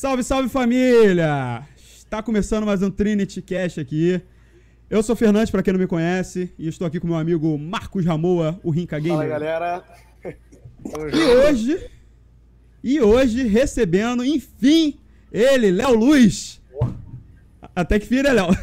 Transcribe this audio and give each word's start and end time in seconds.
Salve, 0.00 0.24
salve 0.24 0.48
família! 0.48 1.62
Está 1.76 2.22
começando 2.22 2.64
mais 2.64 2.82
um 2.82 2.90
Trinity 2.90 3.42
Cast 3.42 3.78
aqui. 3.78 4.18
Eu 4.88 5.02
sou 5.02 5.12
o 5.12 5.16
Fernandes, 5.16 5.50
para 5.50 5.62
quem 5.62 5.74
não 5.74 5.78
me 5.78 5.86
conhece, 5.86 6.50
e 6.58 6.68
estou 6.68 6.86
aqui 6.86 6.98
com 6.98 7.06
meu 7.06 7.18
amigo 7.18 7.58
Marcos 7.58 8.06
Ramoa, 8.06 8.58
o 8.62 8.70
Rinca 8.70 8.98
Gamer. 8.98 9.18
Fala 9.18 9.28
galera. 9.28 9.84
E 11.12 11.18
hoje, 11.18 11.90
e 12.82 12.98
hoje 12.98 13.46
recebendo, 13.46 14.24
enfim, 14.24 14.98
ele, 15.30 15.70
Léo 15.70 15.94
Luz. 15.94 16.62
Até 17.76 17.98
que 17.98 18.06
fim, 18.06 18.22
né, 18.22 18.32
Léo? 18.32 18.56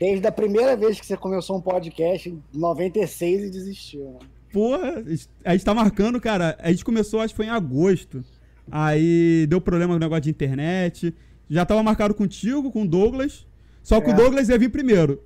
Desde 0.00 0.26
a 0.26 0.32
primeira 0.32 0.74
vez 0.78 0.98
que 0.98 1.04
você 1.04 1.18
começou 1.18 1.58
um 1.58 1.60
podcast, 1.60 2.26
em 2.26 2.42
96, 2.54 3.42
e 3.42 3.50
desistiu. 3.50 4.12
Né? 4.14 4.20
Porra, 4.50 5.04
a 5.44 5.52
gente 5.52 5.64
tá 5.66 5.74
marcando, 5.74 6.18
cara. 6.18 6.56
A 6.58 6.70
gente 6.70 6.86
começou, 6.86 7.20
acho 7.20 7.34
que 7.34 7.36
foi 7.36 7.44
em 7.44 7.50
agosto. 7.50 8.24
Aí 8.70 9.46
deu 9.48 9.60
problema 9.60 9.94
no 9.94 10.00
negócio 10.00 10.22
de 10.22 10.30
internet. 10.30 11.14
Já 11.48 11.64
tava 11.64 11.82
marcado 11.82 12.14
contigo, 12.14 12.70
com 12.70 12.82
o 12.82 12.88
Douglas. 12.88 13.46
Só 13.82 14.00
que 14.00 14.10
É. 14.10 14.12
o 14.12 14.16
Douglas 14.16 14.48
ia 14.48 14.58
vir 14.58 14.70
primeiro. 14.70 15.22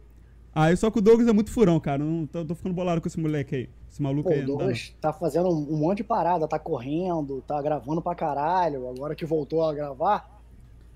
Aí 0.55 0.77
só 0.77 0.91
que 0.91 0.99
o 0.99 1.03
Douglas 1.03 1.27
é 1.29 1.33
muito 1.33 1.51
furão, 1.51 1.81
cara. 1.81 2.05
Não, 2.05 2.27
tô, 2.27 2.45
tô 2.45 2.55
ficando 2.55 2.75
bolado 2.75 3.01
com 3.01 3.09
esse 3.09 3.19
moleque 3.19 3.55
aí. 3.57 3.69
Esse 3.91 4.01
maluco 4.03 4.29
Pô, 4.29 4.35
aí. 4.35 4.43
o 4.43 4.47
Douglas 4.47 4.95
tá 5.01 5.13
fazendo 5.13 5.49
um 5.49 5.77
monte 5.77 5.99
de 5.99 6.05
parada, 6.05 6.47
tá 6.47 6.59
correndo, 6.59 7.43
tá 7.47 7.61
gravando 7.61 8.01
pra 8.01 8.15
caralho. 8.15 8.89
Agora 8.89 9.15
que 9.15 9.25
voltou 9.27 9.65
a 9.65 9.73
gravar. 9.75 10.31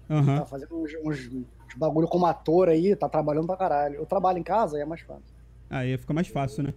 Aham. 0.08 0.38
tá 0.38 0.44
fazendo 0.46 0.76
uns, 0.80 0.92
uns- 1.04 1.26
uns 1.32 1.74
bagulho 1.76 2.06
como 2.06 2.26
ator 2.26 2.68
aí, 2.68 2.94
tá 2.94 3.08
trabalhando 3.08 3.46
pra 3.48 3.56
caralho. 3.56 3.96
Eu 3.96 4.06
trabalho 4.06 4.38
em 4.38 4.42
casa, 4.42 4.76
aí 4.76 4.82
é 4.82 4.86
mais 4.86 5.00
fácil. 5.00 5.24
Aí 5.68 5.98
fica 5.98 6.14
mais 6.14 6.28
fácil, 6.28 6.62
né? 6.62 6.74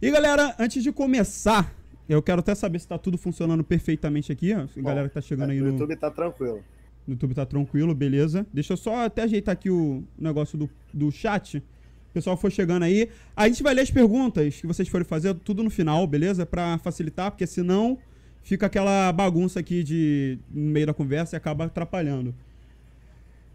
E 0.00 0.08
galera, 0.10 0.54
antes 0.56 0.80
de 0.82 0.92
começar, 0.92 1.74
eu 2.08 2.22
quero 2.22 2.40
até 2.40 2.54
saber 2.54 2.78
se 2.78 2.88
tá 2.88 2.98
tudo 2.98 3.16
funcionando 3.16 3.64
perfeitamente 3.64 4.30
aqui. 4.30 4.52
ó. 4.52 4.62
A 4.62 4.82
galera 4.82 5.08
que 5.08 5.14
tá 5.14 5.20
chegando 5.20 5.50
aí 5.50 5.60
o 5.60 5.64
no 5.64 5.70
YouTube 5.72 5.96
tá 5.96 6.10
tranquilo. 6.10 6.62
No 7.06 7.14
YouTube 7.14 7.34
tá 7.34 7.46
tranquilo, 7.46 7.94
beleza. 7.94 8.46
Deixa 8.52 8.72
eu 8.72 8.76
só 8.76 9.04
até 9.04 9.22
ajeitar 9.22 9.52
aqui 9.52 9.70
o 9.70 10.04
negócio 10.18 10.58
do, 10.58 10.70
do 10.92 11.10
chat. 11.10 11.58
O 11.58 12.12
pessoal 12.12 12.36
for 12.36 12.50
chegando 12.50 12.82
aí. 12.82 13.08
A 13.34 13.48
gente 13.48 13.62
vai 13.62 13.74
ler 13.74 13.82
as 13.82 13.90
perguntas 13.90 14.60
que 14.60 14.66
vocês 14.66 14.88
forem 14.88 15.06
fazer, 15.06 15.34
tudo 15.34 15.62
no 15.62 15.70
final, 15.70 16.06
beleza? 16.06 16.46
Pra 16.46 16.78
facilitar, 16.78 17.30
porque 17.30 17.46
senão 17.46 17.98
fica 18.42 18.66
aquela 18.66 19.10
bagunça 19.10 19.58
aqui 19.58 19.82
de 19.82 20.38
no 20.50 20.70
meio 20.70 20.86
da 20.86 20.94
conversa 20.94 21.34
e 21.34 21.38
acaba 21.38 21.64
atrapalhando. 21.64 22.34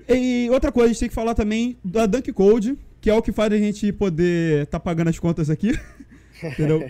E 0.08 0.50
outra 0.50 0.72
coisa, 0.72 0.90
a 0.90 0.92
gente 0.94 1.00
tem 1.00 1.10
que 1.10 1.16
falar 1.16 1.36
também 1.36 1.78
da 1.84 2.08
Dunk 2.08 2.34
Code, 2.34 2.78
que 3.00 3.10
é 3.10 3.14
o 3.14 3.22
que 3.22 3.32
faz 3.32 3.54
a 3.54 3.58
gente 3.58 3.92
poder 3.94 4.66
tá 4.68 4.80
pagando 4.80 5.10
as 5.10 5.20
contas 5.20 5.50
aqui. 5.50 5.78
Entendeu? 6.44 6.90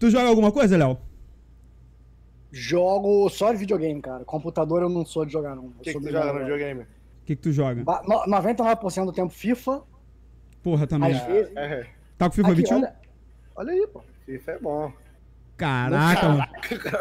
Tu 0.00 0.10
joga 0.10 0.28
alguma 0.28 0.50
coisa, 0.50 0.76
Léo? 0.76 0.98
Jogo 2.52 3.28
só 3.28 3.52
de 3.52 3.58
videogame, 3.58 4.00
cara. 4.02 4.24
Computador 4.24 4.82
eu 4.82 4.88
não 4.88 5.04
sou 5.06 5.24
de 5.24 5.32
jogar, 5.32 5.54
não. 5.54 5.66
O 5.66 5.72
que, 5.82 5.92
que 5.92 6.00
tu 6.00 6.10
joga 6.10 6.32
no 6.32 6.38
videogame? 6.40 6.80
O 6.82 6.86
que, 7.24 7.36
que 7.36 7.42
tu 7.42 7.52
joga? 7.52 7.84
Ba- 7.84 8.02
no- 8.06 8.24
99% 8.26 9.04
do 9.04 9.12
tempo 9.12 9.32
FIFA. 9.32 9.82
Porra, 10.62 10.86
também. 10.86 11.12
Às 11.14 11.24
vezes. 11.26 11.56
É, 11.56 11.86
Tá 12.18 12.28
com 12.28 12.34
FIFA 12.34 12.48
Aqui, 12.48 12.56
21? 12.62 12.76
olha, 12.78 12.94
olha 13.56 13.72
aí, 13.72 13.86
pô. 13.86 14.02
FIFA 14.26 14.50
é 14.52 14.58
bom. 14.58 14.92
Caraca, 15.56 16.28
mano. 16.28 16.46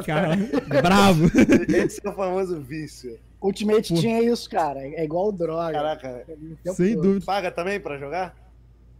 Cara, 0.05 0.35
bravo. 0.81 1.25
Esse 1.67 2.05
é 2.05 2.09
o 2.09 2.13
famoso 2.13 2.61
vício. 2.61 3.17
Ultimate 3.41 3.93
Pô. 3.93 4.01
Team 4.01 4.17
é 4.17 4.21
isso, 4.23 4.49
cara. 4.49 4.79
É 4.81 5.03
igual 5.03 5.31
droga. 5.31 5.71
Caraca, 5.73 6.23
tempo 6.27 6.75
Sem 6.75 6.93
todo. 6.93 7.03
dúvida. 7.03 7.21
tu 7.21 7.25
paga 7.25 7.51
também 7.51 7.79
pra 7.79 7.97
jogar? 7.97 8.35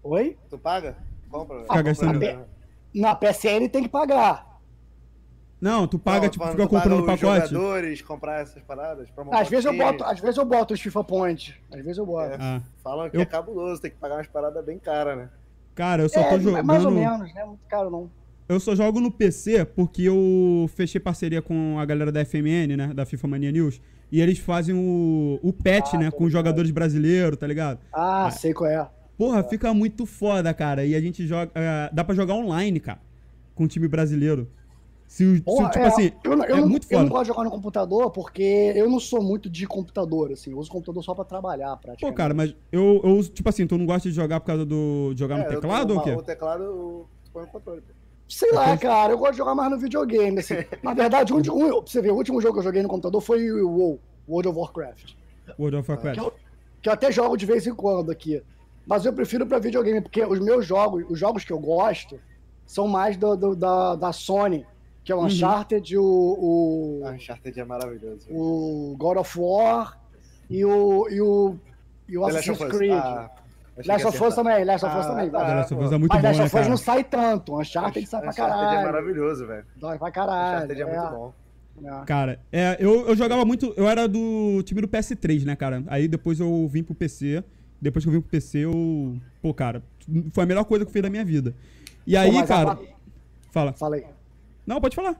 Oi? 0.02 0.38
Tu 0.50 0.58
paga? 0.58 0.98
Compra. 1.30 1.62
Fica 1.62 1.82
gastando. 1.82 2.14
compra. 2.14 2.48
Na 2.94 3.16
PSN 3.16 3.68
tem 3.72 3.84
que 3.84 3.90
pagar. 3.90 4.48
Não, 5.62 5.86
tu 5.88 6.00
paga, 6.00 6.22
Não, 6.24 6.30
tipo, 6.30 6.46
fica 6.46 6.56
paga 6.58 6.70
comprando 6.70 7.00
os 7.02 7.06
pacote. 7.06 7.20
jogadores, 7.50 8.02
comprar 8.02 8.42
essas 8.42 8.64
paradas. 8.64 9.10
pra 9.12 9.26
montar 9.26 9.42
Às 9.42 9.50
vezes 9.50 9.66
eu 9.66 9.76
boto, 9.78 10.04
às 10.06 10.20
vezes 10.20 10.38
eu 10.38 10.46
boto 10.46 10.74
os 10.74 10.80
FIFA 10.80 11.04
Points. 11.04 11.54
Às 11.72 11.82
vezes 11.82 11.98
eu 11.98 12.06
boto. 12.06 12.34
É. 12.34 12.38
Ah, 12.40 12.62
Falam 12.82 13.10
que 13.10 13.18
Eu- 13.18 13.22
é 13.22 13.26
cabuloso, 13.26 13.82
tem 13.82 13.92
que 13.92 13.98
pagar 13.98 14.16
umas 14.16 14.28
paradas 14.28 14.64
bem 14.64 14.80
caras, 14.80 15.18
né? 15.18 15.30
cara, 15.76 16.04
eu 16.04 16.10
só 16.10 16.20
É, 16.22 16.30
tô 16.30 16.40
jogando. 16.40 16.66
mais 16.66 16.84
ou 16.86 16.92
menos, 16.92 17.34
né? 17.34 17.44
Muito 17.46 17.62
caro 17.70 17.90
não. 17.90 18.10
Eu 18.48 18.60
só 18.60 18.74
jogo 18.74 19.00
no 19.00 19.12
PC 19.12 19.64
porque 19.66 20.04
eu 20.04 20.68
fechei 20.76 21.00
parceria 21.00 21.42
com 21.42 21.78
a 21.78 21.86
galera 21.86 22.12
da 22.12 22.22
FMN, 22.26 22.76
né? 22.78 22.94
Da 22.94 23.06
FIFA 23.06 23.28
Mania 23.28 23.52
News. 23.52 23.80
E 24.12 24.22
eles 24.22 24.40
fazem 24.40 24.74
o, 24.74 25.40
o 25.44 25.54
patch, 25.54 25.94
Ah, 25.94 25.98
né? 26.00 26.10
Com 26.12 26.24
os 26.24 26.32
jogadores 26.32 26.72
brasileiros, 26.72 27.38
tá 27.38 27.46
ligado? 27.46 27.80
Ah, 27.94 28.26
Ah. 28.26 28.32
sei 28.32 28.54
qual 28.54 28.70
é. 28.70 28.90
Porra, 29.20 29.44
fica 29.44 29.74
muito 29.74 30.06
foda, 30.06 30.54
cara. 30.54 30.86
E 30.86 30.96
a 30.96 31.02
gente 31.02 31.28
joga. 31.28 31.52
ah, 31.54 31.90
dá 31.94 32.04
pra 32.06 32.16
jogar 32.16 32.34
online, 32.36 32.80
cara. 32.80 33.00
Com 33.54 33.66
o 33.66 33.68
time 33.68 33.86
brasileiro. 33.88 34.48
Se, 35.06 35.26
o- 35.26 35.36
se 35.36 35.42
Porra, 35.42 35.70
tipo 35.72 35.84
é, 35.84 35.88
assim, 35.88 36.12
eu, 36.24 36.38
não- 36.38 36.46
eu 36.46 36.56
é 36.56 36.62
não, 36.62 36.70
muito 36.70 36.88
eu 36.90 37.00
não 37.00 37.06
foda. 37.08 37.10
gosto 37.10 37.24
de 37.24 37.28
jogar 37.28 37.44
no 37.44 37.52
computador 37.52 38.12
porque 38.12 38.72
eu 38.76 38.90
não 38.90 39.00
sou 39.00 39.22
muito 39.22 39.50
de 39.50 39.68
computador, 39.68 40.32
assim. 40.32 40.52
Eu 40.52 40.58
uso 40.60 40.72
computador 40.72 41.04
só 41.04 41.14
pra 41.14 41.26
trabalhar, 41.26 41.76
praticamente. 41.78 42.02
Pô, 42.02 42.14
cara, 42.14 42.34
mas 42.34 42.56
eu, 42.72 43.02
eu 43.04 43.10
uso, 43.18 43.30
tipo 43.32 43.50
assim, 43.50 43.68
tu 43.68 43.78
não 43.78 43.86
gosta 43.86 44.08
de 44.08 44.16
jogar 44.16 44.40
por 44.40 44.46
causa 44.48 44.66
do. 44.66 45.12
de 45.14 45.20
jogar 45.20 45.36
no 45.38 45.44
É, 45.44 45.48
eu 45.48 45.50
teclado 45.60 45.94
ou 45.96 46.00
o 46.00 46.04
quê? 46.04 46.12
O 46.12 46.22
teclado, 46.24 46.64
eu- 46.64 47.10
tu 47.26 47.32
põe 47.32 47.42
no 47.44 47.48
controle. 47.50 47.82
pô. 47.82 47.94
Sei 48.30 48.52
lá, 48.54 48.62
Depois- 48.76 48.80
cara, 48.82 49.12
eu 49.12 49.18
gosto 49.18 49.32
de 49.34 49.38
jogar 49.40 49.56
mais 49.56 49.72
no 49.72 49.78
videogame, 49.80 50.40
assim. 50.40 50.54
Na 50.84 50.94
verdade, 50.94 51.34
o 51.34 51.38
último- 51.38 51.56
um, 51.58 51.82
pra 51.82 51.92
você 51.92 52.02
ver, 52.02 52.12
o 52.12 52.16
último 52.16 52.40
jogo 52.40 52.54
que 52.54 52.60
eu 52.60 52.64
joguei 52.64 52.82
no 52.84 52.88
computador 52.88 53.20
foi 53.20 53.52
o 53.52 53.68
WoW, 53.70 54.00
World 54.30 54.48
of 54.50 54.58
Warcraft. 54.60 55.14
World 55.60 55.76
of 55.78 55.86
Que 55.88 55.92
Warcraft. 55.92 56.18
eu, 56.20 56.34
que 56.84 56.88
eu 56.88 56.94
até 56.94 57.12
jogo 57.12 57.36
de 57.36 57.46
vez 57.48 57.66
em 57.68 57.74
quando 57.74 58.12
aqui. 58.12 58.42
Mas 58.90 59.06
eu 59.06 59.14
prefiro 59.14 59.46
pra 59.46 59.60
videogame, 59.60 60.02
porque 60.02 60.26
os 60.26 60.40
meus 60.40 60.66
jogos, 60.66 61.06
os 61.08 61.20
jogos 61.20 61.46
que 61.46 61.54
eu 61.54 61.60
gosto, 61.60 62.20
são 62.66 62.88
mais 62.88 63.16
do, 63.16 63.36
do- 63.38 63.56
da, 63.56 63.96
da 63.96 64.12
Sony, 64.12 64.66
que 65.04 65.12
é 65.12 65.16
o 65.16 65.20
Uhum. 65.20 65.26
Uncharted, 65.26 65.96
o, 65.98 66.04
o, 66.04 67.02
A 67.06 67.12
Uncharted 67.12 67.60
é 67.60 67.64
maravilhoso. 67.64 68.26
o 68.32 68.96
God 68.98 69.18
of 69.18 69.40
War 69.40 70.00
e 70.50 70.66
o, 70.66 71.08
e 71.10 71.22
o, 71.22 71.56
e 72.08 72.18
o 72.18 72.26
Assassin's 72.26 72.60
of 72.60 72.64
Us. 72.72 72.78
Creed. 72.78 72.92
Ah, 72.94 73.30
Last 73.86 74.08
of 74.08 74.24
Us 74.24 74.36
também, 74.36 74.66
Last 74.66 74.86
of 74.86 74.98
Us 74.98 75.06
Ah, 75.06 75.10
também. 75.10 75.30
tá. 75.30 75.38
Last 75.38 75.74
of 75.74 75.84
Us 75.86 75.92
é 75.92 75.98
muito 75.98 76.12
Mas 76.12 76.22
bom, 76.22 76.28
Last 76.28 76.40
né, 76.40 76.46
of 76.46 76.56
Us 76.56 76.60
cara? 76.62 76.70
não 76.70 76.78
sai 76.78 77.04
tanto, 77.04 77.60
Uncharted 77.60 78.08
sai 78.08 78.22
pra 78.22 78.30
Uncharted 78.32 78.58
é 78.58 78.66
caralho. 78.66 78.86
maravilhoso, 78.88 79.48
velho. 79.48 79.66
Dói 79.78 79.98
pra 80.00 80.12
caralho. 80.12 80.56
Uncharted 80.66 80.82
é 80.82 80.86
muito 80.86 81.12
bom. 81.16 81.34
É. 81.82 82.06
Cara, 82.06 82.40
é, 82.52 82.76
eu, 82.80 83.08
eu 83.08 83.16
jogava 83.16 83.46
muito. 83.46 83.74
Eu 83.78 83.88
era 83.88 84.06
do 84.08 84.62
time 84.64 84.82
do 84.82 84.88
PS3, 84.88 85.46
né, 85.46 85.56
cara? 85.56 85.82
Aí 85.88 86.10
depois 86.10 86.40
eu 86.42 86.68
vim 86.68 86.84
pro 86.84 86.94
PC. 86.94 87.42
Depois 87.82 88.04
que 88.04 88.10
eu 88.10 88.14
vim 88.14 88.22
pro 88.22 88.30
PC, 88.30 88.60
eu. 88.60 89.16
Pô, 89.42 89.54
cara, 89.54 89.82
foi 90.32 90.44
a 90.44 90.48
melhor 90.48 90.66
coisa 90.66 90.84
que 90.86 90.90
eu 90.90 90.94
fiz 90.94 91.02
da 91.02 91.10
minha 91.10 91.24
vida. 91.26 91.56
E 92.06 92.16
aí, 92.18 92.38
a 92.38 92.46
cara. 92.46 92.76
pa- 92.76 92.82
Fala. 93.52 93.74
Fala 93.74 93.96
aí. 93.96 94.06
Não, 94.66 94.80
pode 94.80 94.96
falar. 94.96 95.20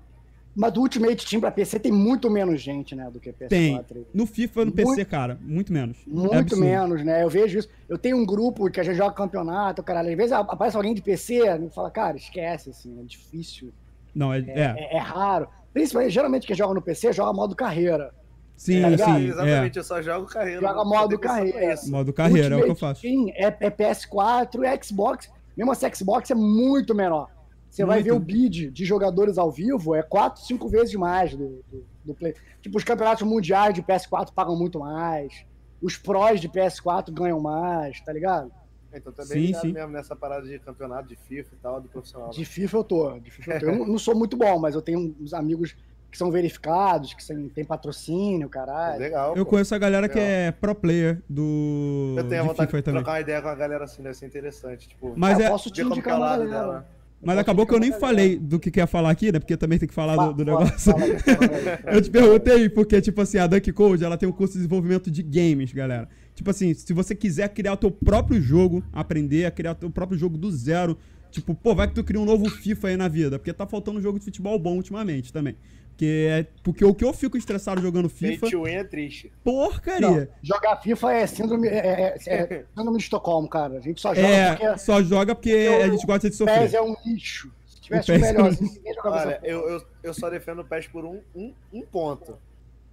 Mas 0.56 0.74
do 0.74 0.82
Ultimate 0.82 1.26
Team 1.26 1.40
pra 1.40 1.52
PC 1.52 1.80
tem 1.80 1.92
muito 1.92 2.30
menos 2.30 2.60
gente, 2.62 2.94
né, 2.96 3.10
do 3.10 3.20
que 3.20 3.32
PS4. 3.32 3.48
Tem. 3.48 3.86
No 4.14 4.26
FIFA, 4.26 4.66
no 4.66 4.72
PC, 4.72 4.90
Muito- 4.96 5.06
cara, 5.10 5.38
muito 5.42 5.72
menos. 5.72 5.98
É 6.06 6.10
Muito 6.10 6.36
absurdo. 6.36 6.64
menos, 6.66 7.04
né? 7.06 7.24
Eu 7.24 7.30
vejo 7.30 7.60
isso. 7.60 7.70
Eu 7.88 7.98
tenho 7.98 8.18
um 8.18 8.26
grupo 8.26 8.70
que 8.70 8.80
a 8.80 8.84
gente 8.84 8.98
joga 8.98 9.14
campeonato, 9.14 9.82
caralho. 9.82 10.10
Às 10.10 10.18
vezes 10.18 10.32
aparece 10.34 10.76
alguém 10.76 10.94
de 10.94 11.02
PC 11.02 11.42
e 11.48 11.70
fala, 11.70 11.90
cara, 11.90 12.18
esquece, 12.18 12.72
assim, 12.72 13.00
é 13.00 13.04
difícil. 13.04 13.72
Não, 14.14 14.34
é. 14.34 14.40
É, 14.40 14.44
é. 14.60 14.76
é- 14.78 14.98
é 14.98 15.00
raro. 15.00 15.48
Principalmente, 15.72 16.12
geralmente 16.12 16.48
quem 16.48 16.56
joga 16.56 16.74
no 16.74 16.82
PC 16.82 17.14
joga 17.14 17.32
modo 17.32 17.56
carreira. 17.56 18.12
Sim, 18.60 18.82
tá 18.82 18.90
ligado? 18.90 19.18
sim. 19.18 19.28
Exatamente, 19.28 19.78
eu 19.78 19.84
só 19.86 20.02
jogo 20.02 20.28
carreira. 20.28 20.60
Joga 20.60 20.76
não 20.76 20.86
modo 20.86 21.18
carreira. 21.18 21.60
É. 21.64 21.76
Modo 21.88 22.12
carreira, 22.12 22.56
é 22.56 22.58
o 22.58 22.62
que 22.62 22.66
eu 22.66 22.70
Ultimate 22.72 22.80
faço. 22.80 23.02
Team 23.02 23.30
é, 23.30 23.46
é 23.46 23.72
PS4 23.72 24.66
e 24.66 24.84
Xbox. 24.84 25.32
Mesmo 25.56 25.72
essa 25.72 25.94
Xbox 25.96 26.30
é 26.30 26.36
muito 26.36 26.94
menor. 26.94 27.30
Você 27.70 27.86
vai 27.86 27.98
Muito. 27.98 28.06
ver 28.06 28.12
o 28.18 28.20
bid 28.20 28.72
de 28.72 28.84
jogadores 28.84 29.38
ao 29.38 29.50
vivo, 29.50 29.96
é 29.96 30.02
4, 30.02 30.42
5 30.44 30.68
vezes 30.68 30.94
mais 30.96 31.36
do, 31.36 31.64
do, 31.72 31.86
do 32.04 32.14
Play. 32.16 32.34
Tipo, 32.62 32.78
os 32.78 32.84
campeonatos 32.84 33.26
mundiais 33.26 33.74
de 33.74 33.82
PS4 33.82 34.34
pagam 34.34 34.58
muito 34.58 34.80
mais. 34.80 35.46
Os 35.82 35.96
prós 35.96 36.42
de 36.42 36.50
PS4 36.50 37.14
ganham 37.14 37.40
mais, 37.40 38.02
tá 38.02 38.12
ligado? 38.12 38.52
Então 38.92 39.14
tá 39.14 39.24
Sim, 39.24 39.54
sim. 39.54 39.72
mesmo 39.72 39.92
nessa 39.92 40.16
parada 40.16 40.48
de 40.48 40.58
campeonato 40.60 41.08
de 41.08 41.16
FIFA 41.16 41.54
e 41.54 41.58
tal, 41.60 41.80
do 41.80 41.88
profissional. 41.88 42.32
De 42.32 42.44
FIFA 42.44 42.78
eu 42.78 42.84
tô. 42.84 43.20
De 43.20 43.30
FIFA 43.32 43.54
eu, 43.54 43.60
tô. 43.60 43.66
eu 43.68 43.76
não, 43.78 43.88
não 43.88 44.00
sou 44.00 44.16
muito 44.16 44.36
bom, 44.36 44.60
mas 44.60 44.74
eu 44.74 44.82
tenho 44.82 45.16
uns 45.22 45.34
amigos 45.34 45.76
que 46.12 46.18
são 46.18 46.32
verificados, 46.32 47.14
que 47.14 47.24
são, 47.24 47.48
tem 47.50 47.64
patrocínio, 47.64 48.50
caralho. 48.50 49.00
Legal. 49.00 49.36
Eu 49.36 49.46
pô. 49.46 49.52
conheço 49.52 49.74
a 49.76 49.78
galera 49.78 50.10
que 50.10 50.18
Legal. 50.18 50.32
é 50.34 50.52
pro 50.52 50.74
player 50.76 51.22
do. 51.30 52.16
Eu 52.18 52.24
tenho 52.28 52.42
a 52.42 52.44
de 52.44 52.50
vontade 52.50 52.68
FIFA 52.68 52.78
de 52.78 52.84
também. 52.84 53.02
trocar 53.02 53.12
uma 53.14 53.22
ideia 53.22 53.42
com 53.42 53.48
a 53.48 53.56
galera 53.56 53.84
assim, 53.84 54.02
deve 54.02 54.16
ser 54.16 54.26
interessante. 54.26 54.90
Tipo, 54.90 55.14
Mas 55.16 55.40
eu 55.40 55.46
é. 55.46 55.50
posso 55.50 55.70
te 55.70 55.76
que 55.76 55.82
é 55.82 55.86
indicar 55.86 56.16
o 56.16 56.18
uma 56.18 56.28
galera. 56.30 56.50
dela. 56.50 56.88
Mas 57.22 57.38
acabou 57.38 57.68
que 57.68 57.74
eu 57.74 57.80
nem 57.82 57.92
falei 57.92 58.38
do 58.38 58.58
que 58.58 58.72
que 58.72 58.80
ia 58.80 58.88
falar 58.88 59.10
aqui, 59.10 59.30
né? 59.30 59.40
Porque 59.40 59.58
também 59.58 59.78
tem 59.78 59.90
que 59.90 59.94
falar 59.94 60.16
do, 60.16 60.22
Fa- 60.22 60.32
do 60.32 60.46
fa- 60.46 60.52
negócio. 60.52 60.94
fala 60.94 61.20
fala. 61.20 61.80
Eu 61.94 62.02
te 62.02 62.10
perguntei 62.10 62.70
porque, 62.70 63.02
tipo 63.02 63.20
assim, 63.22 63.38
a 63.38 63.46
Dunk 63.46 63.74
Code, 63.74 64.06
ela 64.06 64.18
tem 64.18 64.28
um 64.30 64.32
curso 64.32 64.54
de 64.54 64.60
desenvolvimento 64.60 65.12
de 65.12 65.22
games, 65.22 65.74
galera. 65.74 66.08
Tipo 66.34 66.50
assim, 66.50 66.74
se 66.74 66.94
você 66.94 67.14
quiser 67.14 67.50
criar 67.50 67.74
o 67.74 67.78
teu 67.78 67.92
próprio 67.92 68.42
jogo, 68.42 68.82
aprender 68.94 69.46
a 69.46 69.52
criar 69.52 69.74
o 69.74 69.76
teu 69.76 69.90
próprio 69.90 70.18
jogo 70.18 70.38
do 70.38 70.50
zero, 70.50 70.98
tipo, 71.30 71.54
pô, 71.54 71.76
vai 71.76 71.90
que 71.90 71.94
tu 71.94 72.06
cria 72.06 72.22
um 72.22 72.26
novo 72.26 72.50
FIFA 72.50 72.88
aí 72.88 72.96
na 72.96 73.10
vida, 73.10 73.38
porque 73.38 73.52
tá 73.52 73.68
faltando 73.68 74.00
um 74.00 74.02
jogo 74.02 74.18
de 74.18 74.24
futebol 74.24 74.58
bom 74.58 74.78
ultimamente 74.78 75.34
também. 75.34 75.58
Porque, 76.00 76.28
é, 76.30 76.48
porque 76.64 76.86
o 76.86 76.96
que 76.96 77.04
eu 77.04 77.12
fico 77.12 77.38
estressado 77.38 77.82
jogando 77.82 78.08
FIFA, 78.08 78.40
Pay 78.40 78.52
to 78.52 78.64
win 78.64 78.72
é 78.72 78.84
triste. 78.86 79.30
porcaria. 79.44 80.10
Não, 80.10 80.28
jogar 80.42 80.78
FIFA 80.78 81.12
é 81.14 81.28
síndrome, 81.28 81.68
é, 81.68 81.78
é- 81.78 82.18
é 82.26 82.66
síndrome 82.74 82.98
de 82.98 83.04
Estocolmo, 83.04 83.50
cara. 83.50 83.78
A 83.78 83.82
gente 83.82 84.00
só 84.00 84.16
joga 84.16 84.26
É, 84.28 84.56
porque 84.56 84.78
só 84.78 85.04
joga 85.04 85.36
porque 85.36 85.52
porque 85.52 85.84
a 85.84 85.88
o 85.88 85.92
gente 85.92 86.06
gosta 86.08 86.30
de 86.30 86.36
o 86.42 86.46
PES 86.46 86.56
sofrer. 86.72 86.74
é 86.76 86.82
um 86.82 86.96
lixo. 87.06 87.52
Se 87.66 87.82
tivesse 87.82 88.12
O 88.12 88.16
um 88.16 88.20
PES 88.20 88.24
é 88.28 88.32
um 88.32 88.34
melhorzinho, 88.38 88.72
ninguém 88.76 88.94
jogava 88.94 89.18
Olha, 89.18 89.40
eu, 89.44 89.70
eu, 89.70 89.86
eu 90.02 90.14
só 90.14 90.30
defendo 90.30 90.60
o 90.62 90.66
PES 90.66 90.88
por 90.88 91.04
um, 91.04 91.20
um, 91.36 91.54
um 91.74 91.82
ponto. 91.82 92.38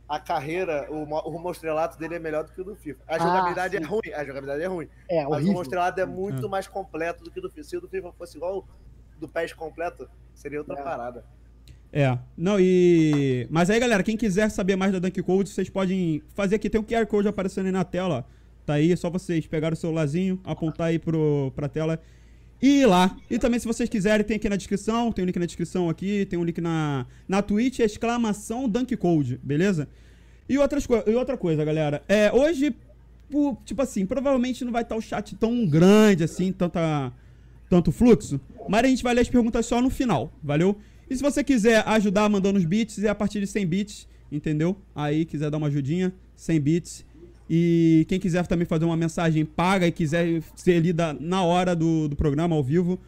a 0.09 0.19
carreira, 0.19 0.89
o, 0.91 1.05
o 1.31 1.51
estrelato 1.53 1.97
dele 1.97 2.17
é 2.17 2.19
melhor 2.19 2.43
do 2.43 2.51
que 2.51 2.61
o 2.61 2.65
do 2.65 2.75
FIFA. 2.75 3.01
A 3.07 3.15
Ah, 3.15 3.19
jogabilidade 3.21 3.77
sim. 3.77 3.83
é 3.85 3.87
ruim, 3.87 4.13
a 4.15 4.25
jogabilidade 4.25 4.63
é 4.65 4.67
ruim. 4.67 4.89
É, 5.09 5.17
Mas 5.19 5.25
o 5.25 5.29
rumo 5.29 5.35
ao 5.35 5.43
horrível. 5.45 5.63
estrelado 5.63 6.01
é 6.01 6.07
muito 6.07 6.47
É. 6.47 6.49
mais 6.49 6.67
completo 6.67 7.23
do 7.23 7.31
que 7.31 7.39
o 7.39 7.43
do 7.43 7.51
FIFA. 7.51 7.69
Se 7.69 7.77
o 7.77 7.81
do 7.81 7.89
FIFA 7.89 8.13
fosse 8.19 8.37
igual 8.37 8.59
o 8.59 8.65
do 9.21 9.29
PES 9.29 9.53
completo, 9.53 10.09
seria 10.35 10.59
outra 10.59 10.75
É. 10.79 10.83
parada. 10.83 11.25
É. 11.93 12.19
Não, 12.37 12.59
e. 12.61 13.47
Mas 13.51 13.71
aí, 13.71 13.81
galera, 13.81 14.03
quem 14.03 14.17
quiser 14.17 14.51
saber 14.51 14.77
mais 14.77 14.93
da 14.93 14.99
Dunk 14.99 15.23
Code, 15.23 15.51
vocês 15.51 15.71
podem 15.71 16.23
fazer 16.35 16.57
aqui. 16.57 16.69
Tem 16.69 16.81
um 16.81 16.85
QR 16.85 17.07
Code 17.07 17.29
aparecendo 17.29 17.67
aí 17.67 17.73
na 17.73 17.85
tela. 17.85 18.27
Tá 18.65 18.75
aí, 18.75 18.93
é 18.93 18.97
só 18.97 19.09
vocês 19.09 19.47
pegarem 19.47 19.75
o 19.75 19.81
celularzinho, 19.81 20.41
apontar 20.45 20.89
aí 20.89 20.99
pro, 20.99 21.53
pra 21.55 21.69
tela 21.69 22.01
e 22.61 22.81
ir 22.81 22.87
lá. 22.87 23.17
E 23.31 23.39
também, 23.39 23.61
se 23.61 23.67
vocês 23.67 23.89
quiserem, 23.89 24.27
tem 24.27 24.37
aqui 24.37 24.49
na 24.49 24.57
descrição. 24.57 25.13
Tem 25.13 25.23
um 25.23 25.27
link 25.27 25.39
na 25.39 25.47
descrição 25.47 25.89
aqui. 25.89 26.27
Tem 26.27 26.39
um 26.39 26.45
link 26.45 26.61
na, 26.61 27.07
na 27.29 27.43
Twitch, 27.43 27.79
exclamação 27.79 28.69
Dunk 28.69 28.97
Code, 28.97 29.39
beleza? 29.43 29.89
E, 30.49 30.59
outras 30.59 30.87
e 31.07 31.15
outra 31.15 31.37
coisa, 31.37 31.65
galera. 31.65 32.03
É, 32.09 32.33
hoje, 32.33 32.75
tipo 33.65 33.83
assim, 33.83 34.07
provavelmente 34.07 34.65
não 34.65 34.73
vai 34.73 34.83
estar 34.83 34.97
o 34.97 35.01
chat 35.01 35.35
tão 35.37 35.67
grande 35.67 36.25
assim, 36.25 36.53
tanta 36.53 37.13
tanto 37.69 37.91
fluxo, 37.91 38.41
mas 38.69 38.85
a 38.85 38.87
gente 38.87 39.03
vai 39.03 39.13
ler 39.13 39.23
as 39.23 39.29
perguntas 39.29 39.67
só 39.67 39.83
no 39.83 39.91
final, 39.91 40.33
valeu? 40.41 40.79
E 41.09 41.17
se 41.17 41.23
você 41.23 41.45
quiser 41.45 41.87
ajudar 41.87 42.29
mandando 42.29 42.59
os 42.59 42.65
bits, 42.65 43.03
é 43.03 43.09
a 43.09 43.15
partir 43.15 43.41
de 43.41 43.47
100 43.47 43.67
bits, 43.67 44.09
entendeu? 44.31 44.77
Aí 44.95 45.25
quiser 45.25 45.51
dar 45.51 45.59
uma 45.59 45.69
ajudinha, 45.69 46.13
100 46.35 46.61
bits. 46.61 47.07
E 47.49 48.05
quem 48.09 48.19
quiser 48.19 48.45
também 48.47 48.67
fazer 48.67 48.85
uma 48.85 48.97
mensagem 48.97 49.45
paga 49.45 49.87
e 49.87 49.93
quiser 49.93 50.43
ser 50.57 50.81
lida 50.81 51.17
na 51.21 51.43
hora 51.43 51.77
do, 51.77 52.09
do 52.09 52.17
programa, 52.17 52.57
ao 52.57 52.63
vivo, 52.63 52.99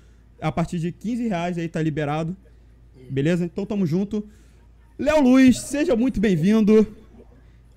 a 0.41 0.53
partir 0.53 0.79
de 0.79 0.93
15 0.93 1.27
reais 1.27 1.59
aí 1.59 1.69
tá 1.69 1.83
liberado. 1.83 2.37
Beleza? 3.11 3.45
Então 3.45 3.67
tamo 3.67 3.85
junto. 3.85 4.25
Léo 4.97 5.21
Luiz, 5.21 5.59
seja 5.61 5.97
muito 5.97 6.21
bem-vindo. 6.21 6.87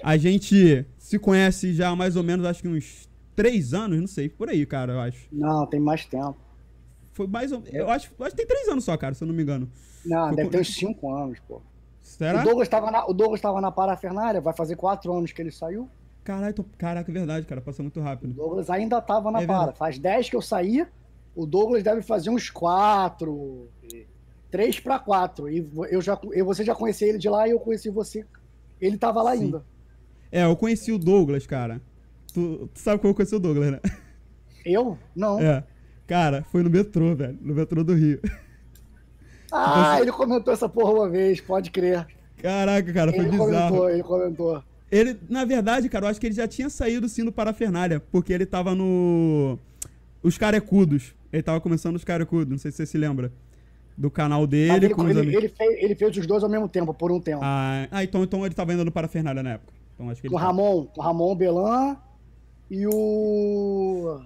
A 0.03 0.17
gente 0.17 0.85
se 0.97 1.17
conhece 1.17 1.73
já 1.73 1.89
há 1.89 1.95
mais 1.95 2.15
ou 2.15 2.23
menos, 2.23 2.45
acho 2.45 2.61
que 2.61 2.67
uns 2.67 3.09
3 3.35 3.73
anos, 3.73 3.99
não 3.99 4.07
sei, 4.07 4.29
por 4.29 4.49
aí, 4.49 4.65
cara, 4.65 4.93
eu 4.93 4.99
acho. 4.99 5.27
Não, 5.31 5.65
tem 5.65 5.79
mais 5.79 6.05
tempo. 6.05 6.37
Foi 7.13 7.27
mais 7.27 7.51
ou 7.51 7.63
Eu 7.71 7.89
acho, 7.89 8.11
eu 8.17 8.25
acho 8.25 8.35
que 8.35 8.41
tem 8.41 8.47
três 8.47 8.67
anos 8.67 8.83
só, 8.83 8.95
cara, 8.97 9.13
se 9.13 9.23
eu 9.23 9.27
não 9.27 9.35
me 9.35 9.43
engano. 9.43 9.69
Não, 10.05 10.27
Foi 10.27 10.35
deve 10.35 10.49
ter 10.49 10.59
uns 10.61 10.73
5 10.75 11.11
anos, 11.13 11.39
pô. 11.47 11.61
Será? 12.01 12.41
O 12.41 12.43
Douglas 12.43 12.67
tava 12.67 12.91
na, 12.91 13.05
o 13.05 13.13
Douglas 13.13 13.39
tava 13.41 13.61
na 13.61 13.71
parafernália, 13.71 14.41
vai 14.41 14.53
fazer 14.53 14.75
4 14.75 15.11
anos 15.13 15.31
que 15.31 15.41
ele 15.41 15.51
saiu. 15.51 15.87
Caralho, 16.23 16.53
tô... 16.53 16.63
caraca, 16.77 17.09
é 17.09 17.13
verdade, 17.13 17.45
cara. 17.45 17.61
Passa 17.61 17.81
muito 17.81 17.99
O 17.99 18.03
rápido. 18.03 18.33
Douglas 18.33 18.69
ainda 18.69 19.01
tava 19.01 19.31
na 19.31 19.41
É 19.41 19.45
para. 19.45 19.57
verdade. 19.57 19.77
Faz 19.77 19.97
10 19.99 20.29
que 20.29 20.35
eu 20.35 20.41
saí, 20.41 20.85
o 21.35 21.45
Douglas 21.45 21.83
deve 21.83 22.01
fazer 22.01 22.29
uns 22.29 22.49
4. 22.49 23.67
3 24.51 24.79
para 24.81 24.99
4. 24.99 25.49
E 25.49 25.69
eu 25.89 26.01
já, 26.01 26.19
eu, 26.31 26.45
você 26.45 26.63
já 26.63 26.75
conhecia 26.75 27.07
ele 27.07 27.17
de 27.17 27.29
lá 27.29 27.47
e 27.47 27.51
eu 27.51 27.59
conheci 27.59 27.89
você. 27.89 28.25
Ele 28.79 28.97
tava 28.97 29.21
lá 29.21 29.35
Sim. 29.35 29.43
ainda. 29.45 29.65
É, 30.31 30.43
eu 30.45 30.55
conheci 30.55 30.91
o 30.91 30.97
Douglas, 30.97 31.47
cara. 31.47 31.81
Tu, 32.33 32.69
tu 32.73 32.79
sabe 32.79 32.99
como 32.99 33.11
eu 33.11 33.15
conheci 33.15 33.35
o 33.35 33.39
Douglas, 33.39 33.71
né? 33.71 33.79
Eu? 34.65 34.97
Não. 35.15 35.39
É. 35.39 35.63
Cara, 36.05 36.43
foi 36.51 36.61
no 36.63 36.69
metrô, 36.69 37.15
velho. 37.15 37.37
No 37.41 37.53
metrô 37.55 37.83
do 37.83 37.93
Rio. 37.93 38.19
Ah, 39.51 39.97
ele 40.01 40.11
comentou 40.11 40.53
essa 40.53 40.69
porra 40.69 40.91
uma 40.93 41.09
vez, 41.09 41.41
pode 41.41 41.71
crer. 41.71 42.07
Caraca, 42.41 42.91
cara, 42.93 43.11
foi 43.11 43.19
Ele 43.21 43.29
bizarro. 43.31 43.47
comentou, 43.49 43.89
ele 43.89 44.03
comentou. 44.03 44.63
Ele, 44.91 45.17
na 45.29 45.45
verdade, 45.45 45.87
cara, 45.87 46.05
eu 46.05 46.09
acho 46.09 46.19
que 46.19 46.27
ele 46.27 46.35
já 46.35 46.47
tinha 46.47 46.69
saído 46.69 47.07
sim 47.07 47.23
do 47.23 47.31
Parafernália, 47.31 47.99
porque 48.11 48.33
ele 48.33 48.45
tava 48.45 48.73
no. 48.75 49.57
Os 50.23 50.37
Carecudos. 50.37 51.13
Ele 51.31 51.41
tava 51.43 51.61
começando 51.61 51.95
os 51.95 52.03
Carecudos, 52.03 52.49
não 52.49 52.57
sei 52.57 52.71
se 52.71 52.77
você 52.77 52.85
se 52.85 52.97
lembra. 52.97 53.31
Do 53.97 54.09
canal 54.09 54.47
dele 54.47 54.87
ele, 54.87 54.93
com 54.95 55.03
os 55.03 55.09
ele, 55.11 55.19
amigos. 55.19 55.35
ele 55.35 55.49
fez, 55.49 55.83
ele 55.83 55.95
fez 55.95 56.17
os 56.17 56.25
dois 56.25 56.43
ao 56.43 56.49
mesmo 56.49 56.67
tempo, 56.67 56.93
por 56.93 57.11
um 57.11 57.19
tempo. 57.19 57.41
Ah, 57.43 57.87
ah, 57.91 58.03
então, 58.03 58.23
então 58.23 58.45
ele 58.45 58.55
tava 58.55 58.73
indo 58.73 58.83
no 58.83 58.91
Parafernália 58.91 59.43
na 59.43 59.51
época. 59.51 59.73
Então 59.93 60.09
acho 60.09 60.21
que 60.21 60.27
com 60.29 60.35
o. 60.35 60.37
Ramon, 60.37 60.87
o 60.97 61.01
Ramon 61.01 61.35
Belan 61.35 61.97
e 62.69 62.87
o. 62.87 64.19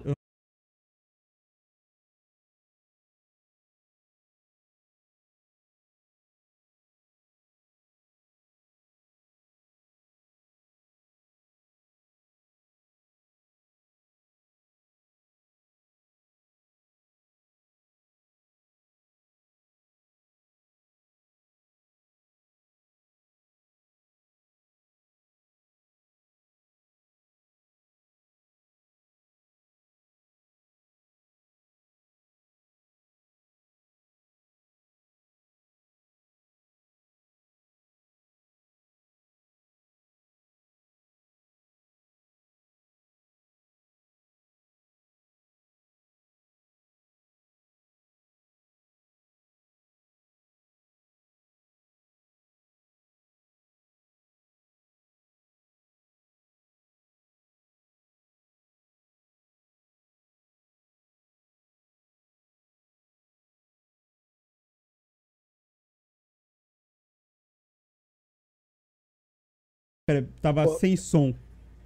Pera, 70.08 70.24
tava 70.40 70.68
sem 70.78 70.94
som. 70.96 71.34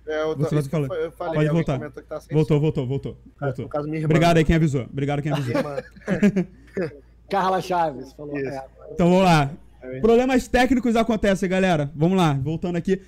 É, 0.06 0.20
eu, 0.24 0.36
Você 0.36 0.54
isso 0.56 0.64
que 0.64 0.70
falou. 0.70 0.86
eu 0.88 0.90
fa- 0.90 0.96
eu 1.06 1.10
falei, 1.12 1.34
Pode 1.36 1.48
voltar. 1.48 1.78
comentou 1.78 2.02
que 2.02 2.08
tá 2.10 2.20
sem 2.20 2.34
Voltou, 2.36 2.58
som. 2.58 2.60
voltou, 2.60 2.86
voltou. 2.86 3.16
voltou. 3.40 3.68
Caso, 3.70 3.88
irmã. 3.88 4.04
Obrigado 4.04 4.36
aí 4.36 4.44
quem 4.44 4.56
avisou. 4.56 4.82
Obrigado 4.82 5.22
quem 5.22 5.32
avisou. 5.32 5.54
Carla 7.30 7.62
Chaves 7.62 8.12
falou. 8.12 8.36
Isso. 8.36 8.46
É, 8.50 8.64
Então 8.92 9.08
vamos 9.08 9.24
lá. 9.24 9.50
É. 9.80 10.00
Problemas 10.00 10.46
técnicos 10.48 10.96
acontecem, 10.96 11.48
galera. 11.48 11.90
Vamos 11.96 12.18
lá, 12.18 12.34
voltando 12.34 12.76
aqui. 12.76 13.00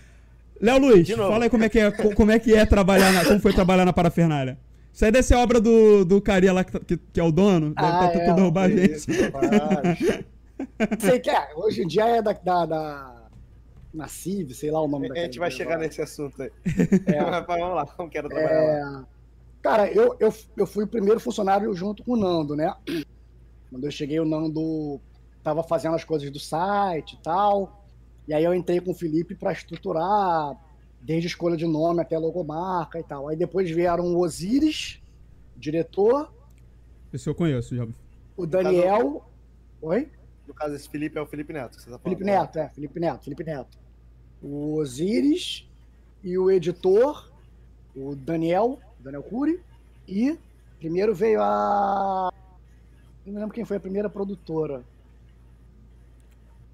Léo 0.59 0.79
Luiz, 0.79 1.11
fala 1.11 1.45
aí 1.45 1.51
como 1.51 1.65
é 1.65 1.69
que 1.69 1.79
é, 1.79 1.91
co- 1.91 2.15
como 2.15 2.31
é, 2.31 2.39
que 2.39 2.55
é 2.55 2.65
trabalhar 2.65 3.13
na, 3.13 3.23
como 3.27 3.39
foi 3.39 3.53
trabalhar 3.53 3.85
na 3.85 3.93
parafernália. 3.93 4.57
Isso 4.95 5.05
aí 5.05 5.11
deve 5.13 5.25
ser 5.27 5.35
obra 5.35 5.61
do, 5.61 6.07
do 6.07 6.23
carinha 6.23 6.55
lá 6.55 6.65
que, 6.65 6.73
tá- 6.73 6.81
que, 6.81 6.97
que 6.97 7.21
é 7.21 7.23
o 7.23 7.31
dono. 7.31 7.75
Deve 7.75 7.87
Ah, 7.87 8.07
estar 8.07 8.07
é, 8.07 8.19
tentando 8.19 8.37
derrubar 8.37 8.65
a 8.65 8.69
Isso, 8.71 9.13
gente. 9.13 9.25
rapaz. 9.25 9.99
sei 11.01 11.21
que 11.21 11.29
é, 11.29 11.49
hoje 11.55 11.83
em 11.83 11.87
dia 11.87 12.07
é 12.17 12.23
da. 12.23 12.33
da, 12.33 12.65
da 12.65 13.22
na 13.93 14.09
CIV, 14.09 14.55
sei 14.55 14.71
lá 14.71 14.81
o 14.81 14.89
nome 14.89 15.07
A 15.07 15.09
daquela 15.09 15.27
gente 15.27 15.39
vai 15.39 15.49
empresa 15.49 15.65
chegar 15.65 15.77
lá. 15.79 15.83
nesse 15.85 16.01
assunto 16.03 16.43
aí. 16.43 16.51
É. 17.07 17.21
Mas 17.31 17.47
vamos 17.47 17.75
lá, 17.75 17.87
como 17.87 18.09
quero 18.09 18.29
trabalhar 18.29 18.91
lá. 18.91 19.01
É, 19.01 19.05
cara, 19.63 19.93
eu, 19.93 20.17
eu, 20.19 20.33
eu 20.57 20.67
fui 20.67 20.85
o 20.85 20.89
primeiro 20.89 21.21
funcionário 21.21 21.73
junto 21.75 22.03
com 22.03 22.13
o 22.13 22.17
Nando, 22.17 22.57
né? 22.57 22.75
Quando 23.71 23.85
eu 23.85 23.91
cheguei, 23.91 24.19
o 24.21 24.25
Nando 24.25 25.01
tava 25.43 25.63
fazendo 25.63 25.95
as 25.95 26.05
coisas 26.05 26.31
do 26.31 26.39
site 26.39 27.15
e 27.15 27.23
tal. 27.23 27.85
E 28.27 28.33
aí 28.33 28.45
eu 28.45 28.55
entrei 28.55 28.81
com 28.81 28.93
o 28.93 28.95
Felipe 28.95 29.35
para 29.35 29.53
estruturar, 29.53 30.57
desde 31.01 31.27
escolha 31.27 31.57
de 31.57 31.67
nome 31.67 32.01
até 32.01 32.17
logomarca 32.19 32.99
e 32.99 33.03
tal. 33.03 33.29
Aí 33.29 33.37
depois 33.37 33.71
vieram 33.71 34.05
o 34.15 34.21
Osiris, 34.21 35.03
diretor, 35.57 36.33
Esse 37.13 37.29
eu 37.29 37.35
conheço, 37.35 37.75
já. 37.77 37.87
o 38.37 38.47
Daniel. 38.47 39.29
Oi? 39.81 40.09
No 40.47 40.55
caso, 40.55 40.75
esse 40.75 40.89
Felipe 40.89 41.19
é 41.19 41.21
o 41.21 41.27
Felipe 41.27 41.53
Neto. 41.53 41.77
Que 41.77 41.83
você 41.83 41.91
tá 41.91 41.99
falando, 41.99 42.03
Felipe? 42.19 42.25
Neto, 42.25 42.59
é, 42.59 42.69
Felipe 42.69 43.01
Neto, 43.01 43.25
Felipe 43.25 43.45
Neto. 43.45 43.79
O 44.43 44.75
Osiris 44.77 45.67
e 46.23 46.37
o 46.37 46.51
editor, 46.51 47.31
o 47.95 48.15
Daniel, 48.17 48.79
Daniel 49.01 49.23
Cury, 49.23 49.61
e 50.09 50.39
primeiro 50.79 51.15
veio 51.15 51.41
a. 51.43 52.33
Não 53.25 53.35
lembro 53.41 53.55
quem 53.55 53.65
foi 53.65 53.77
a 53.77 53.81
primeira 53.81 54.11
produtora. 54.11 54.83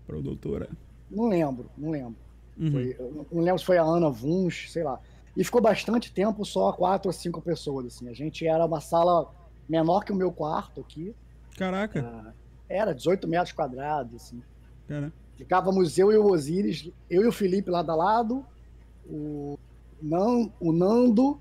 Produtora. 0.07 0.69
Não 1.11 1.29
lembro, 1.29 1.71
não 1.77 1.91
lembro. 1.91 2.17
Uhum. 2.59 2.73
Foi- 2.73 2.97
eu 2.99 3.27
não 3.31 3.43
lembro 3.43 3.59
se 3.59 3.65
foi 3.65 3.79
a 3.79 3.83
Ana 3.83 4.09
Vuns, 4.11 4.71
sei 4.73 4.83
lá. 4.83 4.99
E 5.37 5.45
ficou 5.45 5.61
bastante 5.61 6.13
tempo 6.13 6.45
só 6.45 6.73
quatro 6.73 7.09
ou 7.09 7.13
cinco 7.13 7.41
pessoas, 7.41 7.87
assim. 7.87 8.09
A 8.09 8.13
gente 8.15 8.47
era 8.47 8.65
uma 8.65 8.81
sala 8.81 9.31
menor 9.69 10.05
que 10.05 10.13
o 10.13 10.17
meu 10.17 10.33
quarto 10.33 10.81
aqui. 10.81 11.15
Caraca. 11.57 12.01
Ah, 12.05 12.33
Era 12.69 12.95
18 12.95 13.29
metros 13.29 13.53
quadrados, 13.53 14.15
assim. 14.15 14.43
Cara. 14.89 15.13
Ficávamos 15.39 15.97
eu 15.97 16.11
e 16.13 16.17
o 16.19 16.27
Osiris, 16.27 16.91
eu 17.09 17.23
e 17.23 17.27
o 17.29 17.33
Felipe 17.33 17.71
lado 17.71 17.91
a 17.93 17.95
lado, 17.95 18.45
o, 19.09 19.57
Nan, 20.03 20.51
o 20.61 20.73
Nando 20.73 21.41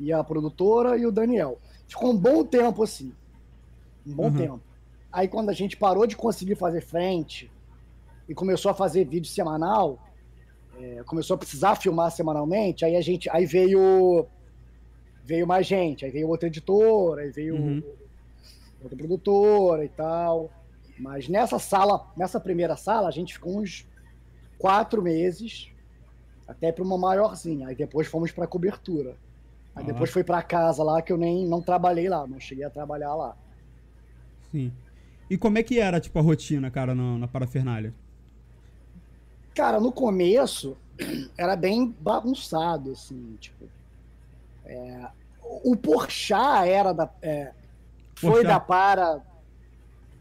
e 0.00 0.12
a 0.12 0.22
produtora 0.24 0.98
e 0.98 1.06
o 1.06 1.12
Daniel. 1.12 1.56
Ficou 1.86 2.10
um 2.10 2.16
bom 2.16 2.44
tempo 2.44 2.82
assim. 2.82 3.14
Um 4.04 4.12
bom 4.14 4.24
Uhum. 4.24 4.36
tempo. 4.36 4.60
Aí 5.12 5.28
quando 5.28 5.48
a 5.48 5.52
gente 5.52 5.76
parou 5.76 6.06
de 6.08 6.16
conseguir 6.16 6.56
fazer 6.56 6.80
frente 6.80 7.48
e 8.28 8.34
começou 8.34 8.70
a 8.70 8.74
fazer 8.74 9.04
vídeo 9.04 9.30
semanal, 9.30 9.98
é, 10.80 11.02
começou 11.04 11.34
a 11.36 11.38
precisar 11.38 11.76
filmar 11.76 12.10
semanalmente, 12.10 12.84
aí 12.84 12.96
a 12.96 13.00
gente, 13.00 13.30
aí 13.30 13.46
veio 13.46 14.26
veio 15.24 15.46
mais 15.46 15.64
gente, 15.66 16.04
aí 16.04 16.10
veio 16.10 16.28
outra 16.28 16.48
editora, 16.48 17.22
aí 17.22 17.30
veio 17.30 17.54
Uhum. 17.54 17.82
outra 18.82 18.96
produtora 18.98 19.84
e 19.84 19.88
tal. 19.88 20.50
Mas 21.00 21.28
nessa 21.28 21.58
sala, 21.58 22.06
nessa 22.16 22.38
primeira 22.38 22.76
sala, 22.76 23.08
a 23.08 23.10
gente 23.10 23.34
ficou 23.34 23.58
uns 23.58 23.86
quatro 24.58 25.02
meses, 25.02 25.70
até 26.46 26.70
para 26.70 26.84
uma 26.84 26.98
maiorzinha. 26.98 27.68
Aí 27.68 27.74
depois 27.74 28.06
fomos 28.06 28.30
para 28.32 28.46
cobertura. 28.46 29.16
Aí 29.74 29.82
Ah. 29.84 29.86
depois 29.86 30.10
foi 30.10 30.22
para 30.24 30.42
casa 30.42 30.82
lá 30.82 31.00
que 31.00 31.12
eu 31.12 31.16
nem 31.16 31.46
não 31.46 31.62
trabalhei 31.62 32.08
lá, 32.08 32.26
não 32.26 32.38
cheguei 32.38 32.64
a 32.64 32.70
trabalhar 32.70 33.14
lá. 33.14 33.36
Sim. 34.50 34.72
E 35.30 35.38
como 35.38 35.58
é 35.58 35.62
que 35.62 35.78
era, 35.78 36.00
tipo, 36.00 36.18
a 36.18 36.22
rotina, 36.22 36.70
cara, 36.70 36.94
na, 36.94 37.16
na 37.18 37.28
parafernália? 37.28 37.94
Cara, 39.54 39.80
no 39.80 39.92
começo 39.92 40.76
era 41.38 41.56
bem 41.56 41.94
bagunçado, 42.00 42.92
assim, 42.92 43.36
tipo. 43.40 43.68
é, 44.64 45.08
o 45.42 45.76
Porchat 45.76 46.68
era 46.68 46.92
da. 46.92 47.08
é, 47.22 47.52
foi 48.16 48.30
Porchat. 48.30 48.46
da 48.48 48.60
para 48.60 49.22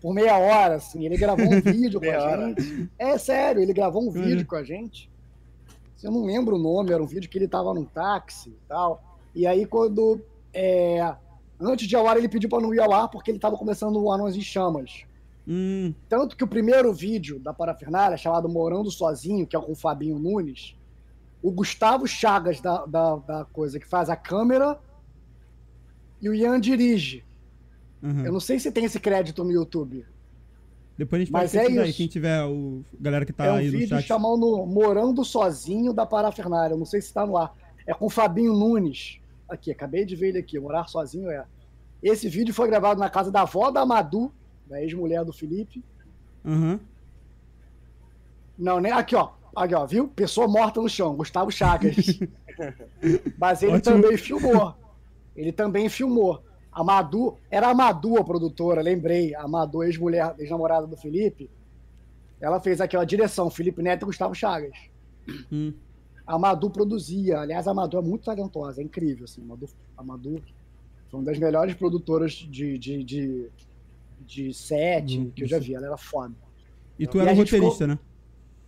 por 0.02 0.14
meia 0.14 0.38
hora, 0.38 0.76
assim. 0.76 1.06
Ele 1.06 1.18
gravou 1.18 1.46
um 1.46 1.60
vídeo 1.62 2.00
com 2.00 2.10
a 2.10 2.46
gente. 2.48 2.90
É 2.98 3.18
sério, 3.18 3.62
ele 3.62 3.74
gravou 3.74 4.02
um 4.04 4.06
Uhum. 4.08 4.12
vídeo 4.12 4.46
com 4.46 4.56
a 4.56 4.64
gente. 4.64 5.10
Eu 6.02 6.12
não 6.12 6.24
lembro 6.26 6.56
o 6.56 6.60
nome, 6.60 6.92
era 6.94 7.04
um 7.04 7.08
vídeo 7.08 7.30
que 7.30 7.38
ele 7.38 7.48
tava 7.48 7.74
num 7.74 7.84
táxi 7.84 8.50
e 8.50 8.68
tal. 8.68 9.02
E 9.36 9.46
aí, 9.46 9.66
quando. 9.66 10.22
é, 10.54 11.16
antes 11.60 11.88
de 11.88 11.96
ao 11.96 12.08
ar, 12.08 12.18
ele 12.18 12.30
pediu 12.30 12.50
pra 12.50 12.60
não 12.62 12.74
ir 12.74 12.80
ao 12.80 12.94
ar 12.94 13.10
porque 13.10 13.30
ele 13.30 13.38
tava 13.40 13.58
começando 13.58 14.02
o 14.02 14.12
Anões 14.12 14.36
em 14.36 14.42
Chamas. 14.42 15.04
Hum, 15.48 15.94
Tanto 16.08 16.38
que 16.38 16.44
o 16.44 16.48
primeiro 16.48 16.94
vídeo 16.94 17.40
da 17.40 17.54
Parafernália, 17.54 18.16
chamado 18.18 18.48
Morando 18.48 18.90
Sozinho, 18.92 19.46
que 19.48 19.56
é 19.56 19.60
com 19.60 19.72
o 19.74 19.76
Fabinho 19.76 20.18
Nunes, 20.20 20.76
o 21.42 21.52
Gustavo 21.52 22.08
Chagas 22.08 22.62
da, 22.62 22.86
da, 22.86 23.16
da 23.18 23.46
coisa 23.46 23.80
que 23.80 23.88
faz 23.88 24.10
a 24.10 24.16
câmera 24.16 24.80
e 26.22 26.30
o 26.30 26.34
Ian 26.36 26.60
dirige. 26.60 27.24
Aham. 28.04 28.26
Eu 28.26 28.32
não 28.32 28.40
sei 28.40 28.60
se 28.60 28.72
tem 28.72 28.86
esse 28.86 29.00
crédito 29.00 29.44
no 29.44 29.52
YouTube. 29.52 30.06
Depois 30.98 31.22
a 31.22 31.24
gente 31.24 31.32
pode 31.32 31.44
Mas 31.46 31.56
é 31.56 31.60
pesquisar 31.60 31.82
aí, 31.84 31.94
quem 31.94 32.08
tiver, 32.08 32.44
o 32.44 32.84
galera 33.00 33.26
que 33.26 33.32
tá 33.32 33.46
é 33.46 33.52
um 33.52 33.56
aí 33.56 33.66
no 33.68 33.72
vídeo 33.72 33.88
chat. 33.88 34.04
chamando 34.06 34.66
Morando 34.66 35.24
Sozinho 35.24 35.94
da 35.94 36.06
Parafernália. 36.06 36.74
Eu 36.74 36.78
não 36.78 36.86
sei 36.86 37.02
se 37.02 37.08
está 37.08 37.26
no 37.26 37.38
ar. 37.38 37.56
É 37.88 37.94
com 37.94 38.08
o 38.08 38.10
Fabinho 38.10 38.54
Nunes. 38.54 39.20
Aqui, 39.48 39.72
acabei 39.72 40.04
de 40.06 40.16
ver 40.16 40.30
ele 40.30 40.40
aqui. 40.40 40.60
Morar 40.60 40.88
Sozinho 40.88 41.30
é. 41.32 41.46
Esse 42.04 42.28
vídeo 42.28 42.54
foi 42.54 42.68
gravado 42.68 43.00
na 43.00 43.10
casa 43.10 43.32
da 43.32 43.42
avó 43.42 43.72
da 43.72 43.86
Madu, 43.86 44.32
da 44.68 44.82
ex-mulher 44.82 45.24
do 45.24 45.32
Felipe. 45.34 45.84
Aham. 46.46 46.80
Não, 48.58 48.80
né? 48.80 48.92
Aqui, 48.92 49.16
ó. 49.16 49.30
Aqui, 49.56 49.74
ó, 49.74 49.86
viu? 49.86 50.08
Pessoa 50.10 50.48
morta 50.48 50.82
no 50.82 50.90
chão, 50.90 51.16
Gustavo 51.16 51.50
Chagas. 51.50 51.96
Mas 53.40 53.64
ele 53.64 53.74
Ótimo. 53.78 54.02
também 54.02 54.18
filmou. 54.18 54.76
Ele 55.36 55.52
também 55.52 55.90
filmou. 55.90 56.44
A 56.80 56.84
Madu, 56.84 57.36
era 57.52 57.68
a 57.68 57.74
Madu 57.74 58.18
a 58.18 58.24
produtora, 58.24 58.82
lembrei. 58.82 59.36
A 59.36 59.46
Madu, 59.50 59.84
ex-mulher, 59.84 60.34
ex-namorada 60.40 60.88
do 60.88 60.96
Felipe. 60.96 61.50
Ela 62.40 62.62
fez 62.62 62.80
aqui, 62.80 62.96
ó, 62.96 63.02
a 63.02 63.06
direção, 63.06 63.50
Felipe 63.50 63.82
Neto 63.82 64.04
e 64.04 64.06
Gustavo 64.06 64.34
Chagas. 64.34 64.78
Hum. 65.52 65.74
A 66.26 66.40
Madu 66.40 66.70
produzia. 66.70 67.42
Aliás, 67.42 67.68
a 67.68 67.74
Madu 67.74 67.98
é 67.98 68.02
muito 68.02 68.24
talentosa, 68.24 68.80
é 68.80 68.84
incrível. 68.86 69.26
Assim. 69.26 69.42
A, 69.42 69.46
Madu, 69.46 69.70
a 69.98 70.04
Madu 70.04 70.42
foi 71.10 71.20
uma 71.20 71.26
das 71.26 71.38
melhores 71.38 71.76
produtoras 71.76 72.32
de, 72.32 72.78
de, 72.78 73.04
de, 73.04 73.50
de 74.22 74.54
set 74.54 75.20
Hum, 75.20 75.32
que 75.36 75.44
eu 75.44 75.50
já 75.50 75.60
vi. 75.60 75.76
Ela 75.76 75.88
era 75.88 75.98
foda. 75.98 76.34
E 76.98 77.06
tu 77.06 77.18
E 77.18 77.20
era 77.20 77.34
roteirista, 77.34 77.88
né? 77.88 78.00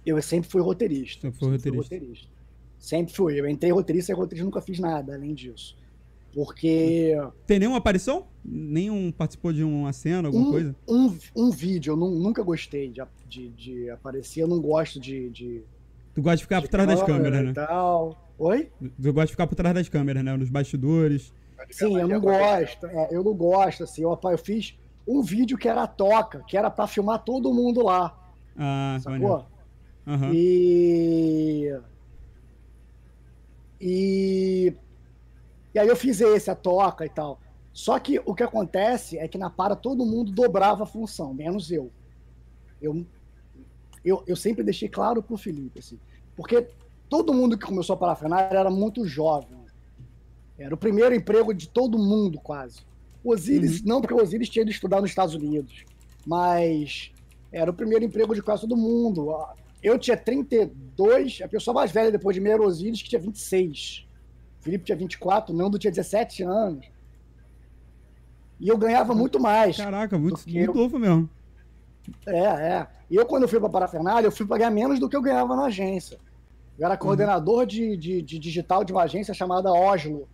Eu 0.05 0.21
sempre 0.21 0.49
fui 0.49 0.61
roteirista. 0.61 1.21
Sempre 1.31 1.39
fui 1.39 1.77
roteirista. 1.77 2.27
Sempre 2.77 3.13
fui. 3.13 3.39
Eu 3.39 3.47
entrei 3.47 3.71
roteirista 3.71 4.11
e 4.11 4.15
roteirista 4.15 4.43
nunca 4.43 4.59
fiz 4.59 4.79
nada 4.79 5.15
além 5.15 5.33
disso. 5.33 5.79
Porque 6.33 7.13
Tem 7.45 7.59
nenhuma 7.59 7.77
aparição? 7.77 8.25
Nenhum 8.43 9.11
participou 9.11 9.51
de 9.53 9.63
uma 9.63 9.91
cena, 9.93 10.27
alguma 10.29 10.47
um, 10.47 10.51
coisa? 10.51 10.75
um, 10.87 11.17
um 11.35 11.51
vídeo 11.51 11.91
eu 11.91 11.97
nu- 11.97 12.11
nunca 12.11 12.41
gostei 12.41 12.89
de, 12.89 13.01
de, 13.27 13.49
de 13.49 13.89
aparecer. 13.89 14.41
Eu 14.41 14.47
não 14.47 14.59
gosto 14.61 14.99
de. 14.99 15.29
de 15.29 15.61
Tu 16.13 16.21
gosta 16.21 16.37
de 16.37 16.43
ficar 16.43 16.57
de 16.57 16.61
por 16.63 16.71
trás 16.71 16.87
das 16.87 17.03
câmera 17.03 17.23
câmeras, 17.37 17.45
né? 17.47 17.53
Tal. 17.67 18.29
Oi? 18.39 18.69
Tu 18.79 19.13
gosta 19.13 19.25
de 19.27 19.31
ficar 19.31 19.47
por 19.47 19.55
trás 19.55 19.75
das 19.75 19.89
câmeras, 19.89 20.23
né? 20.23 20.35
Nos 20.35 20.49
bastidores. 20.49 21.33
Sim, 21.69 21.95
eu 21.97 22.07
não 22.07 22.19
gosto. 22.19 22.87
é, 22.87 23.09
eu 23.11 23.23
não 23.23 23.33
gosto. 23.33 23.83
Assim, 23.83 24.01
eu, 24.01 24.17
eu 24.23 24.37
fiz 24.37 24.75
um 25.07 25.21
vídeo 25.21 25.57
que 25.57 25.67
era 25.67 25.83
a 25.83 25.87
toca, 25.87 26.39
que 26.47 26.57
era 26.57 26.69
pra 26.71 26.87
filmar 26.87 27.23
todo 27.23 27.53
mundo 27.53 27.83
lá. 27.83 28.17
Ah. 28.57 28.97
Sacou? 29.01 29.45
Aham. 30.07 30.31
E. 30.33 31.75
E. 33.79 34.73
E 35.73 35.79
aí 35.79 35.87
eu 35.87 35.95
fiz 35.95 36.19
esse, 36.21 36.49
a 36.49 36.55
toca 36.55 37.05
e 37.05 37.09
tal. 37.09 37.39
Só 37.73 37.97
que 37.99 38.19
o 38.25 38.35
que 38.35 38.43
acontece 38.43 39.17
é 39.17 39.27
que 39.27 39.37
na 39.37 39.49
para 39.49 39.75
todo 39.75 40.05
mundo 40.05 40.31
dobrava 40.31 40.83
a 40.83 40.87
função, 40.87 41.33
menos 41.33 41.71
eu. 41.71 41.91
Eu, 42.81 43.05
eu, 44.03 44.23
eu 44.27 44.35
sempre 44.35 44.63
deixei 44.63 44.89
claro 44.89 45.23
pro 45.23 45.37
Felipe, 45.37 45.79
assim. 45.79 45.99
Porque 46.35 46.67
todo 47.07 47.33
mundo 47.33 47.57
que 47.57 47.65
começou 47.65 47.93
a 47.93 47.97
parafernália 47.97 48.57
era 48.57 48.69
muito 48.69 49.05
jovem. 49.05 49.59
Era 50.57 50.75
o 50.75 50.77
primeiro 50.77 51.15
emprego 51.15 51.53
de 51.53 51.67
todo 51.69 51.97
mundo, 51.97 52.39
quase. 52.39 52.81
O 53.23 53.33
Osiris, 53.33 53.83
não, 53.83 54.01
porque 54.01 54.13
o 54.13 54.21
Osiris 54.21 54.49
tinha 54.49 54.65
de 54.65 54.71
estudar 54.71 54.99
nos 55.01 55.09
Estados 55.09 55.33
Unidos. 55.33 55.85
Mas 56.25 57.11
era 57.51 57.71
o 57.71 57.73
primeiro 57.73 58.03
emprego 58.03 58.35
de 58.35 58.41
quase 58.41 58.61
todo 58.61 58.75
mundo. 58.75 59.35
Eu 59.81 59.97
tinha 59.97 60.17
32, 60.17 61.41
a 61.43 61.47
pessoa 61.47 61.73
mais 61.73 61.91
velha 61.91 62.11
depois 62.11 62.35
de 62.35 62.41
mim 62.41 62.49
era 62.49 62.61
o 62.61 62.65
Osiris, 62.65 63.01
que 63.01 63.09
tinha 63.09 63.21
26. 63.21 64.07
Felipe 64.61 64.85
tinha 64.85 64.95
24, 64.95 65.53
o 65.53 65.57
Nando 65.57 65.77
tinha 65.77 65.91
17 65.91 66.43
anos. 66.43 66.85
E 68.59 68.67
eu 68.67 68.77
ganhava 68.77 69.13
muito 69.15 69.39
mais. 69.39 69.75
Caraca, 69.77 70.17
muito, 70.17 70.47
muito 70.47 70.73
novo 70.73 70.99
mesmo. 70.99 71.29
É, 72.27 72.39
é. 72.39 72.87
E 73.09 73.15
eu, 73.15 73.25
quando 73.25 73.43
eu 73.43 73.49
fui 73.49 73.59
pra 73.59 73.69
Parafernália, 73.69 74.27
eu 74.27 74.31
fui 74.31 74.45
pagar 74.45 74.69
menos 74.69 74.99
do 74.99 75.09
que 75.09 75.15
eu 75.15 75.21
ganhava 75.21 75.55
na 75.55 75.65
agência. 75.65 76.19
Eu 76.77 76.85
era 76.85 76.95
coordenador 76.95 77.65
de, 77.65 77.97
de, 77.97 78.21
de 78.21 78.39
digital 78.39 78.83
de 78.83 78.91
uma 78.93 79.03
agência 79.03 79.33
chamada 79.33 79.71
Oslo. 79.71 80.27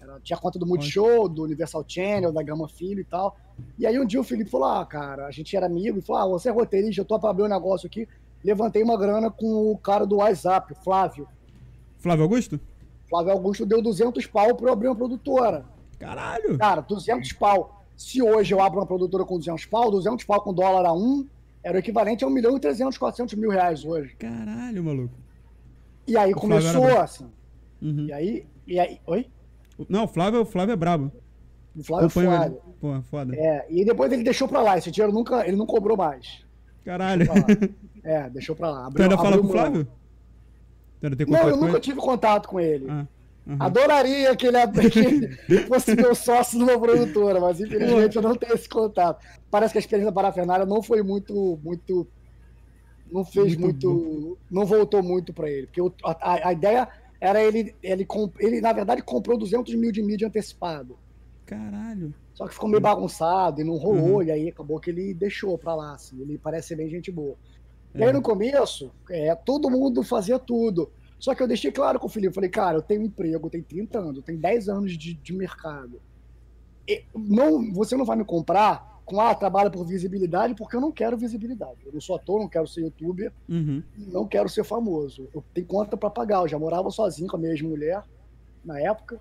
Era, 0.00 0.18
tinha 0.20 0.38
conta 0.38 0.58
do 0.58 0.66
Multishow, 0.66 1.28
do 1.28 1.44
Universal 1.44 1.84
Channel, 1.86 2.32
da 2.32 2.42
Gama 2.42 2.68
Filho 2.68 3.00
e 3.00 3.04
tal. 3.04 3.36
E 3.78 3.86
aí 3.86 3.98
um 3.98 4.06
dia 4.06 4.20
o 4.20 4.24
Felipe 4.24 4.50
falou: 4.50 4.68
Ah, 4.68 4.86
cara, 4.86 5.26
a 5.26 5.30
gente 5.30 5.54
era 5.54 5.66
amigo, 5.66 5.98
e 5.98 6.02
falou: 6.02 6.22
Ah, 6.22 6.26
você 6.26 6.48
é 6.48 6.52
roteirista, 6.52 7.02
eu 7.02 7.04
tô 7.04 7.18
pra 7.18 7.30
abrir 7.30 7.44
um 7.44 7.48
negócio 7.48 7.86
aqui. 7.86 8.08
Levantei 8.42 8.82
uma 8.82 8.98
grana 8.98 9.30
com 9.30 9.70
o 9.70 9.76
cara 9.76 10.06
do 10.06 10.16
WhatsApp, 10.16 10.72
o 10.72 10.76
Flávio. 10.76 11.28
Flávio 11.98 12.22
Augusto? 12.22 12.58
Flávio 13.10 13.32
Augusto 13.32 13.66
deu 13.66 13.82
200 13.82 14.24
pau 14.26 14.54
pra 14.54 14.68
eu 14.68 14.72
abrir 14.72 14.88
uma 14.88 14.96
produtora. 14.96 15.64
Caralho! 15.98 16.56
Cara, 16.56 16.80
200 16.80 17.32
pau. 17.34 17.84
Se 17.96 18.22
hoje 18.22 18.54
eu 18.54 18.62
abro 18.62 18.78
uma 18.80 18.86
produtora 18.86 19.24
com 19.24 19.36
200 19.36 19.66
pau, 19.66 19.90
200 19.90 20.24
pau 20.24 20.40
com 20.40 20.54
dólar 20.54 20.86
a 20.88 20.92
um, 20.94 21.26
era 21.62 21.76
o 21.76 21.78
equivalente 21.80 22.24
a 22.24 22.26
1 22.26 22.30
milhão 22.30 22.56
e 22.56 22.60
300, 22.60 22.96
400 22.96 23.34
mil 23.34 23.50
reais 23.50 23.84
hoje. 23.84 24.14
Caralho, 24.16 24.82
maluco. 24.82 25.14
E 26.06 26.16
aí 26.16 26.32
O 26.32 26.36
começou 26.36 26.84
era 26.84 27.02
assim. 27.02 27.26
Uhum. 27.82 28.06
E 28.06 28.12
aí, 28.12 28.46
e 28.66 28.78
aí, 28.80 28.98
oi? 29.06 29.26
Não, 29.88 30.04
o 30.04 30.08
Flávio, 30.08 30.40
o 30.40 30.44
Flávio 30.46 30.72
é 30.72 30.76
brabo. 30.76 31.12
O 31.76 31.82
Flávio 31.82 32.08
Flávio. 32.08 32.46
ele. 32.46 32.74
Pô, 32.80 33.02
foda. 33.10 33.34
É, 33.36 33.66
e 33.68 33.84
depois 33.84 34.10
ele 34.12 34.22
deixou 34.22 34.48
pra 34.48 34.62
lá. 34.62 34.78
Esse 34.78 34.90
dinheiro 34.90 35.12
nunca, 35.12 35.46
ele 35.46 35.56
não 35.56 35.66
cobrou 35.66 35.96
mais. 35.96 36.44
Caralho. 36.84 37.26
Deixou 37.26 37.36
lá. 37.36 37.68
É, 38.02 38.30
deixou 38.30 38.56
pra 38.56 38.70
lá. 38.70 38.80
Tu 38.82 38.86
Abriu- 38.86 39.02
ainda 39.04 39.18
fala 39.18 39.38
com 39.38 39.46
o. 39.46 39.50
Flávio? 39.50 39.84
Tu 39.84 39.99
Não, 41.26 41.48
eu 41.48 41.56
nunca 41.56 41.80
tive 41.80 41.98
contato 42.00 42.48
com 42.48 42.60
ele. 42.60 42.86
Ah, 42.88 43.06
aham. 43.46 43.56
Adoraria 43.60 44.36
que 44.36 44.46
ele, 44.46 44.56
que 44.90 44.98
ele 44.98 45.66
fosse 45.66 45.94
meu 45.96 46.14
sócio 46.14 46.58
numa 46.58 46.78
produtora, 46.78 47.40
mas 47.40 47.60
infelizmente 47.60 48.16
eu 48.16 48.22
não 48.22 48.34
tenho 48.36 48.54
esse 48.54 48.68
contato. 48.68 49.18
Parece 49.50 49.72
que 49.72 49.78
a 49.78 49.80
experiência 49.80 50.12
parafernália 50.12 50.66
não 50.66 50.82
foi 50.82 51.02
muito, 51.02 51.58
muito, 51.62 52.06
não 53.10 53.24
fez 53.24 53.56
Muito 53.56 53.88
muito, 53.88 54.38
não 54.50 54.64
voltou 54.64 55.02
muito 55.02 55.32
para 55.32 55.50
ele, 55.50 55.66
porque 55.66 55.80
o- 55.80 55.94
a, 56.04 56.48
a 56.48 56.52
ideia 56.52 56.88
era 57.20 57.42
ele, 57.42 57.74
ele, 57.82 58.06
ele 58.38 58.60
na 58.60 58.72
verdade 58.72 59.02
comprou 59.02 59.36
200 59.38 59.74
mil 59.74 59.90
de 59.92 60.02
mídia 60.02 60.28
antecipado, 60.28 60.98
Caralho. 61.44 62.14
só 62.32 62.46
que 62.46 62.54
ficou 62.54 62.68
meio 62.68 62.80
bagunçado 62.80 63.60
e 63.60 63.64
não 63.64 63.76
rolou 63.76 64.16
Uhum. 64.16 64.22
e 64.22 64.30
aí 64.30 64.48
acabou 64.48 64.78
que 64.80 64.90
ele 64.90 65.12
deixou 65.14 65.58
para 65.58 65.74
lá, 65.74 65.94
assim, 65.94 66.20
ele 66.22 66.38
parece 66.38 66.68
ser 66.68 66.76
bem 66.76 66.88
gente 66.88 67.10
boa. 67.10 67.36
E 67.94 68.02
É. 68.02 68.06
aí 68.06 68.12
no 68.12 68.22
começo, 68.22 68.90
é, 69.10 69.34
todo 69.34 69.70
mundo 69.70 70.02
fazia 70.02 70.38
tudo. 70.38 70.90
Só 71.18 71.34
que 71.34 71.42
eu 71.42 71.48
deixei 71.48 71.70
claro 71.70 71.98
com 72.00 72.06
o 72.06 72.10
Felipe, 72.10 72.34
falei, 72.34 72.48
cara, 72.48 72.78
eu 72.78 72.82
tenho 72.82 73.02
um 73.02 73.04
emprego, 73.04 73.46
eu 73.46 73.50
tenho 73.50 73.64
30 73.64 73.98
anos, 73.98 74.16
eu 74.16 74.22
tenho 74.22 74.38
10 74.38 74.68
anos 74.68 74.96
de, 74.96 75.14
de 75.14 75.32
mercado. 75.34 76.00
E 76.88 77.04
não, 77.14 77.72
você 77.72 77.94
não 77.96 78.04
vai 78.06 78.16
me 78.16 78.24
comprar 78.24 79.00
com, 79.04 79.20
ah, 79.20 79.34
trabalho 79.34 79.70
por 79.70 79.84
visibilidade, 79.84 80.54
porque 80.54 80.76
eu 80.76 80.80
não 80.80 80.92
quero 80.92 81.16
visibilidade. 81.18 81.78
Eu 81.84 81.92
não 81.92 82.00
sou 82.00 82.16
ator, 82.16 82.40
não 82.40 82.48
quero 82.48 82.66
ser 82.66 82.82
youtuber, 82.82 83.32
Uhum. 83.48 83.82
não 83.96 84.26
quero 84.26 84.48
ser 84.48 84.64
famoso. 84.64 85.28
Eu 85.34 85.44
tenho 85.52 85.66
conta 85.66 85.96
para 85.96 86.08
pagar, 86.08 86.38
eu 86.42 86.48
já 86.48 86.58
morava 86.58 86.90
sozinho 86.90 87.28
com 87.28 87.36
a 87.36 87.38
minha 87.40 87.52
ex-mulher 87.52 88.02
na 88.64 88.80
época. 88.80 89.20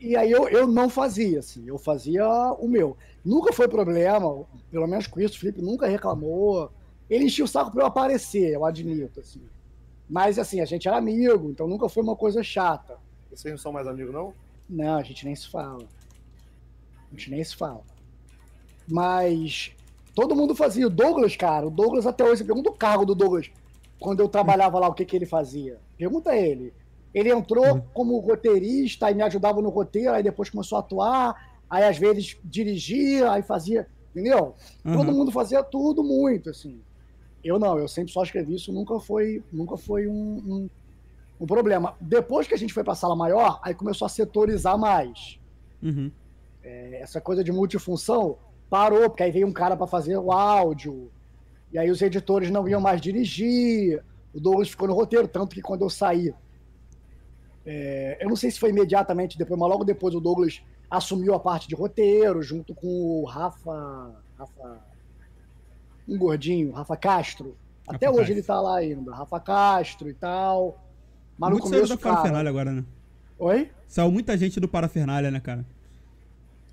E 0.00 0.16
aí 0.16 0.30
eu, 0.32 0.48
eu 0.48 0.66
não 0.66 0.88
fazia, 0.90 1.38
assim, 1.38 1.66
eu 1.68 1.78
fazia 1.78 2.26
o 2.58 2.66
meu. 2.66 2.96
Nunca 3.24 3.52
foi 3.52 3.68
problema, 3.68 4.44
pelo 4.70 4.86
menos 4.86 5.06
com 5.06 5.20
isso, 5.20 5.36
o 5.36 5.40
Felipe 5.40 5.62
nunca 5.62 5.86
reclamou. 5.86 6.70
Ele 7.08 7.26
enchia 7.26 7.44
o 7.44 7.48
saco 7.48 7.70
pra 7.70 7.82
eu 7.82 7.86
aparecer, 7.86 8.52
eu 8.52 8.64
admito, 8.64 9.20
assim. 9.20 9.42
Mas, 10.08 10.38
assim, 10.38 10.60
a 10.60 10.64
gente 10.64 10.88
era 10.88 10.96
amigo, 10.96 11.50
então 11.50 11.66
nunca 11.68 11.88
foi 11.88 12.02
uma 12.02 12.16
coisa 12.16 12.42
chata. 12.42 12.96
Vocês 13.30 13.52
não 13.52 13.58
são 13.58 13.72
mais 13.72 13.86
amigos, 13.86 14.12
não? 14.12 14.34
Não, 14.68 14.96
a 14.96 15.02
gente 15.02 15.24
nem 15.24 15.34
se 15.34 15.48
fala. 15.48 15.84
A 17.10 17.14
gente 17.14 17.30
nem 17.30 17.42
se 17.44 17.54
fala. 17.56 17.82
Mas 18.88 19.72
todo 20.14 20.34
mundo 20.36 20.54
fazia. 20.54 20.86
O 20.86 20.90
Douglas, 20.90 21.36
cara, 21.36 21.66
o 21.66 21.70
Douglas 21.70 22.06
até 22.06 22.24
hoje, 22.24 22.38
você 22.38 22.44
pergunta 22.44 22.70
o 22.70 22.74
cargo 22.74 23.04
do 23.04 23.14
Douglas, 23.14 23.50
quando 24.00 24.20
eu 24.20 24.28
trabalhava 24.28 24.78
lá, 24.78 24.88
o 24.88 24.94
que, 24.94 25.04
que 25.04 25.16
ele 25.16 25.26
fazia. 25.26 25.78
Pergunta 25.96 26.30
a 26.30 26.36
ele. 26.36 26.72
Ele 27.14 27.30
entrou 27.30 27.74
Uhum. 27.74 27.82
como 27.92 28.18
roteirista 28.18 29.10
e 29.10 29.14
me 29.14 29.22
ajudava 29.22 29.60
no 29.60 29.68
roteiro, 29.68 30.12
aí 30.12 30.22
depois 30.22 30.48
começou 30.50 30.76
a 30.76 30.80
atuar, 30.80 31.51
aí 31.72 31.84
às 31.84 31.96
vezes 31.96 32.36
dirigia, 32.44 33.32
aí 33.32 33.42
fazia. 33.42 33.86
Entendeu? 34.10 34.54
Todo 34.82 35.08
Aham. 35.08 35.12
mundo 35.12 35.32
fazia 35.32 35.62
tudo 35.64 36.04
muito, 36.04 36.50
assim. 36.50 36.82
Eu 37.42 37.58
não, 37.58 37.78
eu 37.78 37.88
sempre 37.88 38.12
só 38.12 38.22
escrevi 38.22 38.56
isso, 38.56 38.70
nunca 38.70 39.00
foi, 39.00 39.42
nunca 39.50 39.78
foi 39.78 40.06
um, 40.06 40.12
um, 40.12 40.70
um 41.40 41.46
problema. 41.46 41.96
Depois 41.98 42.46
que 42.46 42.52
a 42.52 42.58
gente 42.58 42.74
foi 42.74 42.84
pra 42.84 42.94
sala 42.94 43.16
maior, 43.16 43.58
aí 43.62 43.74
começou 43.74 44.04
a 44.04 44.10
setorizar 44.10 44.76
mais. 44.76 45.40
Uhum. 45.82 46.12
Essa 46.62 47.22
coisa 47.22 47.42
de 47.42 47.50
multifunção 47.50 48.36
parou, 48.68 49.08
porque 49.08 49.22
aí 49.22 49.32
veio 49.32 49.46
um 49.46 49.52
cara 49.52 49.74
para 49.74 49.86
fazer 49.86 50.18
o 50.18 50.30
áudio, 50.30 51.10
e 51.72 51.78
aí 51.78 51.90
os 51.90 52.02
editores 52.02 52.50
não 52.50 52.68
iam 52.68 52.82
mais 52.82 53.00
dirigir, 53.00 54.04
o 54.34 54.38
Douglas 54.38 54.68
ficou 54.68 54.86
no 54.86 54.94
roteiro, 54.94 55.26
tanto 55.26 55.54
que 55.54 55.62
quando 55.62 55.82
eu 55.82 55.90
saí, 55.90 56.34
é, 57.64 58.18
eu 58.20 58.28
não 58.28 58.36
sei 58.36 58.50
se 58.50 58.60
foi 58.60 58.70
imediatamente 58.70 59.38
depois, 59.38 59.58
mas 59.58 59.68
logo 59.70 59.84
depois 59.84 60.14
o 60.14 60.20
Douglas 60.20 60.62
assumiu 60.92 61.34
a 61.34 61.40
parte 61.40 61.66
de 61.66 61.74
roteiro, 61.74 62.42
junto 62.42 62.74
com 62.74 62.86
o 62.86 63.24
Rafa. 63.24 64.14
Rafa 64.38 64.80
um 66.06 66.18
gordinho, 66.18 66.72
Rafa 66.72 66.96
Castro. 66.96 67.56
Até 67.88 68.06
Rafa 68.06 68.18
hoje 68.18 68.34
Castro. 68.34 68.34
ele 68.34 68.42
tá 68.42 68.60
lá 68.60 68.76
ainda, 68.76 69.14
Rafa 69.14 69.40
Castro 69.40 70.08
e 70.08 70.14
tal. 70.14 70.78
Mas 71.38 71.50
no 71.50 71.56
Muito 71.56 71.68
saiu 71.68 71.80
começo, 71.80 71.96
da 71.96 72.02
cara... 72.02 72.14
parafernália 72.16 72.50
agora, 72.50 72.72
né? 72.72 72.84
Oi? 73.38 73.70
Saiu 73.88 74.10
muita 74.10 74.36
gente 74.36 74.60
do 74.60 74.68
parafernália, 74.68 75.30
né, 75.30 75.40
cara? 75.40 75.64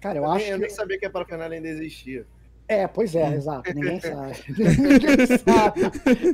Cara, 0.02 0.18
eu, 0.20 0.24
Eu, 0.24 0.32
acho 0.32 0.44
nem, 0.44 0.50
eu 0.50 0.58
que... 0.58 0.62
nem 0.62 0.70
sabia 0.70 1.00
que 1.00 1.06
a 1.06 1.10
parafernália 1.10 1.56
ainda 1.58 1.70
existia. 1.70 2.26
É, 2.70 2.88
pois 2.88 3.16
é, 3.16 3.34
exato. 3.34 3.74
Ninguém 3.74 4.00
sabe. 4.00 4.34
Ninguém 4.78 5.38
sabe. 5.38 5.82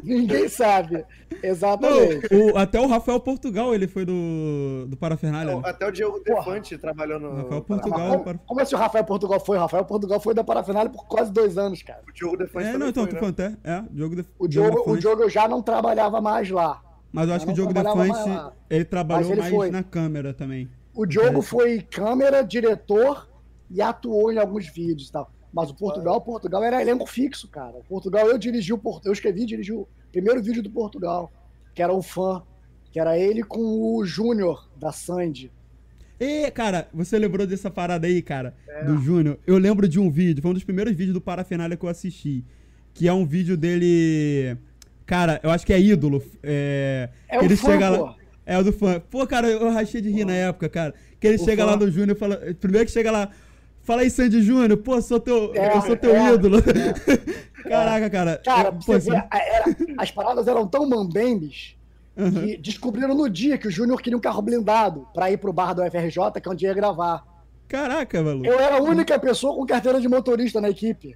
Ninguém 0.04 0.50
sabe. 0.50 1.06
Exatamente. 1.42 2.28
Não, 2.34 2.54
o- 2.54 2.58
até 2.58 2.80
o 2.80 2.88
Rafael 2.88 3.20
Portugal, 3.22 3.74
ele 3.74 3.88
foi 3.88 4.04
do, 4.06 4.86
do 4.88 4.98
parafernália. 4.98 5.54
Não, 5.54 5.62
né? 5.62 5.70
até 5.70 5.88
o 5.88 5.92
Diogo 5.92 6.22
Porra. 6.24 6.40
Defante 6.44 6.78
trabalhou 6.78 7.20
no. 7.20 7.36
Rafael. 7.38 7.62
Portugal. 7.62 8.20
Para- 8.20 8.34
como, 8.34 8.40
como 8.48 8.62
assim 8.62 8.76
o 8.76 8.78
Rafael 8.78 9.06
Portugal 9.06 9.40
foi? 9.40 9.58
O 9.58 9.60
Rafael 9.62 9.86
Portugal 9.86 10.20
foi 10.20 10.34
da 10.34 10.44
parafernália 10.44 10.92
por 10.92 11.06
quase 11.08 11.32
dois 11.32 11.58
anos, 11.58 11.82
cara. 11.82 12.02
O 12.08 12.12
Diogo 12.14 12.38
Defante 12.38 12.68
É, 12.68 12.78
não, 12.78 12.90
então, 12.90 13.04
foi, 13.08 13.14
tô 13.18 13.26
né? 13.26 13.30
até. 13.32 13.58
É, 13.64 13.84
Diogo 13.92 14.16
de, 14.18 14.26
O 14.38 14.48
Diogo, 14.48 14.70
o 14.76 14.80
Defante. 14.82 15.00
Diogo 15.00 15.24
eu 15.24 15.30
já 15.30 15.48
não 15.48 15.62
trabalhava 15.62 16.20
mais 16.20 16.50
lá. 16.50 16.82
Mas 17.14 17.30
eu 17.30 17.36
acho 17.36 17.46
já 17.46 17.46
que 17.46 17.52
o 17.54 17.56
Diogo 17.56 17.74
Defante, 17.74 18.54
ele 18.70 18.84
trabalhou 18.84 19.32
ele 19.32 19.40
mais 19.42 19.54
foi. 19.54 19.72
na 19.72 19.84
câmera 19.84 20.34
também. 20.34 20.70
O 20.94 21.06
Diogo 21.06 21.28
Interessante. 21.40 21.50
foi 21.50 21.82
câmera, 21.82 22.42
diretor 22.44 23.30
e 23.72 23.82
atuou 23.82 24.32
em 24.34 24.38
alguns 24.38 24.68
vídeos 24.68 25.08
e 25.08 25.12
tal. 25.14 25.32
Mas 25.56 25.70
o 25.70 25.74
Portugal, 25.74 26.18
o 26.18 26.22
Portugal 26.22 26.62
era 26.66 26.82
elenco 26.82 27.06
fixo, 27.08 27.48
cara. 27.48 27.78
O 27.78 27.84
Portugal, 27.86 28.28
eu 28.28 28.38
dirigi 28.38 28.74
o 28.74 28.78
Portugal, 28.78 29.12
eu 29.12 29.14
escrevi 29.14 29.44
e 29.44 29.46
dirigi 29.46 29.72
o 29.72 29.88
primeiro 30.12 30.44
vídeo 30.44 30.62
do 30.62 30.70
Portugal, 30.70 31.32
que 31.74 31.82
era 31.82 31.94
o 31.94 32.02
fã, 32.02 32.44
que 32.92 33.00
era 33.00 33.18
ele 33.18 33.42
com 33.42 33.62
o 33.96 34.06
Júnior 34.06 34.70
da 34.78 34.92
Sandy. 34.92 35.50
E, 36.20 36.52
cara, 36.52 36.90
você 36.94 37.18
lembrou 37.18 37.48
dessa 37.48 37.72
parada 37.72 38.06
aí, 38.06 38.22
cara, 38.22 38.54
É. 38.68 38.84
do 38.84 38.98
Júnior? 38.98 39.38
Eu 39.48 39.58
lembro 39.58 39.88
de 39.88 39.98
um 39.98 40.10
vídeo, 40.12 40.42
foi 40.42 40.52
um 40.52 40.54
dos 40.54 40.64
primeiros 40.64 40.94
vídeos 40.94 41.14
do 41.14 41.22
Parafernália 41.22 41.78
que 41.78 41.86
eu 41.86 41.90
assisti. 41.90 42.44
Que 42.94 43.08
é 43.08 43.14
um 43.14 43.26
vídeo 43.26 43.56
dele. 43.58 44.58
Cara, 45.06 45.40
eu 45.44 45.52
acho 45.52 45.66
que 45.66 45.74
é 45.74 45.80
ídolo. 45.80 46.22
É, 46.44 47.10
É 47.30 47.38
que 47.38 47.44
o 47.44 47.48
ele 47.48 47.56
fã, 47.58 47.72
chega 47.72 47.98
pô. 47.98 48.04
lá. 48.06 48.16
É 48.46 48.58
o 48.58 48.64
do 48.64 48.72
fã. 48.72 49.00
Pô, 49.10 49.26
cara, 49.28 49.48
eu 49.50 49.70
rachei 49.72 50.00
de 50.02 50.10
rir 50.10 50.24
na 50.26 50.34
época, 50.34 50.70
cara. 50.70 50.94
Que 51.20 51.28
ele 51.28 51.36
O 51.38 51.44
chega 51.46 51.64
fã. 51.66 51.72
lá 51.72 51.78
no 51.78 51.90
Júnior 51.92 52.16
e 52.16 52.20
fala. 52.20 52.38
Primeiro 52.60 52.86
que 52.86 52.92
chega 52.94 53.12
lá. 53.12 53.30
Fala 53.86 54.02
aí, 54.02 54.10
Sandy 54.10 54.42
Júnior, 54.42 54.76
pô, 54.78 55.00
sou 55.02 55.20
teu, 55.20 55.52
É, 55.56 55.78
eu 55.78 55.82
sou 55.84 55.96
teu 55.96 56.16
é, 56.16 56.34
ídolo. 56.34 56.58
Caraca, 57.64 58.10
cara. 58.10 58.42
Cara, 58.44 58.70
eu- 58.70 58.74
pô, 58.74 58.80
você 58.82 58.94
esse- 58.98 59.10
ver, 59.12 59.24
a- 59.30 59.38
era- 59.38 59.66
as 59.98 60.12
paradas 60.12 60.48
eram 60.48 60.68
tão 60.68 60.88
mambembes 60.90 61.76
Aham. 62.18 62.32
que 62.32 62.58
descobriram 62.58 63.14
no 63.14 63.30
dia 63.30 63.58
que 63.58 63.68
o 63.68 63.72
Júnior 63.72 64.02
queria 64.02 64.18
um 64.18 64.22
carro 64.22 64.42
blindado 64.42 65.08
pra 65.14 65.30
ir 65.32 65.38
pro 65.38 65.54
bar 65.54 65.74
do 65.74 65.84
FRJ, 65.84 66.42
que 66.42 66.50
é 66.50 66.52
onde 66.52 66.66
ia 66.66 66.74
gravar. 66.74 67.24
Caraca, 67.68 68.22
maluco. 68.24 68.46
Eu 68.48 68.60
era 68.60 68.78
a 68.78 68.82
única 68.82 69.18
pessoa 69.20 69.56
com 69.56 69.66
carteira 69.66 70.02
de 70.02 70.08
motorista 70.08 70.60
na 70.60 70.70
equipe. 70.70 71.16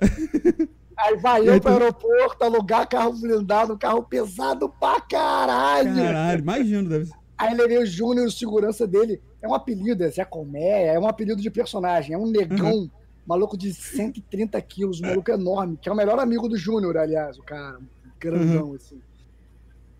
Aí 0.96 1.16
vai 1.16 1.48
eu 1.48 1.60
pro 1.60 1.72
aeroporto, 1.72 2.42
alugar 2.44 2.88
carro 2.88 3.12
blindado, 3.12 3.78
carro 3.78 4.02
pesado 4.02 4.68
pra 4.80 5.00
caralho. 5.00 5.94
Caralho, 5.94 6.40
imagino, 6.40 6.88
deve 6.88 7.06
ser. 7.06 7.14
Aí 7.38 7.54
levei 7.54 7.78
o 7.78 7.86
Júnior, 7.86 8.26
o 8.26 8.30
segurança 8.32 8.86
dele. 8.86 9.20
É 9.40 9.46
um 9.46 9.54
apelido, 9.54 10.02
é 10.02 10.08
Zé 10.10 10.24
Colmeia, 10.24 10.92
é 10.92 10.98
um 10.98 11.06
apelido 11.06 11.40
de 11.40 11.50
personagem. 11.50 12.14
É 12.14 12.18
um 12.18 12.26
negão, 12.26 12.90
maluco 13.24 13.56
de 13.56 13.72
130 13.72 14.60
quilos, 14.62 15.00
um 15.00 15.06
maluco 15.06 15.30
enorme, 15.30 15.76
que 15.80 15.88
é 15.88 15.92
o 15.92 15.96
melhor 15.96 16.18
amigo 16.18 16.48
do 16.48 16.56
Júnior, 16.56 16.96
aliás, 16.96 17.38
o 17.38 17.42
cara. 17.42 17.78
Grandão, 18.18 18.74
assim. 18.74 19.00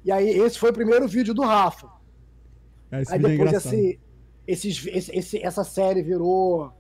E 0.05 0.11
aí, 0.11 0.29
esse 0.29 0.59
foi 0.59 0.70
o 0.70 0.72
primeiro 0.72 1.07
vídeo 1.07 1.33
do 1.33 1.42
Rafa. 1.42 1.87
É, 2.90 2.96
aí 2.96 3.05
é 3.09 3.18
depois 3.18 3.35
engraçado. 3.35 3.74
esse, 3.74 4.01
esses, 4.46 4.87
esse, 4.88 5.16
esse- 5.16 5.38
essa 5.44 5.62
série 5.62 6.03
virou 6.03 6.72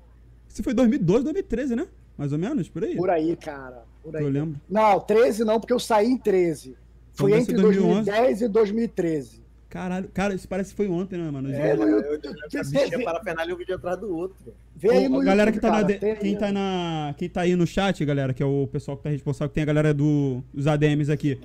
Esse 0.50 0.62
foi 0.62 0.74
2012, 0.74 1.22
2013, 1.24 1.76
né? 1.76 1.86
Mais 2.16 2.32
ou 2.32 2.38
menos, 2.38 2.68
por 2.68 2.82
aí. 2.82 2.96
por 2.96 3.10
aí, 3.10 3.36
cara. 3.36 3.84
Por 4.02 4.16
aí. 4.16 4.24
Eu 4.24 4.30
lembro. 4.30 4.60
Não, 4.68 4.98
13 4.98 5.44
não, 5.44 5.60
porque 5.60 5.72
eu 5.72 5.78
saí 5.78 6.08
em 6.08 6.16
13. 6.18 6.76
Foi 7.12 7.30
deve 7.30 7.42
entre 7.42 7.56
ser 7.56 7.62
2011. 7.62 8.10
2010 8.10 8.40
e 8.42 8.48
2013. 8.48 9.42
Caralho, 9.68 10.08
cara, 10.08 10.34
isso 10.34 10.48
parece 10.48 10.70
que 10.70 10.76
foi 10.76 10.88
ontem, 10.88 11.18
né, 11.18 11.30
mano? 11.30 11.52
É, 11.52 11.76
no 11.76 11.82
Eu, 11.82 12.12
YouTube. 12.12 12.38
assistia 12.58 13.04
parafernália 13.04 13.54
um 13.54 13.58
vídeo 13.58 13.74
atrás 13.74 13.98
do 14.00 14.16
outro. 14.16 14.54
Vê 14.74 14.88
aí 14.90 15.08
no 15.08 15.20
galera 15.22 15.50
YouTube, 15.50 15.54
que 15.54 15.60
tá 15.60 15.68
na 15.70 15.74
cara, 15.82 15.86
de- 15.86 15.98
tem 15.98 16.16
quem 16.16 16.36
tá 16.38 16.50
na 16.52 17.14
quem 17.18 17.28
tá 17.28 17.40
aí 17.42 17.54
no 17.54 17.66
chat, 17.66 18.02
galera, 18.04 18.32
que 18.32 18.42
é 18.42 18.46
o 18.46 18.66
pessoal 18.66 18.96
que 18.96 19.02
tá 19.02 19.10
responsável, 19.10 19.50
que 19.50 19.54
tem 19.54 19.62
a 19.62 19.66
galera 19.66 19.92
do, 19.92 20.42
dos 20.54 20.66
ADMs 20.66 21.10
aqui. 21.12 21.38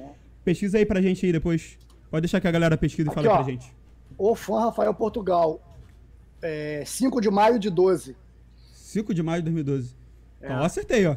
Pesquisa 0.46 0.78
aí 0.78 0.86
pra 0.86 1.02
gente 1.02 1.26
aí 1.26 1.34
depois. 1.34 1.78
Pode 2.10 2.22
deixar 2.22 2.40
que 2.40 2.48
a 2.48 2.52
galera 2.52 2.78
pesquisa 2.78 3.12
e 3.12 3.14
fala 3.14 3.30
ó. 3.30 3.36
pra 3.36 3.44
gente. 3.52 3.74
O 4.18 4.36
fã 4.36 4.60
Rafael 4.66 4.94
Portugal. 4.94 5.62
É, 6.42 6.84
5 6.86 7.20
de 7.20 7.30
maio 7.30 7.58
de 7.60 7.70
12. 7.70 8.16
5 8.74 9.14
de 9.14 9.24
maio 9.24 9.42
de 9.42 9.52
2012. 9.52 9.96
É. 10.42 10.46
Então, 10.46 10.58
eu 10.60 10.64
acertei, 10.64 11.06
ó. 11.08 11.16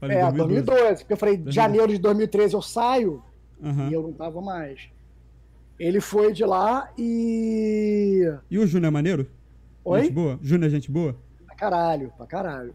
Falei 0.00 0.16
É, 0.16 0.20
2012. 0.22 0.62
2012. 0.62 1.02
Porque 1.02 1.12
eu 1.12 1.16
falei, 1.16 1.36
de 1.36 1.50
janeiro 1.50 1.88
de 1.88 1.98
2013 1.98 2.54
eu 2.54 2.62
saio 2.62 3.22
Aham. 3.62 3.90
e 3.90 3.92
eu 3.92 4.02
não 4.02 4.12
tava 4.12 4.40
mais. 4.40 4.88
Ele 5.78 6.00
foi 6.00 6.32
de 6.32 6.44
lá 6.44 6.90
e. 6.98 8.22
E 8.50 8.58
o 8.58 8.66
Júnior 8.66 8.88
é 8.88 8.90
maneiro? 8.90 9.26
Oi? 9.84 10.02
Gente 10.02 10.12
boa? 10.12 10.38
Júnior 10.42 10.66
é 10.66 10.70
gente 10.70 10.90
boa? 10.90 11.16
Pra 11.46 11.54
caralho, 11.54 12.12
pra 12.16 12.26
caralho. 12.26 12.74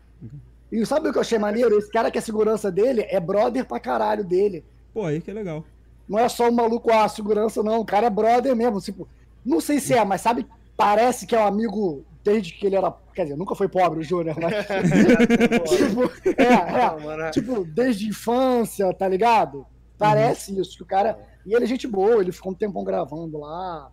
E 0.72 0.86
sabe 0.86 1.10
o 1.10 1.12
que 1.12 1.18
eu 1.18 1.22
achei 1.22 1.38
maneiro? 1.38 1.78
Esse 1.78 1.92
cara 1.92 2.10
que 2.10 2.18
é 2.18 2.22
a 2.22 2.24
segurança 2.24 2.72
dele 2.72 3.06
é 3.10 3.20
brother 3.20 3.66
pra 3.66 3.80
caralho 3.80 4.24
dele. 4.24 4.64
Pô, 4.94 5.06
aí 5.06 5.22
que 5.22 5.30
é 5.30 5.34
legal. 5.34 5.66
Não 6.08 6.18
é 6.18 6.28
só 6.30 6.50
um 6.50 6.52
maluco, 6.52 6.92
ah, 6.92 7.08
segurança, 7.08 7.62
não. 7.62 7.82
O 7.82 7.86
cara 7.86 8.08
é 8.08 8.10
brother 8.10 8.56
mesmo. 8.56 8.80
Tipo, 8.80 9.08
não 9.46 9.60
sei 9.60 9.80
se 9.80 9.94
é, 9.94 10.04
mas 10.04 10.22
sabe, 10.22 10.48
parece 10.78 11.28
que 11.28 11.36
é 11.36 11.40
um 11.40 11.46
amigo 11.46 12.06
desde 12.24 12.54
que 12.54 12.66
ele 12.66 12.76
era. 12.76 12.92
Quer 13.14 13.24
dizer, 13.24 13.38
nunca 13.38 13.54
foi 13.54 13.68
pobre 13.68 14.00
o 14.00 14.04
Júnior, 14.04 14.36
mas. 14.40 14.54
tipo, 15.70 16.04
é, 16.42 17.28
é. 17.28 17.32
Tipo, 17.32 17.66
desde 17.66 18.08
infância, 18.08 18.94
tá 18.94 19.08
ligado? 19.08 19.68
Parece 20.08 20.60
isso, 20.60 20.78
que 20.78 20.84
o 20.84 20.86
cara. 20.86 21.18
E 21.46 21.54
ele 21.54 21.66
é 21.66 21.68
gente 21.68 21.88
boa, 21.88 22.22
ele 22.22 22.32
ficou 22.32 22.52
um 22.52 22.56
tempão 22.56 22.84
gravando 22.84 23.40
lá. 23.40 23.92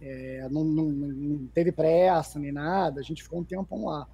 é, 0.00 0.48
não, 0.50 0.64
não, 0.64 0.84
não 0.84 1.46
teve 1.54 1.70
pressa 1.70 2.38
nem 2.38 2.52
nada, 2.52 3.00
a 3.00 3.02
gente 3.02 3.22
ficou 3.22 3.40
um 3.40 3.44
tempão 3.44 3.84
lá. 3.84 4.06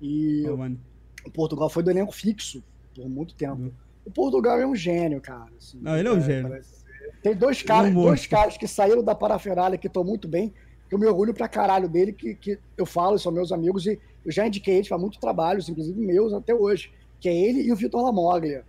E 0.00 0.42
Pô, 0.46 0.56
mano. 0.56 0.78
o 1.24 1.30
Portugal 1.30 1.70
foi 1.70 1.82
do 1.82 1.90
elenco 1.90 2.12
fixo 2.12 2.62
por 2.94 3.08
muito 3.08 3.34
tempo. 3.34 3.62
Uhum. 3.62 3.72
O 4.04 4.10
Portugal 4.10 4.58
é 4.58 4.66
um 4.66 4.74
gênio, 4.74 5.20
cara. 5.20 5.50
assim. 5.58 5.78
Não, 5.80 5.96
ele 5.96 6.08
é 6.08 6.12
um 6.12 6.20
gênio. 6.20 6.48
parece. 6.48 6.76
Tem 7.22 7.34
dois 7.34 7.62
caras, 7.62 7.92
dois 7.92 8.26
caras 8.26 8.56
que 8.56 8.68
saíram 8.68 9.02
da 9.02 9.14
parafernália 9.14 9.78
que 9.78 9.86
estão 9.86 10.04
muito 10.04 10.28
bem, 10.28 10.52
que 10.88 10.94
eu 10.94 10.98
me 10.98 11.06
orgulho 11.06 11.34
pra 11.34 11.48
caralho 11.48 11.88
dele, 11.88 12.12
que, 12.12 12.34
que 12.34 12.58
eu 12.76 12.86
falo, 12.86 13.18
são 13.18 13.32
meus 13.32 13.50
amigos, 13.50 13.86
e 13.86 13.98
eu 14.24 14.30
já 14.30 14.46
indiquei 14.46 14.76
eles 14.76 14.88
pra 14.88 14.98
muitos 14.98 15.18
trabalhos, 15.18 15.68
inclusive 15.68 15.98
meus 16.00 16.32
até 16.32 16.54
hoje, 16.54 16.92
que 17.20 17.28
é 17.28 17.34
ele 17.34 17.62
e 17.62 17.72
o 17.72 17.76
Vitor 17.76 18.02
Lamoglia. 18.02 18.64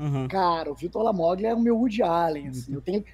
Aham. 0.00 0.28
Cara, 0.28 0.70
o 0.70 0.74
Vitor 0.74 1.02
Lamoglia 1.02 1.50
é 1.50 1.54
o 1.54 1.60
meu 1.60 1.76
Woody 1.76 2.02
Allen. 2.02 2.48
assim. 2.48 2.72
Eu, 2.74 2.80
tenho, 2.80 3.04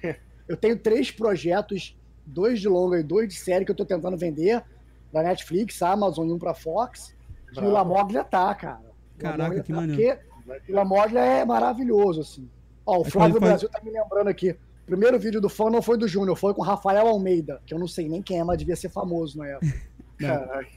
eu 0.47 0.55
tenho 0.57 0.77
três 0.77 1.11
projetos, 1.11 1.97
dois 2.25 2.59
de 2.59 2.67
longa 2.67 2.99
e 2.99 3.03
dois 3.03 3.27
de 3.29 3.35
série 3.35 3.65
que 3.65 3.71
eu 3.71 3.75
tô 3.75 3.85
tentando 3.85 4.17
vender 4.17 4.63
pra 5.11 5.23
Netflix, 5.23 5.81
Amazon 5.81 6.27
e 6.29 6.33
um 6.33 6.39
pra 6.39 6.53
Fox. 6.53 7.15
E 7.47 7.51
o 7.51 7.55
Bravo. 7.55 7.71
Lamoglia 7.71 8.23
tá, 8.23 8.53
cara. 8.53 8.81
O 9.15 9.19
Caraca, 9.19 9.37
Lamoglia 9.43 9.63
que 9.63 9.69
tá, 9.73 9.75
maneiro. 9.79 10.19
Porque 10.45 10.71
o 10.71 10.75
Lamoglia 10.75 11.19
é 11.21 11.45
maravilhoso, 11.45 12.21
assim. 12.21 12.47
Ó, 12.85 12.99
o 12.99 13.03
Flávio 13.03 13.39
faz- 13.39 13.49
Brasil 13.51 13.69
tá 13.69 13.81
me 13.83 13.89
lembrando 13.91 14.27
aqui. 14.27 14.51
O 14.51 14.85
primeiro 14.85 15.17
vídeo 15.17 15.41
do 15.41 15.49
fã 15.49 15.69
não 15.71 15.81
foi 15.81 15.97
do 15.97 16.07
Júnior, 16.07 16.37
foi 16.37 16.53
com 16.53 16.61
o 16.61 16.63
Rafael 16.63 17.07
Almeida, 17.07 17.59
que 17.65 17.73
eu 17.73 17.79
não 17.79 17.87
sei 17.87 18.07
nem 18.07 18.21
quem 18.21 18.39
é, 18.39 18.43
mas 18.43 18.57
devia 18.59 18.75
ser 18.75 18.89
famoso 18.89 19.39
na 19.39 19.47
época. 19.47 19.73
Caraca. 20.19 20.67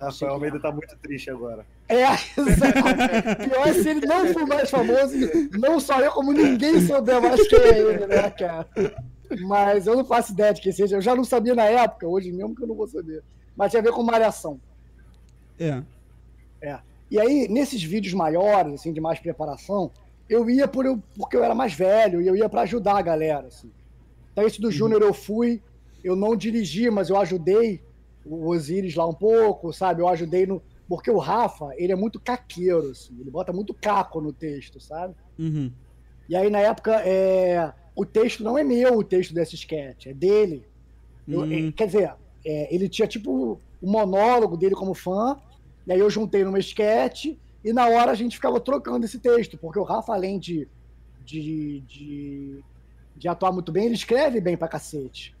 Rafael 0.00 0.32
Almeida 0.32 0.58
tá 0.58 0.72
muito 0.72 0.96
triste 0.96 1.28
agora. 1.30 1.66
É, 1.90 2.12
exato. 2.40 3.48
Pior 3.48 3.66
é 3.66 3.72
se 3.72 3.88
ele 3.88 4.06
não 4.06 4.26
for 4.32 4.46
mais 4.46 4.70
famoso, 4.70 5.16
não 5.58 5.80
só 5.80 6.00
eu, 6.00 6.12
como 6.12 6.32
ninguém 6.32 6.80
souber 6.80 7.20
mais 7.20 7.48
quem 7.48 7.58
é 7.58 7.78
ele, 7.78 8.06
né, 8.06 8.30
cara? 8.30 8.68
Mas 9.42 9.86
eu 9.86 9.96
não 9.96 10.04
faço 10.04 10.32
ideia 10.32 10.54
de 10.54 10.60
quem 10.60 10.72
seja. 10.72 10.96
Eu 10.96 11.02
já 11.02 11.14
não 11.14 11.24
sabia 11.24 11.54
na 11.54 11.64
época, 11.64 12.06
hoje 12.06 12.30
mesmo 12.30 12.54
que 12.54 12.62
eu 12.62 12.68
não 12.68 12.76
vou 12.76 12.86
saber. 12.86 13.22
Mas 13.56 13.70
tinha 13.70 13.80
a 13.80 13.84
ver 13.84 13.92
com 13.92 14.02
malhação. 14.02 14.60
É. 15.58 15.82
É. 16.62 16.78
E 17.10 17.18
aí, 17.18 17.48
nesses 17.48 17.82
vídeos 17.82 18.14
maiores, 18.14 18.74
assim, 18.74 18.92
de 18.92 19.00
mais 19.00 19.18
preparação, 19.18 19.90
eu 20.28 20.48
ia 20.48 20.68
por 20.68 20.86
eu, 20.86 21.02
porque 21.16 21.36
eu 21.36 21.42
era 21.42 21.54
mais 21.54 21.74
velho 21.74 22.22
e 22.22 22.26
eu 22.28 22.36
ia 22.36 22.48
para 22.48 22.62
ajudar 22.62 22.98
a 22.98 23.02
galera, 23.02 23.48
assim. 23.48 23.70
Então, 24.32 24.46
esse 24.46 24.60
do 24.60 24.70
Júnior 24.70 25.02
eu 25.02 25.12
fui, 25.12 25.60
eu 26.04 26.14
não 26.14 26.36
dirigi, 26.36 26.88
mas 26.88 27.10
eu 27.10 27.16
ajudei 27.16 27.82
o 28.24 28.48
Osiris 28.48 28.94
lá 28.94 29.06
um 29.06 29.14
pouco, 29.14 29.72
sabe? 29.72 30.02
Eu 30.02 30.08
ajudei 30.08 30.46
no. 30.46 30.62
Porque 30.90 31.08
o 31.08 31.18
Rafa, 31.18 31.70
ele 31.76 31.92
é 31.92 31.96
muito 31.96 32.18
caqueiro, 32.18 32.90
assim. 32.90 33.16
Ele 33.20 33.30
bota 33.30 33.52
muito 33.52 33.72
caco 33.72 34.20
no 34.20 34.32
texto, 34.32 34.80
sabe? 34.80 35.14
Uhum. 35.38 35.70
E 36.28 36.34
aí, 36.34 36.50
na 36.50 36.58
época, 36.58 37.00
é... 37.06 37.72
o 37.94 38.04
texto 38.04 38.42
não 38.42 38.58
é 38.58 38.64
meu, 38.64 38.98
o 38.98 39.04
texto 39.04 39.32
desse 39.32 39.54
sketch, 39.54 40.06
é 40.06 40.12
dele. 40.12 40.64
Eu- 41.28 41.42
Hum. 41.42 41.68
é, 41.68 41.72
quer 41.72 41.86
dizer, 41.86 42.12
é, 42.44 42.74
ele 42.74 42.88
tinha 42.88 43.06
tipo 43.06 43.60
o 43.80 43.88
monólogo 43.88 44.56
dele 44.56 44.74
como 44.74 44.92
fã, 44.92 45.40
e 45.86 45.92
aí 45.92 46.00
eu 46.00 46.10
juntei 46.10 46.42
numa 46.42 46.58
sketch, 46.58 47.36
e 47.64 47.72
na 47.72 47.86
hora 47.86 48.10
a 48.10 48.14
gente 48.16 48.34
ficava 48.34 48.58
trocando 48.58 49.04
esse 49.06 49.20
texto, 49.20 49.56
porque 49.58 49.78
o 49.78 49.84
Rafa, 49.84 50.12
além 50.12 50.40
de, 50.40 50.66
de, 51.24 51.80
de, 51.86 52.64
de 53.16 53.28
atuar 53.28 53.52
muito 53.52 53.70
bem, 53.70 53.84
ele 53.84 53.94
escreve 53.94 54.40
bem 54.40 54.56
pra 54.56 54.66
cacete. 54.66 55.36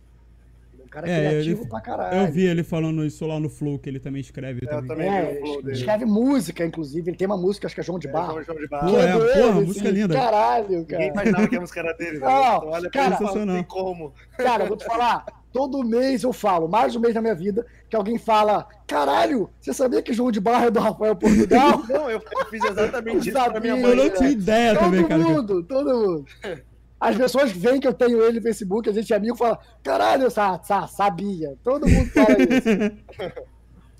Ele 0.92 1.06
é 1.06 1.08
cara 1.08 1.08
É, 1.08 1.28
criativo 1.30 1.62
ele- 1.62 1.68
pra 1.70 1.80
caralho. 1.80 2.20
Eu 2.20 2.32
vi 2.32 2.42
ele 2.46 2.62
falando 2.64 3.04
isso 3.04 3.24
lá 3.26 3.38
no 3.38 3.48
Flow, 3.48 3.78
que 3.78 3.88
ele 3.88 4.00
também 4.00 4.20
escreve. 4.20 4.60
Eu 4.62 4.68
também. 4.68 4.88
também 4.88 5.08
É, 5.08 5.40
dele. 5.62 5.72
escreve 5.72 6.04
música, 6.04 6.64
inclusive. 6.64 7.10
Ele 7.10 7.16
tem 7.16 7.26
uma 7.26 7.36
música, 7.36 7.66
acho 7.66 7.74
que 7.74 7.80
é 7.80 7.84
João 7.84 7.98
de 7.98 8.08
É, 8.08 8.10
Barro. 8.10 8.42
João- 8.42 8.44
João 8.44 8.58
de 8.58 8.68
Pô, 8.68 8.76
Barro. 8.76 8.96
é, 8.98 9.06
dele, 9.18 9.42
porra, 9.42 9.60
música 9.60 9.90
linda. 9.90 10.14
Caralho, 10.14 10.68
Ninguém 10.68 10.84
cara. 10.86 11.04
imaginava 11.06 11.48
que 11.48 11.56
a 11.56 11.60
música 11.60 11.80
era 11.80 11.92
dele. 11.94 12.18
né? 12.20 12.26
Não, 12.26 12.56
Então, 12.56 12.68
olha 12.70 12.90
cara, 12.90 13.10
não 13.10 13.18
sensacional. 13.18 13.54
tem 13.56 13.64
como. 13.64 14.12
Cara, 14.36 14.64
eu 14.64 14.68
vou 14.68 14.76
te 14.76 14.84
falar, 14.84 15.24
todo 15.52 15.84
mês 15.84 16.22
eu 16.24 16.32
falo, 16.32 16.66
mais 16.68 16.96
um 16.96 17.00
mês 17.00 17.14
na 17.14 17.20
minha 17.22 17.34
vida, 17.34 17.64
que 17.88 17.94
alguém 17.94 18.18
fala: 18.18 18.66
caralho, 18.86 19.48
você 19.60 19.72
sabia 19.72 20.02
que 20.02 20.12
João 20.12 20.30
de 20.32 20.40
Barro 20.40 20.66
é 20.66 20.70
do 20.70 20.80
Rafael 20.80 21.14
Portugal? 21.14 21.82
Não, 21.88 22.10
eu 22.10 22.20
eu 22.20 22.46
fiz 22.50 22.64
exatamente 22.64 23.28
isso 23.28 23.32
pra 23.44 23.60
minha 23.60 23.74
Eu 23.74 23.80
mãe. 23.80 23.94
não 23.96 24.10
tinha 24.10 24.30
ideia 24.30 24.74
todo 24.74 24.84
também, 24.84 25.04
cara. 25.06 25.22
mundo, 25.22 25.62
todo 25.62 25.88
mundo. 25.88 26.24
As 27.00 27.16
pessoas 27.16 27.50
veem 27.50 27.80
que 27.80 27.88
eu 27.88 27.94
tenho 27.94 28.20
ele 28.22 28.36
no 28.38 28.42
Facebook, 28.42 28.88
a 28.88 28.92
gente 28.92 29.10
é 29.12 29.16
amigo, 29.16 29.34
fala: 29.36 29.58
caralho, 29.82 30.30
sa- 30.30 30.60
sa- 30.62 30.86
sabia. 30.86 31.56
Todo 31.64 31.88
mundo 31.88 32.10
fala 32.10 32.36
isso. 32.38 33.40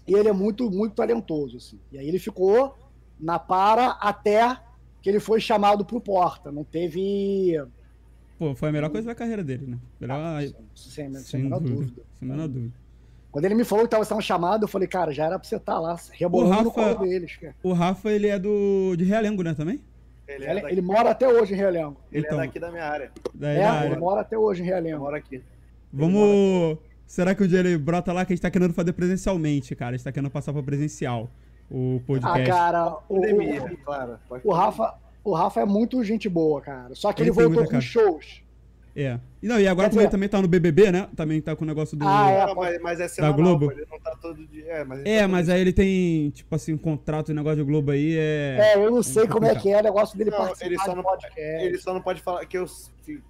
E 0.09 0.15
ele 0.15 0.29
é 0.29 0.33
muito, 0.33 0.69
muito 0.71 0.95
talentoso, 0.97 1.57
assim. 1.59 1.79
E 1.93 1.99
aí 1.99 2.09
ele 2.09 2.19
ficou 2.19 2.75
na 3.19 3.39
para 3.39 3.91
até 4.01 4.57
que 5.01 5.09
ele 5.09 5.21
foi 5.21 5.41
chamado 5.41 5.85
pro 5.85 6.01
Porta. 6.01 6.51
Não 6.51 6.65
teve. 6.65 7.63
Pô, 8.37 8.53
foi 8.57 8.71
a 8.71 8.73
melhor 8.73 8.91
coisa 8.91 9.07
da 9.07 9.15
carreira 9.15 9.45
dele, 9.45 9.67
né? 9.69 9.79
Melhor. 10.01 10.43
Sem, 10.43 10.53
sem, 10.75 11.15
sem 11.15 11.21
sem 11.23 11.41
a 11.41 11.45
menor 11.45 11.61
dúvida. 11.61 11.77
dúvida. 11.81 12.03
Sem 12.19 12.29
a 12.29 12.33
menor 12.33 12.49
dúvida. 12.49 12.73
Quando 13.31 13.45
ele 13.45 13.55
me 13.55 13.63
falou 13.63 13.85
que 13.85 13.91
tava 13.91 14.05
sendo 14.05 14.21
chamado, 14.21 14.65
eu 14.65 14.69
falei, 14.69 14.89
cara, 14.89 15.13
já 15.13 15.27
era 15.27 15.39
pra 15.39 15.49
você 15.49 15.55
estar 15.57 15.79
lá, 15.79 15.95
rebolando 16.11 16.65
no 16.65 16.71
Rafa- 16.71 16.95
colo 16.97 17.09
deles. 17.09 17.37
cara. 17.37 17.55
O 17.63 17.73
Rafa, 17.73 18.11
ele 18.11 18.27
é 18.27 18.37
do. 18.39 18.97
de 18.97 19.05
Realengo, 19.05 19.45
né? 19.45 19.55
Também? 19.55 19.81
Ele 20.35 20.45
é, 20.47 20.73
Ele, 20.73 20.81
mora 20.81 21.11
até 21.11 21.27
hoje 21.29 21.55
em 21.55 21.57
Realengo. 21.57 21.97
ele 22.13 22.25
então. 22.27 22.39
é 22.41 22.47
daqui 22.47 22.59
da 22.59 22.71
minha 22.71 22.85
área. 22.85 23.11
Daí 23.35 23.57
É, 23.59 23.65
área. 23.65 23.87
ele 23.89 23.97
mora 23.97 24.21
até 24.21 24.37
hoje 24.39 24.63
em 24.63 24.67
Realengo. 24.67 25.01
moro 25.01 25.17
aqui. 25.17 25.43
Vamos. 25.93 26.79
Será 27.07 27.35
que 27.35 27.43
um 27.43 27.47
dia 27.47 27.59
ele 27.59 27.77
brota 27.77 28.13
lá 28.13 28.25
que 28.25 28.33
a 28.33 28.37
gente 28.37 28.43
tá 28.43 28.51
querendo 28.51 28.73
fazer 28.73 28.93
presencialmente, 28.93 29.75
cara? 29.75 29.95
A 29.95 29.97
gente 29.97 30.05
tá 30.05 30.13
querendo 30.13 30.31
passar 30.31 30.53
pra 30.53 30.63
presencial 30.63 31.29
o 31.71 31.97
Ah, 32.01 32.07
podcast. 32.07 32.49
cara, 32.51 32.87
o, 33.09 33.15
Pandemia, 33.15 33.65
o, 33.65 33.77
claro. 33.79 34.19
O 34.45 34.53
Rafa, 34.53 34.95
o 35.25 35.35
Rafa 35.35 35.61
é 35.61 35.65
muito 35.65 36.03
gente 36.05 36.29
boa, 36.29 36.61
cara. 36.61 36.95
Só 36.95 37.13
que 37.13 37.23
Ele 37.23 37.31
ele, 37.31 37.35
voltou 37.49 37.67
com 37.69 37.81
shows. 37.81 38.43
É. 38.95 39.19
E, 39.43 39.49
não, 39.49 39.59
e 39.59 39.67
agora, 39.67 39.89
como 39.89 40.01
ele 40.01 40.07
dizer- 40.07 40.11
também 40.11 40.29
tá 40.29 40.43
no 40.43 40.47
BBB, 40.47 40.93
né? 40.93 41.09
Também 41.17 41.41
tá 41.41 41.57
com 41.57 41.65
o 41.65 41.67
negócio 41.67 41.97
do. 41.97 42.07
Ah, 42.07 42.31
é. 42.31 42.47
Não, 42.47 42.55
mas, 42.55 42.81
mas 42.83 43.01
é 43.01 43.09
semanal, 43.09 43.37
Globo? 43.37 43.67
pô, 43.69 43.73
Ele 43.73 43.87
não 43.91 43.99
tá 43.99 44.15
todo 44.21 44.47
dia. 44.47 44.65
É, 44.67 44.85
mas, 44.85 45.01
ele 45.01 45.09
É, 45.09 45.21
tá 45.23 45.29
mas 45.29 45.49
aí 45.49 45.61
ele 45.63 45.73
tem, 45.73 46.29
tipo 46.31 46.55
assim, 46.55 46.75
um 46.75 46.79
contrato 46.79 47.31
e 47.31 47.35
negócio 47.35 47.57
de 47.57 47.63
Globo 47.65 47.91
aí 47.91 48.17
é. 48.19 48.59
É, 48.61 48.77
eu 48.77 48.91
não 48.91 49.03
sei 49.03 49.27
como 49.27 49.47
é 49.47 49.55
que 49.55 49.71
é 49.73 49.81
o 49.81 49.83
negócio 49.83 50.19
dele 50.19 50.31
Não, 50.31 50.39
participar 50.39 50.67
ele 50.67 50.79
só 50.79 50.95
não- 50.95 51.03
podcast. 51.03 51.65
Ele 51.67 51.79
só 51.79 51.95
não 51.95 52.03
pode 52.03 52.21
falar 52.21 52.45
que 52.45 52.59
eu, 52.59 52.67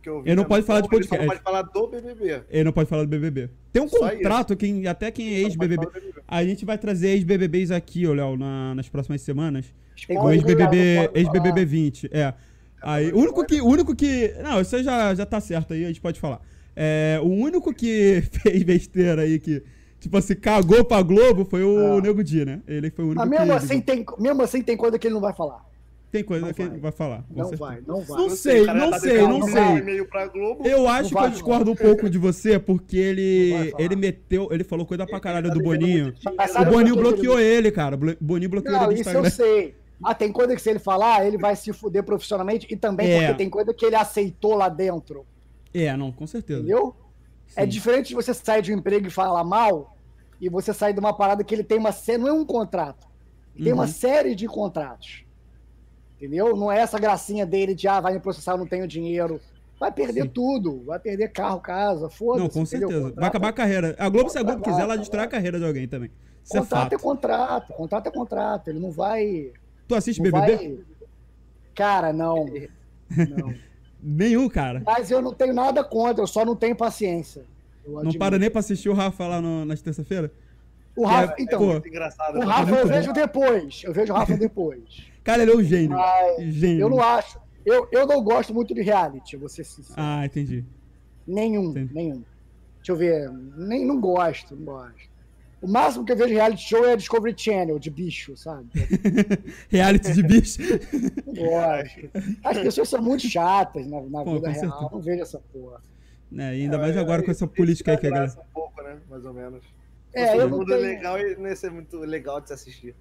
que 0.03 0.09
eu 0.09 0.23
vi 0.23 0.29
Ele 0.31 0.35
não 0.37 0.44
pode 0.44 0.66
falar 0.66 0.81
de 0.81 0.88
Globo, 0.88 0.96
Ele 1.05 1.09
só 1.09 1.16
podcast. 1.16 1.27
não 1.27 1.33
pode 1.33 1.44
falar 1.44 1.62
do 1.62 1.87
BBB. 1.88 2.42
Ele 2.51 2.64
não 2.64 2.73
pode 2.73 2.88
falar 2.88 3.03
do 3.05 3.09
BBB. 3.09 3.51
Tem 3.73 3.81
um 3.83 3.88
Só 3.88 4.11
contrato, 4.11 4.57
quem, 4.57 4.87
até 4.88 5.12
quem 5.12 5.29
é 5.35 5.38
ex-BBB. 5.42 5.85
do 5.87 5.92
BBB. 5.92 6.20
A 6.27 6.42
gente 6.44 6.64
vai 6.64 6.77
trazer 6.77 7.11
ex-BBBs 7.11 7.70
aqui, 7.70 8.05
ô 8.07 8.12
Léo, 8.14 8.37
na- 8.37 8.75
nas 8.75 8.88
próximas 8.88 9.20
semanas. 9.23 9.66
Tem 10.09 10.16
O 10.18 10.20
coisa 10.23 10.42
que 10.42 10.51
ex-BBB 10.51 10.94
não 10.96 11.05
pode 11.07 11.18
ex-BBB 11.20 11.49
falar. 11.51 11.66
20, 11.66 12.11
é. 12.12 12.35
Aí, 12.83 13.12
o 13.12 13.19
único 13.19 13.45
que, 13.45 13.61
o 13.61 13.66
único 13.66 13.95
que, 13.95 14.35
não, 14.43 14.61
isso 14.61 14.75
aí 14.75 14.83
já, 14.83 15.14
já 15.14 15.27
tá 15.27 15.40
certo 15.40 15.75
aí, 15.75 15.85
a 15.85 15.88
gente 15.88 16.01
pode 16.01 16.19
falar. 16.19 16.40
É, 16.75 17.21
o 17.23 17.29
único 17.29 17.75
que 17.75 18.23
fez 18.43 18.62
besteira 18.62 19.23
aí 19.23 19.38
que, 19.38 19.62
tipo 19.99 20.16
assim, 20.16 20.35
cagou 20.35 20.85
pra 20.85 21.03
Globo 21.03 21.45
foi 21.45 21.62
o 21.62 21.99
É. 21.99 22.01
Nego 22.01 22.25
Di, 22.25 22.45
né? 22.45 22.61
Ele 22.66 22.90
foi 22.90 23.05
o 23.05 23.09
único 23.09 23.21
Mas 23.21 23.29
mesmo 23.29 23.47
que... 23.47 23.53
assim, 23.53 23.81
tem, 23.81 24.05
mesmo 24.19 24.43
assim, 24.43 24.62
tem 24.62 24.77
coisa 24.77 24.99
que 24.99 25.07
ele 25.07 25.14
não 25.14 25.21
vai 25.21 25.35
falar. 25.35 25.69
Tem 26.11 26.25
coisa 26.25 26.47
não 26.47 26.53
que 26.53 26.61
ele 26.62 26.71
vai. 26.71 26.81
vai 26.81 26.93
falar. 26.93 27.25
Não 27.31 27.45
certeza. 27.45 27.64
vai, 27.64 27.83
não 27.87 28.01
vai. 28.01 28.19
Não 28.19 28.31
sei, 28.31 28.66
não 28.66 28.90
tá 28.90 28.99
sei, 28.99 29.23
não 29.23 29.38
um 29.38 29.43
sei. 29.43 30.73
Eu 30.73 30.88
acho 30.88 31.09
que 31.11 31.14
vai 31.14 31.27
eu 31.27 31.31
discordo 31.31 31.71
um 31.71 31.77
pouco 31.77 32.11
de 32.11 32.19
você, 32.19 32.59
porque 32.59 32.97
vai 32.97 33.07
ele, 33.07 33.75
ele 33.79 33.95
meteu, 33.95 34.49
ele 34.51 34.64
falou 34.64 34.85
coisa 34.85 35.07
pra 35.07 35.21
caralho 35.21 35.51
do 35.51 35.59
tá 35.59 35.62
devendo 35.62 35.79
Boninho. 35.81 36.14
O 36.61 36.64
Boninho 36.64 36.97
bloqueou 36.97 37.38
ele, 37.38 37.71
cara. 37.71 37.95
O 37.95 38.16
Boninho 38.21 38.51
bloqueou 38.51 38.75
ele 38.77 38.87
do 38.87 38.93
isso 38.95 39.11
eu 39.11 39.25
Instagram. 39.25 39.31
sei. 39.31 39.80
Ah, 40.02 40.14
tem 40.14 40.32
coisa 40.32 40.54
que 40.54 40.62
se 40.62 40.70
ele 40.70 40.78
falar, 40.78 41.26
ele 41.26 41.36
vai 41.36 41.54
se 41.54 41.72
fuder 41.72 42.02
profissionalmente 42.02 42.66
e 42.70 42.76
também 42.76 43.10
É. 43.10 43.18
porque 43.20 43.34
tem 43.34 43.50
coisa 43.50 43.74
que 43.74 43.84
ele 43.84 43.96
aceitou 43.96 44.54
lá 44.54 44.68
dentro. 44.68 45.26
É, 45.74 45.94
não, 45.96 46.10
com 46.10 46.26
certeza. 46.26 46.60
Entendeu? 46.60 46.94
É 47.54 47.62
Sim. 47.62 47.68
diferente 47.68 48.08
de 48.08 48.14
você 48.14 48.32
sair 48.32 48.62
de 48.62 48.72
um 48.72 48.78
emprego 48.78 49.06
e 49.06 49.10
falar 49.10 49.44
mal 49.44 49.94
e 50.40 50.48
você 50.48 50.72
sair 50.72 50.94
de 50.94 51.00
uma 51.00 51.12
parada 51.12 51.44
que 51.44 51.54
ele 51.54 51.64
tem 51.64 51.78
uma 51.78 51.92
série, 51.92 52.18
não 52.18 52.28
é 52.28 52.32
um 52.32 52.44
contrato. 52.46 53.06
Tem 53.56 53.72
Uhum. 53.72 53.78
uma 53.80 53.86
série 53.86 54.34
de 54.34 54.46
contratos. 54.46 55.24
Entendeu? 56.16 56.54
Não 56.56 56.70
é 56.70 56.78
essa 56.80 56.98
gracinha 56.98 57.46
dele 57.46 57.74
de, 57.74 57.88
ah, 57.88 58.00
vai 58.00 58.12
me 58.12 58.20
processar, 58.20 58.52
eu 58.52 58.58
não 58.58 58.66
tenho 58.66 58.86
dinheiro. 58.86 59.40
Vai 59.78 59.90
perder 59.90 60.24
Sim. 60.24 60.28
tudo. 60.28 60.82
Vai 60.84 60.98
perder 60.98 61.28
carro, 61.28 61.60
casa, 61.60 62.10
foda-se. 62.10 62.42
Não, 62.44 62.50
com 62.50 62.66
certeza. 62.66 63.12
Vai 63.16 63.28
acabar 63.28 63.48
a 63.48 63.52
carreira. 63.52 63.96
A 63.98 64.08
Globo, 64.10 64.28
se 64.28 64.38
a 64.38 64.42
Globo 64.42 64.62
quiser, 64.62 64.78
ela 64.80 64.88
vai, 64.88 64.98
destrói 64.98 65.20
a 65.22 65.26
vai. 65.26 65.30
carreira 65.30 65.58
de 65.58 65.64
alguém 65.64 65.88
também. 65.88 66.10
Isso 66.44 66.56
é 66.56 66.60
Contrato 66.60 66.86
é 66.88 66.90
fato. 66.98 67.02
contrato. 67.02 67.72
Contrato 67.72 68.06
é 68.06 68.10
contrato. 68.10 68.68
Ele 68.68 68.78
não 68.78 68.90
vai. 68.90 69.52
Tu 69.90 69.94
assiste 69.96 70.22
Não 70.22 70.31
BBB? 70.31 70.57
vai... 70.57 70.79
Cara, 71.74 72.12
não. 72.12 72.46
Não. 73.11 73.53
Nenhum, 74.00 74.48
cara. 74.48 74.81
Mas 74.87 75.11
eu 75.11 75.20
não 75.20 75.35
tenho 75.35 75.53
nada 75.53 75.83
contra, 75.83 76.22
eu 76.22 76.29
só 76.29 76.44
não 76.44 76.55
tenho 76.55 76.76
paciência. 76.76 77.44
Não 77.85 78.12
para 78.12 78.38
nem 78.38 78.48
pra 78.48 78.61
assistir 78.61 78.88
o 78.88 78.94
Rafa 78.94 79.26
lá 79.26 79.40
no, 79.42 79.64
nas 79.64 79.83
terça-feira? 79.83 80.33
O 80.94 81.05
Rafa, 81.05 81.35
É, 81.37 81.42
então, 81.42 81.59
pô, 81.59 81.88
engraçado. 81.88 82.37
o 82.37 82.38
né? 82.38 82.44
Rafa 82.46 82.70
eu 82.76 82.87
vejo 82.87 83.12
depois. 83.12 83.83
Eu 83.85 83.92
vejo 83.92 84.12
o 84.12 84.16
Rafa 84.16 84.37
depois. 84.38 85.11
Cara, 85.24 85.42
ele 85.42 85.50
é 85.50 85.57
um 85.57 85.62
gênio. 85.64 85.90
Mas 85.98 86.55
Gênio. 86.55 86.83
eu 86.83 86.88
não 86.88 87.03
acho. 87.03 87.40
Eu, 87.66 87.88
eu 87.90 88.07
não 88.07 88.22
gosto 88.22 88.55
muito 88.55 88.72
de 88.72 88.81
reality, 88.81 89.35
eu 89.35 89.40
vou 89.40 89.48
ser 89.48 89.64
sincero. 89.64 89.96
Ah, 90.00 90.24
entendi. 90.24 90.64
nenhum, 91.26 91.70
entendi. 91.70 91.92
nenhum. 91.92 92.22
Deixa 92.76 92.92
eu 92.92 92.96
ver. 92.96 93.29
Nem, 93.57 93.85
não 93.85 94.00
gosto, 94.00 94.55
não 94.55 94.64
gosto. 94.66 95.10
O 95.62 95.68
máximo 95.68 96.05
que 96.07 96.12
eu 96.12 96.16
vejo 96.16 96.29
de 96.31 96.35
reality 96.35 96.62
show 96.62 96.87
é 96.87 96.96
Discovery 96.96 97.35
Channel, 97.37 97.79
de 97.79 97.90
bicho, 97.90 98.35
sabe? 98.37 98.68
Reality 99.68 100.12
de 100.12 100.23
bicho. 100.23 100.59
Gosto. 101.27 102.11
As 102.42 102.59
pessoas 102.59 102.88
são 102.88 103.03
muito 103.03 103.27
chatas 103.29 103.87
na, 103.87 104.01
na 104.01 104.25
Pô, 104.25 104.35
vida 104.35 104.49
real. 104.49 104.61
certeza. 104.61 104.88
Não 104.90 105.01
vejo 105.01 105.23
essa 105.23 105.38
porra. 105.53 105.83
É, 106.38 106.49
ainda 106.49 106.79
mais 106.79 106.96
agora 106.96 107.23
com 107.23 107.31
essa 107.31 107.46
política 107.46 107.90
aí 107.92 107.99
que 107.99 108.07
a 108.07 108.11
galera. 108.11 108.33
Um 108.33 108.53
pouco, 108.55 108.83
né? 108.83 108.99
Mais 109.11 109.25
ou 109.25 109.35
menos. 109.35 109.62
É, 110.14 110.29
Se 110.29 110.37
eu 110.37 110.46
o 110.46 110.49
não 110.49 110.59
mundo 110.59 110.73
é 110.73 110.77
tenho... 110.77 110.88
legal 110.88 111.18
e 111.18 111.37
não 111.37 111.49
ia 111.49 111.57
ser 111.57 111.70
muito 111.70 111.99
legal 111.99 112.40
de 112.40 112.49
se 112.49 112.55
assistir. 112.55 112.94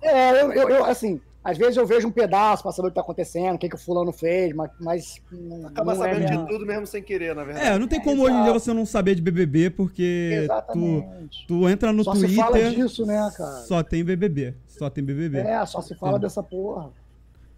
É, 0.00 0.42
eu, 0.42 0.52
eu, 0.52 0.68
eu, 0.68 0.84
assim, 0.84 1.20
às 1.44 1.58
vezes 1.58 1.76
eu 1.76 1.86
vejo 1.86 2.06
um 2.06 2.10
pedaço 2.12 2.62
pra 2.62 2.70
saber 2.72 2.88
o 2.88 2.90
que 2.90 2.94
tá 2.94 3.00
acontecendo, 3.00 3.56
o 3.56 3.58
que, 3.58 3.68
que 3.68 3.74
o 3.74 3.78
fulano 3.78 4.12
fez, 4.12 4.54
mas, 4.54 4.70
mas 4.80 5.20
não, 5.30 5.66
Acaba 5.66 5.94
não 5.94 6.04
é 6.04 6.08
sabendo 6.08 6.28
minha... 6.30 6.44
de 6.44 6.48
tudo 6.52 6.64
mesmo 6.66 6.86
sem 6.86 7.02
querer, 7.02 7.34
na 7.34 7.42
verdade. 7.44 7.66
É, 7.66 7.78
não 7.78 7.88
tem 7.88 8.00
como 8.00 8.22
hoje 8.22 8.34
em 8.34 8.42
dia 8.44 8.52
você 8.52 8.72
não 8.72 8.86
saber 8.86 9.14
de 9.16 9.22
BBB, 9.22 9.70
porque 9.70 10.30
tu, 10.38 10.44
Exatamente. 10.44 11.46
tu 11.48 11.68
entra 11.68 11.92
no 11.92 12.04
Só 12.04 12.14
se 12.14 12.28
fala 12.36 12.52
Twitter, 12.52 12.74
disso, 12.74 13.04
né, 13.04 13.30
cara? 13.36 13.60
só 13.62 13.82
tem 13.82 14.04
BBB. 14.04 14.54
Só 14.68 14.88
tem 14.88 15.02
BBB. 15.02 15.38
É, 15.38 15.66
só 15.66 15.80
se 15.80 15.94
fala 15.96 16.16
É. 16.16 16.20
dessa 16.20 16.42
porra. 16.42 16.90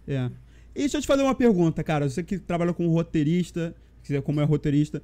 É. 0.07 0.29
E 0.75 0.79
deixa 0.79 0.97
eu 0.97 1.01
te 1.01 1.07
fazer 1.07 1.21
uma 1.23 1.35
pergunta, 1.35 1.83
cara. 1.83 2.09
Você 2.09 2.21
que 2.23 2.37
trabalha 2.37 2.73
como 2.73 2.91
roteirista, 2.91 3.73
como 4.23 4.41
é 4.41 4.43
roteirista. 4.43 5.01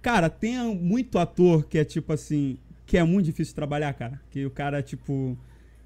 Cara, 0.00 0.30
tem 0.30 0.56
muito 0.74 1.18
ator 1.18 1.64
que 1.66 1.78
é 1.78 1.84
tipo 1.84 2.12
assim, 2.12 2.56
que 2.86 2.96
é 2.96 3.04
muito 3.04 3.26
difícil 3.26 3.50
de 3.52 3.56
trabalhar, 3.56 3.92
cara. 3.94 4.20
Que 4.30 4.46
o 4.46 4.50
cara, 4.50 4.82
tipo, 4.82 5.36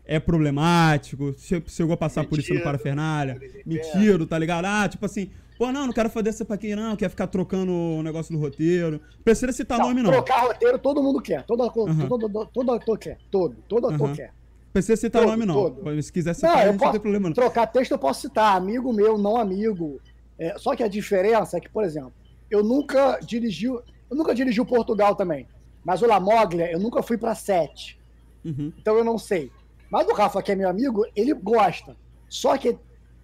é 0.07 0.19
problemático, 0.21 1.35
che- 1.39 1.63
chegou 1.67 1.95
a 1.95 1.97
passar 1.97 2.25
por 2.25 2.39
isso 2.39 2.55
no. 2.55 2.63
Parafernália, 2.63 3.39
mentido, 3.65 4.27
tá 4.27 4.39
ligado? 4.39 4.65
Ah, 4.67 4.89
tipo 4.89 5.05
assim, 5.05 5.31
pô, 5.59 5.73
não, 5.73 5.87
não 5.87 5.93
quero 5.93 6.09
fazer 6.11 6.29
essa 6.31 6.45
pra 6.45 6.55
aqui, 6.55 6.75
não, 6.77 6.97
quer 6.97 7.09
ficar 7.11 7.27
trocando 7.27 7.73
o 7.73 8.03
negócio 8.03 8.33
do 8.35 8.41
roteiro. 8.41 9.01
Precisa 9.25 9.53
citar 9.53 9.79
Não, 9.79 9.89
nome, 9.89 10.03
não. 10.03 10.11
trocar 10.13 10.41
roteiro 10.47 10.79
todo 10.79 11.03
mundo 11.03 11.21
quer. 11.21 11.43
Todo, 11.45 11.69
todo, 11.71 12.09
todo, 12.09 12.47
todo 12.53 12.73
ator 12.73 12.99
quer. 12.99 13.19
Todo. 13.31 13.57
Todo 13.69 13.87
ator 13.89 14.07
Aham. 14.09 14.17
quer. 14.17 14.33
Precisa 14.73 14.97
citar 14.97 15.23
Todo, 15.23 15.31
nome, 15.31 15.47
não. 15.47 15.55
todo. 15.55 16.03
Se 16.03 16.13
quiser 16.13 16.31
Não, 16.31 16.35
citar, 16.35 16.57
a 16.59 16.67
eu 16.67 16.73
não 16.73 16.79
posso 16.79 16.93
tem 16.93 17.01
problema, 17.01 17.29
não. 17.29 17.35
trocar 17.35 17.67
texto, 17.67 17.93
eu 17.93 17.99
posso 17.99 18.21
citar 18.21 18.57
amigo 18.57 18.93
meu, 18.93 19.17
não 19.17 19.37
amigo. 19.39 20.01
É, 20.39 20.57
só 20.59 20.77
que 20.77 20.83
a 20.83 20.89
diferença 20.89 21.57
é 21.57 21.61
que, 21.61 21.69
por 21.71 21.83
exemplo, 21.83 22.13
eu 22.51 22.63
nunca 22.63 23.19
dirigi, 23.21 23.65
eu 23.67 23.83
nunca 24.11 24.35
dirigi 24.35 24.61
o 24.61 24.67
Portugal 24.67 25.15
também. 25.15 25.49
Mas 25.83 26.03
o 26.03 26.07
Lamoglia, 26.07 26.71
eu 26.71 26.79
nunca 26.79 27.03
fui 27.03 27.17
pra 27.17 27.35
sete. 27.35 27.99
Uhum. 28.45 28.71
Então 28.79 28.97
eu 28.99 29.05
não 29.05 29.17
sei. 29.17 29.51
Mas 29.91 30.07
o 30.09 30.15
Rafa, 30.15 30.43
que 30.43 30.53
é 30.53 30.55
meu 30.55 30.69
amigo, 30.69 31.05
ele 31.15 31.33
gosta. 31.33 31.97
Só 32.29 32.57
que 32.57 32.79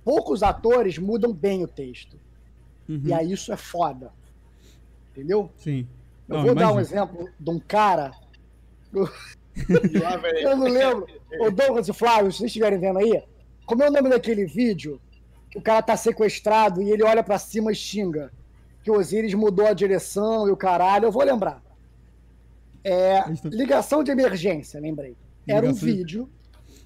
poucos 0.05 0.43
atores 0.43 0.99
mudam 0.99 1.33
bem 1.33 1.65
o 1.65 1.69
texto. 1.69 2.19
Uhum. 2.89 3.03
E 3.05 3.13
aí 3.13 3.33
isso 3.33 3.53
é 3.53 3.57
foda. 3.57 4.13
Entendeu? 5.11 5.51
Sim. 5.57 5.87
Eu 6.29 6.37
Não, 6.37 6.45
vou 6.45 6.55
dar 6.55 6.73
um 6.73 6.81
exemplo 6.81 7.29
de 7.39 7.51
um 7.51 7.59
cara. 7.59 8.13
Eu 10.43 10.57
não 10.57 10.67
lembro. 10.67 11.07
O 11.41 11.51
Douglas 11.51 11.89
e 11.89 11.93
Flávio, 11.93 12.33
se 12.33 12.39
vocês 12.39 12.49
estiverem 12.49 12.79
vendo 12.79 12.99
aí, 12.99 13.23
como 13.67 13.83
é 13.83 13.89
o 13.89 13.93
nome 13.93 14.09
daquele 14.09 14.47
vídeo 14.47 15.01
que 15.51 15.59
o 15.59 15.63
cara 15.63 15.83
tá 15.83 15.97
sequestrado 15.97 16.81
e 16.83 16.91
ele 16.91 17.03
olha 17.03 17.23
pra 17.23 17.39
cima 17.39 17.71
e 17.71 17.75
xinga 17.75 18.33
que 18.83 18.91
o 18.91 18.95
Osiris 18.99 19.35
mudou 19.35 19.67
a 19.67 19.73
direção 19.73 20.49
e 20.49 20.51
o 20.51 20.57
caralho, 20.57 21.07
eu 21.07 21.13
vou 21.13 21.23
lembrar. 21.23 21.63
É, 22.83 23.23
ligação 23.45 24.03
de 24.03 24.11
emergência, 24.11 24.81
lembrei. 24.81 25.17
Era 25.47 25.69
um 25.69 25.73
vídeo, 25.73 26.29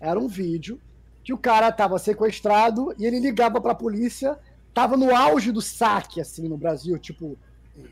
era 0.01 0.19
um 0.19 0.29
vídeo 0.29 0.81
que 1.25 1.33
o 1.33 1.39
cara 1.39 1.73
tava 1.73 1.99
sequestrado 1.99 2.95
e 2.99 3.05
ele 3.05 3.19
ligava 3.19 3.61
pra 3.61 3.75
polícia, 3.75 4.39
tava 4.73 4.97
no 4.97 5.15
auge 5.15 5.51
do 5.51 5.61
saque, 5.61 6.21
assim, 6.21 6.49
no 6.49 6.57
Brasil, 6.57 6.99
tipo, 6.99 7.37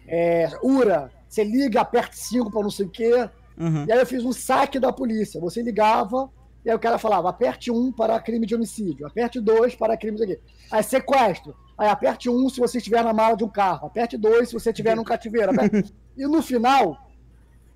é, 0.06 0.48
URA, 0.62 1.10
você 1.28 1.42
liga, 1.42 1.80
aperta 1.80 2.14
5 2.16 2.50
pra 2.50 2.62
não 2.62 2.70
sei 2.70 2.86
o 2.86 2.90
quê, 2.90 3.28
Aham. 3.58 3.84
e 3.88 3.92
aí 3.92 3.98
eu 3.98 4.06
fiz 4.06 4.24
um 4.24 4.32
saque 4.32 4.78
da 4.78 4.92
polícia. 4.92 5.40
Você 5.40 5.62
ligava, 5.62 6.30
e 6.64 6.70
aí 6.70 6.76
o 6.76 6.78
cara 6.78 6.96
falava: 6.98 7.28
aperte 7.28 7.70
um 7.72 7.90
para 7.92 8.20
crime 8.20 8.46
de 8.46 8.54
homicídio, 8.54 9.06
aperte 9.06 9.40
dois 9.40 9.74
para 9.74 9.96
crime 9.96 10.16
de. 10.18 10.38
Aí 10.70 10.82
sequestro. 10.82 11.54
Aí 11.76 11.88
aperte 11.88 12.30
um 12.30 12.48
se 12.48 12.60
você 12.60 12.78
estiver 12.78 13.02
na 13.02 13.12
mala 13.12 13.36
de 13.36 13.42
um 13.42 13.48
carro, 13.48 13.88
aperte 13.88 14.16
dois 14.16 14.48
se 14.48 14.54
você 14.54 14.70
estiver 14.70 14.94
num 14.94 15.02
cativeiro. 15.02 15.50
aperte- 15.50 15.92
E 16.16 16.24
no 16.28 16.40
final, 16.40 16.96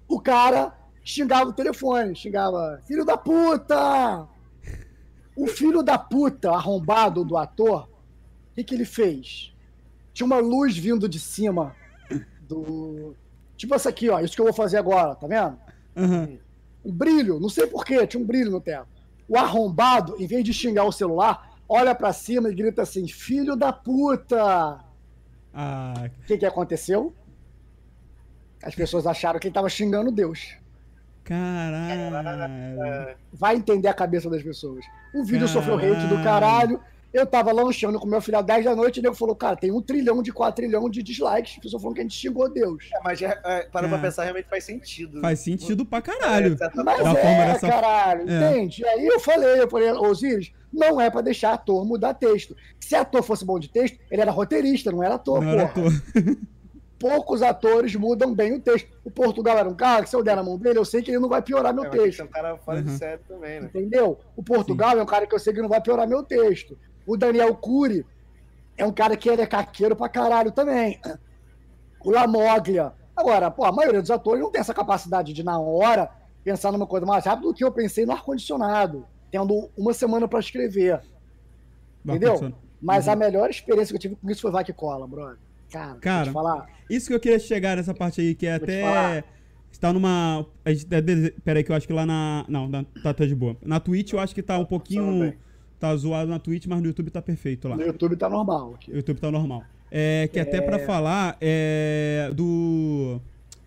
o 0.07 0.21
cara 0.21 0.73
xingava 1.09 1.49
o 1.51 1.53
telefone, 1.53 2.15
xingava: 2.15 2.81
filho 2.87 3.05
da 3.05 3.17
puta! 3.17 4.29
O 5.37 5.47
filho 5.47 5.83
da 5.83 5.97
puta 5.97 6.51
arrombado 6.51 7.25
do 7.25 7.37
ator, 7.37 7.89
o 8.51 8.55
que, 8.55 8.65
que 8.65 8.75
ele 8.75 8.85
fez? 8.85 9.55
Tinha 10.13 10.27
uma 10.27 10.39
luz 10.39 10.77
vindo 10.77 11.09
de 11.09 11.19
cima 11.19 11.75
do. 12.43 13.15
Tipo 13.57 13.75
essa 13.75 13.89
aqui, 13.89 14.09
ó. 14.11 14.21
Isso 14.21 14.35
que 14.35 14.41
eu 14.41 14.45
vou 14.45 14.53
fazer 14.55 14.77
agora, 14.79 15.15
tá 15.15 15.27
vendo? 15.27 15.59
Aham. 15.97 16.39
um 16.85 16.93
brilho, 16.93 17.41
não 17.41 17.49
sei 17.49 17.67
porquê, 17.67 18.07
tinha 18.07 18.23
um 18.23 18.27
brilho 18.27 18.51
no 18.51 18.61
teto. 18.61 18.89
O 19.29 19.37
arrombado, 19.37 20.17
em 20.19 20.27
vez 20.27 20.45
de 20.45 20.53
xingar 20.53 20.85
o 20.85 20.93
celular, 20.93 21.57
olha 21.69 21.95
pra 21.95 22.13
cima 22.13 22.51
e 22.51 22.55
grita 22.55 22.83
assim: 22.83 23.07
Filho 23.09 23.57
da 23.57 23.73
puta! 23.73 24.81
Ah, 25.55 25.95
O 26.23 26.27
que, 26.27 26.37
que 26.39 26.47
aconteceu? 26.47 27.15
As 28.63 28.75
pessoas 28.75 29.07
acharam 29.07 29.39
que 29.39 29.47
ele 29.49 29.55
tava 29.55 29.69
xingando 29.69 30.11
Deus. 30.11 30.57
Caralho. 31.29 33.17
Vai 33.33 33.57
entender 33.57 33.89
a 33.89 33.95
cabeça 33.95 34.29
das 34.31 34.43
pessoas. 34.43 34.85
O 35.15 35.25
vídeo 35.25 35.47
Caralho. 35.47 35.67
sofreu 35.73 35.77
hate 35.77 36.07
do 36.07 36.23
caralho. 36.23 36.81
Eu 37.11 37.25
tava 37.25 37.51
lanchando 37.53 37.99
com 37.99 38.07
meu 38.07 38.21
filho 38.21 38.39
às 38.39 38.45
10 38.45 38.67
da 38.67 38.77
noite 38.77 38.99
e 38.99 39.01
o 39.01 39.03
nego 39.03 39.15
falou: 39.15 39.35
Cara, 39.35 39.57
tem 39.57 39.73
um 39.73 39.81
trilhão 39.81 40.23
de 40.23 40.31
4 40.31 40.57
trilhão 40.57 40.91
de 40.91 41.03
dislikes. 41.03 41.55
As 41.57 41.63
pessoas 41.63 41.81
falando 41.83 41.95
que 41.95 42.01
a 42.03 42.05
gente 42.05 42.15
xingou 42.15 42.53
Deus. 42.53 42.85
É, 42.95 43.01
mas 43.03 43.23
é, 43.23 43.41
é, 43.45 43.63
para 43.63 43.87
É. 43.87 43.89
pra 43.89 43.99
pensar, 43.99 44.25
realmente 44.25 44.47
faz 44.49 44.65
sentido. 44.65 45.21
Faz 45.23 45.39
sentido 45.41 45.87
pra 45.87 46.03
caralho. 46.03 46.55
É, 46.61 46.71
Mas. 46.85 46.99
Da 47.03 47.15
forma 47.15 47.31
é, 47.31 47.53
dessa- 47.55 47.67
caralho, 47.69 48.29
É. 48.31 48.51
entende? 48.51 48.85
Aí 48.87 49.07
eu 49.07 49.19
falei, 49.21 49.59
eu 49.63 49.71
falei, 49.71 49.91
Osiris, 49.93 50.53
não 50.71 51.01
é 51.01 51.09
pra 51.09 51.23
deixar 51.23 51.55
ator 51.55 51.83
mudar 51.87 52.13
texto. 52.13 52.55
Se 52.79 52.95
ator 52.95 53.23
fosse 53.23 53.43
bom 53.43 53.59
de 53.59 53.71
texto, 53.71 53.99
ele 54.11 54.21
era 54.21 54.31
roteirista, 54.31 54.93
não 54.93 55.03
era 55.03 55.15
ator, 55.15 55.43
Não 55.43 55.51
era 55.53 55.67
porra. 55.69 55.89
ator. 55.89 56.37
Poucos 56.99 57.43
atores 57.43 57.95
mudam 57.95 58.35
bem 58.35 58.55
o 58.55 58.61
texto. 58.61 58.89
O 59.05 59.11
Portugal 59.11 59.57
era 59.57 59.69
um 59.69 59.75
cara 59.75 60.03
que 60.03 60.11
se 60.11 60.17
eu 60.17 60.23
der 60.23 60.35
na 60.35 60.43
mão 60.43 60.59
dele, 60.59 60.79
eu 60.79 60.85
sei 60.85 61.01
que 61.01 61.11
ele 61.13 61.21
não 61.21 61.29
vai 61.29 61.41
piorar 61.41 61.73
meu 61.73 61.85
É, 61.85 61.91
texto. 61.91 62.17
ser 62.17 62.23
um 62.25 62.29
cara 62.29 62.57
fora 62.59 62.83
de 62.83 62.91
Uhum. 62.91 62.99
série 62.99 63.23
também, 63.23 63.61
né? 63.61 63.67
Entendeu? 63.69 64.19
O 64.37 64.43
Portugal 64.43 64.99
é 64.99 65.03
um 65.03 65.07
cara 65.07 65.27
que 65.27 65.35
eu 65.35 65.39
sei 65.39 65.53
que 65.53 65.63
não 65.63 65.69
vai 65.69 65.81
piorar 65.81 66.09
meu 66.09 66.25
texto. 66.25 66.77
O 67.07 67.17
Daniel 67.17 67.55
Cury 67.55 68.05
é 68.77 68.85
um 68.85 68.93
cara 68.93 69.17
que 69.17 69.29
ele 69.29 69.43
é 69.43 69.47
caqueiro 69.47 69.95
pra 69.95 70.09
caralho 70.09 70.51
também. 70.51 71.01
O 72.05 72.11
Lamoglia. 72.11 72.93
Agora, 73.17 73.51
pô, 73.51 73.65
a 73.65 73.73
maioria 73.73 74.01
dos 74.01 74.11
atores 74.11 74.41
não 74.43 74.51
tem 74.51 74.61
essa 74.61 74.75
capacidade 74.75 75.33
de, 75.33 75.43
na 75.45 75.59
hora, 75.59 76.11
pensar 76.45 76.71
numa 76.73 76.87
coisa 76.87 77.07
mais 77.07 77.25
rápida 77.25 77.49
do 77.49 77.55
que 77.55 77.65
eu 77.65 77.71
pensei 77.73 78.05
no 78.07 78.13
ar-condicionado, 78.13 79.07
tendo 79.31 79.71
uma 79.77 79.93
semana 79.93 80.27
pra 80.29 80.39
escrever. 80.41 81.01
Entendeu? 82.05 82.53
Mas 82.81 83.07
Uhum. 83.07 83.13
a 83.13 83.17
melhor 83.17 83.51
experiência 83.51 83.93
que 83.93 83.97
eu 83.97 84.01
tive 84.01 84.17
com 84.17 84.31
isso 84.31 84.41
foi 84.43 84.51
Vai 84.51 84.65
que 84.65 84.73
Cola, 84.73 85.07
brother. 85.07 85.39
Cara, 85.71 85.95
Cara, 86.01 86.33
falar. 86.33 86.67
Isso 86.89 87.09
que 87.09 87.15
eu 87.15 87.21
queria 87.21 87.39
chegar 87.39 87.77
nessa 87.77 87.93
parte 87.95 88.21
aí, 88.21 88.35
que 88.35 88.47
é 88.47 88.59
Vou 88.59 88.65
até. 88.65 89.25
Está 89.71 89.93
numa. 89.93 90.47
A 90.65 90.73
gente, 90.73 90.87
é, 90.91 91.01
de- 91.01 91.31
pera 91.45 91.59
aí, 91.59 91.65
que 91.65 91.71
eu 91.71 91.77
acho 91.77 91.87
que 91.87 91.93
lá 91.93 92.07
na. 92.07 92.45
Não, 92.49 92.69
na- 92.69 92.85
tá, 93.03 93.13
tá 93.13 93.27
de 93.27 93.35
boa. 93.35 93.57
Na 93.63 93.79
Twitch 93.79 94.13
eu 94.13 94.19
acho 94.19 94.35
que 94.35 94.43
tá 94.43 94.59
um 94.59 94.65
pouquinho. 94.65 95.21
bem. 95.21 95.35
Tá 95.79 95.95
zoado 95.95 96.29
na 96.29 96.39
Twitch, 96.39 96.67
mas 96.67 96.81
no 96.81 96.87
YouTube 96.87 97.11
tá 97.11 97.23
perfeito 97.23 97.69
lá. 97.69 97.77
No 97.77 97.83
YouTube 97.83 98.17
tá 98.17 98.29
normal. 98.29 98.75
aqui. 98.75 98.91
O 98.91 98.97
YouTube 98.97 99.21
tá 99.21 99.31
normal. 99.31 99.63
É, 99.91 100.29
que 100.33 100.41
até 100.41 100.61
pra 100.61 100.79
falar 100.81 101.37
é, 101.41 102.31
do. 102.35 103.21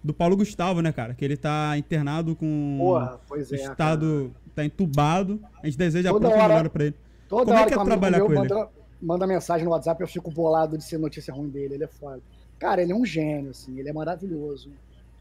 Do 0.03 0.13
Paulo 0.13 0.35
Gustavo, 0.35 0.81
né, 0.81 0.91
cara? 0.91 1.13
Que 1.13 1.23
ele 1.23 1.37
tá 1.37 1.77
internado 1.77 2.35
com. 2.35 2.75
Porra, 2.79 3.19
pois 3.27 3.51
é. 3.51 3.57
cara. 3.57 3.71
estado. 3.71 4.31
Tá 4.55 4.65
entubado. 4.65 5.39
A 5.61 5.67
gente 5.67 5.77
deseja 5.77 6.09
a 6.09 6.13
pronta 6.13 6.27
hora- 6.35 6.47
melhora 6.47 6.69
pra 6.69 6.85
ele. 6.85 6.95
Como 7.29 7.53
é 7.53 7.65
que 7.65 7.73
é 7.73 7.83
trabalhar 7.83 8.19
com 8.19 8.25
ele? 8.33 8.35
manda, 8.41 8.67
manda 9.01 9.25
mensagem 9.25 9.65
no 9.65 9.71
WhatsApp, 9.71 10.01
eu 10.01 10.07
fico 10.07 10.29
bolado 10.31 10.77
de 10.77 10.83
ser 10.83 10.97
notícia 10.97 11.33
ruim 11.33 11.49
dele. 11.49 11.75
Ele 11.75 11.83
é 11.83 11.87
foda. 11.87 12.21
Cara, 12.59 12.81
ele 12.81 12.91
é 12.91 12.95
um 12.95 13.05
gênio, 13.05 13.51
assim, 13.51 13.79
ele 13.79 13.89
é 13.89 13.93
maravilhoso. 13.93 14.71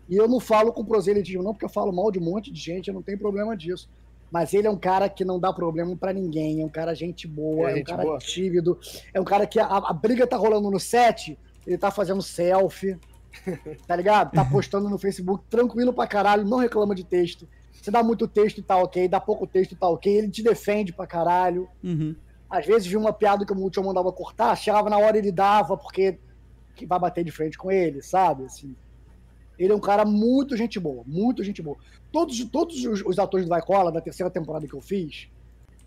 E 0.08 0.16
eu 0.16 0.28
não 0.28 0.40
falo 0.40 0.72
com 0.72 0.84
proselitismo, 0.84 1.42
não, 1.42 1.52
porque 1.52 1.64
eu 1.64 1.70
falo 1.70 1.92
mal 1.92 2.10
de 2.10 2.18
um 2.18 2.22
monte 2.22 2.50
de 2.50 2.60
gente, 2.60 2.88
eu 2.88 2.94
não 2.94 3.02
tenho 3.02 3.18
problema 3.18 3.56
disso. 3.56 3.88
Mas 4.30 4.52
ele 4.52 4.66
é 4.66 4.70
um 4.70 4.76
cara 4.76 5.08
que 5.08 5.24
não 5.24 5.40
dá 5.40 5.52
problema 5.52 5.96
pra 5.96 6.12
ninguém, 6.12 6.60
é 6.60 6.64
um 6.64 6.68
cara 6.68 6.94
gente 6.94 7.26
boa, 7.26 7.68
É 7.68 7.70
é, 7.70 7.74
um 7.74 7.76
gente 7.78 7.86
cara 7.86 8.02
boa. 8.02 8.18
tímido, 8.18 8.78
é 9.14 9.20
um 9.20 9.24
cara 9.24 9.46
que 9.46 9.58
a, 9.58 9.66
a 9.66 9.92
briga 9.92 10.26
tá 10.26 10.36
rolando 10.36 10.70
no 10.70 10.78
set, 10.78 11.38
ele 11.66 11.78
tá 11.78 11.90
fazendo 11.90 12.22
selfie, 12.22 12.98
tá 13.86 13.96
ligado? 13.96 14.32
Tá 14.32 14.44
postando 14.44 14.88
no 14.88 14.98
Facebook, 14.98 15.44
tranquilo 15.48 15.92
pra 15.92 16.06
caralho, 16.06 16.44
não 16.44 16.58
reclama 16.58 16.94
de 16.94 17.04
texto. 17.04 17.48
Se 17.80 17.90
dá 17.90 18.02
muito 18.02 18.28
texto, 18.28 18.62
tá 18.62 18.76
ok, 18.76 19.08
dá 19.08 19.18
pouco 19.18 19.46
texto, 19.46 19.74
tá 19.74 19.88
ok, 19.88 20.12
ele 20.12 20.28
te 20.28 20.42
defende 20.42 20.92
pra 20.92 21.06
caralho. 21.06 21.68
Uhum. 21.82 22.14
Às 22.50 22.66
vezes 22.66 22.88
vi 22.88 22.96
uma 22.96 23.12
piada 23.12 23.46
que 23.46 23.52
o 23.52 23.56
Multishow 23.56 23.84
mandava 23.84 24.12
cortar, 24.12 24.56
chegava 24.56 24.90
na 24.90 24.98
hora 24.98 25.16
ele 25.16 25.30
dava, 25.30 25.76
porque 25.76 26.18
que 26.74 26.84
vai 26.84 26.98
bater 26.98 27.22
de 27.24 27.30
frente 27.30 27.56
com 27.56 27.70
ele, 27.70 28.02
sabe? 28.02 28.44
Assim, 28.44 28.74
ele 29.58 29.72
é 29.72 29.76
um 29.76 29.80
cara 29.80 30.04
muito 30.04 30.56
gente 30.56 30.80
boa, 30.80 31.04
muito 31.06 31.44
gente 31.44 31.62
boa. 31.62 31.76
Todos, 32.10 32.42
todos 32.46 32.84
os, 32.84 33.02
os 33.04 33.18
atores 33.18 33.46
do 33.46 33.50
Vai 33.50 33.62
Cola, 33.62 33.92
da 33.92 34.00
terceira 34.00 34.30
temporada 34.30 34.66
que 34.66 34.74
eu 34.74 34.80
fiz, 34.80 35.28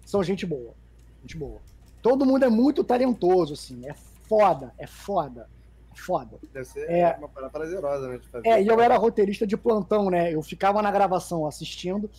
são 0.06 0.23
gente 0.23 0.45
boa. 0.45 0.73
Gente 1.21 1.36
boa. 1.38 1.60
Todo 2.02 2.26
mundo 2.26 2.45
é 2.45 2.49
muito 2.49 2.84
talentoso, 2.84 3.54
assim. 3.54 3.82
É 3.88 3.93
foda, 4.28 4.73
é 4.78 4.86
foda, 4.86 5.49
é 5.91 5.97
foda. 5.97 6.38
Deve 6.54 6.65
ser 6.65 6.89
É. 6.89 7.15
uma 7.17 7.28
parada 7.28 7.52
prazerosa, 7.52 8.08
né? 8.08 8.19
É, 8.45 8.62
e 8.62 8.67
eu 8.67 8.80
era 8.80 8.95
roteirista 8.97 9.47
de 9.47 9.58
plantão, 9.58 10.10
né? 10.10 10.34
Eu 10.34 10.41
ficava 10.41 10.82
na 10.82 10.91
gravação 10.91 11.45
assistindo 11.47 12.10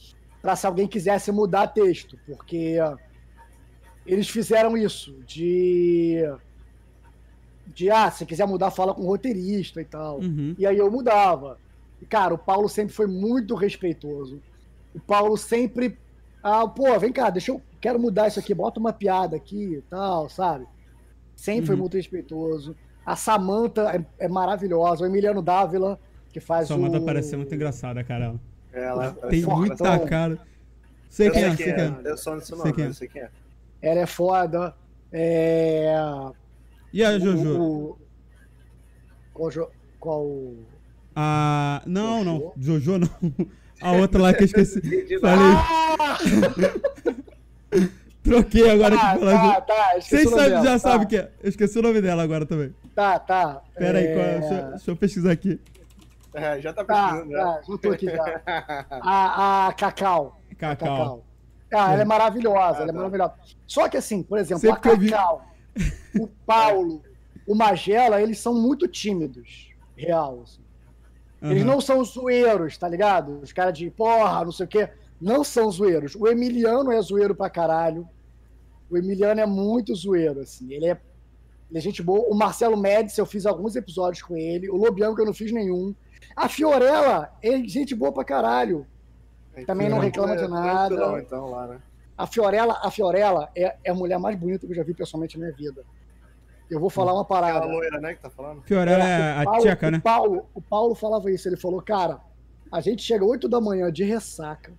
para 0.43 0.57
se 0.57 0.67
alguém 0.67 0.87
quisesse 0.89 1.31
mudar 1.31 1.69
texto, 1.69 2.19
porque 2.27 2.77
eles 4.07 4.29
fizeram 4.29 4.77
isso 4.77 5.15
de 5.27 6.23
de 7.67 7.91
ah, 7.91 8.11
se 8.11 8.25
quiser 8.27 8.47
mudar 8.47 8.71
fala 8.71 8.95
com 8.95 9.03
o 9.03 9.07
roteirista 9.07 9.81
e 9.81 9.85
tal. 9.85 10.21
Uhum. 10.21 10.55
E 10.59 10.67
aí 10.67 10.77
eu 10.79 10.91
mudava. 10.91 11.59
E 12.01 12.07
cara, 12.07 12.35
o 12.35 12.39
Paulo 12.39 12.69
sempre 12.69 12.95
foi 12.95 13.07
muito 13.07 13.55
respeitoso. 13.55 14.41
O 14.95 15.01
Paulo 15.01 15.37
sempre 15.37 15.99
ah, 16.43 16.69
pô, 16.69 16.99
vem 16.99 17.11
cá, 17.11 17.31
deixa 17.31 17.51
eu 17.51 17.63
quero 17.81 17.99
mudar 17.99 18.29
isso 18.29 18.39
aqui, 18.39 18.55
bota 18.55 18.79
uma 18.79 18.93
piada 18.93 19.35
aqui 19.35 19.77
e 19.77 19.83
tal, 19.89 20.29
sabe? 20.29 20.67
Sempre 21.35 21.67
foi 21.67 21.75
Uhum. 21.75 21.81
muito 21.81 21.97
respeitoso. 21.97 22.77
A 23.05 23.17
Samantha 23.17 24.05
é, 24.19 24.25
é 24.27 24.29
maravilhosa, 24.29 25.05
o 25.05 25.07
Emiliano 25.07 25.43
Dávila, 25.43 25.99
que 26.33 26.41
faz 26.41 26.69
Sua 26.69 26.77
o 26.77 26.81
manda 26.81 27.01
parecer 27.01 27.37
muito 27.37 27.55
engraçada, 27.55 28.05
cara. 28.05 28.35
Ela 28.73 29.13
Tem 29.31 29.43
Fortão. 29.43 29.61
muita 29.61 29.99
cara. 30.01 30.39
Sei 31.09 31.29
Eu 31.29 31.33
quem 31.33 31.45
é, 31.45 31.57
sei 31.57 31.73
quem 31.73 31.83
é. 31.83 31.87
é. 31.87 32.11
Eu 32.11 32.17
só 32.17 32.35
não 32.35 32.41
sei 32.41 32.57
o 32.57 32.61
Sei 32.61 32.71
nome, 32.73 32.83
é. 32.83 32.93
sei 32.93 33.09
quem 33.09 33.23
é. 33.23 33.31
Ela 33.85 34.01
é 34.01 34.07
foda. 34.07 34.75
É... 35.13 35.95
E 36.93 37.05
a 37.05 37.19
Jojo? 37.19 37.59
O, 37.61 37.91
o- 37.91 37.99
Qual, 39.33 39.51
jo- 39.51 39.71
qual... 40.01 40.27
A. 41.15 41.83
Não, 41.87 42.25
não. 42.25 42.53
Jojo? 42.57 42.81
Jojo 42.81 42.99
não. 42.99 43.47
A 43.83 43.93
outra 43.93 44.23
lá 44.23 44.33
que 44.33 44.43
eu 44.43 44.47
esqueci. 44.47 44.81
Falei. 45.21 45.45
Ah! 45.99 46.19
Troquei 48.23 48.71
agora 48.71 48.97
Tá, 48.97 49.19
falar. 49.19 49.33
tá, 49.37 49.43
Jojo. 49.45 49.61
tá, 49.67 49.99
esqueci 49.99 50.25
Vocês 50.25 50.49
dela, 50.51 50.65
já 50.65 50.73
tá, 50.73 50.79
sabem 50.79 51.07
que 51.07 51.17
é. 51.17 51.31
Eu 51.43 51.49
esqueci 51.51 51.79
o 51.79 51.83
nome 51.83 52.01
dela 52.01 52.23
agora 52.23 52.47
também. 52.47 52.75
Tá, 52.95 53.19
tá. 53.19 53.61
Pera 53.77 53.99
aí, 53.99 54.07
é... 54.07 54.15
qual 54.15 54.25
é? 54.27 54.39
deixa, 54.41 54.55
eu- 54.55 54.71
deixa 54.71 54.91
eu 54.91 54.97
pesquisar 54.97 55.33
aqui. 55.33 55.61
É, 56.33 56.61
já 56.61 56.73
tá 56.73 56.85
Tá, 56.85 57.13
pesquisando, 57.13 57.31
tá, 57.33 57.39
já. 57.39 57.63
já 57.73 57.79
tô 57.79 57.91
aqui 57.93 58.07
já. 58.07 58.41
A, 58.91 59.67
a 59.69 59.73
Cacau. 59.75 60.41
A 60.51 60.55
Cacau. 60.55 61.25
Ah, 61.73 61.91
É. 61.91 61.95
ela 61.95 62.03
é 62.03 62.05
maravilhosa, 62.05 62.79
Ah, 62.79 62.83
ela 62.83 62.91
é 62.91 62.93
tá. 62.93 62.93
maravilhosa. 62.93 63.35
Só 63.67 63.89
que 63.89 63.97
assim, 63.97 64.23
por 64.23 64.39
exemplo, 64.39 64.61
Sempre 64.61 64.79
a 64.79 64.81
que 64.81 64.89
eu 64.89 64.99
vi- 64.99 65.11
Cacau, 65.11 65.47
o 66.21 66.27
Paulo, 66.47 67.03
o 67.47 67.55
Magela, 67.55 68.21
eles 68.23 68.39
são 68.39 68.55
muito 68.55 68.87
tímidos, 68.89 69.71
real. 69.97 70.43
assim. 70.45 70.61
Eles 71.43 71.63
Aham. 71.63 71.73
não 71.73 71.81
são 71.81 72.03
zoeiros, 72.05 72.79
tá 72.79 72.89
ligado? 72.89 73.41
Os 73.43 73.53
caras 73.53 73.77
de 73.77 73.91
porra, 73.91 74.45
não 74.45 74.53
sei 74.53 74.65
o 74.65 74.69
quê, 74.69 74.89
não 75.21 75.45
são 75.45 75.71
zoeiros. 75.71 76.15
O 76.15 76.27
Emiliano 76.27 76.91
é 76.91 77.01
zoeiro 77.03 77.35
pra 77.35 77.51
caralho. 77.51 78.09
O 78.91 78.97
Emiliano 78.97 79.41
é 79.41 79.47
muito 79.47 79.95
zoeiro, 79.95 80.41
assim. 80.41 80.73
Ele 80.73 80.87
é, 80.87 80.99
ele 81.71 81.79
é 81.79 81.81
gente 81.81 82.03
boa. 82.03 82.27
O 82.31 82.35
Marcelo 82.35 82.77
Médici, 82.79 83.21
eu 83.21 83.27
fiz 83.27 83.45
alguns 83.45 83.77
episódios 83.77 84.23
com 84.23 84.37
ele. 84.37 84.71
O 84.71 84.77
Lobianco, 84.77 85.21
eu 85.21 85.27
não 85.27 85.35
fiz 85.35 85.53
nenhum. 85.53 85.95
A 86.35 86.49
Fiorella 86.49 87.31
é 87.43 87.59
gente 87.65 87.95
boa 87.95 88.11
pra 88.13 88.25
caralho. 88.25 88.87
Também 89.67 89.89
não 89.89 89.99
reclama 89.99 90.37
de 90.37 90.45
é 90.45 90.49
nada. 90.49 91.19
Então, 91.21 91.51
lá, 91.51 91.67
né? 91.67 91.79
A 92.17 92.27
Fiorella, 92.27 92.79
a 92.83 92.91
Fiorella 92.91 93.49
é, 93.57 93.77
é 93.85 93.91
a 93.91 93.95
mulher 93.95 94.19
mais 94.19 94.37
bonita 94.39 94.67
que 94.67 94.73
eu 94.73 94.77
já 94.77 94.83
vi 94.85 94.95
pessoalmente 94.95 95.37
na 95.39 95.47
minha 95.47 95.57
vida. 95.57 95.83
Eu 96.71 96.81
vou 96.81 96.89
falar 96.89 97.13
uma 97.13 97.25
parada. 97.25 97.59
Aquela 97.59 97.73
loira, 97.73 98.01
né, 98.01 98.15
que 98.15 98.21
tá 98.23 98.31
falando? 98.31 98.63
Fiorella 98.63 99.05
É, 99.05 99.21
é 99.21 99.39
o 99.39 99.41
a 99.41 99.45
Paulo- 99.45 99.61
tcheca, 99.63 99.87
o 99.87 99.91
né? 99.91 100.01
Paulo, 100.03 100.47
o 100.55 100.63
Paulo 100.63 100.95
falava 100.95 101.31
isso, 101.31 101.49
ele 101.49 101.57
falou, 101.57 101.83
cara, 101.83 102.21
a 102.71 102.81
gente 102.81 103.03
chega 103.03 103.25
8 103.25 103.49
da 103.49 103.61
manhã 103.61 103.93
de 103.93 104.05
ressaca, 104.05 104.73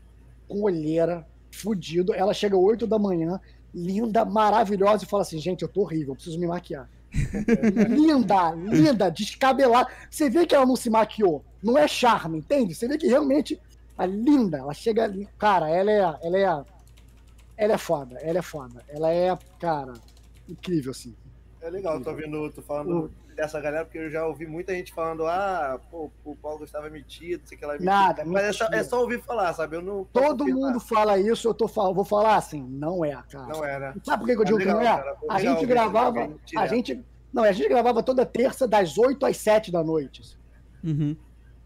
com 0.48 0.62
olheira, 0.62 1.26
fudido, 1.52 2.14
ela 2.14 2.34
chega 2.34 2.58
8 2.58 2.88
da 2.88 2.98
manhã, 2.98 3.40
linda, 3.74 4.24
maravilhosa, 4.26 5.04
e 5.04 5.08
fala 5.08 5.22
assim, 5.24 5.38
gente, 5.38 5.62
eu 5.62 5.68
tô 5.68 5.82
horrível, 5.82 6.10
eu 6.14 6.16
preciso 6.16 6.40
me 6.40 6.48
maquiar. 6.48 6.90
linda, 7.90 8.52
linda, 8.52 9.10
descabelada. 9.10 9.90
Você 10.10 10.30
vê 10.30 10.46
que 10.46 10.56
ela 10.56 10.66
não 10.66 10.76
se 10.76 10.90
maquiou, 10.90 11.44
não 11.62 11.78
é 11.78 11.88
charme, 11.88 12.40
entende? 12.40 12.74
Você 12.74 12.88
vê 12.88 12.98
que 12.98 13.08
realmente 13.08 13.60
a 13.98 14.06
linda, 14.06 14.58
ela 14.58 14.74
chega 14.74 15.04
ali, 15.04 15.28
cara, 15.38 15.70
ela 15.70 15.92
é, 15.92 16.00
ela 16.00 16.38
é, 16.38 16.66
ela 17.58 17.74
é 17.74 17.78
foda, 17.78 18.18
ela 18.20 18.40
é 18.40 18.42
foda, 18.42 18.84
ela 18.90 19.12
é, 19.12 19.38
cara, 19.60 19.94
incrível, 20.48 20.92
assim. 20.92 21.16
É 21.62 21.70
legal, 21.70 22.00
tô 22.02 22.12
ouvindo, 22.12 22.52
tô 22.52 22.62
falando 22.62 23.12
dessa 23.36 23.60
galera, 23.60 23.84
porque 23.84 23.98
eu 23.98 24.10
já 24.10 24.26
ouvi 24.26 24.46
muita 24.48 24.74
gente 24.74 24.94
falando, 24.94 25.26
ah, 25.26 25.80
pô, 25.92 26.10
o 26.24 26.36
Paulo 26.36 26.60
Gustavo 26.60 26.88
é 26.88 26.90
metido, 26.90 27.42
sei 27.46 27.58
que 27.58 27.66
lá 27.66 27.74
é 27.74 27.76
metido. 27.76 27.86
Nada, 27.90 28.24
Mas 28.26 28.44
é 28.44 28.54
só, 28.54 28.66
é 28.72 28.84
só 28.84 29.02
ouvir 29.02 29.22
falar, 29.22 29.54
sabe? 29.54 29.76
Eu 29.76 29.82
não. 29.82 30.06
Todo 30.06 30.46
mundo 30.46 30.80
fala 30.80 31.18
isso, 31.18 31.48
eu 31.48 31.54
tô 31.54 31.68
fal- 31.68 31.94
vou 31.94 32.06
falar 32.06 32.36
assim, 32.36 32.64
não 32.64 33.04
é, 33.04 33.22
cara. 33.30 33.48
Não 33.48 33.66
é, 33.66 33.80
né? 33.80 33.96
Sabe 34.04 34.24
por 34.24 34.28
que 34.28 34.34
eu 34.34 34.38
Mas 34.40 34.46
digo 34.48 34.58
legal, 34.60 34.78
que 34.78 34.84
não 34.84 34.90
é? 34.92 34.98
cara, 34.98 35.18
a 35.30 35.40
gente 35.40 35.66
gravava, 35.66 36.30
a 36.56 36.68
gente, 36.68 37.06
não, 37.34 37.44
a 37.44 37.52
gente 37.52 37.68
gravava 37.68 38.04
toda 38.04 38.26
terça 38.26 38.68
das 38.68 38.98
8 38.98 39.26
às 39.26 39.38
7 39.38 39.72
da 39.72 39.84
noite. 39.84 40.38
Uhum. 40.84 41.18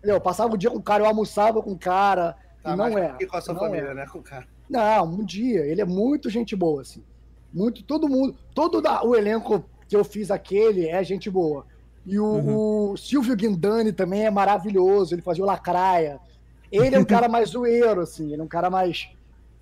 Eu 0.03 0.19
passava 0.21 0.53
o 0.53 0.57
dia 0.57 0.69
com 0.69 0.77
o 0.77 0.81
cara, 0.83 1.03
eu 1.03 1.07
almoçava 1.07 1.61
com 1.61 1.71
o 1.71 1.77
cara, 1.77 2.35
Tá, 2.63 2.73
e 2.73 2.75
não 2.75 2.97
é. 2.97 3.11
fique 3.13 3.27
com 3.27 3.37
a 3.37 3.41
sua 3.41 3.53
não 3.53 3.61
família, 3.61 3.89
é. 3.89 3.93
né? 3.93 4.05
Com 4.05 4.19
o 4.19 4.23
cara. 4.23 4.47
Não, 4.69 5.05
um 5.05 5.23
dia, 5.25 5.65
ele 5.65 5.81
é 5.81 5.85
muito 5.85 6.29
gente 6.29 6.55
boa, 6.55 6.81
assim. 6.81 7.03
Muito, 7.53 7.83
todo 7.83 8.07
mundo, 8.07 8.35
todo 8.53 8.81
da- 8.81 9.03
o 9.03 9.15
elenco 9.15 9.63
que 9.87 9.95
eu 9.95 10.03
fiz 10.03 10.29
aquele 10.29 10.87
é 10.87 11.03
gente 11.03 11.29
boa. 11.29 11.65
E 12.05 12.19
o, 12.19 12.25
Uhum. 12.25 12.91
o 12.91 12.97
Silvio 12.97 13.35
Guindani 13.35 13.91
também 13.91 14.25
é 14.25 14.29
maravilhoso, 14.31 15.13
ele 15.15 15.21
fazia 15.21 15.43
o 15.43 15.47
Lacraia. 15.47 16.19
Ele 16.71 16.95
é 16.95 16.99
um 16.99 17.05
cara 17.05 17.27
mais 17.27 17.49
zoeiro, 17.49 18.01
assim, 18.01 18.31
ele 18.31 18.41
é 18.41 18.45
um 18.45 18.47
cara 18.47 18.69
mais 18.69 19.09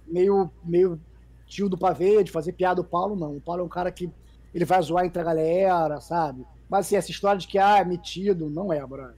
meio, 0.06 0.52
meio 0.64 1.00
tio 1.48 1.70
do 1.70 1.78
pavê, 1.78 2.24
de 2.24 2.32
fazer 2.32 2.52
piada. 2.52 2.82
O 2.82 2.84
Paulo 2.84 3.16
não. 3.16 3.38
O 3.38 3.42
Paulo 3.42 3.62
é 3.62 3.66
um 3.66 3.70
cara 3.70 3.92
que 3.92 4.12
ele 4.54 4.66
vai 4.66 4.82
zoar 4.82 5.06
entre 5.06 5.22
a 5.22 5.26
galera, 5.26 6.02
sabe? 6.02 6.46
Mas 6.70 6.86
assim, 6.88 6.98
essa 6.98 7.12
história 7.12 7.40
de 7.40 7.48
que 7.48 7.58
ah, 7.58 7.78
é 7.80 7.86
metido, 7.86 8.50
não 8.50 8.74
é, 8.74 8.86
Brian. 8.86 9.14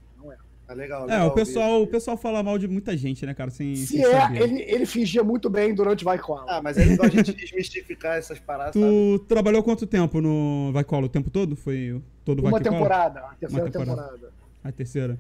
É. 0.70 0.72
É 0.72 0.76
legal. 0.76 1.04
É, 1.04 1.06
legal 1.14 1.28
o 1.28 1.32
pessoal, 1.32 1.72
ouvir. 1.74 1.84
o 1.84 1.88
pessoal 1.92 2.16
fala 2.18 2.44
mal 2.44 2.58
de 2.58 2.68
muita 2.68 2.96
gente, 2.96 3.26
né, 3.26 3.34
cara? 3.34 3.50
Sem, 3.50 3.76
Se 3.76 3.88
sem 3.88 4.04
é, 4.06 4.12
saber. 4.22 4.42
ele, 4.42 4.62
ele 4.62 4.86
fingia 4.86 5.24
muito 5.24 5.50
bem 5.50 5.74
durante 5.74 6.04
Vai 6.06 6.18
Cola. 6.20 6.46
Ah, 6.48 6.62
mas 6.62 6.78
é 6.78 6.86
legal 6.86 7.08
a 7.08 7.10
gente 7.10 7.34
desmistificar 7.34 8.18
essas 8.18 8.38
paradas, 8.40 8.74
sabe? 8.76 8.86
Tu 8.86 9.20
trabalhou 9.28 9.64
quanto 9.64 9.86
tempo 9.88 10.22
no 10.22 10.72
Vai 10.72 10.84
Cola? 10.84 11.08
O 11.08 11.10
tempo 11.10 11.30
todo? 11.30 11.56
Foi 11.56 12.02
todo 12.24 12.40
Uma 12.40 12.52
Vai 12.52 12.62
Cola? 12.62 12.74
temporada, 12.74 13.20
a 13.22 13.34
terceira 13.36 13.66
Uma 13.66 13.72
temporada. 13.72 14.02
temporada. 14.04 14.34
A 14.64 14.72
terceira. 14.72 15.20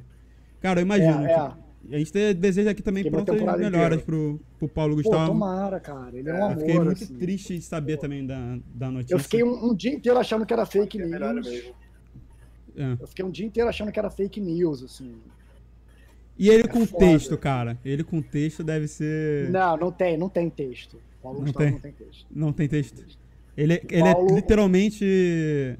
Cara, 0.62 0.79
eu 0.79 0.85
imagino. 0.85 1.25
É, 1.25 1.31
é. 1.31 1.95
A 1.95 1.97
gente 1.97 2.12
te- 2.12 2.33
deseja 2.33 2.71
aqui 2.71 2.83
também 2.83 3.03
Fiquei 3.03 3.23
prontas 3.23 3.57
melhoras 3.57 4.01
pro, 4.03 4.39
pro 4.59 4.67
Paulo 4.67 4.95
Pô, 4.97 5.01
Gustavo. 5.01 5.27
tomara, 5.31 5.79
cara. 5.79 6.12
Ele 6.15 6.29
é, 6.29 6.33
um 6.33 6.35
É, 6.35 6.39
eu 6.41 6.45
amor. 6.45 6.57
fiquei 6.59 6.79
muito 6.79 7.03
assim. 7.03 7.15
triste 7.17 7.57
de 7.57 7.63
saber 7.63 7.97
também 7.97 8.27
da, 8.27 8.57
da 8.75 8.91
notícia. 8.91 9.15
Eu 9.15 9.19
fiquei 9.19 9.43
um, 9.43 9.69
um 9.69 9.73
dia 9.73 9.93
inteiro 9.93 10.19
achando 10.19 10.45
que 10.45 10.53
era 10.53 10.65
fake 10.65 11.01
É 11.01 11.05
news. 11.05 11.47
É. 12.77 12.97
Eu 12.99 13.07
fiquei 13.07 13.25
um 13.25 13.31
dia 13.31 13.45
inteiro 13.45 13.69
achando 13.69 13.91
que 13.91 13.97
era 13.97 14.09
fake 14.09 14.39
news, 14.41 14.83
assim. 14.83 15.15
E 16.39 16.49
ele 16.49 16.63
É 16.63 16.67
com 16.67 16.86
foda. 16.86 17.06
texto, 17.06 17.38
cara. 17.38 17.78
Ele 17.84 18.04
com 18.04 18.21
texto 18.21 18.63
deve 18.63 18.88
ser. 18.88 19.49
Não, 19.49 19.75
não 19.78 19.91
tem, 19.91 20.17
não 20.17 20.30
tem 20.30 20.49
texto. 20.49 20.97
Paulo 21.21 21.39
Não 21.39 21.45
Gustavo 21.45 21.65
tem? 21.65 21.73
não 21.73 21.80
tem 21.82 21.91
texto. 21.91 22.25
Não 22.32 22.54
tem 22.54 22.67
texto. 22.69 23.06
Ele, 23.58 23.73
ele 23.89 24.13
Paulo- 24.13 24.32
é 24.32 24.36
literalmente. 24.36 25.78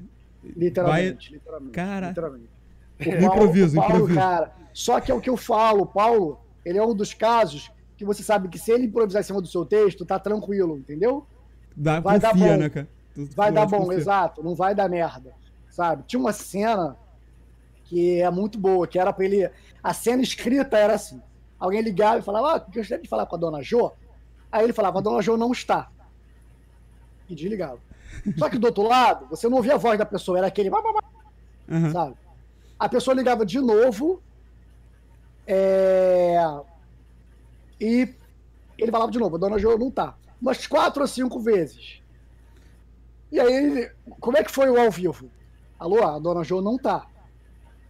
Literalmente, 0.56 1.32
literalmente. 1.32 1.72
Cara. 1.72 2.08
literalmente. 2.08 2.50
No 3.00 3.26
improviso, 3.26 3.76
Paulo, 3.76 3.94
improviso. 3.94 4.18
cara. 4.18 4.52
Só 4.72 5.00
que 5.00 5.10
é 5.10 5.14
o 5.14 5.20
que 5.20 5.30
eu 5.30 5.36
falo, 5.36 5.86
Paulo, 5.86 6.38
ele 6.64 6.78
é 6.78 6.84
um 6.84 6.94
dos 6.94 7.14
casos 7.14 7.70
que 7.96 8.04
você 8.04 8.22
sabe 8.22 8.48
que 8.48 8.58
se 8.58 8.70
ele 8.70 8.84
improvisar 8.86 9.20
em 9.20 9.24
cima 9.24 9.40
do 9.40 9.48
seu 9.48 9.64
texto, 9.64 10.04
tá 10.04 10.18
tranquilo, 10.18 10.76
entendeu? 10.78 11.26
Dá, 11.76 12.00
Vai 12.00 12.18
dar 12.18 12.32
confia, 12.32 12.52
bom. 12.52 12.56
né, 12.58 12.68
cara? 12.68 12.88
Tu- 13.14 13.26
tu 13.26 13.34
Vai 13.36 13.50
dar 13.52 13.66
bom, 13.66 13.78
confiar. 13.80 13.98
exato, 13.98 14.42
não 14.42 14.54
vai 14.54 14.74
dar 14.74 14.88
merda, 14.88 15.32
sabe? 15.70 16.04
Tinha 16.06 16.20
uma 16.20 16.32
cena 16.32 16.96
que 17.84 18.20
é 18.20 18.30
muito 18.30 18.58
boa, 18.58 18.86
que 18.86 18.98
era 18.98 19.12
pra 19.12 19.24
ele. 19.24 19.50
A 19.82 19.92
cena 19.94 20.22
escrita 20.22 20.76
era 20.76 20.94
assim: 20.94 21.20
alguém 21.58 21.80
ligava 21.80 22.18
e 22.18 22.22
falava, 22.22 22.56
ah, 22.56 22.58
gostaria 22.58 23.02
de 23.02 23.08
falar 23.08 23.26
com 23.26 23.36
a 23.36 23.38
dona 23.38 23.62
Jo. 23.62 23.92
Aí 24.50 24.64
ele 24.64 24.72
falava, 24.72 24.98
a 24.98 25.02
dona 25.02 25.22
Jo 25.22 25.36
não 25.36 25.52
está. 25.52 25.90
E 27.28 27.34
desligava. 27.34 27.78
Só 28.36 28.50
que 28.50 28.58
do 28.58 28.66
outro 28.66 28.82
lado, 28.82 29.26
você 29.28 29.48
não 29.48 29.56
ouvia 29.56 29.74
a 29.74 29.78
voz 29.78 29.98
da 29.98 30.04
pessoa, 30.04 30.38
era 30.38 30.46
aquele. 30.48 30.70
Aham. 30.70 31.92
sabe? 31.92 32.16
A 32.78 32.88
pessoa 32.88 33.14
ligava 33.14 33.46
de 33.46 33.60
novo. 33.60 34.20
é, 35.46 36.36
E 37.80 38.08
ele 38.78 38.90
falava 38.90 39.12
de 39.12 39.18
novo, 39.18 39.36
a 39.36 39.38
dona 39.38 39.58
Jo 39.58 39.78
não 39.78 39.90
tá. 39.90 40.16
Umas 40.40 40.66
quatro 40.66 41.02
ou 41.02 41.08
cinco 41.08 41.38
vezes. 41.40 42.00
E 43.30 43.38
aí. 43.38 43.90
Como 44.18 44.36
é 44.36 44.42
que 44.42 44.50
foi 44.50 44.68
o 44.70 44.80
ao 44.80 44.90
vivo? 44.90 45.30
Alô, 45.78 46.02
a 46.02 46.18
dona 46.18 46.42
Jo 46.42 46.60
não 46.60 46.76
tá. 46.76 47.06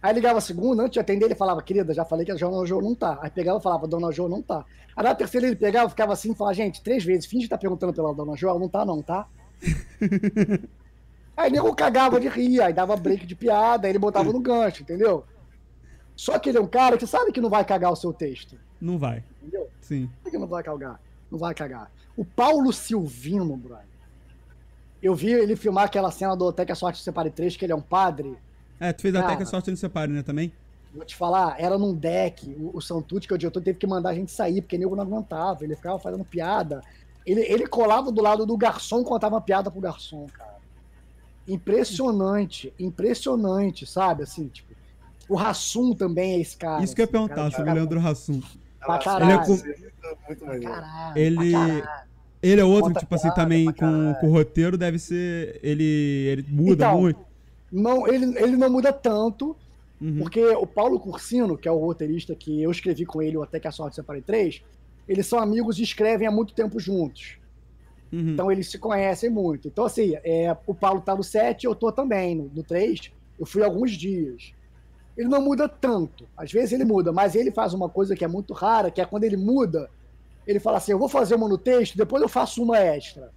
Aí 0.01 0.13
ligava 0.13 0.39
a 0.39 0.41
segunda, 0.41 0.81
antes 0.81 0.93
de 0.93 0.99
atender, 0.99 1.25
ele 1.25 1.35
falava, 1.35 1.61
querida, 1.61 1.93
já 1.93 2.03
falei 2.03 2.25
que 2.25 2.31
a 2.31 2.35
dona 2.35 2.65
Jo 2.65 2.81
não 2.81 2.95
tá. 2.95 3.19
Aí 3.21 3.29
pegava 3.29 3.59
e 3.59 3.61
falava, 3.61 3.87
dona 3.87 4.11
Jo 4.11 4.27
não 4.27 4.41
tá. 4.41 4.65
Aí 4.95 5.03
na 5.03 5.13
terceira 5.13 5.45
ele 5.47 5.55
pegava, 5.55 5.89
ficava 5.89 6.13
assim 6.13 6.31
e 6.31 6.35
falava, 6.35 6.55
gente, 6.55 6.81
três 6.81 7.03
vezes, 7.03 7.25
finge 7.27 7.43
que 7.43 7.49
tá 7.49 7.57
perguntando 7.57 7.93
pela 7.93 8.13
dona 8.13 8.35
Jo, 8.35 8.49
ela 8.49 8.59
não 8.59 8.67
tá, 8.69 8.83
não, 8.83 9.01
tá? 9.01 9.27
Aí 11.37 11.49
nego 11.49 11.73
cagava 11.73 12.19
de 12.19 12.27
rir, 12.27 12.61
aí 12.61 12.73
dava 12.73 12.95
break 12.95 13.25
de 13.25 13.35
piada, 13.35 13.87
aí 13.87 13.91
ele 13.91 13.97
botava 13.99 14.31
no 14.31 14.39
gancho, 14.39 14.83
entendeu? 14.83 15.23
Só 16.15 16.37
que 16.37 16.49
ele 16.49 16.57
é 16.57 16.61
um 16.61 16.67
cara 16.67 16.97
que 16.97 17.07
sabe 17.07 17.31
que 17.31 17.41
não 17.41 17.49
vai 17.49 17.63
cagar 17.65 17.91
o 17.91 17.95
seu 17.95 18.13
texto, 18.13 18.57
Não 18.79 18.97
vai. 18.99 19.23
entendeu? 19.41 19.67
Sim. 19.79 20.09
Sabe 20.19 20.31
que 20.31 20.37
não 20.37 20.45
vai 20.47 20.61
cagar. 20.61 20.99
Não 21.31 21.39
vai 21.39 21.53
cagar. 21.55 21.89
O 22.17 22.25
Paulo 22.25 22.71
Silvino, 22.73 23.55
Brian. 23.55 23.79
Eu 25.01 25.15
vi 25.15 25.31
ele 25.31 25.55
filmar 25.55 25.85
aquela 25.85 26.11
cena 26.11 26.35
do 26.35 26.47
Até 26.49 26.65
que 26.65 26.71
a 26.71 26.75
Sorte 26.75 26.99
Se 26.99 27.05
Separe 27.05 27.31
3, 27.31 27.55
que 27.55 27.65
ele 27.65 27.71
é 27.71 27.75
um 27.75 27.81
padre. 27.81 28.37
É, 28.81 28.91
tu 28.91 29.03
fez 29.03 29.13
até 29.13 29.23
Cara. 29.23 29.37
que 29.37 29.43
a 29.43 29.45
sorte 29.45 29.69
não 29.69 29.77
separe, 29.77 30.11
né, 30.11 30.23
também? 30.23 30.51
Vou 30.93 31.05
te 31.05 31.15
falar, 31.15 31.55
era 31.59 31.77
num 31.77 31.93
deck. 31.93 32.49
O, 32.59 32.77
o 32.77 32.81
Santucci, 32.81 33.27
que 33.27 33.33
é 33.33 33.35
o 33.35 33.37
diretor, 33.37 33.61
teve 33.61 33.77
que 33.77 33.85
mandar 33.85 34.09
a 34.09 34.13
gente 34.15 34.31
sair, 34.31 34.59
porque 34.61 34.75
nego 34.77 34.95
não 34.95 35.03
aguentava. 35.03 35.63
Ele 35.63 35.75
ficava 35.75 35.99
fazendo 35.99 36.25
piada. 36.25 36.81
Ele, 37.25 37.41
ele 37.41 37.67
colava 37.67 38.11
do 38.11 38.21
lado 38.21 38.43
do 38.45 38.57
garçom 38.57 39.01
e 39.01 39.05
contava 39.05 39.35
uma 39.35 39.41
piada 39.41 39.69
pro 39.69 39.79
garçom, 39.79 40.25
cara. 40.33 40.55
Impressionante, 41.47 42.73
impressionante, 42.79 43.85
sabe? 43.85 44.23
Assim, 44.23 44.47
tipo. 44.47 44.71
O 45.29 45.35
Rassum 45.35 45.93
também 45.93 46.33
é 46.33 46.39
esse 46.41 46.57
cara. 46.57 46.83
Isso 46.83 46.93
que 46.93 47.01
eu 47.01 47.03
ia 47.03 47.05
assim, 47.05 47.11
perguntar 47.11 47.35
cara, 47.35 47.51
sobre 47.51 47.71
o 47.71 47.73
Leandro 47.75 47.99
Hassum. 48.05 48.41
Pra 48.79 48.97
caralho. 48.97 49.25
Ele 49.25 49.31
é 49.33 49.45
com- 49.45 50.35
pra 50.35 50.59
caralho, 50.59 51.17
Ele- 51.17 51.51
pra. 51.51 52.05
Ele 52.43 52.59
é 52.59 52.65
outro, 52.65 52.87
Conta 52.89 52.99
tipo 53.01 53.13
assim, 53.15 53.27
piada 53.29 53.35
também 53.41 53.65
com, 53.71 54.13
com 54.19 54.27
o 54.27 54.31
roteiro 54.33 54.75
deve 54.77 54.97
ser. 54.97 55.59
Ele, 55.63 55.83
ele 55.83 56.45
muda 56.49 56.73
Então, 56.87 56.99
muito. 56.99 57.19
Não, 57.71 58.07
ele, 58.07 58.37
ele 58.37 58.57
não 58.57 58.69
muda 58.69 58.91
tanto, 58.91 59.55
Uhum. 60.01 60.17
porque 60.17 60.43
o 60.55 60.65
Paulo 60.65 60.99
Cursino, 60.99 61.55
que 61.55 61.67
é 61.67 61.71
o 61.71 61.77
roteirista 61.77 62.33
que 62.35 62.59
eu 62.59 62.71
escrevi 62.71 63.05
com 63.05 63.21
ele, 63.21 63.37
Até 63.37 63.59
que 63.59 63.67
a 63.67 63.71
Sorte 63.71 63.95
Separe 63.95 64.21
3, 64.21 64.63
eles 65.07 65.27
são 65.27 65.37
amigos 65.37 65.77
e 65.77 65.83
escrevem 65.83 66.27
há 66.27 66.31
muito 66.31 66.55
tempo 66.55 66.79
juntos. 66.79 67.37
Uhum. 68.11 68.31
Então 68.31 68.51
eles 68.51 68.69
se 68.69 68.79
conhecem 68.79 69.29
muito. 69.29 69.67
Então, 69.67 69.85
assim, 69.85 70.15
é, 70.23 70.55
o 70.65 70.73
Paulo 70.73 71.01
tá 71.01 71.15
no 71.15 71.23
7, 71.23 71.65
eu 71.65 71.75
tô 71.75 71.91
também 71.91 72.35
no, 72.35 72.51
no 72.53 72.63
3. 72.63 73.11
Eu 73.39 73.45
fui 73.45 73.63
alguns 73.63 73.91
dias. 73.91 74.53
Ele 75.15 75.27
não 75.29 75.41
muda 75.41 75.69
tanto. 75.69 76.27
Às 76.35 76.51
vezes 76.51 76.71
ele 76.73 76.83
muda, 76.83 77.11
mas 77.11 77.35
ele 77.35 77.51
faz 77.51 77.73
uma 77.73 77.87
coisa 77.87 78.15
que 78.15 78.25
é 78.25 78.27
muito 78.27 78.53
rara, 78.53 78.89
que 78.89 79.01
é 79.01 79.05
quando 79.05 79.23
ele 79.23 79.37
muda, 79.37 79.89
ele 80.47 80.59
fala 80.59 80.77
assim: 80.77 80.91
eu 80.91 80.99
vou 80.99 81.09
fazer 81.09 81.35
uma 81.35 81.47
no 81.47 81.57
texto, 81.57 81.97
depois 81.97 82.21
eu 82.21 82.29
faço 82.29 82.63
uma 82.63 82.77
extra. 82.79 83.31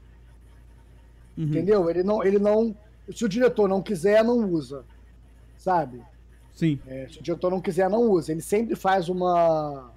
Uhum. 1.36 1.44
Entendeu? 1.44 1.90
Ele 1.90 2.02
não, 2.02 2.24
ele 2.24 2.38
não. 2.38 2.74
Se 3.12 3.24
o 3.24 3.28
diretor 3.28 3.68
não 3.68 3.82
quiser, 3.82 4.22
não 4.24 4.38
usa. 4.50 4.84
Sabe? 5.58 6.02
Sim. 6.54 6.78
É, 6.86 7.08
se 7.08 7.18
o 7.18 7.22
diretor 7.22 7.50
não 7.50 7.60
quiser, 7.60 7.90
não 7.90 8.02
usa. 8.10 8.32
Ele 8.32 8.40
sempre 8.40 8.76
faz 8.76 9.08
uma. 9.08 9.92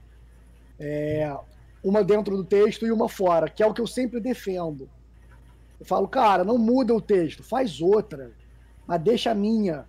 é, 0.80 1.36
uma 1.84 2.04
dentro 2.04 2.36
do 2.36 2.44
texto 2.44 2.86
e 2.86 2.92
uma 2.92 3.08
fora, 3.08 3.50
que 3.50 3.64
é 3.64 3.66
o 3.66 3.74
que 3.74 3.82
eu 3.82 3.88
sempre 3.88 4.20
defendo. 4.20 4.90
Eu 5.80 5.86
falo, 5.86 6.08
cara, 6.08 6.44
não 6.44 6.58
muda 6.58 6.94
o 6.94 7.02
texto, 7.02 7.44
faz 7.44 7.82
outra, 7.82 8.32
mas 8.88 9.02
deixa 9.02 9.32
a 9.32 9.36
minha, 9.36 9.86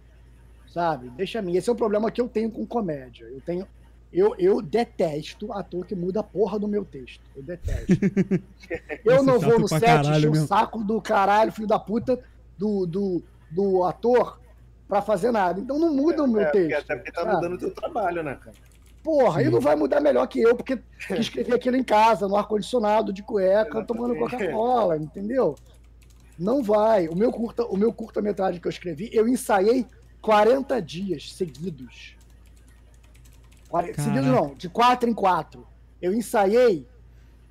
sabe? 0.68 1.08
Deixa 1.10 1.38
a 1.38 1.42
minha. 1.42 1.58
Esse 1.58 1.70
é 1.70 1.72
o 1.72 1.76
problema 1.76 2.10
que 2.10 2.20
eu 2.20 2.28
tenho 2.28 2.50
com 2.50 2.66
comédia. 2.66 3.24
Eu 3.24 3.40
tenho. 3.40 3.66
Eu, 4.10 4.34
eu 4.38 4.62
detesto 4.62 5.52
ator 5.52 5.84
que 5.84 5.94
muda 5.94 6.20
a 6.20 6.22
porra 6.22 6.58
do 6.58 6.66
meu 6.66 6.84
texto. 6.84 7.22
Eu 7.36 7.42
detesto. 7.42 7.92
eu 9.04 9.14
Isso 9.14 9.22
é 9.22 9.22
não 9.22 9.38
vou 9.38 9.58
no 9.58 9.68
set 9.68 9.84
encher 10.08 10.30
o 10.30 10.46
saco 10.46 10.82
do 10.82 11.00
caralho, 11.00 11.52
filho 11.52 11.68
da 11.68 11.78
puta, 11.78 12.18
do, 12.58 12.84
do, 12.86 13.22
do 13.50 13.84
ator 13.84 14.40
pra 14.88 15.00
fazer 15.00 15.30
nada. 15.30 15.60
Então 15.60 15.78
não 15.78 15.94
muda 15.94 16.24
o 16.24 16.28
meu 16.28 16.42
É, 16.42 16.50
texto. 16.50 16.80
até 16.80 16.96
porque 16.96 17.12
tá 17.12 17.22
sabe? 17.22 17.34
mudando 17.36 17.52
o 17.54 17.58
teu 17.58 17.70
trabalho, 17.70 18.22
né, 18.22 18.34
cara? 18.34 18.56
Porra, 19.02 19.40
Sim. 19.40 19.46
e 19.46 19.50
não 19.50 19.60
vai 19.60 19.76
mudar 19.76 20.00
melhor 20.00 20.26
que 20.26 20.40
eu, 20.40 20.54
porque 20.56 20.76
que 20.76 20.82
escrevi 21.14 21.52
aquilo 21.54 21.76
em 21.76 21.84
casa, 21.84 22.26
no 22.26 22.36
ar-condicionado, 22.36 23.12
de 23.12 23.22
cueca, 23.22 23.82
tomando. 23.84 24.16
Coca-Cola, 24.16 24.96
entendeu? 24.96 25.54
Não 26.38 26.62
vai. 26.62 27.08
O 27.08 27.16
meu 27.16 27.30
curta, 27.32 27.64
o 27.64 27.76
meu 27.76 27.92
curta-metragem 27.92 28.60
que 28.60 28.66
eu 28.66 28.70
escrevi, 28.70 29.08
eu 29.12 29.26
ensaiei 29.28 29.86
40 30.20 30.80
dias 30.82 31.32
seguidos. 31.32 32.16
Quare- 33.68 33.92
Caraca. 33.92 34.02
Seguidos 34.02 34.26
não, 34.28 34.54
de 34.54 34.68
4 34.68 35.08
em 35.08 35.14
4. 35.14 35.66
Eu 36.00 36.14
ensaiei, 36.14 36.86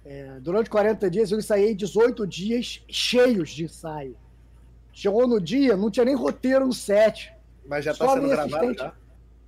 é, 0.05 0.39
durante 0.39 0.69
40 0.69 1.09
dias, 1.09 1.31
eu 1.31 1.37
ensaiei 1.37 1.75
18 1.75 2.25
dias 2.25 2.81
cheios 2.89 3.49
de 3.49 3.65
ensaio. 3.65 4.15
Chegou 4.97 5.27
no 5.27 5.39
dia, 5.39 5.77
não 5.77 5.91
tinha 5.91 6.03
nem 6.03 6.15
roteiro 6.15 6.65
no 6.65 6.73
set. 6.73 7.31
Mas 7.67 7.85
já 7.85 7.93
tá 7.93 8.09
sendo 8.09 8.29
gravado 8.29 8.73
já? 8.73 8.93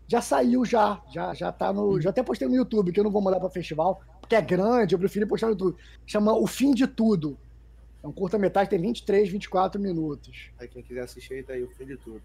Já 0.08 0.22
saiu, 0.22 0.64
já. 0.64 1.02
Já, 1.12 1.34
já 1.34 1.52
tá 1.52 1.74
no. 1.74 2.00
Já 2.00 2.12
até 2.12 2.22
postei 2.22 2.48
no 2.48 2.54
YouTube, 2.54 2.92
que 2.92 3.00
eu 3.00 3.04
não 3.04 3.10
vou 3.10 3.20
mandar 3.20 3.40
pra 3.40 3.50
festival, 3.50 4.00
porque 4.22 4.36
é 4.36 4.42
grande, 4.44 4.94
eu 4.94 5.00
prefiro 5.00 5.26
postar 5.26 5.48
no 5.48 5.54
YouTube. 5.54 5.76
Chama 6.06 6.34
O 6.34 6.46
Fim 6.46 6.72
de 6.72 6.86
Tudo. 6.86 7.36
É 8.04 8.08
um 8.08 8.12
curta-metragem, 8.12 8.70
tem 8.70 8.80
23, 8.80 9.28
24 9.28 9.82
minutos. 9.82 10.52
Aí 10.60 10.68
quem 10.68 10.84
quiser 10.84 11.02
assistir 11.02 11.34
aí 11.34 11.44
tá 11.44 11.54
aí 11.54 11.64
o 11.64 11.70
fim 11.72 11.86
de 11.86 11.98
tudo. 11.98 12.22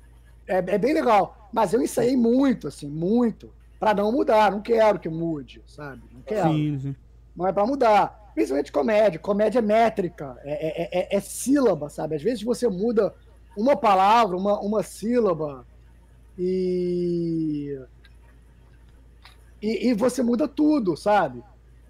É, 0.46 0.58
é 0.58 0.76
bem 0.78 0.92
legal. 0.92 1.48
Mas 1.50 1.72
eu 1.72 1.80
ensaiei 1.80 2.18
muito, 2.18 2.68
assim, 2.68 2.90
muito. 2.90 3.50
Pra 3.80 3.94
não 3.94 4.12
mudar. 4.12 4.50
Não 4.50 4.60
quero 4.60 4.98
que 4.98 5.08
mude, 5.08 5.62
sabe? 5.66 6.02
Não 6.12 6.20
quero. 6.20 6.50
Sim, 6.50 6.78
sim. 6.78 6.96
Não 7.34 7.46
é 7.46 7.52
pra 7.54 7.64
mudar. 7.64 8.22
Principalmente 8.34 8.72
comédia. 8.72 9.18
Comédia 9.20 9.60
é 9.60 9.62
métrica. 9.62 10.36
É, 10.42 10.98
é, 10.98 11.00
é- 11.00 11.16
é 11.16 11.20
sílaba, 11.20 11.88
sabe? 11.88 12.16
Às 12.16 12.22
vezes 12.22 12.42
você 12.42 12.68
muda 12.68 13.14
uma 13.56 13.76
palavra, 13.76 14.36
uma, 14.36 14.58
uma 14.60 14.82
sílaba 14.82 15.64
e... 16.38 17.78
e. 19.62 19.88
E 19.90 19.94
você 19.94 20.22
muda 20.22 20.48
tudo, 20.48 20.96
sabe? 20.96 21.42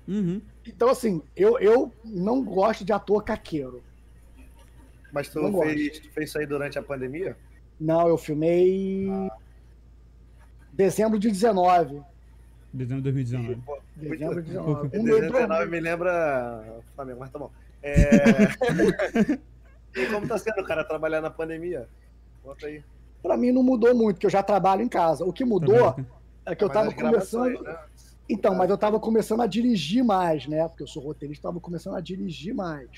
Uhum. 0.07 0.41
Então, 0.67 0.91
assim, 0.91 1.23
eu, 1.35 1.59
eu 1.59 1.93
não 2.05 2.43
gosto 2.45 2.85
de 2.85 2.93
ator 2.93 3.25
caqueiro. 3.25 3.83
Mas 5.13 5.29
tu 5.29 5.41
Não 5.41 5.61
fez, 5.63 6.01
tu 6.01 6.11
fez 6.11 6.29
isso 6.29 6.39
aí 6.39 6.47
durante 6.47 6.79
a 6.79 6.83
pandemia? 6.83 7.37
Não, 7.81 8.09
eu 8.09 8.19
filmei. 8.19 9.09
Dezembro 10.73 11.19
de 11.19 11.31
19. 11.31 12.03
Dezembro 12.75 13.03
de 13.03 13.13
2019. 13.13 13.57
Pô, 13.65 13.79
Dezembro 13.97 14.43
de 14.43 14.53
Pouco. 14.55 14.89
19. 14.89 14.99
Um 14.99 15.03
mês 15.05 15.33
19 15.33 15.71
me 15.71 15.81
lembra 15.81 16.65
Flamengo, 16.97 17.21
mas 17.21 17.31
tá 17.31 17.39
bom. 17.39 17.51
É... 17.83 17.95
e 19.97 20.07
como 20.07 20.27
tá 20.27 20.39
sendo, 20.39 20.65
cara, 20.65 20.85
trabalhar 20.85 21.21
na 21.21 21.31
pandemia? 21.31 21.89
Conta 22.43 22.67
aí. 22.67 22.83
Pra 23.23 23.37
mim 23.37 23.53
não 23.53 23.63
mudou 23.63 23.95
muito, 23.95 24.17
porque 24.17 24.27
eu 24.27 24.31
já 24.31 24.43
trabalho 24.43 24.83
em 24.83 24.89
casa. 24.89 25.25
O 25.25 25.33
que 25.33 25.45
mudou 25.45 25.95
é 26.45 26.55
que 26.55 26.65
eu 26.65 26.69
tava 26.69 26.93
começando. 26.93 27.63
né? 27.63 27.79
Então, 28.29 28.55
mas 28.55 28.69
eu 28.71 28.77
tava 28.79 28.99
começando 28.99 29.43
a 29.43 29.47
dirigir 29.47 30.03
mais, 30.05 30.47
né? 30.47 30.67
Porque 30.69 30.83
eu 30.83 30.87
sou 30.87 31.03
roteirista, 31.03 31.49
tava 31.49 31.61
começando 31.61 31.95
a 31.95 32.01
dirigir 32.01 32.55
mais. 32.55 32.89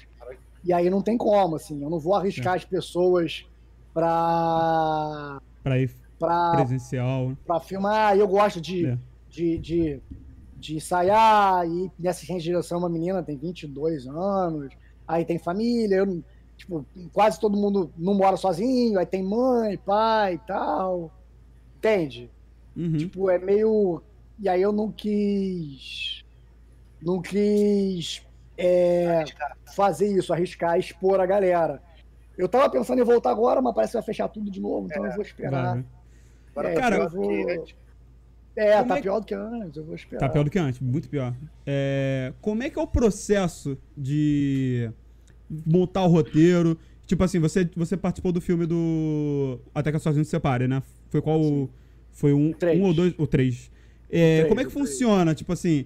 E 0.64 0.72
aí 0.72 0.88
não 0.90 1.02
tem 1.02 1.16
como, 1.18 1.56
assim, 1.56 1.80
eu 1.82 1.90
não 1.90 2.00
vou 2.00 2.14
arriscar 2.14 2.54
É. 2.54 2.56
as 2.56 2.64
pessoas 2.64 3.44
pra, 3.92 5.38
Pra 5.62 5.78
ir 5.78 5.90
pra, 6.18 6.52
presencial. 6.56 7.36
pra 7.46 7.60
filmar. 7.60 8.16
Eu 8.16 8.26
gosto 8.26 8.60
de, 8.60 8.86
É. 8.86 8.98
de, 9.36 9.58
de, 9.58 10.00
de 10.56 10.76
ensaiar, 10.76 11.66
e 11.66 11.90
nessa 11.98 12.24
direção 12.38 12.78
uma 12.78 12.88
menina 12.88 13.22
tem 13.22 13.36
22 13.36 14.06
anos, 14.06 14.74
aí 15.06 15.24
tem 15.24 15.38
família, 15.38 15.96
eu, 15.96 16.22
tipo, 16.56 16.86
quase 17.12 17.38
todo 17.38 17.56
mundo 17.56 17.92
não 17.96 18.14
mora 18.14 18.36
sozinho, 18.36 18.98
aí 18.98 19.04
tem 19.06 19.22
mãe, 19.22 19.76
pai 19.76 20.34
e 20.34 20.38
tal. 20.38 21.12
Entende? 21.76 22.30
Uhum. 22.74 22.96
Tipo, 22.96 23.30
é 23.30 23.38
meio. 23.38 24.02
E 24.38 24.48
aí 24.48 24.62
eu 24.62 24.72
não 24.72 24.90
quis. 24.90 26.24
Não 27.00 27.20
quis 27.20 28.22
é, 28.56 29.22
fazer 29.74 30.08
isso, 30.08 30.32
arriscar, 30.32 30.78
expor 30.78 31.20
a 31.20 31.26
galera. 31.26 31.82
Eu 32.38 32.48
tava 32.48 32.68
pensando 32.70 33.00
em 33.00 33.04
voltar 33.04 33.30
agora, 33.30 33.60
mas 33.62 33.74
parece 33.74 33.92
que 33.92 33.98
vai 33.98 34.04
fechar 34.04 34.28
tudo 34.28 34.50
de 34.50 34.60
novo, 34.60 34.86
então 34.86 35.04
eu 35.04 35.12
vou 35.12 35.22
esperar. 35.22 35.74
Vai, 35.74 35.84
Agora 36.50 36.70
É, 36.70 36.74
cara, 36.74 36.96
eu 36.96 37.08
vou- 37.10 37.28
que 37.28 37.52
antes. 37.52 37.76
É, 38.56 38.76
Como 38.78 38.88
tá 38.88 38.98
é 38.98 39.02
pior 39.02 39.20
do 39.20 39.26
que 39.26 39.34
antes, 39.34 39.76
eu 39.76 39.84
vou 39.84 39.94
esperar. 39.94 40.20
Tá 40.20 40.28
pior 40.28 40.42
do 40.44 40.50
que 40.50 40.58
antes, 40.58 40.80
muito 40.80 41.08
pior. 41.08 41.34
É, 41.66 42.32
como 42.40 42.62
é 42.62 42.70
que 42.70 42.78
é 42.78 42.82
o 42.82 42.86
processo 42.86 43.76
de 43.96 44.90
montar 45.66 46.02
o 46.04 46.08
roteiro? 46.08 46.78
Tipo 47.06 47.22
assim, 47.22 47.38
você, 47.38 47.68
você 47.76 47.96
participou 47.96 48.32
do 48.32 48.40
filme 48.40 48.66
do 48.66 49.60
Até 49.74 49.90
que 49.90 49.96
a 49.96 50.00
Sozinho 50.00 50.24
se 50.24 50.30
separe, 50.30 50.66
né? 50.66 50.82
Foi 51.10 51.20
qual? 51.20 51.40
o- 51.40 51.70
Foi 52.12 52.32
um, 52.32 52.52
Três. 52.52 52.80
um 52.80 52.84
ou 52.84 52.94
dois? 52.94 53.14
Ou 53.18 53.26
três. 53.26 53.70
É, 54.10 54.36
Três, 54.38 54.48
como 54.48 54.60
é 54.60 54.64
que 54.64 54.70
o 54.70 54.72
três. 54.72 54.88
funciona? 54.88 55.34
Tipo 55.34 55.52
assim, 55.52 55.84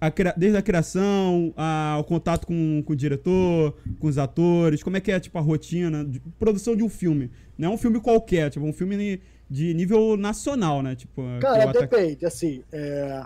a 0.00 0.10
desde 0.36 0.58
a 0.58 0.62
criação, 0.62 1.54
a- 1.56 1.96
o 2.00 2.04
contato 2.04 2.46
com, 2.48 2.82
com 2.84 2.92
o 2.92 2.96
diretor, 2.96 3.76
com 4.00 4.08
os 4.08 4.18
atores, 4.18 4.82
como 4.82 4.96
é 4.96 5.00
que 5.00 5.12
é, 5.12 5.20
tipo, 5.20 5.38
a 5.38 5.40
rotina 5.40 6.04
de 6.04 6.18
produção 6.38 6.74
de 6.74 6.82
um 6.82 6.88
filme? 6.88 7.30
Não 7.56 7.70
é 7.70 7.74
um 7.74 7.78
filme 7.78 8.00
qualquer, 8.00 8.50
tipo, 8.50 8.66
um 8.66 8.72
filme 8.72 9.20
de 9.50 9.72
nível 9.74 10.16
nacional, 10.16 10.82
né? 10.82 10.94
Tipo, 10.94 11.22
que 11.36 11.40
Cara, 11.40 11.66
o 11.66 11.70
Ataque- 11.70 11.96
depende, 11.96 12.26
assim. 12.26 12.62
é, 12.72 13.24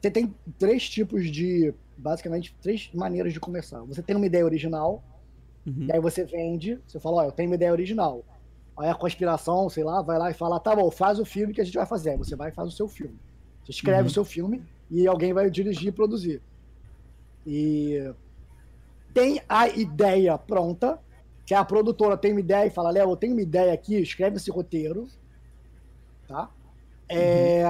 Você 0.00 0.10
tem 0.10 0.34
três 0.58 0.88
tipos 0.88 1.30
de. 1.30 1.72
Basicamente, 1.96 2.54
três 2.60 2.90
maneiras 2.92 3.32
de 3.32 3.40
começar. 3.40 3.80
Você 3.84 4.02
tem 4.02 4.14
uma 4.14 4.26
ideia 4.26 4.44
original, 4.44 5.02
Uhum. 5.66 5.86
e 5.88 5.92
aí 5.92 5.98
você 6.00 6.24
vende, 6.24 6.78
você 6.86 7.00
fala, 7.00 7.22
ó, 7.22 7.24
eu 7.24 7.32
tenho 7.32 7.48
uma 7.48 7.54
ideia 7.56 7.72
original. 7.72 8.22
Aí 8.78 8.88
a 8.90 8.94
conspiração, 8.94 9.68
sei 9.70 9.82
lá, 9.82 10.02
vai 10.02 10.18
lá 10.18 10.30
e 10.30 10.34
fala, 10.34 10.60
tá 10.60 10.76
bom, 10.76 10.90
faz 10.90 11.18
o 11.18 11.24
filme 11.24 11.54
que 11.54 11.60
a 11.60 11.64
gente 11.64 11.74
vai 11.76 11.86
fazer. 11.86 12.10
Aí 12.10 12.16
você 12.18 12.36
vai 12.36 12.50
e 12.50 12.52
faz 12.52 12.68
o 12.68 12.76
seu 12.76 12.86
filme. 12.86 13.16
Você 13.64 13.72
escreve 13.72 14.02
Uhum. 14.02 14.06
o 14.06 14.10
seu 14.10 14.24
filme 14.24 14.62
e 14.90 15.06
alguém 15.06 15.32
vai 15.32 15.50
dirigir 15.50 15.88
e 15.88 15.92
produzir. 15.92 16.42
E 17.46 18.12
tem 19.14 19.40
a 19.48 19.66
ideia 19.68 20.36
pronta, 20.36 20.98
que 21.46 21.54
a 21.54 21.64
produtora 21.64 22.16
tem 22.18 22.32
uma 22.32 22.40
ideia 22.40 22.66
e 22.66 22.70
fala, 22.70 22.90
Léo, 22.90 23.10
eu 23.10 23.16
tenho 23.16 23.32
uma 23.32 23.42
ideia 23.42 23.72
aqui, 23.72 23.96
escreve 23.96 24.36
esse 24.36 24.50
roteiro. 24.50 25.08
Tá? 26.26 26.50
É, 27.08 27.62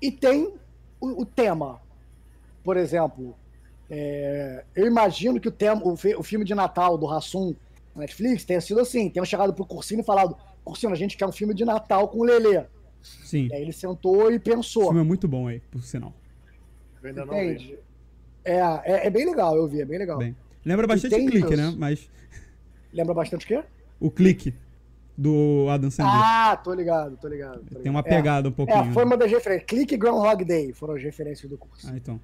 E 0.00 0.10
tem 0.10 0.54
o, 1.00 1.22
o 1.22 1.26
tema. 1.26 1.80
Por 2.62 2.76
exemplo, 2.76 3.34
é, 3.88 4.64
eu 4.76 4.86
imagino 4.86 5.40
que 5.40 5.48
o, 5.48 5.52
tema, 5.52 5.82
o, 5.82 5.92
o 5.94 6.22
filme 6.22 6.44
de 6.44 6.54
Natal 6.54 6.98
do 6.98 7.06
Rassum 7.06 7.54
na 7.94 8.02
Netflix 8.02 8.44
tenha 8.44 8.60
sido 8.60 8.80
assim: 8.80 9.08
tenham 9.08 9.24
chegado 9.24 9.52
pro 9.54 9.64
Cursino 9.64 10.02
e 10.02 10.04
falado, 10.04 10.36
Cursino, 10.64 10.92
a 10.92 10.96
gente 10.96 11.16
quer 11.16 11.26
um 11.26 11.32
filme 11.32 11.54
de 11.54 11.64
Natal 11.64 12.08
com 12.08 12.18
o 12.18 12.24
Lelê. 12.24 12.64
Sim. 13.02 13.48
E 13.50 13.54
aí 13.54 13.62
ele 13.62 13.72
sentou 13.72 14.30
e 14.30 14.36
O 14.36 14.40
pensou. 14.40 14.84
filme 14.84 15.00
é 15.00 15.04
muito 15.04 15.26
bom 15.26 15.48
aí, 15.48 15.60
por 15.70 15.82
sinal. 15.82 16.12
Eu 17.02 17.08
ainda 17.08 17.24
não 17.24 17.34
vi. 17.34 17.40
Entende? 17.46 17.78
É, 18.44 18.56
é, 18.58 19.06
é 19.06 19.10
bem 19.10 19.24
legal, 19.24 19.56
eu 19.56 19.66
vi, 19.66 19.80
é 19.80 19.84
bem 19.86 19.98
legal. 19.98 20.18
Bem. 20.18 20.36
Lembra 20.64 20.86
bastante 20.86 21.14
tem 21.14 21.26
clique, 21.26 21.46
isso. 21.54 21.56
né? 21.56 21.74
Mas 21.76 22.10
Lembra 22.92 23.14
bastante 23.14 23.44
o 23.44 23.48
quê? 23.48 23.64
o 23.98 24.10
clique 24.10 24.54
do 25.20 25.66
Adam 25.68 25.90
Sandler 25.90 26.14
Ah, 26.16 26.56
tô 26.56 26.72
ligado, 26.72 27.16
tô 27.18 27.28
ligado. 27.28 27.56
tô 27.58 27.64
ligado. 27.64 27.82
tem 27.82 27.90
uma 27.90 28.00
É, 28.00 28.02
pegada 28.02 28.48
um 28.48 28.52
pouquinho. 28.52 28.78
É, 28.78 28.92
foi 28.92 29.04
uma 29.04 29.16
das 29.18 29.30
referências. 29.30 29.66
Clique 29.68 29.96
Groundhog 29.96 30.44
Day 30.44 30.72
foram 30.72 30.94
as 30.94 31.02
referências 31.02 31.50
do 31.50 31.58
curso. 31.58 31.86
Ah, 31.88 31.96
então. 31.96 32.18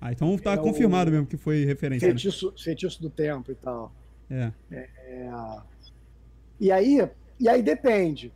Ah, 0.00 0.12
então 0.12 0.38
tá 0.38 0.52
É 0.52 0.56
confirmado 0.56 1.10
mesmo 1.10 1.26
que 1.26 1.36
foi 1.36 1.64
referência. 1.64 2.06
né? 2.06 2.12
Feitiço, 2.14 2.52
feitiço 2.56 3.02
do 3.02 3.10
tempo 3.10 3.50
e 3.50 3.54
tal. 3.56 3.92
É. 4.30 4.52
É. 4.70 4.88
E 6.60 6.70
aí, 6.70 7.08
e 7.40 7.48
aí 7.48 7.60
depende. 7.62 8.32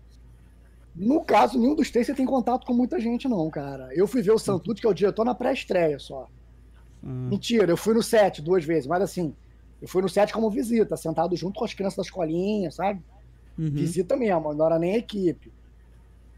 No 0.94 1.22
caso, 1.24 1.58
nenhum 1.58 1.74
dos 1.74 1.90
três 1.90 2.06
você 2.06 2.14
tem 2.14 2.26
contato 2.26 2.66
com 2.66 2.74
muita 2.74 3.00
gente, 3.00 3.28
não, 3.28 3.48
cara. 3.50 3.88
Eu 3.94 4.06
fui 4.08 4.20
ver 4.20 4.32
o 4.32 4.38
Santucci, 4.38 4.80
que 4.80 4.86
é 4.86 4.90
o 4.90 4.94
diretor, 4.94 5.24
na 5.24 5.34
pré-estreia 5.34 5.98
só. 6.00 6.28
Ah, 7.04 7.06
Mentira, 7.08 7.70
eu 7.70 7.76
fui 7.76 7.94
no 7.94 8.02
set 8.02 8.42
duas 8.42 8.64
vezes, 8.64 8.86
mas 8.86 9.00
assim, 9.02 9.34
eu 9.80 9.86
fui 9.88 10.02
no 10.02 10.08
set 10.08 10.32
como 10.32 10.50
visita, 10.50 10.96
sentado 10.96 11.34
junto 11.36 11.58
com 11.58 11.64
as 11.64 11.72
crianças 11.72 11.96
da 11.96 12.02
escolinha, 12.02 12.70
sabe? 12.70 13.00
Uhum. 13.58 13.70
Visita 13.70 14.16
mesmo, 14.16 14.54
não 14.54 14.66
era 14.66 14.78
nem 14.78 14.96
equipe. 14.96 15.52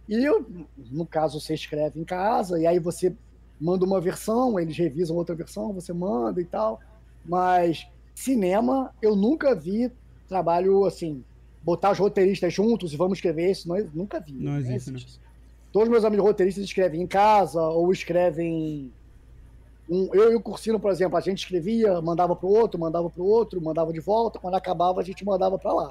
E 0.08 0.22
eu, 0.22 0.46
no 0.90 1.06
caso, 1.06 1.40
você 1.40 1.54
escreve 1.54 1.98
em 1.98 2.04
casa, 2.04 2.58
e 2.58 2.66
aí 2.66 2.78
você 2.78 3.14
manda 3.60 3.84
uma 3.84 4.00
versão, 4.00 4.58
eles 4.58 4.76
revisam 4.76 5.16
outra 5.16 5.34
versão, 5.34 5.72
você 5.72 5.92
manda 5.92 6.40
e 6.40 6.44
tal. 6.44 6.80
Mas 7.24 7.86
cinema, 8.14 8.94
eu 9.00 9.16
nunca 9.16 9.54
vi 9.54 9.90
trabalho 10.28 10.84
assim, 10.84 11.24
botar 11.62 11.92
os 11.92 11.98
roteiristas 11.98 12.52
juntos 12.52 12.92
e 12.92 12.96
vamos 12.96 13.18
escrever 13.18 13.50
isso, 13.50 13.68
não, 13.68 13.76
nunca 13.94 14.20
vi. 14.20 14.32
Não 14.32 14.58
existe, 14.58 14.90
né? 14.90 14.98
isso. 14.98 15.20
Todos 15.72 15.88
meus 15.88 16.04
amigos 16.04 16.24
roteiristas 16.24 16.64
escrevem 16.64 17.02
em 17.02 17.06
casa 17.06 17.60
ou 17.60 17.90
escrevem 17.92 18.92
Um, 19.88 20.08
eu 20.14 20.32
e 20.32 20.34
o 20.34 20.40
Cursino, 20.40 20.80
por 20.80 20.90
exemplo, 20.90 21.16
a 21.16 21.20
gente 21.20 21.38
escrevia, 21.38 22.00
mandava 22.00 22.34
pro 22.36 22.48
outro, 22.48 22.78
mandava 22.78 23.10
pro 23.10 23.24
outro, 23.24 23.60
mandava 23.60 23.92
de 23.92 24.00
volta. 24.00 24.38
Quando 24.38 24.54
acabava, 24.54 25.00
a 25.00 25.04
gente 25.04 25.24
mandava 25.24 25.58
para 25.58 25.72
lá. 25.72 25.90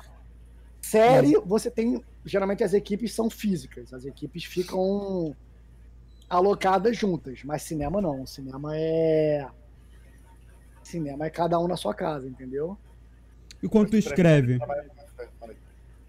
Série, 0.84 1.34
você 1.46 1.72
tem. 1.72 2.04
Geralmente 2.26 2.64
as 2.64 2.74
equipes 2.74 3.14
são 3.14 3.30
físicas, 3.30 3.94
as 3.94 4.06
equipes 4.06 4.44
ficam 4.44 5.36
alocadas 6.30 6.98
juntas, 6.98 7.42
mas 7.44 7.64
cinema 7.64 8.02
não. 8.02 8.26
Cinema 8.26 8.72
é. 8.76 9.48
Cinema 10.84 11.26
é 11.26 11.30
cada 11.30 11.58
um 11.58 11.68
na 11.68 11.78
sua 11.78 11.94
casa, 11.94 12.28
entendeu? 12.28 12.78
E 13.62 13.68
quando 13.68 13.92
tu 13.92 13.98
escreve? 13.98 14.60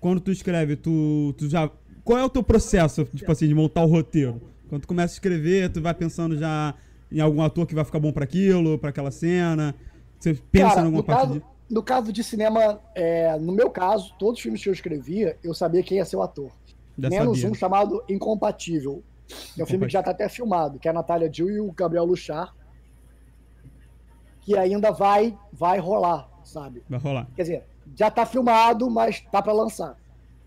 Quando 0.00 0.20
tu 0.20 0.32
escreve, 0.32 0.74
tu, 0.74 1.32
tu 1.38 1.48
já. 1.48 1.70
Qual 2.02 2.18
é 2.18 2.24
o 2.24 2.28
teu 2.28 2.42
processo, 2.42 3.04
tipo 3.04 3.30
assim, 3.30 3.46
de 3.46 3.54
montar 3.54 3.84
o 3.84 3.86
roteiro? 3.86 4.42
Quando 4.68 4.82
tu 4.82 4.88
começa 4.88 5.14
a 5.14 5.16
escrever, 5.16 5.72
tu 5.72 5.80
vai 5.80 5.94
pensando 5.94 6.36
já 6.36 6.74
em 7.12 7.20
algum 7.20 7.40
ator 7.42 7.64
que 7.64 7.74
vai 7.74 7.84
ficar 7.84 8.00
bom 8.00 8.12
para 8.12 8.24
aquilo, 8.24 8.76
para 8.76 8.90
aquela 8.90 9.12
cena? 9.12 9.72
Você 10.18 10.34
pensa 10.50 10.68
Cara, 10.68 10.80
em 10.80 10.84
alguma 10.86 11.04
parte 11.04 11.28
caso, 11.28 11.34
de... 11.34 11.53
no 11.70 11.82
caso 11.82 12.12
de 12.12 12.22
cinema, 12.22 12.80
é, 12.94 13.38
no 13.38 13.52
meu 13.52 13.70
caso, 13.70 14.14
todos 14.18 14.38
os 14.38 14.42
filmes 14.42 14.62
que 14.62 14.68
eu 14.68 14.72
escrevia, 14.72 15.38
eu 15.42 15.54
sabia 15.54 15.82
quem 15.82 15.98
ia 15.98 16.04
ser 16.04 16.16
o 16.16 16.22
ator. 16.22 16.50
Já 16.98 17.08
Menos 17.08 17.38
sabia. 17.38 17.50
um 17.50 17.54
chamado 17.54 18.04
Incompatível. 18.08 19.02
Que 19.54 19.60
é 19.60 19.64
um 19.64 19.66
filme 19.66 19.86
que 19.86 19.92
já 19.92 20.00
está 20.00 20.10
até 20.10 20.28
filmado, 20.28 20.78
que 20.78 20.86
é 20.86 20.90
a 20.90 20.94
Natália 20.94 21.28
Dill 21.28 21.50
e 21.50 21.60
o 21.60 21.72
Gabriel 21.72 22.04
Luchar. 22.04 22.54
Que 24.42 24.56
ainda 24.56 24.90
vai, 24.90 25.36
vai 25.50 25.78
rolar, 25.78 26.28
sabe? 26.44 26.82
Vai 26.88 26.98
rolar. 26.98 27.26
Quer 27.34 27.42
dizer, 27.42 27.64
já 27.96 28.10
tá 28.10 28.26
filmado, 28.26 28.90
mas 28.90 29.20
tá 29.32 29.40
para 29.40 29.52
lançar. 29.52 29.96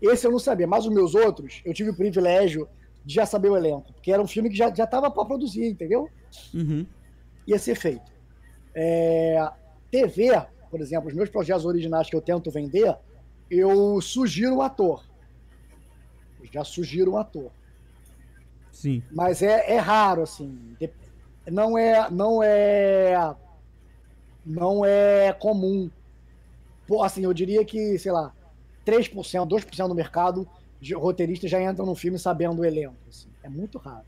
Esse 0.00 0.26
eu 0.26 0.30
não 0.30 0.38
sabia, 0.38 0.66
mas 0.66 0.86
os 0.86 0.94
meus 0.94 1.14
outros, 1.16 1.60
eu 1.64 1.74
tive 1.74 1.90
o 1.90 1.96
privilégio 1.96 2.68
de 3.04 3.14
já 3.14 3.26
saber 3.26 3.48
o 3.50 3.56
elenco, 3.56 3.92
porque 3.92 4.12
era 4.12 4.22
um 4.22 4.26
filme 4.26 4.48
que 4.48 4.56
já, 4.56 4.72
já 4.72 4.86
tava 4.86 5.10
para 5.10 5.24
produzir, 5.24 5.66
entendeu? 5.66 6.08
Uhum. 6.54 6.86
Ia 7.46 7.58
ser 7.58 7.74
feito. 7.74 8.12
É, 8.74 9.50
TV, 9.90 10.30
por 10.70 10.80
exemplo, 10.80 11.08
os 11.08 11.14
meus 11.14 11.28
projetos 11.28 11.64
originais 11.64 12.08
que 12.08 12.16
eu 12.16 12.20
tento 12.20 12.50
vender, 12.50 12.96
eu 13.50 14.00
sugiro 14.00 14.56
um 14.56 14.62
ator. 14.62 15.04
Eu 16.40 16.46
já 16.52 16.64
sugiro 16.64 17.12
um 17.12 17.16
ator. 17.16 17.50
Sim. 18.70 19.02
Mas 19.10 19.42
é, 19.42 19.72
é 19.72 19.78
raro, 19.78 20.22
assim. 20.22 20.76
Não 21.50 21.76
é, 21.76 22.10
não 22.10 22.42
é, 22.42 23.34
não 24.44 24.84
é 24.84 25.32
comum. 25.32 25.90
Assim, 27.02 27.24
eu 27.24 27.34
diria 27.34 27.64
que, 27.64 27.98
sei 27.98 28.12
lá, 28.12 28.32
3%, 28.86 29.12
2% 29.46 29.88
do 29.88 29.94
mercado 29.94 30.48
de 30.80 30.94
roteiristas 30.94 31.50
já 31.50 31.60
entram 31.60 31.84
no 31.84 31.94
filme 31.94 32.18
sabendo 32.18 32.60
o 32.60 32.64
elenco. 32.64 32.96
assim. 33.08 33.28
É 33.42 33.48
muito 33.48 33.78
raro. 33.78 34.06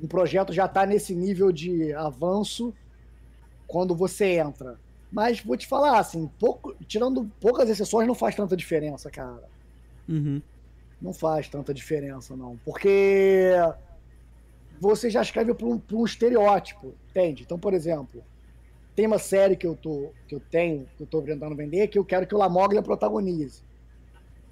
Um 0.00 0.06
projeto 0.06 0.52
já 0.52 0.66
está 0.66 0.84
nesse 0.84 1.14
nível 1.14 1.50
de 1.50 1.92
avanço 1.94 2.74
quando 3.66 3.94
você 3.94 4.38
entra. 4.38 4.78
Mas 5.14 5.40
vou 5.40 5.56
te 5.56 5.66
falar, 5.66 5.98
assim, 5.98 6.28
pouco, 6.40 6.74
tirando 6.86 7.30
poucas 7.40 7.70
exceções, 7.70 8.06
não 8.08 8.14
faz 8.14 8.34
tanta 8.34 8.56
diferença, 8.56 9.10
cara 9.10 9.42
Uhum. 10.08 10.42
não 11.00 11.12
faz 11.14 11.48
tanta 11.48 11.72
diferença, 11.72 12.36
não. 12.36 12.58
Porque 12.64 13.52
você 14.80 15.08
já 15.08 15.22
escreve 15.22 15.54
para 15.54 15.66
um, 15.66 15.80
um 15.92 16.04
estereótipo, 16.04 16.94
entende? 17.10 17.42
Então, 17.44 17.58
por 17.58 17.72
exemplo, 17.72 18.22
tem 18.96 19.06
uma 19.06 19.18
série 19.18 19.56
que 19.56 19.66
eu, 19.66 19.76
tô, 19.76 20.12
que 20.26 20.34
eu 20.34 20.40
tenho, 20.50 20.86
que 20.96 21.02
eu 21.02 21.04
estou 21.04 21.22
tentando 21.22 21.54
vender, 21.56 21.88
que 21.88 21.98
eu 21.98 22.04
quero 22.04 22.26
que 22.26 22.34
o 22.34 22.38
Lamoglia 22.38 22.82
protagonize. 22.82 23.62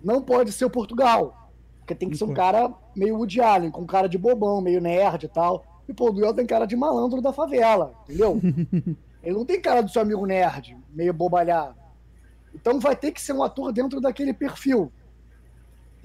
Não 0.02 0.22
pode 0.22 0.52
ser 0.52 0.64
o 0.64 0.70
Portugal, 0.70 1.34
porque 1.80 1.94
tem 1.94 2.08
que 2.08 2.16
ser 2.16 2.24
um 2.24 2.28
Uhum. 2.28 2.34
cara 2.34 2.74
meio 2.94 3.16
Woody 3.16 3.40
Allen, 3.40 3.70
com 3.70 3.84
cara 3.86 4.08
de 4.08 4.16
bobão, 4.18 4.60
meio 4.60 4.80
nerd 4.80 5.24
e 5.24 5.28
tal. 5.28 5.64
E 5.88 5.92
o 5.92 5.94
Portugal 5.94 6.32
tem 6.32 6.46
cara 6.46 6.66
de 6.66 6.76
malandro 6.76 7.20
da 7.20 7.32
favela, 7.32 7.94
entendeu? 8.04 8.40
Ele 9.22 9.34
não 9.34 9.44
tem 9.44 9.60
cara 9.60 9.82
do 9.82 9.90
seu 9.90 10.02
amigo 10.02 10.26
nerd, 10.26 10.76
meio 10.90 11.12
bobalhado. 11.12 11.76
Então 12.54 12.80
vai 12.80 12.96
ter 12.96 13.12
que 13.12 13.20
ser 13.20 13.32
um 13.32 13.42
ator 13.42 13.72
dentro 13.72 14.00
daquele 14.00 14.32
perfil. 14.34 14.92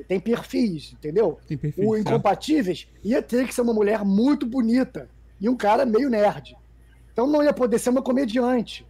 Tem 0.08 0.20
perfis, 0.20 0.94
entendeu? 0.94 1.40
Tem 1.48 1.58
perfil. 1.58 1.90
O 1.90 1.96
certo? 1.96 2.08
Incompatíveis 2.08 2.88
ia 3.04 3.22
ter 3.22 3.48
que 3.48 3.54
ser 3.54 3.62
uma 3.62 3.74
mulher 3.74 4.06
muito 4.06 4.46
bonita 4.46 5.10
e 5.42 5.50
um 5.50 5.56
cara 5.56 5.86
meio 5.86 6.10
nerd. 6.10 6.56
Então 7.12 7.26
não 7.26 7.44
ia 7.44 7.52
poder 7.52 7.80
ser 7.80 7.90
uma 7.90 8.02
comediante, 8.02 8.86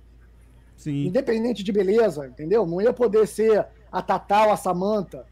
Sim. 0.75 1.05
independente 1.05 1.63
de 1.63 1.71
beleza, 1.71 2.27
entendeu? 2.27 2.65
Não 2.65 2.81
ia 2.81 2.91
poder 2.91 3.25
ser 3.25 3.65
a 3.89 4.01
Tatá 4.01 4.47
ou 4.47 4.51
a 4.51 4.57
Samantha, 4.57 5.25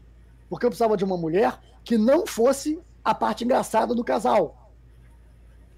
porque 0.48 0.64
eu 0.64 0.70
precisava 0.70 0.96
de 0.96 1.04
uma 1.04 1.18
mulher 1.18 1.58
que 1.84 1.98
não 1.98 2.26
fosse 2.26 2.80
a 3.04 3.14
parte 3.14 3.44
engraçada 3.44 3.94
do 3.94 4.02
casal. 4.02 4.72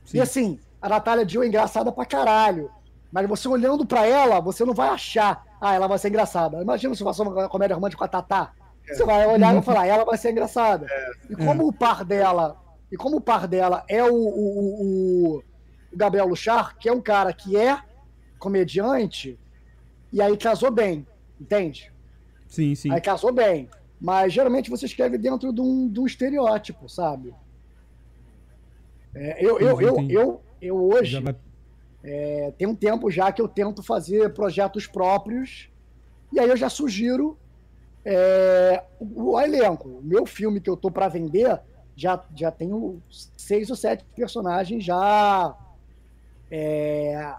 Sim. 0.04 0.18
E 0.18 0.20
assim, 0.20 0.60
a 0.80 0.88
Natália 0.88 1.26
Dill 1.26 1.42
é 1.42 1.48
engraçada 1.48 1.90
pra 1.90 2.06
caralho. 2.06 2.70
Mas 3.10 3.26
você 3.28 3.48
olhando 3.48 3.86
pra 3.86 4.06
ela, 4.06 4.40
você 4.40 4.64
não 4.64 4.74
vai 4.74 4.88
achar, 4.88 5.44
ah, 5.60 5.74
ela 5.74 5.86
vai 5.86 5.98
ser 5.98 6.08
engraçada. 6.08 6.60
Imagina 6.62 6.94
se 6.94 7.02
fosse 7.02 7.22
uma 7.22 7.48
comédia 7.48 7.74
romântica 7.74 7.98
com 7.98 8.04
a 8.04 8.08
Tatá. 8.08 8.52
Você 8.86 9.04
vai 9.04 9.26
olhar 9.26 9.50
e 9.50 9.54
vai 9.54 9.62
falar, 9.62 9.86
ela 9.86 10.04
vai 10.04 10.16
ser 10.18 10.30
engraçada. 10.30 10.86
E 11.28 11.34
como 11.36 11.66
o 11.66 11.72
par 11.72 12.04
dela, 12.04 12.56
e 12.92 12.96
como 12.96 13.16
o 13.16 13.20
par 13.20 13.46
dela 13.46 13.84
é 13.88 14.02
o, 14.04 14.14
o, 14.14 14.82
o- 14.82 15.38
o 15.38 15.96
Gabriel 15.96 16.26
Luchar, 16.26 16.76
que 16.78 16.88
é 16.88 16.92
um 16.92 17.00
cara 17.00 17.32
que 17.32 17.56
é 17.56 17.78
comediante, 18.38 19.38
e 20.12 20.20
aí 20.22 20.36
casou 20.36 20.70
bem, 20.70 21.06
entende? 21.40 21.90
Sim, 22.46 22.74
sim. 22.74 22.90
Aí 22.92 23.00
casou 23.00 23.32
bem. 23.32 23.68
Mas 24.00 24.32
geralmente 24.32 24.70
você 24.70 24.86
escreve 24.86 25.18
dentro 25.18 25.52
de 25.52 25.60
um, 25.60 25.88
de 25.88 25.98
um 26.00 26.06
estereótipo, 26.06 26.88
sabe? 26.88 27.34
É, 29.14 29.44
eu, 29.44 29.58
eu, 29.58 29.80
eu, 29.80 30.10
eu, 30.10 30.42
eu 30.60 30.84
hoje 30.84 31.12
Já 31.12 31.20
vai... 31.20 31.34
é, 32.02 32.52
tem 32.56 32.66
um 32.66 32.74
tempo 32.74 33.10
já 33.10 33.32
que 33.32 33.42
eu 33.42 33.48
tento 33.48 33.82
fazer 33.82 34.32
projetos 34.32 34.86
próprios, 34.86 35.70
e 36.32 36.38
aí 36.38 36.48
eu 36.48 36.56
já 36.56 36.68
sugiro 36.68 37.38
é, 38.04 38.84
o, 39.00 39.32
o 39.32 39.40
elenco. 39.40 39.88
O 39.88 40.02
meu 40.02 40.24
filme 40.26 40.60
que 40.60 40.70
eu 40.70 40.76
tô 40.76 40.90
para 40.90 41.08
vender 41.08 41.60
já, 41.96 42.24
já 42.34 42.50
tenho 42.50 43.02
seis 43.36 43.70
ou 43.70 43.76
sete 43.76 44.04
personagens 44.14 44.84
já 44.84 45.56
é, 46.50 47.34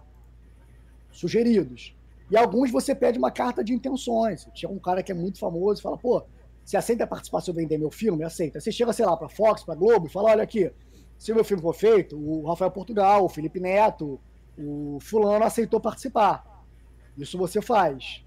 sugeridos. 1.12 1.96
E 2.30 2.38
alguns 2.38 2.72
você 2.72 2.94
pede 2.94 3.18
uma 3.18 3.32
carta 3.32 3.64
de 3.64 3.74
intenções. 3.74 4.48
Chega 4.54 4.72
um 4.72 4.80
cara 4.80 5.02
que 5.02 5.12
é 5.12 5.16
muito 5.16 5.40
famoso 5.40 5.80
e 5.80 5.84
fala, 5.84 5.98
pô, 5.98 6.24
você 6.64 6.78
aceita 6.78 7.08
participar 7.08 7.42
se 7.42 7.50
eu 7.50 7.56
vender 7.56 7.78
meu 7.78 7.90
filme? 7.90 8.24
Aceita. 8.24 8.60
Você 8.60 8.72
chega, 8.72 8.94
sei 8.94 9.06
lá, 9.06 9.18
para 9.18 9.28
Fox, 9.28 9.64
para 9.64 9.74
Globo 9.74 10.06
e 10.06 10.10
fala, 10.10 10.30
olha 10.32 10.44
aqui, 10.44 10.72
se 11.18 11.34
meu 11.34 11.44
filme 11.44 11.64
for 11.64 11.74
feito, 11.74 12.16
o 12.16 12.46
Rafael 12.46 12.70
Portugal, 12.70 13.26
o 13.26 13.30
Felipe 13.30 13.60
Neto, 13.60 14.20
o 14.60 15.00
fulano 15.02 15.46
aceitou 15.46 15.80
participar. 15.80 16.44
Isso 17.18 17.38
você 17.38 17.62
faz. 17.62 18.24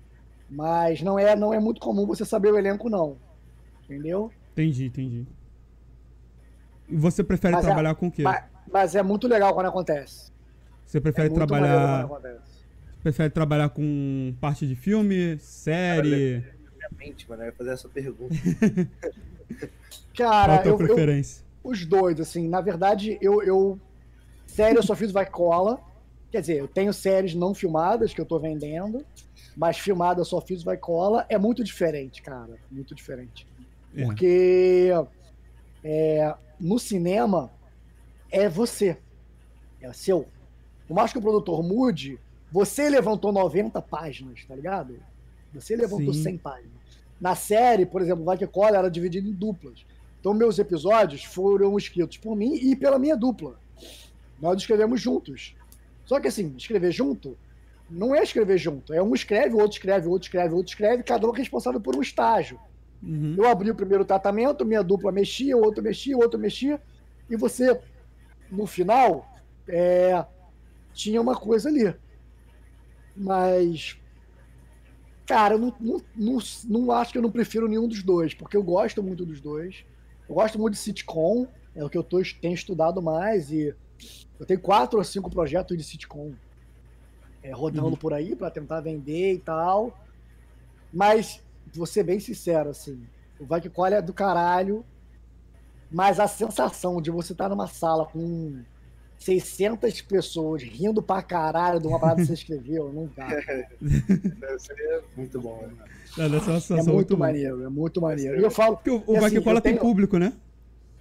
Mas 0.49 1.01
não 1.03 1.19
é, 1.19 1.37
não 1.37 1.53
é 1.53 1.61
muito 1.61 1.81
comum 1.81 2.07
você 2.07 2.25
saber 2.25 2.53
o 2.53 2.59
elenco, 2.59 2.89
não. 2.89 3.17
Entendeu? 3.85 4.33
Entendi, 4.53 4.87
entendi. 4.87 5.27
E 6.89 6.97
você 6.97 7.23
prefere 7.23 7.55
Mas 7.55 7.65
é- 7.65 7.69
trabalhar 7.69 7.95
com 7.95 8.09
o 8.09 8.11
quê? 8.11 8.23
Mas, 8.23 8.45
mas 8.71 8.95
é 8.95 9.03
muito 9.03 9.29
legal 9.29 9.55
quando 9.55 9.67
acontece. 9.67 10.31
Você 10.87 11.01
prefere 11.01 11.29
é 11.29 11.31
muito 11.31 11.47
trabalhar. 11.47 11.75
maneiro 11.75 12.09
quando 12.09 12.27
acontece. 12.27 12.53
Prefere 13.03 13.31
trabalhar 13.31 13.69
com 13.71 14.35
parte 14.41 14.67
de 14.67 14.77
filme, 14.77 15.39
série? 15.39 16.45
Minha 16.77 16.91
mente, 16.99 17.29
mano, 17.29 17.43
eu 17.43 17.47
ia 17.47 17.53
fazer 17.53 17.71
essa 17.71 17.89
pergunta. 17.89 18.35
Qual 20.17 20.31
Cara, 20.31 20.55
a 20.57 20.59
tua 20.59 20.73
eu, 20.73 20.79
eu, 20.81 20.87
preferência? 20.87 21.45
os 21.65 21.85
dois, 21.87 22.21
assim, 22.21 22.49
na 22.49 22.61
verdade, 22.61 23.19
eu, 23.21 23.43
eu 23.43 23.79
série 24.47 24.77
eu 24.79 24.83
só 24.83 24.95
fiz 24.95 25.11
vai 25.11 25.27
cola. 25.27 25.81
Quer 26.33 26.41
dizer, 26.41 26.57
eu 26.57 26.67
tenho 26.67 26.95
séries 26.95 27.35
não 27.35 27.55
filmadas 27.55 28.15
que 28.15 28.21
eu 28.21 28.25
tô 28.25 28.39
vendendo, 28.39 29.05
mas 29.55 29.79
filmada 29.79 30.25
só 30.25 30.41
fiz 30.41 30.63
vai 30.63 30.79
cola. 30.79 31.27
É 31.29 31.37
muito 31.37 31.63
diferente, 31.63 32.23
cara. 32.23 32.57
Muito 32.71 32.95
diferente. 32.95 33.47
É. 33.95 34.03
Porque 34.03 34.91
é, 35.85 36.35
no 36.59 36.79
cinema 36.79 37.53
é 38.31 38.49
você. 38.49 38.97
É 39.83 39.93
seu. 39.93 40.27
Por 40.89 40.95
mais 40.95 41.13
que 41.13 41.19
o 41.19 41.23
produtor 41.23 41.63
mude, 41.63 42.19
você 42.51 42.89
levantou 42.89 43.31
90 43.31 43.83
páginas, 43.83 44.43
tá 44.47 44.57
ligado? 44.57 44.97
Você 45.53 45.77
levantou 45.77 46.15
Sim. 46.15 46.23
100 46.23 46.39
páginas. 46.39 46.73
Na 47.21 47.35
série, 47.35 47.85
por 47.85 48.01
exemplo, 48.01 48.25
Vai 48.25 48.39
que 48.39 48.47
Cola 48.47 48.79
era 48.79 48.91
dividido 48.91 49.29
em 49.29 49.33
duplas. 49.33 49.85
Então, 50.19 50.33
meus 50.33 50.59
episódios 50.59 51.25
foram 51.25 51.77
escritos 51.77 52.17
por 52.17 52.35
mim 52.35 52.55
e 52.55 52.75
pela 52.75 52.99
minha 52.99 53.17
dupla. 53.17 53.61
Nós 54.41 54.57
escrevemos 54.57 55.01
juntos. 55.01 55.55
Só 56.05 56.21
que, 56.21 56.29
assim, 56.29 56.55
escrever 56.57 56.93
junto 56.93 57.37
não 57.93 58.15
é 58.15 58.23
escrever 58.23 58.59
junto. 58.59 58.93
É 58.93 59.03
um 59.03 59.15
escreve, 59.15 59.55
o 59.55 59.59
outro 59.59 59.77
escreve, 59.77 60.07
o 60.07 60.11
outro 60.11 60.27
escreve, 60.27 60.55
o 60.55 60.57
outro 60.57 60.71
escreve, 60.71 61.03
cada 61.03 61.29
um 61.29 61.35
é 61.35 61.39
responsável 61.39 61.81
por 61.81 61.95
um 61.95 62.01
estágio. 62.01 62.59
Uhum. 63.03 63.35
Eu 63.37 63.47
abri 63.47 63.71
o 63.71 63.75
primeiro 63.75 64.05
tratamento, 64.05 64.65
minha 64.65 64.83
dupla 64.83 65.13
mexia, 65.13 65.57
o 65.57 65.63
outro 65.63 65.83
mexia, 65.83 66.17
o 66.17 66.21
outro 66.21 66.41
mexia, 66.41 66.81
e 67.29 67.37
você, 67.37 67.79
no 68.51 68.67
final, 68.67 69.29
é, 69.69 70.25
tinha 70.95 71.21
uma 71.21 71.37
coisa 71.37 71.69
ali. 71.69 71.95
Mas, 73.15 73.99
cara, 75.27 75.55
eu 75.55 75.59
não, 75.59 75.75
não, 75.79 76.03
não, 76.17 76.39
não 76.65 76.93
acho 76.93 77.13
que 77.13 77.19
eu 77.19 77.23
não 77.23 77.31
prefiro 77.31 77.69
nenhum 77.69 77.89
dos 77.89 78.03
dois, 78.03 78.33
porque 78.33 78.57
eu 78.57 78.63
gosto 78.63 79.03
muito 79.03 79.27
dos 79.27 79.41
dois. 79.41 79.85
Eu 80.29 80.37
gosto 80.37 80.59
muito 80.59 80.75
de 80.75 80.81
sitcom, 80.81 81.47
é 81.75 81.85
o 81.85 81.91
que 81.91 81.99
eu 81.99 82.03
tô, 82.03 82.23
tenho 82.41 82.55
estudado 82.55 83.03
mais, 83.03 83.51
e 83.51 83.75
Eu 84.43 84.47
tenho 84.47 84.59
quatro 84.61 84.99
ou 84.99 85.05
cinco 85.05 85.31
projetos 85.31 85.77
de 85.79 85.85
sitcom 85.85 86.33
é, 87.45 87.53
rodando 87.53 87.87
Uhum. 87.91 87.97
por 87.97 88.13
aí 88.13 88.35
para 88.35 88.51
tentar 88.51 88.81
vender 88.81 89.35
e 89.35 89.39
tal. 89.39 89.97
Mas, 90.93 91.41
vou 91.73 91.87
ser 91.87 92.03
bem 92.03 92.19
sincero, 92.19 92.71
assim, 92.71 93.01
o 93.39 93.47
Vai 93.47 93.61
Que 93.61 93.71
Colhe 93.71 93.95
é 93.95 94.03
do 94.03 94.13
caralho, 94.13 94.85
mas 95.91 96.19
a 96.19 96.27
sensação 96.27 97.01
de 97.01 97.09
você 97.11 97.33
estar 97.33 97.49
numa 97.49 97.69
sala 97.69 98.05
com 98.07 98.61
600 99.17 100.01
pessoas 100.03 100.61
rindo 100.65 101.01
pra 101.01 101.23
caralho 101.23 101.79
de 101.79 101.87
uma 101.87 102.01
parada 102.01 102.21
que 102.21 102.27
você 102.27 102.33
escreveu, 102.35 102.93
não 102.93 103.09
dá. 103.17 103.29
Deve 103.81 104.59
ser 104.59 105.05
muito 105.17 105.41
bom, 105.41 105.65
né? 105.69 105.85
É, 106.19 106.79
É 106.81 106.83
muito 106.83 107.17
bom. 107.17 107.21
maneiro, 107.21 107.63
é 107.65 107.69
muito 107.69 108.01
maneiro. 108.03 108.41
E 108.41 108.43
eu 108.43 108.51
falo, 108.51 108.77
Porque 108.77 108.91
o, 108.91 108.97
o 109.07 109.17
E 109.17 109.21
Vai 109.21 109.27
assim, 109.27 109.37
Que 109.39 109.45
Cola 109.45 109.61
tem 109.61 109.73
tenho- 109.75 109.81
público, 109.85 110.19
né? 110.19 110.33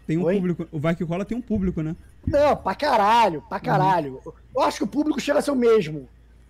Tem 0.08 0.18
um 0.18 0.24
Oi? 0.24 0.36
público. 0.36 0.68
O 0.72 0.80
Vai 0.80 0.96
Que 0.96 1.06
Cola 1.06 1.24
tem 1.26 1.38
um 1.38 1.42
público, 1.42 1.82
né? 1.82 1.96
não, 2.26 2.56
pra 2.56 2.76
caralho, 2.76 3.42
pra 3.48 3.60
caralho. 3.60 4.22
Eu 4.56 4.62
acho 4.62 4.78
que 4.78 4.84
o 4.84 4.88
público 4.88 5.20
chega 5.20 5.40
a 5.40 5.42
ser 5.42 5.52
o 5.52 5.56
mesmo. 5.56 6.08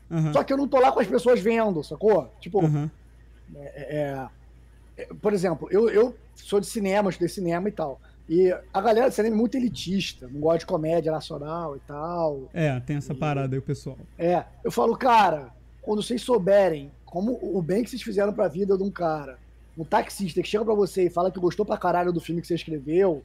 Aham. 0.10 0.34
Só 0.34 0.44
que 0.44 0.52
eu 0.52 0.58
não 0.58 0.68
tô 0.68 0.80
lá 0.80 0.92
com 0.92 1.00
as 1.00 1.08
pessoas 1.08 1.40
vendo, 1.40 1.84
sacou? 1.84 2.30
Tipo, 2.40 2.66
Aham. 2.66 2.90
é, 3.56 4.28
é, 4.98 5.08
por 5.22 5.34
exemplo, 5.34 5.68
eu, 5.72 5.90
eu 5.90 6.16
sou 6.36 6.60
de 6.60 6.68
cinema, 6.68 7.10
estudei 7.10 7.30
cinema 7.30 7.70
e 7.70 7.72
tal. 7.72 8.00
E 8.30 8.54
a 8.74 8.82
galera 8.82 9.10
de 9.10 9.16
cinema 9.16 9.36
é 9.36 9.40
muito 9.40 9.56
elitista, 9.56 10.28
não 10.32 10.40
gosta 10.40 10.60
de 10.60 10.66
comédia 10.66 11.12
nacional 11.12 11.76
e 11.76 11.80
tal. 11.82 12.50
É, 12.54 12.80
tem 12.80 12.98
essa 12.98 13.14
parada 13.14 13.56
aí, 13.56 13.60
o 13.60 13.62
pessoal. 13.62 13.98
É, 14.18 14.44
eu 14.64 14.72
falo, 14.72 14.96
cara, 14.96 15.50
quando 15.82 16.02
vocês 16.02 16.22
souberem 16.22 16.92
como 17.06 17.38
o 17.42 17.62
bem 17.62 17.84
que 17.84 17.90
vocês 17.90 18.02
fizeram 18.02 18.32
pra 18.32 18.48
vida 18.48 18.78
de 18.78 18.84
um 18.84 18.92
cara, 18.92 19.38
um 19.78 19.84
taxista 19.84 20.42
que 20.42 20.48
chega 20.48 20.64
pra 20.64 20.74
você 20.74 21.06
e 21.08 21.10
fala 21.10 21.30
que 21.32 21.40
gostou 21.40 21.66
pra 21.66 21.78
caralho 21.78 22.14
do 22.14 22.22
filme 22.22 22.42
que 22.42 22.48
você 22.48 22.56
escreveu, 22.56 23.22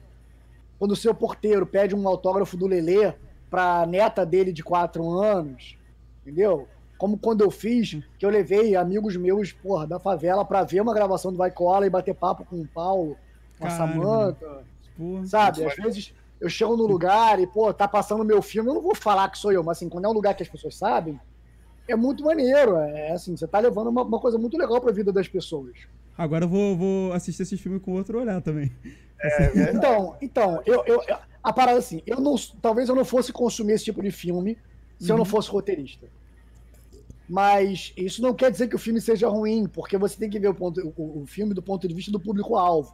quando 0.79 0.91
o 0.91 0.95
seu 0.95 1.13
porteiro 1.13 1.65
pede 1.65 1.95
um 1.95 2.07
autógrafo 2.07 2.55
do 2.55 2.67
Lelê 2.67 3.13
pra 3.49 3.85
neta 3.85 4.25
dele 4.25 4.51
de 4.51 4.63
quatro 4.63 5.09
anos, 5.09 5.77
entendeu? 6.21 6.67
Como 6.97 7.17
quando 7.17 7.41
eu 7.41 7.51
fiz, 7.51 7.99
que 8.17 8.25
eu 8.25 8.29
levei 8.29 8.75
amigos 8.75 9.15
meus, 9.15 9.51
porra, 9.51 9.85
da 9.85 9.99
favela 9.99 10.43
pra 10.43 10.63
ver 10.63 10.81
uma 10.81 10.93
gravação 10.93 11.31
do 11.31 11.37
Vai 11.37 11.51
Cola 11.51 11.85
e 11.85 11.89
bater 11.89 12.15
papo 12.15 12.43
com 12.45 12.61
o 12.61 12.67
Paulo, 12.67 13.15
com 13.59 13.67
a 13.67 13.69
Samanta. 13.69 14.63
Sabe, 15.25 15.63
às 15.63 15.75
vezes 15.75 16.13
eu 16.39 16.49
chego 16.49 16.75
no 16.75 16.85
lugar 16.85 17.39
e, 17.39 17.47
pô, 17.47 17.73
tá 17.73 17.87
passando 17.87 18.25
meu 18.25 18.41
filme, 18.41 18.69
eu 18.69 18.75
não 18.75 18.81
vou 18.81 18.95
falar 18.95 19.29
que 19.29 19.37
sou 19.37 19.51
eu, 19.51 19.63
mas 19.63 19.77
assim, 19.77 19.89
quando 19.89 20.05
é 20.05 20.07
um 20.07 20.13
lugar 20.13 20.35
que 20.35 20.43
as 20.43 20.49
pessoas 20.49 20.75
sabem, 20.75 21.19
é 21.87 21.95
muito 21.95 22.23
maneiro. 22.23 22.75
É 22.77 23.11
assim, 23.11 23.35
você 23.35 23.47
tá 23.47 23.59
levando 23.59 23.87
uma, 23.87 24.03
uma 24.03 24.19
coisa 24.19 24.37
muito 24.37 24.57
legal 24.57 24.81
pra 24.81 24.91
vida 24.91 25.11
das 25.11 25.27
pessoas. 25.27 25.77
Agora 26.17 26.45
eu 26.45 26.49
vou, 26.49 26.75
vou 26.75 27.13
assistir 27.13 27.43
esse 27.43 27.57
filme 27.57 27.79
com 27.79 27.91
outro 27.93 28.19
olhar 28.19 28.41
também. 28.41 28.71
Então, 29.73 30.15
então, 30.21 30.61
eu, 30.63 30.83
eu, 30.85 31.01
a 31.41 31.51
parada 31.51 31.79
assim, 31.79 32.03
eu 32.05 32.19
não, 32.21 32.35
talvez 32.61 32.87
eu 32.87 32.93
não 32.93 33.03
fosse 33.03 33.33
consumir 33.33 33.73
esse 33.73 33.85
tipo 33.85 33.99
de 34.03 34.11
filme 34.11 34.55
se 34.99 35.11
eu 35.11 35.15
não 35.15 35.23
Uhum. 35.23 35.29
fosse 35.29 35.49
roteirista. 35.49 36.05
Mas 37.27 37.91
isso 37.97 38.21
não 38.21 38.33
quer 38.33 38.51
dizer 38.51 38.67
que 38.67 38.75
o 38.75 38.79
filme 38.79 39.01
seja 39.01 39.27
ruim, 39.27 39.67
porque 39.67 39.97
você 39.97 40.15
tem 40.17 40.29
que 40.29 40.39
ver 40.39 40.49
o, 40.49 40.53
ponto, 40.53 40.93
o, 40.95 41.23
o 41.23 41.25
filme 41.25 41.53
do 41.53 41.63
ponto 41.63 41.87
de 41.87 41.93
vista 41.95 42.11
do 42.11 42.19
público-alvo. 42.19 42.93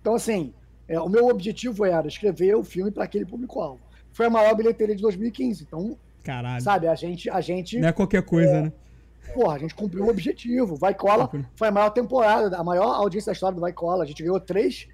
Então, 0.00 0.14
assim, 0.14 0.52
é, 0.88 0.98
o 1.00 1.08
meu 1.08 1.26
objetivo 1.28 1.84
era 1.84 2.06
escrever 2.08 2.54
o 2.56 2.64
filme 2.64 2.90
para 2.90 3.04
aquele 3.04 3.24
público-alvo. 3.24 3.80
Foi 4.12 4.26
a 4.26 4.30
maior 4.30 4.54
bilheteria 4.56 4.96
de 4.96 5.02
2015. 5.02 5.62
Então, 5.62 5.96
Caralho. 6.24 6.60
sabe, 6.62 6.86
a 6.88 6.94
gente, 6.94 7.30
a 7.30 7.40
gente, 7.40 7.78
Não 7.78 7.88
é 7.88 7.92
qualquer 7.92 8.22
coisa, 8.22 8.62
né? 8.62 8.72
Porra, 9.32 9.56
a 9.56 9.58
gente 9.58 9.74
cumpriu 9.74 10.04
o 10.04 10.08
objetivo. 10.08 10.76
Vai 10.76 10.94
Cola 10.94 11.30
foi 11.56 11.68
a 11.68 11.70
maior 11.70 11.90
temporada, 11.90 12.56
a 12.56 12.64
maior 12.64 12.94
audiência 12.94 13.30
da 13.30 13.34
história 13.34 13.54
do 13.54 13.60
Vai 13.60 13.72
Cola. 13.72 14.04
A 14.04 14.06
gente 14.06 14.22
ganhou 14.22 14.40
três, 14.40 14.88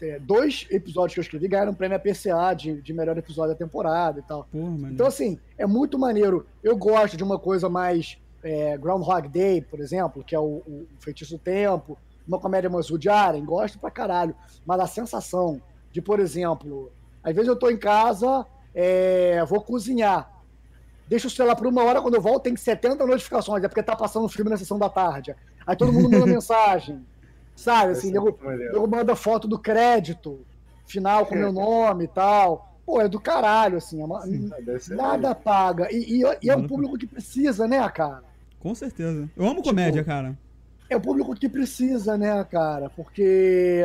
é, 0.00 0.18
dois 0.18 0.66
episódios 0.70 1.14
que 1.14 1.20
eu 1.20 1.22
escrevi 1.22 1.48
ganharam 1.48 1.72
um 1.72 1.74
prêmio 1.74 1.96
APCA 1.96 2.54
de, 2.56 2.80
de 2.82 2.92
melhor 2.92 3.16
episódio 3.16 3.52
da 3.52 3.58
temporada 3.58 4.20
e 4.20 4.22
tal. 4.22 4.44
Porra. 4.50 4.90
Então, 4.90 5.06
assim, 5.06 5.38
é 5.56 5.66
muito 5.66 5.98
maneiro. 5.98 6.46
Eu 6.62 6.76
gosto 6.76 7.16
de 7.16 7.22
uma 7.22 7.38
coisa 7.38 7.68
mais 7.68 8.18
é, 8.42 8.76
Groundhog 8.76 9.28
Day, 9.28 9.62
por 9.62 9.80
exemplo, 9.80 10.22
que 10.22 10.34
é 10.34 10.38
o, 10.38 10.62
o 10.66 10.86
Feitiço 10.98 11.36
do 11.36 11.38
Tempo, 11.38 11.96
uma 12.26 12.38
comédia 12.38 12.68
mais 12.68 12.90
Woody 12.90 13.08
Allen, 13.08 13.44
gosto 13.44 13.78
pra 13.78 13.90
caralho. 13.90 14.34
Mas 14.66 14.80
a 14.80 14.86
sensação 14.86 15.60
de, 15.90 16.02
por 16.02 16.20
exemplo, 16.20 16.92
às 17.22 17.34
vezes 17.34 17.48
eu 17.48 17.56
tô 17.56 17.70
em 17.70 17.78
casa, 17.78 18.46
é, 18.74 19.44
vou 19.44 19.60
cozinhar. 19.62 20.30
Deixa 21.14 21.28
o 21.28 21.30
celular 21.30 21.54
por 21.54 21.68
uma 21.68 21.84
hora, 21.84 22.02
quando 22.02 22.14
eu 22.14 22.20
volto 22.20 22.42
tem 22.42 22.56
70 22.56 23.06
notificações, 23.06 23.62
é 23.62 23.68
porque 23.68 23.84
tá 23.84 23.94
passando 23.94 24.24
um 24.24 24.28
filme 24.28 24.50
na 24.50 24.56
sessão 24.56 24.76
da 24.80 24.88
tarde. 24.88 25.32
Aí 25.64 25.76
todo 25.76 25.92
mundo 25.92 26.10
manda 26.10 26.26
mensagem, 26.26 27.06
sabe? 27.54 27.92
Assim, 27.92 28.12
maneiro. 28.12 28.74
eu 28.74 28.84
mando 28.88 29.14
foto 29.14 29.46
do 29.46 29.56
crédito 29.56 30.40
final 30.84 31.24
com 31.24 31.36
meu 31.36 31.52
nome 31.54 32.06
e 32.06 32.08
tal. 32.08 32.74
Pô, 32.84 33.00
é 33.00 33.08
do 33.08 33.20
caralho, 33.20 33.76
assim. 33.78 34.00
É 34.02 34.04
uma- 34.04 34.26
Deve 34.26 34.80
ser 34.80 34.96
nada 34.96 35.36
paga. 35.36 35.86
E, 35.92 36.20
e- 36.20 36.38
e 36.42 36.50
é 36.50 36.56
um 36.56 36.66
público 36.66 36.98
que 36.98 37.06
precisa, 37.06 37.68
né, 37.68 37.88
cara? 37.90 38.24
Com 38.58 38.74
certeza. 38.74 39.30
Eu 39.36 39.44
amo 39.44 39.58
Tipo, 39.58 39.68
comédia, 39.68 40.02
cara. 40.02 40.36
É 40.90 40.96
um 40.96 41.00
público 41.00 41.32
que 41.36 41.48
precisa, 41.48 42.18
né, 42.18 42.42
cara? 42.50 42.90
Porque. 42.90 43.84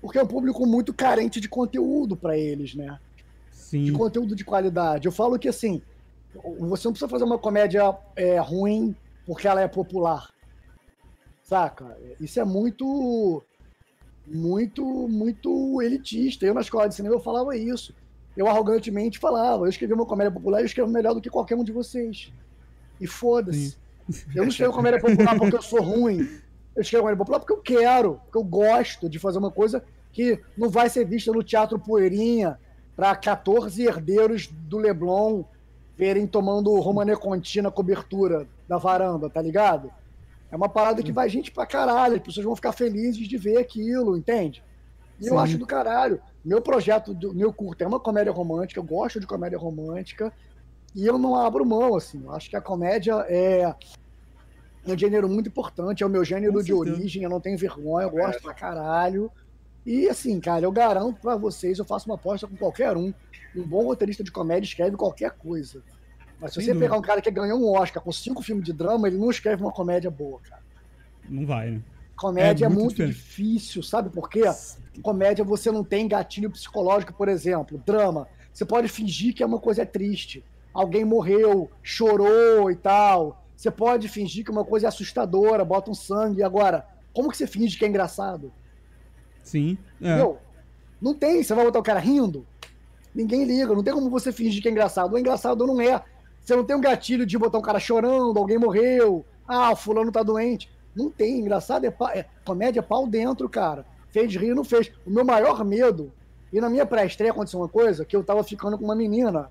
Porque 0.00 0.18
é 0.18 0.22
um 0.22 0.26
público 0.28 0.64
muito 0.66 0.94
carente 0.94 1.40
de 1.40 1.48
conteúdo 1.48 2.16
pra 2.16 2.38
eles, 2.38 2.76
né? 2.76 2.96
Sim. 3.50 3.84
De 3.86 3.92
conteúdo 3.92 4.36
de 4.36 4.44
qualidade. 4.44 5.06
Eu 5.06 5.12
falo 5.12 5.36
que, 5.36 5.48
assim, 5.48 5.82
você 6.58 6.88
não 6.88 6.92
precisa 6.92 7.08
fazer 7.08 7.24
uma 7.24 7.38
comédia 7.38 7.94
é, 8.16 8.38
ruim 8.38 8.96
porque 9.26 9.46
ela 9.46 9.60
é 9.60 9.68
popular. 9.68 10.30
Saca? 11.42 11.96
Isso 12.20 12.40
é 12.40 12.44
muito. 12.44 13.42
Muito, 14.26 14.84
muito 15.08 15.82
elitista. 15.82 16.46
Eu, 16.46 16.54
na 16.54 16.60
escola 16.60 16.88
de 16.88 16.94
cinema, 16.94 17.14
eu 17.14 17.20
falava 17.20 17.56
isso. 17.56 17.92
Eu 18.36 18.46
arrogantemente 18.48 19.18
falava, 19.18 19.64
eu 19.64 19.68
escrevi 19.68 19.92
uma 19.92 20.06
comédia 20.06 20.30
popular 20.30 20.60
e 20.60 20.62
eu 20.62 20.66
escrevo 20.66 20.90
melhor 20.90 21.12
do 21.12 21.20
que 21.20 21.28
qualquer 21.28 21.56
um 21.56 21.64
de 21.64 21.72
vocês. 21.72 22.32
E 23.00 23.06
foda-se. 23.06 23.76
Eu 24.34 24.42
não 24.42 24.48
escrevo 24.48 24.72
comédia 24.72 25.00
popular 25.00 25.36
porque 25.36 25.56
eu 25.56 25.62
sou 25.62 25.82
ruim. 25.82 26.20
Eu 26.74 26.82
escrevo 26.82 27.02
comédia 27.02 27.18
popular 27.18 27.40
porque 27.40 27.52
eu 27.52 27.60
quero, 27.60 28.14
porque 28.24 28.38
eu 28.38 28.44
gosto 28.44 29.08
de 29.08 29.18
fazer 29.18 29.38
uma 29.38 29.50
coisa 29.50 29.84
que 30.12 30.40
não 30.56 30.70
vai 30.70 30.88
ser 30.88 31.04
vista 31.04 31.32
no 31.32 31.42
Teatro 31.42 31.78
Poeirinha 31.78 32.58
para 32.94 33.14
14 33.16 33.82
herdeiros 33.82 34.46
do 34.46 34.78
Leblon 34.78 35.44
verem 36.02 36.26
tomando 36.26 36.74
Romané 36.80 37.14
Conti 37.14 37.62
na 37.62 37.70
cobertura 37.70 38.48
da 38.66 38.76
varanda, 38.76 39.30
tá 39.30 39.40
ligado? 39.40 39.88
É 40.50 40.56
uma 40.56 40.68
parada 40.68 41.00
que 41.00 41.12
vai 41.12 41.28
gente 41.28 41.52
pra 41.52 41.64
caralho, 41.64 42.16
as 42.16 42.22
pessoas 42.22 42.44
vão 42.44 42.56
ficar 42.56 42.72
felizes 42.72 43.28
de 43.28 43.38
ver 43.38 43.58
aquilo, 43.58 44.16
entende? 44.16 44.64
E 45.20 45.28
eu 45.28 45.34
Sim. 45.34 45.38
acho 45.38 45.58
do 45.58 45.64
caralho. 45.64 46.20
Meu 46.44 46.60
projeto, 46.60 47.14
do, 47.14 47.32
meu 47.32 47.52
curto 47.52 47.84
é 47.84 47.86
uma 47.86 48.00
comédia 48.00 48.32
romântica, 48.32 48.80
eu 48.80 48.84
gosto 48.84 49.20
de 49.20 49.28
comédia 49.28 49.56
romântica, 49.56 50.32
e 50.92 51.06
eu 51.06 51.16
não 51.18 51.36
abro 51.36 51.64
mão, 51.64 51.94
assim. 51.94 52.20
Eu 52.24 52.32
acho 52.32 52.50
que 52.50 52.56
a 52.56 52.60
comédia 52.60 53.24
é 53.28 53.72
um 54.84 54.98
gênero 54.98 55.28
muito 55.28 55.50
importante, 55.50 56.02
é 56.02 56.06
o 56.06 56.10
meu 56.10 56.24
gênero 56.24 56.54
Com 56.54 56.58
de 56.58 56.74
certeza. 56.74 56.96
origem, 56.96 57.22
eu 57.22 57.30
não 57.30 57.40
tenho 57.40 57.56
vergonha, 57.56 58.06
eu 58.06 58.10
gosto 58.10 58.42
pra 58.42 58.52
caralho. 58.52 59.30
E 59.84 60.08
assim, 60.08 60.38
cara, 60.40 60.64
eu 60.64 60.72
garanto 60.72 61.20
pra 61.20 61.36
vocês, 61.36 61.78
eu 61.78 61.84
faço 61.84 62.08
uma 62.08 62.14
aposta 62.14 62.46
com 62.46 62.56
qualquer 62.56 62.96
um. 62.96 63.12
Um 63.54 63.62
bom 63.62 63.84
roteirista 63.84 64.22
de 64.22 64.30
comédia 64.30 64.66
escreve 64.66 64.96
qualquer 64.96 65.32
coisa. 65.32 65.82
Mas 66.40 66.52
se 66.52 66.56
Sem 66.56 66.64
você 66.64 66.72
dúvida. 66.72 66.86
pegar 66.86 66.98
um 66.98 67.02
cara 67.02 67.20
que 67.20 67.30
ganhou 67.30 67.60
um 67.60 67.70
Oscar 67.72 68.02
com 68.02 68.12
cinco 68.12 68.42
filmes 68.42 68.64
de 68.64 68.72
drama, 68.72 69.06
ele 69.08 69.18
não 69.18 69.30
escreve 69.30 69.62
uma 69.62 69.72
comédia 69.72 70.10
boa, 70.10 70.40
cara. 70.40 70.62
Não 71.28 71.44
vai, 71.46 71.70
né? 71.72 71.82
Comédia 72.16 72.64
É 72.64 72.66
é 72.66 72.68
muito 72.68 72.82
muito, 72.98 73.06
difícil, 73.06 73.82
sabe 73.82 74.10
por 74.10 74.28
quê? 74.28 74.42
Comédia 75.02 75.44
você 75.44 75.70
não 75.72 75.82
tem 75.82 76.06
gatilho 76.06 76.50
psicológico, 76.50 77.12
por 77.12 77.28
exemplo. 77.28 77.82
Drama, 77.84 78.28
você 78.52 78.64
pode 78.64 78.88
fingir 78.88 79.34
que 79.34 79.42
é 79.42 79.46
uma 79.46 79.58
coisa 79.58 79.84
triste. 79.84 80.44
Alguém 80.72 81.04
morreu, 81.04 81.70
chorou 81.82 82.70
e 82.70 82.76
tal. 82.76 83.44
Você 83.56 83.70
pode 83.70 84.08
fingir 84.08 84.44
que 84.44 84.50
uma 84.50 84.64
coisa 84.64 84.86
é 84.86 84.88
assustadora, 84.88 85.64
bota 85.64 85.90
um 85.90 85.94
sangue. 85.94 86.42
Agora, 86.42 86.86
como 87.12 87.30
que 87.30 87.36
você 87.36 87.46
finge 87.46 87.78
que 87.78 87.84
é 87.84 87.88
engraçado? 87.88 88.52
Sim. 89.42 89.76
É. 90.00 90.16
Não 91.00 91.14
tem. 91.14 91.42
Você 91.42 91.54
vai 91.54 91.64
botar 91.64 91.78
o 91.78 91.82
cara 91.82 91.98
rindo? 92.00 92.46
Ninguém 93.14 93.44
liga. 93.44 93.74
Não 93.74 93.82
tem 93.82 93.92
como 93.92 94.08
você 94.08 94.32
fingir 94.32 94.62
que 94.62 94.68
é 94.68 94.70
engraçado. 94.70 95.12
O 95.12 95.18
engraçado 95.18 95.66
não 95.66 95.80
é. 95.80 96.02
Você 96.40 96.56
não 96.56 96.64
tem 96.64 96.74
um 96.76 96.80
gatilho 96.80 97.24
de 97.26 97.38
botar 97.38 97.58
um 97.58 97.62
cara 97.62 97.78
chorando, 97.78 98.38
alguém 98.38 98.58
morreu. 98.58 99.24
Ah, 99.46 99.70
o 99.72 99.76
fulano 99.76 100.10
tá 100.10 100.22
doente. 100.22 100.70
Não 100.94 101.10
tem. 101.10 101.38
Engraçado 101.40 101.84
é, 101.84 101.90
pa- 101.90 102.12
é 102.14 102.26
comédia 102.44 102.80
é 102.80 102.82
pau 102.82 103.06
dentro, 103.06 103.48
cara. 103.48 103.84
Fez 104.10 104.34
rir, 104.34 104.54
não 104.54 104.64
fez. 104.64 104.90
O 105.06 105.10
meu 105.10 105.24
maior 105.24 105.64
medo. 105.64 106.12
E 106.52 106.60
na 106.60 106.68
minha 106.68 106.84
pré-estreia 106.84 107.32
aconteceu 107.32 107.60
uma 107.60 107.68
coisa 107.68 108.04
que 108.04 108.14
eu 108.14 108.22
tava 108.22 108.42
ficando 108.44 108.76
com 108.78 108.84
uma 108.84 108.94
menina. 108.94 109.50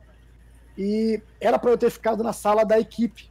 E 0.77 1.21
era 1.39 1.57
pra 1.59 1.71
eu 1.71 1.77
ter 1.77 1.89
ficado 1.89 2.23
na 2.23 2.31
sala 2.33 2.63
da 2.63 2.79
equipe. 2.79 3.29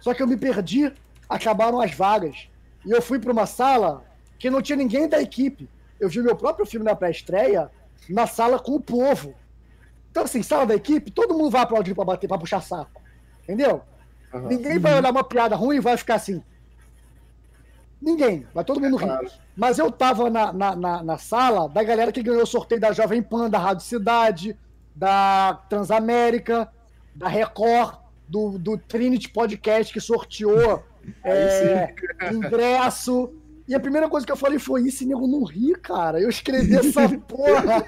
Só 0.00 0.12
que 0.14 0.22
eu 0.22 0.26
me 0.26 0.36
perdi, 0.36 0.92
acabaram 1.28 1.80
as 1.80 1.92
vagas. 1.94 2.48
E 2.84 2.90
eu 2.90 3.00
fui 3.00 3.18
pra 3.18 3.32
uma 3.32 3.46
sala 3.46 4.04
que 4.42 4.50
não 4.50 4.60
tinha 4.60 4.74
ninguém 4.74 5.08
da 5.08 5.22
equipe. 5.22 5.70
Eu 6.00 6.08
vi 6.08 6.20
meu 6.20 6.34
próprio 6.34 6.66
filme 6.66 6.84
na 6.84 6.96
pré-estreia 6.96 7.70
na 8.10 8.26
sala 8.26 8.58
com 8.58 8.72
o 8.72 8.80
povo. 8.80 9.36
Então, 10.10 10.24
assim, 10.24 10.42
sala 10.42 10.66
da 10.66 10.74
equipe, 10.74 11.12
todo 11.12 11.32
mundo 11.32 11.48
vai 11.48 11.62
aplaudir 11.62 11.94
pra 11.94 12.04
bater, 12.04 12.26
pra 12.26 12.36
puxar 12.36 12.60
saco. 12.60 13.00
Entendeu? 13.44 13.82
Aham. 14.34 14.48
Ninguém 14.48 14.80
vai 14.80 14.96
olhar 14.96 15.12
uma 15.12 15.22
piada 15.22 15.54
ruim 15.54 15.76
e 15.76 15.80
vai 15.80 15.96
ficar 15.96 16.16
assim. 16.16 16.42
Ninguém. 18.00 18.44
Vai 18.52 18.64
todo 18.64 18.80
mundo. 18.80 18.98
Claro. 18.98 19.30
Mas 19.56 19.78
eu 19.78 19.92
tava 19.92 20.28
na, 20.28 20.52
na, 20.52 20.74
na, 20.74 21.02
na 21.04 21.18
sala 21.18 21.68
da 21.68 21.84
galera 21.84 22.10
que 22.10 22.20
ganhou 22.20 22.42
o 22.42 22.46
sorteio 22.46 22.80
da 22.80 22.90
Jovem 22.90 23.22
Pan, 23.22 23.48
da 23.48 23.60
Rádio 23.60 23.86
Cidade, 23.86 24.58
da 24.92 25.54
Transamérica, 25.68 26.68
da 27.14 27.28
Record, 27.28 27.96
do, 28.26 28.58
do 28.58 28.76
Trinity 28.76 29.28
Podcast 29.28 29.92
que 29.92 30.00
sorteou 30.00 30.82
é, 31.22 31.94
ingresso. 32.32 33.32
E 33.72 33.74
a 33.74 33.80
primeira 33.80 34.06
coisa 34.06 34.26
que 34.26 34.30
eu 34.30 34.36
falei 34.36 34.58
foi: 34.58 34.86
esse 34.86 35.06
nego 35.06 35.26
não 35.26 35.44
ri, 35.44 35.74
cara. 35.76 36.20
Eu 36.20 36.28
escrevi 36.28 36.76
essa 36.76 37.08
porra. 37.26 37.82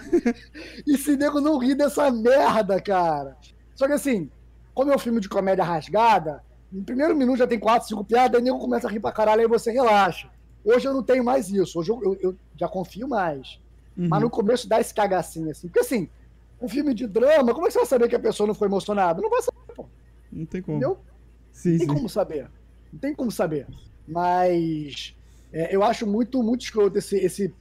esse 0.87 1.15
nego 1.15 1.43
não 1.43 1.59
ri 1.59 1.75
dessa 1.75 2.11
merda, 2.11 2.81
cara. 2.81 3.37
Só 3.75 3.87
que 3.87 3.93
assim, 3.93 4.31
como 4.73 4.91
é 4.91 4.97
um 4.97 4.99
filme 4.99 5.21
de 5.21 5.29
comédia 5.29 5.63
rasgada, 5.63 6.43
no 6.73 6.83
primeiro 6.83 7.15
minuto 7.15 7.37
já 7.37 7.47
tem 7.47 7.59
quatro, 7.59 7.87
cinco 7.87 8.03
piadas, 8.03 8.35
aí 8.35 8.41
o 8.41 8.45
nego 8.45 8.59
começa 8.59 8.89
a 8.89 8.91
rir 8.91 8.99
pra 8.99 9.13
caralho, 9.13 9.43
aí 9.43 9.47
você 9.47 9.71
relaxa. 9.73 10.31
Hoje 10.65 10.89
eu 10.89 10.95
não 10.95 11.03
tenho 11.03 11.23
mais 11.23 11.51
isso. 11.51 11.79
Hoje 11.79 11.91
eu, 11.91 12.03
eu, 12.03 12.19
eu 12.19 12.37
já 12.57 12.67
confio 12.67 13.07
mais. 13.07 13.61
Uhum. 13.95 14.09
Mas 14.09 14.23
no 14.23 14.31
começo 14.31 14.67
dá 14.67 14.81
esse 14.81 14.95
cagacinho, 14.95 15.51
assim. 15.51 15.69
Porque 15.69 15.81
assim, 15.81 16.09
um 16.63 16.67
filme 16.67 16.95
de 16.95 17.07
drama, 17.07 17.53
como 17.53 17.67
é 17.67 17.69
que 17.69 17.75
você 17.75 17.81
vai 17.81 17.87
saber 17.87 18.09
que 18.09 18.17
a 18.17 18.21
pessoa 18.21 18.47
não 18.47 18.55
foi 18.55 18.69
emocionada? 18.69 19.21
Não 19.21 19.29
vai 19.29 19.43
saber, 19.43 19.75
pô. 19.77 19.87
Não 20.33 20.47
tem 20.47 20.63
como. 20.63 20.79
Entendeu? 20.79 20.99
Sim, 21.53 21.73
não 21.73 21.79
tem 21.79 21.89
sim. 21.89 21.95
como 21.95 22.09
saber. 22.09 22.51
Não 22.91 22.99
tem 22.99 23.15
como 23.15 23.31
saber. 23.31 23.67
Mas 24.09 25.15
é, 25.55 25.75
eu 25.75 25.85
acho 25.85 26.05
muito, 26.05 26.43
muito 26.43 26.63
escroto 26.63 26.99
esse, 26.99 27.17
esse, 27.17 27.55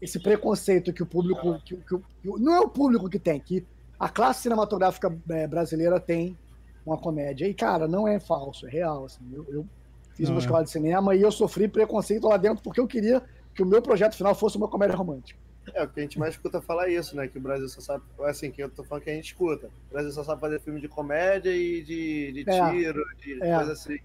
esse 0.00 0.20
preconceito 0.20 0.92
que 0.92 1.02
o 1.02 1.06
público. 1.06 1.60
Que, 1.64 1.76
que, 1.76 1.98
que, 1.98 2.04
não 2.22 2.54
é 2.54 2.60
o 2.60 2.68
público 2.68 3.10
que 3.10 3.18
tem, 3.18 3.40
que 3.40 3.66
a 3.98 4.08
classe 4.08 4.42
cinematográfica 4.42 5.12
é, 5.28 5.46
brasileira 5.48 5.98
tem 5.98 6.38
uma 6.86 6.96
comédia. 6.96 7.48
E, 7.48 7.52
cara, 7.52 7.88
não 7.88 8.06
é 8.06 8.20
falso, 8.20 8.68
é 8.68 8.70
real. 8.70 9.06
Assim. 9.06 9.24
Eu, 9.32 9.44
eu 9.48 9.66
fiz 10.14 10.28
não 10.28 10.36
uma 10.36 10.40
é. 10.40 10.44
escola 10.44 10.62
de 10.62 10.70
cinema 10.70 11.16
e 11.16 11.22
eu 11.22 11.32
sofri 11.32 11.66
preconceito 11.66 12.28
lá 12.28 12.36
dentro 12.36 12.62
porque 12.62 12.78
eu 12.78 12.86
queria 12.86 13.20
que 13.52 13.62
o 13.62 13.66
meu 13.66 13.82
projeto 13.82 14.14
final 14.14 14.36
fosse 14.36 14.56
uma 14.56 14.68
comédia 14.68 14.96
romântica. 14.96 15.38
É, 15.74 15.82
o 15.82 15.88
que 15.88 15.98
a 15.98 16.02
gente 16.04 16.20
mais 16.20 16.34
escuta 16.34 16.60
falar 16.60 16.88
isso, 16.88 17.16
né? 17.16 17.26
Que 17.26 17.38
o 17.38 17.40
Brasil 17.40 17.68
só 17.68 17.80
sabe. 17.80 18.04
Assim, 18.20 18.52
que 18.52 18.62
eu 18.62 18.70
tô 18.70 18.84
falando 18.84 19.02
que 19.02 19.10
a 19.10 19.14
gente 19.14 19.26
escuta. 19.26 19.66
O 19.90 19.92
Brasil 19.92 20.12
só 20.12 20.22
sabe 20.22 20.40
fazer 20.40 20.60
filme 20.60 20.80
de 20.80 20.88
comédia 20.88 21.50
e 21.50 21.82
de, 21.82 22.32
de 22.32 22.50
é. 22.50 22.70
tiro, 22.70 23.02
de 23.18 23.42
é. 23.42 23.56
coisa 23.56 23.72
assim. 23.72 23.98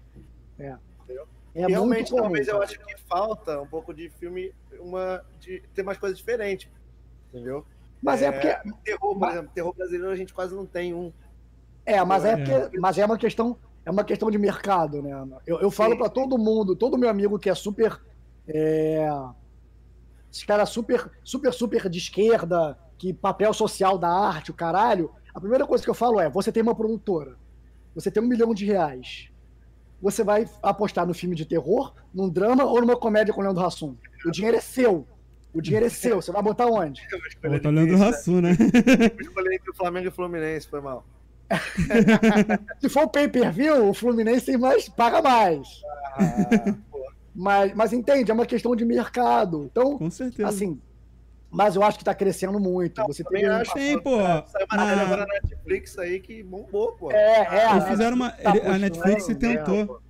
É. 0.58 0.76
É 1.54 1.66
realmente, 1.66 2.14
talvez 2.14 2.46
eu 2.48 2.62
acho 2.62 2.78
que 2.78 2.96
falta 3.08 3.60
um 3.60 3.66
pouco 3.66 3.92
de 3.92 4.10
filme, 4.10 4.52
uma. 4.78 5.24
de 5.40 5.62
ter 5.74 5.82
mais 5.82 5.98
coisas 5.98 6.18
diferentes. 6.18 6.70
Entendeu? 7.32 7.64
Mas 8.02 8.22
é, 8.22 8.26
é 8.26 8.32
porque. 8.32 8.72
Terror, 8.84 9.00
por 9.00 9.18
mas... 9.18 9.34
exemplo, 9.34 9.50
terror 9.54 9.74
brasileiro 9.74 10.10
a 10.10 10.16
gente 10.16 10.32
quase 10.32 10.54
não 10.54 10.66
tem 10.66 10.94
um. 10.94 11.12
É, 11.84 12.04
mas 12.04 12.24
é, 12.24 12.36
porque, 12.36 12.78
mas 12.78 12.98
é 12.98 13.04
uma 13.04 13.18
questão. 13.18 13.56
É 13.84 13.90
uma 13.90 14.04
questão 14.04 14.30
de 14.30 14.36
mercado, 14.36 15.00
né? 15.00 15.10
Eu, 15.46 15.60
eu 15.60 15.70
falo 15.70 15.96
para 15.96 16.10
todo 16.10 16.36
mundo, 16.36 16.76
todo 16.76 16.98
meu 16.98 17.08
amigo 17.08 17.38
que 17.38 17.48
é 17.48 17.54
super. 17.54 17.98
É, 18.46 19.08
esse 20.30 20.44
cara 20.46 20.66
super, 20.66 21.10
super, 21.24 21.52
super 21.52 21.88
de 21.88 21.98
esquerda, 21.98 22.78
que 22.98 23.14
papel 23.14 23.52
social 23.54 23.96
da 23.96 24.10
arte, 24.10 24.50
o 24.50 24.54
caralho. 24.54 25.10
A 25.34 25.40
primeira 25.40 25.66
coisa 25.66 25.82
que 25.82 25.88
eu 25.88 25.94
falo 25.94 26.20
é: 26.20 26.28
você 26.28 26.52
tem 26.52 26.62
uma 26.62 26.74
produtora, 26.74 27.36
você 27.94 28.10
tem 28.10 28.22
um 28.22 28.26
milhão 28.26 28.52
de 28.52 28.66
reais. 28.66 29.27
Você 30.00 30.22
vai 30.22 30.48
apostar 30.62 31.06
no 31.06 31.14
filme 31.14 31.34
de 31.34 31.44
terror, 31.44 31.92
num 32.14 32.28
drama 32.28 32.64
ou 32.64 32.80
numa 32.80 32.96
comédia 32.96 33.34
com 33.34 33.40
o 33.40 33.44
Leandro 33.44 33.64
Hassum. 33.64 33.96
O 34.24 34.30
dinheiro 34.30 34.56
é 34.56 34.60
seu. 34.60 35.06
O 35.52 35.60
dinheiro 35.60 35.86
é 35.86 35.88
seu. 35.88 36.22
Você 36.22 36.30
vai 36.30 36.42
botar 36.42 36.66
onde? 36.66 37.02
Vou 37.42 37.50
botar 37.50 37.68
o 37.68 37.72
Leandro 37.72 38.02
Hassum, 38.02 38.40
né? 38.40 38.50
Eu 38.52 39.20
escolhi 39.20 39.54
entre 39.56 39.70
o 39.70 39.74
Flamengo 39.74 40.06
e 40.06 40.08
o 40.08 40.12
Fluminense, 40.12 40.68
foi 40.68 40.80
mal. 40.80 41.04
Se 42.80 42.88
for 42.88 43.08
pay-per-view, 43.08 43.88
o 43.88 43.94
Fluminense 43.94 44.46
tem 44.46 44.58
mais, 44.58 44.88
paga 44.88 45.22
mais. 45.22 45.66
Ah, 46.14 46.74
mas, 47.34 47.74
mas 47.74 47.92
entende, 47.92 48.30
é 48.30 48.34
uma 48.34 48.46
questão 48.46 48.76
de 48.76 48.84
mercado. 48.84 49.64
Então, 49.70 49.98
Com 49.98 50.10
certeza. 50.10 50.48
assim, 50.48 50.80
mas 51.50 51.76
eu 51.76 51.82
acho 51.82 51.98
que 51.98 52.04
tá 52.04 52.14
crescendo 52.14 52.60
muito. 52.60 53.00
Não, 53.00 53.06
você 53.06 53.24
tem 53.24 53.46
acho, 53.46 53.72
Sim, 53.72 53.98
pô. 54.00 54.18
Saiu 54.18 54.66
uma 54.70 54.84
na... 54.84 55.02
agora 55.02 55.26
na 55.26 55.34
Netflix 55.34 55.98
aí 55.98 56.20
que 56.20 56.42
bombou, 56.42 56.92
pô. 56.92 57.10
É, 57.10 57.46
é. 57.50 57.70
Eles 57.72 57.88
fizeram 57.88 58.16
uma. 58.16 58.30
Tá 58.30 58.50
a 58.50 58.78
Netflix 58.78 59.26
tentou. 59.26 60.00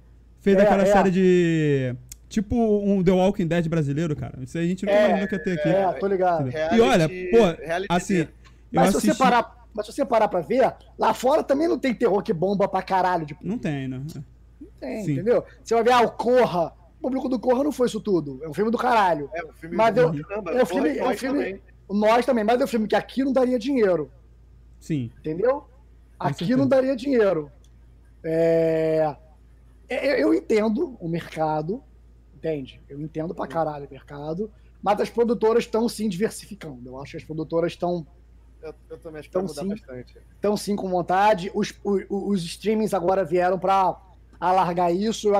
fez 0.40 0.56
é, 0.58 0.62
aquela 0.62 0.82
é. 0.82 0.86
série 0.86 1.10
de. 1.10 1.94
Tipo 2.28 2.56
um 2.56 3.02
The 3.02 3.12
Walking 3.12 3.46
Dead 3.46 3.68
brasileiro, 3.68 4.14
cara. 4.14 4.34
Isso 4.42 4.58
aí 4.58 4.66
a 4.66 4.68
gente 4.68 4.84
não 4.84 4.92
é, 4.92 5.06
imagina 5.06 5.28
que 5.28 5.34
ia 5.34 5.42
ter 5.42 5.58
aqui. 5.58 5.68
É, 5.68 5.92
tô 5.92 6.06
ligado. 6.06 6.48
Reality, 6.48 6.76
e 6.76 6.80
olha, 6.80 7.08
pô, 7.08 7.94
assim. 7.94 8.28
Mas 8.70 8.94
se, 8.94 9.00
você 9.00 9.14
parar, 9.14 9.66
mas 9.72 9.86
se 9.86 9.92
você 9.92 10.04
parar 10.04 10.28
pra 10.28 10.40
ver, 10.40 10.74
lá 10.98 11.14
fora 11.14 11.42
também 11.42 11.66
não 11.66 11.78
tem 11.78 11.94
terror 11.94 12.22
que 12.22 12.34
bomba 12.34 12.68
pra 12.68 12.82
caralho. 12.82 13.24
Tipo, 13.24 13.46
não 13.46 13.56
tem, 13.56 13.88
né? 13.88 14.02
Não 14.60 14.68
tem, 14.78 15.04
Sim. 15.04 15.12
entendeu? 15.12 15.42
Você 15.64 15.74
vai 15.74 15.84
ver, 15.84 15.92
ah, 15.92 16.06
o 16.98 17.02
público 17.02 17.28
do 17.28 17.38
Corra 17.38 17.62
não 17.62 17.72
foi 17.72 17.86
isso 17.86 18.00
tudo. 18.00 18.40
É 18.42 18.48
um 18.48 18.54
filme 18.54 18.70
do 18.70 18.78
caralho. 18.78 19.30
É 19.32 19.44
um 19.44 19.52
filme 19.52 19.76
mas 19.76 19.94
do 19.94 20.00
eu, 20.00 20.24
caramba. 20.24 20.50
É 20.50 20.62
um 20.62 20.66
filme, 20.66 20.98
é 20.98 21.08
um 21.08 21.16
filme 21.16 21.44
também. 21.44 21.62
Nós 21.88 22.26
também, 22.26 22.44
mas 22.44 22.60
é 22.60 22.64
um 22.64 22.68
filme 22.68 22.88
que 22.88 22.96
aqui 22.96 23.24
não 23.24 23.32
daria 23.32 23.58
dinheiro. 23.58 24.10
Sim. 24.80 25.10
Entendeu? 25.18 25.64
Aqui 26.18 26.54
não 26.56 26.66
daria 26.66 26.96
dinheiro. 26.96 27.50
É... 28.24 29.14
é 29.88 30.22
eu 30.22 30.34
entendo 30.34 30.96
o 31.00 31.08
mercado, 31.08 31.82
entende? 32.34 32.82
Eu 32.88 33.00
entendo 33.00 33.34
pra 33.34 33.46
caralho 33.46 33.86
o 33.86 33.90
mercado, 33.90 34.50
mas 34.82 35.00
as 35.00 35.08
produtoras 35.08 35.64
estão 35.64 35.88
sim 35.88 36.08
diversificando. 36.08 36.90
Eu 36.90 37.00
acho 37.00 37.12
que 37.12 37.16
as 37.18 37.24
produtoras 37.24 37.72
estão. 37.72 38.04
Eu, 38.60 38.74
eu, 38.90 38.98
também 38.98 39.20
acho 39.20 39.30
que 39.30 39.38
vai 39.38 39.48
sim, 39.48 39.68
bastante. 39.68 40.18
Estão 40.34 40.56
sim 40.56 40.74
com 40.74 40.88
vontade. 40.88 41.50
Os, 41.54 41.72
os, 41.84 42.04
os 42.10 42.42
streamings 42.42 42.92
agora 42.92 43.24
vieram 43.24 43.58
para 43.58 43.96
alargar 44.40 44.92
isso. 44.92 45.28
Eu 45.28 45.36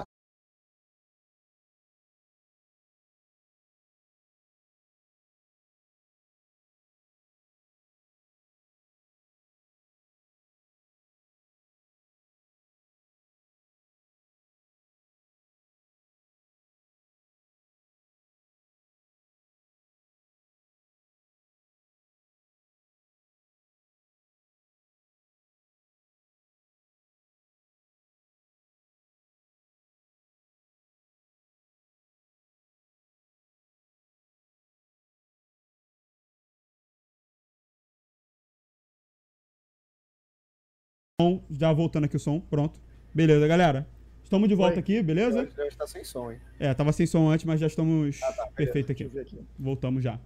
Já 41.51 41.73
voltando 41.73 42.05
aqui 42.05 42.15
o 42.15 42.21
som, 42.21 42.39
pronto. 42.39 42.79
Beleza, 43.13 43.45
galera. 43.49 43.85
Estamos 44.23 44.49
de 44.49 44.55
volta 44.55 44.75
Oi. 44.75 44.79
aqui, 44.79 45.03
beleza? 45.03 45.49
Já 45.57 45.67
está 45.67 45.85
sem 45.85 46.05
som, 46.05 46.31
hein? 46.31 46.39
É, 46.61 46.73
tava 46.73 46.93
sem 46.93 47.09
som 47.09 47.29
antes, 47.29 47.45
mas 47.45 47.59
já 47.59 47.67
estamos 47.67 48.21
ah, 48.23 48.33
tá, 48.35 48.47
perfeito 48.55 48.93
aqui. 48.93 49.11
aqui. 49.19 49.37
Voltamos 49.59 50.05
já. 50.05 50.21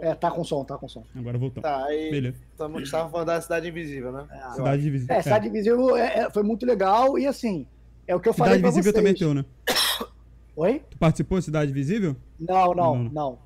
É, 0.00 0.12
tá 0.16 0.28
com 0.28 0.42
som, 0.42 0.64
tá 0.64 0.76
com 0.76 0.88
som. 0.88 1.04
Agora 1.14 1.38
voltamos. 1.38 1.62
Tá, 1.62 1.84
aí. 1.84 2.10
Beleza. 2.10 2.36
Estamos 2.50 2.90
falando 2.90 3.26
da 3.26 3.40
Cidade 3.40 3.68
Invisível, 3.68 4.10
né? 4.10 4.26
É, 4.28 4.50
Cidade 4.54 4.88
Invisível. 4.88 5.16
É, 5.16 5.22
Cidade 5.22 5.48
Invisível 5.48 5.96
é, 5.96 6.18
é, 6.18 6.30
foi 6.32 6.42
muito 6.42 6.66
legal 6.66 7.16
e 7.16 7.24
assim, 7.24 7.64
é 8.04 8.16
o 8.16 8.18
que 8.18 8.28
eu 8.28 8.34
falei 8.34 8.54
Cidade 8.56 8.72
Invisível 8.72 8.92
também 8.92 9.12
é 9.12 9.16
teu, 9.16 9.32
né? 9.32 9.44
Oi? 10.56 10.82
Tu 10.90 10.98
participou 10.98 11.38
de 11.38 11.44
Cidade 11.44 11.70
Invisível? 11.70 12.16
Não, 12.40 12.74
não, 12.74 12.96
não. 12.96 13.04
não. 13.04 13.38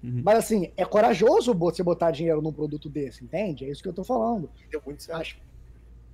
Uhum. 0.00 0.22
Mas 0.24 0.38
assim, 0.38 0.70
é 0.76 0.84
corajoso 0.84 1.52
você 1.52 1.82
botar 1.82 2.12
dinheiro 2.12 2.40
num 2.40 2.52
produto 2.52 2.88
desse, 2.88 3.24
entende? 3.24 3.64
É 3.64 3.68
isso 3.68 3.82
que 3.82 3.88
eu 3.88 3.92
tô 3.92 4.04
falando. 4.04 4.48
Deu 4.70 4.80
muito 4.86 5.02
certo. 5.02 5.20
Acho, 5.20 5.36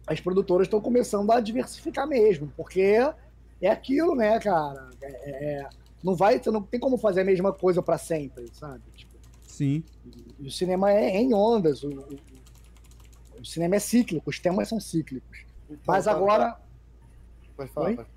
as 0.06 0.20
produtoras 0.20 0.66
estão 0.66 0.80
começando 0.80 1.30
a 1.30 1.40
diversificar 1.40 2.06
mesmo, 2.06 2.52
porque 2.56 2.98
é 3.60 3.68
aquilo, 3.68 4.14
né, 4.14 4.38
cara? 4.38 4.88
É, 5.02 5.60
é, 5.60 5.68
não 6.02 6.14
vai, 6.14 6.38
você 6.38 6.50
não 6.50 6.62
tem 6.62 6.80
como 6.80 6.96
fazer 6.96 7.20
a 7.20 7.24
mesma 7.24 7.52
coisa 7.52 7.82
para 7.82 7.98
sempre, 7.98 8.48
sabe? 8.52 8.82
Tipo, 8.94 9.10
Sim. 9.60 9.84
O 10.38 10.50
cinema 10.50 10.90
é 10.90 11.18
em 11.18 11.34
ondas, 11.34 11.82
o, 11.82 11.90
o, 11.90 13.40
o, 13.40 13.44
cinema 13.44 13.76
é 13.76 13.78
cíclico, 13.78 14.30
os 14.30 14.38
temas 14.38 14.68
são 14.68 14.80
cíclicos. 14.80 15.44
Então, 15.68 15.82
Mas 15.86 16.06
tá 16.06 16.12
agora. 16.12 16.58
Pode 17.54 17.70
falar. 17.70 17.94
Pode. 17.94 18.08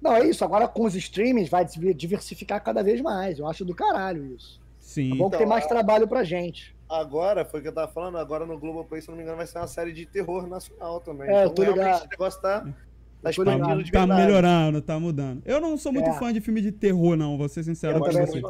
Não, 0.00 0.16
é 0.16 0.26
isso. 0.26 0.44
Agora 0.44 0.66
com 0.66 0.84
os 0.84 0.96
streamings 0.96 1.48
vai 1.48 1.64
diversificar 1.94 2.62
cada 2.64 2.82
vez 2.82 3.00
mais. 3.00 3.38
Eu 3.38 3.46
acho 3.46 3.64
do 3.64 3.74
caralho 3.74 4.34
isso. 4.34 4.60
Sim. 4.80 5.06
É 5.06 5.08
bom 5.10 5.14
então, 5.14 5.30
que 5.30 5.36
tem 5.38 5.46
mais 5.46 5.66
trabalho 5.66 6.08
pra 6.08 6.24
gente. 6.24 6.74
Agora, 6.90 7.44
foi 7.44 7.60
o 7.60 7.62
que 7.62 7.68
eu 7.68 7.72
tava 7.72 7.90
falando, 7.92 8.18
agora 8.18 8.44
no 8.44 8.58
Globoplay, 8.58 9.00
se 9.00 9.08
não 9.08 9.16
me 9.16 9.22
engano, 9.22 9.36
vai 9.36 9.46
ser 9.46 9.58
uma 9.58 9.68
série 9.68 9.92
de 9.92 10.04
terror 10.06 10.48
nacional 10.48 11.00
também. 11.00 11.30
É, 11.30 11.46
então, 11.46 11.64
ligado. 11.64 11.98
esse 11.98 12.08
negócio 12.08 12.42
tá, 12.42 12.66
tá 13.22 13.30
Tá 13.92 14.06
melhorando, 14.06 14.82
tá 14.82 14.98
mudando. 14.98 15.40
Eu 15.44 15.60
não 15.60 15.76
sou 15.76 15.92
muito 15.92 16.08
é. 16.08 16.12
fã 16.14 16.32
de 16.32 16.40
filme 16.40 16.60
de 16.60 16.72
terror, 16.72 17.16
não, 17.16 17.38
vou 17.38 17.48
ser 17.48 17.62
sincero 17.62 17.98
eu 17.98 18.00
com 18.00 18.10
você. 18.10 18.42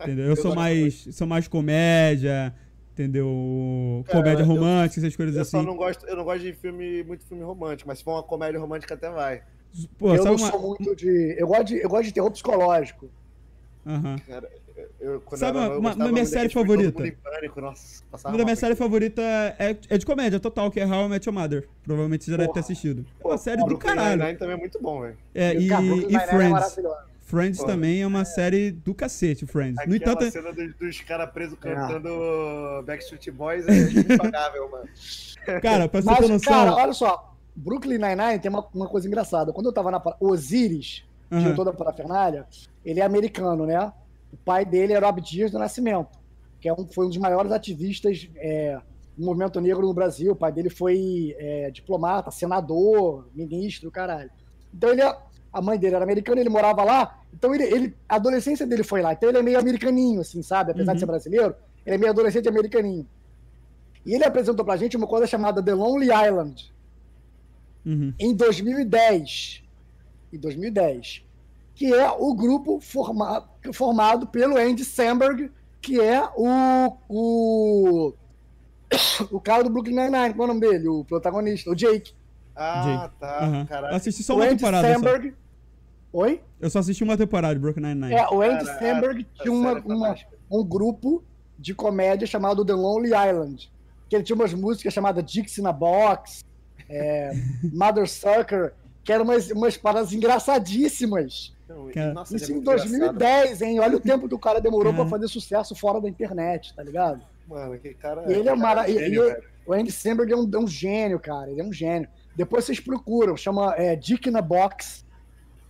Entendeu? 0.00 0.24
Eu, 0.24 0.30
eu 0.30 0.36
sou 0.36 0.54
mais, 0.54 1.08
sou 1.10 1.26
mais 1.26 1.46
comédia, 1.48 2.54
entendeu? 2.94 4.02
Cara, 4.06 4.18
comédia 4.18 4.44
romântica, 4.44 5.00
essas 5.00 5.14
coisas 5.14 5.36
eu 5.36 5.42
assim. 5.42 5.58
Eu 5.58 5.64
não 5.64 5.76
gosto, 5.76 6.06
eu 6.06 6.16
não 6.16 6.24
gosto 6.24 6.40
de 6.40 6.54
filme, 6.54 7.04
muito 7.04 7.26
filme 7.26 7.42
romântico, 7.42 7.88
mas 7.88 7.98
se 7.98 8.04
for 8.04 8.12
uma 8.12 8.22
comédia 8.22 8.58
romântica 8.58 8.94
até 8.94 9.10
vai. 9.10 9.42
Pô, 9.98 10.14
eu 10.14 10.24
não 10.24 10.36
uma... 10.36 10.50
sou 10.50 10.62
muito 10.62 10.96
de. 10.96 11.36
Eu 11.36 11.46
gosto 11.46 11.64
de, 11.66 11.76
eu 11.76 11.88
gosto 11.90 12.04
de 12.04 12.12
terror 12.12 12.30
psicológico. 12.30 13.10
Aham. 13.84 14.16
Cara, 14.26 14.48
eu, 15.00 15.20
quando 15.20 15.38
Sabe 15.38 15.58
eu 15.58 15.62
uma- 15.62 15.76
uma- 15.78 15.94
uma 15.94 16.12
minha 16.12 16.24
série 16.26 16.48
favorita? 16.48 16.92
Pânico, 17.22 17.60
nossa, 17.60 18.02
Uma 18.24 18.36
da 18.38 18.44
minha 18.44 18.56
série 18.56 18.74
favorita 18.74 19.22
é, 19.58 19.76
é 19.88 19.98
de 19.98 20.04
comédia 20.06 20.38
total, 20.40 20.70
que 20.70 20.80
é 20.80 20.86
How 20.86 21.06
I 21.06 21.08
Met 21.08 21.28
Your 21.28 21.34
Mother. 21.38 21.68
Provavelmente 21.84 22.24
você 22.24 22.30
já 22.32 22.36
deve 22.36 22.48
ter 22.48 22.52
Porra. 22.54 22.60
assistido. 22.64 23.06
É 23.18 23.22
Pô, 23.22 23.28
uma 23.30 23.38
série 23.38 23.56
do 23.58 23.66
Brooklyn 23.66 23.94
caralho. 23.94 24.10
Nine-Nine 24.16 24.38
também 24.38 24.54
é 24.56 24.58
muito 24.58 24.80
bom, 24.80 25.00
velho. 25.02 25.16
É, 25.34 25.54
e, 25.54 25.68
Brooklyn 25.68 25.86
e 25.86 25.90
Nine-Nine 25.92 26.16
é 26.16 26.26
Friends. 26.26 26.50
maravilhoso. 26.52 26.96
Friends 27.22 27.58
Pô, 27.58 27.66
também 27.66 28.02
é 28.02 28.06
uma 28.06 28.24
série 28.24 28.70
do 28.70 28.94
cacete, 28.94 29.46
Friends. 29.46 29.74
No 29.86 29.94
Aquela 29.96 29.96
entanto, 29.96 30.30
cena 30.30 30.52
dos, 30.52 30.74
dos 30.76 31.00
caras 31.00 31.30
presos 31.30 31.58
É. 31.64 31.74
cantando 31.74 32.82
Backstreet 32.86 33.30
Boys 33.32 33.66
é 33.66 33.72
impagável, 34.14 34.70
mano. 34.70 34.88
cara, 35.60 35.88
pra 35.88 36.00
você 36.02 36.06
Mas, 36.10 36.18
ter 36.20 36.28
noção. 36.28 36.52
cara, 36.52 36.74
olha 36.74 36.92
só. 36.92 37.34
Brooklyn 37.56 37.98
Nine-Nine 37.98 38.38
tem 38.38 38.50
uma, 38.50 38.64
uma 38.74 38.86
coisa 38.88 39.08
engraçada. 39.08 39.52
Quando 39.52 39.66
eu 39.66 39.72
tava 39.72 39.90
na... 39.90 40.00
Osiris, 40.20 41.04
Aham. 41.32 41.42
diretor 41.42 41.64
da 41.64 41.72
parafernália, 41.72 42.46
ele 42.84 43.00
é 43.00 43.04
americano, 43.04 43.66
né? 43.66 43.92
O 44.36 44.44
pai 44.44 44.64
dele 44.64 44.92
era 44.92 45.04
o 45.06 45.08
Abdias 45.08 45.50
do 45.50 45.58
Nascimento, 45.58 46.18
que 46.60 46.68
é 46.68 46.72
um, 46.72 46.86
foi 46.86 47.06
um 47.06 47.08
dos 47.08 47.18
maiores 47.18 47.50
ativistas 47.50 48.28
é, 48.36 48.78
do 49.16 49.24
movimento 49.24 49.60
negro 49.60 49.86
no 49.86 49.94
Brasil. 49.94 50.32
O 50.32 50.36
pai 50.36 50.52
dele 50.52 50.68
foi 50.70 51.34
é, 51.38 51.70
diplomata, 51.70 52.30
senador, 52.30 53.26
ministro, 53.34 53.90
caralho. 53.90 54.30
Então 54.74 54.90
ele 54.90 55.00
é- 55.02 55.18
a 55.52 55.62
mãe 55.62 55.78
dele 55.78 55.94
era 55.96 56.04
americana, 56.04 56.40
ele 56.40 56.50
morava 56.50 56.84
lá, 56.84 57.18
então 57.32 57.54
ele, 57.54 57.64
ele- 57.64 57.94
a 58.06 58.16
adolescência 58.16 58.66
dele 58.66 58.82
foi 58.84 59.00
lá. 59.00 59.14
Então 59.14 59.28
ele 59.30 59.38
é 59.38 59.42
meio 59.42 59.58
americaninho, 59.58 60.20
assim, 60.20 60.42
sabe? 60.42 60.72
Apesar 60.72 60.90
Uhum. 60.92 60.94
de 60.96 61.00
ser 61.00 61.06
brasileiro, 61.06 61.54
ele 61.86 61.94
é 61.94 61.98
meio 61.98 62.10
adolescente 62.12 62.46
americaninho. 62.48 63.06
E 64.04 64.14
ele 64.14 64.24
apresentou 64.24 64.64
pra 64.64 64.76
gente 64.76 64.96
uma 64.96 65.06
coisa 65.06 65.26
chamada 65.26 65.62
The 65.62 65.72
Lonely 65.74 66.08
Island, 66.12 66.72
Uhum. 67.86 68.12
em 68.18 68.34
2010. 68.34 69.62
Em 70.32 70.38
2010. 70.38 71.24
Que 71.76 71.92
é 71.94 72.10
o 72.10 72.34
grupo 72.34 72.80
forma, 72.80 73.48
formado 73.72 74.26
pelo 74.26 74.56
Andy 74.56 74.84
Samberg, 74.84 75.50
que 75.80 76.00
é 76.00 76.20
o. 76.34 76.96
O, 77.08 78.14
o 79.30 79.40
cara 79.40 79.62
do 79.62 79.70
Brooklyn 79.70 79.94
Nine-Nine, 79.94 80.34
qual 80.34 80.48
é 80.48 80.50
o 80.50 80.54
nome 80.54 80.60
dele? 80.66 80.88
O 80.88 81.04
protagonista, 81.04 81.70
o 81.70 81.74
Jake. 81.74 82.12
Ah, 82.56 82.82
Jake. 83.02 83.14
tá. 83.20 83.58
Eu 83.60 83.66
Caralho. 83.66 83.94
assisti 83.96 84.22
só 84.22 84.32
o 84.32 84.36
uma 84.36 84.46
Andy 84.46 84.56
temporada. 84.56 84.88
Só. 84.88 84.94
Samberg. 84.94 85.34
Oi? 86.12 86.40
Eu 86.58 86.70
só 86.70 86.78
assisti 86.78 87.04
uma 87.04 87.16
temporada 87.16 87.54
de 87.54 87.60
Brooklyn 87.60 87.88
Nine-Nine. 87.94 88.14
É, 88.14 88.26
o 88.30 88.40
Andy 88.40 88.64
Cara, 88.64 88.78
Samberg 88.78 89.26
a 89.38 89.42
tinha 89.42 89.52
uma, 89.54 89.70
é 89.72 89.82
uma- 89.84 90.14
um 90.50 90.64
grupo 90.64 91.22
de 91.58 91.74
comédia 91.74 92.26
chamado 92.26 92.64
The 92.64 92.72
Lonely 92.72 93.10
Island. 93.10 93.70
Que 94.08 94.16
ele 94.16 94.24
tinha 94.24 94.36
umas 94.36 94.54
músicas 94.54 94.94
chamadas 94.94 95.22
Dixie 95.30 95.60
na 95.62 95.72
Box, 95.72 96.42
é, 96.88 97.32
Mother 97.74 98.08
Sucker, 98.08 98.72
que 99.04 99.12
eram 99.12 99.24
umas, 99.24 99.50
umas 99.50 99.76
paradas 99.76 100.12
engraçadíssimas. 100.14 101.54
Não, 101.68 101.90
Cara, 101.90 102.12
nossa, 102.14 102.36
Isso 102.36 102.44
é 102.44 102.48
em 102.48 102.52
muito 102.54 102.70
engraçado. 102.70 102.90
2010, 102.90 103.62
hein? 103.62 103.80
Olha 103.80 103.96
o 103.96 104.00
tempo 104.00 104.28
que 104.28 104.34
o 104.34 104.38
cara 104.38 104.60
demorou 104.60 104.92
Cara. 104.92 105.04
pra 105.04 105.10
fazer 105.10 105.28
sucesso 105.28 105.74
fora 105.74 106.00
da 106.00 106.08
internet, 106.08 106.72
tá 106.74 106.82
ligado? 106.82 107.20
Mano, 107.48 107.78
que 107.78 107.92
cara. 107.94 108.22
E 108.22 108.32
ele 108.32 108.34
é 108.34 108.38
que 108.38 108.44
cara 108.44 108.56
mara- 108.56 108.86
gênio, 108.86 109.00
ele- 109.02 109.20
velho. 109.34 109.42
O 109.66 109.72
Andy 109.72 109.90
Samberg 109.90 110.32
é 110.32 110.36
um, 110.36 110.48
é 110.54 110.58
um 110.58 110.66
gênio, 110.68 111.18
cara. 111.18 111.50
Ele 111.50 111.60
é 111.60 111.64
um 111.64 111.72
gênio. 111.72 112.08
Depois 112.36 112.64
vocês 112.64 112.78
procuram, 112.78 113.36
chama 113.36 113.74
é, 113.76 113.96
Dick 113.96 114.28
in 114.28 114.36
a 114.36 114.42
Box 114.42 115.04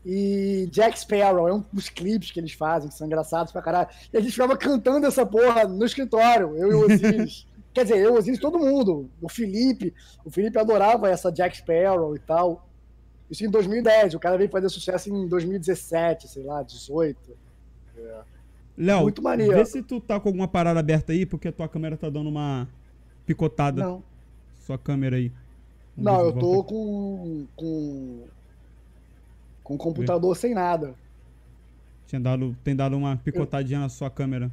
e 0.05 0.69
Jack 0.71 0.99
Sparrow. 0.99 1.49
É 1.49 1.55
um 1.55 1.65
dos 1.73 1.89
clipes 1.89 2.31
que 2.31 2.39
eles 2.39 2.53
fazem, 2.53 2.89
que 2.91 2.95
são 2.95 3.07
engraçados 3.07 3.53
pra 3.53 3.63
caralho. 3.63 3.89
E 4.13 4.17
a 4.17 4.21
gente 4.21 4.33
ficava 4.33 4.57
cantando 4.57 5.07
essa 5.07 5.25
porra 5.25 5.65
no 5.65 5.85
escritório, 5.85 6.55
eu 6.57 6.71
e 6.71 6.75
o 6.75 6.85
Osiris. 6.93 7.47
Quer 7.73 7.85
dizer, 7.85 7.99
eu, 7.99 8.15
o 8.15 8.19
Osiris, 8.19 8.39
todo 8.39 8.59
mundo. 8.59 9.11
O 9.21 9.29
Felipe. 9.29 9.93
O 10.25 10.31
Felipe 10.31 10.59
adorava 10.59 11.09
essa 11.11 11.31
Jack 11.33 11.57
Sparrow 11.59 12.15
e 12.17 12.19
tal. 12.19 12.66
Isso 13.31 13.45
em 13.45 13.51
2010. 13.51 14.15
O 14.15 14.21
cara 14.21 14.37
veio 14.37 14.51
fazer 14.51 14.69
sucesso 14.69 15.11
em 15.11 15.27
2017, 15.27 16.29
sei 16.29 16.43
lá, 16.45 16.63
18. 16.63 17.19
Léo, 18.77 19.03
muito 19.03 19.23
maneiro. 19.23 19.55
vê 19.55 19.65
se 19.65 19.83
tu 19.83 20.01
tá 20.01 20.21
com 20.21 20.29
alguma 20.29 20.47
parada 20.47 20.79
aberta 20.79 21.13
aí, 21.13 21.25
porque 21.25 21.49
a 21.49 21.53
tua 21.53 21.69
câmera 21.69 21.97
tá 21.97 22.11
dando 22.11 22.29
uma 22.29 22.69
picotada. 23.25 23.83
Não. 23.83 24.03
Sua 24.67 24.77
câmera 24.77 25.17
aí. 25.17 25.33
Vamos 25.97 26.13
Não, 26.13 26.25
eu 26.27 26.33
tô 26.33 26.41
volta. 26.41 26.69
com. 26.69 27.47
com. 27.57 28.25
com 29.65 29.79
computador 29.79 30.37
sem 30.37 30.55
nada. 30.55 30.95
Tinha 32.07 32.21
dado, 32.21 32.57
tem 32.63 32.77
dado 32.77 32.97
uma 32.97 33.17
picotadinha 33.17 33.81
na 33.81 33.89
sua 33.89 34.11
câmera. 34.11 34.51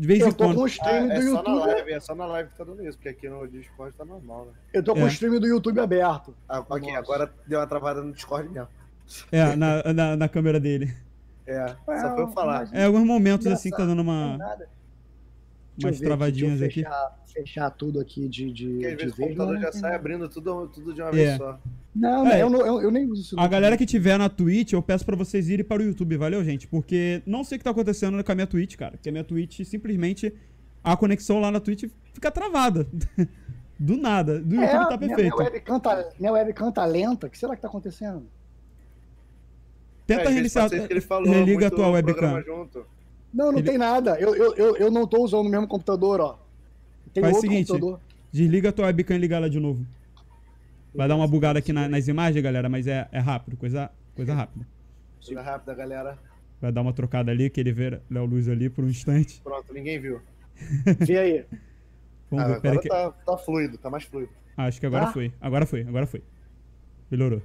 De 0.00 0.06
vez 0.06 0.20
em 0.20 0.22
Eu 0.24 0.32
tô 0.32 0.44
quando. 0.44 0.54
com 0.56 0.62
o 0.62 0.64
Ah, 0.64 0.68
stream 0.68 1.10
é 1.10 1.14
do 1.20 1.22
só 1.22 1.42
na 1.42 1.50
YouTube. 1.50 1.66
live, 1.74 1.92
é 1.92 2.00
só 2.00 2.14
na 2.14 2.26
live 2.26 2.48
que 2.50 2.56
tá 2.56 2.64
dando 2.64 2.86
isso, 2.86 2.96
porque 2.96 3.08
aqui 3.10 3.28
no 3.28 3.46
Discord 3.46 3.94
tá 3.94 4.04
normal, 4.04 4.46
né? 4.46 4.52
Eu 4.72 4.82
tô 4.82 4.94
com 4.94 5.00
É. 5.00 5.04
o 5.04 5.08
stream 5.08 5.38
do 5.38 5.46
YouTube 5.46 5.78
aberto. 5.78 6.34
Ah, 6.48 6.60
ok, 6.60 6.80
Nossa. 6.88 6.98
agora 6.98 7.34
deu 7.46 7.58
uma 7.60 7.66
travada 7.66 8.00
no 8.02 8.10
Discord 8.12 8.48
mesmo. 8.48 8.68
É, 9.30 9.54
na, 9.56 9.82
na, 9.92 10.16
na 10.16 10.28
câmera 10.28 10.58
dele. 10.58 10.94
É, 11.46 11.66
só 11.68 12.14
foi 12.14 12.22
eu 12.22 12.28
falar. 12.28 12.66
É, 12.72 12.84
alguns 12.86 13.04
momentos 13.04 13.44
Engraçado, 13.44 13.60
assim 13.60 13.70
que 13.70 13.76
tá 13.76 13.84
dando 13.84 14.00
uma, 14.00 14.36
umas 14.36 14.40
eu 14.40 15.90
ver 15.90 15.96
aqui, 15.96 16.04
travadinhas 16.04 16.60
deixa 16.60 16.80
eu 16.80 16.86
aqui. 16.86 16.94
Fechar, 16.94 17.18
fechar 17.34 17.70
tudo 17.70 18.00
aqui 18.00 18.26
de, 18.26 18.50
de, 18.52 18.68
Porque 18.70 18.86
às 18.86 18.90
de 18.92 18.96
vezes 18.96 19.12
o 19.12 19.16
vez. 19.16 19.28
computador 19.36 19.60
já 19.60 19.72
sai 19.72 19.94
abrindo 19.94 20.28
tudo, 20.30 20.66
tudo 20.68 20.94
de 20.94 21.02
uma 21.02 21.08
É. 21.10 21.12
vez 21.12 21.36
só. 21.36 21.58
Não, 21.94 22.26
É. 22.28 22.40
eu, 22.42 22.48
não- 22.48 22.64
eu, 22.64 22.80
eu 22.82 22.90
nem 22.90 23.04
uso 23.10 23.20
isso. 23.22 23.40
A 23.40 23.48
galera 23.48 23.76
que 23.76 23.84
tiver 23.84 24.16
na 24.16 24.28
Twitch, 24.28 24.72
eu 24.72 24.80
peço 24.82 25.04
pra 25.04 25.16
vocês 25.16 25.48
irem 25.48 25.64
para 25.64 25.82
o 25.82 25.84
YouTube, 25.84 26.16
valeu, 26.16 26.42
gente? 26.44 26.66
Porque 26.68 27.20
não 27.26 27.42
sei 27.42 27.56
o 27.56 27.58
que 27.58 27.64
tá 27.64 27.70
acontecendo 27.70 28.22
com 28.22 28.32
a 28.32 28.34
minha 28.34 28.46
Twitch, 28.46 28.76
cara. 28.76 28.96
Que 29.02 29.08
a 29.08 29.12
minha 29.12 29.24
Twitch 29.24 29.62
simplesmente. 29.64 30.32
A 30.82 30.96
conexão 30.96 31.40
lá 31.40 31.50
na 31.50 31.60
Twitch 31.60 31.84
fica 32.14 32.30
travada. 32.30 32.86
Do 33.78 33.96
nada. 33.96 34.38
Do 34.38 34.54
YouTube 34.54 34.64
É, 34.64 34.70
tá 34.72 34.96
minha, 34.96 34.98
perfeito. 35.16 35.36
minha, 35.36 35.50
webcam 35.50 35.80
tá, 35.80 36.08
minha 36.18 36.32
webcam 36.32 36.70
tá 36.72 36.84
lenta. 36.84 37.26
O 37.26 37.30
que 37.30 37.38
será 37.38 37.56
que 37.56 37.62
tá 37.62 37.68
acontecendo? 37.68 38.22
Tenta 40.06 40.22
É, 40.22 40.28
reiniciar. 40.28 40.68
Religa 41.24 41.66
a 41.66 41.70
tua 41.70 41.88
webcam. 41.90 42.42
Não, 43.32 43.52
não 43.52 43.58
Ele- 43.58 43.62
tem 43.68 43.78
nada. 43.78 44.18
Eu, 44.18 44.34
eu, 44.34 44.54
eu, 44.54 44.76
eu 44.76 44.90
não 44.90 45.06
tô 45.06 45.22
usando 45.22 45.46
o 45.46 45.50
mesmo 45.50 45.66
computador, 45.66 46.20
ó. 46.20 46.38
Tem 47.14 47.22
Faz 47.22 47.32
o 47.32 47.36
outro 47.36 47.50
seguinte, 47.50 47.68
computador. 47.68 48.00
Desliga 48.32 48.68
a 48.68 48.72
tua 48.72 48.86
webcam 48.86 49.16
e 49.16 49.18
liga 49.18 49.36
ela 49.36 49.48
de 49.50 49.58
novo. 49.60 49.84
Vai 50.94 51.06
dar 51.08 51.16
uma 51.16 51.26
bugada 51.28 51.58
aqui 51.58 51.72
na- 51.72 51.88
nas 51.88 52.08
imagens, 52.08 52.42
galera, 52.42 52.68
mas 52.68 52.86
é, 52.86 53.08
é 53.12 53.18
rápido, 53.18 53.56
coisa, 53.56 53.90
coisa 54.14 54.34
rápida. 54.34 54.66
Coisa 55.24 55.42
rápida, 55.42 55.74
galera. 55.74 56.18
Vai 56.60 56.72
dar 56.72 56.82
uma 56.82 56.92
trocada 56.92 57.30
ali, 57.30 57.48
que 57.48 57.60
ele 57.60 57.72
vê 57.72 58.00
Léo 58.10 58.24
Luz 58.26 58.48
ali 58.48 58.68
por 58.68 58.84
um 58.84 58.88
instante. 58.88 59.40
Pronto, 59.42 59.72
ninguém 59.72 59.98
viu. 60.00 60.20
Vê 61.06 61.18
aí. 61.18 61.44
Vamos 62.30 62.44
Ah, 62.44 62.48
ver, 62.48 62.54
agora 62.56 62.80
que... 62.80 62.88
tá, 62.88 63.10
tá 63.10 63.36
fluido, 63.38 63.78
tá 63.78 63.88
mais 63.88 64.04
fluido. 64.04 64.30
Ah, 64.56 64.66
acho 64.66 64.78
que 64.78 64.84
agora 64.86 65.06
Tá? 65.06 65.12
foi. 65.12 65.32
Agora 65.40 65.64
foi, 65.64 65.80
agora 65.82 66.06
foi. 66.06 66.22
Melhorou. 67.10 67.40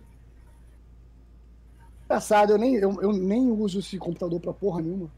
Engraçado, 2.05 2.51
eu 2.51 2.57
nem, 2.57 2.75
eu, 2.75 3.01
eu 3.01 3.13
nem 3.13 3.49
uso 3.51 3.79
esse 3.79 3.97
computador 3.97 4.39
pra 4.39 4.53
porra 4.53 4.81
nenhuma. 4.81 5.09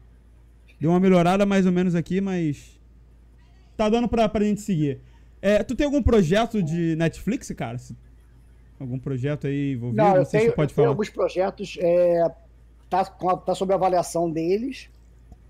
Deu 0.80 0.90
uma 0.90 1.00
melhorada 1.00 1.44
mais 1.44 1.66
ou 1.66 1.72
menos 1.72 1.94
aqui, 1.94 2.20
mas. 2.20 2.78
Tá 3.76 3.88
dando 3.88 4.08
pra, 4.08 4.28
pra 4.28 4.44
gente 4.44 4.60
seguir. 4.60 5.00
É, 5.42 5.62
tu 5.62 5.74
tem 5.74 5.86
algum 5.86 6.02
projeto 6.02 6.62
de 6.62 6.96
Netflix, 6.96 7.50
cara? 7.52 7.76
Algum 8.80 8.98
projeto 8.98 9.46
aí 9.46 9.72
envolvido? 9.72 10.02
Não, 10.02 10.16
eu 10.16 10.24
sei 10.24 10.40
tenho, 10.40 10.50
se 10.52 10.56
pode 10.56 10.72
eu 10.72 10.74
tenho 10.76 10.84
falar. 10.84 10.88
alguns 10.88 11.10
projetos. 11.10 11.76
É, 11.80 12.30
tá, 12.88 13.04
tá 13.04 13.54
sob 13.54 13.72
avaliação 13.74 14.30
deles, 14.30 14.88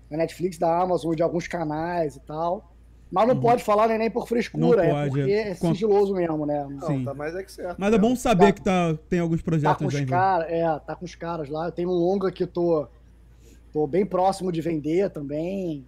na 0.09 0.17
Netflix, 0.17 0.57
da 0.57 0.81
Amazon, 0.81 1.13
de 1.13 1.21
alguns 1.21 1.47
canais 1.47 2.15
e 2.15 2.19
tal. 2.21 2.73
Mas 3.11 3.27
não 3.27 3.39
pode 3.39 3.63
falar 3.63 3.87
né, 3.87 3.97
nem 3.97 4.09
por 4.11 4.27
frescura, 4.27 4.83
Uhum. 4.83 4.87
Não 4.89 4.97
é 4.99 5.03
pode, 5.03 5.09
porque 5.09 5.31
é. 5.31 5.49
é 5.49 5.55
sigiloso 5.55 6.13
mesmo, 6.13 6.45
né? 6.45 6.67
Não, 6.69 6.87
Sim. 6.87 7.03
tá 7.03 7.13
mais 7.13 7.35
é 7.35 7.43
que 7.43 7.51
certo. 7.51 7.75
Mas 7.79 7.91
é 7.93 7.97
bom 7.97 8.15
saber 8.15 8.47
Tá. 8.47 8.51
que 8.53 8.61
tá, 8.61 8.97
tem 9.09 9.19
alguns 9.19 9.39
Tá 9.41 9.45
projetos 9.45 9.83
com 9.83 9.89
já 9.89 10.03
os 10.03 10.09
caras, 10.09 10.51
é, 10.51 10.79
tá 10.79 10.95
com 10.95 11.05
os 11.05 11.15
caras 11.15 11.49
lá. 11.49 11.65
Eu 11.65 11.71
tenho 11.71 11.89
um 11.89 11.93
longa 11.93 12.31
que 12.31 12.43
eu 12.43 12.47
tô, 12.47 12.87
tô 13.73 13.87
bem 13.87 14.05
próximo 14.05 14.51
de 14.51 14.61
vender 14.61 15.09
também. 15.09 15.85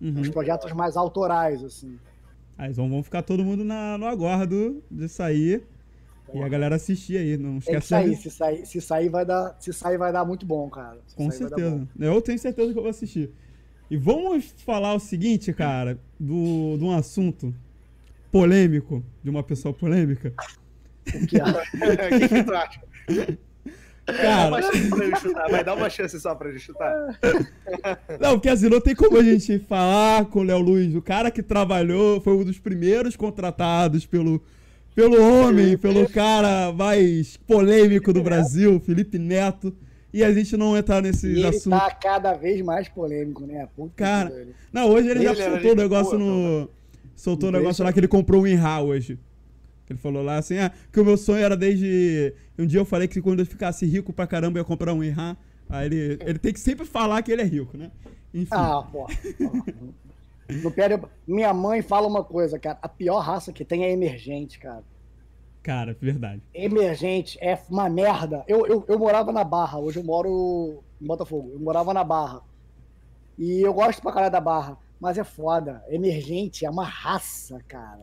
Uhum. 0.00 0.14
Uns 0.20 0.30
projetos 0.30 0.72
mais 0.72 0.96
autorais, 0.96 1.62
assim. 1.62 1.98
Aí 2.56 2.72
vamos 2.72 2.90
vamos 2.90 3.04
ficar 3.06 3.22
todo 3.22 3.44
mundo 3.44 3.62
na, 3.62 3.98
no 3.98 4.06
aguardo 4.06 4.82
de 4.90 5.08
sair 5.08 5.62
e 6.34 6.42
a 6.42 6.48
galera 6.48 6.76
assistir 6.76 7.16
aí. 7.16 7.36
Não 7.36 7.58
que 7.58 7.70
esquece 7.70 7.88
sair, 7.88 8.10
de- 8.10 8.16
se 8.16 8.30
sair, 8.30 8.66
se 8.66 8.80
sair 8.80 9.08
vai 9.08 9.24
dar, 9.24 9.56
se 9.58 9.72
sair 9.72 9.98
vai 9.98 10.12
dar 10.12 10.24
muito 10.24 10.46
bom, 10.46 10.68
cara. 10.68 10.98
Se 11.06 11.14
Com 11.16 11.30
certeza. 11.30 11.88
Eu 11.98 12.20
tenho 12.20 12.38
certeza 12.38 12.72
que 12.72 12.78
eu 12.78 12.82
vou 12.82 12.90
assistir. 12.90 13.30
E 13.90 13.96
vamos 13.96 14.54
falar 14.64 14.94
o 14.94 15.00
seguinte, 15.00 15.52
cara, 15.52 15.98
do, 16.18 16.76
de 16.78 16.84
um 16.84 16.92
assunto 16.92 17.54
polêmico, 18.30 19.02
de 19.22 19.30
uma 19.30 19.42
pessoa 19.42 19.74
polêmica. 19.74 20.32
O 21.08 21.26
que 21.26 21.38
é? 21.38 21.42
O 22.14 22.18
que, 22.18 22.28
que 22.28 22.44
tu 22.44 22.54
acha? 22.54 22.80
Dá 24.06 24.14
Cara, 24.14 24.48
uma 24.48 24.62
chance 24.62 24.90
pra 24.90 25.04
ele 25.04 25.16
chutar, 25.16 25.50
vai 25.50 25.64
dar 25.64 25.74
uma 25.74 25.90
chance 25.90 26.20
só 26.20 26.34
pra 26.34 26.48
ele 26.48 26.58
chutar. 26.58 27.18
não, 28.20 28.32
porque 28.32 28.48
assim, 28.48 28.68
não 28.68 28.80
tem 28.80 28.94
como 28.94 29.18
a 29.18 29.22
gente 29.22 29.58
falar 29.60 30.24
com 30.26 30.40
o 30.40 30.42
Léo 30.42 30.58
Luiz, 30.58 30.94
o 30.94 31.02
cara 31.02 31.30
que 31.30 31.42
trabalhou, 31.42 32.20
foi 32.20 32.34
um 32.34 32.44
dos 32.44 32.58
primeiros 32.58 33.16
contratados 33.16 34.06
pelo, 34.06 34.42
pelo 34.94 35.20
homem, 35.22 35.76
pelo 35.78 36.08
cara 36.08 36.72
mais 36.72 37.36
polêmico 37.36 38.12
do 38.12 38.22
Brasil, 38.22 38.80
Felipe 38.80 39.18
Neto, 39.18 39.74
e 40.12 40.24
a 40.24 40.32
gente 40.32 40.56
não 40.56 40.76
entrar 40.76 41.00
nesses 41.00 41.22
E 41.24 41.38
ele 41.38 41.46
assuntos. 41.46 41.78
tá 41.78 41.90
cada 41.94 42.34
vez 42.34 42.60
mais 42.62 42.88
polêmico, 42.88 43.46
né? 43.46 43.68
Puta 43.76 43.92
Cara. 43.94 44.48
Não, 44.72 44.88
hoje 44.88 45.08
ele, 45.08 45.22
já 45.22 45.32
Ele 45.32 45.40
era 45.40 45.52
soltou 45.52 45.72
o 45.72 45.76
negócio 45.76 46.18
boa, 46.18 46.30
no. 46.30 46.70
Soltou 47.14 47.48
o 47.48 47.52
Não 47.52 47.58
negócio 47.60 47.84
lá 47.84 47.92
que 47.92 48.00
ele 48.00 48.08
comprou 48.08 48.42
um 48.42 48.46
INRA 48.46 48.80
hoje. 48.80 49.18
Ele 49.88 49.98
falou 49.98 50.22
lá 50.22 50.36
assim, 50.38 50.56
ah, 50.58 50.70
que 50.92 51.00
o 51.00 51.04
meu 51.04 51.16
sonho 51.16 51.42
era 51.44 51.56
desde. 51.56 52.32
Um 52.58 52.66
dia 52.66 52.80
eu 52.80 52.84
falei 52.84 53.08
que 53.08 53.20
quando 53.20 53.40
eu 53.40 53.46
ficasse 53.46 53.84
rico 53.86 54.12
pra 54.12 54.26
caramba 54.26 54.58
eu 54.58 54.62
ia 54.62 54.64
comprar 54.64 54.94
um 54.94 55.02
INRA. 55.02 55.36
Aí 55.68 55.86
ele, 55.86 56.18
ele 56.24 56.38
tem 56.38 56.52
que 56.52 56.60
sempre 56.60 56.84
falar 56.86 57.22
que 57.22 57.30
ele 57.30 57.42
é 57.42 57.44
rico, 57.44 57.76
né? 57.76 57.90
Enfim. 58.34 58.48
Ah, 58.52 58.82
pô. 58.90 59.06
No 60.62 60.70
Pere- 60.70 61.00
Minha 61.26 61.52
mãe 61.54 61.82
fala 61.82 62.06
uma 62.06 62.22
coisa, 62.24 62.58
cara. 62.58 62.78
A 62.82 62.88
pior 62.88 63.18
raça 63.20 63.52
que 63.52 63.64
tem 63.64 63.84
é 63.84 63.90
emergente, 63.92 64.58
cara. 64.58 64.82
Cara, 65.62 65.96
verdade. 66.00 66.42
Emergente 66.54 67.38
é 67.40 67.58
uma 67.68 67.88
merda. 67.88 68.42
Eu, 68.48 68.66
eu, 68.66 68.84
eu 68.88 68.98
morava 68.98 69.30
na 69.32 69.44
Barra, 69.44 69.78
hoje 69.78 69.98
eu 69.98 70.04
moro 70.04 70.82
em 71.00 71.06
Botafogo. 71.06 71.50
Eu 71.52 71.60
morava 71.60 71.92
na 71.92 72.02
Barra. 72.02 72.40
E 73.38 73.60
eu 73.60 73.72
gosto 73.74 74.00
pra 74.02 74.12
caralho 74.12 74.32
da 74.32 74.40
Barra, 74.40 74.78
mas 74.98 75.18
é 75.18 75.24
foda. 75.24 75.82
Emergente 75.88 76.64
é 76.64 76.70
uma 76.70 76.84
raça, 76.84 77.60
cara. 77.68 78.00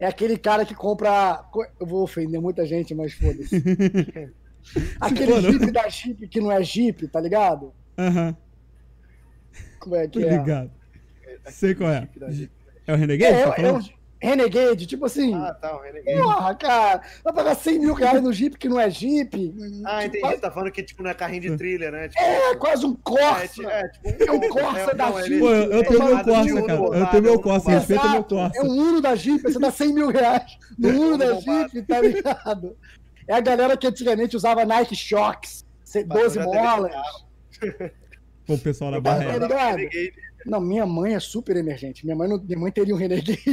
É 0.00 0.06
aquele 0.06 0.36
cara 0.38 0.64
que 0.64 0.74
compra. 0.74 1.44
co- 1.50 1.66
Eu 1.78 1.86
vou 1.86 2.02
ofender 2.02 2.40
muita 2.40 2.64
gente, 2.66 2.94
mas 2.94 3.12
foda-se. 3.12 3.62
Aquele 5.00 5.32
for. 5.32 5.40
Jeep 5.42 5.70
da 5.70 5.88
Jeep 5.88 6.26
que 6.28 6.40
não 6.40 6.50
é 6.50 6.60
Jeep, 6.62 7.06
tá 7.08 7.20
ligado? 7.20 7.72
Aham, 7.96 8.36
Como 9.78 9.94
é 9.94 10.08
tô 10.08 10.18
que 10.18 10.24
é? 10.26 10.36
ligado. 10.38 10.70
Sei 11.50 11.74
qual 11.74 11.90
é. 11.90 12.08
Jeep. 12.30 12.50
É 12.86 12.92
o 12.92 12.96
Renegade? 12.96 13.34
É, 13.36 13.46
tá 13.50 13.54
é, 13.62 13.66
é 13.66 13.72
um 13.72 13.80
Renegade, 14.18 14.86
tipo 14.86 15.04
assim. 15.04 15.34
Ah, 15.34 15.52
tá, 15.52 15.76
o 15.76 15.80
Renegade. 15.82 16.18
Porra, 16.22 16.54
cara, 16.54 17.02
vai 17.22 17.32
pagar 17.34 17.54
100 17.54 17.78
mil 17.80 17.92
reais 17.94 18.22
no 18.22 18.32
Jeep 18.32 18.56
que 18.58 18.68
não 18.68 18.80
é 18.80 18.88
Jeep. 18.88 19.54
Ah, 19.84 20.02
Tipo, 20.02 20.16
entendi. 20.16 20.34
Você 20.34 20.40
tá 20.40 20.50
falando 20.50 20.72
que 20.72 20.82
tipo, 20.82 21.02
não 21.02 21.10
é 21.10 21.14
carrinho 21.14 21.42
de 21.42 21.56
trilha, 21.56 21.90
né? 21.90 22.08
Tipo, 22.08 22.22
É, 22.22 22.56
quase 22.56 22.86
um 22.86 22.92
é, 22.92 22.96
Corsa. 23.02 23.62
é, 23.64 23.88
tipo, 23.88 24.24
É 24.24 24.32
um 24.32 24.40
Corsa 24.48 24.94
da 24.94 25.10
não, 25.10 25.18
ele- 25.20 25.28
Jeep. 25.28 25.40
Pô, 25.40 25.50
eu, 25.50 25.72
eu 25.72 25.84
tenho 25.84 26.02
É 26.02 26.06
meu 26.06 26.24
Corsa, 26.24 26.62
cara. 26.62 26.80
Eu 26.98 27.06
tenho 27.06 27.22
meu 27.22 27.40
Corsa, 27.40 27.70
respeita 27.70 28.08
meu 28.08 28.24
Corsa. 28.24 28.58
É 28.58 28.62
um 28.62 28.68
Uno 28.70 29.00
da 29.02 29.14
Jeep, 29.14 29.42
você 29.42 29.58
dá 29.58 29.70
100 29.70 29.92
mil 29.92 30.08
reais 30.08 30.58
no 30.78 30.88
Uno 30.88 31.18
da. 31.18 31.34
Jeep, 31.40 31.82
tá 31.82 32.00
ligado? 32.00 32.76
É 33.28 33.34
a 33.34 33.40
galera 33.40 33.76
que 33.76 33.86
antigamente 33.86 34.34
usava 34.36 34.64
Nike 34.64 34.96
Shocks, 34.96 35.64
se- 35.84 36.04
Mas 36.04 36.18
12 36.18 36.38
eu 36.38 36.44
já 36.44 36.50
teve 36.50 36.62
molas. 36.62 36.92
Pô, 38.46 38.54
o 38.54 38.58
pessoal 38.58 38.90
da 38.92 38.96
Eu 38.98 39.02
barra 39.02 39.18
Tá 39.18 39.24
é. 39.24 39.32
ligado? 39.38 40.25
Não, 40.46 40.60
minha 40.60 40.86
mãe 40.86 41.14
é 41.14 41.20
super 41.20 41.56
emergente. 41.56 42.04
Minha 42.04 42.16
mãe, 42.16 42.28
não, 42.28 42.42
minha 42.42 42.58
mãe 42.58 42.70
teria 42.72 42.94
um 42.94 42.98
Renegade. 42.98 43.38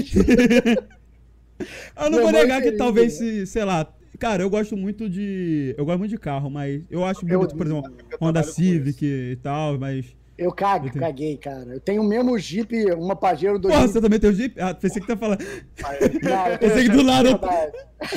Eu 1.96 2.10
não 2.10 2.20
Minha 2.20 2.22
vou 2.24 2.32
negar 2.32 2.62
que 2.62 2.72
talvez 2.74 3.14
se, 3.14 3.46
sei 3.46 3.64
lá. 3.64 3.88
Cara, 4.20 4.44
eu 4.44 4.50
gosto 4.50 4.76
muito 4.76 5.10
de. 5.10 5.74
Eu 5.78 5.86
gosto 5.86 6.00
muito 6.00 6.12
de 6.12 6.18
carro, 6.18 6.50
mas 6.50 6.82
eu 6.90 7.06
acho 7.06 7.26
Eu- 7.28 7.40
bonito, 7.40 7.56
por 7.56 7.66
exemplo, 7.68 7.92
Honda 8.22 8.44
Civic 8.44 9.04
e 9.06 9.36
tal, 9.42 9.78
mas. 9.78 10.16
Eu 10.36 10.52
cago, 10.52 10.88
Eu 10.88 11.00
caguei, 11.00 11.38
cara. 11.38 11.74
Eu 11.76 11.80
tenho 11.80 12.02
o 12.02 12.06
mesmo 12.06 12.38
Jeep, 12.40 12.74
uma 12.94 13.16
Pajero 13.16 13.60
do 13.60 13.68
Porra, 13.68 13.88
você 13.88 14.02
também 14.02 14.20
tem 14.20 14.32
o 14.32 14.34
Jeep? 14.34 14.60
Ah, 14.60 14.74
pensei 14.74 15.00
que 15.00 15.08
tá 15.08 15.16
falando. 15.16 15.40
Não, 16.24 16.48
eu 16.48 16.58
Pensei 16.58 16.84
que 16.84 16.90
do 16.90 17.04
lado. 17.04 17.40
Do 17.40 17.46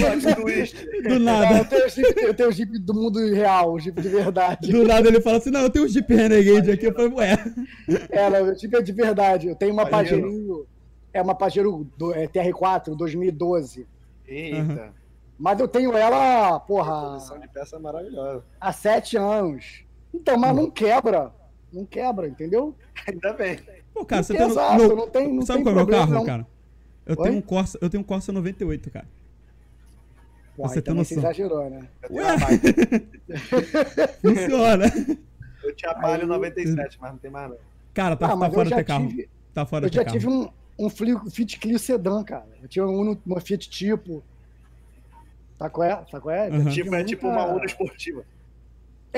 Não, 0.00 1.12
eu, 1.12 1.20
nada. 1.20 1.64
tenho 1.66 1.84
o 1.84 1.88
Jeep, 1.90 2.20
eu 2.22 2.34
tenho 2.34 2.48
o 2.48 2.52
Jeep 2.52 2.78
do 2.78 2.94
mundo 2.94 3.18
real, 3.34 3.72
o 3.74 3.78
Jeep 3.78 4.00
de 4.00 4.08
verdade. 4.08 4.72
Do 4.72 4.82
nada 4.84 5.08
ele 5.08 5.20
fala 5.20 5.36
assim: 5.36 5.50
não, 5.50 5.60
eu 5.60 5.70
tenho 5.70 5.84
um 5.84 5.88
Jeep 5.88 6.12
Renegade 6.12 6.70
aqui. 6.70 6.86
Eu 6.86 6.94
falei, 6.94 7.12
ué. 7.12 7.36
É, 8.10 8.30
não, 8.30 8.50
o 8.50 8.54
Jeep 8.58 8.74
é 8.74 8.82
de 8.82 8.92
verdade. 8.92 9.48
Eu 9.48 9.54
tenho 9.54 9.72
uma 9.74 9.86
Pajero. 9.86 10.66
É 11.12 11.20
uma 11.20 11.34
Pajero 11.34 11.86
do, 11.98 12.14
é, 12.14 12.26
TR4 12.26 12.96
2012. 12.96 13.86
Eita. 14.26 14.92
Mas 15.38 15.60
eu 15.60 15.68
tenho 15.68 15.94
ela, 15.94 16.56
A 16.56 16.60
porra, 16.60 17.12
posição 17.12 17.38
de 17.38 17.46
peça 17.48 17.76
é 17.76 17.78
maravilhosa. 17.78 18.42
há 18.58 18.72
sete 18.72 19.18
anos. 19.18 19.84
Então, 20.14 20.38
mas 20.38 20.56
não 20.56 20.70
quebra. 20.70 21.30
Não 21.72 21.84
quebra, 21.84 22.26
entendeu? 22.28 22.74
Ainda 23.06 23.32
bem. 23.32 23.58
Pô, 23.92 24.04
cara, 24.04 24.22
você 24.22 24.36
Exato, 24.36 24.78
tem. 24.78 24.86
Meu, 24.88 24.96
não 24.96 25.08
tem, 25.10 25.32
não 25.32 25.42
sabe 25.42 25.62
tem 25.62 25.64
qual 25.64 25.72
é 25.72 25.74
o 25.74 25.76
meu 25.76 25.86
problema, 25.86 26.06
carro, 26.06 26.18
não. 26.18 26.24
cara? 26.26 26.46
Eu 27.06 27.16
Oi? 27.18 27.22
tenho 27.24 27.38
um 27.38 27.42
Corsa, 27.42 27.78
eu 27.80 27.88
tenho 27.90 28.00
um 28.02 28.04
Corsa 28.06 28.32
98, 28.32 28.90
cara. 28.90 29.06
Você 30.58 30.74
tem 30.76 30.82
também 30.84 31.04
você 31.04 31.14
noção. 31.16 31.30
exagerou, 31.30 31.68
né? 31.70 31.86
Eu, 32.02 32.08
tenho 32.08 32.22
Ué? 32.22 32.36
Funciona. 34.22 34.84
eu 35.62 35.74
tinha 35.74 35.94
palio 35.94 36.22
Aí- 36.22 36.26
97, 36.28 36.98
mas 37.00 37.10
não 37.12 37.18
tem 37.18 37.30
mais 37.30 37.50
não. 37.50 37.56
Cara, 37.92 38.16
tá, 38.16 38.26
Ah, 38.32 38.36
tá 38.38 38.50
fora 38.50 38.68
ter 38.70 38.84
carro. 38.84 39.08
tive- 39.08 39.28
Tá 39.54 39.64
fora 39.66 39.86
Eu 39.86 39.92
já 39.92 40.04
carro. 40.04 40.18
tive 40.18 40.28
um, 40.30 40.48
um 40.78 40.90
Fli- 40.90 41.30
Fiat 41.30 41.58
Clio 41.58 41.78
sedã, 41.78 42.22
cara. 42.22 42.46
Eu 42.62 42.68
tinha 42.68 42.86
um 42.86 43.16
uma 43.24 43.40
Fiat 43.40 43.68
Tipo. 43.70 44.22
Tá 45.58 45.70
qual 45.70 45.88
é? 45.88 45.96
Tá 46.10 46.20
qual 46.20 46.34
é? 46.34 46.48
Aham. 46.48 46.70
Tipo, 46.70 46.94
é 46.94 47.04
tipo 47.04 47.26
uma 47.28 47.46
Uno 47.46 47.64
esportiva. 47.64 48.24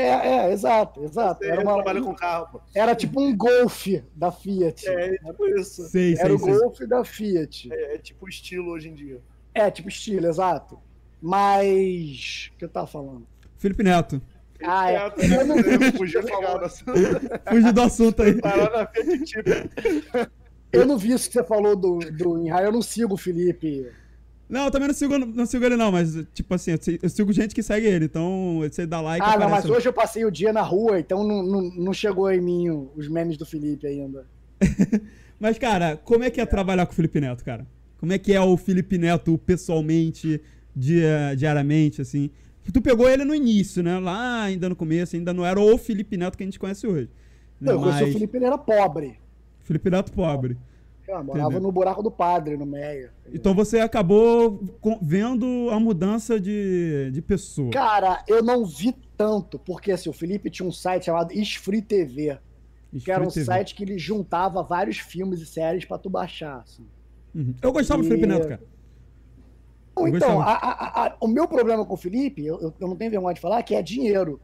É, 0.01 0.29
é, 0.49 0.53
exato, 0.53 1.03
exato. 1.05 1.45
Era, 1.45 1.61
uma- 1.63 1.75
trabalha 1.75 2.01
com 2.03 2.15
carro, 2.15 2.49
pô. 2.53 2.61
era 2.75 2.95
tipo 2.95 3.21
um 3.21 3.37
Golf 3.37 3.87
da 4.15 4.31
Fiat. 4.33 4.89
É 4.89 5.17
tipo 5.19 5.47
isso. 5.59 5.83
Sei, 5.89 6.13
Era 6.15 6.27
sei, 6.27 6.35
o 6.35 6.39
sei. 6.39 6.55
Golf 6.59 6.79
da 6.81 7.05
Fiat. 7.05 7.69
É, 7.73 7.95
é 7.95 7.99
tipo 7.99 8.29
estilo 8.29 8.71
hoje 8.71 8.89
em 8.89 8.95
dia. 8.95 9.21
É, 9.55 9.71
tipo 9.71 9.89
estilo, 9.89 10.27
exato. 10.27 10.79
Mas. 11.21 12.51
O 12.55 12.59
que 12.59 12.65
eu 12.65 12.69
tava 12.69 12.87
falando? 12.87 13.27
Felipe 13.57 13.83
Neto. 13.83 14.21
Ah, 14.63 14.91
é. 14.91 14.97
É, 14.97 15.41
eu 15.41 15.47
não 15.47 15.57
vi. 15.57 15.93
fugiu 15.97 16.23
legal 16.23 16.59
dessa 16.59 16.85
Fugiu 17.49 17.73
do 17.73 17.81
assunto 17.83 18.23
aí. 18.23 18.41
parada 18.41 18.87
Fiat 18.87 19.25
tipo. 19.25 19.51
Eu 20.73 20.85
não 20.85 20.99
vi 20.99 21.13
isso 21.13 21.29
que 21.29 21.33
você 21.35 21.45
falou 21.45 21.75
do, 21.75 21.99
do 21.99 22.39
Inha, 22.39 22.57
eu 22.61 22.71
não 22.73 22.83
sigo 22.83 23.15
o 23.15 23.17
Felipe. 23.19 23.91
Não, 24.49 24.65
eu 24.65 24.71
também 24.71 24.89
não 24.89 24.95
sigo, 24.95 25.19
não 25.19 25.45
sigo 25.45 25.65
ele, 25.65 25.77
não, 25.77 25.93
mas, 25.93 26.15
tipo 26.33 26.55
assim, 26.55 26.71
eu 27.03 27.09
sigo- 27.11 27.33
gente 27.33 27.55
que 27.55 27.63
segue 27.63 27.87
ele, 27.87 28.07
então 28.07 28.61
você 28.61 28.87
dá 28.87 29.01
like. 29.01 29.25
Ah, 29.25 29.39
não, 29.39 29.51
mas 29.51 29.67
hoje 29.67 29.87
eu 29.89 29.93
passei 29.93 30.25
o 30.25 30.31
dia 30.31 30.53
na 30.53 30.63
rua, 30.63 30.99
então 30.99 31.23
não, 31.27 31.43
não, 31.43 31.61
não 31.63 31.93
chegou 31.93 32.31
em 32.33 32.41
mim 32.41 32.89
os 32.97 33.09
memes 33.09 33.37
do 33.37 33.45
Felipe 33.45 33.87
ainda. 33.87 34.27
Mas, 35.41 35.57
cara, 35.57 35.97
como 35.97 36.25
é 36.25 36.31
que 36.31 36.41
é 36.41 36.47
trabalhar 36.47 36.85
com 36.85 36.93
o 36.93 36.97
Felipe 36.97 37.21
Neto, 37.21 37.45
cara? 37.45 37.65
Como 37.99 38.13
é 38.13 38.19
que 38.19 38.33
é 38.33 38.41
o 38.41 38.57
Felipe 38.57 38.99
Neto 38.99 39.39
pessoalmente, 39.39 40.41
dia, 40.75 41.35
diariamente, 41.37 42.01
assim? 42.01 42.31
Tu 42.73 42.83
pegou 42.83 43.09
ele 43.09 43.25
no 43.25 43.35
início, 43.35 43.83
né? 43.83 43.99
Lá 44.01 44.43
ainda 44.43 44.69
no 44.69 44.75
começo, 44.75 45.15
ainda 45.15 45.33
não 45.33 45.47
era 45.47 45.61
o 45.61 45.79
Felipe 45.79 46.17
Neto 46.17 46.37
que 46.37 46.43
a 46.43 46.47
gente 46.47 46.59
conhece 46.59 46.87
hoje. 46.87 47.09
né? 47.61 47.73
Não, 47.73 47.75
eu 47.75 47.81
Mas 47.81 48.09
o 48.09 48.13
Felipe, 48.13 48.37
ele 48.37 48.47
era 48.47 48.59
pobre. 48.59 49.19
Felipe 49.63 49.91
Neto 49.91 50.13
pobre. 50.13 50.57
Eu 51.09 51.25
morava 51.25 51.47
Entendeu. 51.49 51.61
no 51.63 51.73
buraco 51.73 52.03
do 52.03 52.11
padre, 52.11 52.57
no 52.57 52.67
Meia. 52.67 53.11
Então 53.33 53.55
você 53.55 53.81
acabou 53.81 54.61
vendo 55.01 55.69
a 55.71 55.81
mudança 55.81 56.39
de, 56.39 57.11
de 57.11 57.23
pessoa. 57.23 57.71
Cara, 57.71 58.23
eu 58.29 58.43
não 58.43 58.67
vi 58.67 58.95
tanto, 59.17 59.59
porque 59.59 59.91
assim, 59.93 60.11
o 60.11 60.13
Felipe 60.13 60.51
tinha 60.51 60.69
um 60.69 60.73
site 60.73 61.07
chamado 61.07 61.33
Isfree 61.33 61.81
TV, 61.83 62.39
que 63.03 63.11
era 63.11 63.25
um 63.25 63.29
TV. 63.29 63.45
site 63.47 63.75
que 63.75 63.83
ele 63.85 63.99
juntava 63.99 64.63
vários 64.63 64.99
filmes 64.99 65.41
e 65.41 65.47
séries 65.47 65.85
pra 65.87 65.97
tu 65.99 66.11
baixar. 66.11 66.59
Assim. 66.61 66.87
Uhum. 67.35 67.55
Eu 67.63 67.73
gostava 67.73 68.03
do 68.03 68.07
E- 68.07 68.09
Felipe 68.09 68.27
Neto, 68.27 68.49
cara. 68.49 68.61
Eu 69.97 70.09
então, 70.09 70.41
a- 70.41 70.53
a- 70.53 71.07
a- 71.07 71.17
o 71.21 71.27
meu 71.27 71.49
problema 71.49 71.85
com 71.85 71.95
o 71.95 71.97
Felipe, 71.97 72.45
eu, 72.47 72.61
eu- 72.61 72.75
não 72.89 72.95
tenho 72.95 73.11
vergonha 73.11 73.35
de 73.35 73.41
falar, 73.41 73.63
que 73.65 73.75
é 73.75 73.83
dinheiro. 73.83 74.41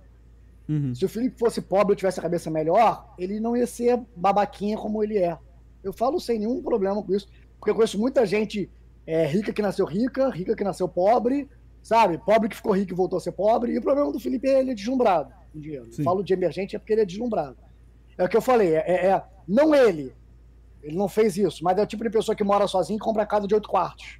Uhum. 0.68 0.94
Se 0.94 1.04
o 1.04 1.08
Felipe 1.08 1.38
fosse 1.38 1.60
pobre 1.60 1.92
ou 1.92 1.96
tivesse 1.96 2.18
a 2.18 2.22
cabeça 2.22 2.50
melhor, 2.50 3.14
ele 3.18 3.38
não 3.38 3.56
ia 3.56 3.66
ser 3.66 4.00
babaquinha 4.16 4.76
como 4.76 5.02
ele 5.04 5.18
é. 5.18 5.38
Eu 5.84 5.92
falo 5.92 6.18
sem 6.18 6.38
nenhum 6.38 6.62
problema 6.62 7.02
com 7.02 7.14
isso, 7.14 7.28
porque 7.58 7.70
eu 7.70 7.74
conheço 7.74 7.98
muita 7.98 8.24
gente 8.24 8.70
é, 9.06 9.26
rica 9.26 9.52
que 9.52 9.60
nasceu 9.60 9.84
rica, 9.84 10.30
rica 10.30 10.56
que 10.56 10.64
nasceu 10.64 10.88
pobre, 10.88 11.46
sabe? 11.82 12.16
Pobre 12.18 12.48
que 12.48 12.56
ficou 12.56 12.72
rico 12.72 12.92
e 12.92 12.96
voltou 12.96 13.18
a 13.18 13.20
ser 13.20 13.32
pobre. 13.32 13.72
E 13.72 13.78
o 13.78 13.82
problema 13.82 14.10
do 14.10 14.18
Felipe 14.18 14.48
é 14.48 14.60
ele 14.60 14.70
é 14.70 14.74
deslumbrado 14.74 15.30
com 15.52 15.60
dinheiro. 15.60 15.86
Falo 16.02 16.24
de 16.24 16.32
emergente 16.32 16.74
é 16.74 16.78
porque 16.78 16.94
ele 16.94 17.02
é 17.02 17.04
deslumbrado. 17.04 17.56
É 18.16 18.24
o 18.24 18.28
que 18.28 18.36
eu 18.36 18.42
falei, 18.42 18.74
é, 18.74 18.84
é- 18.86 19.06
é- 19.08 19.22
não 19.46 19.74
ele. 19.74 20.12
Ele 20.82 20.96
não 20.96 21.08
fez 21.08 21.36
isso, 21.36 21.62
mas 21.62 21.76
é 21.78 21.82
o 21.82 21.86
tipo 21.86 22.02
de 22.02 22.10
pessoa 22.10 22.34
que 22.34 22.44
mora 22.44 22.66
sozinho 22.66 22.96
e 22.96 23.00
compra 23.00 23.26
casa 23.26 23.46
de 23.46 23.54
oito 23.54 23.68
quartos. 23.68 24.18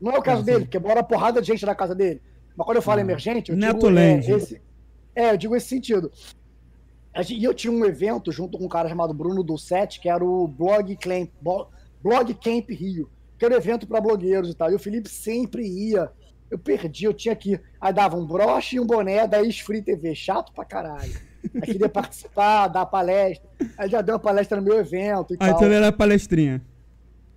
Não 0.00 0.12
é 0.12 0.18
o 0.18 0.22
caso 0.22 0.42
Ah, 0.42 0.44
dele, 0.44 0.64
porque 0.64 0.78
mora 0.78 1.02
porrada 1.02 1.40
de 1.40 1.46
gente 1.46 1.64
na 1.64 1.74
casa 1.74 1.94
dele. 1.94 2.20
Mas 2.56 2.64
quando 2.64 2.76
eu 2.76 2.82
falo 2.82 2.98
Ah. 2.98 3.02
emergente, 3.02 3.50
eu 3.52 3.56
Neto 3.56 3.86
digo, 3.86 3.98
é, 3.98 4.18
esse, 4.18 4.60
é, 5.14 5.30
eu 5.30 5.36
digo 5.36 5.54
esse 5.56 5.68
sentido. 5.68 6.10
E 7.30 7.44
eu 7.44 7.52
tinha 7.52 7.72
um 7.72 7.84
evento 7.84 8.32
junto 8.32 8.56
com 8.58 8.64
um 8.64 8.68
cara 8.68 8.88
chamado 8.88 9.12
Bruno 9.12 9.42
Dulcete, 9.42 10.00
que 10.00 10.08
era 10.08 10.24
o 10.24 10.46
Blog 10.48 10.96
Camp, 10.96 11.28
Blog 12.02 12.34
Camp 12.34 12.70
Rio, 12.70 13.10
que 13.38 13.44
era 13.44 13.54
um 13.54 13.56
evento 13.58 13.86
para 13.86 14.00
blogueiros 14.00 14.48
e 14.50 14.54
tal. 14.54 14.70
E 14.70 14.74
o 14.74 14.78
Felipe 14.78 15.08
sempre 15.10 15.66
ia. 15.66 16.10
Eu 16.50 16.58
perdi, 16.58 17.04
eu 17.04 17.14
tinha 17.14 17.34
que 17.36 17.52
ir. 17.52 17.62
Aí 17.80 17.92
dava 17.92 18.16
um 18.16 18.26
broche 18.26 18.76
e 18.76 18.80
um 18.80 18.86
boné 18.86 19.26
da 19.26 19.38
Free 19.64 19.82
TV, 19.82 20.14
chato 20.14 20.52
pra 20.52 20.64
caralho. 20.64 21.12
Aí 21.54 21.60
queria 21.62 21.88
participar, 21.90 22.68
dar 22.68 22.86
palestra. 22.86 23.48
Aí 23.76 23.88
já 23.90 24.00
deu 24.00 24.14
uma 24.14 24.20
palestra 24.20 24.58
no 24.58 24.62
meu 24.62 24.78
evento 24.78 25.32
e 25.34 25.36
Ah, 25.40 25.46
tal. 25.46 25.48
então 25.56 25.64
ele 25.66 25.74
era 25.76 25.92
palestrinha. 25.92 26.62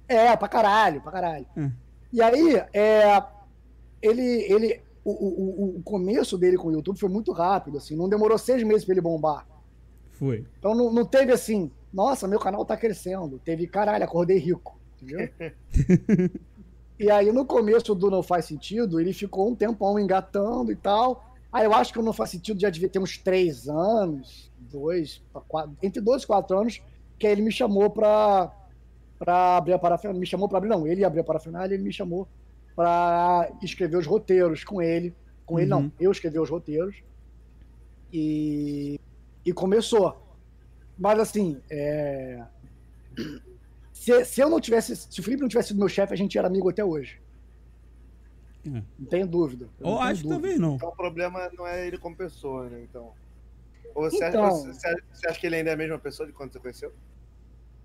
É, 0.07 0.35
pra 0.37 0.47
caralho, 0.47 1.01
pra 1.01 1.11
caralho. 1.11 1.45
É. 1.57 1.69
E 2.13 2.21
aí, 2.21 2.61
é, 2.73 3.23
ele, 4.01 4.21
ele, 4.21 4.81
o, 5.03 5.11
o, 5.11 5.65
o- 5.75 5.77
o 5.79 5.83
começo 5.83 6.37
dele 6.37 6.57
com 6.57 6.67
o 6.67 6.71
YouTube 6.71 6.99
foi 6.99 7.09
muito 7.09 7.31
rápido, 7.31 7.77
assim, 7.77 7.95
não 7.95 8.07
demorou 8.07 8.37
seis 8.37 8.61
meses 8.63 8.85
pra 8.85 8.93
ele 8.93 9.01
bombar. 9.01 9.45
Foi. 10.17 10.45
Então 10.59 10.73
não, 10.75 10.91
não 10.91 11.05
teve 11.05 11.31
assim, 11.31 11.69
nossa, 11.93 12.27
meu 12.27 12.39
canal 12.39 12.65
tá 12.65 12.75
crescendo. 12.77 13.39
Teve, 13.43 13.67
caralho, 13.67 14.03
acordei 14.03 14.37
rico, 14.37 14.77
entendeu? 15.01 15.29
e 16.99 17.09
aí 17.11 17.31
no 17.31 17.45
começo 17.45 17.93
do 17.93 18.09
Não 18.09 18.23
Faz 18.23 18.45
Sentido, 18.45 18.99
ele 18.99 19.13
ficou 19.13 19.49
um 19.49 19.55
tempão 19.55 19.99
engatando 19.99 20.71
e 20.71 20.75
tal. 20.75 21.25
Aí 21.51 21.65
eu 21.65 21.73
acho 21.73 21.93
que 21.93 21.99
o 21.99 22.03
Não 22.03 22.13
Faz 22.13 22.29
Sentido 22.29 22.59
já 22.59 22.69
devia 22.69 22.89
ter 22.89 22.99
uns 22.99 23.17
três 23.17 23.67
anos, 23.67 24.51
dois, 24.71 25.21
quatro, 25.47 25.75
entre 25.81 26.01
dois 26.01 26.23
e 26.23 26.27
quatro 26.27 26.57
anos, 26.57 26.81
que 27.17 27.25
aí 27.27 27.33
ele 27.33 27.41
me 27.41 27.51
chamou 27.51 27.89
pra, 27.89 28.51
pra 29.19 29.57
abrir 29.57 29.73
a 29.73 29.79
parafernália. 29.79 30.19
Me 30.19 30.25
chamou 30.25 30.47
pra 30.49 30.57
abrir, 30.57 30.69
não, 30.69 30.85
ele 30.87 31.01
ia 31.01 31.07
abrir 31.07 31.21
a 31.21 31.23
parafernália, 31.23 31.73
ele 31.75 31.83
me 31.83 31.93
chamou 31.93 32.27
pra 32.75 33.49
escrever 33.61 33.97
os 33.97 34.05
roteiros 34.05 34.63
com 34.63 34.81
ele. 34.81 35.13
Com 35.45 35.59
ele, 35.59 35.71
Uhum. 35.73 35.81
não, 35.83 35.91
eu 35.99 36.11
escrevi 36.11 36.39
os 36.39 36.49
roteiros. 36.49 36.95
E 38.11 38.99
E 39.45 39.53
começou. 39.53 40.21
Mas 40.97 41.19
assim, 41.19 41.61
é... 41.69 42.43
se, 43.93 44.25
se 44.25 44.41
eu 44.41 44.49
não 44.49 44.59
tivesse. 44.59 44.95
Se 44.95 45.19
o 45.19 45.23
Felipe 45.23 45.41
não 45.41 45.49
tivesse 45.49 45.69
sido 45.69 45.79
meu 45.79 45.89
chefe, 45.89 46.13
a 46.13 46.17
gente 46.17 46.37
era 46.37 46.47
amigo 46.47 46.69
até 46.69 46.83
hoje. 46.83 47.21
É. 48.65 48.69
Não 48.97 49.05
tenho 49.09 49.27
dúvida. 49.27 49.69
Eu 49.79 49.85
Ou 49.87 49.91
não 49.93 49.97
tenho 49.99 50.09
acho 50.11 50.21
que 50.21 50.27
dúvida. 50.27 50.41
talvez 50.41 50.59
não. 50.59 50.75
Então 50.75 50.89
o 50.89 50.95
problema 50.95 51.49
não 51.57 51.67
é 51.67 51.85
ele 51.87 51.97
como 51.97 52.15
pessoa, 52.15 52.69
né? 52.69 52.81
Então. 52.89 53.11
Ou 53.93 54.09
você, 54.09 54.27
Então- 54.27 54.43
acha, 54.45 54.55
você, 54.73 54.95
você 55.13 55.27
acha 55.29 55.39
que 55.39 55.45
ele 55.45 55.55
ainda 55.57 55.69
é 55.69 55.73
a 55.73 55.77
mesma 55.77 55.99
pessoa 55.99 56.25
de 56.27 56.33
quando 56.33 56.51
você 56.51 56.59
conheceu? 56.59 56.91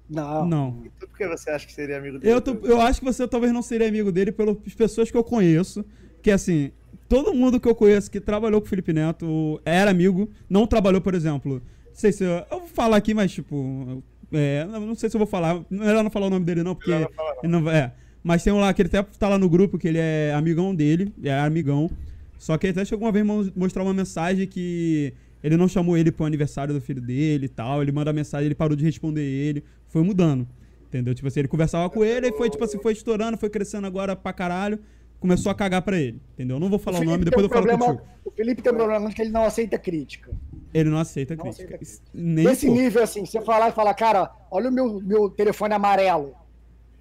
Não. 0.09 0.45
Não. 0.47 0.83
Então 0.85 1.09
por 1.09 1.17
que 1.17 1.29
você 1.29 1.51
acha 1.51 1.67
que 1.67 1.73
seria 1.73 1.99
amigo 1.99 2.19
dele? 2.19 2.33
Eu, 2.35 2.41
tô- 2.41 2.67
eu 2.67 2.81
acho 2.81 2.99
que 3.01 3.05
você 3.05 3.29
talvez 3.29 3.53
não 3.53 3.63
seria 3.63 3.87
amigo 3.89 4.11
dele 4.11 4.33
pelas 4.33 4.57
pessoas 4.75 5.11
que 5.11 5.17
eu 5.17 5.23
conheço. 5.23 5.85
Que 6.23 6.31
assim, 6.31 6.73
todo 7.11 7.35
mundo 7.35 7.59
que 7.59 7.69
eu 7.69 7.75
conheço 7.75 8.09
que 8.11 8.21
trabalhou 8.21 8.61
com 8.61 8.67
o 8.69 8.71
Felipe 8.71 8.93
Neto 8.93 9.61
era 9.65 9.91
amigo, 9.91 10.31
não 10.49 10.65
trabalhou, 10.67 11.01
por 11.01 11.13
exemplo. 11.15 11.55
Não 11.55 11.95
sei 11.95 12.13
se 12.13 12.23
eu, 12.25 12.31
eu 12.31 12.61
vou 12.61 12.69
falar 12.69 12.97
aqui, 12.97 13.13
mas 13.13 13.33
tipo. 13.33 14.03
É, 14.33 14.65
não 14.65 14.95
sei 14.95 15.11
se 15.11 15.17
eu 15.17 15.19
vou 15.19 15.27
falar. 15.27 15.61
Melhor 15.69 16.05
não 16.05 16.11
falar 16.11 16.29
o 16.29 16.31
nome 16.31 16.47
dele, 16.47 16.63
não, 16.63 16.75
porque. 16.75 16.93
Não 16.93 17.11
falar, 17.11 17.35
não. 17.43 17.61
não 17.63 17.71
é. 17.71 17.93
Mas 18.23 18.45
tem 18.45 18.53
um 18.53 18.61
lá 18.61 18.73
que 18.73 18.81
ele 18.81 18.87
até 18.87 19.03
tá 19.03 19.29
lá 19.29 19.37
no 19.39 19.49
grupo 19.49 19.77
que 19.77 19.89
ele 19.89 19.99
é 19.99 20.33
amigão 20.35 20.73
dele, 20.75 21.13
é 21.23 21.37
amigão. 21.39 21.91
Só 22.39 22.57
que 22.57 22.67
ele 22.69 22.73
até 22.73 22.85
chegou 22.85 23.07
uma 23.07 23.13
vez 23.13 23.27
mo- 23.27 23.51
mostrar 23.57 23.83
uma 23.83 23.93
mensagem 23.93 24.47
que 24.47 25.13
ele 25.43 25.57
não 25.57 25.67
chamou 25.67 25.97
ele 25.97 26.13
pro 26.13 26.25
aniversário 26.25 26.73
do 26.73 26.81
filho 26.81 27.01
dele 27.01 27.47
e 27.47 27.49
tal. 27.49 27.83
Ele 27.83 27.91
manda 27.91 28.13
mensagem, 28.13 28.47
ele 28.47 28.55
parou 28.55 28.77
de 28.77 28.85
responder 28.85 29.23
ele. 29.23 29.65
Foi 29.89 30.03
mudando. 30.03 30.47
Entendeu? 30.87 31.15
Tipo 31.15 31.29
assim, 31.29 31.41
ele 31.41 31.49
conversava 31.49 31.89
com 31.91 32.05
ele 32.05 32.29
e 32.29 32.33
foi, 32.33 32.49
tipo 32.51 32.63
assim, 32.65 32.79
foi 32.81 32.93
estourando, 32.93 33.37
foi 33.37 33.49
crescendo 33.51 33.87
agora 33.87 34.15
pra 34.15 34.33
caralho. 34.33 34.79
Começou 35.21 35.53
a 35.53 35.55
cagar 35.55 35.83
pra 35.83 35.99
ele. 35.99 36.21
Entendeu? 36.35 36.57
Eu 36.57 36.61
não 36.61 36.69
vou 36.71 36.79
falar 36.79 36.97
o, 36.97 37.01
Felipe 37.01 37.13
nome, 37.13 37.25
depois 37.27 37.45
um 37.45 37.49
eu 37.49 37.53
falo 37.53 37.67
problema- 37.67 37.93
contigo. 37.95 38.09
O 38.25 38.31
Felipe 38.31 38.63
tem 38.63 38.73
um 38.73 38.77
problema 38.77 39.13
que 39.13 39.23
ele 39.23 39.31
não 39.31 39.45
aceita 39.45 39.79
crítica. 39.79 40.33
Ele 40.73 40.89
não 40.89 40.99
aceita 40.99 41.37
Não 41.37 41.43
crítica. 41.45 41.65
aceita 41.75 41.79
crítica. 41.79 42.07
Nem 42.15 42.45
Nesse 42.47 42.67
pouco. 42.67 42.81
nível, 42.81 43.03
assim, 43.03 43.27
você 43.27 43.41
falar 43.43 43.69
e 43.69 43.73
falar, 43.73 43.93
cara, 43.95 44.31
olha 44.51 44.69
o 44.71 44.73
meu, 44.73 45.01
meu 45.01 45.29
telefone 45.31 45.75
amarelo. 45.75 46.35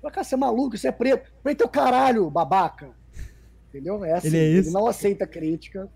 Fala, 0.01 0.11
cara, 0.13 0.23
você 0.23 0.35
é 0.35 0.37
maluco, 0.37 0.75
isso 0.75 0.87
é 0.87 0.91
preto. 0.91 1.31
Preto 1.41 1.61
é 1.63 1.65
o 1.65 1.69
caralho, 1.69 2.29
babaca. 2.29 2.89
Entendeu? 3.69 4.03
É 4.03 4.13
assim, 4.13 4.27
Ele 4.27 4.37
é 4.37 4.47
isso? 4.59 4.71
não 4.71 4.87
aceita 4.87 5.25
crítica. 5.27 5.87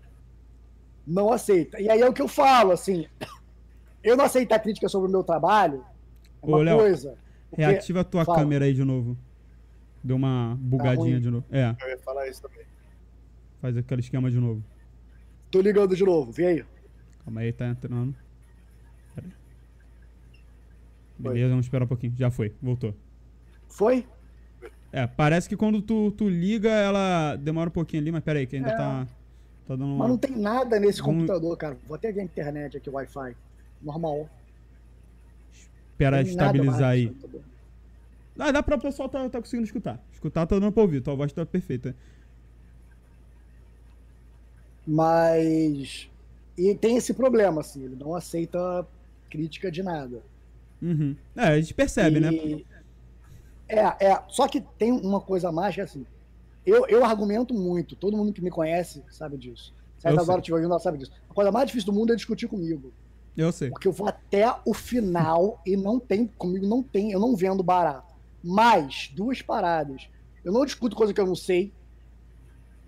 Não 1.06 1.30
aceita. 1.32 1.80
E 1.80 1.90
aí 1.90 2.00
é 2.00 2.08
o 2.08 2.12
que 2.12 2.22
eu 2.22 2.28
falo, 2.28 2.72
assim. 2.72 3.06
Eu 4.02 4.16
não 4.18 4.26
aceitar 4.26 4.58
crítica 4.58 4.86
sobre 4.88 5.08
o 5.08 5.10
meu 5.12 5.24
trabalho 5.24 5.82
é 6.42 6.46
uma 6.46 6.58
Ô, 6.58 6.62
Léo, 6.62 6.76
coisa. 6.78 7.14
Reativa 7.56 8.00
a 8.00 8.04
tua 8.04 8.22
Fala. 8.24 8.38
câmera 8.38 8.66
aí 8.66 8.74
de 8.74 8.84
novo. 8.84 9.16
Deu 10.04 10.16
uma 10.16 10.54
bugadinha 10.60 11.14
ruim. 11.14 11.20
de 11.20 11.30
novo. 11.30 11.46
É, 11.50 11.74
Eu 11.80 11.88
ia 11.88 11.98
falar 11.98 12.28
isso 12.28 12.42
também. 12.42 12.60
faz 13.60 13.74
aquele 13.76 14.02
esquema 14.02 14.30
de 14.30 14.38
novo. 14.38 14.62
Tô 15.50 15.60
ligando 15.62 15.96
de 15.96 16.04
novo, 16.04 16.30
vem 16.30 16.46
aí. 16.46 16.64
Calma 17.24 17.40
aí, 17.40 17.52
tá 17.52 17.66
entrando. 17.68 18.14
Pera 19.14 19.26
aí. 19.26 19.32
Beleza, 21.18 21.48
vamos 21.48 21.64
esperar 21.66 21.84
um 21.84 21.88
pouquinho. 21.88 22.12
Já 22.18 22.30
foi, 22.30 22.52
voltou. 22.62 22.94
Foi? 23.68 24.06
É, 24.92 25.06
parece 25.06 25.48
que 25.48 25.56
quando 25.56 25.80
tu, 25.80 26.10
tu 26.12 26.28
liga, 26.28 26.68
ela 26.70 27.34
demora 27.36 27.70
um 27.70 27.72
pouquinho 27.72 28.02
ali, 28.02 28.12
mas 28.12 28.22
pera 28.22 28.38
aí, 28.38 28.46
que 28.46 28.56
ainda 28.56 28.70
É. 28.70 28.76
tá, 28.76 29.06
tá 29.66 29.74
dando 29.74 29.86
Mas 29.86 29.94
uma... 29.96 30.08
não 30.08 30.18
tem 30.18 30.36
nada 30.36 30.78
nesse 30.78 31.00
Vamos- 31.00 31.22
computador, 31.22 31.56
cara. 31.56 31.78
Vou 31.86 31.94
até 31.96 32.12
ver 32.12 32.20
a 32.20 32.24
internet 32.24 32.76
aqui, 32.76 32.90
Wi-Fi. 32.90 33.34
Normal. 33.82 34.28
Espera 35.92 36.20
estabilizar 36.20 36.90
aí. 36.90 37.08
computador. 37.08 37.40
Ah, 38.38 38.50
dá 38.50 38.62
pra 38.62 38.76
o 38.76 38.80
pessoal 38.80 39.08
tá, 39.08 39.28
tá 39.28 39.40
conseguindo 39.40 39.64
escutar. 39.64 40.02
Escutar 40.12 40.46
tá 40.46 40.58
dando 40.58 40.72
pra 40.72 40.82
ouvir, 40.82 41.00
tua 41.00 41.14
voz 41.14 41.32
tá 41.32 41.46
perfeita. 41.46 41.94
Mas. 44.86 46.08
E 46.56 46.74
tem 46.74 46.96
esse 46.96 47.14
problema, 47.14 47.60
assim, 47.60 47.84
ele 47.84 47.96
não 47.96 48.14
aceita 48.14 48.86
crítica 49.30 49.70
de 49.70 49.82
nada. 49.82 50.22
Uhum. 50.80 51.16
É, 51.36 51.48
a 51.48 51.60
gente 51.60 51.74
percebe, 51.74 52.20
né? 52.20 52.32
E- 52.32 52.66
É, 53.68 54.06
é. 54.12 54.22
Só 54.28 54.46
que 54.46 54.60
tem 54.60 54.92
uma 54.92 55.20
coisa 55.20 55.50
mais 55.50 55.74
que 55.74 55.80
assim. 55.80 56.04
Eu, 56.66 56.86
eu 56.86 57.04
argumento 57.04 57.52
muito, 57.54 57.94
todo 57.96 58.16
mundo 58.16 58.32
que 58.32 58.42
me 58.42 58.50
conhece 58.50 59.02
sabe 59.10 59.36
disso. 59.36 59.72
A 60.02 60.10
Isadora 60.10 60.24
sei. 60.24 60.40
estiver 60.40 60.56
ouvindo, 60.56 60.70
ela 60.70 60.80
sabe 60.80 60.98
disso. 60.98 61.12
A 61.30 61.34
coisa 61.34 61.50
mais 61.50 61.66
difícil 61.66 61.86
do 61.92 61.98
mundo 61.98 62.12
é 62.12 62.16
discutir 62.16 62.46
comigo. 62.46 62.92
Eu 63.36 63.50
sei. 63.52 63.70
Porque 63.70 63.88
eu 63.88 63.92
vou 63.92 64.06
até 64.06 64.54
o 64.64 64.72
final 64.74 65.60
e 65.66 65.76
não 65.76 65.98
tem, 65.98 66.26
comigo 66.26 66.66
não 66.66 66.82
tem, 66.82 67.10
eu 67.12 67.18
não 67.20 67.34
vendo 67.34 67.62
barato. 67.62 68.13
Mas, 68.46 69.10
duas 69.14 69.40
paradas. 69.40 70.06
Eu 70.44 70.52
não 70.52 70.66
discuto 70.66 70.94
coisa 70.94 71.14
que 71.14 71.20
eu 71.20 71.26
não 71.26 71.34
sei. 71.34 71.72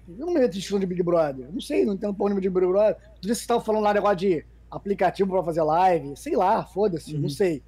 Eu 0.06 0.26
não 0.26 0.34
me 0.34 0.40
meto 0.40 0.52
em 0.54 0.58
discussão 0.58 0.78
de 0.78 0.84
Big 0.86 1.02
Brother. 1.02 1.46
Eu 1.46 1.52
não 1.52 1.60
sei, 1.60 1.84
não 1.86 1.94
entendo 1.94 2.12
porra 2.14 2.28
nenhuma 2.28 2.42
de 2.42 2.50
Big 2.50 2.66
Brother. 2.66 2.96
Outro 2.96 3.20
dia 3.22 3.34
vocês 3.34 3.38
estavam 3.40 3.64
falando 3.64 3.82
lá 3.84 3.94
negócio 3.94 4.16
de 4.16 4.44
aplicativo 4.70 5.30
pra 5.30 5.42
fazer 5.42 5.62
live. 5.62 6.14
Sei 6.16 6.36
lá, 6.36 6.64
foda-se, 6.64 7.14
Uhum. 7.14 7.22
não 7.22 7.28
sei. 7.30 7.62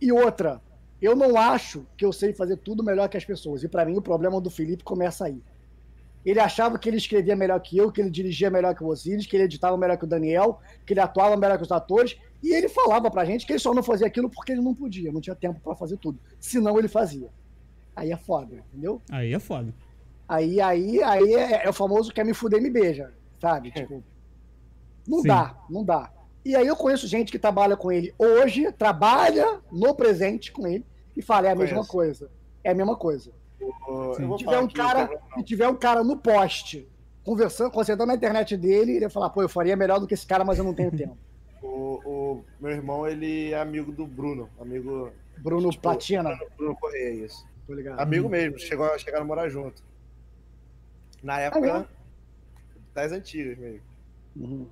E 0.00 0.10
outra, 0.10 0.60
eu 1.00 1.14
não 1.14 1.36
acho 1.36 1.86
que 1.96 2.04
eu 2.04 2.12
sei 2.12 2.32
fazer 2.32 2.56
tudo 2.56 2.82
melhor 2.82 3.08
que 3.08 3.16
as 3.16 3.24
pessoas. 3.24 3.62
E 3.62 3.68
pra 3.68 3.84
mim 3.84 3.96
o 3.98 4.02
problema 4.02 4.40
do 4.40 4.50
Felipe 4.50 4.82
começa 4.82 5.26
aí. 5.26 5.40
Ele 6.24 6.40
achava 6.40 6.78
que 6.78 6.88
ele 6.88 6.96
escrevia 6.96 7.36
melhor 7.36 7.60
que 7.60 7.76
eu, 7.76 7.90
que 7.92 8.00
ele 8.00 8.10
dirigia 8.10 8.48
melhor 8.50 8.74
que 8.74 8.82
o 8.82 8.86
Osiris, 8.86 9.26
que 9.26 9.36
ele 9.36 9.44
editava 9.44 9.76
melhor 9.76 9.98
que 9.98 10.04
o 10.04 10.06
Daniel, 10.08 10.60
que 10.86 10.92
ele 10.92 11.00
atuava 11.00 11.36
melhor 11.36 11.58
que 11.58 11.64
os 11.64 11.72
atores. 11.72 12.16
E 12.42 12.52
ele 12.52 12.68
falava 12.68 13.10
pra 13.10 13.24
gente 13.24 13.46
que 13.46 13.52
ele 13.52 13.60
só 13.60 13.72
não 13.72 13.82
fazia 13.82 14.06
aquilo 14.06 14.28
porque 14.28 14.52
ele 14.52 14.60
não 14.60 14.74
podia, 14.74 15.12
não 15.12 15.20
tinha 15.20 15.36
tempo 15.36 15.60
pra 15.60 15.76
fazer 15.76 15.96
tudo. 15.96 16.18
Senão 16.40 16.78
ele 16.78 16.88
fazia. 16.88 17.30
Aí 17.94 18.10
é 18.10 18.16
foda, 18.16 18.64
entendeu? 18.70 19.00
Aí 19.10 19.32
é 19.32 19.38
foda. 19.38 19.72
Aí, 20.28 20.60
aí, 20.60 21.02
aí 21.02 21.34
é, 21.34 21.66
é 21.66 21.68
o 21.68 21.72
famoso 21.72 22.12
quer 22.12 22.24
me 22.24 22.34
fuder 22.34 22.58
e 22.58 22.62
me 22.62 22.70
beija, 22.70 23.12
sabe? 23.40 23.70
Tipo, 23.70 24.02
não 25.06 25.20
Sim. 25.20 25.28
dá, 25.28 25.56
não 25.68 25.84
dá. 25.84 26.10
E 26.44 26.56
aí 26.56 26.66
eu 26.66 26.74
conheço 26.74 27.06
gente 27.06 27.30
que 27.30 27.38
trabalha 27.38 27.76
com 27.76 27.92
ele 27.92 28.12
hoje, 28.18 28.72
trabalha 28.72 29.60
no 29.70 29.94
presente 29.94 30.50
com 30.50 30.66
ele 30.66 30.84
e 31.16 31.22
fala, 31.22 31.48
é 31.48 31.52
a 31.52 31.54
mesma 31.54 31.76
Conheço. 31.76 31.92
coisa. 31.92 32.30
É 32.64 32.70
a 32.70 32.74
mesma 32.74 32.96
coisa. 32.96 33.30
Se 34.16 34.36
tiver 34.38 34.58
um 34.58 34.68
cara, 34.68 35.20
se 35.34 35.42
tiver 35.44 35.68
um 35.68 35.76
cara 35.76 36.02
no 36.02 36.16
poste, 36.16 36.88
conversando, 37.24 37.70
concentrando 37.70 38.08
na 38.08 38.16
internet 38.16 38.56
dele, 38.56 38.92
ele 38.92 39.00
vai 39.00 39.10
falar, 39.10 39.30
pô, 39.30 39.42
eu 39.42 39.48
faria 39.48 39.76
melhor 39.76 40.00
do 40.00 40.06
que 40.06 40.14
esse 40.14 40.26
cara, 40.26 40.44
mas 40.44 40.58
eu 40.58 40.64
não 40.64 40.74
tenho 40.74 40.90
tempo. 40.90 41.16
O, 41.62 42.00
o 42.04 42.44
meu 42.60 42.70
irmão, 42.72 43.06
ele 43.06 43.52
é 43.52 43.58
amigo 43.60 43.92
do 43.92 44.06
Bruno. 44.06 44.50
Amigo. 44.60 45.12
Bruno 45.38 45.70
Tipo, 45.70 45.82
Platina, 45.82 46.38
Bruno 46.56 46.76
Correia, 46.76 47.24
isso. 47.24 47.46
tô 47.66 47.74
ligado. 47.74 48.00
Amigo 48.00 48.28
mesmo, 48.28 48.58
chegou, 48.58 48.86
a- 48.86 48.98
chegaram 48.98 49.24
a 49.24 49.26
morar 49.26 49.48
junto. 49.48 49.82
Na 51.22 51.38
época 51.40 51.60
mesmo? 51.60 51.88
das 52.94 53.12
antigas 53.12 53.56
mesmo. 53.58 53.80
Uhum. 54.36 54.66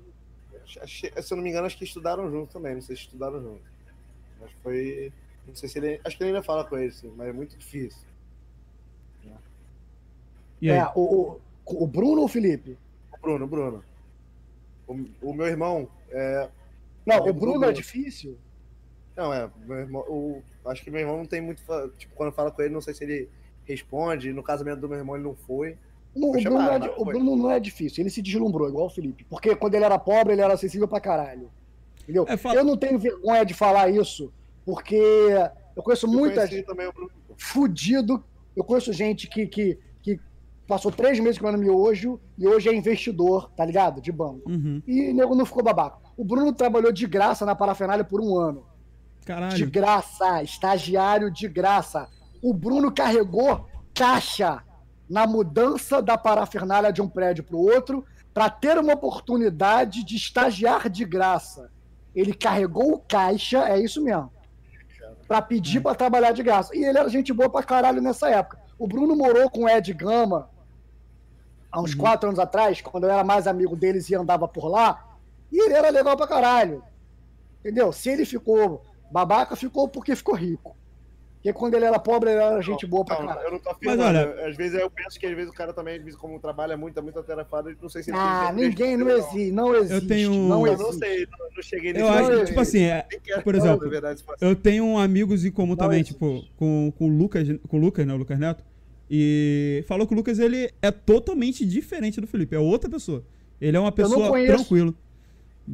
Se 0.87 1.11
eu 1.33 1.37
não 1.37 1.43
me 1.45 1.51
engano, 1.51 1.67
acho 1.67 1.79
que 1.79 1.85
estudaram 1.85 2.31
junto 2.31 2.53
também. 2.53 2.75
Não 2.75 2.83
sei 2.83 2.97
se 2.97 3.03
estudaram 3.03 3.41
junto. 3.41 3.63
Mas 4.41 4.51
foi. 4.63 5.13
Não 5.47 5.55
sei 5.55 5.69
se 5.69 5.79
ele. 5.79 6.01
Acho 6.05 6.17
que 6.17 6.23
ele 6.23 6.31
ainda 6.31 6.43
fala 6.43 6.65
com 6.65 6.77
ele, 6.77 6.91
sim, 6.93 7.13
mas 7.17 7.29
é 7.29 7.33
muito 7.33 7.57
difícil. 7.57 8.03
E 10.61 10.71
aí? 10.71 10.79
É, 10.79 10.87
o, 10.95 11.01
o, 11.67 11.85
o 11.85 11.87
Bruno 11.87 12.19
ou 12.21 12.25
o 12.27 12.29
Felipe? 12.29 12.77
O 13.13 13.21
Bruno, 13.21 13.45
o 13.45 13.49
Bruno. 13.49 13.85
O, 14.87 14.93
o 15.23 15.35
meu 15.35 15.47
irmão. 15.47 15.89
É, 16.11 16.49
Não, 17.07 17.17
o 17.27 17.33
Bruno 17.33 17.65
é 17.65 17.73
difícil. 17.73 18.37
não, 19.17 19.33
é. 19.33 19.51
Meu 19.67 19.79
irmão, 19.79 20.03
o, 20.09 20.43
acho 20.67 20.83
que 20.83 20.91
meu 20.91 21.01
irmão 21.01 21.19
não 21.19 21.27
tem 21.27 21.41
muito. 21.41 21.63
Tipo, 21.97 22.15
quando 22.15 22.33
fala 22.33 22.51
com 22.51 22.63
ele, 22.63 22.73
não 22.75 22.81
sei 22.81 22.95
se 22.95 23.05
ele 23.05 23.29
responde. 23.65 24.33
No 24.33 24.43
casamento 24.43 24.81
do 24.81 24.89
meu 24.89 24.99
irmão, 24.99 25.17
ele 25.17 25.25
não 25.25 25.35
foi. 25.35 25.77
Não, 26.15 26.29
o, 26.29 26.33
Bruno 26.33 26.43
chamado, 26.43 26.87
não 26.87 26.93
é, 26.93 26.97
o. 26.99 27.05
Bruno 27.05 27.37
não 27.37 27.51
é 27.51 27.61
difícil, 27.61 28.03
ele 28.03 28.11
se 28.11 28.21
deslumbrou, 28.21 28.69
igual 28.69 28.87
o 28.87 28.91
Felipe. 28.91 29.25
Porque 29.29 29.55
quando 29.55 29.75
ele 29.75 29.85
era 29.85 29.99
pobre, 29.99 30.33
ele 30.33 30.43
era 30.43 30.55
acessível 30.55 30.89
pra 30.89 31.01
caralho. 31.01 31.51
Entendeu? 32.03 32.25
É, 32.29 32.37
fala- 32.37 32.57
Eu 32.57 32.65
não 32.65 32.77
tenho 32.77 32.99
vergonha 32.99 33.45
de 33.45 33.55
falar 33.55 33.89
isso, 33.91 34.33
porque 34.65 34.97
eu 35.77 35.83
conheço 35.83 36.07
Eu 36.07 36.11
muita 36.11 36.47
gente 36.47 36.67
também 36.67 36.87
o 36.89 36.93
Bruno. 36.93 37.11
fudido. 37.37 38.25
Eu 38.57 38.65
conheço 38.65 38.93
gente 38.93 39.29
que, 39.29 39.47
que, 39.47 39.79
que 40.03 40.19
passou 40.67 40.91
três 40.91 41.21
meses 41.21 41.39
comendo 41.39 41.59
miojo 41.59 42.19
e 42.37 42.47
hoje 42.49 42.69
é 42.69 42.75
investidor, 42.75 43.49
tá 43.57 43.65
ligado? 43.65 44.01
De 44.01 44.11
banco. 44.11 44.51
Uhum. 44.51 44.83
E 44.87 45.13
nego 45.13 45.37
não 45.37 45.47
ficou 45.47 45.63
babaca. 45.63 45.99
O 46.21 46.25
Bruno 46.25 46.53
trabalhou 46.53 46.93
de 46.93 47.07
graça 47.07 47.47
na 47.47 47.55
parafernália 47.55 48.05
por 48.05 48.21
um 48.21 48.37
ano. 48.37 48.67
De 49.21 49.27
Caralho. 49.27 49.71
graça, 49.71 50.43
estagiário 50.43 51.31
de 51.31 51.49
graça. 51.49 52.11
O 52.43 52.53
Bruno 52.53 52.93
carregou 52.93 53.67
caixa 53.95 54.63
na 55.09 55.27
mudança 55.27 56.03
da 56.03 56.19
parafernália 56.19 56.93
de 56.93 57.01
um 57.01 57.09
prédio 57.09 57.43
para 57.43 57.57
o 57.57 57.63
outro 57.63 58.05
para 58.35 58.51
ter 58.51 58.77
uma 58.77 58.93
oportunidade 58.93 60.05
de 60.05 60.15
estagiar 60.15 60.91
de 60.91 61.07
graça. 61.07 61.71
Ele 62.15 62.35
carregou 62.35 62.93
o 62.93 62.99
caixa, 62.99 63.67
é 63.67 63.81
isso 63.81 64.05
mesmo, 64.05 64.31
para 65.27 65.41
pedir 65.41 65.81
para 65.81 65.95
trabalhar 65.95 66.33
de 66.33 66.43
graça. 66.43 66.77
E 66.77 66.85
ele 66.85 66.99
era 66.99 67.09
gente 67.09 67.33
boa 67.33 67.49
pra 67.49 67.63
caralho 67.63 68.03
nessa 68.03 68.29
época. 68.29 68.59
O 68.79 68.87
Bruno 68.87 69.17
morou 69.17 69.49
com 69.49 69.65
o 69.65 69.69
Ed 69.71 69.91
Gama 69.95 70.51
há 71.73 71.81
uns 71.81 71.95
quatro 71.95 72.29
anos 72.29 72.39
atrás, 72.39 72.83
quando 72.83 73.05
eu 73.05 73.11
era 73.11 73.25
mais 73.25 73.47
amigo 73.47 73.75
deles 73.75 74.11
e 74.11 74.15
andava 74.15 74.47
por 74.47 74.69
lá, 74.69 75.10
e 75.53 75.61
ele 75.65 75.75
era 75.75 75.91
legal 75.91 76.17
pra 76.17 76.27
caralho. 76.27 76.83
Entendeu? 77.61 77.93
Se 77.93 78.09
ele 78.11 78.25
ficou 78.25 78.83
babaca, 79.13 79.55
ficou 79.57 79.89
porque 79.89 80.15
ficou 80.17 80.35
rico. 80.35 80.77
Porque 81.37 81.55
quando 81.55 81.75
ele 81.75 81.87
era 81.87 81.99
pobre, 81.99 82.31
ele 82.31 82.39
era 82.41 82.61
gente 82.61 82.87
boa 82.87 83.03
pra 83.03 83.19
Não, 83.19 83.27
caralho. 83.29 83.47
eu 83.47 83.53
não 83.53 83.59
tô 83.59 83.71
Mas 83.71 83.77
afirmando. 83.99 84.03
olha- 84.03 84.47
Às 84.47 84.57
vezes 84.59 84.79
eu 84.79 84.91
penso 84.91 85.19
que 85.19 85.27
às 85.27 85.35
vezes 85.35 85.51
o 85.51 85.55
cara 85.55 85.73
também, 85.73 85.97
às 85.97 86.03
vezes, 86.05 86.19
como 86.19 86.39
trabalha 86.39 86.77
muito, 86.77 86.99
é 86.99 87.03
muito 87.03 87.19
atarefado, 87.19 87.75
não 87.81 87.89
sei 87.89 88.03
se 88.03 88.11
ele 88.11 88.19
Ah, 88.21 88.53
ninguém, 88.55 88.95
não 88.95 89.09
existe, 89.11 89.51
não 89.51 89.75
existe. 89.75 90.07
tenho- 90.07 90.35
Não 90.35 90.67
Eu 90.67 90.75
existe. 90.75 90.93
não 90.93 90.99
sei, 90.99 91.27
não, 91.39 91.47
não 91.57 91.63
cheguei 91.63 91.91
Eu 91.93 91.95
nesse 91.95 92.09
acho, 92.09 92.29
nível. 92.31 92.45
tipo 92.45 92.61
assim, 92.61 92.83
é, 92.83 93.07
por 93.43 93.55
exemplo, 93.55 93.89
verdade, 93.89 94.21
se 94.21 94.25
fosse- 94.27 94.45
Eu 94.45 94.55
tenho 94.55 94.99
amigos 94.99 95.43
em 95.47 95.51
comum 95.51 95.71
Não 95.71 95.77
também, 95.77 96.01
existe. 96.01 96.13
tipo, 96.13 96.45
com, 96.59 96.93
com 96.99 97.07
o 97.07 97.09
Lucas, 97.09 97.49
com 97.69 97.79
o 97.79 97.81
Lucas, 97.81 98.07
né, 98.07 98.13
o 98.13 98.19
Lucas 98.19 98.39
Neto. 98.39 98.63
E 99.11 99.83
falou 99.89 100.07
que 100.07 100.13
o 100.13 100.17
Lucas, 100.17 100.39
ele 100.39 100.71
é 100.83 100.91
totalmente 100.91 101.65
diferente 101.65 102.21
do 102.21 102.27
Felipe, 102.27 102.55
é 102.55 102.59
outra 102.59 102.89
pessoa. 102.91 103.25
Ele 103.59 103.77
é 103.77 103.81
uma 103.81 103.87
não 103.87 103.93
pessoa 103.93 104.29
conheço. 104.29 104.53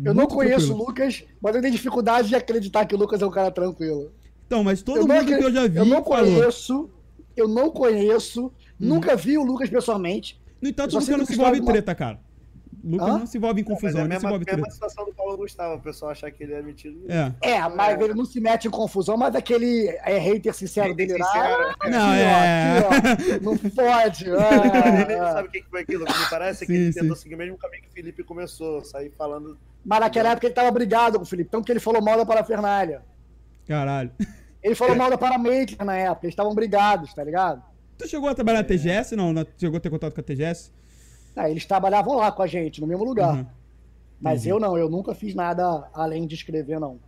Eu 0.04 0.14
não 0.14 0.26
conheço 0.26 0.66
tranquilo. 0.66 0.82
o 0.82 0.86
Lucas, 0.86 1.24
mas 1.40 1.54
eu 1.54 1.60
tenho 1.62 1.72
dificuldade 1.72 2.28
de 2.28 2.34
acreditar 2.36 2.84
que 2.86 2.94
o 2.94 2.98
Lucas 2.98 3.20
é 3.22 3.26
um 3.26 3.30
cara 3.30 3.50
tranquilo. 3.50 4.12
Então, 4.46 4.62
mas 4.62 4.82
todo 4.82 4.98
eu 4.98 5.06
mundo 5.06 5.24
que 5.26 5.34
acre- 5.34 5.44
eu 5.46 5.52
já 5.52 5.66
vi 5.66 5.76
Eu 5.78 5.84
não 5.84 6.04
falou. 6.04 6.24
conheço, 6.34 6.90
eu 7.36 7.48
não 7.48 7.70
conheço, 7.70 8.52
nunca 8.78 9.16
vi 9.16 9.36
o 9.38 9.44
Lucas 9.44 9.68
pessoalmente. 9.68 10.40
No 10.60 10.68
entanto, 10.68 10.90
o 10.90 10.94
não 10.94 11.00
que 11.00 11.26
se 11.26 11.32
envolve 11.34 11.58
em 11.58 11.64
treta, 11.64 11.94
cara. 11.94 12.20
Lucas 12.84 13.08
Hã? 13.08 13.18
não 13.18 13.26
se 13.26 13.38
envolve 13.38 13.60
em 13.60 13.64
Mas 13.64 13.74
confusão, 13.74 14.00
é 14.00 14.02
a 14.02 14.04
ele 14.04 14.12
não 14.14 14.20
se 14.20 14.26
mesma, 14.26 14.28
envolve 14.28 14.44
em 14.50 14.56
mesma 14.56 14.70
situação 14.70 15.04
do 15.04 15.14
Paulo 15.14 15.36
Gustavo, 15.36 15.74
o 15.74 15.80
pessoal 15.80 16.12
achar 16.12 16.30
que 16.30 16.42
ele 16.42 16.54
é 16.54 16.62
metido. 16.62 17.04
É. 17.08 17.32
É, 17.40 17.68
mas 17.68 18.00
ele 18.00 18.14
não 18.14 18.24
se 18.24 18.40
mete 18.40 18.68
em 18.68 18.70
confusão, 18.70 19.16
mas 19.16 19.34
aquele 19.34 19.88
é 20.04 20.18
hater 20.18 20.54
sincero 20.54 20.90
Hater 20.90 21.08
dele 21.08 21.24
sincero, 21.24 21.70
aqui, 21.70 21.90
Não, 21.90 22.08
ó, 22.08 22.12
é. 22.14 22.78
aqui, 22.78 23.32
ó, 23.32 23.44
não 23.44 23.56
pode. 23.70 24.24
Ele 24.24 24.36
ah, 24.36 25.28
ah. 25.28 25.32
sabe 25.32 25.48
o 25.48 25.50
que 25.50 25.62
foi 25.62 25.80
aquilo? 25.80 26.04
O 26.04 26.06
que 26.06 26.18
me 26.18 26.30
parece 26.30 26.64
é 26.64 26.66
que 26.66 26.72
Sim, 26.72 26.78
ele 26.78 26.92
sim. 26.92 27.00
tentou 27.00 27.16
seguir 27.16 27.34
o 27.34 27.38
mesmo 27.38 27.58
caminho 27.58 27.82
que 27.82 27.88
o 27.88 27.92
Felipe 27.92 28.22
começou, 28.22 28.84
sair 28.84 29.10
falando. 29.16 29.58
Mas 29.84 30.00
naquela 30.00 30.30
época 30.30 30.46
ele 30.46 30.54
tava 30.54 30.70
brigado 30.70 31.18
com 31.18 31.24
o 31.24 31.26
Felipe, 31.26 31.48
então 31.48 31.62
que 31.62 31.72
ele 31.72 31.80
falou 31.80 32.02
mal 32.02 32.16
da 32.16 32.26
parafernália. 32.26 33.02
Caralho. 33.66 34.10
Ele 34.62 34.74
falou 34.74 34.96
mal 34.96 35.10
da 35.10 35.18
Paramaker 35.18 35.84
na 35.84 35.96
época, 35.96 36.26
eles 36.26 36.32
estavam 36.32 36.54
brigados, 36.54 37.14
tá 37.14 37.22
ligado? 37.22 37.62
Tu 37.96 38.08
chegou 38.08 38.28
a 38.28 38.34
trabalhar 38.34 38.58
na 38.58 38.64
TGS? 38.64 39.16
Não, 39.16 39.32
não 39.32 39.46
chegou 39.56 39.78
a 39.78 39.80
ter 39.80 39.90
contato 39.90 40.14
com 40.14 40.20
a 40.20 40.24
TGS? 40.24 40.72
Ah, 41.36 41.50
eles 41.50 41.66
trabalhavam 41.66 42.16
lá 42.16 42.32
com 42.32 42.42
a 42.42 42.46
gente, 42.46 42.80
no 42.80 42.86
mesmo 42.86 43.04
lugar. 43.04 43.36
Uhum. 43.36 43.46
Mas 44.18 44.44
Uhum. 44.44 44.50
eu 44.52 44.60
não, 44.60 44.78
eu 44.78 44.88
nunca 44.88 45.14
fiz 45.14 45.34
nada 45.34 45.86
além 45.92 46.26
de 46.26 46.34
escrever, 46.34 46.80
não. 46.80 46.98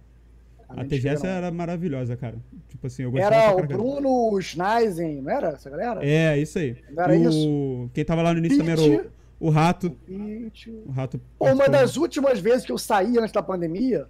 A 0.68 0.74
Além 0.74 0.84
de 0.84 0.90
TGS 0.90 1.14
escrever, 1.14 1.32
não. 1.32 1.38
era 1.46 1.50
maravilhosa, 1.50 2.14
cara. 2.14 2.36
Tipo 2.68 2.86
assim, 2.86 3.04
eu 3.04 3.10
gostava 3.10 3.34
Era 3.34 3.56
o. 3.56 3.66
Bruno 3.66 4.32
o 4.34 4.40
Schneisen, 4.42 5.22
não 5.22 5.30
era 5.32 5.48
essa 5.48 5.70
galera? 5.70 6.04
É, 6.06 6.36
isso 6.38 6.58
aí. 6.58 6.76
Não 6.90 7.02
era 7.04 7.12
o... 7.14 7.16
isso? 7.16 7.90
Quem 7.94 8.04
tava 8.04 8.20
lá 8.20 8.32
no 8.34 8.38
início 8.38 8.58
também 8.58 8.72
era 8.72 9.10
o, 9.40 9.46
o 9.46 9.50
Rato. 9.50 9.90
Pitch. 9.90 10.66
O 10.84 10.90
Rato. 10.90 11.18
Pô, 11.38 11.46
uma 11.50 11.66
das 11.70 11.96
últimas 11.96 12.38
vezes 12.38 12.66
que 12.66 12.72
eu 12.72 12.76
saí 12.76 13.18
antes 13.18 13.32
da 13.32 13.42
pandemia 13.42 14.06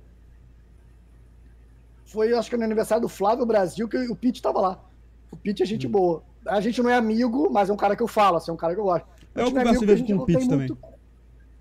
foi, 2.04 2.32
acho 2.34 2.48
que 2.50 2.56
no 2.56 2.64
aniversário 2.64 3.02
do 3.02 3.08
Flávio 3.08 3.44
Brasil, 3.46 3.88
que 3.88 3.96
o 3.96 4.16
Pete 4.16 4.40
tava 4.42 4.60
lá. 4.60 4.84
O 5.30 5.36
Pete 5.36 5.62
é 5.62 5.66
gente 5.66 5.86
Hum. 5.86 5.90
boa. 5.90 6.22
A 6.46 6.60
gente 6.60 6.82
não 6.82 6.88
é 6.90 6.94
amigo, 6.96 7.50
mas 7.52 7.68
é 7.68 7.72
um 7.72 7.76
cara 7.76 7.94
que 7.94 8.02
eu 8.02 8.08
falo, 8.08 8.38
assim, 8.38 8.50
é 8.50 8.54
um 8.54 8.56
cara 8.56 8.74
que 8.74 8.80
eu 8.80 8.84
gosto. 8.84 9.06
Eu 9.34 9.42
é 9.42 9.44
converso 9.46 9.74
às 9.74 9.80
vezes 9.80 10.04
a 10.04 10.06
com 10.16 10.22
o 10.22 10.26
Pete 10.26 10.48
também. 10.48 10.68
muito- 10.68 10.78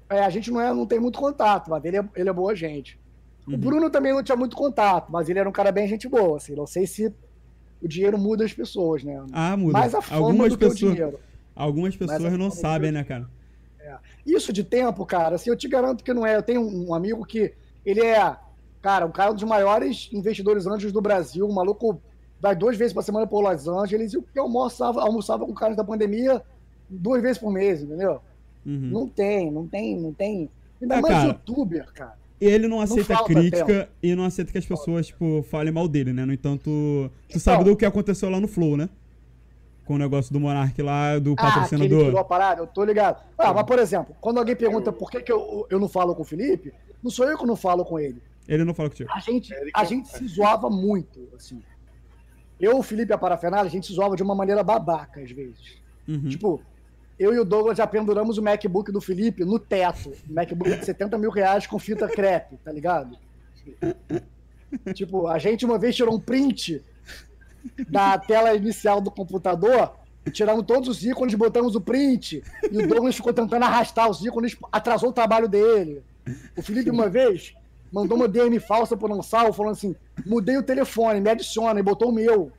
É, 0.10 0.19
a 0.23 0.30
gente 0.30 0.49
não, 0.52 0.61
é, 0.61 0.73
não 0.73 0.85
tem 0.85 0.99
muito 0.99 1.19
contato, 1.19 1.69
mas 1.69 1.84
ele 1.84 1.98
é, 1.98 2.10
ele 2.15 2.30
é 2.30 2.34
boa 2.34 2.56
gente. 2.56 2.98
O 3.45 3.52
Uhum. 3.52 3.57
Bruno 3.57 3.89
também 3.89 4.14
não 4.14 4.23
tinha 4.23 4.35
muito 4.38 4.56
contato, 4.56 5.11
mas 5.11 5.30
ele 5.30 5.39
era 5.39 5.48
um 5.48 5.52
cara 5.52 5.72
bem 5.72 5.88
gente 5.88 6.07
boa, 6.07 6.38
assim. 6.38 6.56
Não 6.56 6.65
sei 6.68 6.85
se 6.88 7.14
o 7.81 7.88
dinheiro 7.88 8.18
muda 8.18 8.44
as 8.45 8.53
pessoas, 8.53 9.03
né? 9.03 9.22
Ah, 9.31 9.56
muda. 9.57 9.73
Mais 9.73 9.94
a 9.94 10.02
fama 10.02 10.27
Algumas 10.27 10.49
do 10.52 10.57
que 10.57 10.65
o 10.65 10.69
pessoas, 10.69 10.94
dinheiro. 10.94 11.19
algumas 11.56 11.95
pessoas 11.95 12.38
não 12.38 12.49
sabem, 12.52 12.89
que 12.91 12.95
o 12.95 12.99
né, 12.99 13.03
cara? 13.03 13.30
Isso 14.26 14.52
de 14.52 14.64
tempo, 14.64 15.06
cara, 15.06 15.35
assim, 15.35 15.49
eu 15.49 15.56
te 15.56 15.68
garanto 15.69 16.03
que 16.03 16.14
não 16.14 16.26
é. 16.26 16.35
Eu 16.35 16.44
tenho 16.44 16.61
um 16.61 16.94
amigo 16.94 17.26
que 17.26 17.53
ele 17.85 18.02
é, 18.02 18.35
cara, 18.81 19.06
um 19.06 19.11
cara 19.11 19.31
um 19.31 19.34
dos 19.34 19.44
maiores 19.45 20.10
investidores 20.11 20.68
anjos 20.68 20.91
do 20.91 20.99
Brasil, 21.02 21.48
um 21.48 21.53
maluco 21.53 22.02
vai 22.39 22.53
duas 22.56 22.76
vezes 22.76 22.94
por 22.94 23.02
semana 23.03 23.26
por 23.26 23.39
Los 23.41 23.68
Angeles 23.68 24.14
e 24.14 24.18
eu 24.18 24.44
almoçava, 24.44 25.02
almoçava 25.02 25.45
com 25.45 25.53
caras 25.53 25.77
da 25.77 25.84
pandemia 25.84 26.41
duas 26.89 27.22
vezes 27.22 27.38
por 27.38 27.51
mês, 27.51 27.81
entendeu? 27.81 28.22
Uhum. 28.65 28.89
Não 28.91 29.07
tem, 29.07 29.51
não 29.51 29.68
tem, 29.68 29.97
não 29.99 30.14
tem. 30.14 30.49
Ainda 30.81 30.97
Ah, 30.97 31.01
mais 31.01 31.14
cara. 31.14 31.27
youtuber, 31.30 31.91
cara. 31.93 32.15
Ele 32.39 32.68
não 32.68 32.80
aceita 32.81 33.15
falta 33.15 33.34
crítica 33.34 33.89
e 34.03 34.14
não 34.14 34.23
aceita 34.23 34.51
que 34.51 34.57
as 34.59 34.65
pessoas, 34.65 35.07
tipo, 35.07 35.43
falem 35.49 35.73
mal 35.73 35.88
dele, 35.88 36.14
né? 36.14 36.23
No 36.23 36.31
entanto, 36.34 37.09
tu 37.30 37.39
sabe 37.39 37.61
Então. 37.61 37.73
do 37.73 37.77
que 37.77 37.85
aconteceu 37.85 38.30
lá 38.30 38.39
no 38.39 38.47
Flow, 38.47 38.77
né? 38.77 38.88
Com 39.85 39.95
o 39.95 39.97
negócio 39.97 40.31
do 40.31 40.39
Monark 40.39 40.80
lá, 40.81 41.18
do 41.18 41.31
Ah, 41.31 41.35
que 41.35 41.41
ele 41.41 41.51
patrocinador. 41.53 42.05
tirou 42.05 42.19
a 42.19 42.23
parada, 42.23 42.61
eu 42.61 42.68
tô 42.68 42.84
ligado. 42.84 43.23
Ah, 43.38 43.53
mas 43.53 43.64
por 43.65 43.80
exemplo, 43.80 44.15
quando 44.22 44.38
alguém 44.38 44.55
pergunta 44.55 44.91
por 44.91 45.09
que, 45.09 45.22
que 45.22 45.31
eu, 45.31 45.65
eu 45.69 45.80
não 45.80 45.88
falo 45.89 46.14
com 46.14 46.22
o 46.22 46.26
Felipe, 46.26 46.72
não 47.01 47.09
sou 47.09 47.27
eu 47.27 47.38
que 47.38 47.45
não 47.45 47.55
falo 47.55 47.84
com 47.84 47.97
ele. 47.97 48.22
Ele 48.47 48.64
não 48.64 48.73
fala 48.73 48.89
contigo. 48.89 49.09
A 49.11 49.19
gente, 49.19 49.51
a 49.73 49.84
gente 49.84 50.07
se 50.09 50.27
zoava 50.27 50.69
muito, 50.69 51.27
assim. 51.35 51.61
Eu, 52.59 52.77
o 52.77 52.84
Felipe 52.84 53.11
e 53.11 53.15
a 53.15 53.18
Parafernália, 53.18 53.68
a 53.68 53.72
gente 53.72 53.88
se 53.88 53.93
zoava 53.93 54.15
de 54.15 54.22
uma 54.23 54.35
maneira 54.35 54.64
babaca, 54.64 55.22
às 55.22 55.31
vezes. 55.31 55.77
Uhum. 56.07 56.30
Tipo, 56.30 56.61
eu 57.19 57.34
e 57.34 57.39
o 57.39 57.45
Douglas 57.45 57.77
já 57.77 57.88
penduramos 57.88 58.38
o 58.38 58.44
MacBook 58.44 58.91
do 58.91 59.02
Felipe 59.02 59.44
no 59.44 59.57
teto. 59.57 60.14
MacBook 60.30 60.77
de 60.77 60.85
70 60.85 61.18
mil 61.18 61.31
reais 61.31 61.65
com 61.65 61.80
fita 61.80 62.07
crepe, 62.07 62.57
tá 62.57 62.72
ligado? 62.72 63.18
tipo, 64.94 65.27
a 65.27 65.39
gente 65.39 65.65
uma 65.65 65.77
vez 65.77 65.95
tirou 65.95 66.15
um 66.15 66.19
print 66.19 66.84
da 67.89 68.18
tela 68.18 68.53
inicial 68.53 69.02
do 69.02 69.11
computador, 69.11 69.94
tiramos 70.31 70.65
todos 70.65 70.89
os 70.89 71.03
ícones, 71.03 71.35
botamos 71.35 71.76
o 71.76 71.81
print, 71.81 72.44
e 72.72 72.77
o 72.77 72.88
Douglas 72.88 73.15
ficou 73.15 73.34
tentando 73.34 73.64
arrastar 73.64 74.10
os 74.10 74.23
ícones, 74.23 74.56
atrasou 74.72 75.10
o 75.10 75.14
trabalho 75.14 75.48
dele. 75.48 76.03
O 76.56 76.61
Felipe, 76.61 76.89
uma 76.89 77.10
vez, 77.10 77.56
mandou 77.91 78.18
uma 78.18 78.27
DM 78.27 78.60
falsa 78.60 78.95
pro 78.95 79.07
não 79.07 79.23
salvo, 79.23 79.53
falando 79.53 79.73
assim: 79.73 79.95
mudei 80.26 80.57
o 80.57 80.64
telefone, 80.64 81.22
me 81.22 81.30
adiciona, 81.30 81.80
e 81.80 81.84
botou 81.84 82.10
o 82.10 82.14
meu. 82.14 82.52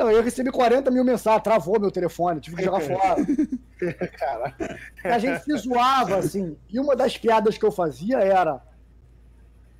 Não, 0.00 0.10
eu 0.10 0.22
recebi 0.22 0.50
40 0.50 0.90
mil 0.90 1.04
mensagens, 1.04 1.42
travou 1.42 1.78
meu 1.78 1.90
telefone, 1.90 2.40
tive 2.40 2.56
que 2.56 2.64
jogar 2.64 2.80
fora. 2.80 3.16
Cara, 4.18 4.78
A 5.04 5.18
gente 5.18 5.44
se 5.44 5.54
zoava, 5.58 6.16
assim. 6.16 6.56
E 6.70 6.80
uma 6.80 6.96
das 6.96 7.18
piadas 7.18 7.58
que 7.58 7.64
eu 7.66 7.70
fazia 7.70 8.16
era: 8.16 8.62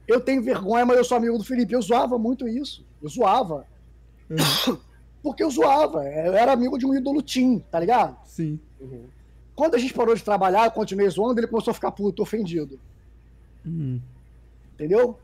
Eu 0.06 0.20
tenho 0.20 0.42
vergonha, 0.42 0.84
mas 0.84 0.98
eu 0.98 1.04
sou 1.04 1.16
amigo 1.16 1.38
do 1.38 1.44
Felipe. 1.44 1.72
Eu 1.72 1.80
zoava 1.80 2.18
muito 2.18 2.46
isso. 2.46 2.84
Eu 3.02 3.08
zoava. 3.08 3.66
Uhum. 4.28 4.78
Porque 5.22 5.42
eu 5.42 5.50
zoava. 5.50 6.04
Eu 6.04 6.34
era 6.34 6.52
amigo 6.52 6.76
de 6.76 6.84
um 6.84 6.94
ídolo 6.94 7.22
Tim, 7.22 7.60
tá 7.70 7.80
ligado? 7.80 8.14
Sim. 8.26 8.60
Quando 9.56 9.74
a 9.74 9.78
gente 9.78 9.94
parou 9.94 10.14
de 10.14 10.22
trabalhar, 10.22 10.66
eu 10.66 10.70
continuei 10.70 11.08
zoando, 11.08 11.40
ele 11.40 11.46
começou 11.46 11.70
a 11.70 11.74
ficar 11.74 11.92
puto, 11.92 12.22
ofendido. 12.22 12.78
Uhum. 13.64 13.98
Entendeu? 14.74 15.18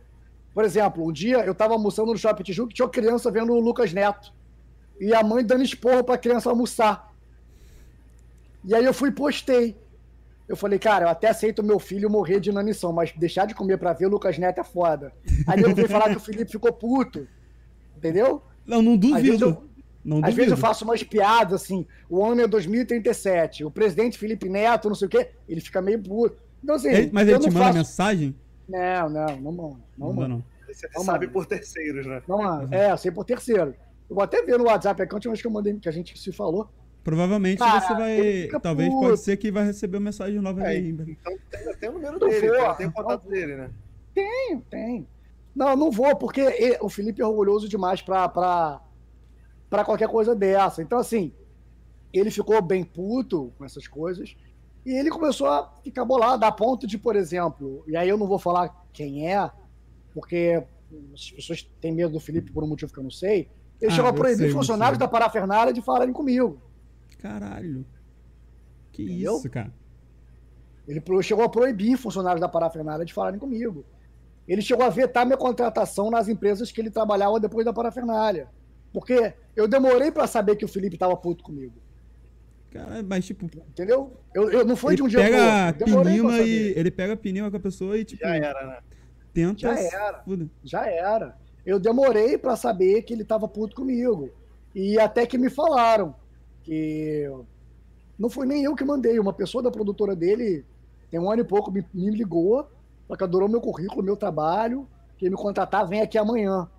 Por 0.55 0.65
exemplo, 0.65 1.07
um 1.07 1.13
dia 1.13 1.45
eu 1.45 1.55
tava 1.55 1.75
almoçando 1.75 2.13
no 2.13 2.19
Shopping 2.19 2.45
Tijuca 2.45 2.73
e 2.73 2.75
tinha 2.75 2.87
uma 2.87 2.93
criança 2.93 3.31
vendo 3.31 3.53
o 3.53 3.61
Lucas 3.61 3.93
Neto. 3.93 4.35
E 5.01 5.15
a 5.15 5.23
mãe 5.23 5.45
dando 5.45 5.63
esporro 5.63 6.03
pra 6.05 6.17
criança 6.19 6.49
almoçar. 6.51 7.13
E 8.65 8.75
aí 8.75 8.85
eu 8.85 8.95
fui 8.95 9.11
e 9.11 9.13
postei. 9.13 9.77
Eu 10.49 10.57
falei, 10.57 10.79
cara, 10.79 11.07
eu 11.07 11.09
até 11.09 11.29
aceito 11.29 11.63
meu 11.63 11.79
filho 11.79 12.09
morrer 12.09 12.39
de 12.41 12.51
inanição, 12.51 12.93
mas 12.93 13.13
deixar 13.13 13.47
de 13.47 13.55
comer 13.55 13.79
pra 13.79 13.93
ver 13.93 14.07
o 14.07 14.11
Lucas 14.11 14.39
Neto 14.39 14.61
é 14.61 14.65
foda. 14.65 15.13
Aí 15.47 15.61
eu 15.61 15.75
fui 15.75 15.89
falar 15.89 16.11
que 16.11 16.17
o 16.17 16.21
Felipe 16.21 16.51
ficou 16.53 16.73
puto. 16.73 17.27
Entendeu? 17.97 18.43
Não, 18.65 18.81
não 18.81 18.93
Às 18.95 19.23
vezes 19.23 19.41
duvido. 19.41 19.45
eu, 19.47 19.69
Não 20.05 20.17
às 20.19 20.23
duvido. 20.23 20.37
vezes 20.37 20.51
eu 20.53 20.57
faço 20.57 20.85
umas 20.85 21.03
piadas 21.03 21.63
assim, 21.63 21.85
o 22.09 22.25
ano 22.25 22.43
é 22.43 22.47
2037, 22.47 23.65
o 23.65 23.71
presidente 23.71 24.19
Felipe 24.19 24.49
Neto, 24.49 24.89
não 24.89 24.95
sei 24.95 25.07
o 25.07 25.11
quê, 25.11 25.31
ele 25.49 25.61
fica 25.61 25.81
meio 25.83 26.01
puto. 26.03 26.41
Então, 26.63 26.77
assim, 26.77 26.89
Ele- 26.89 27.11
mas 27.13 27.29
ele 27.29 27.39
te 27.41 27.47
manda 27.51 27.59
faço- 27.67 27.79
mensagem? 27.79 28.35
Não, 28.69 29.09
não, 29.09 29.27
não, 29.41 29.53
mano. 29.53 29.83
Não, 29.97 30.07
Não, 30.09 30.13
mano. 30.13 30.45
não. 30.67 30.75
você 30.75 30.89
Não, 30.95 31.03
sabe 31.05 31.27
mano. 31.27 31.33
por 31.33 31.47
terceiros, 31.47 32.07
né? 32.07 32.23
Não, 32.29 32.39
mano. 32.39 32.69
É, 32.75 32.91
eu 32.93 32.97
sei 32.99 33.11
por 33.11 33.25
terceiro. 33.25 33.75
Eu 34.09 34.15
vou 34.15 34.23
até 34.25 34.43
ver 34.43 34.59
no 34.59 34.65
WhatsApp 34.65 35.03
aqui, 35.03 35.15
a 35.15 35.17
última 35.17 35.33
vez 35.33 35.41
que 35.43 35.47
eu 35.47 35.51
mandei, 35.51 35.75
que 35.79 35.89
a 35.89 35.93
gente 35.93 36.17
se 36.19 36.33
falou. 36.33 36.69
Provavelmente 37.03 37.59
Cara, 37.59 37.81
você 37.81 37.93
ele 37.93 38.49
vai. 38.51 38.61
Talvez 38.61 38.89
puto. 38.89 39.07
pode 39.07 39.21
ser 39.21 39.37
que 39.37 39.51
vai 39.53 39.65
receber 39.65 40.01
mensagem 40.01 40.41
nova 40.41 40.63
É, 40.65 40.69
aí. 40.69 40.89
então 40.91 41.37
tem, 41.51 41.77
tem 41.79 41.89
o 41.89 41.93
número 41.93 42.19
Não 42.19 42.29
dele, 42.29 42.49
vou, 42.49 42.57
então 42.59 42.75
tem 42.75 42.87
o 42.87 42.89
não 42.89 42.95
contato 42.95 43.29
dele, 43.29 43.57
né? 43.57 43.71
Tem, 44.15 44.61
tem. 44.71 45.07
Não, 45.55 45.77
não 45.77 45.91
vou, 45.91 46.17
porque 46.17 46.41
e- 46.41 46.79
o 46.81 46.89
Felipe 46.89 47.23
é 47.23 47.27
orgulhoso 47.27 47.69
demais 47.69 48.03
pra, 48.03 48.29
pra, 48.29 48.81
pra 49.71 49.85
qualquer 49.85 50.09
coisa 50.09 50.35
dessa. 50.35 50.83
Então, 50.83 50.99
assim, 50.99 51.33
ele 52.13 52.31
ficou 52.31 52.61
bem 52.61 52.85
puto 52.85 53.53
com 53.57 53.65
essas 53.65 53.87
coisas. 53.87 54.37
E 54.85 54.91
ele 54.93 55.11
começou 55.11 55.47
a 55.49 55.73
ficar 55.85 56.05
bolado, 56.05 56.45
a 56.45 56.53
ponto 56.53 56.87
de, 56.87 56.97
por 56.99 57.15
exemplo, 57.17 57.85
e 57.89 57.97
aí 57.97 58.09
eu 58.09 58.17
não 58.19 58.27
vou 58.27 58.39
falar 58.39 58.87
quem 58.93 59.33
é, 59.33 59.51
porque 60.13 60.63
as 61.15 61.31
pessoas 61.31 61.63
têm 61.81 61.93
medo 61.93 62.13
do 62.13 62.21
Felipe 62.21 62.53
por 62.53 62.63
um 62.65 62.69
motivo 62.69 62.93
que 62.93 62.99
eu 62.99 63.03
não 63.05 63.11
sei. 63.11 63.49
Ele 63.81 63.91
Ah, 63.91 63.95
chegou 63.95 64.11
a 64.11 64.13
proibir 64.13 64.45
sei, 64.45 64.51
funcionários 64.53 64.99
da 64.99 65.07
parafernália 65.09 65.73
de 65.73 65.83
falarem 65.83 66.13
comigo. 66.13 66.61
Caralho. 67.19 67.85
Que 68.93 69.03
Entendeu? 69.05 69.37
isso, 69.37 69.51
cara. 69.51 69.73
Ele 70.89 71.01
pro- 71.01 71.23
chegou 71.23 71.45
a 71.45 71.49
proibir 71.49 71.97
funcionários 71.99 72.41
da 72.41 72.49
parafernália 72.49 73.05
de 73.05 73.13
falarem 73.13 73.39
comigo. 73.39 73.85
Ele 74.47 74.63
chegou 74.63 74.85
a 74.85 74.89
vetar 74.89 75.27
minha 75.27 75.37
contratação 75.37 76.11
nas 76.11 76.29
empresas 76.29 76.71
que 76.71 76.81
ele 76.81 76.91
trabalhava 76.91 77.41
depois 77.41 77.65
da 77.65 77.73
parafernália. 77.73 78.49
Porque 78.93 79.35
eu 79.57 79.67
demorei 79.67 80.11
pra 80.13 80.27
saber 80.27 80.55
que 80.57 80.65
o 80.65 80.69
Felipe 80.69 80.97
tava 80.97 81.17
puto 81.17 81.43
comigo. 81.43 81.75
Cara, 82.71 83.03
mas 83.03 83.25
tipo, 83.27 83.47
Entendeu? 83.69 84.17
Eu, 84.35 84.51
eu 84.51 84.65
não 84.65 84.77
foi 84.77 84.95
de 84.95 85.03
um 85.03 85.09
dia 85.09 85.19
pro 85.21 85.31
pega 85.31 85.67
outro. 85.97 86.03
pinima 86.05 86.31
saber. 86.31 86.47
e. 86.77 86.79
Ele 86.79 86.91
pega 86.91 87.13
a 87.15 87.17
pinima 87.17 87.51
com 87.51 87.57
a 87.57 87.61
pessoa 87.61 87.99
e, 87.99 88.05
tipo, 88.05 88.23
Já 88.23 88.35
era, 88.37 88.67
né? 88.67 88.79
tenta. 89.33 89.59
Já 89.59 89.79
era. 89.81 90.23
Foda. 90.23 90.49
Já 90.63 90.87
era. 90.87 91.39
Eu 91.67 91.81
demorei 91.81 92.39
para 92.39 92.55
saber 92.55 93.03
que 93.03 93.13
ele 93.13 93.25
tava 93.25 93.49
puto 93.49 93.75
comigo. 93.75 94.31
E 94.73 94.99
até 95.01 95.27
que 95.27 95.37
me 95.37 95.51
falaram 95.51 96.15
que 96.63 97.29
não 98.17 98.31
foi 98.31 98.47
nem 98.47 98.63
eu 98.63 98.75
que 98.77 98.85
mandei, 98.85 99.19
uma 99.19 99.33
pessoa 99.33 99.63
da 99.63 99.71
produtora 99.71 100.15
dele, 100.15 100.65
tem 101.11 101.19
um 101.19 101.31
ano 101.31 101.43
e 101.43 101.45
pouco, 101.45 101.73
me, 101.73 101.85
me 101.93 102.11
ligou, 102.11 102.69
que 103.19 103.25
adorou 103.25 103.49
meu 103.49 103.61
currículo, 103.61 104.03
meu 104.03 104.17
trabalho, 104.17 104.89
que 105.19 105.29
me 105.29 105.37
contratar, 105.37 105.87
vem 105.89 106.01
aqui 106.01 106.17
amanhã. 106.17 106.71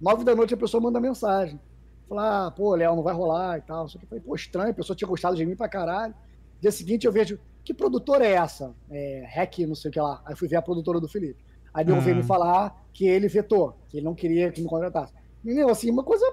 Nove 0.00 0.24
da 0.24 0.34
noite 0.34 0.54
a 0.54 0.56
pessoa 0.56 0.82
manda 0.82 1.00
mensagem. 1.00 1.60
Falar, 2.08 2.46
ah, 2.46 2.50
pô, 2.50 2.74
Léo, 2.74 2.96
não 2.96 3.02
vai 3.02 3.14
rolar 3.14 3.58
e 3.58 3.62
tal. 3.62 3.88
Só 3.88 3.98
que 3.98 4.06
falei, 4.06 4.22
pô, 4.22 4.34
estranho, 4.34 4.70
a 4.70 4.74
pessoa 4.74 4.96
tinha 4.96 5.08
gostado 5.08 5.36
de 5.36 5.46
mim 5.46 5.56
pra 5.56 5.68
caralho. 5.68 6.14
Dia 6.60 6.72
seguinte 6.72 7.06
eu 7.06 7.12
vejo, 7.12 7.38
que 7.64 7.72
produtora 7.72 8.26
é 8.26 8.32
essa? 8.32 8.74
É, 8.90 9.24
Hack, 9.34 9.60
não 9.60 9.74
sei 9.74 9.90
o 9.90 9.92
que 9.92 10.00
lá. 10.00 10.20
Aí 10.24 10.36
fui 10.36 10.48
ver 10.48 10.56
a 10.56 10.62
produtora 10.62 11.00
do 11.00 11.08
Felipe. 11.08 11.42
Aí 11.74 11.84
ah. 11.90 11.98
veio 11.98 12.16
me 12.16 12.22
falar 12.22 12.80
que 12.92 13.04
ele 13.04 13.26
vetou, 13.26 13.76
que 13.88 13.96
ele 13.96 14.04
não 14.04 14.14
queria 14.14 14.52
que 14.52 14.62
me 14.62 14.68
contratasse. 14.68 15.12
Entendeu? 15.44 15.68
Assim, 15.68 15.90
uma 15.90 16.04
coisa. 16.04 16.24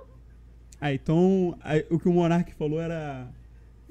Ah, 0.79 0.93
então 0.93 1.57
aí, 1.61 1.85
o 1.89 1.99
que 1.99 2.07
o 2.07 2.13
Monark 2.13 2.53
falou 2.53 2.79
era. 2.79 3.27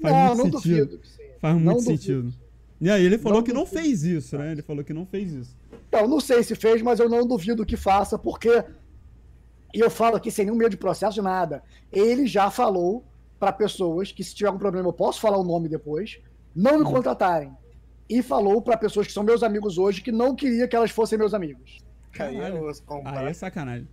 Faz 0.01 0.15
não, 0.15 0.35
muito 0.35 0.53
não 0.53 0.61
sentido. 0.61 0.85
duvido. 0.85 1.03
Faz 1.39 1.55
muito 1.55 1.65
não 1.65 1.79
sentido. 1.79 2.21
Duvido. 2.23 2.41
E 2.79 2.89
aí 2.89 3.05
ele 3.05 3.17
falou 3.17 3.39
não 3.39 3.43
que 3.43 3.53
não 3.53 3.65
fez 3.65 4.03
isso, 4.03 4.37
né? 4.37 4.53
Ele 4.53 4.61
falou 4.61 4.83
que 4.83 4.93
não 4.93 5.05
fez 5.05 5.31
isso. 5.33 5.55
Então, 5.87 6.07
não 6.07 6.19
sei 6.19 6.41
se 6.41 6.55
fez, 6.55 6.81
mas 6.81 6.99
eu 6.99 7.09
não 7.09 7.27
duvido 7.27 7.65
que 7.65 7.75
faça, 7.75 8.17
porque. 8.17 8.63
E 9.73 9.79
eu 9.79 9.89
falo 9.89 10.15
aqui 10.15 10.31
sem 10.31 10.45
nenhum 10.45 10.57
medo 10.57 10.71
de 10.71 10.77
processo 10.77 11.15
de 11.15 11.21
nada. 11.21 11.61
Ele 11.91 12.25
já 12.25 12.49
falou 12.49 13.05
para 13.39 13.51
pessoas 13.51 14.11
que 14.11 14.23
se 14.23 14.33
tiver 14.33 14.47
algum 14.47 14.59
problema 14.59 14.87
eu 14.87 14.93
posso 14.93 15.19
falar 15.19 15.37
o 15.37 15.43
nome 15.43 15.67
depois, 15.67 16.19
não 16.55 16.79
me 16.79 16.85
contratarem 16.85 17.55
e 18.11 18.21
falou 18.21 18.61
para 18.61 18.75
pessoas 18.75 19.07
que 19.07 19.13
são 19.13 19.23
meus 19.23 19.41
amigos 19.41 19.77
hoje 19.77 20.01
que 20.01 20.11
não 20.11 20.35
queria 20.35 20.67
que 20.67 20.75
elas 20.75 20.91
fossem 20.91 21.17
meus 21.17 21.33
amigos. 21.33 21.79
Aí, 22.19 22.37
aí 22.37 23.25
é 23.27 23.33
sacanagem. 23.33 23.87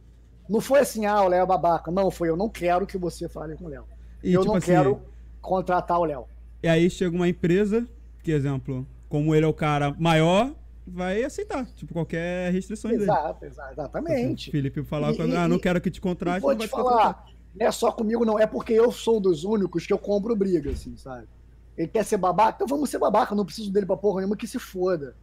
Não 0.49 0.61
foi 0.61 0.81
assim, 0.81 1.07
ah, 1.07 1.23
o 1.23 1.29
Léo 1.29 1.45
é 1.45 1.47
babaca. 1.47 1.91
Não, 1.93 2.11
foi 2.11 2.29
eu 2.29 2.37
não 2.37 2.49
quero 2.49 2.85
que 2.85 2.99
você 2.99 3.29
fale 3.29 3.55
com 3.57 3.67
o 3.67 3.69
Léo. 3.69 3.85
eu 4.25 4.41
tipo 4.41 4.53
não 4.53 4.57
assim, 4.57 4.73
quero 4.73 5.01
contratar 5.41 6.01
o 6.01 6.05
Léo. 6.05 6.25
E 6.63 6.67
aí 6.67 6.91
chega 6.91 7.15
uma 7.15 7.29
empresa, 7.29 7.87
que 8.25 8.33
exemplo, 8.33 8.85
como 9.09 9.33
ele 9.37 9.45
é 9.45 9.49
o 9.49 9.55
cara 9.55 9.95
maior, 9.97 10.53
vai 10.85 11.23
aceitar, 11.23 11.65
tipo, 11.77 11.93
qualquer 11.93 12.53
restrição 12.53 12.91
exato, 12.91 13.41
dele. 13.41 13.53
Exato, 13.53 13.73
exatamente. 13.73 14.49
O 14.49 14.53
Felipe 14.53 14.83
falar, 14.83 15.13
e, 15.13 15.37
ah, 15.37 15.47
não 15.47 15.61
quero 15.61 15.81
que 15.81 15.93
te 15.93 16.01
contrate, 16.01 16.41
vou 16.41 16.51
não 16.51 16.59
vai 16.59 16.67
te 16.67 16.71
falar, 16.71 17.25
não 17.55 17.67
é 17.67 17.71
só 17.71 17.93
comigo 17.93 18.25
não, 18.25 18.37
é 18.37 18.47
porque 18.49 18.73
eu 18.73 18.91
sou 18.91 19.21
dos 19.21 19.45
únicos 19.45 19.87
que 19.87 19.93
eu 19.93 19.99
compro 19.99 20.35
briga, 20.35 20.73
assim, 20.73 20.97
sabe? 20.97 21.29
Ele 21.79 21.87
quer 21.87 22.05
ser 22.05 22.17
babaca, 22.17 22.57
então 22.57 22.67
vamos 22.67 22.91
ser 22.91 22.99
babaca, 22.99 23.37
não 23.37 23.45
preciso 23.45 23.71
dele 23.71 23.87
pra 23.87 23.97
porra 23.97 24.17
nenhuma, 24.17 24.37
que 24.37 24.49
se 24.49 24.59
foda. 24.59 25.15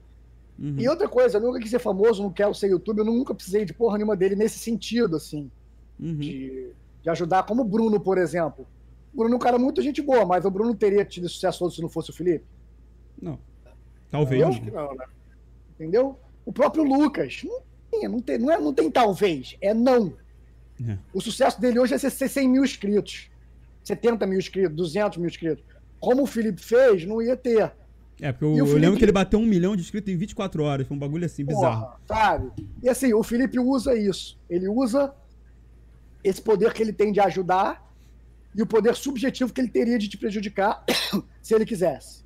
Uhum. 0.57 0.77
E 0.79 0.87
outra 0.87 1.09
coisa, 1.09 1.37
eu 1.37 1.41
nunca 1.41 1.59
quis 1.59 1.69
ser 1.69 1.79
famoso, 1.79 2.23
não 2.23 2.31
quero 2.31 2.55
ser 2.55 2.69
youtuber, 2.69 3.05
eu 3.05 3.11
nunca 3.11 3.35
precisei 3.35 3.65
de 3.65 3.73
porra 3.73 3.97
nenhuma 3.97 4.15
dele 4.15 4.37
nesse 4.37 4.57
sentido, 4.57 5.17
assim. 5.17 5.51
Uhum. 5.99 6.15
De, 6.15 6.71
de 7.03 7.09
ajudar, 7.09 7.43
como 7.43 7.61
o 7.61 7.65
Bruno, 7.65 7.99
por 7.99 8.17
exemplo. 8.17 8.65
O 9.13 9.17
Bruno 9.17 9.33
é 9.33 9.35
um 9.35 9.39
cara 9.39 9.59
muito 9.59 9.81
gente 9.81 10.01
boa, 10.01 10.25
mas 10.25 10.45
o 10.45 10.49
Bruno 10.49 10.73
teria 10.73 11.03
tido 11.03 11.27
sucesso 11.27 11.59
todo 11.59 11.71
se 11.71 11.81
não 11.81 11.89
fosse 11.89 12.11
o 12.11 12.13
Felipe? 12.13 12.45
Não. 13.21 13.37
Talvez. 14.09 14.41
Eu 14.41 14.47
acho 14.47 14.61
que 14.61 14.71
não, 14.71 14.95
né? 14.95 15.05
Entendeu? 15.75 16.17
O 16.45 16.53
próprio 16.53 16.85
Lucas. 16.85 17.43
Não 17.43 17.61
tem, 17.91 18.07
não 18.07 18.19
tem, 18.21 18.37
não 18.37 18.51
é, 18.51 18.59
não 18.61 18.73
tem 18.73 18.89
talvez, 18.89 19.57
é 19.59 19.73
não. 19.73 20.13
É. 20.87 20.97
O 21.13 21.19
sucesso 21.19 21.59
dele 21.59 21.79
hoje 21.79 21.93
é 21.93 21.97
ser 21.97 22.29
100 22.29 22.47
mil 22.47 22.63
inscritos. 22.63 23.29
70 23.83 24.25
mil 24.25 24.39
inscritos, 24.39 24.75
200 24.75 25.17
mil 25.17 25.27
inscritos 25.27 25.74
como 25.99 26.23
o 26.23 26.25
Felipe 26.25 26.61
fez, 26.61 27.05
não 27.05 27.21
ia 27.21 27.35
ter. 27.35 27.71
É, 28.21 28.31
porque 28.31 28.45
eu, 28.45 28.65
eu 28.65 28.77
lembro 28.77 28.97
que 28.97 29.03
ele 29.03 29.11
bateu 29.11 29.39
um 29.39 29.45
milhão 29.45 29.75
de 29.75 29.81
inscritos 29.81 30.13
em 30.13 30.17
24 30.17 30.63
horas. 30.63 30.87
Foi 30.87 30.95
um 30.95 30.99
bagulho 30.99 31.25
assim, 31.25 31.43
bizarro. 31.43 31.85
Porra, 31.85 31.99
sabe? 32.05 32.51
E 32.81 32.87
assim, 32.87 33.13
o 33.13 33.23
Felipe 33.23 33.59
usa 33.59 33.95
isso. 33.95 34.39
Ele 34.49 34.67
usa 34.67 35.13
esse 36.23 36.41
poder 36.41 36.73
que 36.73 36.81
ele 36.81 36.93
tem 36.93 37.11
de 37.11 37.19
ajudar 37.19 37.85
e 38.55 38.61
o 38.61 38.65
poder 38.65 38.95
subjetivo 38.95 39.51
que 39.51 39.59
ele 39.59 39.69
teria 39.69 39.97
de 39.97 40.07
te 40.07 40.17
prejudicar 40.17 40.83
se 41.41 41.53
ele 41.53 41.65
quisesse. 41.65 42.23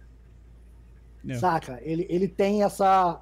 É. 1.28 1.34
Saca? 1.36 1.80
Ele, 1.82 2.06
ele 2.10 2.28
tem 2.28 2.64
essa, 2.64 3.20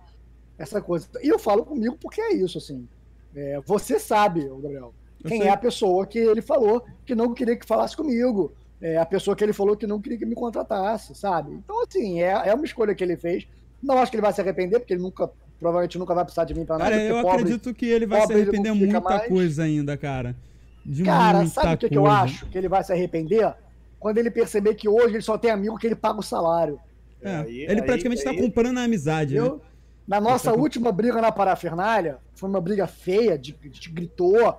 essa 0.58 0.82
coisa. 0.82 1.08
E 1.22 1.28
eu 1.30 1.40
falo 1.40 1.66
comigo 1.66 1.98
porque 2.00 2.20
é 2.20 2.34
isso, 2.34 2.58
assim. 2.58 2.88
É, 3.34 3.62
você 3.66 3.98
sabe, 4.00 4.48
Gabriel, 4.48 4.94
quem 5.26 5.44
é 5.44 5.50
a 5.50 5.58
pessoa 5.58 6.06
que 6.06 6.20
ele 6.20 6.42
falou 6.42 6.86
que 7.06 7.16
não 7.16 7.34
queria 7.34 7.56
que 7.56 7.66
falasse 7.66 7.96
comigo 7.96 8.54
é, 8.82 8.98
a 8.98 9.06
pessoa 9.06 9.36
que 9.36 9.44
ele 9.44 9.54
falou 9.54 9.76
que 9.76 9.88
não 9.88 10.00
queria 10.00 10.18
que 10.18 10.26
me 10.26 10.36
contratasse, 10.36 11.16
sabe? 11.16 11.54
Então, 11.54 11.84
assim, 11.84 12.22
é, 12.22 12.50
é 12.50 12.54
uma 12.54 12.66
escolha 12.66 12.94
que 12.94 13.04
ele 13.04 13.18
fez. 13.18 13.48
Não 13.82 13.98
acho 13.98 14.12
que 14.12 14.18
ele 14.18 14.22
vai 14.22 14.34
se 14.34 14.42
arrepender, 14.42 14.80
porque 14.80 14.94
ele 14.94 15.02
nunca, 15.02 15.30
provavelmente 15.60 15.98
nunca 15.98 16.14
vai 16.14 16.24
precisar 16.24 16.46
de 16.46 16.54
mim 16.54 16.66
pra 16.66 16.78
nada. 16.78 16.92
Cara, 16.92 17.04
eu 17.04 17.22
pobre, 17.22 17.42
acredito 17.42 17.74
que 17.74 17.86
ele 17.86 18.06
vai 18.06 18.26
se 18.26 18.34
arrepender 18.34 18.74
muita 18.74 19.02
mais. 19.02 19.28
coisa 19.28 19.64
ainda, 19.64 19.98
cara. 19.98 20.36
De 20.86 21.04
cara, 21.04 21.46
sabe 21.48 21.74
o 21.74 21.78
que, 21.78 21.90
que, 21.90 21.98
eu 21.98 22.08
acho 22.08 22.46
que 22.48 22.58
ele 22.58 22.70
vai 22.70 22.84
se 22.84 22.94
arrepender? 22.94 23.54
Quando 24.00 24.20
ele 24.20 24.32
perceber 24.32 24.76
que 24.76 24.88
hoje 24.88 25.16
ele 25.16 25.22
só 25.22 25.38
tem 25.38 25.52
amigo 25.52 25.78
que 25.78 25.88
ele 25.88 25.96
paga 25.96 26.20
o 26.20 26.24
salário. 26.24 26.80
É, 27.22 27.36
aí, 27.36 27.62
ele 27.64 27.82
praticamente 27.82 28.20
está 28.20 28.34
comprando 28.34 28.78
a 28.78 28.84
amizade, 28.84 29.36
eu, 29.36 29.56
né? 29.56 29.62
Na 30.08 30.22
nossa 30.22 30.54
última 30.54 30.92
briga 30.92 31.20
na 31.20 31.32
parafernália, 31.32 32.20
foi 32.34 32.48
uma 32.48 32.62
briga 32.62 32.88
feia, 32.88 33.38
de, 33.38 33.52
de 33.52 33.90
gritou, 33.90 34.58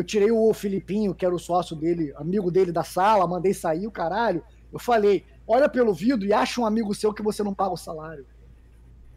eu 0.00 0.04
tirei 0.04 0.30
o 0.30 0.52
Filipinho, 0.54 1.14
que 1.14 1.26
era 1.26 1.34
o 1.34 1.38
sócio 1.38 1.76
dele, 1.76 2.12
amigo 2.16 2.50
dele 2.50 2.72
da 2.72 2.82
sala, 2.82 3.26
mandei 3.26 3.52
sair 3.52 3.86
o 3.86 3.90
caralho. 3.90 4.42
Eu 4.72 4.78
falei: 4.78 5.26
olha 5.46 5.68
pelo 5.68 5.92
vidro 5.92 6.26
e 6.26 6.32
acha 6.32 6.58
um 6.58 6.64
amigo 6.64 6.94
seu 6.94 7.12
que 7.12 7.22
você 7.22 7.42
não 7.42 7.52
paga 7.52 7.74
o 7.74 7.76
salário. 7.76 8.26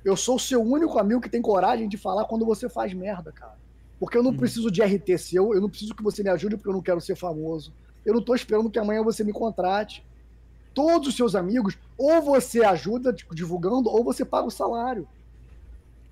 Eu 0.04 0.18
sou 0.18 0.36
o 0.36 0.40
seu 0.40 0.62
único 0.62 1.00
amigo 1.00 1.22
que 1.22 1.30
tem 1.30 1.42
coragem 1.42 1.88
de 1.88 1.96
falar 1.96 2.26
quando 2.26 2.46
você 2.46 2.68
faz 2.68 2.94
merda, 2.94 3.32
cara. 3.32 3.58
Porque 3.98 4.18
eu 4.18 4.24
não 4.24 4.32
hum. 4.32 4.38
preciso 4.38 4.70
de 4.70 4.84
RT 4.84 5.18
seu, 5.18 5.54
eu 5.54 5.62
não 5.62 5.70
preciso 5.70 5.96
que 5.96 6.04
você 6.04 6.22
me 6.22 6.30
ajude 6.30 6.58
porque 6.58 6.68
eu 6.68 6.74
não 6.74 6.82
quero 6.82 7.00
ser 7.00 7.16
famoso. 7.16 7.74
Eu 8.06 8.14
não 8.14 8.22
tô 8.22 8.36
esperando 8.36 8.70
que 8.70 8.78
amanhã 8.78 9.02
você 9.02 9.24
me 9.24 9.32
contrate. 9.32 10.06
Todos 10.74 11.08
os 11.08 11.16
seus 11.16 11.34
amigos, 11.34 11.78
ou 11.98 12.22
você 12.22 12.62
ajuda 12.66 13.16
divulgando, 13.32 13.90
ou 13.90 14.04
você 14.04 14.26
paga 14.26 14.48
o 14.48 14.52
salário. 14.52 15.08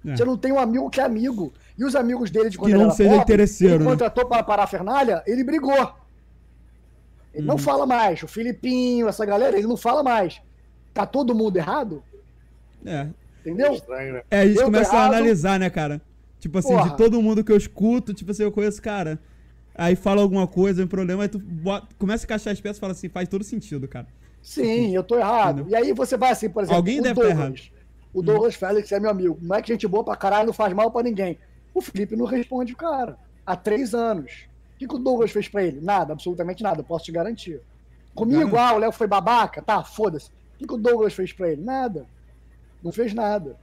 É. 0.06 0.15
Você 0.15 0.23
não 0.23 0.38
tem 0.38 0.53
um 0.53 0.60
amigo 0.60 0.89
que 0.89 1.02
é 1.02 1.03
amigo. 1.03 1.52
E 1.77 1.85
os 1.85 1.95
amigos 1.95 2.30
dele 2.30 2.49
de 2.49 2.57
quando 2.57 2.72
que 2.72 2.77
não 2.77 2.91
seja 2.91 3.10
pobre, 3.10 3.23
interesseiro, 3.23 3.76
ele 3.76 3.84
né? 3.84 3.89
contratou 3.89 4.26
para 4.26 4.41
a 4.41 4.43
parafernália, 4.43 5.23
ele 5.26 5.43
brigou. 5.43 5.95
Ele 7.34 7.45
não 7.45 7.56
uhum. 7.56 7.60
fala 7.60 7.85
mais. 7.85 8.22
O 8.23 8.27
Filipinho, 8.27 9.07
essa 9.07 9.26
galera, 9.26 9.57
ele 9.57 9.68
não 9.68 9.77
fala 9.77 10.03
mais. 10.03 10.41
Tá 10.93 11.06
todo 11.06 11.34
mundo 11.34 11.57
errado? 11.57 12.03
É. 12.85 13.07
Entendeu? 13.39 13.72
É, 13.72 13.76
estranho, 13.76 14.14
né? 14.14 14.22
é 14.30 14.39
a 14.41 14.48
gente 14.48 14.57
eu 14.57 14.65
começa 14.65 14.95
a 14.95 15.06
analisar, 15.06 15.60
né, 15.60 15.69
cara? 15.69 16.02
Tipo 16.39 16.57
assim, 16.60 16.69
Porra. 16.69 16.89
de 16.89 16.98
todo 16.98 17.22
mundo 17.22 17.43
que 17.43 17.52
eu 17.52 17.57
escuto, 17.57 18.14
tipo 18.14 18.31
assim, 18.31 18.43
eu 18.43 18.52
conheço, 18.52 18.81
cara. 18.81 19.19
Aí 19.73 19.95
fala 19.95 20.22
alguma 20.22 20.48
coisa, 20.48 20.84
um 20.84 20.88
problema, 20.88 21.23
aí 21.23 21.30
tu 21.30 21.39
bota, 21.39 21.88
começa 21.98 22.23
a 22.23 22.26
encaixar 22.26 22.52
as 22.52 22.60
peças 22.60 22.77
e 22.77 22.80
fala 22.80 22.91
assim, 22.91 23.10
faz 23.10 23.30
todo 23.30 23.43
sentido, 23.43 23.88
cara. 23.88 24.07
Sim, 24.41 24.93
eu 24.93 25.03
tô 25.03 25.18
errado. 25.18 25.61
Entendeu? 25.61 25.80
E 25.80 25.84
aí 25.84 25.93
você 25.93 26.18
vai 26.18 26.31
assim, 26.31 26.49
por 26.49 26.64
exemplo. 26.64 26.77
Alguém 26.77 27.02
deve 27.02 27.15
Douglas. 27.15 27.34
estar 27.34 27.43
errado. 27.43 27.61
O 28.14 28.22
Douglas 28.22 28.56
hum. 28.56 28.60
Félix 28.60 28.91
é 28.91 28.99
meu 28.99 29.10
amigo. 29.10 29.38
Não 29.41 29.56
é 29.56 29.61
que 29.61 29.72
gente 29.72 29.88
boa 29.88 30.03
pra 30.03 30.15
caralho, 30.15 30.48
não 30.48 30.53
faz 30.53 30.73
mal 30.73 30.91
pra 30.91 31.03
ninguém. 31.03 31.39
O 31.73 31.81
Felipe 31.81 32.15
não 32.15 32.26
responde 32.26 32.73
o 32.73 32.77
cara. 32.77 33.18
Há 33.45 33.56
três 33.56 33.93
anos. 33.93 34.48
O 34.76 34.77
que, 34.77 34.88
que 34.88 34.95
o 34.95 34.99
Douglas 34.99 35.31
fez 35.31 35.48
pra 35.48 35.64
ele? 35.64 35.80
Nada, 35.80 36.14
absolutamente 36.14 36.64
nada, 36.64 36.84
posso 36.84 37.06
te 37.06 37.11
garantir. 37.11 37.61
Comigo, 38.14 38.57
ah, 38.57 38.73
o 38.73 38.77
Léo 38.80 38.91
foi 38.91 39.07
babaca? 39.07 39.61
Tá, 39.61 39.84
foda-se. 39.84 40.30
O 40.30 40.57
que, 40.57 40.68
que 40.68 40.73
o 40.73 40.77
Douglas 40.77 41.14
fez 41.14 41.31
pra 41.31 41.52
ele? 41.52 41.61
Nada. 41.61 42.06
Não 42.84 42.91
fez 42.91 43.14
nada. 43.14 43.57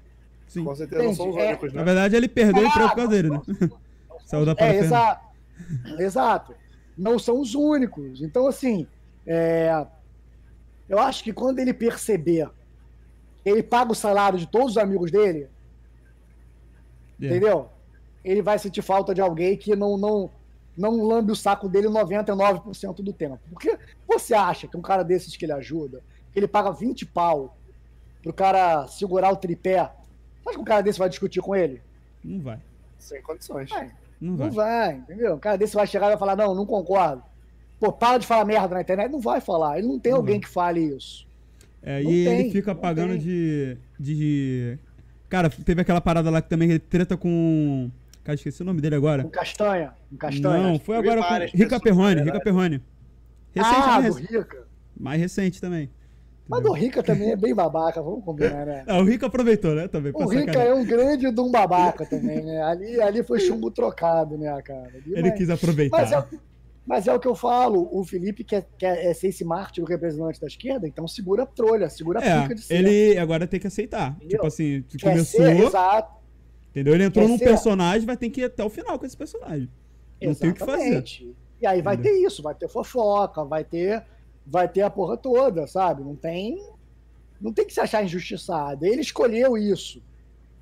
Sim. 0.47 0.64
Com 0.64 0.74
certeza 0.74 1.02
Entende? 1.02 1.18
não 1.18 1.24
são 1.24 1.30
os 1.30 1.36
é... 1.36 1.48
únicos, 1.48 1.72
né? 1.72 1.78
Na 1.78 1.85
verdade, 1.85 2.16
ele 2.16 2.28
perdeu 2.28 2.62
o 2.62 2.66
emprego 2.66 2.89
por 2.89 2.97
causa 2.97 3.10
dele, 3.10 3.30
né? 3.30 3.43
Saiu 4.24 4.44
da 4.44 4.55
é, 4.59 4.76
exato. 4.76 5.26
exato. 5.98 6.55
Não 6.97 7.18
são 7.18 7.40
os 7.40 7.55
únicos. 7.55 8.22
Então, 8.22 8.47
assim, 8.47 8.86
é... 9.26 9.86
eu 10.89 10.98
acho 10.98 11.22
que 11.22 11.32
quando 11.32 11.59
ele 11.59 11.74
perceber 11.74 12.51
ele 13.44 13.62
paga 13.62 13.93
o 13.93 13.94
salário 13.94 14.39
de 14.39 14.47
todos 14.47 14.72
os 14.72 14.78
amigos 14.78 15.10
dele, 15.10 15.48
yeah. 17.20 17.36
entendeu? 17.36 17.70
Ele 18.24 18.43
vai 18.43 18.59
sentir 18.59 18.82
falta 18.82 19.15
de 19.15 19.20
alguém 19.20 19.57
que 19.57 19.74
não, 19.77 19.97
não, 19.97 20.31
não 20.77 21.07
lambe 21.07 21.32
o 21.32 21.36
saco 21.36 21.69
dele 21.69 21.89
99% 21.89 22.97
do 22.97 23.12
tempo. 23.12 23.40
Porque 23.51 23.78
você 24.07 24.35
acha 24.35 24.66
que 24.66 24.77
um 24.77 24.82
cara 24.82 25.03
desses 25.03 25.36
que 25.36 25.45
ele 25.45 25.53
ajuda, 25.53 26.03
que 26.32 26.39
ele 26.39 26.49
paga 26.49 26.70
20 26.73 27.07
pau 27.07 27.57
pro 28.23 28.32
cara 28.32 28.86
segurar 28.89 29.32
o 29.32 29.36
tripé, 29.36 29.90
você 30.43 30.51
acha 30.51 30.57
que 30.57 30.62
um 30.62 30.65
cara 30.65 30.82
desse 30.82 30.99
vai 30.99 31.09
discutir 31.09 31.40
com 31.40 31.55
ele? 31.55 31.81
Não 32.24 32.40
vai. 32.40 32.59
Sem 32.99 33.23
condições. 33.23 33.70
É, 33.73 33.90
não, 34.20 34.36
vai. 34.36 34.47
não 34.47 34.55
vai, 34.55 34.95
entendeu? 34.95 35.35
Um 35.35 35.39
cara 35.39 35.57
desse 35.57 35.74
vai 35.74 35.86
chegar 35.86 36.07
e 36.07 36.11
vai 36.11 36.19
falar, 36.19 36.36
não, 36.36 36.55
não 36.55 36.66
concordo. 36.66 37.23
Pô, 37.78 37.93
para 37.93 38.19
de 38.19 38.27
falar 38.27 38.45
merda 38.45 38.74
na 38.74 38.81
internet. 38.81 39.11
Não 39.11 39.20
vai 39.20 39.40
falar. 39.40 39.78
Ele 39.78 39.86
não 39.86 39.99
tem 39.99 40.12
não 40.12 40.19
alguém 40.19 40.36
vai. 40.36 40.43
que 40.43 40.49
fale 40.49 40.81
isso. 40.81 41.27
É, 41.82 42.03
e 42.03 42.05
tem, 42.05 42.40
ele 42.40 42.51
fica 42.51 42.74
pagando 42.74 43.16
de, 43.16 43.77
de. 43.99 44.77
Cara, 45.28 45.49
teve 45.49 45.81
aquela 45.81 46.01
parada 46.01 46.28
lá 46.28 46.43
que 46.43 46.49
também 46.49 46.70
ele 46.70 46.78
treta 46.78 47.16
com. 47.16 47.90
Cara, 48.24 48.35
esqueci 48.35 48.62
o 48.62 48.65
nome 48.65 48.81
dele 48.81 48.95
agora. 48.95 49.23
Com 49.23 49.31
Castanha. 49.31 49.95
Com 50.11 50.16
Castanha. 50.16 50.62
Não, 50.62 50.78
foi 50.78 50.97
agora 50.97 51.23
com 51.23 51.57
Rica 51.57 51.81
Perrone. 51.81 52.23
Rica 52.23 52.40
Perrone. 52.40 52.82
Recente, 53.55 53.77
ah, 53.77 54.01
mais, 54.01 54.16
Rica. 54.16 54.66
mais 54.99 55.20
recente 55.20 55.61
também. 55.61 55.90
Mas 56.47 56.65
o 56.65 56.73
Rica 56.73 57.03
também 57.03 57.31
é 57.32 57.36
bem 57.36 57.55
babaca, 57.55 58.01
vamos 58.03 58.24
combinar, 58.24 58.65
né? 58.65 58.85
Ah, 58.89 58.99
o 58.99 59.05
Rica 59.05 59.27
aproveitou, 59.27 59.74
né? 59.74 59.86
Também. 59.89 60.12
O 60.15 60.27
Rica 60.27 60.59
é 60.62 60.73
um 60.73 60.85
grande 60.85 61.31
de 61.31 61.40
um 61.40 61.51
babaca 61.51 62.07
também, 62.07 62.43
né? 62.45 62.62
Ali, 62.62 63.01
ali 63.01 63.23
foi 63.23 63.39
chumbo 63.40 63.70
trocado, 63.70 64.36
né, 64.39 64.61
cara? 64.62 64.89
Ali, 64.95 65.12
Ele 65.12 65.28
mas- 65.31 65.39
quis 65.39 65.51
aproveitar. 65.51 65.97
Mas 65.99 66.12
é, 66.12 66.24
mas 66.86 67.07
é 67.07 67.12
o 67.12 67.20
que 67.20 67.28
eu 67.28 67.35
falo, 67.35 67.86
o 67.93 68.03
Felipe 68.03 68.43
quer, 68.45 68.66
quer 68.78 69.05
é 69.05 69.12
ser 69.12 69.28
esse 69.28 69.45
mártir, 69.45 69.85
o 69.85 69.86
representante 69.86 70.40
da 70.40 70.47
esquerda, 70.47 70.89
então 70.89 71.07
segura 71.07 71.43
a 71.43 71.47
trolha, 71.47 71.90
segura 71.90 72.19
a 72.20 72.24
É, 72.24 72.43
pica 72.43 72.55
de 72.55 72.62
ser. 72.62 72.74
ele 72.77 73.19
agora 73.19 73.47
tem 73.47 73.61
que 73.61 73.66
aceitar. 73.66 74.12
Entendeu? 74.16 74.28
Tipo 74.31 74.47
assim, 74.47 74.85
começou, 75.03 75.40
ser, 75.45 75.57
exato, 75.66 76.18
entendeu? 76.80 76.94
Ele 76.94 77.05
entrou 77.05 77.24
quer 77.26 77.30
num 77.32 77.38
ser- 77.38 77.44
personagem, 77.44 78.06
vai 78.06 78.16
ter 78.16 78.30
que 78.30 78.40
ir 78.40 78.44
até 78.44 78.64
o 78.64 78.70
final 78.70 78.98
com 78.98 79.06
esse 79.06 79.16
personagem. 79.16 79.68
Não 80.22 80.34
tem 80.34 80.50
o 80.50 80.55
que 80.55 80.60
fazer. 80.64 81.05
E 81.60 81.66
aí 81.66 81.82
vai 81.82 81.94
Entendeu? 81.94 82.12
ter 82.12 82.26
isso, 82.26 82.42
vai 82.42 82.55
ter 82.55 82.68
fofoca, 82.68 83.44
vai 83.44 83.64
ter, 83.64 84.05
vai 84.46 84.68
ter 84.68 84.82
a 84.82 84.90
porra 84.90 85.16
toda, 85.16 85.66
sabe? 85.66 86.02
Não 86.02 86.14
tem, 86.14 86.64
não 87.40 87.52
tem 87.52 87.66
que 87.66 87.74
se 87.74 87.80
achar 87.80 88.05
injustiçado. 88.05 88.84
Ele 88.84 89.00
escolheu 89.00 89.56
isso. 89.59 90.02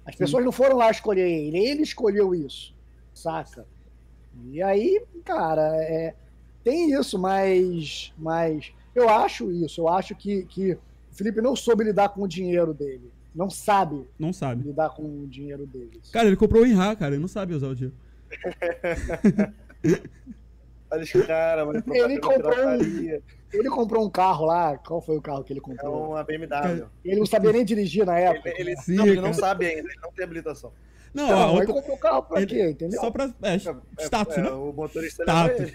As 0.04 0.14
pessoas 0.14 0.44
não 0.44 0.52
foram 0.52 0.76
lá 0.76 0.90
escolher 0.90 1.28
ele, 1.28 1.58
ele 1.58 1.82
escolheu 1.82 2.34
isso, 2.34 2.74
saca? 3.12 3.66
E 4.52 4.62
aí, 4.62 5.02
cara, 5.24 5.74
é, 5.82 6.14
tem 6.62 6.92
isso, 6.92 7.18
mas, 7.18 8.12
mas 8.16 8.72
eu 8.94 9.08
acho 9.08 9.50
isso. 9.50 9.80
Eu 9.80 9.88
acho 9.88 10.14
que, 10.14 10.44
que 10.44 10.72
o 10.72 10.78
Felipe 11.12 11.40
não 11.40 11.56
soube 11.56 11.84
lidar 11.84 12.10
com 12.10 12.22
o 12.22 12.28
dinheiro 12.28 12.72
dele. 12.72 13.10
Não 13.36 13.50
sabe 13.50 14.08
Não 14.18 14.32
sabe. 14.32 14.64
lidar 14.66 14.88
com 14.90 15.02
o 15.02 15.26
dinheiro 15.28 15.66
dele. 15.66 16.00
Cara, 16.12 16.26
ele 16.26 16.36
comprou 16.36 16.62
o 16.62 16.66
Inha, 16.66 16.96
cara. 16.96 17.12
Ele 17.14 17.20
não 17.20 17.28
sabe 17.28 17.52
usar 17.54 17.68
o 17.68 17.74
dinheiro. 17.74 17.94
Olha 20.90 21.02
esse 21.02 21.22
cara, 21.26 21.66
mano. 21.66 21.82
Ele 21.92 22.18
comprou 22.18 22.54
um-. 22.56 23.20
Ele 23.52 23.68
comprou 23.68 24.06
um 24.06 24.10
carro 24.10 24.46
lá. 24.46 24.76
Qual 24.78 25.00
foi 25.00 25.16
o 25.16 25.22
carro 25.22 25.42
que 25.44 25.52
ele 25.52 25.60
É 25.60 25.62
comprou? 25.62 26.10
uma 26.12 26.22
BMW. 26.24 26.86
Ele 27.04 27.18
não 27.18 27.26
sabia 27.26 27.52
nem 27.52 27.64
dirigir 27.64 28.06
na 28.06 28.18
época. 28.18 28.48
Ele, 28.50 28.70
ele, 28.70 28.76
Sim, 28.76 28.94
não, 28.96 29.06
ele 29.06 29.20
não 29.20 29.32
sabe 29.32 29.66
ainda, 29.66 29.88
ele 29.88 30.00
não 30.02 30.12
tem 30.12 30.24
habilitação. 30.24 30.72
Não, 31.16 31.48
aí 31.48 31.54
outra- 31.56 31.74
comprou 31.74 31.96
o 31.96 31.98
carro 31.98 32.22
pra 32.22 32.38
ele- 32.42 32.46
quê, 32.54 32.70
entendeu? 32.70 33.00
Só 33.00 33.10
pra. 33.10 33.30
É, 33.42 33.56
status, 33.56 34.36
é, 34.38 34.42
né? 34.42 34.50
O 34.50 34.72
motorista 34.72 35.22
Status. 35.22 35.72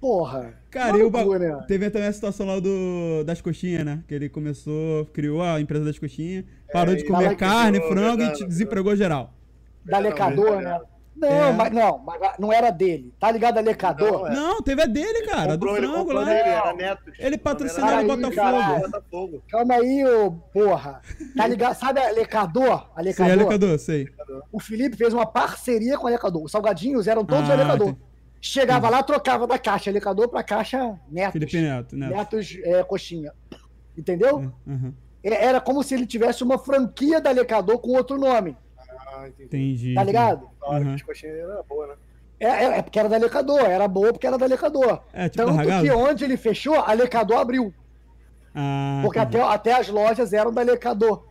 Porra. 0.00 0.54
Cara, 0.70 0.96
e 0.96 1.02
o 1.02 1.10
ba- 1.10 1.22
loucura, 1.22 1.56
né? 1.58 1.64
teve 1.66 1.90
também 1.90 2.08
a 2.08 2.12
situação 2.12 2.46
lá 2.46 2.60
do, 2.60 3.24
das 3.24 3.40
coxinhas, 3.40 3.84
né? 3.84 4.02
Que 4.06 4.14
ele 4.14 4.28
começou, 4.28 5.06
criou 5.06 5.42
a 5.42 5.60
empresa 5.60 5.84
das 5.84 5.98
coxinhas, 5.98 6.44
parou 6.72 6.94
de 6.94 7.02
e 7.02 7.06
comer 7.06 7.36
carne, 7.36 7.78
criou, 7.78 7.92
frango 7.92 8.14
e 8.14 8.16
verdade, 8.18 8.38
te- 8.38 8.46
desempregou 8.46 8.94
geral. 8.94 9.32
Da 9.84 9.98
Lecador, 9.98 10.60
né? 10.60 10.80
Não, 11.20 11.28
É. 11.28 11.52
mas 11.52 11.72
não, 11.72 11.98
mas 11.98 12.20
não 12.38 12.52
era 12.52 12.70
dele. 12.70 13.12
Tá 13.18 13.30
ligado 13.30 13.58
a 13.58 13.60
Lecador? 13.60 14.20
Não, 14.20 14.26
é. 14.28 14.34
Não, 14.34 14.62
teve 14.62 14.82
a 14.82 14.86
dele, 14.86 15.26
cara, 15.26 15.56
do 15.56 15.66
Comprou, 15.66 15.76
ele 15.76 15.86
frango 15.88 16.12
lá. 16.12 16.24
dele, 16.24 16.38
era 16.48 16.72
Netos. 16.74 17.14
Ele 17.18 17.36
patrocinava 17.38 18.02
o 18.02 18.16
Botafogo. 18.16 19.42
Calma 19.50 19.74
aí, 19.74 20.04
ô 20.06 20.30
porra. 20.52 21.00
Tá 21.36 21.46
ligado? 21.46 21.74
Sabe 21.74 22.00
a 22.00 22.10
Lecador? 22.12 22.88
A 22.94 23.02
Sei, 23.02 23.04
Lecador? 23.04 23.32
Alecador, 23.32 23.78
sei. 23.78 24.08
O 24.52 24.60
Felipe 24.60 24.96
fez 24.96 25.12
uma 25.12 25.26
parceria 25.26 25.98
com 25.98 26.06
a 26.06 26.10
Lecador. 26.10 26.44
Os 26.44 26.52
salgadinhos 26.52 27.06
eram 27.08 27.24
todos 27.24 27.48
Ah, 27.50 27.54
a 27.54 27.56
Lecador. 27.56 27.86
tem- 27.88 27.98
Chegava 28.40 28.88
lá, 28.88 29.02
trocava 29.02 29.48
da 29.48 29.58
caixa 29.58 29.90
Lecador 29.90 30.28
pra 30.28 30.44
caixa 30.44 30.96
Netos. 31.10 31.32
Felipe 31.32 31.60
Neto, 31.60 31.96
né? 31.96 32.08
Netos 32.08 32.56
é, 32.62 32.84
Coxinha. 32.84 33.32
Entendeu? 33.96 34.52
Uhum. 34.66 34.92
É- 35.24 35.44
Era 35.46 35.60
como 35.60 35.82
se 35.82 35.94
ele 35.94 36.06
tivesse 36.06 36.44
uma 36.44 36.56
franquia 36.58 37.20
da 37.20 37.32
Lecador 37.32 37.78
com 37.80 37.90
outro 37.90 38.16
nome. 38.16 38.56
Ah, 39.18 39.28
entendi. 39.28 39.44
Entendi. 39.46 39.94
Tá 39.94 40.04
ligado? 40.04 40.48
Hora 40.62 40.78
Uhum. 40.80 40.88
que 40.90 40.94
as 40.94 41.02
coxinhas 41.02 41.36
era 41.38 41.62
boa, 41.62 41.86
né? 41.88 41.94
É, 42.40 42.46
é, 42.46 42.64
é 42.78 42.82
porque 42.82 42.98
era 42.98 43.08
da 43.08 43.16
Lecador, 43.16 43.60
era 43.64 43.88
boa 43.88 44.12
porque 44.12 44.26
era 44.26 44.38
da 44.38 44.46
Lecador. 44.46 45.02
É, 45.12 45.28
tipo 45.28 45.44
Tanto 45.44 45.82
que 45.82 45.90
onde 45.90 46.24
ele 46.24 46.36
fechou, 46.36 46.74
a 46.76 46.92
Lecador 46.92 47.38
abriu. 47.38 47.74
Ah, 48.54 49.00
Porque 49.04 49.18
entendi. 49.18 49.36
até, 49.38 49.54
até 49.54 49.72
as 49.72 49.88
lojas 49.88 50.32
eram 50.32 50.52
da 50.52 50.62
Lecador. 50.62 51.24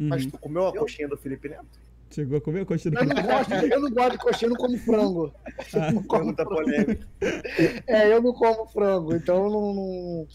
Uhum. 0.00 0.08
Mas 0.08 0.26
tu 0.26 0.38
comeu 0.38 0.66
a 0.68 0.72
coxinha 0.76 1.08
do 1.08 1.16
Felipe 1.16 1.48
Neto? 1.48 1.66
Chegou 2.10 2.38
a 2.38 2.40
comer 2.40 2.60
a 2.60 2.64
coxinha 2.66 2.92
do 2.92 2.98
Eu 3.00 3.06
não 3.06 3.22
gosto, 3.22 3.52
eu 3.54 3.80
não 3.80 3.90
gosto 3.90 4.12
de 4.12 4.18
coxinha, 4.18 4.46
eu 4.46 4.50
não 4.50 4.56
como 4.56 4.78
frango. 4.78 5.34
Ah, 5.74 5.92
não 5.92 6.02
como 6.04 6.34
Pergunta 6.34 6.44
frango. 6.44 6.62
polêmica. 6.62 7.08
É, 7.88 8.12
eu 8.12 8.22
não 8.22 8.32
como 8.32 8.66
frango, 8.68 9.14
então 9.16 9.36
eu 9.44 9.50
não, 9.50 9.74
não- 9.74 10.26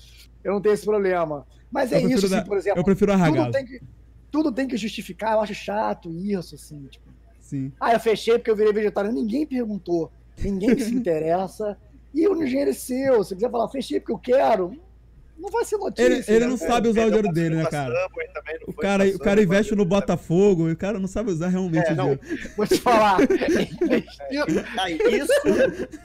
eu 0.44 0.54
não 0.54 0.62
tenho 0.62 0.74
esse 0.74 0.86
problema. 0.86 1.48
Mas 1.72 1.92
é 1.94 2.04
Eu 2.04 2.10
isso, 2.10 2.28
da- 2.30 2.40
assim, 2.40 2.48
por 2.48 2.58
exemplo. 2.58 2.80
Eu 2.80 2.84
prefiro 2.84 3.14
a 3.14 3.16
tudo 3.16 3.38
Ragazzo. 3.38 3.52
Tudo 4.32 4.52
tem 4.52 4.68
que 4.68 4.78
justificar, 4.78 5.34
eu 5.34 5.42
acho 5.42 5.54
chato 5.54 6.12
isso, 6.12 6.56
assim, 6.56 6.86
tipo. 6.88 7.10
Sim. 7.40 7.72
Ah, 7.80 7.94
eu 7.94 8.00
fechei 8.00 8.38
porque 8.38 8.52
eu 8.52 8.56
virei 8.56 8.72
vegetariano. 8.72 9.20
Ninguém 9.20 9.46
perguntou. 9.46 10.12
Ninguém 10.38 10.78
se 10.78 10.94
interessa. 10.96 11.78
E 12.14 12.28
o 12.28 12.36
dinheiro 12.36 12.70
é 12.70 12.74
seu. 12.74 13.24
Se 13.24 13.34
quiser 13.36 13.50
falar, 13.50 13.68
fechei 13.70 14.00
porque 14.00 14.14
eu 14.14 14.20
quero, 14.20 14.80
não 15.40 15.50
vai 15.50 15.64
ser 15.66 15.78
notícia. 15.78 16.04
Ele, 16.06 16.24
ele 16.28 16.40
né? 16.40 16.46
não 16.48 16.58
sabe 16.58 16.88
usar 16.90 17.02
o 17.02 17.06
dinheiro 17.06 17.32
dele, 17.32 17.56
né, 17.56 17.66
cara? 17.66 17.94
O 18.68 18.74
cara, 18.74 19.08
o 19.08 19.20
cara 19.20 19.42
investe 19.42 19.74
no 19.76 19.86
Botafogo 19.86 20.70
e 20.70 20.74
o 20.74 20.78
cara 20.78 21.00
não 21.00 21.08
sabe 21.08 21.32
usar 21.32 21.48
realmente 21.48 21.88
É, 21.90 21.94
o 21.94 21.96
não. 21.96 22.16
dinheiro. 22.16 22.50
Vou 22.58 22.68
te 22.68 22.78
falar. 22.78 23.18
Aí, 24.80 25.00
isso, 25.12 25.34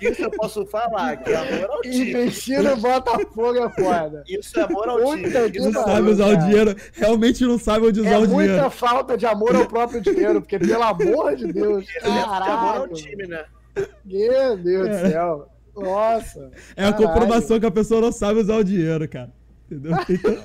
isso 0.00 0.22
eu 0.22 0.30
posso 0.30 0.64
falar, 0.66 1.16
que 1.18 1.30
é 1.32 1.36
amor 1.36 1.70
ao 1.70 1.82
time. 1.82 2.10
Investir 2.10 2.62
no 2.62 2.76
Botafogo 2.76 3.56
é 3.58 3.70
foda. 3.70 4.24
Isso 4.28 4.58
é 4.58 4.62
amor 4.62 4.88
ao 4.88 4.98
time. 5.16 5.30
Que 5.50 5.58
Isso 5.58 5.70
Não 5.70 5.80
é 5.80 5.84
sabe 5.84 6.08
usar 6.10 6.26
o 6.26 6.34
cara. 6.36 6.46
dinheiro. 6.46 6.76
Realmente 6.92 7.44
não 7.44 7.58
sabe 7.58 7.86
onde 7.86 8.00
usar 8.00 8.10
É 8.10 8.18
o 8.18 8.28
muita 8.28 8.52
dinheiro. 8.52 8.70
falta 8.70 9.16
de 9.16 9.26
amor 9.26 9.54
ao 9.56 9.66
próprio 9.66 10.00
dinheiro, 10.00 10.40
porque, 10.40 10.58
pelo 10.58 10.82
amor 10.82 11.36
de 11.36 11.52
Deus, 11.52 11.84
é 12.02 12.06
amor 12.08 12.18
ao 12.22 12.28
caralho. 12.28 12.92
time, 12.94 13.26
né? 13.26 13.44
Meu 14.04 14.56
Deus 14.56 14.88
É. 14.88 15.02
do 15.02 15.10
céu. 15.10 15.48
Nossa. 15.76 16.50
É 16.76 16.84
a 16.84 16.92
caralho. 16.92 17.08
comprovação 17.08 17.58
que 17.60 17.66
a 17.66 17.70
pessoa 17.70 18.00
não 18.00 18.12
sabe 18.12 18.40
usar 18.40 18.56
o 18.56 18.64
dinheiro, 18.64 19.08
cara. 19.08 19.32
Entendeu? 19.70 19.92
Então- 20.08 20.44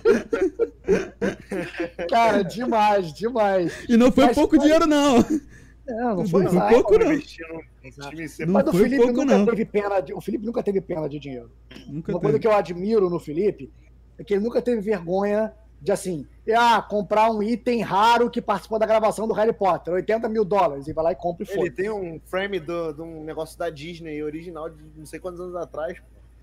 Cara, 2.09 2.43
demais, 2.43 3.13
demais. 3.13 3.73
e 3.87 3.95
não 3.97 4.11
foi 4.11 4.25
Mas- 4.25 4.35
pouco 4.35 4.55
mas- 4.55 4.63
dinheiro, 4.63 4.85
não. 4.87 5.17
Não, 5.17 5.97
não 6.09 6.15
Não 6.17 6.27
foi 6.27 6.43
foi 6.45 6.53
nada. 6.53 6.69
pouco, 6.73 6.97
não. 6.99 7.09
Não 7.09 8.53
Mas 8.53 8.67
o 8.67 8.71
foi 8.71 8.81
Felipe 8.83 8.97
pouco, 9.03 9.21
nunca 9.21 9.37
não. 9.37 9.45
teve 9.45 9.65
pena 9.65 9.99
de, 9.99 10.13
o 10.13 10.21
Felipe 10.21 10.45
nunca 10.45 10.61
teve 10.63 10.81
pena 10.81 11.07
de 11.09 11.19
dinheiro. 11.19 11.51
Nunca 11.87 12.11
Uma 12.11 12.19
coisa 12.19 12.33
teve. 12.37 12.39
que 12.39 12.47
eu 12.47 12.51
admiro 12.57 13.09
no 13.09 13.19
Felipe 13.19 13.71
é 14.17 14.23
que 14.23 14.33
ele 14.35 14.43
nunca 14.43 14.61
teve 14.61 14.81
vergonha 14.81 15.51
de 15.81 15.91
assim, 15.91 16.25
ah, 16.57 16.81
comprar 16.81 17.31
um 17.31 17.41
item 17.41 17.81
raro 17.81 18.29
que 18.29 18.41
participou 18.41 18.77
da 18.79 18.85
gravação 18.85 19.27
do 19.27 19.33
Harry 19.33 19.53
Potter, 19.53 19.93
80 19.93 20.27
mil 20.27 20.43
dólares, 20.43 20.87
e 20.87 20.93
vai 20.93 21.03
lá 21.05 21.11
e 21.11 21.15
compra 21.15 21.45
e 21.45 21.49
Ele 21.49 21.57
foi. 21.57 21.69
tem 21.69 21.89
um 21.89 22.19
frame 22.25 22.59
do- 22.59 22.93
de 22.93 23.01
um 23.01 23.23
negócio 23.23 23.57
da 23.57 23.69
Disney 23.69 24.21
original 24.23 24.69
de 24.69 24.77
não 24.95 25.05
sei 25.05 25.19
quantos 25.19 25.39
anos 25.39 25.55
atrás. 25.55 25.97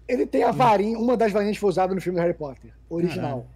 Ele 0.09 0.25
tem 0.27 0.43
a 0.45 0.53
varinha, 0.53 0.99
uma 0.99 1.17
das 1.17 1.33
varinhas 1.33 1.57
que 1.57 1.61
foi 1.61 1.69
usada 1.71 1.95
no 1.95 2.01
filme 2.01 2.19
do 2.19 2.23
Harry 2.23 2.35
Potter, 2.35 2.71
original. 2.89 3.23
Caralho. 3.41 3.47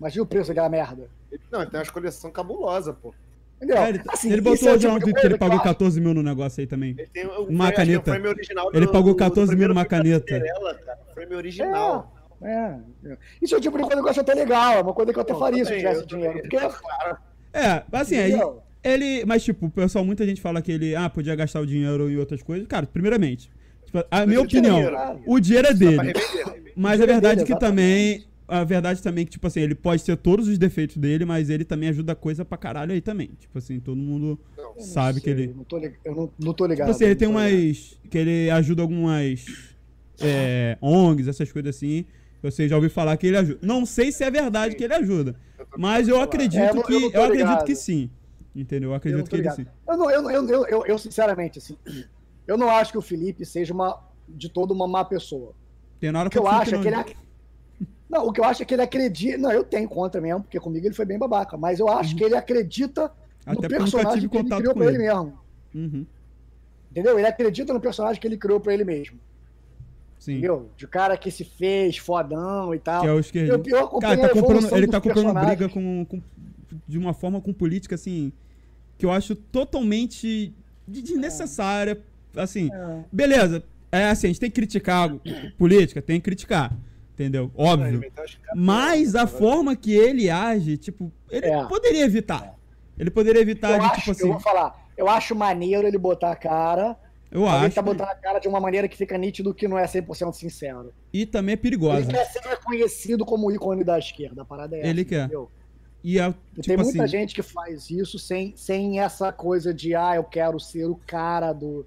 Imagina 0.00 0.22
o 0.24 0.26
preço 0.26 0.48
daquela 0.48 0.68
merda. 0.68 1.08
Ele- 1.30 1.40
Não, 1.50 1.62
ele 1.62 1.70
tem 1.70 1.80
uma 1.80 1.86
coleção 1.92 2.30
cabulosa, 2.30 2.92
pô. 2.92 3.14
Entendeu? 3.56 3.76
É, 3.78 3.88
ele, 3.90 4.02
Assim, 4.08 4.30
ele 4.32 4.40
botou 4.40 4.68
é 4.68 4.72
o 4.72 4.74
hoje 4.74 4.88
Twitter 4.88 5.14
que 5.20 5.26
ele 5.28 5.38
pagou 5.38 5.54
eu 5.54 5.60
acho- 5.60 5.68
14 5.68 6.00
mil 6.00 6.12
no 6.12 6.22
negócio 6.22 6.60
aí 6.60 6.66
também. 6.66 6.90
Ele 6.98 7.06
tem 7.06 7.24
o 7.24 7.44
Uma 7.44 7.44
frame- 7.44 7.62
é 7.62 7.68
o 7.68 7.72
caneta. 8.02 8.10
frame 8.10 8.28
original 8.28 8.70
Ele 8.74 8.86
do- 8.86 8.92
pagou 8.92 9.12
do 9.12 9.16
14 9.16 9.56
mil 9.56 9.68
numa 9.68 9.84
caneta. 9.86 10.34
Cinderela, 10.34 10.74
cara. 10.74 10.98
Frame 11.14 11.34
original. 11.36 12.12
É, 12.12 12.13
é. 12.42 12.76
Isso 13.40 13.54
é 13.54 13.58
o 13.58 13.60
tipo 13.60 13.76
de 13.76 13.84
coisa 13.84 14.00
que 14.00 14.06
eu 14.06 14.10
acho 14.10 14.20
até 14.20 14.34
legal, 14.34 14.74
é 14.74 14.80
uma 14.80 14.92
coisa 14.94 15.12
que 15.12 15.18
eu 15.18 15.22
até 15.22 15.34
faria 15.34 15.64
se 15.64 15.72
eu 15.72 15.78
também, 15.78 15.80
tivesse 15.80 16.00
eu 16.00 16.06
dinheiro. 16.06 16.40
Porque. 16.40 16.56
É, 17.52 17.82
assim, 17.92 18.16
aí. 18.16 18.32
Ele. 18.82 19.24
Mas, 19.24 19.42
tipo, 19.42 19.66
o 19.66 19.70
pessoal, 19.70 20.04
muita 20.04 20.26
gente 20.26 20.40
fala 20.40 20.60
que 20.60 20.70
ele 20.70 20.94
ah, 20.94 21.08
podia 21.08 21.34
gastar 21.34 21.60
o 21.60 21.66
dinheiro 21.66 22.10
em 22.10 22.16
outras 22.16 22.42
coisas. 22.42 22.66
Cara, 22.66 22.86
primeiramente, 22.86 23.50
tipo, 23.86 24.04
a 24.10 24.26
minha 24.26 24.42
opinião, 24.42 24.76
dinheiro. 24.76 24.96
o 25.26 25.40
dinheiro 25.40 25.68
é 25.68 25.74
dele. 25.74 26.12
Mas 26.76 27.00
a 27.00 27.04
é 27.04 27.06
verdade 27.06 27.44
dele, 27.44 27.52
que 27.54 27.58
também. 27.58 28.24
A 28.46 28.62
verdade 28.62 29.02
também 29.02 29.24
que, 29.24 29.30
tipo 29.30 29.46
assim, 29.46 29.60
ele 29.60 29.74
pode 29.74 30.04
ter 30.04 30.14
todos 30.18 30.48
os 30.48 30.58
defeitos 30.58 30.98
dele, 30.98 31.24
mas 31.24 31.48
ele 31.48 31.64
também 31.64 31.88
ajuda 31.88 32.14
coisa 32.14 32.44
pra 32.44 32.58
caralho 32.58 32.92
aí 32.92 33.00
também. 33.00 33.30
Tipo 33.40 33.56
assim, 33.56 33.80
todo 33.80 33.96
mundo 33.96 34.38
Não. 34.54 34.74
Eu 34.76 34.82
sabe 34.82 35.18
que 35.18 35.32
sei, 35.32 35.44
ele. 35.44 35.54
Não 35.56 35.64
tô, 35.64 35.78
lig- 35.78 35.94
eu 36.04 36.14
não, 36.14 36.30
não 36.38 36.52
tô 36.52 36.66
ligado. 36.66 36.88
Tipo 36.88 36.94
assim, 36.94 37.04
ele 37.06 37.14
tem 37.14 37.26
ligado. 37.28 37.42
umas. 37.42 37.98
Que 38.10 38.18
ele 38.18 38.50
ajuda 38.50 38.82
algumas. 38.82 39.46
é, 40.20 40.76
ONGs, 40.82 41.26
essas 41.26 41.50
coisas 41.50 41.74
assim. 41.74 42.04
Você 42.50 42.68
já 42.68 42.76
ouviu 42.76 42.90
falar 42.90 43.16
que 43.16 43.26
ele 43.26 43.36
ajuda. 43.38 43.58
Não 43.62 43.86
sei 43.86 44.12
se 44.12 44.22
é 44.22 44.30
verdade 44.30 44.76
que 44.76 44.84
ele 44.84 44.92
ajuda. 44.94 45.34
Mas 45.78 46.08
eu 46.08 46.20
acredito 46.20 46.60
É, 46.60 46.70
eu 46.70 46.74
não- 46.74 46.82
que. 46.82 46.92
eu 46.92 47.00
Eu, 47.00 47.06
acredito 47.24 47.32
ligado. 47.48 47.64
que 47.64 47.74
sim. 47.74 48.10
Entendeu? 48.54 48.90
Eu 48.90 48.92
Eu 48.92 48.96
acredito 48.96 49.24
tô 49.24 49.30
que 49.30 49.36
ele 49.36 49.42
ligado. 49.42 49.56
sim. 49.56 49.66
Eu, 49.88 49.96
não, 49.96 50.10
eu, 50.10 50.30
eu, 50.30 50.48
eu, 50.48 50.66
eu, 50.66 50.86
eu, 50.86 50.98
sinceramente, 50.98 51.58
assim, 51.58 51.76
eu 52.46 52.56
não 52.58 52.68
acho 52.70 52.92
que 52.92 52.98
o 52.98 53.02
Felipe 53.02 53.44
seja 53.46 53.72
uma, 53.72 53.98
de 54.28 54.48
todo 54.50 54.72
uma 54.72 54.86
má 54.86 55.04
pessoa. 55.04 55.54
Tem 55.98 56.12
na 56.12 56.20
hora 56.20 56.28
O 56.28 56.30
que 56.30 56.38
eu 56.38 56.46
acho 56.46 56.74
é 56.74 56.78
que 56.78 56.86
ele. 56.86 56.94
não. 56.94 57.00
ac- 57.00 57.16
Não, 58.10 58.26
o 58.28 58.32
que 58.32 58.40
eu 58.40 58.44
acho 58.44 58.62
é 58.62 58.66
que 58.66 58.74
ele 58.74 58.82
acredita. 58.82 59.38
Não, 59.38 59.50
eu 59.50 59.64
tenho 59.64 59.88
contra 59.88 60.20
mesmo, 60.20 60.42
porque 60.42 60.60
comigo 60.60 60.86
ele 60.86 60.94
foi 60.94 61.06
bem 61.06 61.18
babaca. 61.18 61.56
Mas 61.56 61.80
eu 61.80 61.88
acho 61.88 62.14
que 62.14 62.22
ele 62.22 62.36
acredita 62.36 63.10
no 63.46 63.52
Uhum. 63.54 63.58
Até 63.58 63.66
eu 63.66 63.70
personagem 63.80 64.28
que 64.28 64.36
ele 64.36 64.48
criou 64.50 64.74
com 64.74 64.80
pra 64.80 64.88
ele 64.88 64.96
ele. 64.98 65.06
mesmo. 65.06 65.38
Uhum. 65.74 66.06
Entendeu? 66.90 67.18
Ele 67.18 67.26
acredita 67.26 67.72
no 67.72 67.80
personagem 67.80 68.20
que 68.20 68.26
ele 68.28 68.36
criou 68.36 68.60
pra 68.60 68.72
ele 68.74 68.84
mesmo. 68.84 69.18
Sim. 70.24 70.32
Entendeu? 70.38 70.70
De 70.74 70.86
cara 70.88 71.18
que 71.18 71.30
se 71.30 71.44
fez 71.44 71.98
fodão 71.98 72.74
e 72.74 72.78
tal. 72.78 73.02
Que 73.02 73.08
é 73.08 73.12
o 73.12 73.20
Eu, 73.46 73.62
eu 73.66 73.78
acompanhei 73.84 74.16
Cara, 74.16 74.28
tá 74.32 74.38
a 74.38 74.42
comprando, 74.42 74.76
ele 74.78 74.86
tá 74.88 75.00
comprando 75.00 75.34
briga 75.34 75.68
com, 75.68 76.04
com- 76.06 76.22
de 76.88 76.96
uma 76.98 77.12
forma 77.12 77.42
com 77.42 77.52
política, 77.52 77.94
assim, 77.94 78.32
que 78.96 79.04
eu 79.04 79.10
acho 79.12 79.36
totalmente 79.36 80.54
de- 80.88 81.02
desnecessária. 81.02 82.00
Assim, 82.34 82.70
É. 82.72 83.04
beleza, 83.12 83.62
é 83.92 84.06
assim, 84.08 84.28
a 84.28 84.30
gente 84.30 84.40
tem 84.40 84.48
que 84.50 84.54
criticar 84.56 85.14
política, 85.58 86.00
tem 86.00 86.18
que 86.18 86.24
criticar. 86.24 86.72
Entendeu? 87.12 87.50
Óbvio. 87.54 88.10
Caras- 88.12 88.38
Mas 88.56 89.14
a 89.14 89.26
forma 89.26 89.76
que 89.76 89.92
ele 89.94 90.30
age, 90.30 90.78
tipo, 90.78 91.12
ele 91.30 91.46
É. 91.46 91.64
poderia 91.66 92.02
evitar. 92.04 92.54
Ele 92.98 93.10
poderia 93.10 93.42
evitar 93.42 93.72
Eu 93.72 93.78
de, 93.80 93.84
acho, 93.84 93.94
tipo 93.96 94.08
eu 94.08 94.12
assim. 94.12 94.28
vou 94.30 94.40
falar, 94.40 94.88
eu 94.96 95.06
acho 95.06 95.34
maneiro 95.36 95.86
ele 95.86 95.98
botar 95.98 96.32
a 96.32 96.36
cara. 96.36 96.96
Eu 97.34 97.40
Ele 97.42 97.50
acho. 97.50 97.74
tá 97.74 97.82
botando 97.82 98.08
a 98.08 98.14
cara 98.14 98.38
de 98.38 98.46
uma 98.46 98.60
maneira 98.60 98.86
que 98.88 98.96
fica 98.96 99.18
nítido 99.18 99.52
que 99.52 99.66
não 99.66 99.76
é 99.76 99.84
100% 99.84 100.32
sincero. 100.34 100.92
E 101.12 101.26
também 101.26 101.52
é 101.52 101.56
Ele 101.56 101.60
perigosa. 101.62 102.06
quer 102.06 102.24
ser 102.26 102.40
reconhecido 102.48 103.24
como 103.26 103.50
ícone 103.50 103.82
da 103.82 103.98
esquerda, 103.98 104.42
a 104.42 104.44
parada 104.44 104.76
é 104.76 104.80
essa. 104.80 104.88
Ele 104.88 105.04
quer. 105.04 105.24
entendeu? 105.24 105.50
E 106.04 106.18
é, 106.20 106.28
tipo 106.30 106.62
tem 106.62 106.76
muita 106.76 107.02
assim. 107.02 107.08
gente 107.10 107.34
que 107.34 107.42
faz 107.42 107.90
isso 107.90 108.18
sem, 108.20 108.54
sem 108.56 109.00
essa 109.00 109.32
coisa 109.32 109.74
de, 109.74 109.94
ah, 109.96 110.14
eu 110.14 110.22
quero 110.22 110.60
ser 110.60 110.84
o 110.84 110.94
cara 111.06 111.52
do, 111.52 111.84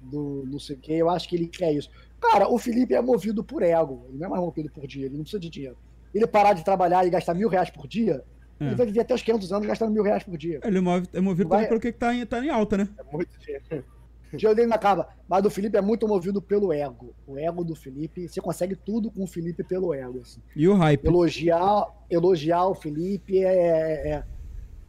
do 0.00 0.44
não 0.46 0.58
sei 0.60 0.76
o 0.76 0.78
quê. 0.78 0.92
Eu 0.92 1.10
acho 1.10 1.28
que 1.28 1.34
ele 1.34 1.48
quer 1.48 1.72
isso. 1.72 1.90
Cara, 2.20 2.48
o 2.48 2.56
Felipe 2.58 2.94
é 2.94 3.00
movido 3.00 3.42
por 3.42 3.62
ego. 3.62 4.04
Ele 4.08 4.18
não 4.18 4.26
é 4.26 4.28
mais 4.30 4.42
movido 4.42 4.70
por 4.70 4.86
dinheiro, 4.86 5.12
ele 5.12 5.18
não 5.18 5.24
precisa 5.24 5.40
de 5.40 5.50
dinheiro. 5.50 5.76
Ele 6.14 6.26
parar 6.28 6.52
de 6.52 6.64
trabalhar 6.64 7.04
e 7.06 7.10
gastar 7.10 7.34
mil 7.34 7.48
reais 7.48 7.70
por 7.70 7.88
dia, 7.88 8.22
É. 8.60 8.66
ele 8.66 8.74
vai 8.76 8.86
viver 8.86 9.00
até 9.00 9.14
os 9.14 9.22
500 9.22 9.52
anos 9.52 9.66
gastando 9.66 9.90
mil 9.92 10.02
reais 10.04 10.22
por 10.22 10.36
dia. 10.38 10.60
Ele 10.62 10.80
move, 10.80 11.06
é 11.12 11.20
movido 11.20 11.48
Vai- 11.48 11.58
também 11.64 11.68
pelo 11.70 11.80
que 11.80 11.92
tá 11.98 12.14
em, 12.14 12.24
tá 12.24 12.44
em 12.44 12.50
alta, 12.50 12.76
né? 12.76 12.88
É 12.98 13.02
muito 13.16 13.36
dinheiro. 13.38 13.84
Dinheiro 14.32 14.54
dele 14.56 14.68
não 14.68 14.76
acaba. 14.76 15.08
Mas 15.28 15.44
o 15.44 15.50
Felipe 15.50 15.76
é 15.76 15.80
muito 15.80 16.06
movido 16.08 16.40
pelo 16.42 16.72
ego. 16.72 17.14
O 17.26 17.38
ego 17.38 17.62
do 17.64 17.74
Felipe, 17.74 18.28
você 18.28 18.40
consegue 18.40 18.74
tudo 18.74 19.10
com 19.10 19.24
o 19.24 19.26
Felipe 19.26 19.62
pelo 19.62 19.92
ego. 19.94 20.20
Assim. 20.20 20.40
E 20.54 20.68
o 20.68 20.74
hype. 20.74 21.06
elogiar, 21.06 21.86
elogiar 22.10 22.66
o 22.66 22.74
Felipe 22.74 23.38
é, 23.38 23.44
é- 23.44 24.08
é- 24.10 24.24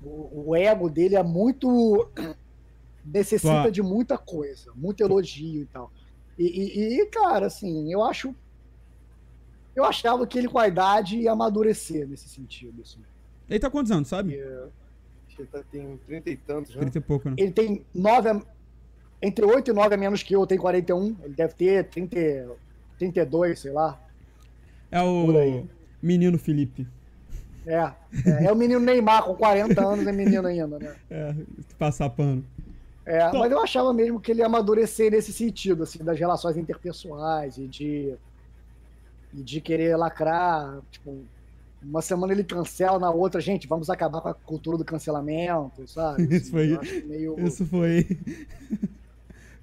o, 0.04 0.50
o 0.50 0.56
ego 0.56 0.90
dele 0.90 1.16
é 1.16 1.24
muito 1.24 2.10
necessita 3.06 3.72
de 3.72 3.82
muita 3.82 4.18
coisa, 4.18 4.72
muito 4.76 5.02
elogio 5.02 5.62
e 5.62 5.66
tal. 5.66 5.92
E, 6.38 6.44
e- 6.46 7.02
e, 7.02 7.06
cara, 7.08 7.48
assim, 7.48 7.92
eu 7.92 8.04
acho 8.04 8.34
eu 9.76 9.84
achava 9.86 10.26
que 10.26 10.38
ele 10.40 10.48
com 10.48 10.58
a 10.58 10.68
idade 10.68 11.18
ia 11.20 11.32
amadurecer 11.32 12.08
nesse 12.08 12.28
sentido. 12.28 12.82
assim. 12.82 13.00
Ele 13.48 13.60
tá 13.60 13.70
quantos 13.70 13.92
anos, 13.92 14.08
sabe? 14.08 14.34
Que 15.30 15.42
ele 15.44 15.48
tá- 15.52 15.64
tem 15.72 15.98
30 16.08 16.30
e 16.32 16.36
tantos 16.38 16.74
já. 16.74 16.80
30 16.80 16.98
e 16.98 17.02
pouco, 17.02 17.30
né? 17.30 17.36
Ele 17.38 17.52
tem 17.52 17.86
nove 17.94 18.30
entre 19.22 19.46
8 19.46 19.72
e 19.72 19.74
9 19.74 19.96
a 19.96 19.98
menos 19.98 20.22
que 20.24 20.34
eu, 20.36 20.46
tem 20.46 20.58
41, 20.58 21.16
ele 21.24 21.34
deve 21.34 21.54
ter 21.54 21.84
30, 21.86 22.16
32, 22.98 23.60
sei 23.60 23.72
lá. 23.72 24.00
É 24.92 25.02
o 25.02 25.66
menino 26.02 26.38
Felipe. 26.38 26.88
É, 27.66 27.76
é, 28.26 28.46
é 28.46 28.52
o 28.52 28.56
menino 28.56 28.80
Neymar 28.80 29.24
com 29.26 29.36
40 29.36 29.86
anos, 29.86 30.08
é 30.08 30.12
menino 30.12 30.48
ainda, 30.48 30.80
né? 30.80 30.96
É, 31.12 31.36
passar 31.78 32.10
pano. 32.10 32.44
É, 33.06 33.28
Então- 33.28 33.40
mas 33.40 33.52
eu 33.52 33.60
achava 33.62 33.94
mesmo 33.94 34.20
que 34.20 34.32
ele 34.32 34.40
ia 34.42 34.46
amadurecer 34.46 35.12
nesse 35.12 35.34
sentido, 35.34 35.84
assim, 35.84 36.00
das 36.04 36.18
relações 36.20 36.56
interpessoais 36.58 37.58
e 37.58 37.68
de, 37.68 38.14
e 39.34 39.42
de 39.42 39.60
querer 39.62 39.96
lacrar. 39.98 40.80
Tipo, 40.92 41.18
uma 41.84 42.02
semana 42.02 42.32
ele 42.34 42.44
cancela, 42.44 42.98
na 43.00 43.10
outra, 43.12 43.40
gente, 43.42 43.68
vamos 43.68 43.90
acabar 43.90 44.22
com 44.22 44.30
a 44.30 44.34
cultura 44.34 44.78
do 44.78 44.86
cancelamento, 44.86 45.86
sabe? 45.88 46.24
Assim, 46.28 46.36
Isso 46.36 46.52
foi- 46.52 47.04
meio... 47.06 47.36
Isso 47.40 47.66
foi. 47.66 48.06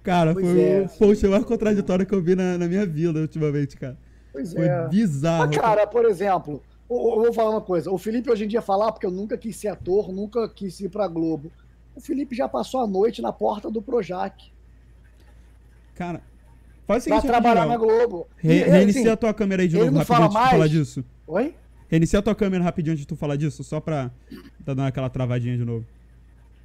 Cara, 0.05 0.35
Pois 0.35 0.47
foi 0.47 0.62
é. 0.62 0.82
o 0.82 0.89
post 0.98 1.26
mais 1.26 1.44
contraditório 1.44 2.05
que 2.05 2.14
eu 2.14 2.22
vi 2.22 2.36
na, 2.36 2.59
na 2.59 2.68
minha 2.68 2.85
vida 2.85 3.18
ultimamente, 3.20 3.74
cara. 3.76 3.97
Pois 4.32 4.52
Foi 4.52 4.66
é. 4.66 4.86
bizarro. 4.89 5.47
Mas, 5.47 5.56
cara, 5.56 5.86
por 5.86 6.05
exemplo, 6.05 6.62
eu 6.90 6.97
eu 6.97 7.22
vou 7.22 7.32
falar 7.32 7.51
uma 7.51 7.60
coisa. 7.62 7.90
O 7.90 7.97
Felipe 7.97 8.31
hoje 8.31 8.44
em 8.44 8.48
dia 8.48 8.60
fala, 8.60 8.89
ah, 8.89 8.93
porque 8.93 9.06
eu 9.06 9.10
nunca 9.10 9.39
quis 9.39 9.56
ser 9.56 9.68
ator, 9.68 10.12
nunca 10.12 10.47
quis 10.48 10.78
ir 10.81 10.90
pra 10.90 11.09
Globo. 11.09 11.51
O 11.97 12.01
Felipe 12.01 12.36
já 12.36 12.47
passou 12.47 12.81
a 12.81 12.86
noite 12.86 13.22
na 13.22 13.32
porta 13.32 13.70
do 13.70 13.81
Projac 13.81 14.52
Cara, 15.94 16.20
faz 16.86 17.05
o 17.05 17.09
pra 17.09 17.20
seguinte, 17.20 17.26
trabalhar 17.31 17.66
na. 17.66 17.76
Globo. 17.76 18.26
Re 18.36 18.64
reinicia 18.64 19.02
assim, 19.02 19.10
a 19.10 19.16
tua 19.16 19.32
câmera 19.32 19.62
aí 19.62 19.68
de 19.68 19.76
novo, 19.76 19.97
rapidinho, 19.97 20.06
fala 20.06 20.24
antes 20.26 20.35
de 20.35 20.39
tu 20.39 20.40
mais? 20.40 20.51
falar 20.51 20.68
disso. 20.68 21.05
Oi? 21.28 21.55
Reinicia 21.89 22.18
a 22.18 22.22
tua 22.22 22.35
câmera 22.35 22.64
rapidinho 22.64 22.93
antes 22.93 23.02
de 23.02 23.06
tu 23.06 23.16
falar 23.16 23.36
disso, 23.36 23.62
só 23.64 23.81
pra 23.81 24.10
tá 24.64 24.74
dando 24.74 24.82
aquela 24.82 25.09
travadinha 25.09 25.56
de 25.56 25.64
novo. 25.64 25.86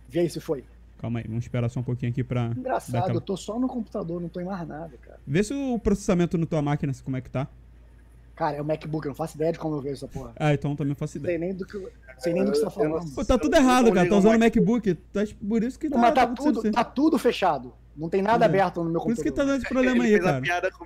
Vê 0.10 0.22
aí 0.22 0.30
se 0.30 0.40
foi. 0.40 0.64
Calma 1.00 1.20
aí, 1.20 1.26
vamos 1.28 1.46
esperar 1.46 1.70
só 1.70 1.80
um 1.80 1.84
pouquinho 1.84 2.12
aqui 2.12 2.24
pra. 2.24 2.50
dar 2.50 2.58
Engraçado, 2.58 2.96
aquela- 3.04 3.14
eu 3.18 3.22
tô 3.22 3.38
só 3.38 3.58
no 3.58 3.68
computador, 3.68 4.20
não 4.22 4.28
tô 4.30 4.40
em 4.42 4.44
mais 4.46 4.68
nada, 4.68 4.92
cara. 5.02 5.20
Vê 5.26 5.42
se 5.44 5.54
o 5.54 5.80
processamento 5.80 6.38
na 6.38 6.46
tua 6.46 6.62
máquina, 6.62 6.92
como 7.04 7.16
é 7.16 7.22
que 7.22 7.30
tá. 7.30 7.48
Cara, 8.36 8.58
é 8.58 8.62
o 8.62 8.66
MacBook, 8.66 9.06
eu 9.06 9.10
não 9.10 9.16
faço 9.16 9.36
ideia 9.36 9.52
de 9.52 9.60
como 9.60 9.76
eu 9.76 9.82
vejo 9.82 9.96
essa 9.96 10.08
porra. 10.08 10.32
Ah, 10.38 10.54
então 10.54 10.76
também 10.76 10.94
faço 10.96 11.18
Não 11.18 11.24
ideia. 11.24 11.40
sei 11.40 11.48
nem 11.48 11.56
do 11.58 11.66
que, 11.66 11.88
sei 12.20 12.34
nem 12.34 12.44
do 12.46 12.52
que 12.52 12.58
você 12.58 12.64
tá 12.66 12.70
falando. 12.70 13.14
Pô, 13.16 13.26
tá 13.26 13.38
tudo 13.38 13.56
errado, 13.56 13.92
cara. 13.94 14.08
Tá 14.10 14.18
usando 14.18 14.36
o 14.36 14.40
MacBook. 14.40 14.94
Tá, 14.94 15.22
por 15.48 15.64
isso 15.64 15.80
que 15.80 15.90
tá. 15.90 15.96
Não, 15.96 16.02
mas 16.02 16.14
tá 16.14 16.28
tudo, 16.28 16.72
tá 16.72 16.84
tudo 16.84 17.18
fechado. 17.18 17.74
Não 17.96 18.08
tem 18.10 18.22
nada 18.22 18.46
É. 18.46 18.48
aberto 18.48 18.82
no 18.84 18.90
meu 18.90 19.02
Por 19.02 19.12
isso 19.12 19.22
que 19.22 19.30
tá 19.32 19.42
computador. 19.44 19.52
dando 19.54 19.62
esse 19.62 19.70
problema 19.74 20.04
aí, 20.06 20.20
cara. 20.20 20.42
piada 20.42 20.72
com 20.72 20.86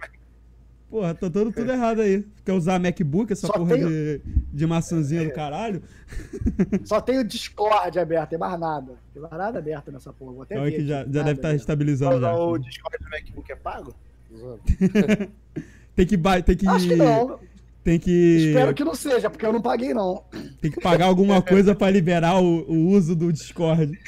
Porra, 0.94 1.16
tá 1.16 1.28
dando 1.28 1.52
tudo 1.52 1.72
errado 1.72 2.02
aí. 2.02 2.24
Quer 2.46 2.54
usar 2.54 2.78
MacBook, 2.80 3.34
essa 3.34 3.48
Só 3.48 3.54
porra 3.54 3.74
tenho- 3.74 3.90
de, 3.90 4.22
de 4.54 4.68
maçãzinha 4.68 5.24
do 5.24 5.32
caralho? 5.34 5.82
Só 6.86 7.02
tem 7.02 7.18
o 7.18 7.24
Discord 7.24 7.98
aberto, 7.98 8.30
tem 8.30 8.38
mais 8.38 8.60
nada. 8.60 8.94
Tem 9.12 9.20
mais 9.20 9.34
nada 9.36 9.58
aberto 9.58 9.92
nessa 9.92 10.14
porra. 10.14 10.34
Vou 10.34 10.44
até 10.44 10.54
Então 10.54 10.66
ver 10.66 10.74
é 10.74 10.76
que 10.78 10.86
já, 10.86 10.98
já 11.00 11.04
deve 11.06 11.32
estar 11.32 11.48
aberto. 11.48 11.60
estabilizando 11.62 12.22
já. 12.22 12.36
o 12.36 12.58
Discord 12.60 13.04
do 13.04 13.10
MacBook 13.10 13.52
é 13.52 13.56
pago? 13.56 13.96
Tem 15.96 16.06
que, 16.06 16.16
ba- 16.18 16.42
tem 16.42 16.56
que, 16.58 16.68
Acho 16.68 16.88
que 16.88 16.96
não. 16.96 17.40
tem 17.84 18.00
que, 18.00 18.48
Espero 18.50 18.74
que 18.74 18.84
não 18.84 18.96
seja, 18.96 19.30
porque 19.30 19.46
eu 19.46 19.54
não 19.54 19.62
paguei, 19.62 19.94
não. 19.96 20.24
tem 20.62 20.72
que 20.72 20.80
pagar 20.82 21.06
alguma 21.06 21.40
coisa 21.44 21.76
pra 21.76 21.90
liberar 21.90 22.40
o, 22.42 22.62
o 22.72 22.88
uso 22.90 23.16
do 23.16 23.32
Discord. 23.34 24.00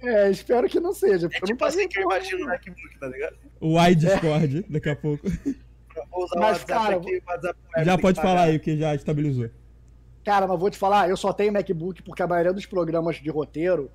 É, 0.00 0.30
espero 0.30 0.68
que 0.68 0.78
não 0.78 0.92
seja, 0.92 1.26
É 1.26 1.28
porque 1.28 1.36
eu 1.44 1.48
não 1.48 1.54
tipo 1.54 1.64
assim 1.64 1.76
paguei. 1.78 1.88
que 1.88 1.98
eu 1.98 2.02
imagino 2.04 2.44
o. 2.44 2.46
MacBook, 2.46 2.98
tá 3.00 3.06
ligado? 3.08 3.36
O 3.60 3.84
iDiscord, 3.88 4.64
daqui 4.68 4.88
a 4.90 4.94
pouco. 4.96 5.28
Eu 5.98 6.06
Vou 6.10 6.24
usar 6.24 6.36
Mas, 6.40 6.58
o 6.58 6.60
WhatsApp 6.60 6.66
cara, 6.66 6.96
aqui, 6.96 7.16
o 7.16 7.22
WhatsApp 7.30 7.58
web, 7.76 7.84
Já 7.86 7.98
pode 7.98 8.20
falar 8.20 8.42
aí, 8.44 8.58
que 8.58 8.76
já 8.76 8.94
estabilizou. 8.94 9.50
Cara, 10.24 10.46
mas 10.46 10.58
vou 10.60 10.70
te 10.70 10.76
falar, 10.78 11.08
eu 11.08 11.16
só 11.16 11.32
tenho 11.32 11.52
MacBook 11.52 12.02
porque 12.02 12.22
a 12.22 12.26
maioria 12.26 12.52
dos 12.52 12.66
programas 12.66 13.16
de 13.16 13.30
roteiro 13.30 13.90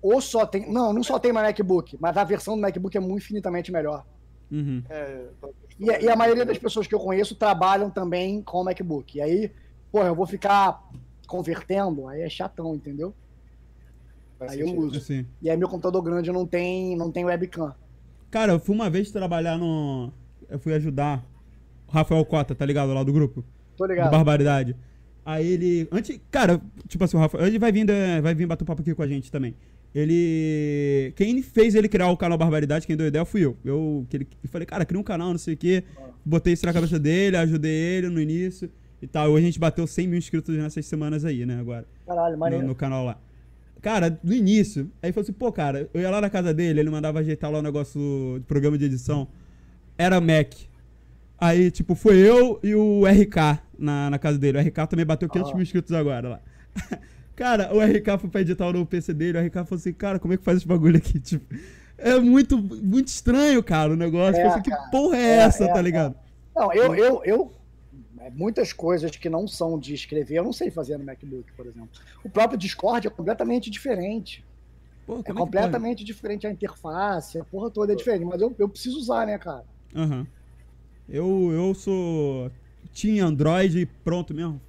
ou 0.00 0.20
só 0.20 0.46
tem. 0.46 0.70
Não, 0.72 0.92
não 0.92 1.02
só 1.02 1.18
tem 1.18 1.32
mais 1.32 1.46
MacBook, 1.46 1.96
mas 2.00 2.16
a 2.16 2.24
versão 2.24 2.54
do 2.56 2.62
MacBook 2.62 2.96
é 2.96 3.00
muito 3.00 3.22
infinitamente 3.24 3.70
melhor. 3.72 4.04
Uhum. 4.50 4.82
É, 4.88 5.26
tô 5.40 5.52
E, 5.78 5.90
a- 5.90 6.00
e 6.00 6.08
a 6.08 6.16
maioria 6.16 6.44
das 6.46 6.56
pessoas 6.58 6.86
que 6.86 6.94
eu 6.94 7.00
conheço 7.00 7.34
trabalham 7.34 7.90
também 7.90 8.40
com 8.42 8.62
MacBook. 8.64 9.18
E 9.18 9.20
aí, 9.20 9.52
porra, 9.92 10.06
eu 10.06 10.14
vou 10.14 10.26
ficar 10.26 10.82
convertendo, 11.26 12.06
aí 12.08 12.22
é 12.22 12.28
chatão, 12.28 12.74
entendeu? 12.74 13.12
Faz 14.38 14.52
Aí 14.52 14.60
eu 14.60 14.66
sentido. 14.68 14.86
uso. 14.86 14.98
Assim. 14.98 15.26
E 15.42 15.50
aí 15.50 15.56
meu 15.56 15.68
computador 15.68 16.02
grande 16.02 16.30
não 16.30 16.46
tem, 16.46 16.96
não 16.96 17.10
tem 17.10 17.24
webcam. 17.24 17.74
Cara, 18.30 18.52
eu 18.52 18.60
fui 18.60 18.74
uma 18.74 18.88
vez 18.88 19.10
trabalhar 19.10 19.58
no. 19.58 20.12
Eu 20.48 20.58
fui 20.58 20.72
ajudar 20.74 21.24
o 21.35 21.35
Rafael 21.88 22.24
Cota, 22.24 22.54
tá 22.54 22.64
ligado? 22.64 22.92
Lá 22.92 23.02
do 23.02 23.12
grupo. 23.12 23.44
Tô 23.76 23.86
Do 23.86 23.92
ligado. 23.92 24.10
Barbaridade. 24.10 24.76
Aí 25.24 25.46
ele. 25.46 25.88
Antes. 25.90 26.18
Cara, 26.30 26.60
tipo 26.88 27.02
assim, 27.04 27.16
o 27.16 27.20
Rafael. 27.20 27.46
Ele 27.46 27.58
vai 27.58 27.72
vir, 27.72 27.86
vai 28.22 28.34
vir 28.34 28.46
bater 28.46 28.64
um 28.64 28.66
papo 28.66 28.82
aqui 28.82 28.94
com 28.94 29.02
a 29.02 29.06
gente 29.06 29.30
também. 29.30 29.54
Ele. 29.94 31.12
Quem 31.16 31.42
fez 31.42 31.74
ele 31.74 31.88
criar 31.88 32.10
o 32.10 32.16
canal 32.16 32.36
Barbaridade, 32.36 32.86
quem 32.86 32.96
deu 32.96 33.06
ideia 33.06 33.24
fui 33.24 33.44
eu. 33.44 33.56
Eu, 33.64 34.06
que 34.10 34.16
ele, 34.16 34.28
falei, 34.46 34.66
cara, 34.66 34.84
cria 34.84 35.00
um 35.00 35.02
canal, 35.02 35.30
não 35.30 35.38
sei 35.38 35.54
o 35.54 35.56
quê. 35.56 35.84
Botei 36.24 36.52
isso 36.52 36.66
na 36.66 36.72
cabeça 36.72 36.98
dele, 36.98 37.36
ajudei 37.36 37.72
ele 37.72 38.08
no 38.08 38.20
início 38.20 38.70
e 39.00 39.06
tal. 39.06 39.30
Hoje 39.30 39.44
a 39.44 39.46
gente 39.46 39.58
bateu 39.58 39.86
100 39.86 40.06
mil 40.06 40.18
inscritos 40.18 40.54
nessas 40.56 40.84
semanas 40.86 41.24
aí, 41.24 41.46
né? 41.46 41.58
Agora. 41.58 41.86
Caralho, 42.06 42.34
no, 42.34 42.38
maneiro. 42.38 42.66
no 42.66 42.74
canal 42.74 43.04
lá. 43.04 43.18
Cara, 43.80 44.18
no 44.22 44.32
início, 44.32 44.90
aí 45.00 45.12
falou 45.12 45.22
assim, 45.22 45.32
pô, 45.32 45.52
cara, 45.52 45.88
eu 45.94 46.00
ia 46.00 46.10
lá 46.10 46.20
na 46.20 46.28
casa 46.28 46.52
dele, 46.52 46.80
ele 46.80 46.90
mandava 46.90 47.20
ajeitar 47.20 47.50
lá 47.50 47.58
o 47.60 47.62
negócio 47.62 48.00
do 48.38 48.44
programa 48.46 48.76
de 48.76 48.84
edição. 48.84 49.28
Era 49.96 50.20
Mac. 50.20 50.54
Aí, 51.38 51.70
tipo, 51.70 51.94
foi 51.94 52.16
eu 52.16 52.58
e 52.62 52.74
o 52.74 53.04
RK 53.06 53.60
na, 53.78 54.10
na 54.10 54.18
casa 54.18 54.38
dele. 54.38 54.58
O 54.58 54.60
RK 54.60 54.86
também 54.88 55.04
bateu 55.04 55.28
500 55.28 55.50
Ah. 55.50 55.54
mil 55.54 55.62
inscritos 55.62 55.92
agora 55.92 56.28
lá. 56.28 56.40
cara, 57.36 57.74
o 57.74 57.80
RK 57.80 58.18
foi 58.20 58.30
pra 58.30 58.40
editar 58.40 58.72
no 58.72 58.86
PC 58.86 59.12
dele, 59.12 59.38
o 59.38 59.42
RK 59.46 59.52
falou 59.54 59.66
assim, 59.72 59.92
cara, 59.92 60.18
como 60.18 60.32
é 60.32 60.36
que 60.36 60.44
faz 60.44 60.58
esse 60.58 60.66
bagulho 60.66 60.96
aqui? 60.96 61.18
Tipo, 61.20 61.44
é 61.98 62.18
muito, 62.18 62.58
muito 62.58 63.08
estranho, 63.08 63.62
cara, 63.62 63.92
o 63.92 63.96
negócio. 63.96 64.40
É, 64.40 64.46
assim, 64.46 64.62
que 64.62 64.70
porra 64.90 65.16
é, 65.16 65.20
É, 65.20 65.36
essa, 65.38 65.64
é, 65.64 65.72
tá 65.72 65.78
é. 65.78 65.82
ligado? 65.82 66.14
Não, 66.54 66.72
eu, 66.72 66.94
eu, 66.94 67.22
eu. 67.24 67.52
é, 68.20 68.30
Muitas 68.30 68.72
coisas 68.72 69.10
que 69.10 69.28
não 69.28 69.46
são 69.46 69.78
de 69.78 69.92
escrever, 69.94 70.38
eu 70.38 70.44
não 70.44 70.52
sei 70.52 70.70
fazer 70.70 70.96
no 70.98 71.04
MacBook, 71.04 71.52
por 71.56 71.66
exemplo. 71.66 71.88
O 72.24 72.30
próprio 72.30 72.58
Discord 72.58 73.06
é 73.06 73.10
completamente 73.10 73.70
diferente. 73.70 74.42
Pô, 75.06 75.20
É 75.20 75.22
como 75.22 75.38
completamente 75.40 76.02
diferente 76.04 76.46
a 76.46 76.50
interface, 76.50 77.38
a 77.38 77.44
porra 77.44 77.70
toda 77.70 77.92
é 77.92 77.96
diferente. 77.96 78.24
Mas 78.24 78.40
eu, 78.40 78.54
eu 78.58 78.68
preciso 78.68 78.98
usar, 78.98 79.26
né, 79.26 79.38
cara? 79.38 79.64
Aham. 79.94 80.26
Eu, 81.08 81.50
eu 81.52 81.74
sou. 81.74 82.50
Tinha 82.92 83.24
Android 83.24 83.78
e 83.80 83.86
pronto 83.86 84.34
mesmo. 84.34 84.60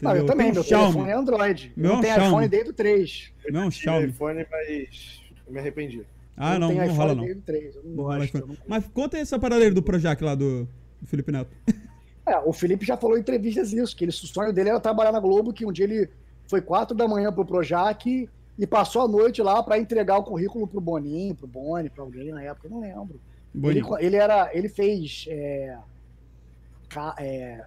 Não, 0.00 0.14
eu 0.14 0.26
também, 0.26 0.52
meu 0.52 0.62
Xiaomi. 0.62 0.92
telefone 0.92 1.10
é 1.10 1.14
Android. 1.14 1.72
Meu 1.76 1.86
eu 1.86 1.92
é 1.92 1.94
não 1.94 2.02
tenho 2.02 2.14
Xiaomi. 2.14 2.28
iPhone 2.32 2.48
desde 2.48 2.70
o 2.70 2.72
3. 2.74 3.32
Meu 3.50 3.60
é 3.60 3.64
um 3.64 3.66
Eu 3.66 3.70
tive 3.70 3.82
Xiaomi. 3.84 4.06
iPhone, 4.08 4.46
mas 4.50 5.20
eu 5.46 5.52
me 5.52 5.58
arrependi. 5.60 6.02
Ah, 6.36 6.54
eu 6.54 6.60
não, 6.60 6.68
não 6.68 6.74
iPhone 6.84 6.96
rola 6.98 7.14
não. 7.14 7.22
desde 7.24 7.40
o 7.40 7.42
3. 7.42 7.76
Eu 7.76 7.82
não, 7.84 7.90
Não 7.90 7.96
gosto. 8.04 8.46
não- 8.46 8.56
Mas 8.66 8.86
conta 8.88 9.16
aí 9.16 9.22
essa 9.22 9.38
parada 9.38 9.64
aí 9.64 9.70
do 9.70 9.82
Projac 9.82 10.22
lá 10.22 10.34
do, 10.34 10.68
do 11.00 11.06
Felipe 11.06 11.32
Neto. 11.32 11.50
É, 12.26 12.38
o 12.38 12.54
Felipe 12.54 12.86
já 12.86 12.96
falou 12.96 13.18
em 13.18 13.20
entrevistas 13.20 13.70
isso, 13.74 13.94
que 13.94 14.02
ele, 14.02 14.08
o 14.10 14.14
sonho 14.14 14.50
dele 14.50 14.70
era 14.70 14.80
trabalhar 14.80 15.12
na 15.12 15.20
Globo, 15.20 15.52
que 15.52 15.66
um 15.66 15.70
dia 15.70 15.84
ele 15.84 16.08
foi 16.48 16.62
quatro 16.62 16.96
da 16.96 17.06
manhã 17.06 17.30
pro 17.30 17.44
Projac 17.44 18.26
e 18.58 18.66
passou 18.66 19.02
a 19.02 19.06
noite 19.08 19.42
lá 19.42 19.62
pra 19.62 19.78
entregar 19.78 20.16
o 20.16 20.22
currículo 20.22 20.66
pro 20.66 20.80
Boninho, 20.80 21.34
pro 21.34 21.46
Boni, 21.46 21.90
pra 21.90 22.02
alguém 22.02 22.30
na 22.30 22.42
época, 22.42 22.66
eu 22.66 22.70
não 22.70 22.80
lembro. 22.80 23.20
Ele, 23.62 23.82
ele 24.00 24.16
era, 24.16 24.50
ele 24.52 24.68
fez 24.68 25.26
é, 25.28 25.78
é, 27.18 27.64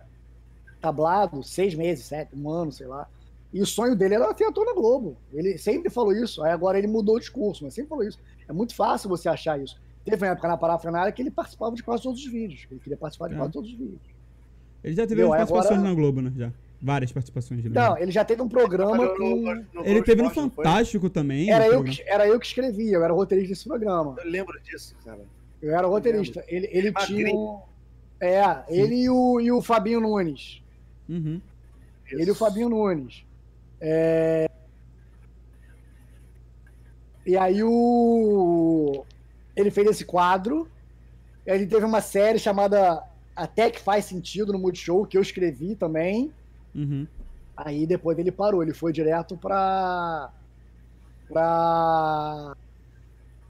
tablado, 0.81 1.41
seis 1.43 1.73
meses, 1.73 2.05
sete, 2.05 2.35
um 2.35 2.49
ano, 2.49 2.71
sei 2.71 2.87
lá. 2.87 3.07
E 3.53 3.61
o 3.61 3.65
sonho 3.65 3.95
dele 3.95 4.15
era 4.15 4.33
ter 4.33 4.45
ator 4.45 4.65
na 4.65 4.73
Globo. 4.73 5.15
Ele 5.33 5.57
sempre 5.57 5.89
falou 5.89 6.11
isso. 6.11 6.43
Aí 6.43 6.51
agora 6.51 6.77
ele 6.77 6.87
mudou 6.87 7.15
o 7.15 7.19
discurso, 7.19 7.63
mas 7.63 7.73
sempre 7.73 7.89
falou 7.89 8.03
isso. 8.03 8.19
É 8.47 8.51
muito 8.51 8.75
fácil 8.75 9.09
você 9.09 9.29
achar 9.29 9.59
isso. 9.59 9.79
Teve 10.03 10.25
uma 10.25 10.31
época 10.31 10.47
na 10.47 10.57
parafernália 10.57 11.11
que 11.11 11.21
ele 11.21 11.31
participava 11.31 11.75
de 11.75 11.83
quase 11.83 12.03
todos 12.03 12.19
os 12.19 12.31
vídeos. 12.31 12.67
Ele 12.69 12.79
queria 12.79 12.97
participar 12.97 13.29
de 13.29 13.35
é. 13.35 13.37
quase 13.37 13.53
todos 13.53 13.69
os 13.71 13.77
vídeos. 13.77 13.99
Ele 14.83 14.95
já 14.95 15.07
teve 15.07 15.21
algumas 15.21 15.39
participações 15.39 15.79
agora... 15.79 15.89
na 15.89 15.95
Globo, 15.95 16.21
né? 16.21 16.33
Já. 16.35 16.51
Várias 16.81 17.11
participações 17.11 17.63
dele. 17.63 17.73
Não, 17.73 17.97
ele 17.97 18.11
já 18.11 18.23
teve 18.23 18.41
um 18.41 18.47
programa 18.47 19.09
com... 19.15 19.63
Ele 19.83 20.03
teve 20.03 20.21
no 20.21 20.29
Fantástico 20.29 21.09
também. 21.09 21.49
Era 21.49 21.67
eu, 21.67 21.83
que, 21.83 22.03
era 22.03 22.27
eu 22.27 22.39
que 22.39 22.45
escrevia, 22.45 22.97
eu 22.97 23.03
era 23.03 23.13
roteirista 23.13 23.53
desse 23.53 23.67
programa. 23.67 24.15
Eu 24.23 24.29
lembro 24.29 24.59
disso, 24.61 24.95
cara. 25.03 25.21
Eu 25.61 25.75
era 25.75 25.87
roteirista. 25.87 26.43
Ele, 26.47 26.67
ele 26.71 26.93
tinha. 26.93 27.33
Um... 27.33 27.59
É, 28.19 28.43
Sim. 28.43 28.61
ele 28.69 28.95
e 28.95 29.09
o, 29.09 29.39
e 29.39 29.51
o 29.51 29.61
Fabinho 29.61 30.01
Nunes. 30.01 30.61
Uhum. 31.07 31.41
Ele 32.11 32.29
e 32.29 32.31
o 32.31 32.35
Fabinho 32.35 32.69
Nunes. 32.69 33.25
É... 33.79 34.49
E 37.25 37.37
aí 37.37 37.61
o. 37.63 39.05
Ele 39.55 39.69
fez 39.69 39.87
esse 39.87 40.05
quadro. 40.05 40.67
Ele 41.45 41.65
teve 41.65 41.85
uma 41.85 42.01
série 42.01 42.39
chamada 42.39 43.03
Até 43.35 43.69
que 43.69 43.79
Faz 43.79 44.05
Sentido 44.05 44.53
no 44.53 44.59
Multishow, 44.59 45.05
que 45.05 45.17
eu 45.17 45.21
escrevi 45.21 45.75
também. 45.75 46.31
Uhum. 46.73 47.07
Aí 47.55 47.87
depois 47.87 48.17
ele 48.19 48.31
parou, 48.31 48.61
ele 48.61 48.73
foi 48.73 48.93
direto 48.93 49.35
pra. 49.35 50.31
pra. 51.27 52.55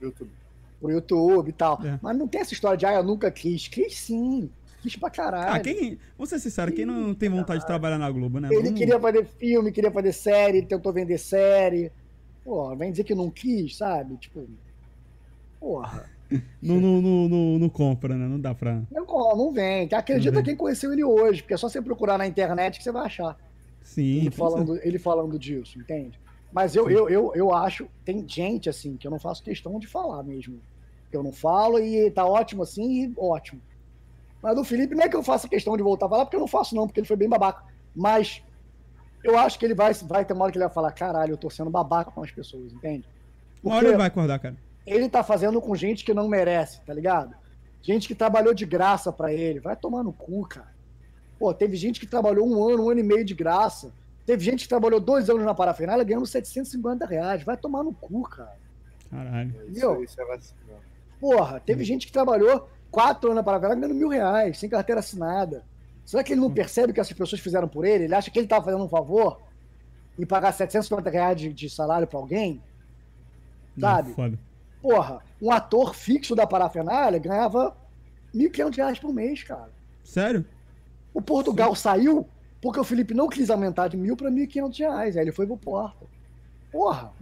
YouTube. 0.00 0.37
Pro 0.80 0.90
YouTube 0.90 1.48
e 1.48 1.52
tal. 1.52 1.80
É. 1.84 1.98
Mas 2.00 2.16
não 2.16 2.28
tem 2.28 2.40
essa 2.40 2.52
história 2.52 2.76
de, 2.76 2.86
ah, 2.86 2.94
eu 2.94 3.02
nunca 3.02 3.30
quis. 3.30 3.68
Quis 3.68 3.98
sim. 3.98 4.50
Quis 4.80 4.96
pra 4.96 5.10
caralho. 5.10 5.54
Ah, 5.54 5.60
quem. 5.60 5.98
Vou 6.16 6.26
ser 6.26 6.38
sincero, 6.38 6.72
quem 6.72 6.86
não 6.86 7.14
tem 7.14 7.28
vontade 7.28 7.60
de 7.60 7.66
trabalhar 7.66 7.98
na 7.98 8.10
Globo, 8.10 8.38
né? 8.38 8.48
Ele 8.50 8.72
queria 8.72 9.00
fazer 9.00 9.24
filme, 9.24 9.72
queria 9.72 9.90
fazer 9.90 10.12
série, 10.12 10.62
tentou 10.62 10.92
vender 10.92 11.18
série. 11.18 11.90
Pô, 12.44 12.74
vem 12.76 12.90
dizer 12.90 13.04
que 13.04 13.14
não 13.14 13.30
quis, 13.30 13.76
sabe? 13.76 14.16
Tipo. 14.16 14.48
Porra. 15.58 16.08
não, 16.62 16.80
não, 16.80 17.02
não, 17.02 17.28
não, 17.28 17.58
não 17.58 17.68
compra, 17.68 18.16
né? 18.16 18.28
Não 18.28 18.40
dá 18.40 18.54
pra. 18.54 18.82
Não, 18.90 19.04
não 19.36 19.52
vem. 19.52 19.88
Acredita 19.92 20.30
não 20.30 20.36
vem. 20.36 20.44
quem 20.44 20.56
conheceu 20.56 20.92
ele 20.92 21.02
hoje, 21.02 21.42
porque 21.42 21.54
é 21.54 21.56
só 21.56 21.68
você 21.68 21.82
procurar 21.82 22.16
na 22.16 22.26
internet 22.26 22.78
que 22.78 22.84
você 22.84 22.92
vai 22.92 23.06
achar. 23.06 23.36
Sim. 23.82 24.18
Ele 24.18 24.30
falando, 24.30 24.78
ele 24.82 24.98
falando 24.98 25.38
disso, 25.38 25.78
entende? 25.78 26.20
Mas 26.52 26.74
eu, 26.74 26.90
eu, 26.90 27.08
eu, 27.08 27.32
eu 27.34 27.54
acho, 27.54 27.86
tem 28.04 28.26
gente 28.26 28.68
assim, 28.68 28.96
que 28.96 29.06
eu 29.06 29.10
não 29.10 29.18
faço 29.18 29.42
questão 29.42 29.78
de 29.78 29.86
falar 29.86 30.22
mesmo. 30.22 30.60
Que 31.10 31.16
eu 31.16 31.22
não 31.22 31.32
falo 31.32 31.78
e 31.78 32.10
tá 32.10 32.24
ótimo 32.24 32.62
assim 32.62 33.04
e 33.04 33.14
ótimo. 33.16 33.60
Mas 34.42 34.54
do 34.54 34.64
Felipe 34.64 34.94
não 34.94 35.04
é 35.04 35.08
que 35.08 35.16
eu 35.16 35.22
faça 35.22 35.48
questão 35.48 35.76
de 35.76 35.82
voltar 35.82 36.06
a 36.06 36.08
falar, 36.08 36.24
porque 36.24 36.36
eu 36.36 36.40
não 36.40 36.48
faço, 36.48 36.74
não, 36.74 36.86
porque 36.86 37.00
ele 37.00 37.06
foi 37.06 37.16
bem 37.16 37.28
babaca. 37.28 37.64
Mas 37.94 38.42
eu 39.24 39.36
acho 39.36 39.58
que 39.58 39.64
ele 39.64 39.74
vai, 39.74 39.92
vai 39.94 40.24
ter 40.24 40.32
uma 40.32 40.44
hora 40.44 40.52
que 40.52 40.58
ele 40.58 40.64
vai 40.64 40.72
falar: 40.72 40.92
caralho, 40.92 41.32
eu 41.32 41.36
tô 41.36 41.50
sendo 41.50 41.70
babaca 41.70 42.10
com 42.10 42.22
as 42.22 42.30
pessoas, 42.30 42.72
entende? 42.72 43.06
Porque 43.54 43.66
uma 43.68 43.76
hora 43.76 43.88
ele 43.88 43.96
vai 43.96 44.06
acordar, 44.06 44.38
cara 44.38 44.56
ele 44.88 45.08
tá 45.08 45.22
fazendo 45.22 45.60
com 45.60 45.74
gente 45.76 46.04
que 46.04 46.14
não 46.14 46.28
merece, 46.28 46.80
tá 46.80 46.94
ligado? 46.94 47.34
Gente 47.82 48.08
que 48.08 48.14
trabalhou 48.14 48.54
de 48.54 48.64
graça 48.64 49.12
para 49.12 49.32
ele. 49.32 49.60
Vai 49.60 49.76
tomar 49.76 50.02
no 50.02 50.12
cu, 50.12 50.46
cara. 50.46 50.74
Pô, 51.38 51.52
teve 51.54 51.76
gente 51.76 52.00
que 52.00 52.06
trabalhou 52.06 52.48
um 52.48 52.68
ano, 52.68 52.86
um 52.86 52.90
ano 52.90 53.00
e 53.00 53.02
meio 53.02 53.24
de 53.24 53.34
graça. 53.34 53.92
Teve 54.28 54.44
gente 54.44 54.64
que 54.64 54.68
trabalhou 54.68 55.00
dois 55.00 55.30
anos 55.30 55.42
na 55.42 55.54
parafernália 55.54 56.04
ganhando 56.04 56.26
750 56.26 57.06
reais. 57.06 57.42
Vai 57.42 57.56
tomar 57.56 57.82
no 57.82 57.94
cu, 57.94 58.24
cara. 58.24 58.58
Caralho. 59.10 59.48
Entendeu? 59.48 60.04
Isso, 60.04 60.20
isso 60.20 60.20
é 60.20 60.38
Porra, 61.18 61.58
teve 61.60 61.80
hum. 61.80 61.86
gente 61.86 62.06
que 62.06 62.12
trabalhou 62.12 62.68
quatro 62.90 63.30
anos 63.30 63.36
na 63.36 63.42
parafernália 63.42 63.80
ganhando 63.80 63.98
mil 63.98 64.10
reais, 64.10 64.58
sem 64.58 64.68
carteira 64.68 64.98
assinada. 64.98 65.64
Será 66.04 66.22
que 66.22 66.34
ele 66.34 66.42
não 66.42 66.52
percebe 66.52 66.90
o 66.90 66.94
que 66.94 67.00
essas 67.00 67.16
pessoas 67.16 67.40
fizeram 67.40 67.66
por 67.66 67.86
ele? 67.86 68.04
Ele 68.04 68.14
acha 68.14 68.30
que 68.30 68.38
ele 68.38 68.46
tá 68.46 68.62
fazendo 68.62 68.84
um 68.84 68.88
favor 68.90 69.40
e 70.18 70.26
pagar 70.26 70.52
750 70.52 71.08
reais 71.08 71.40
de, 71.40 71.50
de 71.50 71.70
salário 71.70 72.06
para 72.06 72.18
alguém? 72.18 72.62
Sabe? 73.80 74.12
Foda. 74.12 74.38
Porra, 74.82 75.22
um 75.40 75.50
ator 75.50 75.94
fixo 75.94 76.36
da 76.36 76.46
parafernália 76.46 77.18
ganhava 77.18 77.74
1.500 78.34 78.76
reais 78.76 78.98
por 78.98 79.10
mês, 79.10 79.42
cara. 79.42 79.70
Sério? 80.04 80.44
O 81.14 81.22
Portugal 81.22 81.74
Sim. 81.74 81.80
saiu 81.80 82.28
porque 82.60 82.80
o 82.80 82.84
Felipe 82.84 83.14
não 83.14 83.28
quis 83.28 83.50
aumentar 83.50 83.88
de 83.88 83.96
mil 83.96 84.16
para 84.16 84.30
1.500 84.30 84.78
reais. 84.78 85.16
Aí 85.16 85.24
ele 85.24 85.32
foi 85.32 85.46
pro 85.46 85.56
Porto. 85.56 86.08
Porra. 86.72 87.12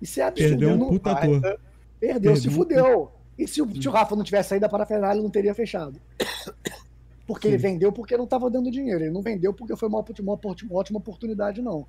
Isso 0.00 0.20
é 0.20 0.24
absurdo. 0.24 0.50
Perdeu 0.50 0.70
um 0.74 0.88
puta 0.88 1.12
ator. 1.12 1.40
Perdeu, 1.40 1.58
Perdeu, 2.00 2.36
se 2.36 2.50
fudeu. 2.50 3.12
E 3.38 3.46
se 3.46 3.62
o, 3.62 3.82
se 3.82 3.88
o 3.88 3.90
Rafa 3.90 4.14
não 4.16 4.24
tivesse 4.24 4.50
saído 4.50 4.62
da 4.62 4.68
parafernália, 4.68 5.22
não 5.22 5.30
teria 5.30 5.54
fechado. 5.54 6.00
Porque 7.26 7.48
Sim. 7.48 7.54
ele 7.54 7.62
vendeu 7.62 7.90
porque 7.90 8.16
não 8.16 8.22
estava 8.22 8.48
dando 8.48 8.70
dinheiro. 8.70 9.02
Ele 9.02 9.10
não 9.10 9.20
vendeu 9.20 9.52
porque 9.52 9.74
foi 9.74 9.88
uma, 9.88 9.98
uma, 9.98 10.34
uma 10.34 10.78
ótima 10.78 10.98
oportunidade, 10.98 11.60
não. 11.60 11.84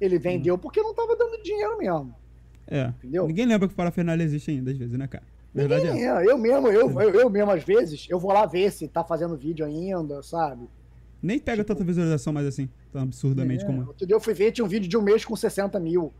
Ele 0.00 0.16
vendeu 0.16 0.56
porque 0.56 0.80
não 0.80 0.90
estava 0.90 1.16
dando 1.16 1.42
dinheiro 1.42 1.76
mesmo. 1.76 2.14
É. 2.68 2.92
Entendeu? 2.98 3.26
Ninguém 3.26 3.46
lembra 3.46 3.66
que 3.66 3.74
o 3.74 3.76
parafernália 3.76 4.22
existe 4.22 4.52
ainda, 4.52 4.70
às 4.70 4.78
vezes, 4.78 4.96
né, 4.96 5.08
cara? 5.08 5.24
Verdade 5.52 5.86
Ninguém, 5.88 6.08
é. 6.08 6.24
Eu 6.24 6.38
mesmo, 6.38 6.68
eu, 6.68 6.88
eu, 7.00 7.10
eu, 7.10 7.28
mesmo, 7.28 7.50
às 7.50 7.64
vezes, 7.64 8.06
eu 8.08 8.20
vou 8.20 8.32
lá 8.32 8.46
ver 8.46 8.70
se 8.70 8.86
tá 8.86 9.02
fazendo 9.02 9.36
vídeo 9.36 9.66
ainda, 9.66 10.22
sabe? 10.22 10.68
Nem 11.22 11.38
pega 11.38 11.62
tipo, 11.62 11.74
tanta 11.74 11.84
visualização 11.84 12.32
mais 12.32 12.46
assim, 12.46 12.68
tão 12.92 13.02
absurdamente 13.02 13.64
é, 13.64 13.66
como. 13.66 13.86
Outro 13.86 14.06
dia 14.06 14.16
eu 14.16 14.20
fui 14.20 14.34
ver, 14.34 14.52
tinha 14.52 14.64
um 14.64 14.68
vídeo 14.68 14.88
de 14.88 14.96
um 14.96 15.02
mês 15.02 15.24
com 15.24 15.36
60 15.36 15.78
mil. 15.78 16.12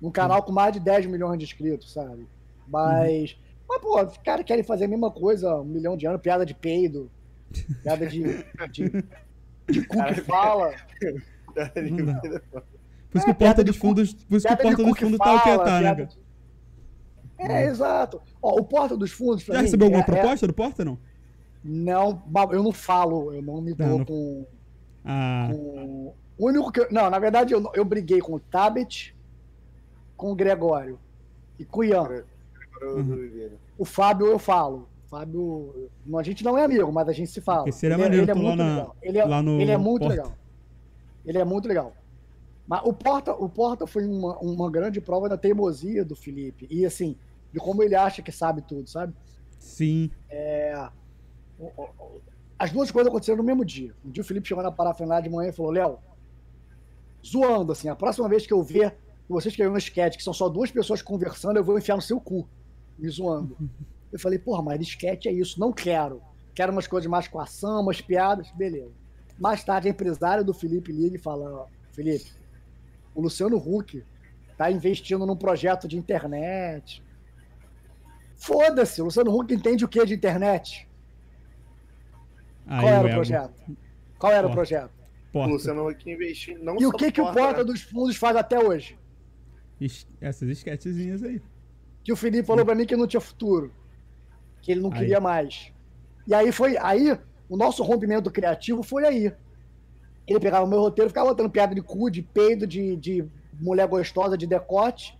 Um 0.00 0.10
canal 0.10 0.42
com 0.42 0.52
mais 0.52 0.72
de 0.72 0.80
10 0.80 1.06
milhões 1.06 1.38
de 1.38 1.44
inscritos, 1.44 1.92
sabe? 1.92 2.26
Mas. 2.68 3.32
Uhum. 3.32 3.46
Mas, 3.68 3.80
pô, 3.80 4.00
os 4.00 4.18
caras 4.18 4.44
querem 4.44 4.62
fazer 4.62 4.84
a 4.84 4.88
mesma 4.88 5.10
coisa 5.10 5.56
um 5.56 5.64
milhão 5.64 5.96
de 5.96 6.06
anos, 6.06 6.20
piada 6.20 6.46
de 6.46 6.54
peido, 6.54 7.10
piada 7.82 8.06
de. 8.06 8.22
de, 8.70 9.04
de 9.68 9.86
cu 9.88 10.04
que 10.04 10.20
fala. 10.20 10.72
Por 13.10 13.18
isso 13.18 13.24
que 13.24 13.30
o 13.30 13.34
Porta 13.34 13.64
dos 13.64 13.76
Fundos, 13.76 14.12
por 14.12 14.36
isso 14.36 14.46
que 14.46 14.52
o 14.52 14.56
Porta 14.56 14.84
dos 14.84 14.98
Fundos 14.98 15.18
tá 15.18 15.34
o 15.34 15.42
que 15.42 15.64
tá, 15.64 15.80
né? 15.80 16.08
É, 17.38 17.66
exato. 17.66 18.20
Ó, 18.40 18.60
o 18.60 18.64
Porta 18.64 18.96
dos 18.96 19.10
Fundos. 19.10 19.44
Já 19.44 19.54
mim, 19.54 19.62
recebeu 19.62 19.86
alguma 19.86 20.02
é, 20.02 20.02
é 20.02 20.06
proposta 20.06 20.46
é... 20.46 20.48
do 20.48 20.54
Porta, 20.54 20.84
não? 20.84 20.98
Não, 21.66 22.22
eu 22.52 22.62
não 22.62 22.72
falo, 22.72 23.32
eu 23.32 23.42
não 23.42 23.60
me 23.60 23.74
dou 23.74 23.98
não, 23.98 24.04
com, 24.04 24.46
ah. 25.04 25.48
com. 25.50 26.14
O 26.38 26.46
único 26.46 26.70
que. 26.70 26.86
Não, 26.92 27.10
na 27.10 27.18
verdade, 27.18 27.52
eu, 27.52 27.70
eu 27.74 27.84
briguei 27.84 28.20
com 28.20 28.34
o 28.34 28.40
Tabet, 28.40 29.14
com 30.16 30.32
o 30.32 30.34
Gregório 30.34 30.98
e 31.58 31.64
com 31.64 31.80
o 31.80 31.84
Ian. 31.84 32.24
Uhum. 32.82 33.50
O 33.78 33.84
Fábio 33.84 34.26
eu 34.26 34.38
falo. 34.38 34.88
Fábio. 35.08 35.90
A 36.14 36.22
gente 36.22 36.44
não 36.44 36.58
é 36.58 36.64
amigo, 36.64 36.92
mas 36.92 37.08
a 37.08 37.12
gente 37.12 37.30
se 37.30 37.40
fala. 37.40 37.64
Ele, 37.68 38.02
é, 38.02 38.06
ele 38.06 38.30
é 38.30 38.34
muito 38.34 38.56
na, 38.56 38.68
legal. 38.68 38.96
Ele 39.02 39.18
é, 39.18 39.24
ele 39.62 39.70
é 39.70 39.76
muito 39.76 40.02
Porta. 40.02 40.14
legal. 40.14 40.32
Ele 41.24 41.38
é 41.38 41.44
muito 41.44 41.68
legal. 41.68 41.92
Mas 42.66 42.80
o 42.84 42.92
Porta, 42.92 43.32
o 43.32 43.48
Porta 43.48 43.86
foi 43.86 44.04
uma, 44.06 44.36
uma 44.38 44.70
grande 44.70 45.00
prova 45.00 45.28
da 45.28 45.36
teimosia 45.36 46.04
do 46.04 46.16
Felipe. 46.16 46.66
E 46.68 46.84
assim, 46.84 47.16
de 47.52 47.60
como 47.60 47.82
ele 47.82 47.94
acha 47.94 48.22
que 48.22 48.32
sabe 48.32 48.62
tudo, 48.62 48.88
sabe? 48.88 49.14
Sim. 49.58 50.10
É, 50.28 50.88
as 52.58 52.72
duas 52.72 52.90
coisas 52.90 53.08
aconteceram 53.08 53.38
no 53.38 53.44
mesmo 53.44 53.64
dia. 53.64 53.94
Um 54.04 54.10
dia 54.10 54.22
o 54.22 54.26
Felipe 54.26 54.48
chegou 54.48 54.62
na 54.62 54.72
parafernália 54.72 55.22
de 55.22 55.34
manhã 55.34 55.50
e 55.50 55.52
falou: 55.52 55.72
Léo, 55.72 55.98
zoando 57.24 57.72
assim, 57.72 57.88
a 57.88 57.96
próxima 57.96 58.28
vez 58.28 58.46
que 58.46 58.52
eu 58.52 58.62
ver 58.62 58.92
que 58.92 59.32
você 59.32 59.48
escreveu 59.48 59.72
um 59.72 59.76
sketch 59.76 60.16
que 60.16 60.22
são 60.22 60.32
só 60.32 60.48
duas 60.48 60.70
pessoas 60.70 61.02
conversando, 61.02 61.58
eu 61.58 61.64
vou 61.64 61.78
enfiar 61.78 61.96
no 61.96 62.02
seu 62.02 62.20
cu, 62.20 62.48
me 62.98 63.08
zoando. 63.08 63.56
Eu 64.12 64.20
falei: 64.20 64.38
porra, 64.38 64.62
mas 64.62 64.80
sketch 64.80 65.26
é 65.26 65.32
isso, 65.32 65.58
não 65.58 65.72
quero. 65.72 66.22
Quero 66.54 66.72
umas 66.72 66.86
coisas 66.86 67.10
mais 67.10 67.28
com 67.28 67.40
ação, 67.40 67.82
umas 67.82 68.00
piadas, 68.00 68.50
beleza. 68.52 68.92
Mais 69.38 69.62
tarde, 69.62 69.88
a 69.88 69.90
empresária 69.90 70.44
do 70.44 70.54
Felipe 70.54 70.92
liga 70.92 71.16
e 71.16 71.18
fala: 71.18 71.68
Felipe, 71.92 72.32
o 73.14 73.20
Luciano 73.20 73.56
Huck 73.56 74.02
está 74.52 74.70
investindo 74.70 75.26
num 75.26 75.36
projeto 75.36 75.86
de 75.86 75.98
internet. 75.98 77.02
Foda-se, 78.36 79.02
o 79.02 79.06
Luciano 79.06 79.36
Huck 79.36 79.52
entende 79.52 79.84
o 79.84 79.88
que 79.88 80.02
de 80.06 80.14
internet? 80.14 80.85
Aí 82.66 82.80
Qual 82.80 82.92
era 82.92 83.06
o 83.06 83.10
projeto? 83.10 83.76
Qual 84.18 84.32
era 84.32 84.42
Porta. 84.42 84.52
o 84.52 84.54
projeto? 84.54 84.90
Porta. 85.32 85.52
Luciano 85.52 85.88
Huck 85.88 86.10
investiu 86.10 86.58
não 86.62 86.76
E 86.80 86.86
o 86.86 86.92
que, 86.92 87.12
que 87.12 87.20
o 87.20 87.32
Porta 87.32 87.64
dos 87.64 87.82
Fundos 87.82 88.16
faz 88.16 88.36
até 88.36 88.58
hoje? 88.58 88.98
Essas 90.20 90.48
esquetezinhas 90.48 91.22
aí. 91.22 91.40
Que 92.02 92.12
o 92.12 92.16
Felipe 92.16 92.46
falou 92.46 92.64
para 92.64 92.74
mim 92.74 92.86
que 92.86 92.96
não 92.96 93.06
tinha 93.06 93.20
futuro. 93.20 93.72
Que 94.62 94.72
ele 94.72 94.80
não 94.80 94.92
aí. 94.92 94.98
queria 94.98 95.20
mais. 95.20 95.72
E 96.26 96.34
aí 96.34 96.50
foi. 96.50 96.76
Aí, 96.78 97.16
o 97.48 97.56
nosso 97.56 97.82
rompimento 97.82 98.30
criativo 98.30 98.82
foi 98.82 99.04
aí. 99.04 99.32
Ele 100.26 100.40
pegava 100.40 100.64
o 100.64 100.68
meu 100.68 100.80
roteiro, 100.80 101.10
ficava 101.10 101.28
botando 101.28 101.50
piada 101.50 101.74
de 101.74 101.82
cu, 101.82 102.10
de 102.10 102.22
peido, 102.22 102.66
de, 102.66 102.96
de 102.96 103.24
mulher 103.60 103.86
gostosa, 103.86 104.36
de 104.36 104.46
decote. 104.46 105.16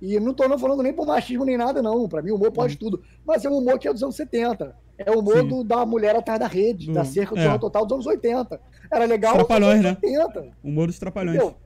E 0.00 0.18
não 0.20 0.32
tô 0.32 0.46
não 0.48 0.58
falando 0.58 0.82
nem 0.82 0.92
por 0.92 1.06
machismo 1.06 1.44
nem 1.44 1.58
nada, 1.58 1.82
não. 1.82 2.08
Pra 2.08 2.22
mim, 2.22 2.30
o 2.30 2.36
humor 2.36 2.52
pode 2.52 2.74
uhum. 2.74 2.78
tudo. 2.78 3.02
Mas 3.24 3.44
é 3.44 3.50
um 3.50 3.58
humor 3.58 3.78
que 3.78 3.88
é 3.88 3.92
dos 3.92 4.02
anos 4.02 4.16
70. 4.16 4.76
É 4.98 5.10
o 5.10 5.18
humor 5.18 5.42
do, 5.42 5.62
da 5.62 5.84
mulher 5.84 6.16
atrás 6.16 6.40
da 6.40 6.46
rede, 6.46 6.92
da 6.92 7.04
cerca 7.04 7.34
do 7.34 7.40
é. 7.40 7.58
Total 7.58 7.84
dos 7.84 7.94
anos 7.94 8.06
80. 8.06 8.60
Era 8.90 9.04
legal 9.04 9.32
Os 9.32 9.38
trapalhões, 9.38 9.82
né? 9.82 9.98
80. 10.02 10.52
Humor 10.64 10.86
dos 10.86 10.98
trapalhões. 10.98 11.36
Entendeu? 11.36 11.56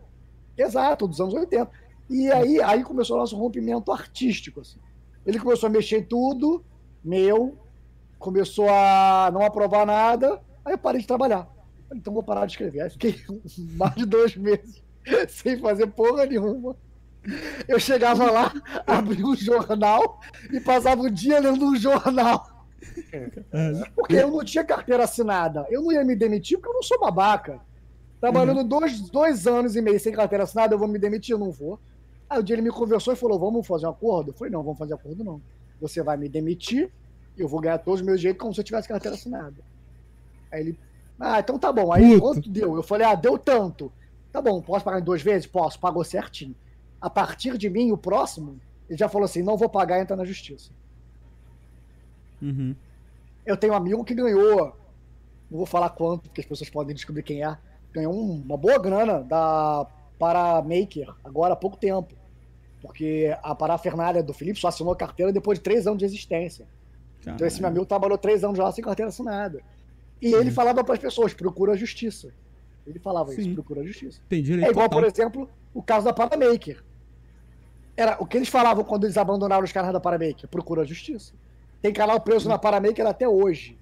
Exato, 0.56 1.06
dos 1.06 1.20
anos 1.20 1.34
80. 1.34 1.70
E 2.08 2.30
aí, 2.30 2.60
aí 2.60 2.82
começou 2.82 3.16
o 3.16 3.20
nosso 3.20 3.36
rompimento 3.36 3.92
artístico. 3.92 4.60
Assim. 4.60 4.78
Ele 5.24 5.38
começou 5.38 5.68
a 5.68 5.70
mexer 5.70 5.98
em 5.98 6.02
tudo, 6.02 6.64
meu, 7.04 7.56
começou 8.18 8.68
a 8.68 9.30
não 9.32 9.42
aprovar 9.42 9.86
nada, 9.86 10.40
aí 10.64 10.74
eu 10.74 10.78
parei 10.78 11.00
de 11.00 11.06
trabalhar. 11.06 11.48
Falei, 11.88 12.00
então 12.00 12.12
vou 12.12 12.22
parar 12.22 12.46
de 12.46 12.52
escrever. 12.52 12.82
Aí 12.82 12.90
fiquei 12.90 13.16
mais 13.76 13.94
de 13.94 14.06
dois 14.06 14.36
meses 14.36 14.82
sem 15.28 15.58
fazer 15.58 15.86
porra 15.88 16.26
nenhuma. 16.26 16.76
Eu 17.68 17.78
chegava 17.78 18.30
lá, 18.30 18.52
abria 18.86 19.26
um 19.26 19.36
jornal 19.36 20.20
e 20.50 20.60
passava 20.60 21.02
o 21.02 21.10
dia 21.10 21.38
lendo 21.38 21.64
um 21.64 21.76
jornal. 21.76 22.59
Porque 23.94 24.14
eu 24.14 24.30
não 24.30 24.44
tinha 24.44 24.64
carteira 24.64 25.04
assinada. 25.04 25.66
Eu 25.70 25.82
não 25.82 25.92
ia 25.92 26.04
me 26.04 26.16
demitir 26.16 26.58
porque 26.58 26.70
eu 26.70 26.74
não 26.74 26.82
sou 26.82 26.98
babaca. 26.98 27.60
Trabalhando 28.20 28.62
dois, 28.64 29.00
dois 29.08 29.46
anos 29.46 29.76
e 29.76 29.80
meio 29.80 29.98
sem 29.98 30.12
carteira 30.12 30.44
assinada, 30.44 30.74
eu 30.74 30.78
vou 30.78 30.88
me 30.88 30.98
demitir? 30.98 31.32
Eu 31.32 31.38
não 31.38 31.50
vou. 31.50 31.78
Aí 32.28 32.38
o 32.38 32.42
dia 32.42 32.54
ele 32.54 32.62
me 32.62 32.70
conversou 32.70 33.12
e 33.12 33.16
falou: 33.16 33.38
Vamos 33.38 33.66
fazer 33.66 33.86
um 33.86 33.90
acordo? 33.90 34.30
Eu 34.30 34.34
falei: 34.34 34.52
Não, 34.52 34.62
vamos 34.62 34.78
fazer 34.78 34.94
acordo 34.94 35.24
não. 35.24 35.40
Você 35.80 36.02
vai 36.02 36.16
me 36.16 36.28
demitir, 36.28 36.90
eu 37.36 37.48
vou 37.48 37.60
ganhar 37.60 37.78
todos 37.78 38.00
os 38.00 38.06
meus 38.06 38.20
direitos 38.20 38.40
como 38.40 38.54
se 38.54 38.60
eu 38.60 38.64
tivesse 38.64 38.86
carteira 38.86 39.16
assinada. 39.16 39.56
Aí 40.52 40.60
ele: 40.60 40.78
Ah, 41.18 41.40
então 41.40 41.58
tá 41.58 41.72
bom. 41.72 41.92
Aí 41.92 42.18
Puta. 42.18 42.20
quanto 42.20 42.48
deu? 42.50 42.76
Eu 42.76 42.82
falei: 42.82 43.06
Ah, 43.06 43.14
deu 43.14 43.38
tanto. 43.38 43.90
Tá 44.30 44.40
bom, 44.40 44.60
posso 44.62 44.84
pagar 44.84 45.00
em 45.00 45.04
duas 45.04 45.22
vezes? 45.22 45.46
Posso, 45.46 45.80
pagou 45.80 46.04
certinho. 46.04 46.54
A 47.00 47.10
partir 47.10 47.56
de 47.56 47.68
mim, 47.68 47.90
o 47.90 47.96
próximo, 47.96 48.60
ele 48.88 48.98
já 48.98 49.08
falou 49.08 49.24
assim: 49.24 49.42
Não 49.42 49.56
vou 49.56 49.68
pagar, 49.68 50.00
entra 50.00 50.14
na 50.14 50.24
justiça. 50.24 50.70
Uhum. 52.40 52.74
Eu 53.44 53.56
tenho 53.56 53.72
um 53.72 53.76
amigo 53.76 54.04
que 54.04 54.14
ganhou, 54.14 54.66
não 55.50 55.58
vou 55.58 55.66
falar 55.66 55.90
quanto, 55.90 56.22
porque 56.28 56.40
as 56.40 56.46
pessoas 56.46 56.70
podem 56.70 56.94
descobrir 56.94 57.22
quem 57.22 57.44
é, 57.44 57.56
ganhou 57.92 58.12
um- 58.14 58.40
uma 58.42 58.56
boa 58.56 58.78
grana 58.78 59.20
da 59.22 59.86
Paramaker 60.18 61.12
agora 61.24 61.54
há 61.54 61.56
pouco 61.56 61.76
tempo. 61.76 62.14
Porque 62.82 63.36
a 63.42 63.54
parafernália 63.54 64.22
do 64.22 64.32
Felipe 64.32 64.58
só 64.58 64.68
assinou 64.68 64.92
a 64.92 64.96
carteira 64.96 65.32
depois 65.32 65.58
de 65.58 65.62
três 65.62 65.86
anos 65.86 65.98
de 65.98 66.04
existência. 66.04 66.66
Então 67.34 67.46
esse 67.46 67.60
meu 67.60 67.68
amigo 67.68 67.84
trabalhou 67.84 68.16
três 68.16 68.42
anos 68.42 68.58
lá 68.58 68.70
sem 68.72 68.82
carteira 68.82 69.10
assinada. 69.10 69.60
E 70.22 70.32
ele 70.32 70.50
falava 70.50 70.82
para 70.82 70.94
as 70.94 71.00
pessoas, 71.00 71.34
procura 71.34 71.72
a 71.72 71.76
justiça. 71.76 72.32
Ele 72.86 72.98
falava 72.98 73.30
Sim. 73.32 73.40
isso, 73.42 73.54
procura 73.54 73.82
a 73.82 73.84
justiça. 73.84 74.20
Tem 74.28 74.42
direito 74.42 74.66
É 74.66 74.70
igual, 74.70 74.88
total. 74.88 75.02
por 75.02 75.08
exemplo, 75.08 75.50
o 75.74 75.82
caso 75.82 76.06
da 76.06 76.12
Paramaker. 76.14 76.82
Era 77.96 78.16
o 78.18 78.26
que 78.26 78.36
eles 78.38 78.48
falavam 78.48 78.82
quando 78.84 79.04
eles 79.04 79.16
abandonaram 79.18 79.62
os 79.64 79.72
canais 79.72 79.92
da 79.92 80.00
Paramaker, 80.00 80.48
procura 80.48 80.82
a 80.82 80.84
justiça. 80.86 81.34
Tem 81.82 81.92
canal 81.92 82.20
preso 82.20 82.48
na 82.48 82.58
Paramaker 82.58 83.06
até 83.06 83.28
hoje. 83.28 83.76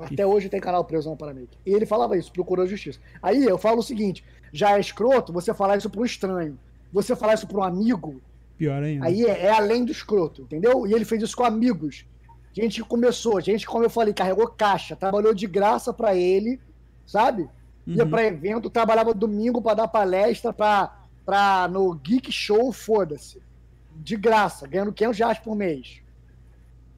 Até 0.00 0.24
hoje 0.24 0.48
tem 0.48 0.60
canal 0.60 0.84
preso 0.84 1.10
na 1.10 1.16
Paramaker. 1.16 1.58
E 1.66 1.72
ele 1.72 1.84
falava 1.84 2.16
isso, 2.16 2.32
procurou 2.32 2.66
justiça. 2.66 3.00
Aí 3.22 3.44
eu 3.44 3.58
falo 3.58 3.80
o 3.80 3.82
seguinte: 3.82 4.24
já 4.52 4.76
é 4.76 4.80
escroto 4.80 5.32
você 5.32 5.52
falar 5.52 5.76
isso 5.76 5.90
para 5.90 6.00
um 6.00 6.04
estranho. 6.04 6.58
Você 6.92 7.14
falar 7.16 7.34
isso 7.34 7.46
para 7.46 7.58
um 7.58 7.62
amigo, 7.62 8.20
Pior 8.56 8.82
ainda. 8.82 9.04
aí 9.06 9.24
é, 9.24 9.46
é 9.46 9.50
além 9.50 9.84
do 9.84 9.92
escroto, 9.92 10.42
entendeu? 10.42 10.86
E 10.86 10.92
ele 10.94 11.04
fez 11.04 11.22
isso 11.22 11.36
com 11.36 11.44
amigos. 11.44 12.06
Gente 12.52 12.82
que 12.82 12.88
começou, 12.88 13.40
gente, 13.40 13.66
como 13.66 13.84
eu 13.84 13.90
falei, 13.90 14.14
carregou 14.14 14.48
caixa, 14.48 14.96
trabalhou 14.96 15.34
de 15.34 15.46
graça 15.46 15.92
para 15.92 16.14
ele, 16.14 16.58
sabe? 17.06 17.48
Ia 17.86 18.04
Uhum. 18.04 18.10
pra 18.10 18.24
evento, 18.24 18.70
trabalhava 18.70 19.12
domingo 19.14 19.60
pra 19.62 19.74
dar 19.74 19.88
palestra 19.88 20.52
pra, 20.52 20.96
pra, 21.26 21.68
no 21.68 21.94
Geek 21.94 22.30
Show, 22.32 22.72
foda-se. 22.72 23.40
De 23.96 24.16
graça, 24.16 24.66
ganhando 24.66 24.92
500 24.92 25.18
reais 25.18 25.38
por 25.38 25.54
mês. 25.56 26.00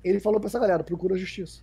Ele 0.03 0.21
falou 0.21 0.41
pra 0.41 0.49
essa 0.49 0.59
galera, 0.59 0.83
procura 0.83 1.15
a 1.15 1.19
justiça. 1.19 1.61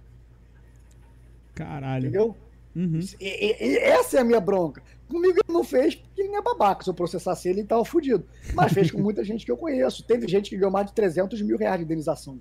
Caralho. 1.55 2.03
Entendeu? 2.07 2.35
Uhum. 2.75 2.99
E, 3.19 3.25
e- 3.25 3.77
essa 3.79 4.17
é 4.17 4.19
a 4.21 4.23
minha 4.23 4.39
bronca. 4.39 4.81
Comigo 5.07 5.39
ele 5.43 5.53
não 5.53 5.63
fez 5.63 5.95
porque 5.95 6.21
ele 6.21 6.29
não 6.29 6.39
é 6.39 6.41
babaca. 6.41 6.83
Se 6.83 6.89
eu 6.89 6.93
processasse 6.93 7.49
ele, 7.49 7.61
ele 7.61 7.67
tava 7.67 7.83
fudido. 7.83 8.23
Mas 8.53 8.73
fez 8.73 8.91
com 8.91 9.01
muita 9.01 9.23
gente 9.23 9.45
que 9.45 9.51
eu 9.51 9.57
conheço. 9.57 10.03
Teve 10.03 10.27
gente 10.27 10.49
que 10.49 10.57
ganhou 10.57 10.71
mais 10.71 10.85
de 10.87 10.93
300 10.93 11.41
mil 11.41 11.57
reais 11.57 11.79
de 11.79 11.85
indenização. 11.85 12.39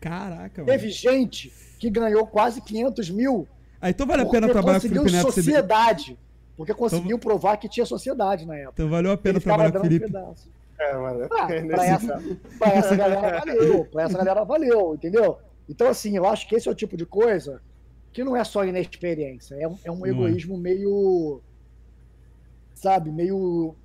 Caraca, 0.00 0.62
mano. 0.62 0.66
Teve 0.66 0.88
gente 0.90 1.52
que 1.78 1.90
ganhou 1.90 2.26
quase 2.26 2.60
500 2.62 3.10
mil 3.10 3.46
Ah, 3.80 3.90
então 3.90 4.06
vale 4.06 4.22
a 4.22 4.26
pena 4.26 4.48
trabalhar 4.48 4.80
com 4.80 4.86
o 4.86 4.90
Felipe 4.90 5.12
Neto. 5.12 5.32
Sociedade. 5.32 6.18
Porque 6.56 6.72
conseguiu 6.74 7.18
provar 7.18 7.56
que 7.56 7.68
tinha 7.68 7.84
sociedade 7.84 8.46
na 8.46 8.54
época. 8.54 8.72
Então 8.74 8.88
valeu 8.88 9.12
a 9.12 9.16
pena 9.16 9.40
trabalhar 9.40 9.72
com 9.72 9.78
o 9.78 9.80
um 9.80 9.84
Felipe. 9.84 10.06
pedaço. 10.06 10.48
É, 10.80 10.96
mano. 10.96 11.28
Ah, 11.30 11.46
é 11.52 11.62
pra, 11.62 11.86
essa, 11.86 12.22
pra 12.58 12.68
essa 12.72 12.96
galera 12.96 13.38
valeu, 13.38 13.84
pra 13.84 14.02
essa 14.04 14.18
galera 14.18 14.44
valeu, 14.44 14.94
entendeu? 14.94 15.38
Então, 15.68 15.86
assim, 15.88 16.16
eu 16.16 16.26
acho 16.26 16.48
que 16.48 16.56
esse 16.56 16.68
é 16.68 16.72
o 16.72 16.74
tipo 16.74 16.96
de 16.96 17.04
coisa 17.04 17.60
que 18.12 18.24
não 18.24 18.34
é 18.34 18.42
só 18.42 18.64
inexperiência, 18.64 19.54
é 19.54 19.68
um, 19.68 19.78
é 19.84 19.90
um 19.90 20.06
é. 20.06 20.10
egoísmo 20.10 20.56
meio, 20.56 21.40
sabe, 22.74 23.12
meio, 23.12 23.76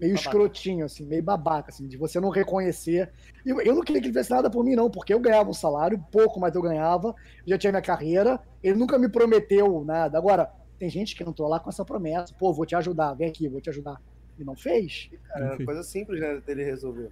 meio 0.00 0.14
Babaca. 0.14 0.14
escrotinho, 0.14 0.84
assim, 0.84 1.04
meio 1.04 1.22
babaca, 1.22 1.70
assim, 1.70 1.86
de 1.86 1.96
você 1.96 2.18
não 2.18 2.30
reconhecer. 2.30 3.12
E 3.44 3.50
Eu, 3.50 3.60
eu 3.60 3.74
não 3.74 3.82
queria 3.82 4.00
que 4.00 4.08
ele 4.08 4.14
fizesse 4.14 4.30
nada 4.30 4.50
por 4.50 4.64
mim, 4.64 4.74
não, 4.74 4.90
porque 4.90 5.14
eu 5.14 5.20
ganhava 5.20 5.50
um 5.50 5.54
salário, 5.54 6.02
pouco, 6.10 6.40
mas 6.40 6.56
eu 6.56 6.62
ganhava, 6.62 7.14
já 7.46 7.56
tinha 7.56 7.70
minha 7.70 7.82
carreira, 7.82 8.40
ele 8.62 8.78
nunca 8.78 8.98
me 8.98 9.08
prometeu 9.08 9.84
nada. 9.84 10.18
Agora, 10.18 10.50
tem 10.78 10.88
gente 10.88 11.14
que 11.14 11.22
entrou 11.22 11.48
lá 11.48 11.60
com 11.60 11.68
essa 11.68 11.84
promessa, 11.84 12.34
pô, 12.36 12.52
vou 12.52 12.66
te 12.66 12.74
ajudar, 12.74 13.14
vem 13.14 13.28
aqui, 13.28 13.48
vou 13.48 13.60
te 13.60 13.70
ajudar. 13.70 14.00
E 14.38 14.44
não 14.44 14.54
fez. 14.54 15.10
Cara, 15.28 15.44
é 15.46 15.48
uma 15.56 15.64
coisa 15.64 15.82
simples, 15.82 16.20
né, 16.20 16.40
dele 16.46 16.64
resolver. 16.64 17.10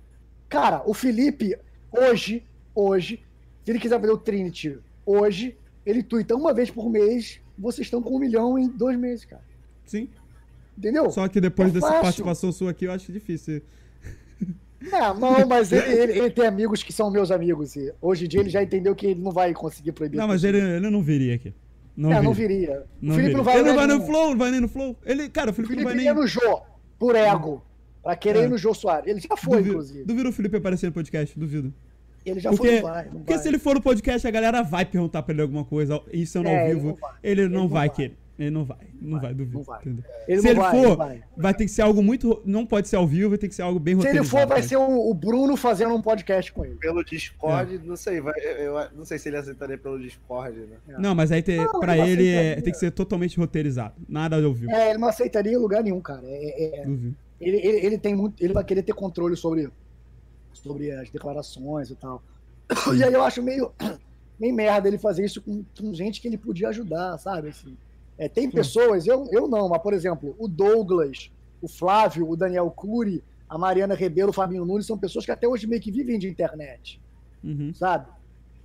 Cara, 0.49 0.83
o 0.87 0.95
Felipe, 0.95 1.57
hoje, 1.91 2.45
hoje, 2.75 3.23
se 3.65 3.71
ele 3.73 3.79
quiser 3.81 3.99
fazer 4.01 4.13
o 4.13 4.19
Trinity, 4.19 4.79
hoje, 5.05 5.57
ele 5.85 6.03
tuita 6.03 6.37
uma 6.37 6.55
vez 6.55 6.71
por 6.71 6.89
mês, 6.89 7.41
vocês 7.59 7.87
estão 7.87 8.01
com 8.03 8.15
um 8.17 8.19
milhão 8.21 8.59
em 8.59 8.69
dois 8.69 8.97
meses, 8.99 9.25
cara. 9.25 9.43
Sim. 9.85 10.09
Entendeu? 10.79 11.11
Só 11.11 11.27
que 11.27 11.41
depois 11.41 11.71
É 11.71 11.73
dessa 11.73 11.87
fácil. 11.89 12.03
participação 12.03 12.53
sua 12.53 12.71
aqui, 12.71 12.85
eu 12.85 12.93
acho 12.93 13.11
difícil. 13.13 13.63
É, 14.93 15.15
não, 15.19 15.47
mas 15.49 15.73
ele, 15.73 15.83
ele- 15.93 16.19
ele 16.19 16.31
tem 16.31 16.47
amigos 16.47 16.83
que 16.83 16.93
são 16.93 17.11
meus 17.11 17.31
amigos. 17.31 17.75
E 17.77 17.93
hoje 18.01 18.27
em 18.27 18.29
dia 18.29 18.41
ele 18.41 18.51
já 18.51 18.63
entendeu 18.63 18.95
que 18.95 19.07
ele 19.07 19.21
não 19.21 19.33
vai 19.33 19.53
conseguir 19.55 19.93
proibir. 19.93 20.17
Não, 20.19 20.29
mas 20.29 20.45
ele, 20.45 20.59
ele 20.61 20.91
não 20.91 21.03
viria 21.03 21.35
aqui. 21.35 21.53
Não, 21.97 22.11
É, 22.13 22.15
viria. 22.17 22.23
não 22.29 22.35
viria. 22.35 22.87
Não 23.01 23.13
o 23.15 23.17
Felipe 23.17 23.23
viria. 23.23 23.37
não 23.39 23.45
vai 23.45 23.55
ele 23.59 23.69
não 23.69 23.75
vai 23.75 23.87
no 23.87 23.95
nenhum. 23.95 24.07
Flow, 24.07 24.31
não 24.31 24.37
vai 24.39 24.51
nem 24.51 24.61
no 24.61 24.69
Flow. 24.69 24.97
Ele, 25.05 25.29
cara, 25.31 25.49
o 25.49 25.53
O 25.53 25.55
Felipe, 25.55 25.73
Felipe 25.75 25.89
não 25.95 26.05
vai 26.05 26.15
nem... 26.15 26.15
no 26.23 26.27
Jô, 26.27 26.61
por 26.99 27.15
ego. 27.15 27.63
Pra 28.03 28.15
querer 28.17 28.41
É. 28.41 28.45
ir 28.45 28.49
no 28.49 28.57
Jô 28.59 28.73
Soares. 28.73 29.09
Ele 29.09 29.21
já 29.21 29.37
foi, 29.37 29.57
duvido, 29.59 29.71
inclusive. 29.75 30.05
duvido 30.05 30.29
o 30.29 30.33
Felipe 30.33 30.57
aparecer 30.57 30.87
no 30.87 30.93
podcast, 30.93 31.39
duvido. 31.39 31.75
Ele 32.25 32.41
já 32.41 32.51
Porque, 32.51 32.67
foi, 32.67 32.81
não 32.81 32.89
vai. 32.89 33.05
Não 33.07 33.11
porque 33.13 33.33
vai. 33.35 33.43
se 33.43 33.49
ele 33.49 33.59
for 33.59 33.75
no 33.75 33.83
podcast, 33.83 34.27
a 34.27 34.31
galera 34.31 34.63
vai 34.63 34.85
perguntar 34.85 35.23
pra 35.23 35.33
ele 35.33 35.43
alguma 35.43 35.65
coisa, 35.65 36.01
isso 36.13 36.41
não 36.43 36.51
É, 36.51 36.61
ao 36.61 36.67
ele 36.67 36.75
vivo. 36.75 36.87
não 36.89 36.95
vai. 36.97 37.13
Ele 37.23 37.49
não, 37.49 37.61
Ele 37.63 37.69
vai 37.69 37.89
vai. 37.89 37.97
querer. 37.97 38.17
Ele 38.39 38.51
não 38.51 38.65
vai. 38.67 38.77
Não 39.01 39.19
vai, 39.19 39.33
duvido. 39.33 39.57
não 39.59 39.63
vai. 39.65 39.81
Ele 40.29 40.41
se 40.41 40.45
não 40.45 40.51
ele 40.51 40.61
vai, 40.61 40.71
for, 40.85 40.97
vai. 40.97 41.25
vai 41.37 41.55
ter 41.55 41.65
que 41.65 41.71
ser 41.71 41.81
algo 41.83 42.03
muito. 42.03 42.43
Não 42.45 42.67
pode 42.67 42.87
ser 42.87 42.97
ao 42.97 43.07
vivo, 43.07 43.31
vai 43.31 43.39
ter 43.39 43.49
que 43.49 43.55
ser 43.55 43.63
algo 43.63 43.79
bem 43.81 43.95
Se 43.95 44.01
ele 44.01 44.19
roteirizado. 44.19 44.41
for, 44.43 44.47
vai 44.47 44.61
né? 44.61 44.67
ser 44.69 44.77
o, 44.77 45.11
o 45.11 45.15
Bruno 45.15 45.57
fazendo 45.57 45.95
um 45.95 46.03
podcast 46.03 46.53
com 46.53 46.63
ele. 46.65 46.75
Pelo 46.75 47.01
É. 47.01 47.05
Discord, 47.05 47.79
não 47.85 47.97
sei, 47.97 48.21
vai, 48.21 48.35
eu, 48.39 48.77
eu 48.79 48.89
não 48.95 49.05
sei 49.07 49.19
se 49.19 49.29
ele 49.31 49.39
aceitaria 49.39 49.79
pelo 49.79 49.99
Discord, 49.99 50.59
né? 50.59 50.77
Não, 50.99 51.15
mas 51.15 51.33
aí 51.33 51.43
ter, 51.43 51.65
Não, 51.65 51.81
pra 51.81 51.97
ele 51.97 52.25
ele 52.25 52.29
é- 52.29 52.61
tem 52.61 52.73
que 52.73 52.79
ser 52.79 52.91
totalmente 52.91 53.39
roteirizado. 53.39 53.95
Nada 54.07 54.37
ao 54.37 54.53
vivo. 54.53 54.71
É, 54.71 54.91
ele 54.91 54.99
não 54.99 55.09
aceitaria 55.09 55.53
em 55.53 55.57
lugar 55.57 55.83
nenhum, 55.83 56.01
cara. 56.03 56.21
É- 56.27 56.81
é- 56.81 56.85
Duvido. 56.85 57.17
ele, 57.41 57.57
ele, 57.57 57.87
ele 57.87 57.99
tem 57.99 58.15
muito, 58.15 58.45
ele 58.45 58.53
vai 58.53 58.65
querer 58.65 58.83
ter 58.83 58.93
controle 58.93 59.35
sobre, 59.35 59.71
sobre 60.53 60.91
as 60.93 61.09
declarações 61.11 61.89
e 61.91 61.95
tal. 61.95 62.23
E 62.95 63.03
aí 63.03 63.13
eu 63.15 63.23
acho 63.23 63.43
meio, 63.43 63.73
meio 64.39 64.55
merda 64.55 64.89
ele 64.89 64.99
fazer 64.99 65.25
isso 65.25 65.41
com, 65.41 65.65
com 65.79 65.95
gente 65.95 66.21
que 66.21 66.29
ele 66.29 66.37
podia 66.37 66.69
ajudar, 66.69 67.17
sabe? 67.19 67.49
Assim, 67.49 67.75
é, 68.19 68.29
tem 68.29 68.51
pessoas, 68.51 69.07
eu, 69.07 69.27
eu 69.31 69.47
não, 69.49 69.69
mas 69.69 69.83
por 69.83 69.93
exemplo, 69.93 70.35
o 70.39 70.49
Douglas, 70.49 71.31
o 71.61 71.69
Flávio, 71.69 72.29
o 72.29 72.37
Daniel 72.37 72.71
Cury, 72.71 73.23
a 73.49 73.57
Mariana 73.59 73.95
Rebelo, 73.95 74.31
o 74.31 74.33
Fabinho 74.33 74.65
Nunes 74.65 74.87
são 74.87 74.99
pessoas 74.99 75.25
que 75.25 75.31
até 75.31 75.47
hoje 75.47 75.67
meio 75.67 75.81
que 75.81 75.91
vivem 75.93 76.19
de 76.19 76.29
internet, 76.29 77.01
Uhum. 77.45 77.73
sabe? 77.75 78.09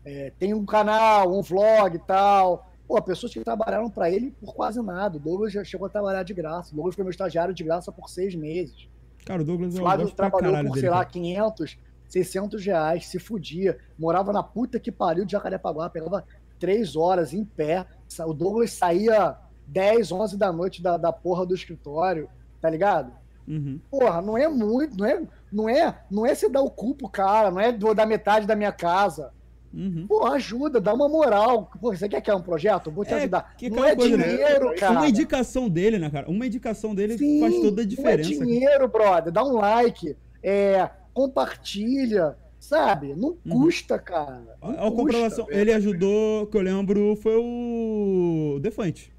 É, 0.03 0.31
tem 0.39 0.53
um 0.53 0.65
canal, 0.65 1.31
um 1.37 1.41
vlog 1.43 1.95
e 1.95 1.99
tal. 1.99 2.67
Pô, 2.87 2.99
pessoas 3.01 3.31
que 3.31 3.39
trabalharam 3.41 3.89
para 3.89 4.09
ele 4.09 4.31
por 4.41 4.55
quase 4.55 4.81
nada. 4.81 5.17
O 5.17 5.19
Douglas 5.19 5.53
já 5.53 5.63
chegou 5.63 5.85
a 5.85 5.89
trabalhar 5.89 6.23
de 6.23 6.33
graça. 6.33 6.71
O 6.73 6.75
Douglas 6.75 6.95
foi 6.95 7.03
meu 7.03 7.11
estagiário 7.11 7.53
de 7.53 7.63
graça 7.63 7.91
por 7.91 8.09
seis 8.09 8.33
meses. 8.33 8.89
Cara, 9.23 9.43
o 9.43 9.45
Douglas 9.45 9.75
O 9.75 9.77
eu 9.77 9.81
Flávio 9.83 10.09
trabalhou 10.09 10.53
por, 10.55 10.63
dele. 10.63 10.79
sei 10.79 10.89
lá, 10.89 10.97
cara. 11.05 11.09
500, 11.11 11.77
600 12.07 12.65
reais, 12.65 13.05
se 13.07 13.19
fudia. 13.19 13.77
Morava 13.99 14.33
na 14.33 14.41
puta 14.41 14.79
que 14.79 14.91
pariu 14.91 15.23
de 15.23 15.33
Jacarepaguá, 15.33 15.87
pegava 15.89 16.25
três 16.61 16.95
horas 16.95 17.33
em 17.33 17.43
pé. 17.43 17.85
O 18.25 18.33
Douglas 18.33 18.71
saía 18.73 19.35
10, 19.67 20.11
11 20.11 20.37
da 20.37 20.51
noite 20.53 20.81
da, 20.81 20.95
da 20.95 21.11
porra 21.11 21.45
do 21.45 21.55
escritório, 21.55 22.29
tá 22.61 22.69
ligado? 22.69 23.11
Uhum. 23.47 23.79
Porra, 23.89 24.21
não 24.21 24.37
é 24.37 24.47
muito, 24.47 24.95
não 24.95 25.05
é, 25.05 25.21
não 25.51 25.67
é, 25.67 25.99
não 26.09 26.25
é 26.25 26.35
você 26.35 26.47
dar 26.47 26.61
o 26.61 26.69
cu 26.69 26.93
pro 26.95 27.09
cara, 27.09 27.49
não 27.49 27.59
é 27.59 27.75
vou 27.75 27.95
dar 27.95 28.05
metade 28.05 28.45
da 28.45 28.55
minha 28.55 28.71
casa. 28.71 29.33
Uhum. 29.73 30.05
Porra, 30.07 30.35
ajuda, 30.35 30.79
dá 30.81 30.93
uma 30.93 31.07
moral. 31.09 31.71
Pô, 31.79 31.95
você 31.95 32.07
quer 32.07 32.21
que 32.21 32.29
é 32.29 32.35
um 32.35 32.41
projeto? 32.41 32.87
Eu 32.89 32.93
Vou 32.93 33.05
te 33.05 33.13
É, 33.13 33.17
ajudar. 33.17 33.55
que 33.57 33.69
não 33.69 33.83
é 33.85 33.95
coisa, 33.95 34.17
né? 34.17 34.27
dinheiro, 34.27 34.75
cara. 34.75 34.91
Uma 34.99 35.07
indicação 35.09 35.69
dele, 35.69 35.97
né, 35.97 36.09
cara? 36.09 36.29
Uma 36.29 36.45
indicação 36.45 36.93
dele 36.93 37.17
Sim, 37.17 37.39
faz 37.39 37.55
toda 37.61 37.81
a 37.81 37.85
diferença. 37.85 38.29
Não 38.29 38.35
é 38.35 38.39
cara. 38.39 38.51
dinheiro, 38.51 38.87
brother. 38.89 39.31
Dá 39.33 39.43
um 39.43 39.53
like, 39.53 40.15
é, 40.43 40.89
compartilha, 41.13 42.37
sabe? 42.61 43.15
Não 43.15 43.29
Uhum. 43.43 43.63
custa, 43.63 43.97
cara. 43.97 44.55
Não 44.61 44.69
A, 44.69 44.87
a 44.87 44.91
comprovação, 44.91 45.47
ele 45.49 45.73
ajudou, 45.73 46.45
que 46.45 46.55
eu 46.55 46.61
lembro, 46.61 47.15
foi 47.15 47.35
o 47.35 48.59
Defante. 48.61 49.11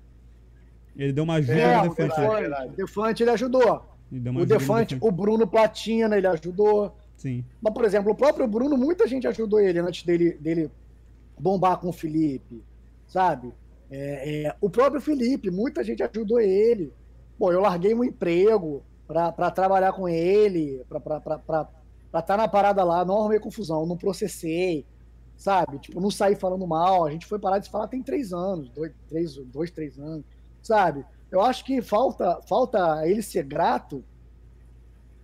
Ele 0.97 1.13
deu 1.13 1.25
uma 1.25 1.35
ajuda 1.35 1.59
É, 1.59 1.77
no 1.83 1.83
Defante. 1.95 2.21
verdade. 2.21 2.49
né? 2.49 2.49
Defante, 2.49 2.73
o 2.73 2.77
Defante 2.77 3.23
ele 3.25 3.31
ajudou. 3.31 3.85
Ele 4.13 4.29
O 4.29 4.33
no 4.33 4.47
Defante, 4.47 4.97
o 5.01 5.11
Bruno 5.11 5.47
Platina, 5.47 6.17
ele 6.17 6.27
ajudou. 6.27 6.95
Sim. 7.17 7.45
Mas, 7.61 7.73
por 7.75 7.85
exemplo, 7.85 8.13
o 8.13 8.15
próprio 8.15 8.47
Bruno, 8.47 8.77
muita 8.77 9.07
gente 9.09 9.27
ajudou 9.27 9.59
ele 9.61 9.79
antes 9.81 10.05
dele, 10.05 10.35
dele 10.35 10.71
bombar 11.39 11.79
com 11.79 11.89
o 11.89 11.93
Felipe, 11.93 12.63
sabe? 13.09 13.53
É, 13.91 14.45
é, 14.47 14.57
o 14.61 14.71
próprio 14.71 15.01
Felipe, 15.01 15.51
muita 15.51 15.83
gente 15.83 16.03
ajudou 16.03 16.41
ele. 16.41 16.93
Pô, 17.39 17.51
eu 17.53 17.61
larguei 17.61 17.95
um 17.95 18.05
emprego 18.05 18.83
para 19.07 19.51
trabalhar 19.51 19.93
com 19.93 20.09
ele, 20.09 20.83
para 20.89 21.69
estar 22.21 22.37
tá 22.37 22.37
na 22.37 22.49
parada 22.49 22.85
lá, 22.85 23.05
não 23.05 23.19
arrumei 23.19 23.41
confusão, 23.41 23.87
não 23.87 23.97
processei, 23.97 24.87
sabe? 25.37 25.79
Tipo, 25.79 26.01
não 26.01 26.11
saí 26.11 26.35
falando 26.35 26.67
mal. 26.67 27.05
A 27.05 27.11
gente 27.11 27.27
foi 27.27 27.39
parar 27.39 27.59
de 27.59 27.71
falar 27.71 27.89
tem 27.89 28.03
três 28.03 28.33
anos, 28.33 28.69
dois, 28.71 28.93
três, 29.09 29.37
dois 29.37 29.71
três 29.71 29.99
anos, 29.99 30.25
sabe? 30.63 31.05
Eu 31.31 31.41
acho 31.41 31.65
que 31.65 31.81
falta, 31.81 32.41
falta 32.43 33.07
ele 33.07 33.23
ser 33.23 33.45
grato 33.45 34.05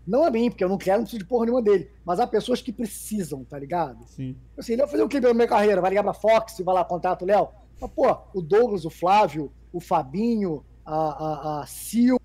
não 0.09 0.25
a 0.25 0.31
mim, 0.31 0.49
porque 0.49 0.65
eu 0.65 0.71
não 0.71 0.79
quero, 0.79 0.97
não 0.97 1.05
preciso 1.05 1.23
de 1.23 1.29
porra 1.29 1.45
nenhuma 1.45 1.63
dele. 1.63 1.91
Mas 2.03 2.19
há 2.19 2.27
pessoas 2.27 2.63
que 2.63 2.73
precisam, 2.73 3.45
tá 3.45 3.59
ligado? 3.59 4.07
Sim. 4.07 4.35
Assim, 4.57 4.73
ele 4.73 4.81
vai 4.81 4.91
fazer 4.91 5.03
um 5.03 5.09
clipe 5.09 5.27
na 5.27 5.35
minha 5.35 5.47
carreira, 5.47 5.83
vai 5.83 5.91
ligar 5.91 6.03
pra 6.03 6.15
Fox, 6.15 6.59
vai 6.65 6.75
lá, 6.75 6.83
contato 6.83 7.23
o 7.23 7.27
Léo. 7.27 7.49
Mas, 7.79 7.91
pô, 7.91 8.17
o 8.33 8.41
Douglas, 8.41 8.87
o 8.87 8.91
Flávio, 8.91 9.53
o 9.71 9.81
Fabinho, 9.81 10.65
a, 10.83 10.97
a, 10.97 11.61
a 11.61 11.67
Sil, 11.69 12.17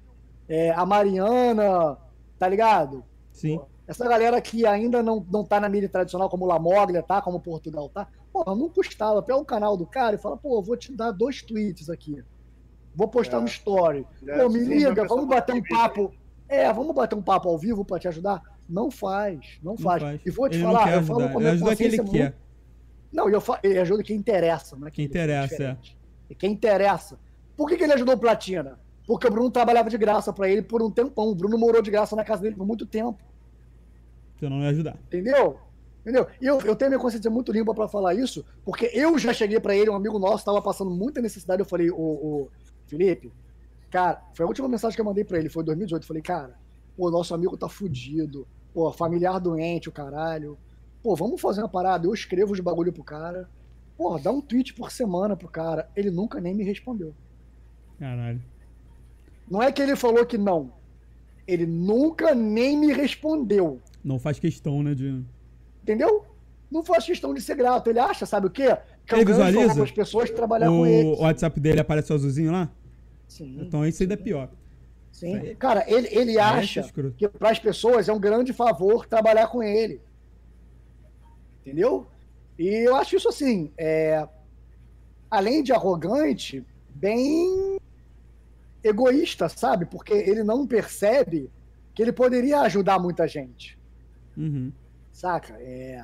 é, 0.48 0.72
a 0.72 0.85
Mariana, 0.85 1.98
tá 2.40 2.48
ligado? 2.48 3.03
Sim. 3.34 3.57
Pô, 3.57 3.65
essa 3.88 4.07
galera 4.07 4.39
que 4.41 4.65
ainda 4.65 5.03
não, 5.03 5.26
não 5.30 5.43
tá 5.43 5.60
na 5.60 5.68
mídia 5.68 5.89
tradicional, 5.89 6.30
como 6.30 6.45
o 6.45 6.47
Lamoglia 6.47 7.03
tá, 7.03 7.22
como 7.22 7.39
Portugal 7.39 7.89
tá, 7.89 8.07
pô, 8.31 8.43
não 8.55 8.69
custava. 8.69 9.22
Pega 9.22 9.38
o 9.38 9.45
canal 9.45 9.76
do 9.76 9.85
cara 9.85 10.15
e 10.15 10.19
fala, 10.19 10.38
pô, 10.38 10.61
vou 10.61 10.77
te 10.77 10.93
dar 10.93 11.11
dois 11.11 11.41
tweets 11.41 11.89
aqui. 11.89 12.23
Vou 12.95 13.07
postar 13.07 13.38
é. 13.38 13.41
no 13.41 13.47
story. 13.47 14.05
É, 14.26 14.38
pô, 14.38 14.49
me 14.49 14.60
liga, 14.60 15.05
vamos 15.05 15.27
bater 15.27 15.53
um 15.53 15.64
papo. 15.64 16.14
É, 16.47 16.72
vamos 16.72 16.95
bater 16.95 17.15
um 17.15 17.22
papo 17.22 17.49
ao 17.49 17.57
vivo 17.57 17.84
para 17.84 17.99
te 17.99 18.07
ajudar? 18.07 18.41
Não 18.69 18.89
faz, 18.89 19.60
não 19.61 19.77
faz. 19.77 20.01
Não 20.01 20.10
faz. 20.10 20.22
E 20.26 20.31
vou 20.31 20.49
te 20.49 20.55
ele 20.55 20.64
falar, 20.64 20.93
eu 20.93 21.03
falo 21.03 21.30
com 21.30 21.38
a 21.38 21.41
minha 21.41 21.51
ele 21.51 21.61
consciência 21.61 22.03
muito... 22.03 22.15
Quer. 22.15 22.35
Não, 23.11 23.30
eu 23.30 23.41
fa... 23.41 23.60
ele 23.61 23.80
ajuda 23.80 24.01
quem 24.01 24.15
interessa, 24.15 24.76
né? 24.77 24.89
Quem 24.91 25.05
interessa, 25.05 25.64
é. 25.64 25.77
E 26.30 26.35
quem 26.35 26.51
interessa. 26.51 27.19
Por 27.55 27.68
que, 27.68 27.77
que 27.77 27.84
ele 27.84 27.93
ajudou 27.93 28.15
o 28.15 28.18
Platina? 28.18 28.80
Porque 29.05 29.27
o 29.27 29.31
Bruno 29.31 29.51
trabalhava 29.51 29.89
de 29.89 29.97
graça 29.97 30.31
para 30.31 30.49
ele 30.49 30.61
por 30.61 30.81
um 30.81 30.89
tempão. 30.89 31.27
O 31.27 31.35
Bruno 31.35 31.57
morou 31.57 31.81
de 31.81 31.91
graça 31.91 32.15
na 32.15 32.23
casa 32.23 32.41
dele 32.41 32.55
por 32.55 32.65
muito 32.65 32.85
tempo. 32.85 33.19
Então 34.45 34.57
não 34.57 34.64
ia 34.64 34.70
ajudar. 34.70 34.98
Entendeu? 35.07 35.60
Entendeu? 36.02 36.28
E 36.41 36.45
eu, 36.45 36.60
eu 36.61 36.76
tenho 36.76 36.91
minha 36.91 36.99
consciência 36.99 37.32
muito 37.32 37.52
limpa 37.52 37.74
para 37.74 37.88
falar 37.88 38.14
isso, 38.14 38.45
porque 38.65 38.91
eu 38.94 39.18
já 39.18 39.34
cheguei 39.34 39.60
para 39.60 39.76
ele, 39.76 39.90
um 39.90 39.95
amigo 39.95 40.20
nosso 40.20 40.38
estava 40.38 40.61
passando 40.61 40.91
muita 40.91 41.22
necessidade. 41.22 41.61
Eu 41.61 41.65
falei, 41.65 41.90
o, 41.90 41.95
o 41.95 42.49
Felipe, 42.88 43.32
cara, 43.90 44.22
foi 44.34 44.44
a 44.44 44.48
última 44.48 44.68
mensagem 44.68 44.95
que 44.95 45.02
eu 45.02 45.06
mandei 45.06 45.24
para 45.24 45.40
ele, 45.40 45.49
foi 45.49 45.64
em 45.64 45.65
2018. 45.65 46.03
Eu 46.03 46.07
falei, 46.07 46.22
cara, 46.22 46.56
Pô, 46.95 47.10
nosso 47.10 47.34
amigo 47.34 47.57
tá 47.57 47.68
fudido. 47.68 48.48
Pô, 48.74 48.91
familiar 48.91 49.40
doente, 49.40 49.90
o 49.90 49.91
caralho. 49.91 50.57
Pô, 51.02 51.15
vamos 51.15 51.41
fazer 51.41 51.61
uma 51.61 51.70
parada. 51.70 52.07
Eu 52.07 52.14
escrevo 52.14 52.53
os 52.53 52.60
bagulho 52.60 52.94
pro 52.94 53.03
cara. 53.03 53.49
Pô, 53.98 54.18
dá 54.18 54.32
um 54.32 54.41
tweet 54.41 54.74
por 54.74 54.91
semana 54.91 55.36
pro 55.36 55.48
cara. 55.48 55.90
Ele 55.95 56.11
nunca 56.11 56.40
nem 56.40 56.53
me 56.53 56.64
respondeu. 56.64 57.14
Caralho. 57.99 58.41
Não 59.49 59.61
é 59.61 59.72
que 59.72 59.82
ele 59.82 59.95
falou 59.95 60.26
que 60.26 60.38
não. 60.38 60.72
Ele 61.48 61.65
nunca 61.65 62.34
nem 62.34 62.78
me 62.78 62.94
respondeu. 62.94 63.82
Não 64.04 64.20
faz 64.20 64.40
questão, 64.40 64.84
né, 64.84 64.94
de... 64.94 65.24
Entendeu? 65.82 66.26
Não 66.70 66.84
faz 66.84 67.06
questão 67.06 67.34
de 67.34 67.42
ser 67.42 67.56
grato. 67.56 67.90
Ele 67.90 68.00
acha, 68.00 68.26
sabe 68.26 68.48
o 68.48 68.50
quê? 68.50 68.76
Que 69.06 69.16
ele 69.16 69.26
visualiza? 69.26 69.84
as 69.84 69.92
pessoas 69.92 70.30
trabalhar 70.32 70.72
o 70.72 70.80
com 70.80 70.86
ele. 70.88 71.08
O 71.10 71.22
WhatsApp 71.22 71.60
dele 71.60 71.80
aparece 71.80 72.12
azulzinho 72.12 72.52
lá? 72.52 72.72
Sim. 73.28 73.60
Então 73.62 73.86
isso 73.86 74.02
ainda 74.02 74.16
é 74.16 74.18
pior. 74.18 74.50
Sim. 75.12 75.56
Cara, 75.60 75.86
ele, 75.88 76.08
ele 76.12 76.40
acha 76.40 76.84
que 77.16 77.28
para 77.28 77.52
as 77.52 77.60
pessoas 77.60 78.10
é 78.10 78.14
um 78.14 78.20
grande 78.20 78.52
favor 78.52 79.06
trabalhar 79.06 79.48
com 79.48 79.62
ele. 79.62 80.02
Entendeu? 81.62 82.08
E 82.58 82.68
eu 82.68 82.96
acho 82.96 83.16
isso 83.16 83.30
assim, 83.30 83.72
é, 83.78 84.28
além 85.30 85.64
de 85.64 85.72
arrogante, 85.72 86.66
bem 86.90 87.80
egoísta, 88.84 89.48
sabe? 89.48 89.86
Porque 89.86 90.14
ele 90.14 90.44
não 90.44 90.66
percebe 90.68 91.50
que 91.94 92.02
ele 92.02 92.12
poderia 92.12 92.62
ajudar 92.62 93.00
muita 93.00 93.28
gente. 93.28 93.78
Uhum. 94.38 94.72
Saca? 95.11 95.55
É... 95.60 96.03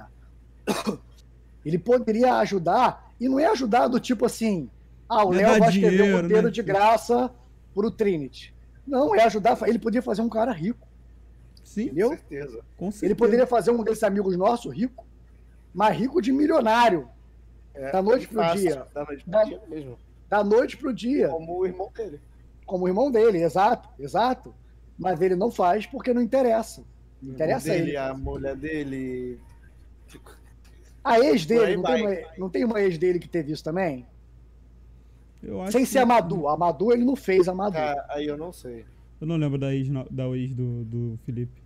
Ele 1.65 1.77
poderia 1.77 2.35
ajudar, 2.35 3.13
e 3.19 3.27
não 3.27 3.39
é 3.39 3.45
ajudar 3.45 3.87
do 3.87 3.99
tipo 3.99 4.25
assim: 4.25 4.69
ah, 5.07 5.25
o 5.25 5.31
Léo 5.31 5.59
vai 5.59 5.69
escrever 5.69 6.13
um 6.13 6.21
roteiro 6.21 6.47
né? 6.47 6.51
de 6.51 6.63
graça 6.63 7.31
pro 7.73 7.91
Trinity. 7.91 8.53
Não, 8.85 9.13
é 9.15 9.23
ajudar. 9.23 9.57
Ele 9.67 9.79
podia 9.79 10.01
fazer 10.01 10.21
um 10.21 10.29
cara 10.29 10.51
rico. 10.51 10.87
Sim, 11.63 11.83
entendeu? 11.85 12.09
Com 12.09 12.15
certeza. 12.15 12.61
Com 12.77 12.91
certeza. 12.91 13.05
Ele 13.05 13.15
poderia 13.15 13.47
fazer 13.47 13.71
um 13.71 13.83
desses 13.83 14.03
amigos 14.03 14.35
nossos 14.37 14.73
rico, 14.73 15.05
mas 15.73 15.97
rico 15.97 16.21
de 16.21 16.31
milionário. 16.31 17.07
É, 17.73 17.91
da 17.91 18.01
noite 18.01 18.27
pro 18.27 18.37
fácil, 18.37 18.61
dia. 18.61 18.87
Da 18.93 19.05
noite 19.05 19.23
pro 19.23 19.31
da, 19.31 19.43
dia 19.43 19.61
mesmo. 19.67 19.99
Da 20.29 20.43
noite 20.43 20.77
pro 20.77 20.93
dia. 20.93 21.29
Como 21.29 21.59
o 21.59 21.65
irmão 21.65 21.91
dele. 21.95 22.19
Como 22.65 22.85
o 22.85 22.87
irmão 22.87 23.11
dele, 23.11 23.43
exato, 23.43 23.89
exato. 23.99 24.53
Mas 24.97 25.21
ele 25.21 25.35
não 25.35 25.49
faz 25.49 25.85
porque 25.85 26.13
não 26.13 26.21
interessa. 26.21 26.83
Não 27.21 27.33
interessa 27.33 27.69
dele, 27.69 27.89
ele. 27.89 27.97
A 27.97 28.13
mulher 28.13 28.55
dele. 28.55 29.39
A 31.03 31.19
ex 31.19 31.45
dele, 31.45 31.77
não 31.77 31.83
tem, 31.83 32.07
uma, 32.07 32.15
não 32.37 32.49
tem 32.49 32.65
uma 32.65 32.81
ex 32.81 32.97
dele 32.97 33.19
que 33.19 33.27
teve 33.27 33.51
isso 33.51 33.63
também? 33.63 34.05
Sem 35.71 35.85
ser 35.85 35.99
que... 35.99 36.03
Amadu. 36.03 36.47
Amadu 36.47 36.91
ele 36.91 37.05
não 37.05 37.15
fez 37.15 37.47
Amadu. 37.47 37.77
Ah, 37.77 38.05
aí 38.09 38.27
eu 38.27 38.37
não 38.37 38.51
sei. 38.51 38.85
Eu 39.19 39.27
não 39.27 39.37
lembro 39.37 39.57
da 39.57 39.73
ex, 39.73 39.87
da 40.09 40.25
ex 40.27 40.53
do, 40.53 40.83
do 40.83 41.19
Felipe. 41.25 41.61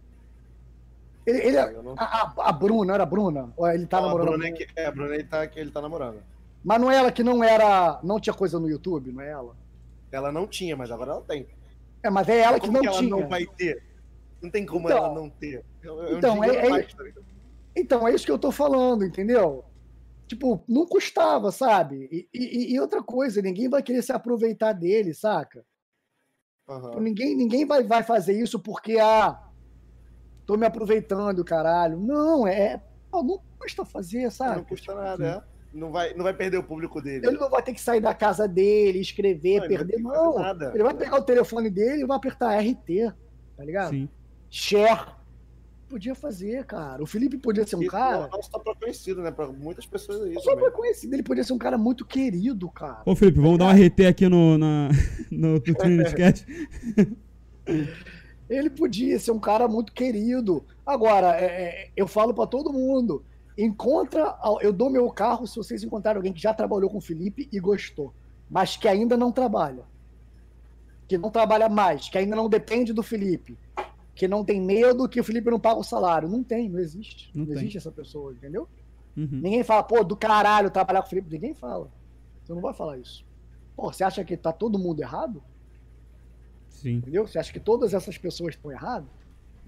Ele, 1.25 1.39
ele 1.39 1.57
é, 1.57 1.71
não... 1.81 1.95
a, 1.97 2.33
a, 2.37 2.51
Bruna, 2.51 2.93
era 2.93 3.03
a 3.03 3.05
Bruna? 3.05 3.51
Ou 3.55 3.67
ele 3.67 3.85
tá 3.85 3.99
não, 3.99 4.07
namorando? 4.07 4.27
A 4.27 4.31
Bruna 4.31 4.47
é, 4.47 4.51
que, 4.51 4.67
é, 4.75 4.85
a 4.85 4.91
Bruna 4.91 5.15
ele 5.15 5.23
tá, 5.23 5.47
que 5.47 5.59
ele 5.59 5.71
tá 5.71 5.81
namorando. 5.81 6.19
Mas 6.63 6.81
não 6.81 6.91
é 6.91 6.97
ela 6.97 7.11
que 7.11 7.23
não 7.23 7.43
era. 7.43 7.99
Não 8.03 8.19
tinha 8.19 8.33
coisa 8.33 8.59
no 8.59 8.69
YouTube, 8.69 9.11
não 9.11 9.21
é 9.21 9.31
ela? 9.31 9.55
Ela 10.11 10.31
não 10.31 10.45
tinha, 10.45 10.75
mas 10.75 10.91
agora 10.91 11.11
ela 11.11 11.21
tem. 11.21 11.47
É, 12.03 12.09
mas 12.09 12.27
é 12.27 12.39
ela 12.39 12.59
que 12.59 12.69
não 12.69 12.81
que 12.81 12.87
ela 12.87 12.97
tinha. 12.97 13.09
não 13.09 13.27
vai 13.27 13.45
ter? 13.45 13.81
Não 14.43 14.49
tem 14.49 14.65
como 14.65 14.89
então, 14.89 14.97
ela 14.97 15.15
não 15.15 15.29
ter. 15.29 15.63
É 15.81 16.13
então, 16.13 16.43
é, 16.43 16.49
é, 16.49 16.83
tá 16.83 17.03
então, 17.73 18.07
é 18.07 18.13
isso 18.13 18.25
que 18.25 18.31
eu 18.31 18.37
tô 18.37 18.51
falando, 18.51 19.05
entendeu? 19.05 19.63
Tipo, 20.27 20.61
não 20.67 20.85
custava, 20.85 21.49
sabe? 21.49 22.09
E, 22.11 22.27
e, 22.33 22.73
e, 22.73 22.79
outra 22.79 23.01
coisa, 23.01 23.41
ninguém 23.41 23.69
vai 23.69 23.81
querer 23.81 24.01
se 24.01 24.11
aproveitar 24.11 24.73
dele, 24.73 25.13
saca? 25.13 25.65
Uhum. 26.67 26.99
Ninguém, 26.99 27.35
ninguém 27.35 27.65
vai, 27.65 27.83
vai 27.83 28.03
fazer 28.03 28.33
isso 28.33 28.59
porque, 28.59 28.99
ah, 28.99 29.41
tô 30.45 30.57
me 30.57 30.65
aproveitando, 30.65 31.43
caralho. 31.45 31.97
Não, 31.97 32.45
é. 32.45 32.83
Não 33.13 33.39
custa 33.57 33.85
fazer, 33.85 34.29
sabe? 34.29 34.57
Não 34.57 34.65
custa 34.65 34.93
nada, 34.93 35.25
é. 35.25 35.53
Não 35.73 35.91
vai, 35.91 36.13
não 36.13 36.23
vai 36.23 36.33
perder 36.33 36.57
o 36.57 36.63
público 36.63 37.01
dele. 37.01 37.25
Ele 37.25 37.37
não 37.37 37.49
vai 37.49 37.63
ter 37.63 37.73
que 37.73 37.81
sair 37.81 37.99
da 37.99 38.13
casa 38.13 38.47
dele, 38.47 38.99
escrever, 38.99 39.61
não, 39.61 39.67
perder. 39.67 39.99
Não, 39.99 40.35
nada. 40.35 40.71
ele 40.73 40.83
vai 40.83 40.93
pegar 40.93 41.17
o 41.17 41.23
telefone 41.23 41.69
dele 41.69 42.03
e 42.03 42.05
vai 42.05 42.17
apertar 42.17 42.59
RT, 42.59 43.13
tá 43.57 43.63
ligado? 43.63 43.89
Sim. 43.89 44.09
Share 44.53 45.07
podia 45.89 46.13
fazer, 46.13 46.63
cara. 46.65 47.01
O 47.01 47.07
Felipe 47.07 47.39
podia 47.39 47.65
ser 47.65 47.75
um 47.75 47.87
cara. 47.87 48.29
Nossa, 48.31 48.51
tá 48.51 48.59
pra 48.59 48.75
conhecido, 48.75 49.23
né? 49.23 49.31
Pra 49.31 49.47
muitas 49.47 49.87
pessoas 49.87 50.21
é 50.27 50.29
isso. 50.29 50.41
Só 50.41 50.55
pra 50.55 50.69
conhecido, 50.69 51.11
ele 51.15 51.23
podia 51.23 51.43
ser 51.43 51.53
um 51.53 51.57
cara 51.57 51.75
muito 51.75 52.05
querido, 52.05 52.69
cara. 52.69 53.01
Ô, 53.03 53.15
Felipe, 53.15 53.39
vamos 53.39 53.57
dar 53.57 53.65
um 53.65 53.71
RT 53.71 54.05
aqui 54.07 54.29
no, 54.29 54.59
na, 54.59 54.89
no, 55.31 55.53
no 55.53 55.59
Trinity 55.59 56.13
Cat. 56.15 56.45
ele 58.47 58.69
podia 58.69 59.17
ser 59.17 59.31
um 59.31 59.39
cara 59.39 59.67
muito 59.67 59.91
querido. 59.91 60.63
Agora, 60.85 61.35
é, 61.35 61.45
é 61.45 61.89
eu 61.97 62.07
falo 62.07 62.31
para 62.31 62.45
todo 62.45 62.71
mundo: 62.71 63.25
encontra. 63.57 64.37
Eu 64.61 64.71
dou 64.71 64.87
meu 64.87 65.09
carro 65.09 65.47
se 65.47 65.55
vocês 65.55 65.83
encontrarem 65.83 66.17
alguém 66.17 66.31
que 66.31 66.41
já 66.41 66.53
trabalhou 66.53 66.91
com 66.91 66.99
o 66.99 67.01
Felipe 67.01 67.49
e 67.51 67.59
gostou, 67.59 68.13
mas 68.47 68.77
que 68.77 68.87
ainda 68.87 69.17
não 69.17 69.31
trabalha. 69.31 69.83
Que 71.07 71.17
não 71.17 71.31
trabalha 71.31 71.67
mais, 71.67 72.07
que 72.07 72.19
ainda 72.19 72.35
não 72.35 72.47
depende 72.47 72.93
do 72.93 73.01
Felipe 73.01 73.57
que 74.15 74.27
não 74.27 74.43
tem 74.43 74.61
medo 74.61 75.09
que 75.09 75.19
o 75.19 75.23
Felipe 75.23 75.49
não 75.49 75.59
paga 75.59 75.79
o 75.79 75.83
salário. 75.83 76.29
Não 76.29 76.43
tem, 76.43 76.69
não 76.69 76.79
existe. 76.79 77.31
Não, 77.33 77.45
não 77.45 77.53
existe 77.53 77.77
essa 77.77 77.91
pessoa, 77.91 78.33
entendeu? 78.33 78.67
Uhum. 79.17 79.27
Ninguém 79.31 79.63
fala, 79.63 79.83
pô, 79.83 80.03
do 80.03 80.15
caralho 80.15 80.69
trabalhar 80.69 81.01
com 81.01 81.07
o 81.07 81.09
Felipe. 81.09 81.31
Ninguém 81.31 81.53
fala. 81.53 81.89
Você 82.43 82.53
não 82.53 82.61
vai 82.61 82.73
falar 82.73 82.97
isso. 82.97 83.25
Pô, 83.75 83.91
você 83.91 84.03
acha 84.03 84.23
que 84.23 84.37
tá 84.37 84.51
todo 84.51 84.77
mundo 84.77 85.01
errado? 85.01 85.41
Sim. 86.69 86.97
Entendeu? 86.97 87.25
Você 87.25 87.39
acha 87.39 87.51
que 87.51 87.59
todas 87.59 87.93
essas 87.93 88.17
pessoas 88.17 88.55
estão 88.55 88.71
erradas? 88.71 89.09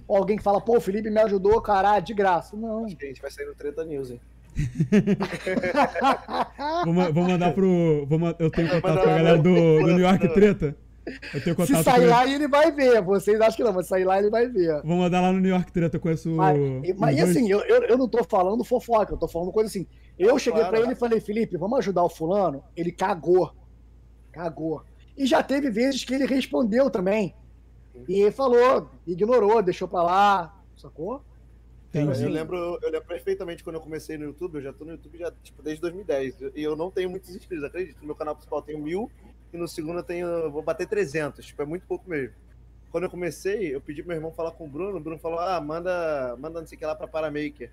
Ou 0.07 0.17
alguém 0.17 0.37
que 0.37 0.43
fala, 0.43 0.61
pô, 0.61 0.77
o 0.77 0.81
Felipe 0.81 1.09
me 1.09 1.19
ajudou, 1.21 1.59
caralho, 1.61 2.03
de 2.03 2.13
graça. 2.13 2.55
Não. 2.55 2.85
Acho 2.85 2.95
que 2.95 3.05
a 3.05 3.07
gente 3.07 3.21
vai 3.21 3.31
sair 3.31 3.45
no 3.45 3.55
Treta 3.55 3.83
News, 3.83 4.11
hein? 4.11 4.21
vou, 6.85 7.13
vou, 7.13 7.23
mandar 7.25 7.53
pro. 7.53 8.05
Vou, 8.05 8.19
eu 8.39 8.49
tenho 8.49 8.69
contato 8.69 8.81
com 8.81 9.01
a 9.01 9.05
galera 9.05 9.37
do, 9.37 9.53
do 9.53 9.87
New 9.87 9.99
York 9.99 10.33
Treta. 10.33 10.77
Eu 11.33 11.43
tenho 11.43 11.55
contato 11.55 11.77
Se 11.77 11.83
sair 11.83 12.05
lá, 12.05 12.27
ele 12.27 12.47
vai 12.47 12.71
ver. 12.71 13.01
Vocês 13.01 13.39
acham 13.39 13.55
que 13.55 13.63
não, 13.63 13.73
mas 13.73 13.87
sair 13.87 14.03
lá, 14.03 14.19
ele 14.19 14.29
vai 14.29 14.47
ver. 14.47 14.81
Vou 14.83 14.97
mandar 14.97 15.21
lá 15.21 15.31
no 15.31 15.39
New 15.39 15.51
York 15.51 15.71
Treta, 15.71 15.97
eu 15.97 16.01
conheço 16.01 16.29
Mas, 16.31 16.57
mas 16.97 17.17
e 17.17 17.21
assim, 17.21 17.49
eu, 17.49 17.59
eu, 17.61 17.83
eu, 17.83 17.97
não 17.97 18.07
tô 18.07 18.23
falando 18.23 18.63
fofoca, 18.63 19.13
eu 19.13 19.17
tô 19.17 19.27
falando 19.27 19.51
coisa 19.51 19.69
assim. 19.69 19.85
Eu 20.17 20.39
cheguei 20.39 20.61
claro. 20.61 20.75
pra 20.75 20.83
ele 20.83 20.93
e 20.93 20.99
falei, 20.99 21.19
Felipe, 21.19 21.57
vamos 21.57 21.79
ajudar 21.79 22.03
o 22.03 22.09
fulano? 22.09 22.63
Ele 22.75 22.91
cagou. 22.91 23.53
Cagou. 24.31 24.83
E 25.17 25.25
já 25.25 25.43
teve 25.43 25.69
vezes 25.69 26.03
que 26.03 26.13
ele 26.13 26.25
respondeu 26.25 26.89
também. 26.89 27.35
E 28.09 28.29
falou, 28.31 28.89
ignorou, 29.07 29.61
deixou 29.61 29.87
pra 29.87 30.03
lá, 30.03 30.61
sacou? 30.75 31.23
Eu, 31.93 32.29
lembro, 32.29 32.77
eu 32.81 32.91
lembro 32.91 33.07
perfeitamente 33.07 33.63
quando 33.63 33.77
eu 33.77 33.81
comecei 33.81 34.17
no 34.17 34.25
YouTube, 34.25 34.55
eu 34.55 34.61
já 34.61 34.73
tô 34.73 34.83
no 34.83 34.91
YouTube 34.91 35.17
já, 35.17 35.31
tipo, 35.41 35.63
desde 35.63 35.79
2010. 35.81 36.35
E 36.53 36.61
eu 36.61 36.75
não 36.75 36.91
tenho 36.91 37.09
muitos 37.09 37.33
inscritos, 37.33 37.63
acredito. 37.63 38.01
No 38.01 38.07
meu 38.07 38.15
canal 38.15 38.35
principal 38.35 38.59
eu 38.59 38.63
tenho 38.63 38.79
mil 38.79 39.09
e 39.53 39.57
no 39.57 39.67
segundo 39.67 39.99
eu 39.99 40.03
tenho. 40.03 40.49
Vou 40.51 40.61
bater 40.61 40.87
300, 40.87 41.45
tipo, 41.45 41.61
é 41.61 41.65
muito 41.65 41.85
pouco 41.87 42.09
mesmo. 42.09 42.35
Quando 42.91 43.03
eu 43.05 43.09
comecei, 43.09 43.75
eu 43.75 43.81
pedi 43.81 44.01
pro 44.01 44.09
meu 44.09 44.17
irmão 44.17 44.31
falar 44.31 44.51
com 44.51 44.65
o 44.65 44.69
Bruno, 44.69 44.97
o 44.97 45.01
Bruno 45.01 45.19
falou: 45.19 45.39
ah, 45.39 45.59
manda, 45.59 46.35
manda 46.39 46.59
não 46.61 46.67
sei 46.67 46.75
o 46.75 46.79
que 46.79 46.85
lá 46.85 46.95
pra 46.95 47.07
Paramaker. 47.07 47.69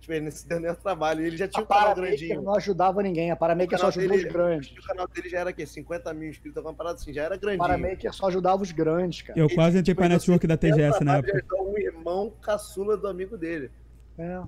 Tipo, 0.00 0.12
ele 0.12 0.24
não 0.26 0.30
se 0.30 0.46
deu 0.46 0.60
nem 0.60 0.70
o 0.70 0.76
trabalho. 0.76 1.22
E 1.22 1.26
ele 1.28 1.36
já 1.38 1.48
tinha 1.48 1.62
A 1.62 1.64
um 1.64 1.66
canal 1.66 1.82
Paramaker 1.94 2.18
grandinho. 2.18 2.42
não 2.42 2.54
ajudava 2.56 3.02
ninguém. 3.02 3.30
A 3.30 3.36
Paramaker 3.36 3.78
só 3.78 3.86
canal 3.86 3.88
ajudou 3.88 4.10
os 4.16 4.22
dele- 4.22 4.32
grandes. 4.32 4.78
O 4.78 4.82
canal 4.86 5.08
dele 5.08 5.28
já 5.30 5.38
era 5.40 5.50
o 5.50 5.54
quê? 5.54 5.64
50 5.66 6.12
mil 6.12 6.28
inscritos, 6.28 6.56
alguma 6.58 6.74
parada 6.74 6.96
assim, 6.96 7.10
já 7.12 7.22
era 7.22 7.34
A 7.34 7.38
grandinho. 7.38 7.66
Paramaker 7.66 8.12
só 8.12 8.26
ajudava 8.28 8.62
os 8.62 8.70
grandes, 8.70 9.22
cara. 9.22 9.38
Eu 9.38 9.48
quase 9.48 9.78
entrei 9.78 9.94
Tipo, 9.94 10.00
pra 10.02 10.08
network 10.10 10.46
da 10.46 10.56
TGS 10.58 11.02
na 11.02 11.16
época. 11.16 11.42
um 11.62 11.78
irmão 11.78 12.30
caçula 12.42 12.98
do 12.98 13.08
amigo 13.08 13.38
dele. 13.38 13.70
É. 14.18 14.42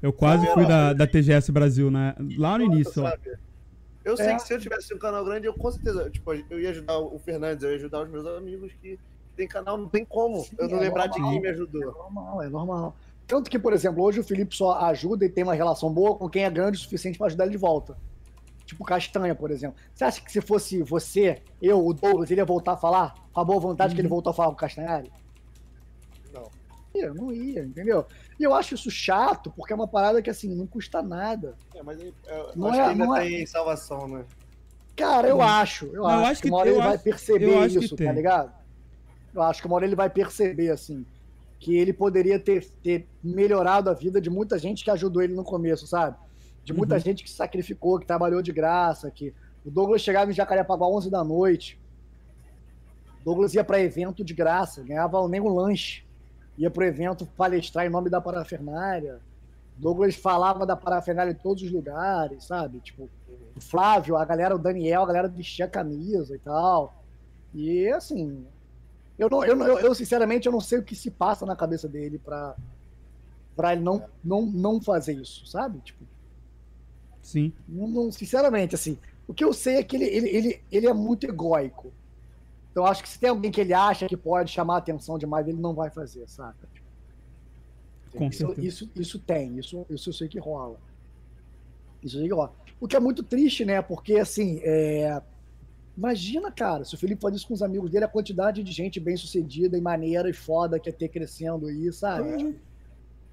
Eu 0.00 0.12
quase 0.12 0.46
fui 0.52 0.64
da, 0.66 0.92
da 0.92 1.06
TGS 1.08 1.50
Brasil, 1.50 1.90
né? 1.90 2.14
Lá 2.38 2.56
no 2.58 2.64
início, 2.64 3.02
ó. 3.02 3.12
Eu 4.04 4.16
sei 4.16 4.26
É. 4.26 4.34
que 4.36 4.42
se 4.42 4.52
eu 4.54 4.58
tivesse 4.60 4.94
um 4.94 4.98
canal 4.98 5.24
grande, 5.24 5.46
eu 5.46 5.54
com 5.54 5.70
certeza, 5.70 6.10
tipo, 6.10 6.32
eu 6.50 6.60
ia 6.60 6.70
ajudar 6.70 6.98
o 6.98 7.18
Fernandes, 7.18 7.64
eu 7.64 7.70
ia 7.70 7.76
ajudar 7.76 8.02
os 8.02 8.10
meus 8.10 8.26
amigos 8.26 8.72
que 8.82 8.98
tem 9.36 9.48
canal, 9.48 9.76
não 9.78 9.88
tem 9.88 10.04
como 10.04 10.44
eu 10.58 10.68
não 10.68 10.76
é 10.76 10.80
lembrar 10.80 11.06
de 11.06 11.18
normal. 11.18 11.30
quem 11.32 11.40
me 11.42 11.48
É 11.48 11.50
ajudou. 11.50 11.80
normal, 11.92 12.42
é 12.42 12.48
normal. 12.48 12.96
Tanto 13.26 13.50
que, 13.50 13.58
por 13.58 13.72
exemplo, 13.72 14.02
hoje 14.04 14.20
o 14.20 14.24
Felipe 14.24 14.54
só 14.54 14.74
ajuda 14.84 15.24
e 15.24 15.28
tem 15.30 15.42
uma 15.42 15.54
relação 15.54 15.90
boa 15.92 16.14
com 16.16 16.28
quem 16.28 16.44
é 16.44 16.50
grande 16.50 16.76
o 16.76 16.80
suficiente 16.80 17.16
pra 17.16 17.26
ajudar 17.28 17.44
ele 17.44 17.52
de 17.52 17.56
volta. 17.58 17.96
Tipo 18.66 18.84
Castanha, 18.84 19.34
por 19.34 19.50
exemplo. 19.50 19.76
Você 19.94 20.04
acha 20.04 20.20
que 20.22 20.30
se 20.30 20.40
fosse 20.40 20.82
você, 20.82 21.42
eu, 21.60 21.84
o 21.84 21.92
Douglas, 21.94 22.30
ele 22.30 22.40
ia 22.40 22.44
voltar 22.44 22.72
a 22.72 22.76
falar? 22.76 23.14
Com 23.32 23.40
a 23.40 23.44
boa 23.44 23.58
vontade 23.60 23.94
que 23.94 24.00
ele 24.00 24.08
voltou 24.08 24.30
a 24.30 24.34
falar 24.34 24.48
com 24.48 24.54
o 24.54 24.58
Castanhari? 24.58 25.10
Não. 26.94 27.00
Ia, 27.02 27.14
não 27.14 27.32
ia, 27.32 27.60
entendeu? 27.64 28.06
E 28.38 28.44
eu 28.44 28.54
acho 28.54 28.74
isso 28.74 28.90
chato, 28.90 29.52
porque 29.56 29.72
é 29.72 29.76
uma 29.76 29.88
parada 29.88 30.22
que, 30.22 30.30
assim, 30.30 30.54
não 30.54 30.66
custa 30.66 31.02
nada. 31.02 31.54
É, 31.74 31.82
mas 31.82 31.98
aí, 32.00 32.14
eu 32.26 32.50
Não 32.54 32.68
acho 32.68 32.80
é- 32.80 32.84
que 32.84 32.90
ainda 32.90 33.04
não 33.06 33.16
é- 33.16 33.20
tem 33.20 33.46
salvação, 33.46 34.06
né? 34.08 34.24
Cara, 34.96 35.26
eu 35.28 35.42
acho. 35.42 35.86
Eu 35.86 36.02
Não, 36.02 36.02
eu 36.02 36.06
acho, 36.06 36.30
acho 36.30 36.42
que 36.42 36.48
uma 36.48 36.58
hora 36.58 36.68
eu 36.68 36.74
ele 36.76 36.82
vai 36.82 36.94
acho- 36.94 37.04
perceber 37.04 37.44
eu 37.48 37.58
acho 37.58 37.78
que 37.78 37.84
isso, 37.84 37.96
tá 37.96 38.12
ligado? 38.12 38.52
Eu 39.34 39.42
acho 39.42 39.60
que 39.60 39.66
uma 39.66 39.74
hora 39.76 39.84
ele 39.84 39.96
vai 39.96 40.08
perceber, 40.08 40.70
assim, 40.70 41.04
que 41.58 41.76
ele 41.76 41.92
poderia 41.92 42.38
ter, 42.38 42.64
ter 42.82 43.08
melhorado 43.22 43.90
a 43.90 43.92
vida 43.94 44.20
de 44.20 44.30
muita 44.30 44.56
gente 44.58 44.84
que 44.84 44.90
ajudou 44.90 45.20
ele 45.22 45.34
no 45.34 45.42
começo, 45.42 45.86
sabe? 45.88 46.16
De 46.62 46.72
muita 46.72 46.94
Uhum. 46.94 47.00
gente 47.00 47.24
que 47.24 47.30
se 47.30 47.36
sacrificou, 47.36 47.98
que 47.98 48.06
trabalhou 48.06 48.40
de 48.40 48.52
graça, 48.52 49.10
que 49.10 49.34
o 49.64 49.70
Douglas 49.70 50.00
chegava 50.02 50.30
em 50.30 50.34
Jacarepaguá 50.34 50.86
11 50.86 51.10
da 51.10 51.24
noite. 51.24 51.80
O 53.20 53.24
Douglas 53.24 53.52
ia 53.54 53.64
para 53.64 53.80
evento 53.80 54.22
de 54.24 54.32
graça, 54.34 54.82
ganhava 54.84 55.26
nem 55.28 55.40
um 55.40 55.48
lanche. 55.52 56.04
Ia 56.56 56.70
pro 56.70 56.84
evento 56.84 57.26
palestrar 57.36 57.86
em 57.86 57.90
nome 57.90 58.08
da 58.08 58.20
parafernália. 58.20 59.20
Douglas 59.76 60.14
falava 60.14 60.64
da 60.64 60.76
parafernália 60.76 61.32
em 61.32 61.34
todos 61.34 61.62
os 61.62 61.70
lugares, 61.70 62.44
sabe? 62.44 62.78
Tipo, 62.80 63.08
o 63.56 63.60
Flávio, 63.60 64.16
a 64.16 64.24
galera, 64.24 64.54
o 64.54 64.58
Daniel, 64.58 65.02
a 65.02 65.06
galera 65.06 65.28
vestia 65.28 65.64
a 65.64 65.68
camisa 65.68 66.34
e 66.34 66.38
tal. 66.38 66.94
E 67.52 67.88
assim, 67.88 68.46
eu, 69.18 69.28
não, 69.28 69.44
eu, 69.44 69.58
eu, 69.60 69.78
eu, 69.78 69.94
sinceramente 69.94 70.46
eu 70.46 70.52
não 70.52 70.60
sei 70.60 70.78
o 70.78 70.82
que 70.82 70.94
se 70.94 71.10
passa 71.10 71.44
na 71.44 71.56
cabeça 71.56 71.88
dele 71.88 72.18
pra, 72.18 72.54
pra 73.56 73.72
ele 73.72 73.82
não, 73.82 74.04
não, 74.24 74.42
não 74.42 74.80
fazer 74.80 75.14
isso, 75.14 75.46
sabe? 75.46 75.80
Tipo, 75.80 76.04
Sim. 77.22 77.52
não, 77.68 77.88
não- 77.88 78.12
sinceramente, 78.12 78.74
assim, 78.74 78.98
o 79.26 79.34
que 79.34 79.44
eu 79.44 79.52
sei 79.52 79.76
é 79.76 79.82
que 79.84 79.96
ele, 79.96 80.04
ele, 80.04 80.28
ele, 80.28 80.60
ele 80.70 80.86
é 80.86 80.92
muito 80.92 81.26
egóico. 81.26 81.92
Então 82.74 82.84
acho 82.84 83.04
que 83.04 83.08
se 83.08 83.20
tem 83.20 83.30
alguém 83.30 83.52
que 83.52 83.60
ele 83.60 83.72
acha 83.72 84.08
que 84.08 84.16
pode 84.16 84.50
chamar 84.50 84.74
a 84.74 84.78
atenção 84.78 85.16
demais, 85.16 85.46
ele 85.46 85.60
não 85.60 85.74
vai 85.74 85.90
fazer, 85.90 86.28
saca? 86.28 86.68
Com 88.12 88.26
Isso, 88.26 88.38
certeza. 88.38 88.66
isso, 88.66 88.90
isso 88.96 89.18
tem, 89.20 89.56
isso, 89.56 89.86
isso 89.88 90.08
eu 90.08 90.12
sei 90.12 90.26
que 90.26 90.40
rola. 90.40 90.76
Isso 92.02 92.16
eu 92.16 92.20
sei 92.22 92.28
que 92.28 92.34
rola. 92.34 92.52
O 92.80 92.88
que 92.88 92.96
é 92.96 93.00
muito 93.00 93.22
triste, 93.22 93.64
né? 93.64 93.80
Porque, 93.80 94.14
assim, 94.16 94.58
é... 94.64 95.22
imagina, 95.96 96.50
cara, 96.50 96.84
se 96.84 96.96
o 96.96 96.98
Felipe 96.98 97.22
faz 97.22 97.36
isso 97.36 97.46
com 97.46 97.54
os 97.54 97.62
amigos 97.62 97.92
dele, 97.92 98.06
a 98.06 98.08
quantidade 98.08 98.60
de 98.64 98.72
gente 98.72 98.98
bem 98.98 99.16
sucedida 99.16 99.78
e 99.78 99.80
maneira 99.80 100.28
e 100.28 100.32
foda 100.32 100.80
que 100.80 100.88
é 100.88 100.92
ter 100.92 101.08
crescendo 101.10 101.68
aí, 101.68 101.92
sabe? 101.92 102.36
Tipo, 102.38 102.54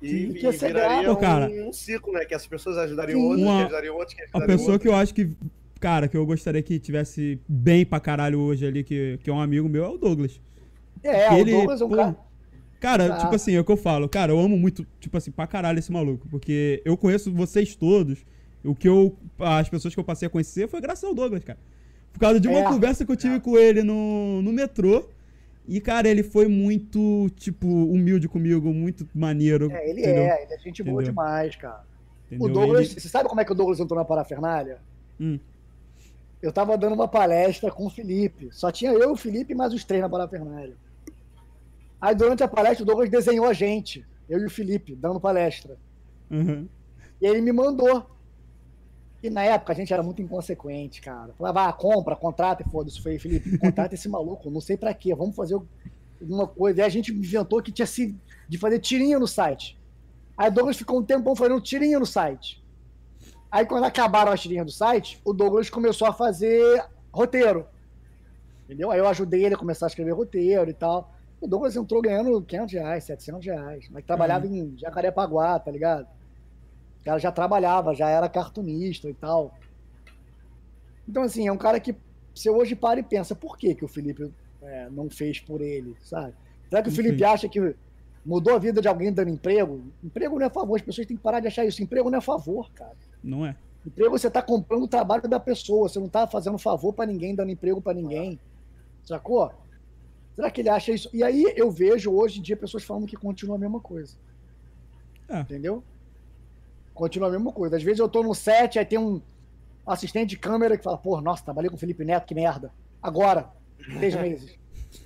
E, 0.03 0.07
e 0.07 0.34
que 0.35 0.43
ia 0.45 0.53
ser 0.53 0.68
viraria 0.68 1.01
grato, 1.03 1.19
cara. 1.19 1.47
um, 1.49 1.69
um 1.69 1.73
ciclo, 1.73 2.13
né? 2.13 2.26
Que 2.26 2.35
as 2.35 2.45
pessoas 2.45 2.77
ajudariam 2.77 3.19
Sim. 3.19 3.43
Uma- 3.43 3.57
que 3.57 3.63
ajudariam 3.63 3.95
outros, 3.95 4.13
que 4.15 4.22
A 4.22 4.26
ajudariam 4.26 4.47
pessoa 4.57 4.73
outros. 4.73 4.81
que 4.84 4.88
eu 4.88 4.95
acho 4.99 5.13
que, 5.15 5.35
cara, 5.81 6.07
que 6.07 6.15
eu 6.15 6.25
gostaria 6.25 6.61
que 6.63 6.79
tivesse 6.79 7.41
bem 7.47 7.85
pra 7.85 7.99
caralho 7.99 8.39
hoje 8.39 8.65
ali, 8.65 8.83
que, 8.83 9.19
que 9.21 9.29
é 9.29 9.33
um 9.33 9.41
amigo 9.41 9.67
meu, 9.67 9.83
é 9.83 9.89
o 9.89 9.97
Douglas. 9.97 10.39
É, 11.03 11.33
o 11.33 11.43
Douglas 11.43 11.81
é 11.81 11.85
um 11.85 11.89
pô, 11.89 11.95
cara. 11.97 12.15
Cara, 12.79 13.03
Exato. 13.05 13.21
tipo 13.23 13.35
assim, 13.35 13.53
é 13.55 13.59
o 13.59 13.63
que 13.65 13.71
eu 13.71 13.77
falo. 13.77 14.07
Cara, 14.07 14.31
eu 14.31 14.39
amo 14.39 14.57
muito, 14.57 14.85
tipo 14.99 15.17
assim, 15.17 15.29
pra 15.31 15.45
caralho 15.45 15.77
esse 15.79 15.91
maluco. 15.91 16.27
Porque 16.29 16.81
eu 16.85 16.95
conheço 16.95 17.31
vocês 17.33 17.75
todos. 17.75 18.25
O 18.63 18.73
que 18.73 18.87
eu. 18.87 19.15
As 19.39 19.67
pessoas 19.69 19.93
que 19.93 19.99
eu 19.99 20.03
passei 20.03 20.27
a 20.27 20.29
conhecer 20.29 20.67
foi 20.69 20.79
graças 20.81 21.03
ao 21.03 21.13
Douglas, 21.13 21.43
cara. 21.43 21.59
Por 22.13 22.19
causa 22.19 22.39
de 22.39 22.47
uma 22.47 22.59
É. 22.59 22.63
conversa 22.63 23.05
que 23.05 23.11
eu 23.11 23.15
tive 23.15 23.39
com 23.39 23.57
ele 23.57 23.83
no, 23.83 24.41
no 24.41 24.51
metrô. 24.51 25.09
E, 25.67 25.79
cara, 25.79 26.09
ele 26.09 26.23
foi 26.23 26.47
muito, 26.47 27.29
tipo, 27.35 27.67
humilde 27.67 28.27
comigo, 28.27 28.73
muito 28.73 29.07
maneiro. 29.13 29.71
É, 29.71 29.89
ele 29.89 30.01
entendeu? 30.01 30.23
é, 30.23 30.43
ele 30.43 30.53
é 30.53 30.57
gente 30.59 30.81
boa 30.83 30.95
Entendeu? 31.01 31.11
demais, 31.11 31.55
cara. 31.55 31.83
Entendeu? 32.27 32.47
O 32.47 32.51
Douglas, 32.53 32.91
Ele- 32.91 32.99
você 32.99 33.07
sabe 33.09 33.29
como 33.29 33.41
é 33.41 33.45
que 33.45 33.51
o 33.51 33.55
Douglas 33.55 33.79
entrou 33.79 33.97
na 33.97 34.03
parafernália? 34.05 34.79
Hum. 35.19 35.39
Eu 36.41 36.51
tava 36.51 36.77
dando 36.77 36.93
uma 36.93 37.07
palestra 37.07 37.72
com 37.72 37.85
o 37.85 37.89
Felipe. 37.89 38.49
Só 38.51 38.72
tinha 38.72 38.91
eu, 38.91 39.11
o 39.11 39.15
Felipe 39.15 39.53
e 39.53 39.55
mais 39.55 39.73
os 39.73 39.84
três 39.84 40.01
na 40.01 40.09
parafernália. 40.09 40.76
Aí 41.99 42.15
durante 42.15 42.43
a 42.43 42.47
palestra 42.47 42.84
o 42.84 42.85
Douglas 42.85 43.09
desenhou 43.09 43.45
a 43.45 43.53
gente, 43.53 44.03
eu 44.27 44.39
e 44.39 44.45
o 44.45 44.49
Felipe, 44.49 44.95
dando 44.95 45.19
palestra. 45.19 45.77
Uhum. 46.31 46.68
E 47.22 47.27
ele 47.27 47.41
me 47.41 47.51
mandou. 47.51 48.09
E 49.22 49.30
na 49.30 49.43
época 49.43 49.72
a 49.72 49.76
gente 49.76 49.93
era 49.93 50.01
muito 50.01 50.19
inconsequente, 50.19 50.99
cara. 50.99 51.31
Falava, 51.38 51.68
ah, 51.68 51.73
compra, 51.73 52.15
contrata 52.15 52.63
e 52.63 52.72
foda-se. 52.72 52.99
Falei, 52.99 53.19
Felipe, 53.19 53.55
contrata 53.59 53.93
esse 53.93 54.09
maluco, 54.09 54.49
não 54.49 54.61
sei 54.61 54.76
pra 54.76 54.95
quê, 54.95 55.13
vamos 55.13 55.35
fazer 55.35 55.61
alguma 56.19 56.47
coisa. 56.47 56.81
E 56.81 56.84
a 56.84 56.89
gente 56.89 57.13
inventou 57.13 57.61
que 57.61 57.72
tinha 57.72 57.85
sido 57.85 58.19
de 58.49 58.57
fazer 58.57 58.80
tirinha 58.80 59.19
no 59.19 59.27
site. 59.27 59.80
Aí 60.35 60.49
o 60.49 60.51
Douglas 60.51 60.77
ficou 60.77 60.99
um 60.99 61.03
tempão 61.03 61.35
fazendo 61.35 61.61
tirinha 61.61 61.99
no 61.99 62.05
site. 62.05 62.60
Aí 63.52 63.65
quando 63.65 63.84
acabaram 63.84 64.32
as 64.32 64.40
tirinhas 64.40 64.65
do 64.65 64.72
site, 64.72 65.19
o 65.26 65.34
Douglas 65.34 65.69
começou 65.69 66.07
a 66.07 66.14
fazer 66.14 66.86
roteiro. 67.11 67.68
Entendeu? 68.65 68.90
Aí 68.90 68.99
eu 68.99 69.07
ajudei 69.07 69.44
ele 69.44 69.56
a 69.56 69.57
começar 69.57 69.88
a 69.88 69.90
escrever 69.90 70.14
roteiro 70.14 70.69
e 70.69 70.73
tal. 70.73 71.14
O 71.41 71.48
Douglas 71.48 71.76
entrou 71.76 72.02
ganhando 72.02 72.41
500 72.41 72.73
reais, 72.73 73.03
700 73.03 73.45
reais. 73.45 73.90
Mas 73.91 74.06
trabalhava 74.06 74.48
em 74.48 74.78
Jacarepaguá, 74.78 75.60
tá 75.60 75.69
ligado? 75.69 76.07
O 77.02 77.03
cara 77.03 77.19
já 77.19 77.32
trabalhava, 77.32 77.94
já 77.94 78.07
era 78.07 78.30
cartunista 78.30 79.10
e 79.10 79.14
tal. 79.14 79.53
Então, 81.07 81.23
assim, 81.23 81.48
é 81.48 81.52
um 81.52 81.57
cara 81.57 81.80
que 81.80 81.94
você 82.34 82.49
hoje 82.49 82.76
para 82.76 82.99
e 82.99 83.03
pensa, 83.03 83.36
por 83.36 83.57
que, 83.57 83.76
que 83.76 83.84
o 83.84 83.88
Felipe 83.88 84.32
é, 84.61 84.88
não 84.90 85.10
fez 85.10 85.40
por 85.40 85.60
ele, 85.60 85.98
sabe? 86.02 86.34
Será 86.69 86.82
que 86.82 86.88
o 86.88 86.91
Enfim. 86.91 87.03
Felipe 87.03 87.23
acha 87.26 87.49
que 87.49 87.76
mudou 88.26 88.56
a 88.56 88.60
vida 88.60 88.81
de 88.81 88.88
alguém 88.88 89.11
dando 89.11 89.30
emprego? 89.30 89.81
Emprego 90.03 90.39
não 90.39 90.45
é 90.45 90.49
favor, 90.49 90.76
as 90.76 90.81
pessoas 90.81 91.07
têm 91.07 91.18
que 91.18 91.23
parar 91.23 91.39
de 91.39 91.48
achar 91.48 91.65
isso. 91.65 91.81
Emprego 91.81 92.10
não 92.10 92.18
é 92.18 92.22
favor, 92.22 92.72
cara. 92.72 92.95
Não 93.23 93.45
é? 93.45 93.56
Emprego 93.85 94.18
você 94.18 94.30
tá 94.30 94.41
comprando 94.41 94.84
o 94.84 94.88
trabalho 94.88 95.27
da 95.27 95.39
pessoa, 95.39 95.89
você 95.89 95.99
não 95.99 96.10
tá 96.10 96.27
fazendo 96.27 96.57
favor 96.57 96.93
pra 96.93 97.06
ninguém, 97.06 97.34
dando 97.34 97.52
emprego 97.52 97.81
pra 97.81 97.93
ninguém. 97.93 98.39
Sacou? 99.03 99.52
Será 100.35 100.49
que 100.52 100.61
ele 100.61 100.69
acha 100.69 100.91
isso? 100.91 101.10
E 101.14 101.23
aí 101.23 101.45
eu 101.56 101.69
vejo 101.72 102.11
hoje 102.11 102.39
em 102.39 102.41
dia 102.41 102.56
pessoas 102.56 102.84
falando 102.84 103.07
que 103.07 103.15
continua 103.15 103.56
a 103.56 103.60
mesma 103.60 103.80
coisa. 103.80 104.15
É. 105.27 105.39
Entendeu? 105.39 105.84
Continua 106.93 107.27
a 107.30 107.31
mesma 107.31 107.52
coisa. 107.52 107.77
Às 107.77 107.84
vezes 107.84 107.99
eu 107.99 108.07
tô 108.07 108.22
no 108.22 108.35
set, 108.35 108.77
aí 108.77 108.85
tem 108.85 108.99
um 108.99 109.22
assistente 109.85 110.30
de 110.31 110.38
câmera 110.38 110.77
que 110.77 110.84
fala, 110.84 110.98
pô, 110.98 111.19
nossa, 111.19 111.43
trabalhei 111.43 111.69
com 111.69 111.76
o 111.76 111.80
Felipe 111.80 112.06
Neto, 112.06 112.26
que 112.26 112.35
merda. 112.35 112.72
Agora, 113.02 113.49
três 113.98 114.15
meses. 114.15 114.57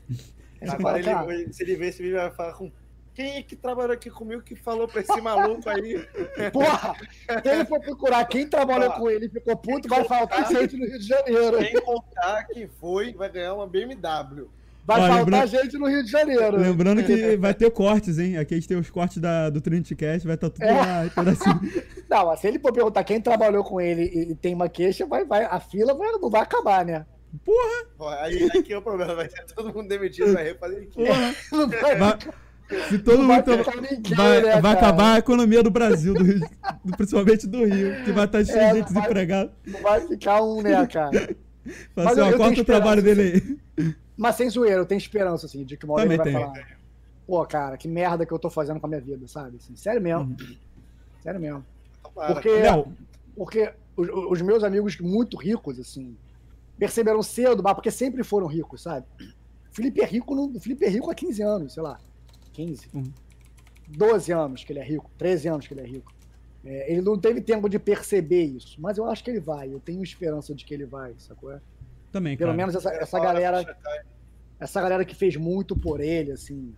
Agora, 0.67 1.03
fala, 1.03 1.33
ele, 1.33 1.53
se 1.53 1.63
ele 1.63 1.75
ver 1.75 1.89
esse 1.89 2.01
vídeo, 2.01 2.17
vai 2.17 2.31
falar 2.31 2.53
com. 2.53 2.71
Quem 3.15 3.37
é 3.37 3.41
que 3.41 3.55
trabalhou 3.55 3.93
aqui 3.93 4.09
comigo 4.09 4.41
que 4.41 4.55
falou 4.55 4.87
pra 4.87 4.99
esse 5.01 5.21
maluco 5.21 5.69
aí? 5.69 6.05
porra, 6.51 6.93
se 7.41 7.49
ele 7.49 7.65
for 7.65 7.79
procurar 7.79 8.25
quem 8.25 8.45
trabalhou 8.47 8.89
Ó, 8.89 8.99
com 8.99 9.09
ele 9.09 9.27
e 9.27 9.29
ficou 9.29 9.55
puto, 9.55 9.87
vai 9.87 10.03
faltar 10.03 10.45
gente 10.51 10.75
no 10.75 10.85
Rio 10.85 10.99
de 10.99 11.07
Janeiro. 11.07 11.57
Quem 11.59 11.81
contar 11.81 12.43
que 12.47 12.67
foi, 12.79 13.13
vai 13.13 13.29
ganhar 13.31 13.53
uma 13.53 13.65
BMW. 13.65 14.49
Vai 14.87 14.99
Ó, 15.01 15.07
faltar 15.07 15.25
lembra- 15.25 15.47
gente 15.47 15.77
no 15.79 15.87
Rio 15.87 16.03
de 16.03 16.11
Janeiro. 16.11 16.57
Lembrando 16.57 17.03
que 17.03 17.35
vai 17.37 17.53
ter 17.53 17.71
cortes, 17.71 18.19
hein? 18.19 18.37
Aqui 18.37 18.53
a 18.53 18.57
gente 18.57 18.67
tem 18.67 18.77
os 18.77 18.89
cortes 18.89 19.17
da, 19.17 19.49
do 19.49 19.59
Trinity 19.61 19.95
Cast, 19.95 20.27
vai 20.27 20.35
estar 20.35 20.49
tudo 20.49 20.63
É. 20.63 20.71
lá, 20.73 21.09
pedacinho. 21.15 21.59
Não, 22.07 22.25
mas 22.27 22.39
se 22.41 22.47
ele 22.47 22.59
for 22.59 22.71
perguntar 22.73 23.03
quem 23.03 23.19
trabalhou 23.19 23.63
com 23.63 23.81
ele 23.81 24.03
e, 24.03 24.31
e 24.31 24.35
tem 24.35 24.53
uma 24.53 24.69
queixa, 24.69 25.05
vai, 25.07 25.25
vai, 25.25 25.43
a 25.45 25.59
fila 25.59 25.93
vai- 25.95 26.11
não 26.11 26.29
vai 26.29 26.41
acabar, 26.41 26.85
né? 26.85 27.05
Ó, 27.97 28.09
Aí, 28.09 28.47
aí 28.53 28.61
que 28.63 28.71
é 28.73 28.77
o 28.77 28.81
problema, 28.81 29.15
vai 29.15 29.27
ser 29.29 29.43
todo 29.55 29.73
mundo 29.73 29.87
demitido, 29.89 30.33
vai 30.33 30.43
refazer 30.43 30.83
aqui. 30.83 31.03
Porra. 31.05 31.35
Não 31.51 31.69
vai, 31.69 31.95
Vai- 31.97 32.17
se 32.89 32.99
todo 32.99 33.27
vai 33.27 33.37
mundo. 33.45 33.63
ficar 33.63 33.81
ninguém, 33.81 34.15
Vai, 34.15 34.41
né, 34.41 34.61
vai 34.61 34.71
acabar 34.73 35.13
a 35.15 35.19
economia 35.19 35.61
do 35.63 35.69
Brasil, 35.69 36.13
do 36.13 36.23
Rio- 36.23 36.49
principalmente 36.97 37.47
do 37.47 37.63
Rio, 37.65 38.03
que 38.03 38.11
vai 38.11 38.25
estar 38.25 38.43
cheio 38.45 38.57
É, 38.59 38.71
de 38.73 38.79
gente 38.79 38.91
vai- 38.93 39.01
desempregada. 39.03 39.53
Não 39.65 39.81
vai 39.81 40.01
ficar 40.07 40.41
um, 40.43 40.61
né, 40.61 40.85
cara? 40.87 41.11
Fala 41.95 42.11
assim, 42.11 42.19
eu- 42.19 42.25
ó, 42.25 42.29
eu 42.29 42.37
corta 42.37 42.51
tenho 42.53 42.61
o 42.61 42.65
trabalho 42.65 43.01
dele 43.01 43.57
aí. 43.77 43.93
Mas 44.17 44.35
sem 44.35 44.49
zoeira, 44.49 44.77
eu 44.77 44.85
tenho 44.85 44.97
esperança, 44.99 45.45
assim, 45.45 45.63
de 45.63 45.75
que 45.77 45.85
uma 45.85 45.95
hora 45.95 46.03
Também 46.03 46.15
ele 46.15 46.23
vai 46.23 46.33
tenho. 46.41 46.53
falar. 46.53 46.67
pô, 47.27 47.45
cara, 47.45 47.75
que 47.77 47.87
merda 47.87 48.25
que 48.25 48.31
eu 48.31 48.39
tô 48.39 48.49
fazendo 48.49 48.79
com 48.79 48.85
a 48.85 48.89
minha 48.89 49.01
vida, 49.01 49.27
sabe? 49.27 49.57
Assim, 49.57 49.75
sério 49.75 50.01
mesmo. 50.01 50.21
Uhum. 50.39 50.55
Sério 51.21 51.39
mesmo. 51.39 51.65
Porque, 52.13 52.49
porque 53.35 53.73
os, 53.97 54.07
os 54.31 54.41
meus 54.41 54.63
amigos 54.63 54.97
muito 54.99 55.35
ricos, 55.37 55.79
assim, 55.79 56.15
perceberam 56.77 57.21
cedo, 57.23 57.61
mas 57.63 57.73
porque 57.73 57.89
sempre 57.91 58.23
foram 58.23 58.47
ricos, 58.47 58.83
sabe? 58.83 59.05
O 59.19 59.75
Felipe 59.75 60.01
é 60.01 60.05
rico, 60.05 60.33
no, 60.35 60.55
o 60.55 60.59
Felipe 60.59 60.85
é 60.85 60.89
rico 60.89 61.09
há 61.11 61.15
15 61.15 61.41
anos, 61.41 61.73
sei 61.73 61.83
lá. 61.83 61.99
15. 62.55 62.89
Uhum. 62.93 63.03
12 63.87 64.31
anos 64.31 64.63
que 64.63 64.73
ele 64.73 64.79
é 64.79 64.83
rico, 64.83 65.11
13 65.17 65.47
anos 65.47 65.67
que 65.67 65.73
ele 65.73 65.81
é 65.81 65.85
rico. 65.85 66.13
É, 66.63 66.91
ele 66.91 67.01
não 67.01 67.17
teve 67.17 67.41
tempo 67.41 67.69
de 67.69 67.77
perceber 67.77 68.43
isso, 68.43 68.81
mas 68.81 68.97
eu 68.97 69.05
acho 69.05 69.23
que 69.23 69.29
ele 69.29 69.39
vai. 69.39 69.71
Eu 69.71 69.79
tenho 69.79 70.01
esperança 70.01 70.55
de 70.55 70.65
que 70.65 70.73
ele 70.73 70.85
vai, 70.85 71.13
sacou? 71.19 71.51
É? 71.51 71.61
também, 72.15 72.37
Pelo 72.37 72.51
cara. 72.51 72.57
menos 72.57 72.75
essa, 72.75 72.89
essa 72.93 73.19
galera, 73.19 73.77
essa 74.57 74.81
galera 74.81 75.03
que 75.03 75.13
fez 75.13 75.35
muito 75.35 75.75
por 75.75 75.99
ele, 75.99 76.31
assim, 76.31 76.73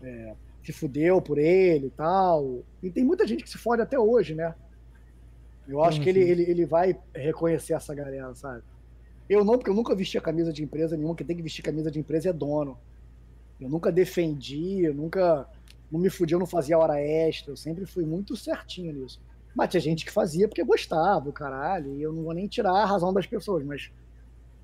é, 0.00 0.34
se 0.62 0.72
fudeu 0.72 1.20
por 1.20 1.38
ele 1.38 1.88
e 1.88 1.90
tal. 1.90 2.62
E 2.80 2.88
tem 2.88 3.04
muita 3.04 3.26
gente 3.26 3.42
que 3.42 3.50
se 3.50 3.58
fode 3.58 3.82
até 3.82 3.98
hoje, 3.98 4.34
né? 4.34 4.54
Eu 5.66 5.82
acho 5.82 5.98
Como 5.98 6.04
que 6.04 6.10
ele, 6.10 6.20
ele, 6.20 6.42
ele 6.42 6.66
vai 6.66 6.96
reconhecer 7.12 7.72
essa 7.74 7.92
galera, 7.94 8.32
sabe? 8.36 8.62
Eu 9.28 9.44
não, 9.44 9.56
porque 9.56 9.70
eu 9.70 9.74
nunca 9.74 9.94
vesti 9.94 10.16
a 10.18 10.20
camisa 10.20 10.52
de 10.52 10.62
empresa 10.62 10.96
nenhuma. 10.96 11.16
Quem 11.16 11.26
tem 11.26 11.36
que 11.36 11.42
vestir 11.42 11.62
camisa 11.62 11.90
de 11.90 11.98
empresa 11.98 12.30
é 12.30 12.32
dono. 12.32 12.78
Eu 13.60 13.68
nunca 13.68 13.92
defendi, 13.92 14.84
eu 14.84 14.94
nunca. 14.94 15.48
Não 15.90 15.98
me 15.98 16.08
fudi, 16.08 16.34
eu 16.34 16.38
não 16.38 16.46
fazia 16.46 16.78
hora 16.78 17.00
extra. 17.00 17.52
Eu 17.52 17.56
sempre 17.56 17.84
fui 17.84 18.04
muito 18.04 18.36
certinho 18.36 18.92
nisso. 18.92 19.20
Mas 19.54 19.70
tinha 19.70 19.80
gente 19.80 20.04
que 20.04 20.12
fazia 20.12 20.48
porque 20.48 20.62
gostava, 20.62 21.28
o 21.28 21.32
caralho. 21.32 21.94
E 21.96 22.02
eu 22.02 22.12
não 22.12 22.22
vou 22.22 22.32
nem 22.32 22.46
tirar 22.46 22.72
a 22.72 22.84
razão 22.84 23.12
das 23.12 23.26
pessoas, 23.26 23.64
mas 23.64 23.90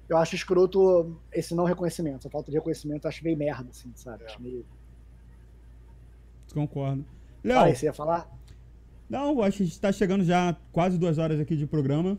eu 0.09 0.17
acho 0.17 0.37
escroto 0.37 1.21
esse 1.33 1.55
não 1.55 1.65
reconhecimento. 1.65 2.19
Essa 2.19 2.31
falta 2.31 2.51
de 2.51 2.57
reconhecimento 2.57 3.05
eu 3.05 3.09
acho 3.09 3.25
meio 3.25 3.37
merda, 3.37 3.71
assim, 3.71 3.91
sabe? 3.97 4.23
É. 4.23 4.27
Acho 4.27 4.41
meio. 4.41 4.65
Concordo. 6.55 7.05
Léo, 7.43 7.61
aí, 7.61 7.75
você 7.75 7.87
ia 7.87 7.93
falar? 7.93 8.31
não, 9.09 9.43
acho 9.43 9.59
que 9.59 9.63
a 9.63 9.67
gente 9.67 9.81
tá 9.81 9.93
chegando 9.93 10.25
já 10.25 10.57
quase 10.73 10.99
duas 10.99 11.19
horas 11.19 11.39
aqui 11.41 11.57
de 11.57 11.67
programa. 11.67 12.19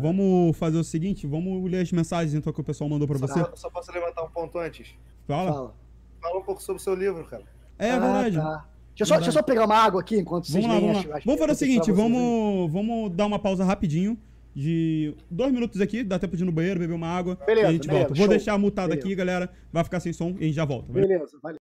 Vamos 0.00 0.56
fazer 0.56 0.78
o 0.78 0.84
seguinte, 0.84 1.26
vamos 1.26 1.70
ler 1.70 1.82
as 1.82 1.92
mensagens 1.92 2.32
então 2.32 2.50
que 2.50 2.60
o 2.60 2.64
pessoal 2.64 2.88
mandou 2.88 3.06
pra 3.06 3.18
Só, 3.18 3.26
você. 3.26 3.56
só 3.56 3.68
posso 3.68 3.92
levantar 3.92 4.22
um 4.22 4.30
ponto 4.30 4.58
antes? 4.58 4.94
Fala. 5.26 5.52
Fala. 5.52 5.74
Fala 6.22 6.38
um 6.38 6.42
pouco 6.42 6.62
sobre 6.62 6.80
o 6.80 6.82
seu 6.84 6.94
livro, 6.94 7.24
cara. 7.24 7.42
É 7.78 7.90
Ah, 7.90 7.98
verdade. 7.98 8.36
tá. 8.36 8.64
Deixa, 8.94 9.02
eu 9.02 9.06
só, 9.06 9.14
deixa 9.16 9.28
eu 9.30 9.32
só 9.32 9.42
pegar 9.42 9.64
uma 9.64 9.74
água 9.76 10.00
aqui 10.00 10.16
enquanto 10.18 10.46
vocês 10.46 10.64
Vamos 10.64 10.82
lá, 10.82 10.92
vamos 10.92 11.06
lá. 11.06 11.18
Vamos 11.24 11.40
fazer 11.40 11.52
o 11.52 11.56
seguinte, 11.56 11.90
vamos, 11.92 12.70
vamos 12.72 13.10
dar 13.12 13.26
uma 13.26 13.38
pausa 13.38 13.64
rapidinho 13.64 14.16
de 14.54 15.14
dois 15.30 15.50
minutos 15.50 15.80
aqui, 15.80 16.04
dá 16.04 16.18
tempo 16.18 16.36
de 16.36 16.42
ir 16.42 16.46
no 16.46 16.52
banheiro, 16.52 16.78
beber 16.78 16.92
uma 16.94 17.08
água 17.08 17.38
Beleza, 17.46 17.66
e 17.66 17.70
a 17.70 17.72
gente 17.72 17.86
beleza, 17.88 17.98
volta. 18.04 18.14
Vou 18.14 18.26
show. 18.26 18.28
deixar 18.28 18.58
mutado 18.58 18.90
Beleza. 18.90 19.06
aqui, 19.06 19.14
galera. 19.16 19.50
Vai 19.72 19.82
ficar 19.82 19.98
sem 19.98 20.12
som 20.12 20.30
e 20.38 20.44
a 20.44 20.46
gente 20.46 20.52
já 20.54 20.64
volta. 20.66 20.92
beleza? 20.92 21.08
Beleza, 21.14 21.38
valeu. 21.42 21.58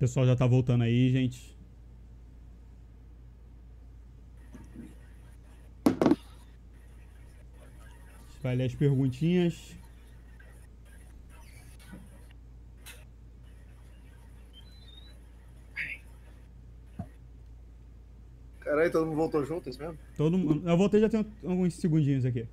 Pessoal 0.00 0.24
já 0.24 0.34
tá 0.34 0.46
voltando 0.46 0.82
aí, 0.82 1.10
gente. 1.10 1.54
A 5.84 5.92
gente 8.32 8.42
vai 8.42 8.56
ler 8.56 8.64
as 8.64 8.74
perguntinhas. 8.74 9.76
Caralho, 18.60 18.90
todo 18.90 19.04
mundo 19.04 19.16
voltou 19.16 19.44
junto, 19.44 19.68
é 19.68 19.70
isso 19.70 19.78
mesmo? 19.78 19.98
Todo 20.16 20.38
mundo. 20.38 20.66
Eu 20.66 20.76
voltei 20.78 21.00
já 21.00 21.10
tem 21.10 21.26
alguns 21.44 21.74
segundinhos 21.74 22.24
aqui. 22.24 22.48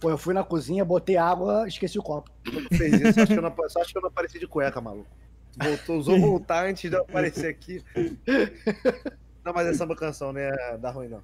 Pô, 0.00 0.10
eu 0.10 0.18
fui 0.18 0.34
na 0.34 0.42
cozinha, 0.42 0.84
botei 0.84 1.16
água, 1.16 1.68
esqueci 1.68 1.96
o 1.96 2.02
copo. 2.02 2.28
Fez 2.76 2.92
isso, 2.94 3.20
acho, 3.20 3.32
que 3.32 3.38
eu 3.38 3.42
não, 3.42 3.54
só 3.68 3.80
acho 3.80 3.92
que 3.92 3.98
eu 3.98 4.02
não 4.02 4.08
apareci 4.08 4.40
de 4.40 4.48
cueca, 4.48 4.80
maluco. 4.80 5.25
Voltou, 5.60 5.98
usou 5.98 6.18
voltar 6.20 6.66
antes 6.68 6.90
de 6.90 6.96
eu 6.96 7.02
aparecer 7.02 7.46
aqui. 7.48 7.82
Não, 9.44 9.52
mas 9.52 9.66
é 9.68 9.74
samba 9.74 9.94
canção, 9.94 10.32
né? 10.32 10.50
Dá 10.80 10.90
ruim, 10.90 11.06
não. 11.08 11.20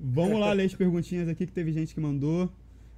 Vamos 0.00 0.40
lá 0.40 0.52
ler 0.54 0.64
as 0.64 0.74
perguntinhas 0.74 1.28
aqui 1.28 1.46
que 1.46 1.52
teve 1.52 1.70
gente 1.70 1.94
que 1.94 2.00
mandou. 2.00 2.50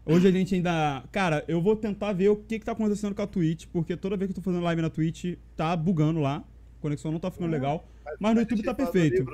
Hoje 0.07 0.29
a 0.29 0.31
gente 0.31 0.55
ainda. 0.55 1.03
Cara, 1.11 1.45
eu 1.49 1.61
vou 1.61 1.75
tentar 1.77 2.13
ver 2.13 2.29
o 2.29 2.37
que, 2.37 2.59
que 2.61 2.65
tá 2.65 2.71
acontecendo 2.73 3.15
com 3.17 3.23
a 3.23 3.27
Twitch, 3.27 3.67
porque 3.73 3.97
toda 3.97 4.17
vez 4.17 4.29
que 4.29 4.39
eu 4.39 4.43
tô 4.43 4.49
fazendo 4.49 4.63
live 4.63 4.81
na 4.81 4.89
Twitch, 4.91 5.37
tá 5.57 5.77
bugando 5.77 6.21
lá. 6.21 6.37
A 6.79 6.81
conexão 6.81 7.11
não 7.11 7.19
tá 7.19 7.31
ficando 7.33 7.51
legal. 7.51 7.85
Mas 8.21 8.35
no 8.35 8.41
YouTube 8.43 8.63
tá 8.63 8.73
perfeito. 8.75 9.27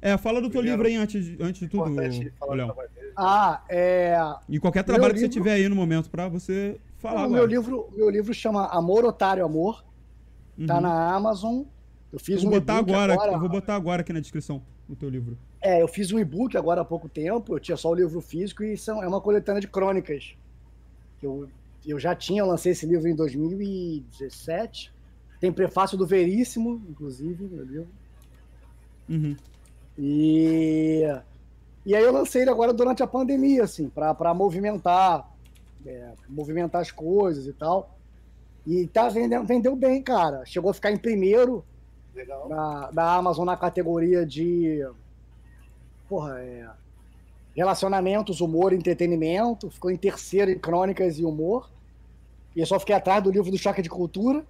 É, 0.00 0.16
fala 0.16 0.40
do 0.40 0.48
teu 0.50 0.60
livro 0.62 0.86
aí 0.86 0.96
antes, 0.96 1.24
de- 1.24 1.36
antes 1.40 1.60
de 1.60 1.68
tudo, 1.68 1.90
Léo. 1.94 2.74
Ah, 3.16 3.62
é. 3.68 4.16
E 4.48 4.58
qualquer 4.58 4.82
trabalho 4.82 5.12
que 5.12 5.20
você 5.20 5.26
livro- 5.26 5.40
tiver 5.42 5.52
aí 5.52 5.68
no 5.68 5.76
momento 5.76 6.10
pra 6.10 6.26
você 6.28 6.80
falar 6.96 7.26
o 7.26 7.30
meu 7.30 7.42
agora. 7.44 7.50
livro, 7.50 7.88
meu 7.94 8.08
livro 8.10 8.32
chama 8.34 8.66
Amor, 8.68 9.04
Otário, 9.04 9.44
Amor. 9.44 9.84
Tá 10.66 10.76
Uhum. 10.76 10.80
na 10.80 11.14
Amazon. 11.14 11.62
Eu 12.12 12.18
fiz 12.18 12.36
Eu 12.42 12.42
vou 12.42 12.50
um 12.50 12.60
botar 12.60 12.74
e-book 12.78 12.90
agora, 12.92 13.12
agora. 13.14 13.32
eu 13.32 13.40
vou 13.40 13.48
botar 13.48 13.74
agora 13.74 14.02
aqui 14.02 14.12
na 14.12 14.20
descrição 14.20 14.62
o 14.88 14.94
teu 14.94 15.08
livro. 15.08 15.38
É, 15.60 15.80
eu 15.82 15.88
fiz 15.88 16.12
um 16.12 16.18
e-book 16.18 16.56
agora 16.56 16.82
há 16.82 16.84
pouco 16.84 17.08
tempo, 17.08 17.54
eu 17.54 17.60
tinha 17.60 17.76
só 17.76 17.88
o 17.90 17.94
livro 17.94 18.20
físico 18.20 18.62
e 18.62 18.76
são, 18.76 19.02
é 19.02 19.08
uma 19.08 19.20
coletânea 19.20 19.60
de 19.60 19.68
crônicas. 19.68 20.34
Eu, 21.22 21.48
eu 21.86 21.98
já 21.98 22.14
tinha, 22.14 22.42
eu 22.42 22.46
lancei 22.46 22.72
esse 22.72 22.84
livro 22.84 23.08
em 23.08 23.14
2017. 23.14 24.92
Tem 25.40 25.52
prefácio 25.52 25.96
do 25.96 26.06
Veríssimo, 26.06 26.82
inclusive, 26.88 27.44
meu 27.44 27.64
livro. 27.64 27.88
Uhum. 29.08 29.36
E, 29.98 31.02
e 31.84 31.94
aí 31.94 32.02
eu 32.02 32.12
lancei 32.12 32.42
ele 32.42 32.50
agora 32.50 32.72
durante 32.72 33.02
a 33.02 33.06
pandemia, 33.06 33.64
assim, 33.64 33.88
para 33.88 34.34
movimentar, 34.34 35.28
é, 35.86 36.12
movimentar 36.28 36.80
as 36.80 36.90
coisas 36.90 37.46
e 37.46 37.52
tal. 37.52 37.96
E 38.66 38.86
tá 38.86 39.08
vendendo, 39.08 39.44
vendeu 39.46 39.74
bem, 39.74 40.02
cara. 40.02 40.44
Chegou 40.44 40.70
a 40.70 40.74
ficar 40.74 40.92
em 40.92 40.96
primeiro 40.96 41.64
Legal. 42.14 42.48
da, 42.48 42.90
da 42.90 43.14
Amazon 43.14 43.44
na 43.44 43.56
categoria 43.56 44.24
de 44.24 44.86
porra, 46.08 46.40
é, 46.40 46.68
relacionamentos, 47.56 48.40
humor 48.40 48.72
entretenimento. 48.72 49.70
Ficou 49.70 49.90
em 49.90 49.96
terceiro 49.96 50.50
em 50.50 50.58
crônicas 50.58 51.18
e 51.18 51.24
humor. 51.24 51.70
E 52.54 52.60
eu 52.60 52.66
só 52.66 52.78
fiquei 52.78 52.94
atrás 52.94 53.22
do 53.22 53.30
livro 53.30 53.50
do 53.50 53.58
Choque 53.58 53.82
de 53.82 53.88
Cultura, 53.88 54.44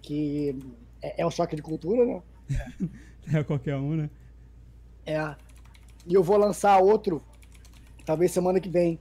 que 0.00 0.58
é, 1.02 1.22
é 1.22 1.26
o 1.26 1.30
Choque 1.30 1.54
de 1.56 1.62
Cultura, 1.62 2.04
né? 2.04 2.22
É 3.32 3.42
qualquer 3.42 3.76
um, 3.76 3.96
né? 3.96 4.10
É. 5.06 5.34
E 6.06 6.12
eu 6.12 6.22
vou 6.22 6.36
lançar 6.36 6.78
outro, 6.78 7.22
talvez 8.04 8.30
semana 8.30 8.60
que 8.60 8.68
vem. 8.68 9.00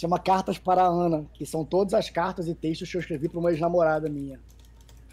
Chama 0.00 0.18
Cartas 0.18 0.56
para 0.56 0.82
a 0.82 0.86
Ana, 0.86 1.26
que 1.34 1.44
são 1.44 1.62
todas 1.62 1.92
as 1.92 2.08
cartas 2.08 2.48
e 2.48 2.54
textos 2.54 2.90
que 2.90 2.96
eu 2.96 3.00
escrevi 3.02 3.28
para 3.28 3.38
uma 3.38 3.50
ex-namorada 3.50 4.08
minha. 4.08 4.40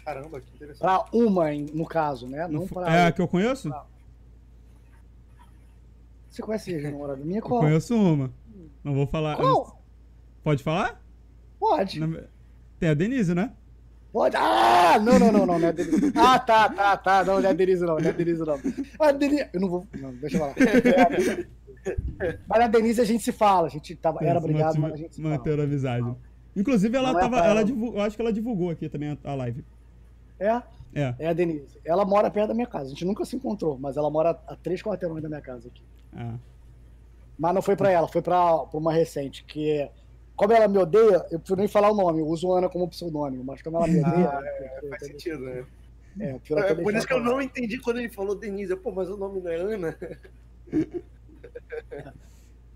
Caramba, 0.02 0.40
que 0.40 0.50
interessante. 0.54 0.80
Para 0.80 1.04
uma, 1.12 1.52
em- 1.52 1.66
no 1.74 1.84
caso, 1.84 2.26
né? 2.26 2.48
Não 2.48 2.66
para. 2.66 2.90
É 2.94 3.06
a 3.06 3.12
que 3.12 3.20
eu 3.20 3.28
conheço? 3.28 3.70
Você 6.30 6.40
conhece 6.40 6.70
a 6.72 6.74
ex-namorada 6.76 7.22
minha? 7.22 7.38
Eu 7.40 7.42
Qual? 7.42 7.60
conheço 7.60 7.94
uma. 7.94 8.32
Não 8.82 8.94
vou 8.94 9.06
falar. 9.06 9.36
Qual? 9.36 9.78
Pode 10.42 10.62
falar? 10.62 11.02
Pode. 11.60 12.00
Na- 12.00 12.22
Tem 12.80 12.88
a 12.88 12.94
Denise, 12.94 13.34
né? 13.34 13.52
Pode. 14.10 14.36
Ah! 14.36 14.98
Não, 14.98 15.18
não, 15.18 15.30
não, 15.30 15.44
não, 15.46 15.58
não 15.58 15.66
é 15.66 15.68
a 15.68 15.72
Denise. 15.72 16.12
Ah, 16.16 16.38
tá, 16.38 16.66
tá, 16.70 16.96
tá. 16.96 17.24
Não, 17.24 17.40
não 17.42 17.46
é 17.48 17.50
a 17.50 17.54
Denise, 17.54 17.84
não. 17.84 17.98
Não 17.98 18.06
é 18.06 18.08
a 18.08 18.12
Denise, 18.12 18.40
não. 18.42 18.58
A 19.00 19.12
Denise. 19.12 19.48
Eu 19.52 19.60
não 19.60 19.68
vou. 19.68 19.86
Não, 19.98 20.14
deixa 20.14 20.36
eu 20.36 20.40
falar. 20.40 20.54
Mas 22.48 22.60
a 22.60 22.66
Denise 22.66 23.00
a 23.00 23.04
gente 23.04 23.22
se 23.22 23.32
fala. 23.32 23.66
A 23.66 23.70
gente 23.70 23.94
tava, 23.96 24.18
era 24.24 24.40
Se 24.40 24.46
brigado, 24.46 24.78
mantive- 24.78 24.82
mas 24.82 24.92
a 24.92 24.96
gente 24.96 25.14
se 25.16 25.22
fala. 25.22 25.36
Manter 25.36 25.60
a 25.60 25.62
amizade. 25.64 26.14
Inclusive, 26.56 26.96
ela 26.96 27.12
Não 27.12 27.18
é 27.18 27.22
tava. 27.22 27.36
pra 27.36 27.46
ela 27.46 27.64
divulgou, 27.64 27.96
eu 27.98 28.02
acho 28.02 28.16
que 28.16 28.22
ela 28.22 28.32
divulgou 28.32 28.70
aqui 28.70 28.88
também 28.88 29.10
a, 29.10 29.30
a 29.30 29.34
live. 29.34 29.64
É? 30.40 30.62
É. 30.94 31.14
É 31.18 31.28
a 31.28 31.32
Denise. 31.32 31.78
Ela 31.84 32.04
mora 32.04 32.30
perto 32.30 32.48
da 32.48 32.54
minha 32.54 32.66
casa. 32.66 32.86
A 32.86 32.88
gente 32.88 33.04
nunca 33.04 33.24
se 33.24 33.36
encontrou, 33.36 33.78
mas 33.78 33.96
ela 33.96 34.10
mora 34.10 34.30
a 34.46 34.56
três 34.56 34.82
quarteirões 34.82 35.22
da 35.22 35.28
minha 35.28 35.40
casa 35.40 35.68
aqui. 35.68 35.82
Ah. 36.16 36.34
Mas 37.38 37.54
não 37.54 37.62
foi 37.62 37.76
pra 37.76 37.90
ela, 37.90 38.08
foi 38.08 38.20
pra, 38.22 38.58
pra 38.66 38.78
uma 38.78 38.92
recente, 38.92 39.44
que 39.44 39.88
como 40.34 40.52
ela 40.52 40.66
me 40.68 40.78
odeia, 40.78 41.24
eu 41.30 41.38
prefiro 41.38 41.58
nem 41.58 41.68
falar 41.68 41.90
o 41.90 41.94
nome, 41.96 42.20
eu 42.20 42.26
uso 42.26 42.52
Ana 42.52 42.68
como 42.68 42.88
pseudônimo, 42.88 43.44
mas 43.44 43.60
como 43.62 43.76
ela 43.76 43.86
me 43.86 44.00
odeia. 44.00 44.28
Ah, 44.30 44.42
eu- 44.82 44.88
Faz 44.90 45.06
sentido, 45.06 45.38
né? 45.44 45.64
é, 46.20 46.30
É 46.30 46.74
por 46.74 46.94
isso 46.94 47.06
que 47.06 47.12
eu 47.12 47.20
não 47.20 47.40
entendi 47.40 47.78
quando 47.78 47.98
ele 47.98 48.08
falou 48.08 48.34
Denise. 48.34 48.74
Pô, 48.76 48.90
mas 48.90 49.08
o 49.08 49.16
nome 49.16 49.40
não 49.40 49.50
é 49.50 49.56
Ana? 49.56 49.96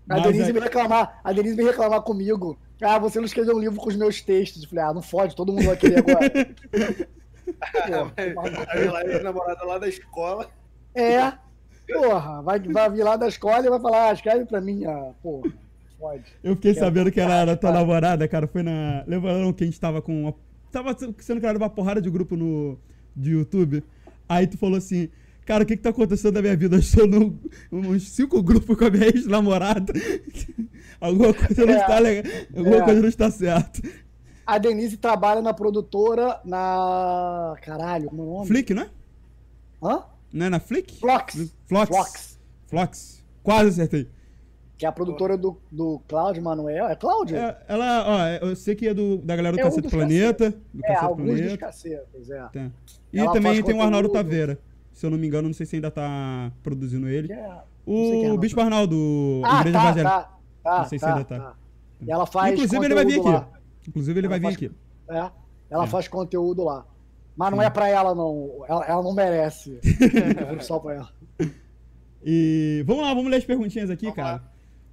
A 0.09 0.15
Mas 0.15 0.23
Denise 0.23 0.49
é- 0.49 0.53
me 0.53 0.59
reclamar, 0.59 1.21
a 1.23 1.31
Denise 1.31 1.55
me 1.55 1.63
reclamar 1.63 2.01
comigo. 2.01 2.57
Ah, 2.81 2.99
você 2.99 3.19
não 3.19 3.25
escreveu 3.25 3.55
um 3.55 3.59
livro 3.59 3.79
com 3.79 3.87
os 3.87 3.95
meus 3.95 4.21
textos. 4.21 4.63
Eu 4.63 4.69
falei, 4.69 4.83
ah, 4.83 4.93
não 4.93 5.01
fode, 5.01 5.33
todo 5.35 5.53
mundo 5.53 5.65
vai 5.65 5.77
querer 5.77 5.99
agora. 5.99 6.29
Pô, 8.35 8.41
Aí 8.69 8.85
lá, 8.85 9.03
minha 9.03 9.23
namorada 9.23 9.63
lá 9.63 9.77
da 9.77 9.87
escola. 9.87 10.49
é, 10.93 11.33
porra, 11.87 12.41
vai, 12.41 12.59
vai 12.59 12.89
vir 12.89 13.03
lá 13.03 13.15
da 13.15 13.27
escola 13.27 13.65
e 13.65 13.69
vai 13.69 13.79
falar, 13.79 14.09
ah, 14.09 14.13
escreve 14.13 14.45
pra 14.45 14.59
mim, 14.59 14.83
ah, 14.85 15.11
porra, 15.21 15.49
fode. 15.97 16.23
Eu 16.43 16.55
fiquei 16.55 16.73
sabendo 16.73 17.11
que 17.11 17.21
ela 17.21 17.35
era 17.35 17.55
tua 17.55 17.69
cara. 17.69 17.81
namorada, 17.81 18.27
cara. 18.27 18.47
Foi 18.47 18.61
na. 18.61 19.03
Lembrando 19.07 19.53
que 19.53 19.63
a 19.63 19.67
gente 19.67 19.79
tava 19.79 20.01
com. 20.01 20.23
Uma... 20.23 20.35
Tava 20.71 20.95
sendo 21.19 21.39
criado 21.39 21.57
uma 21.57 21.69
porrada 21.69 22.01
de 22.01 22.09
grupo 22.09 22.35
no 22.35 22.77
de 23.15 23.31
YouTube. 23.31 23.83
Aí 24.27 24.47
tu 24.47 24.57
falou 24.57 24.77
assim. 24.77 25.09
Cara, 25.45 25.63
o 25.63 25.65
que 25.67 25.75
que 25.75 25.83
tá 25.83 25.89
acontecendo 25.89 26.35
na 26.35 26.41
minha 26.41 26.55
vida? 26.55 26.75
Eu 26.75 26.79
estou 26.79 27.05
num 27.07 27.37
uns 27.71 28.09
cinco 28.09 28.41
grupos 28.41 28.77
com 28.77 28.85
a 28.85 28.89
minha 28.89 29.05
ex-namorada. 29.07 29.91
Alguma 31.01 31.33
coisa 31.33 31.65
não 31.65 31.73
É. 31.73 31.77
está 31.81 31.99
legal. 31.99 32.31
Alguma 32.55 32.75
É. 32.77 32.81
coisa 32.81 33.01
não 33.01 33.09
está 33.09 33.29
certa. 33.31 33.81
A 34.45 34.57
Denise 34.57 34.97
trabalha 34.97 35.41
na 35.41 35.53
produtora 35.53 36.39
na. 36.45 37.55
Caralho, 37.61 38.09
como 38.09 38.21
é 38.21 38.25
o 38.25 38.33
nome? 38.35 38.47
Flick, 38.47 38.73
né? 38.73 38.89
Hã? 39.81 40.03
Não 40.31 40.45
é 40.45 40.49
na 40.49 40.59
Flick? 40.59 40.97
Flox. 40.99 41.51
Flox. 41.65 41.89
Flox. 41.89 42.39
Flox. 42.67 43.23
Quase 43.41 43.69
acertei. 43.69 44.09
Que 44.77 44.85
é 44.85 44.89
a 44.89 44.91
produtora 44.91 45.37
do, 45.37 45.57
do 45.71 45.99
Cláudio 46.07 46.41
Manuel. 46.43 46.87
É 46.87 46.95
Cláudio? 46.95 47.37
É, 47.37 47.57
ela, 47.67 48.05
ó, 48.41 48.47
eu 48.47 48.55
sei 48.55 48.75
que 48.75 48.87
é 48.87 48.93
do, 48.93 49.17
da 49.17 49.35
galera 49.35 49.55
do 49.55 49.59
É 49.59 49.63
um 49.63 49.67
Cacete 49.67 49.81
dos 49.83 49.91
Planeta. 49.91 50.49
Do 50.73 50.79
É, 50.83 50.87
Cacete 50.87 51.05
alguns 51.05 51.25
dos 51.25 51.35
Planeta. 51.39 51.57
cacetas, 51.57 52.29
é. 52.29 52.39
Tá. 52.51 52.71
E 53.13 53.19
Ela 53.19 53.31
também 53.31 53.63
tem 53.63 53.75
o 53.75 53.81
Arnaldo. 53.81 54.09
Taveira. 54.09 54.59
Se 54.93 55.05
eu 55.05 55.09
não 55.09 55.17
me 55.17 55.27
engano, 55.27 55.47
não 55.49 55.53
sei 55.53 55.65
se 55.65 55.75
ainda 55.75 55.91
tá 55.91 56.51
produzindo 56.61 57.07
ele. 57.09 57.33
É- 57.33 57.35
é 57.35 57.61
O 57.85 58.19
Arnaldo 58.21 58.37
Bispo 58.39 58.61
Arnaldo, 58.61 59.41
Ah, 59.43 59.59
Igreja 59.61 59.77
tá, 59.77 59.83
Evangélica. 59.85 60.09
tá, 60.09 60.37
tá. 60.63 60.77
Não 60.79 60.85
sei 60.85 60.99
se 60.99 61.05
tá, 61.05 61.11
ainda 61.13 61.25
tá. 61.25 61.55
E 62.01 62.11
ela 62.11 62.25
faz 62.25 62.53
Inclusive, 62.53 62.85
ele 62.85 62.95
vai 62.95 63.05
vir 63.05 63.19
aqui. 63.19 63.29
lá. 63.29 63.49
Inclusive, 63.87 64.19
ele 64.19 64.27
Ela 64.27 64.31
vai 64.31 64.39
vir 64.39 64.43
faz- 64.45 64.55
aqui. 64.55 64.71
É, 65.09 65.31
ela 65.69 65.83
É. 65.83 65.87
faz 65.87 66.07
conteúdo 66.07 66.63
lá. 66.63 66.85
Mas 67.35 67.51
não 67.51 67.61
é 67.61 67.69
pra 67.69 67.89
ela, 67.89 68.13
não. 68.13 68.63
Ela, 68.67 68.85
ela 68.85 69.03
não 69.03 69.13
merece. 69.13 69.79
Só 70.61 70.79
pra 70.79 70.93
ela. 70.95 71.09
E 72.25 72.83
vamos 72.85 73.03
lá, 73.03 73.13
vamos 73.13 73.29
ler 73.29 73.37
as 73.37 73.45
perguntinhas 73.45 73.89
aqui, 73.89 74.03
Vamos 74.05 74.15
cara. 74.15 74.31
lá. 74.33 74.43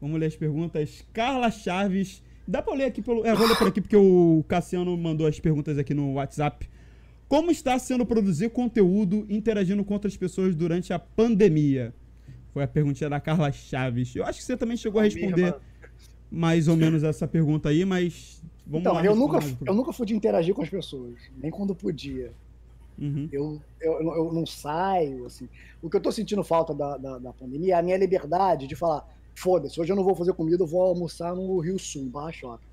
Vamos 0.00 0.18
ler 0.18 0.26
as 0.26 0.36
perguntas. 0.36 1.04
Carla 1.12 1.50
Chaves. 1.50 2.22
Dá 2.48 2.60
pra 2.62 2.74
ler 2.74 2.84
aqui 2.86 3.02
pelo. 3.02 3.24
É, 3.24 3.34
vou 3.34 3.46
ler 3.46 3.56
por 3.56 3.68
aqui 3.68 3.80
porque 3.80 3.96
o 3.96 4.44
Cassiano 4.48 4.96
mandou 4.96 5.26
as 5.26 5.38
perguntas 5.38 5.78
aqui 5.78 5.94
no 5.94 6.14
WhatsApp. 6.14 6.68
Como 7.30 7.52
está 7.52 7.78
sendo 7.78 8.04
produzir 8.04 8.50
conteúdo 8.50 9.24
interagindo 9.28 9.84
com 9.84 9.94
outras 9.94 10.16
pessoas 10.16 10.56
durante 10.56 10.92
a 10.92 10.98
pandemia? 10.98 11.94
Foi 12.52 12.64
a 12.64 12.66
perguntinha 12.66 13.08
da 13.08 13.20
Carla 13.20 13.52
Chaves. 13.52 14.16
Eu 14.16 14.24
acho 14.24 14.40
que 14.40 14.44
você 14.44 14.56
também 14.56 14.76
chegou 14.76 15.00
a 15.00 15.04
responder 15.04 15.54
mais 16.28 16.66
ou 16.66 16.74
menos 16.74 17.04
essa 17.04 17.28
pergunta 17.28 17.68
aí, 17.68 17.84
mas 17.84 18.42
vamos 18.66 18.80
Então, 18.80 18.94
lá. 18.94 19.04
eu 19.04 19.14
nunca, 19.14 19.38
eu 19.64 19.72
nunca 19.72 19.92
fui 19.92 20.06
de 20.06 20.12
interagir 20.16 20.52
com 20.52 20.62
as 20.62 20.68
pessoas. 20.68 21.14
Nem 21.40 21.52
quando 21.52 21.72
podia. 21.72 22.32
Uhum. 22.98 23.28
Eu, 23.30 23.62
eu, 23.80 23.92
eu 24.02 24.32
não 24.32 24.44
saio, 24.44 25.24
assim. 25.24 25.48
O 25.80 25.88
que 25.88 25.98
eu 25.98 26.00
tô 26.00 26.10
sentindo 26.10 26.42
falta 26.42 26.74
da, 26.74 26.96
da, 26.96 27.18
da 27.18 27.32
pandemia 27.32 27.76
é 27.76 27.78
a 27.78 27.82
minha 27.82 27.96
liberdade 27.96 28.66
de 28.66 28.74
falar, 28.74 29.06
foda-se, 29.36 29.80
hoje 29.80 29.92
eu 29.92 29.96
não 29.96 30.02
vou 30.02 30.16
fazer 30.16 30.32
comida, 30.32 30.64
eu 30.64 30.66
vou 30.66 30.82
almoçar 30.82 31.32
no 31.36 31.60
Rio 31.60 31.78
Sul, 31.78 32.06
Barra 32.06 32.32
Shopping. 32.32 32.66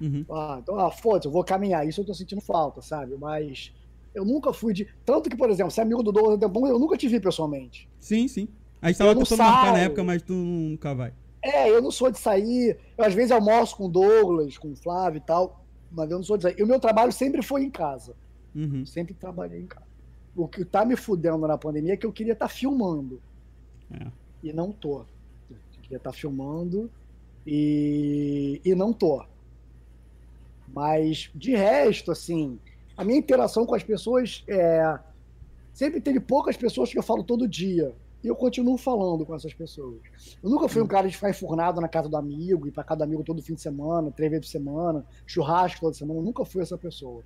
Uhum. 0.00 0.24
Ah, 0.30 0.60
então, 0.62 0.78
ah, 0.78 0.92
foda-se, 0.92 1.26
eu 1.26 1.32
vou 1.32 1.42
caminhar. 1.42 1.84
Isso 1.88 2.00
eu 2.00 2.04
tô 2.04 2.14
sentindo 2.14 2.40
falta, 2.40 2.80
sabe? 2.80 3.16
Mas 3.18 3.72
eu 4.14 4.24
nunca 4.24 4.52
fui 4.52 4.72
de. 4.72 4.86
Tanto 5.04 5.30
que, 5.30 5.36
por 5.36 5.50
exemplo, 5.50 5.70
você 5.70 5.80
é 5.80 5.84
amigo 5.84 6.02
do 6.02 6.12
Douglas 6.12 6.38
Debon, 6.38 6.66
eu 6.66 6.78
nunca 6.78 6.96
te 6.96 7.08
vi 7.08 7.20
pessoalmente. 7.20 7.88
Sim, 7.98 8.26
sim. 8.28 8.48
A 8.82 8.88
gente 8.88 8.98
tava 8.98 9.10
Eu 9.10 9.16
tentando 9.16 9.38
marcar 9.38 9.72
na 9.72 9.78
época, 9.78 10.02
mas 10.02 10.22
tu 10.22 10.32
nunca 10.32 10.94
vai. 10.94 11.12
É, 11.42 11.70
eu 11.70 11.80
não 11.80 11.90
sou 11.90 12.10
de 12.10 12.18
sair. 12.18 12.78
Eu 12.96 13.04
às 13.04 13.14
vezes 13.14 13.30
almoço 13.30 13.76
com 13.76 13.86
o 13.86 13.88
Douglas, 13.88 14.58
com 14.58 14.72
o 14.72 14.76
Flávio 14.76 15.18
e 15.18 15.20
tal, 15.20 15.64
mas 15.90 16.10
eu 16.10 16.16
não 16.16 16.24
sou 16.24 16.36
de 16.36 16.44
sair. 16.44 16.58
E 16.58 16.62
o 16.62 16.66
meu 16.66 16.80
trabalho 16.80 17.12
sempre 17.12 17.42
foi 17.42 17.62
em 17.62 17.70
casa. 17.70 18.14
Uhum. 18.54 18.84
Sempre 18.84 19.14
trabalhei 19.14 19.60
em 19.60 19.66
casa. 19.66 19.86
O 20.34 20.48
que 20.48 20.64
tá 20.64 20.84
me 20.84 20.96
fudendo 20.96 21.46
na 21.46 21.58
pandemia 21.58 21.94
é 21.94 21.96
que 21.96 22.06
eu 22.06 22.12
queria 22.12 22.32
estar 22.32 22.48
filmando. 22.48 23.20
É. 23.92 24.06
E 24.42 24.52
não 24.52 24.72
tô. 24.72 25.00
Eu 25.50 25.56
queria 25.82 25.98
estar 25.98 26.12
filmando 26.12 26.90
e, 27.46 28.60
e 28.64 28.74
não 28.74 28.92
tô. 28.92 29.24
Mas 30.72 31.30
de 31.34 31.54
resto, 31.54 32.12
assim, 32.12 32.58
a 33.00 33.04
minha 33.04 33.18
interação 33.18 33.64
com 33.64 33.74
as 33.74 33.82
pessoas 33.82 34.44
é. 34.46 34.98
Sempre 35.72 36.02
teve 36.02 36.20
poucas 36.20 36.54
pessoas 36.54 36.92
que 36.92 36.98
eu 36.98 37.02
falo 37.02 37.24
todo 37.24 37.48
dia. 37.48 37.94
E 38.22 38.26
eu 38.26 38.36
continuo 38.36 38.76
falando 38.76 39.24
com 39.24 39.34
essas 39.34 39.54
pessoas. 39.54 39.96
Eu 40.42 40.50
nunca 40.50 40.68
fui 40.68 40.82
um 40.82 40.86
cara 40.86 41.08
de 41.08 41.14
ficar 41.14 41.30
enfurnado 41.30 41.80
na 41.80 41.88
casa 41.88 42.10
do 42.10 42.16
amigo, 42.18 42.66
ir 42.66 42.70
pra 42.70 42.84
casa 42.84 42.98
do 42.98 43.04
amigo 43.04 43.24
todo 43.24 43.40
fim 43.40 43.54
de 43.54 43.62
semana, 43.62 44.10
três 44.10 44.30
vezes 44.30 44.46
por 44.46 44.52
semana, 44.52 45.06
churrasco 45.26 45.80
toda 45.80 45.94
semana. 45.94 46.20
Eu 46.20 46.22
nunca 46.22 46.44
fui 46.44 46.60
essa 46.60 46.76
pessoa. 46.76 47.22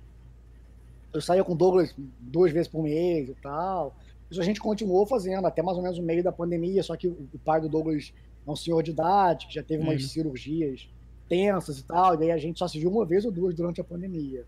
Eu 1.13 1.19
saía 1.19 1.43
com 1.43 1.51
o 1.51 1.55
Douglas 1.55 1.93
duas 2.21 2.53
vezes 2.53 2.69
por 2.69 2.81
mês 2.81 3.27
e 3.27 3.35
tal. 3.35 3.93
Isso 4.31 4.39
a 4.39 4.45
gente 4.45 4.61
continuou 4.61 5.05
fazendo 5.05 5.45
até 5.45 5.61
mais 5.61 5.75
ou 5.75 5.83
menos 5.83 5.97
o 5.97 6.03
meio 6.03 6.23
da 6.23 6.31
pandemia, 6.31 6.81
só 6.81 6.95
que 6.95 7.09
o 7.09 7.39
pai 7.43 7.59
do 7.59 7.67
Douglas 7.67 8.13
é 8.47 8.49
um 8.49 8.55
senhor 8.55 8.81
de 8.81 8.91
idade, 8.91 9.47
que 9.47 9.55
já 9.55 9.63
teve 9.63 9.83
umas 9.83 9.95
Ele. 9.95 10.07
cirurgias 10.07 10.87
tensas 11.27 11.79
e 11.79 11.83
tal, 11.83 12.13
e 12.13 12.17
daí 12.17 12.31
a 12.31 12.37
gente 12.37 12.59
só 12.59 12.67
se 12.67 12.79
viu 12.79 12.89
uma 12.89 13.05
vez 13.05 13.25
ou 13.25 13.31
duas 13.31 13.53
durante 13.53 13.81
a 13.81 13.83
pandemia. 13.83 14.45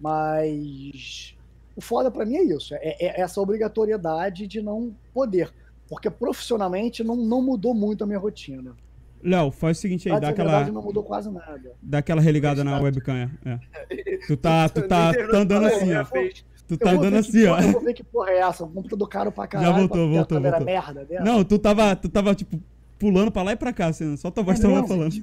Mas 0.00 1.34
o 1.76 1.80
foda 1.80 2.10
pra 2.10 2.24
mim 2.24 2.36
é 2.36 2.42
isso, 2.42 2.74
é, 2.74 2.96
é 3.00 3.20
essa 3.20 3.40
obrigatoriedade 3.40 4.46
de 4.46 4.60
não 4.62 4.94
poder. 5.12 5.52
Porque 5.88 6.08
profissionalmente 6.10 7.04
não, 7.04 7.16
não 7.16 7.42
mudou 7.42 7.74
muito 7.74 8.04
a 8.04 8.06
minha 8.06 8.18
rotina. 8.18 8.74
Léo, 9.22 9.50
faz 9.50 9.78
o 9.78 9.80
seguinte 9.80 10.10
aí, 10.10 10.20
dá 10.20 10.28
aquela, 10.28 10.50
verdade, 10.50 10.70
não 10.72 10.82
mudou 10.82 11.02
quase 11.02 11.30
nada. 11.30 11.72
dá 11.82 11.98
aquela 11.98 12.20
religada 12.20 12.62
na 12.62 12.78
webcam. 12.80 13.30
É. 13.44 13.58
Tu 14.26 14.36
tá, 14.38 14.68
tu 14.70 14.80
tá, 14.88 15.12
tá 15.12 15.36
andando 15.36 15.66
assim, 15.66 15.88
já 15.88 16.00
ó. 16.00 16.04
fez. 16.06 16.44
Tu 16.66 16.78
tá 16.78 16.92
andando 16.92 17.16
assim, 17.18 17.42
que 17.42 17.46
ó. 17.46 17.60
Eu 17.60 17.72
vou 17.72 17.80
ver 17.82 17.92
que 17.92 18.02
porra 18.02 18.30
é 18.30 18.38
essa, 18.38 18.64
um 18.64 18.70
computador 18.70 19.06
caro 19.06 19.30
pra 19.30 19.46
caralho. 19.46 19.74
voltou, 19.74 20.02
a 20.02 20.06
voltou, 20.08 20.38
câmera 20.38 20.56
voltou. 20.58 20.74
merda 20.74 21.04
dessa. 21.04 21.22
Não, 21.24 21.44
tu 21.44 21.58
tava, 21.58 21.94
tu 21.94 22.08
tava, 22.08 22.34
tipo, 22.34 22.58
pulando 22.98 23.30
pra 23.30 23.42
lá 23.42 23.52
e 23.52 23.56
pra 23.56 23.70
cá, 23.72 23.88
assim, 23.88 24.16
só 24.16 24.30
tua 24.30 24.42
voz 24.42 24.58
É 24.58 24.62
tava 24.62 24.74
mesmo? 24.74 24.88
falando. 24.88 25.14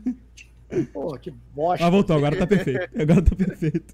Pô, 0.93 1.17
que 1.17 1.31
bosta. 1.53 1.85
Ah, 1.85 1.89
voltou, 1.89 2.15
agora 2.15 2.35
tá 2.37 2.47
perfeito. 2.47 2.89
Agora 2.99 3.21
tá 3.21 3.35
perfeito. 3.35 3.93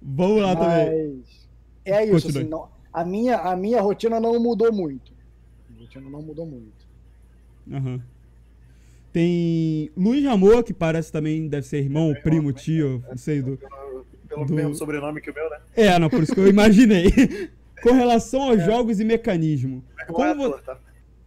Vamos 0.00 0.42
lá 0.42 0.56
também. 0.56 1.16
Mas 1.18 1.48
é 1.84 2.04
isso, 2.06 2.28
assim, 2.28 2.44
não- 2.44 2.68
a, 2.92 3.04
minha, 3.04 3.36
a 3.38 3.56
minha 3.56 3.80
rotina 3.80 4.20
não 4.20 4.38
mudou 4.40 4.72
muito. 4.72 5.12
A 5.76 5.80
rotina 5.80 6.08
não 6.10 6.22
mudou 6.22 6.46
muito. 6.46 6.86
Aham. 7.70 8.00
Tem 9.12 9.90
Luiz 9.96 10.24
Ramor, 10.24 10.62
que 10.64 10.72
parece 10.72 11.12
também, 11.12 11.46
deve 11.46 11.66
ser 11.66 11.78
irmão, 11.78 12.14
primo, 12.22 12.50
tio, 12.52 13.04
não 13.08 13.16
sei 13.16 13.42
do... 13.42 13.58
Pelo, 13.58 14.06
pelo 14.28 14.44
Do- 14.46 14.54
mesmo 14.54 14.74
sobrenome 14.74 15.20
que 15.20 15.30
o 15.30 15.34
meu, 15.34 15.50
né? 15.50 15.58
É, 15.76 15.98
não, 15.98 16.08
por 16.08 16.22
isso 16.22 16.34
que 16.34 16.40
eu 16.40 16.48
imaginei. 16.48 17.10
Com 17.82 17.92
relação 17.92 18.42
aos 18.50 18.64
jogos 18.64 19.00
e 19.00 19.04
mecanismo. 19.04 19.84
Irmão 20.00 20.14
Como, 20.14 20.24
é 20.30 20.34
vo- 20.34 20.46
ator, 20.54 20.62
tá? 20.62 20.78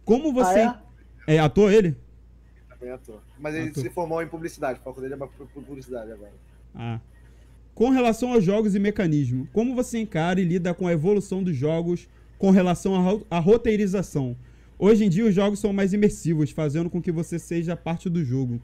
como 0.04 0.32
você... 0.32 0.60
Ah, 0.60 0.82
é? 1.28 1.38
ator 1.38 1.70
ele? 1.72 1.94
Também 2.78 2.92
é 2.92 2.96
ator. 2.96 3.20
Mas 3.38 3.54
ele 3.54 3.70
Ator. 3.70 3.82
se 3.82 3.90
formou 3.90 4.22
em 4.22 4.26
publicidade, 4.28 4.78
a 4.80 4.82
faculdade 4.82 5.14
é 5.14 5.16
pra 5.16 5.26
publicidade 5.54 6.12
agora. 6.12 6.32
Ah. 6.74 7.00
Com 7.74 7.90
relação 7.90 8.32
aos 8.32 8.44
jogos 8.44 8.74
e 8.74 8.78
mecanismo, 8.78 9.46
como 9.52 9.74
você 9.74 9.98
encara 9.98 10.40
e 10.40 10.44
lida 10.44 10.72
com 10.74 10.86
a 10.86 10.92
evolução 10.92 11.42
dos 11.42 11.56
jogos 11.56 12.08
com 12.38 12.50
relação 12.50 12.94
à 12.94 12.98
ro- 13.00 13.26
à 13.30 13.38
roteirização? 13.38 14.36
Hoje 14.78 15.04
em 15.04 15.08
dia 15.08 15.24
os 15.24 15.34
jogos 15.34 15.58
são 15.58 15.72
mais 15.72 15.92
imersivos, 15.92 16.50
fazendo 16.50 16.88
com 16.90 17.00
que 17.00 17.10
você 17.12 17.38
seja 17.38 17.74
parte 17.76 18.08
do 18.10 18.22
jogo. 18.24 18.60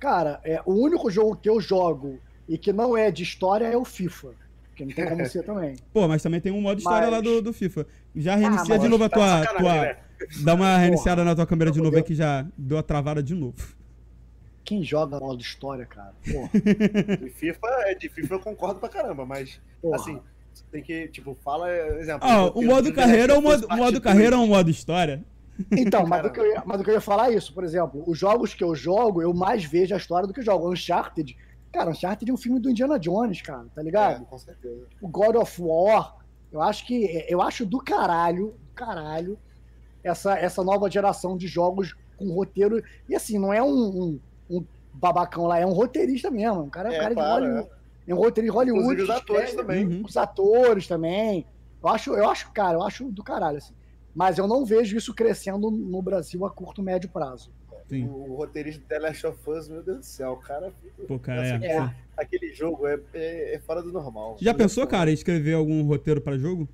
Cara, 0.00 0.40
é, 0.44 0.60
o 0.66 0.72
único 0.74 1.10
jogo 1.10 1.36
que 1.36 1.48
eu 1.48 1.60
jogo 1.60 2.18
e 2.48 2.58
que 2.58 2.72
não 2.72 2.96
é 2.96 3.10
de 3.10 3.22
história 3.22 3.66
é 3.66 3.76
o 3.76 3.84
FIFA. 3.84 4.32
Que 4.76 4.84
não 4.84 4.92
tem 4.92 5.08
como 5.08 5.24
ser 5.28 5.42
também. 5.44 5.76
Pô, 5.92 6.06
mas 6.08 6.22
também 6.22 6.40
tem 6.40 6.52
um 6.52 6.60
modo 6.60 6.78
história 6.78 7.08
lá 7.08 7.18
Mas- 7.22 7.22
do, 7.24 7.40
do 7.42 7.52
FIFA. 7.52 7.86
Já 8.14 8.34
reinicia 8.36 8.74
mas 8.74 8.82
de 8.82 8.88
novo 8.88 9.04
a 9.04 9.08
tá 9.08 9.16
tua. 9.16 9.26
sacanagem, 9.44 9.62
tua 9.62 9.82
né? 9.82 9.96
Dá 10.42 10.54
uma 10.54 10.76
reiniciada 10.76 11.22
Porra. 11.22 11.30
na 11.30 11.36
tua 11.36 11.46
câmera 11.46 11.70
de 11.70 11.80
novo 11.80 11.96
aí 11.96 12.02
que 12.02 12.14
já 12.14 12.46
deu 12.56 12.78
a 12.78 12.82
travada 12.82 13.22
de 13.22 13.34
novo. 13.34 13.54
Quem 14.64 14.82
joga 14.82 15.18
modo 15.20 15.40
história, 15.42 15.84
cara? 15.84 16.14
Porra, 16.30 16.48
De 17.18 17.30
FIFA, 17.30 17.66
é, 17.86 17.94
de 17.94 18.08
FIFA 18.08 18.34
eu 18.36 18.40
concordo 18.40 18.80
pra 18.80 18.88
caramba, 18.88 19.26
mas 19.26 19.60
porra. 19.82 19.96
assim, 19.96 20.20
você 20.52 20.64
tem 20.72 20.82
que, 20.82 21.08
tipo, 21.08 21.36
fala, 21.44 21.70
exemplo. 21.98 22.26
Ah, 22.26 22.44
eu- 22.46 22.52
o 22.54 22.62
eu- 22.62 22.68
modo 22.68 22.88
eu- 22.88 22.94
carreira 22.94 23.32
é 23.34 23.36
o 23.36 23.38
eu- 23.38 23.42
modo, 23.76 24.00
carreira 24.00 24.36
é 24.36 24.38
um 24.38 24.46
modo 24.46 24.70
história. 24.70 25.22
Então, 25.70 26.06
mas 26.06 26.24
o, 26.26 26.30
que 26.30 26.40
eu 26.40 26.46
ia, 26.50 26.62
mas 26.66 26.80
o 26.80 26.84
que 26.84 26.90
eu 26.90 26.94
ia 26.94 27.00
falar 27.00 27.30
é 27.30 27.34
isso, 27.36 27.52
por 27.54 27.62
exemplo, 27.62 28.02
os 28.06 28.18
jogos 28.18 28.54
que 28.54 28.64
eu 28.64 28.74
jogo, 28.74 29.20
eu 29.22 29.32
mais 29.34 29.64
vejo 29.64 29.94
a 29.94 29.98
história 29.98 30.26
do 30.26 30.32
que 30.34 30.42
jogo. 30.42 30.72
Uncharted, 30.72 31.36
cara, 31.70 31.90
Uncharted 31.90 32.28
é 32.30 32.34
um 32.34 32.38
filme 32.38 32.58
do 32.58 32.70
Indiana 32.70 32.98
Jones, 32.98 33.40
cara, 33.42 33.66
tá 33.74 33.80
É, 33.80 33.84
ligado? 33.84 34.24
com 34.24 34.38
certeza. 34.38 34.86
O 35.00 35.06
God 35.06 35.36
of 35.36 35.60
War, 35.62 36.16
eu 36.50 36.60
acho 36.62 36.86
que 36.86 37.24
eu 37.28 37.40
acho 37.42 37.64
do 37.66 37.78
caralho, 37.78 38.46
do 38.48 38.74
caralho, 38.74 39.38
essa, 40.04 40.38
essa 40.38 40.62
nova 40.62 40.88
geração 40.90 41.36
de 41.36 41.46
jogos 41.48 41.96
com 42.16 42.30
roteiro. 42.32 42.82
E 43.08 43.14
assim, 43.16 43.38
não 43.38 43.52
é 43.52 43.62
um, 43.62 43.68
um, 43.68 44.20
um 44.58 44.64
babacão 44.92 45.46
lá, 45.46 45.58
é 45.58 45.66
um 45.66 45.72
roteirista 45.72 46.30
mesmo. 46.30 46.62
Um 46.62 46.70
cara, 46.70 46.90
um 46.90 46.92
É, 46.92 46.98
cara 46.98 47.14
claro, 47.14 47.44
de 47.44 47.50
Hollywood. 47.50 47.70
É. 48.06 48.14
um 48.14 48.18
roteiro 48.18 48.46
de 48.50 48.54
Hollywood. 48.56 48.82
Inclusive 48.92 49.02
os 49.02 49.10
atores 49.10 49.48
escreve- 49.50 49.66
também. 49.66 49.86
Uhum. 49.86 50.04
os 50.06 50.16
atores 50.16 50.86
também. 50.86 51.46
Eu 51.82 51.88
acho, 51.88 52.12
eu 52.14 52.30
acho, 52.30 52.52
cara, 52.52 52.74
eu 52.78 52.82
acho 52.82 53.04
do 53.10 53.22
caralho, 53.24 53.58
assim. 53.58 53.74
Mas 54.14 54.38
eu 54.38 54.46
não 54.46 54.64
vejo 54.64 54.96
isso 54.96 55.12
crescendo 55.12 55.70
no 55.70 56.00
Brasil 56.00 56.46
a 56.46 56.50
curto, 56.50 56.82
médio 56.82 57.08
prazo. 57.10 57.50
Sim. 57.88 58.06
O, 58.06 58.34
roteirista 58.36 58.80
de 58.80 58.86
The 58.86 58.98
Last 58.98 59.26
of 59.26 59.50
Us, 59.50 59.68
meu 59.68 59.82
Deus 59.82 59.98
do 59.98 60.04
céu, 60.04 60.32
o 60.32 60.36
cara. 60.36 60.72
Pô, 61.06 61.18
cara, 61.18 61.46
é. 61.46 61.54
Assim, 61.56 61.66
É. 61.66 61.94
Aquele 62.16 62.54
jogo 62.54 62.86
é, 62.86 62.98
é, 63.12 63.56
é 63.56 63.58
fora 63.58 63.82
do 63.82 63.90
normal. 63.92 64.36
Já 64.40 64.54
pensou, 64.54 64.86
cara, 64.86 65.10
em 65.10 65.14
escrever 65.14 65.54
algum 65.54 65.82
roteiro 65.82 66.20
pra 66.20 66.38
jogo? 66.38 66.68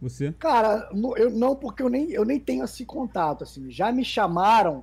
Você? 0.00 0.32
Cara, 0.38 0.88
eu, 1.16 1.30
não, 1.30 1.54
porque 1.54 1.82
eu 1.82 1.88
nem, 1.88 2.10
eu 2.10 2.24
nem 2.24 2.40
tenho 2.40 2.64
esse 2.64 2.84
contato, 2.84 3.44
assim. 3.44 3.70
Já 3.70 3.92
me 3.92 4.04
chamaram 4.04 4.82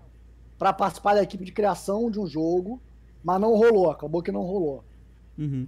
pra 0.59 0.71
participar 0.71 1.15
da 1.15 1.23
equipe 1.23 1.43
de 1.43 1.51
criação 1.51 2.11
de 2.11 2.19
um 2.19 2.27
jogo, 2.27 2.79
mas 3.23 3.41
não 3.41 3.55
rolou, 3.55 3.89
acabou 3.89 4.21
que 4.21 4.31
não 4.31 4.41
rolou. 4.41 4.83
Uhum. 5.37 5.67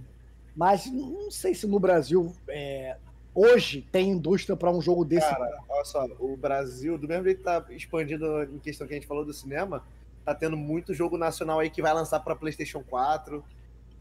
Mas 0.54 0.86
não 0.86 1.30
sei 1.30 1.54
se 1.54 1.66
no 1.66 1.80
Brasil 1.80 2.32
é, 2.48 2.96
hoje 3.34 3.86
tem 3.90 4.10
indústria 4.10 4.56
pra 4.56 4.70
um 4.70 4.80
jogo 4.80 5.04
desse. 5.04 5.28
Cara, 5.28 5.60
olha 5.68 5.84
só, 5.84 6.06
o 6.18 6.36
Brasil, 6.36 6.96
do 6.98 7.08
mesmo 7.08 7.24
jeito 7.24 7.38
que 7.38 7.44
tá 7.44 7.64
expandindo 7.70 8.42
em 8.44 8.58
questão 8.58 8.86
que 8.86 8.92
a 8.92 8.96
gente 8.96 9.06
falou 9.06 9.24
do 9.24 9.32
cinema, 9.32 9.82
tá 10.24 10.34
tendo 10.34 10.56
muito 10.56 10.94
jogo 10.94 11.16
nacional 11.16 11.60
aí 11.60 11.70
que 11.70 11.82
vai 11.82 11.92
lançar 11.92 12.20
pra 12.20 12.36
PlayStation 12.36 12.82
4. 12.82 13.42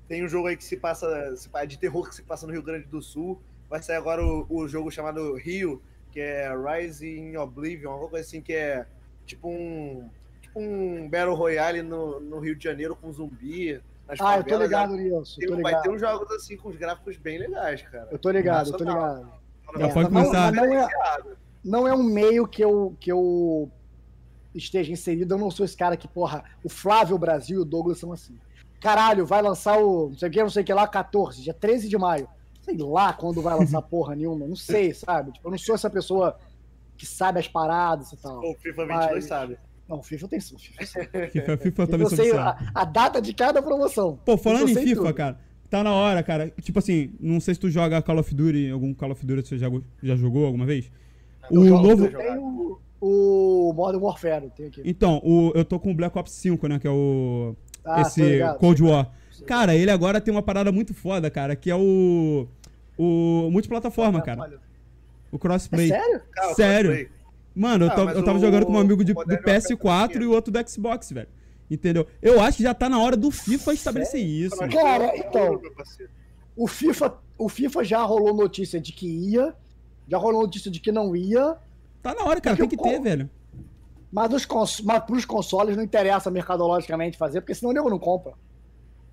Tem 0.07 0.23
um 0.23 0.27
jogo 0.27 0.47
aí 0.47 0.57
que 0.57 0.63
se 0.63 0.77
passa, 0.77 1.35
se 1.35 1.49
de 1.67 1.77
terror 1.77 2.07
que 2.07 2.15
se 2.15 2.23
passa 2.23 2.45
no 2.45 2.53
Rio 2.53 2.63
Grande 2.63 2.85
do 2.85 3.01
Sul. 3.01 3.39
Vai 3.70 3.82
sair 3.82 3.98
agora 3.98 4.24
o, 4.26 4.46
o 4.50 4.68
jogo 4.68 4.90
chamado 4.90 5.36
Rio, 5.36 5.82
que 6.12 6.20
é 6.20 6.50
Rise 6.56 7.08
in 7.08 7.38
Oblivion, 7.38 7.91
alguma 7.91 8.10
coisa 8.10 8.26
assim 8.26 8.41
que 8.41 8.54
é 8.54 8.86
tipo 9.26 9.48
um 9.48 10.10
tipo 10.41 10.60
um 10.60 11.08
Battle 11.08 11.36
Royale 11.36 11.82
no, 11.84 12.20
no 12.20 12.40
Rio 12.40 12.56
de 12.56 12.64
Janeiro 12.64 12.96
com 12.96 13.12
zumbi. 13.12 13.80
Nas 14.08 14.20
ah, 14.20 14.38
eu 14.38 14.44
tô 14.44 14.50
favelas. 14.50 14.64
ligado 14.64 14.96
nisso. 14.96 15.40
Tô 15.40 15.48
vai 15.62 15.64
ter 15.64 15.68
ligado. 15.70 15.91
uns 15.91 16.00
jogos 16.02 16.32
assim 16.32 16.58
com 16.58 16.70
os 16.70 16.76
gráficos 16.78 17.16
bem 17.18 17.38
legais, 17.38 17.82
cara. 17.84 18.08
Eu 18.12 18.18
tô 18.18 18.32
ligado, 18.32 18.70
eu 18.72 18.78
tô 18.78 18.84
ligado. 18.84 19.32
Já 19.78 19.88
É, 19.88 19.94
pode 19.94 20.12
não- 20.12 20.24
começar. 20.24 20.52
não 20.52 20.64
é- 20.74 20.88
não 21.64 21.88
é 21.88 21.94
um 21.94 22.02
meio 22.02 22.48
que 22.48 22.64
eu, 22.64 22.96
que 23.00 23.12
eu 23.12 23.70
esteja 24.56 24.91
inserido. 24.91 25.36
Eu 25.36 25.38
não 25.38 25.52
sou 25.52 25.64
esse 25.64 25.78
cara 25.78 25.96
que, 25.96 26.08
porra, 26.08 26.44
o 26.64 26.70
Flávio 26.70 27.20
Brasil 27.20 27.60
e 27.60 27.62
o 27.62 27.66
Douglas 27.66 28.00
são 28.00 28.12
assim. 28.12 28.36
Caralho, 28.82 29.28
vai 29.28 29.44
lançar 29.44 29.78
o 29.78 30.10
não 30.10 30.18
sei 30.18 30.28
o 30.30 30.32
que, 30.32 30.41
não 30.41 30.50
sei 30.50 30.64
o 30.64 30.66
que 30.66 30.74
lá, 30.74 30.88
14, 30.88 31.44
dia 31.44 31.54
13 31.54 31.88
de 31.88 31.98
maio. 32.00 32.28
Sei 32.70 32.86
lá 32.86 33.14
quando 33.14 33.41
vai 33.41 33.58
lançar 33.58 33.82
porra 33.82 34.16
nenhuma, 34.16 34.46
não 34.48 34.56
sei, 34.56 34.94
sabe? 34.94 35.32
Tipo, 35.32 35.48
eu 35.48 35.52
não 35.52 35.58
sou 35.58 35.76
essa 35.76 35.90
pessoa 35.90 36.38
que 36.98 37.06
sabe 37.06 37.40
as 37.40 37.48
paradas 37.48 38.12
e 38.12 38.18
tal. 38.18 38.40
O 38.40 38.54
FIFA 38.56 38.86
22 38.86 39.10
Mas- 39.14 39.26
sabe. 39.26 39.58
Não, 39.88 40.04
FIFA 40.04 40.28
tem 40.28 40.40
sim, 40.40 40.56
FIFA. 40.58 40.84
FIFA, 41.32 41.58
FIFA 41.58 41.88
também 41.88 42.04
Eu 42.06 42.10
sou 42.10 42.18
sei 42.24 42.32
a, 42.38 42.56
a 42.76 42.86
data 42.86 43.20
de 43.20 43.34
cada 43.34 43.60
promoção. 43.62 44.20
Pô, 44.24 44.38
falando 44.38 44.70
Eu 44.70 44.70
em 44.70 44.76
FIFA, 44.76 45.02
tudo. 45.02 45.14
cara, 45.16 45.40
tá 45.68 45.84
na 45.84 45.91
hora, 45.94 46.22
cara. 46.22 46.52
Tipo 46.62 46.78
assim, 46.78 47.12
não 47.20 47.40
sei 47.40 47.56
se 47.56 47.60
tu 47.60 47.72
joga 47.72 48.00
Call 48.02 48.20
of 48.20 48.36
Duty, 48.36 48.70
algum 48.70 48.94
Call 48.94 49.12
of 49.12 49.26
Duty 49.26 49.48
você 49.48 49.58
já, 49.58 49.68
já 50.04 50.16
jogou 50.16 50.46
alguma 50.46 50.66
vez? 50.66 50.91
Eu 51.50 51.62
O 51.62 51.66
jogo, 51.68 51.88
novo. 51.88 52.06
eu. 52.06 52.18
Tem 52.18 52.38
o, 52.38 52.80
o 53.02 53.74
Modern 53.74 54.04
Warfare, 54.04 54.52
tem 54.56 54.68
aqui. 54.68 54.82
Então, 54.86 55.20
o, 55.24 55.52
eu 55.56 55.66
tô 55.66 55.80
com 55.80 55.90
o 55.90 55.96
Black 55.96 56.16
Ops 56.20 56.34
5, 56.34 56.68
né? 56.68 56.78
Que 56.78 56.86
é 56.88 56.91
o. 56.91 57.56
Ah, 57.84 57.96
tô 57.96 58.02
esse 58.02 58.22
ligado. 58.22 58.60
Cold 58.60 58.84
War. 58.84 59.10
Cara, 59.48 59.74
ele 59.74 59.90
agora 59.90 60.22
tem 60.22 60.32
uma 60.32 60.44
parada 60.44 60.72
muito 60.72 60.94
foda, 60.94 61.32
cara, 61.32 61.56
que 61.56 61.72
é 61.72 61.76
o. 61.76 62.46
O 63.01 63.49
multiplataforma, 63.49 64.21
cara. 64.21 64.59
O 65.31 65.38
É 65.38 65.39
crossplay. 65.39 65.88
sério? 65.88 66.21
Cara, 66.31 66.53
Sério? 66.53 66.91
crossplay. 66.91 67.19
Mano, 67.55 67.85
eu, 67.85 67.89
Ah, 67.89 67.95
tava, 67.95 68.05
mas 68.05 68.17
eu 68.17 68.23
tava 68.26 68.38
o- 68.38 68.41
jogando 68.41 68.65
com 68.65 68.73
um 68.73 68.77
amigo 68.80 69.03
de, 69.05 69.13
do 69.13 69.17
Warfare 69.19 69.41
PS4 69.43 70.07
também. 70.13 70.23
e 70.23 70.30
o 70.30 70.34
outro 70.34 70.51
do 70.51 70.69
Xbox, 70.69 71.11
velho. 71.11 71.27
Entendeu? 71.71 72.05
Eu 72.21 72.41
acho 72.41 72.57
que 72.57 72.63
já 72.63 72.73
tá 72.73 72.89
na 72.89 72.99
hora 72.99 73.15
do 73.15 73.31
FIFA 73.31 73.73
estabelecer 73.73 74.19
isso. 74.21 74.55
Crossplay 74.57 74.84
mano. 74.84 74.89
Cara, 74.91 75.05
é 75.15 75.19
então-. 75.19 75.61
O 76.55 76.67
FIFA, 76.67 77.17
o 77.38 77.47
FIFA 77.47 77.84
já 77.85 78.01
rolou 78.03 78.34
notícia 78.35 78.80
de 78.81 78.91
que 78.91 79.07
ia, 79.07 79.55
já 80.07 80.17
rolou 80.17 80.41
notícia 80.41 80.69
de 80.69 80.80
que 80.80 80.91
não 80.91 81.15
ia, 81.15 81.55
Tá 82.01 82.13
na 82.15 82.23
hora, 82.23 82.39
cara. 82.41 82.55
Tem 82.57 82.67
que 82.67 82.76
o 82.76 82.81
ter, 82.81 82.97
co- 82.97 83.03
velho. 83.03 83.30
mas, 84.11 84.34
os 84.34 84.45
cons 84.45 84.81
mas 84.81 85.03
pros 85.03 85.26
consoles 85.26 85.76
não 85.77 85.84
interessa 85.84 86.31
mercadologicamente 86.31 87.17
fazer, 87.17 87.41
porque 87.41 87.53
senão 87.55 87.71
o 87.71 87.73
nego 87.73 87.89
não 87.89 87.99
compra. 87.99 88.34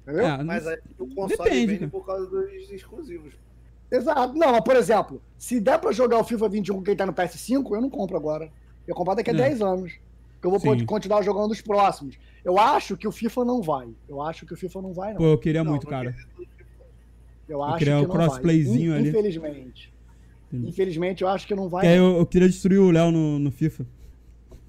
Entendeu? 0.03 0.25
É, 0.27 0.43
Mas 0.45 0.67
aí 0.67 0.79
o 0.99 1.07
console 1.15 1.29
Depende, 1.51 1.67
vende 1.67 1.79
cara. 1.81 1.91
por 1.91 2.07
causa 2.07 2.27
dos 2.27 2.71
exclusivos. 2.71 3.35
Exato. 3.91 4.35
Não, 4.35 4.53
mas 4.53 4.61
por 4.63 4.77
exemplo, 4.77 5.23
se 5.39 5.61
der 5.61 5.79
pra 5.79 5.93
jogar 5.93 6.19
o 6.19 6.25
FIFA 6.25 6.49
21 6.49 6.75
com 6.77 6.83
quem 6.83 6.97
tá 6.97 7.07
no 7.07 7.13
PS5, 7.13 7.75
eu 7.75 7.81
não 7.81 7.91
compro 7.91 8.17
agora. 8.17 8.47
Eu 8.87 8.95
vou 8.95 8.97
comprar 8.97 9.15
daqui 9.15 9.31
a 9.31 9.35
É. 9.35 9.37
10 9.37 9.63
anos. 9.63 9.93
Que 10.41 10.47
eu 10.47 10.51
vou 10.51 10.61
Sim. 10.61 10.85
continuar 10.85 11.23
jogando 11.23 11.51
os 11.53 11.61
próximos. 11.61 12.17
Eu 12.45 12.59
acho 12.59 12.97
que 12.97 13.09
o 13.09 13.13
FIFA 13.13 13.45
não 13.45 13.63
vai. 13.63 13.89
Eu 14.09 14.21
acho 14.23 14.45
que 14.47 14.53
o 14.53 14.57
FIFA 14.57 14.83
não 14.83 14.93
vai, 14.93 15.11
não. 15.13 15.19
Pô, 15.19 15.25
eu 15.27 15.39
queria 15.39 15.65
Não, 15.65 15.71
muito, 15.71 15.85
não 15.85 15.91
cara. 15.91 16.15
Eu 17.49 17.63
acho 17.63 17.79
queria 17.79 17.95
que 17.97 18.03
não 18.03 18.09
crossplayzinho 18.11 18.91
vai. 18.91 19.01
ali. 19.01 19.09
Infelizmente. 19.09 19.95
Entendi. 20.53 20.69
Infelizmente, 20.69 21.23
eu 21.23 21.29
acho 21.29 21.47
que 21.47 21.55
não 21.55 21.69
vai. 21.69 21.87
Não. 21.87 21.93
eu, 22.13 22.19
eu 22.19 22.27
queria 22.27 22.49
destruir 22.49 22.79
o 22.79 22.91
Léo 22.91 23.11
no, 23.11 23.39
no 23.39 23.51
FIFA. 23.51 23.87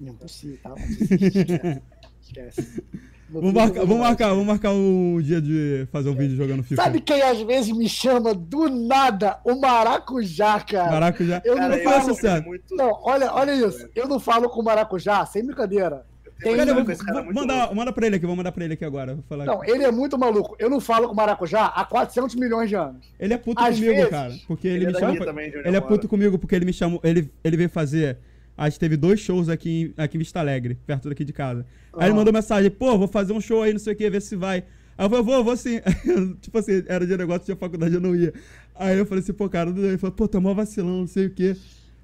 Impossível, 0.00 0.58
tá? 0.62 0.74
Esquece. 0.78 1.82
Esquece. 2.22 2.84
FIFA 3.30 3.52
marcar, 3.54 3.84
vai. 3.98 4.08
marcar, 4.08 4.28
vamos 4.30 4.46
marcar 4.46 4.70
um 4.72 5.20
dia 5.22 5.40
de 5.40 5.86
fazer 5.92 6.08
um 6.08 6.14
vídeo 6.14 6.36
jogando 6.36 6.62
FIFA. 6.62 6.82
Sabe 6.82 7.00
quem 7.00 7.20
às 7.22 7.40
vezes 7.42 7.70
me 7.76 7.88
chama 7.88 8.34
do 8.34 8.68
nada? 8.68 9.38
O 9.44 9.54
Maracujá, 9.60 10.60
cara. 10.60 10.90
Maracujá. 10.92 11.42
Eu 11.44 11.56
Cara, 11.56 11.76
não 11.76 11.90
acho 11.92 12.06
sincero. 12.14 12.44
muito. 12.44 12.74
Não, 12.74 12.90
olha, 13.02 13.32
olha 13.34 13.52
isso. 13.54 13.88
Eu 13.94 14.08
não 14.08 14.18
falo 14.20 14.48
com 14.48 14.60
o 14.60 14.64
Maracujá, 14.64 15.24
sem 15.26 15.44
brincadeira. 15.44 16.04
Tem 16.40 16.56
Cara, 16.56 16.70
um- 16.72 16.84
vou, 16.84 16.96
cara 16.96 17.22
vou- 17.22 17.34
manda, 17.34 17.74
manda 17.74 17.92
pra 17.92 18.06
ele 18.06 18.14
aqui, 18.14 18.24
vou 18.24 18.36
mandar 18.36 18.52
pra 18.52 18.64
ele 18.64 18.74
aqui 18.74 18.84
agora. 18.84 19.14
Vou 19.14 19.24
falar 19.28 19.44
Não, 19.44 19.60
aqui. 19.60 19.72
ele 19.72 19.82
é 19.82 19.90
muito 19.90 20.16
maluco. 20.16 20.54
Eu 20.56 20.70
não 20.70 20.80
falo 20.80 21.08
com 21.08 21.12
o 21.12 21.16
Maracujá 21.16 21.66
há 21.66 21.84
400 21.84 22.36
milhões 22.36 22.68
de 22.68 22.76
anos. 22.76 23.04
Ele 23.18 23.34
é 23.34 23.36
puto 23.36 23.60
às 23.60 23.74
comigo, 23.74 23.92
vezes, 23.92 24.08
cara. 24.10 24.34
Porque 24.46 24.68
ele, 24.68 24.84
Ele 24.84 24.86
me 24.86 24.96
é 24.96 25.00
chama. 25.00 25.24
também, 25.24 25.52
Ele 25.52 25.76
é 25.76 25.80
puto 25.80 26.06
comigo 26.06 26.38
porque 26.38 26.54
ele 26.54 26.64
me 26.64 26.72
chamou. 26.72 27.00
Ele, 27.02 27.28
ele 27.42 27.56
veio 27.56 27.68
fazer. 27.68 28.18
A 28.58 28.68
gente 28.68 28.80
teve 28.80 28.96
dois 28.96 29.20
shows 29.20 29.48
aqui 29.48 29.94
em, 29.96 30.02
aqui 30.02 30.16
em 30.16 30.18
Vista 30.18 30.40
Alegre, 30.40 30.76
perto 30.84 31.08
daqui 31.08 31.24
de 31.24 31.32
casa. 31.32 31.64
Aí 31.92 32.08
ele 32.08 32.14
mandou 32.14 32.32
mensagem, 32.32 32.68
pô, 32.68 32.98
vou 32.98 33.06
fazer 33.06 33.32
um 33.32 33.40
show 33.40 33.62
aí, 33.62 33.72
não 33.72 33.78
sei 33.78 33.92
o 33.92 33.96
que, 33.96 34.10
ver 34.10 34.20
se 34.20 34.34
vai. 34.34 34.64
Aí 34.98 35.06
eu 35.06 35.08
falei, 35.08 35.24
vou, 35.24 35.44
vou 35.44 35.56
sim. 35.56 35.80
tipo 36.42 36.58
assim, 36.58 36.82
era 36.88 37.06
de 37.06 37.16
negócio, 37.16 37.44
tinha 37.44 37.56
faculdade, 37.56 37.94
eu 37.94 38.00
não 38.00 38.16
ia. 38.16 38.34
Aí 38.74 38.98
eu 38.98 39.06
falei 39.06 39.22
assim, 39.22 39.32
pô, 39.32 39.48
cara, 39.48 39.70
ele 39.70 39.96
falou, 39.96 40.12
pô, 40.12 40.26
tá 40.26 40.40
mó 40.40 40.52
vacilão, 40.54 40.98
não 40.98 41.06
sei 41.06 41.26
o 41.26 41.30
que. 41.30 41.56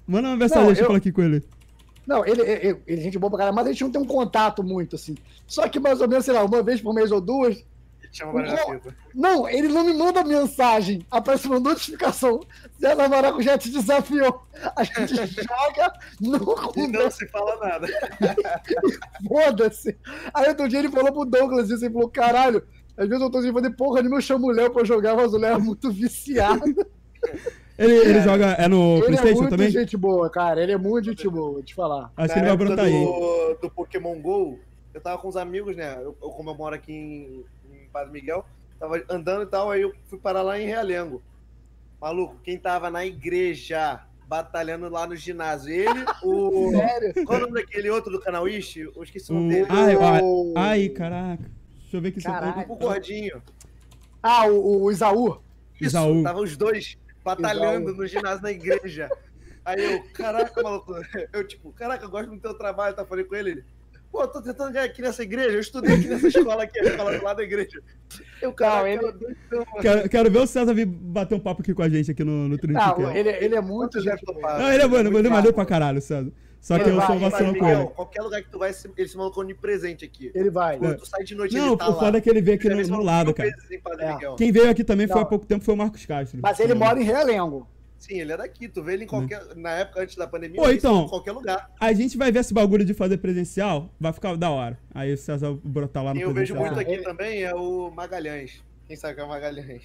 Manda 0.07 0.29
uma 0.29 0.37
mensagem, 0.37 0.61
Não, 0.61 0.67
deixa 0.67 0.81
eu 0.83 0.85
falar 0.87 0.99
aqui 0.99 1.11
com 1.11 1.21
ele. 1.21 1.43
Não, 2.07 2.25
ele, 2.25 2.41
ele, 2.41 2.77
ele 2.87 2.99
é 2.99 3.03
gente 3.03 3.19
boa 3.19 3.29
pra 3.29 3.39
caralho, 3.39 3.55
mas 3.55 3.67
a 3.67 3.71
gente 3.71 3.83
não 3.83 3.91
tem 3.91 4.01
um 4.01 4.05
contato 4.05 4.63
muito, 4.63 4.95
assim. 4.95 5.15
Só 5.45 5.67
que 5.67 5.77
mais 5.77 5.99
ou 5.99 6.07
menos, 6.07 6.23
sei 6.23 6.33
lá, 6.33 6.45
uma 6.45 6.63
vez 6.63 6.79
por 6.79 6.93
mês 6.93 7.11
ou 7.11 7.19
duas. 7.19 7.65
Ele 8.23 8.31
chama 8.31 8.33
Maracujá 8.33 8.73
FIFA. 8.73 8.95
Não, 9.13 9.49
ele 9.49 9.67
não 9.67 9.83
me 9.83 9.93
manda 9.93 10.23
mensagem. 10.23 11.05
Aparece 11.11 11.47
uma 11.47 11.59
notificação. 11.59 12.39
Zé 12.79 12.95
da 12.95 13.09
Maracujá 13.09 13.57
te 13.57 13.69
desafiou. 13.69 14.41
A 14.75 14.83
gente 14.83 15.15
joga 15.43 15.93
no 16.21 16.37
E 16.77 16.87
não 16.87 17.11
se 17.11 17.27
fala 17.27 17.57
nada. 17.57 17.87
Foda-se. 19.27 19.97
Aí 20.33 20.47
outro 20.49 20.67
dia 20.67 20.79
ele 20.79 20.89
falou 20.89 21.11
pro 21.11 21.25
Douglas 21.25 21.69
isso, 21.69 21.85
ele 21.85 21.93
falou, 21.93 22.09
caralho, 22.09 22.63
às 22.97 23.07
vezes 23.07 23.21
eu 23.23 23.29
tô 23.29 23.41
sem 23.41 23.51
fazer 23.53 23.71
porra 23.71 23.99
nenhuma, 24.01 24.17
eu 24.17 24.21
chamo 24.21 24.47
o 24.47 24.51
Léo 24.51 24.71
pra 24.71 24.83
jogar, 24.83 25.15
mas 25.15 25.33
o 25.33 25.37
Léo 25.37 25.55
é 25.55 25.59
muito 25.59 25.91
viciado. 25.91 26.63
Ele, 27.77 27.91
ele 27.93 28.21
joga. 28.21 28.51
É 28.53 28.69
no 28.69 28.99
ele 28.99 29.01
é 29.03 29.05
PlayStation 29.07 29.37
muito 29.41 29.49
também? 29.49 29.69
gente 29.69 29.97
boa, 29.97 30.29
cara. 30.29 30.63
Ele 30.63 30.71
é 30.71 30.77
muito 30.77 31.07
gente 31.09 31.27
boa, 31.27 31.51
vou 31.55 31.61
te 31.61 31.75
falar. 31.75 32.09
Acho 32.15 32.33
que 32.33 32.39
ele 32.39 32.47
vai 32.47 32.55
brotar 32.55 32.85
aí. 32.85 33.03
do, 33.03 33.57
do 33.63 33.69
Pokémon 33.69 34.17
GO, 34.21 34.57
eu 34.93 35.01
tava 35.01 35.17
com 35.17 35.27
os 35.27 35.35
amigos, 35.35 35.75
né? 35.75 35.93
Eu, 35.97 36.15
eu- 36.21 36.29
como 36.29 36.51
eu 36.51 36.55
moro 36.55 36.73
aqui 36.73 36.93
em 36.93 37.43
Padre 37.95 38.11
Miguel, 38.11 38.45
tava 38.77 39.01
andando 39.09 39.43
e 39.43 39.45
tal, 39.45 39.71
aí 39.71 39.81
eu 39.83 39.93
fui 40.03 40.19
parar 40.19 40.41
lá 40.41 40.59
em 40.59 40.65
Realengo. 40.67 41.23
Maluco, 42.01 42.35
quem 42.43 42.57
tava 42.57 42.89
na 42.91 43.05
igreja 43.05 44.03
batalhando 44.27 44.89
lá 44.89 45.07
no 45.07 45.15
ginásio. 45.15 45.73
Ele, 45.73 46.03
o. 46.21 46.71
Sério? 46.75 47.25
Qual 47.25 47.37
o 47.37 47.41
nome 47.43 47.53
daquele 47.53 47.89
outro 47.89 48.11
do 48.11 48.19
canal 48.19 48.49
Ishi? 48.49 48.81
Eu 48.81 49.01
esqueci 49.01 49.31
o 49.31 49.35
nome 49.35 49.53
dele. 49.53 49.67
Ai, 49.69 49.95
ai, 49.95 50.21
O- 50.21 50.53
ai, 50.57 50.89
caraca. 50.89 51.49
Deixa 51.79 51.95
eu 51.95 52.01
ver 52.01 52.09
aqui 52.09 52.19
se 52.19 52.27
eu 52.27 52.33
Caralho. 52.33 52.65
O 52.69 52.75
gordinho. 52.75 53.41
Ah, 54.21 54.45
o, 54.45 54.83
o 54.83 54.91
Isaú. 54.91 55.41
Isso, 55.75 55.85
Isaú. 55.85 56.21
tava 56.21 56.39
os 56.41 56.57
dois 56.57 56.97
batalhando 57.23 57.91
Isaú. 57.91 57.97
no 58.01 58.07
ginásio 58.07 58.43
na 58.43 58.51
igreja. 58.51 59.09
Aí 59.63 59.81
eu, 59.81 60.03
caraca, 60.11 60.61
maluco. 60.61 60.93
Eu, 61.31 61.47
tipo, 61.47 61.71
caraca, 61.71 62.03
eu 62.05 62.09
gosto 62.09 62.29
do 62.29 62.39
teu 62.39 62.53
trabalho, 62.55 62.93
tá 62.95 63.05
falando 63.05 63.25
com 63.25 63.35
ele. 63.35 63.63
Pô, 64.11 64.21
eu 64.21 64.27
tô 64.27 64.41
tentando 64.41 64.71
ganhar 64.71 64.85
aqui 64.85 65.01
nessa 65.01 65.23
igreja, 65.23 65.49
eu 65.51 65.59
estudei 65.59 65.93
aqui 65.95 66.07
nessa 66.07 66.27
escola 66.27 66.63
aqui, 66.63 66.79
a 66.79 66.83
escola 66.83 67.17
do 67.17 67.23
lado 67.23 67.37
da 67.37 67.43
igreja. 67.43 67.81
Eu, 68.41 68.53
caraca, 68.53 68.89
ele- 68.89 69.03
eu 69.51 69.57
mano. 69.59 69.81
Quero, 69.81 70.09
quero 70.09 70.31
ver 70.31 70.39
o 70.39 70.47
César 70.47 70.73
vir 70.73 70.85
bater 70.85 71.35
um 71.35 71.39
papo 71.39 71.61
aqui 71.61 71.73
com 71.73 71.81
a 71.83 71.89
gente 71.89 72.11
aqui 72.11 72.23
no, 72.23 72.47
no 72.47 72.57
Trinity. 72.57 72.85
Não, 72.85 73.11
ele, 73.15 73.29
ele 73.29 73.55
é 73.55 73.61
muito 73.61 73.99
gente 74.01 74.23
deve 74.25 74.39
boa. 74.39 74.57
Não, 74.57 74.71
ele 74.71 74.83
é 74.83 74.87
bom, 74.87 74.97
ele 74.97 75.07
é 75.07 75.11
Muito 75.11 75.29
maneiro 75.29 75.53
bravo. 75.53 75.53
pra 75.53 75.65
caralho, 75.65 76.01
César. 76.01 76.31
Só 76.61 76.77
que 76.79 76.85
Ele 76.85 76.93
eu 76.93 76.95
vai, 76.95 77.05
sou 77.05 77.19
vacilão 77.19 77.53
com 77.53 77.69
ele. 77.69 77.85
Qualquer 77.89 78.21
lugar 78.23 78.41
que 78.41 78.49
tu 78.49 78.57
vai, 78.57 78.71
ele 78.97 79.07
se 79.07 79.15
maluco 79.15 79.39
onipresente 79.39 80.03
aqui. 80.03 80.31
Ele 80.33 80.49
vai. 80.49 80.79
Pô, 80.79 80.95
tu 80.95 81.05
sai 81.05 81.23
de 81.23 81.35
noite 81.35 81.53
Não, 81.55 81.67
ele 81.67 81.77
tá 81.77 81.89
o 81.91 81.99
foda 81.99 82.17
é 82.17 82.21
que 82.21 82.27
ele 82.27 82.41
veio 82.41 82.55
aqui 82.57 82.67
no, 82.69 82.97
no 82.97 83.03
lado, 83.03 83.31
cara. 83.35 83.49
É. 83.49 84.35
Quem 84.35 84.51
veio 84.51 84.67
aqui 84.71 84.83
também 84.83 85.07
foi 85.07 85.21
há 85.21 85.25
pouco 85.25 85.45
tempo 85.45 85.63
foi 85.63 85.75
o 85.75 85.77
Marcos 85.77 86.03
Castro. 86.07 86.39
Mas 86.41 86.59
ele 86.59 86.73
mora 86.73 86.99
em 86.99 87.03
Realengo. 87.03 87.67
Sim, 87.97 88.19
ele 88.19 88.33
é 88.33 88.37
daqui. 88.37 88.67
Tu 88.67 88.83
vê 88.83 88.93
ele 88.93 89.05
em 89.05 89.07
qualquer. 89.07 89.41
Na 89.55 89.71
época 89.71 90.01
antes 90.01 90.15
da 90.15 90.27
pandemia, 90.27 90.61
Pô, 90.61 90.69
então. 90.69 91.05
em 91.05 91.09
qualquer 91.09 91.31
lugar. 91.31 91.71
A 91.79 91.91
gente 91.93 92.17
vai 92.17 92.31
ver 92.31 92.39
esse 92.39 92.53
bagulho 92.53 92.85
de 92.85 92.93
fazer 92.93 93.17
presencial, 93.17 93.89
vai 93.99 94.13
ficar 94.13 94.35
da 94.37 94.49
hora. 94.51 94.77
Aí 94.93 95.13
o 95.13 95.17
César 95.17 95.57
brotar 95.63 96.03
lá 96.03 96.11
no 96.13 96.19
Quem 96.19 96.23
eu 96.27 96.33
vejo 96.33 96.53
muito 96.55 96.77
Ah, 96.77 96.81
aqui 96.81 96.91
ele- 96.91 97.03
também 97.03 97.43
é 97.43 97.53
o 97.55 97.89
Magalhães. 97.91 98.61
Quem 98.87 98.95
sabe 98.95 99.15
que 99.15 99.21
é 99.21 99.23
o 99.23 99.27
Magalhães? 99.29 99.81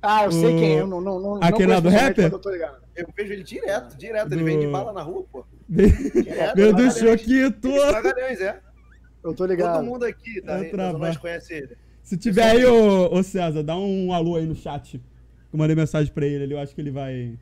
Ah, 0.00 0.24
eu 0.24 0.32
sei 0.32 0.56
quem 0.58 0.76
é. 0.76 0.80
Eu 0.80 0.86
não, 0.88 1.00
não, 1.00 1.20
não, 1.20 1.34
Aquele 1.36 1.68
não 1.68 1.74
lá 1.74 1.80
do 1.80 1.88
rapper? 1.88 2.32
Eu 2.32 2.38
tô 2.38 2.50
ligado. 2.50 2.82
Eu 2.96 3.06
vejo 3.16 3.32
ele 3.32 3.44
direto, 3.44 3.96
direto. 3.96 4.32
Ele 4.32 4.40
Do- 4.40 4.44
vende 4.44 4.66
bala 4.66 4.92
na 4.92 5.02
rua, 5.02 5.24
pô. 5.30 5.44
Direto, 5.68 6.56
do 6.56 6.72
Magalhães. 6.72 6.98
Choquito. 6.98 7.68
Magalhães, 7.70 8.40
é. 8.40 8.60
Eu 9.22 9.32
tô 9.32 9.46
ligado. 9.46 9.76
Todo 9.76 9.84
mundo 9.86 10.04
aqui 10.04 10.40
Zona 10.40 10.64
trabalho. 10.64 11.04
Oeste 11.04 11.20
conhece 11.20 11.54
ele. 11.54 11.76
Se 12.02 12.16
tiver 12.16 12.42
aí, 12.42 12.64
ô, 12.66 13.14
ô 13.14 13.22
César, 13.22 13.62
dá 13.62 13.76
um 13.76 14.12
alô 14.12 14.34
aí 14.34 14.44
no 14.44 14.56
chat. 14.56 15.00
Eu 15.52 15.58
mandei 15.58 15.76
mensagem 15.76 16.12
pra 16.12 16.26
ele, 16.26 16.52
eu 16.54 16.58
acho 16.58 16.74
que 16.74 16.80
ele 16.80 16.90
vai, 16.90 17.38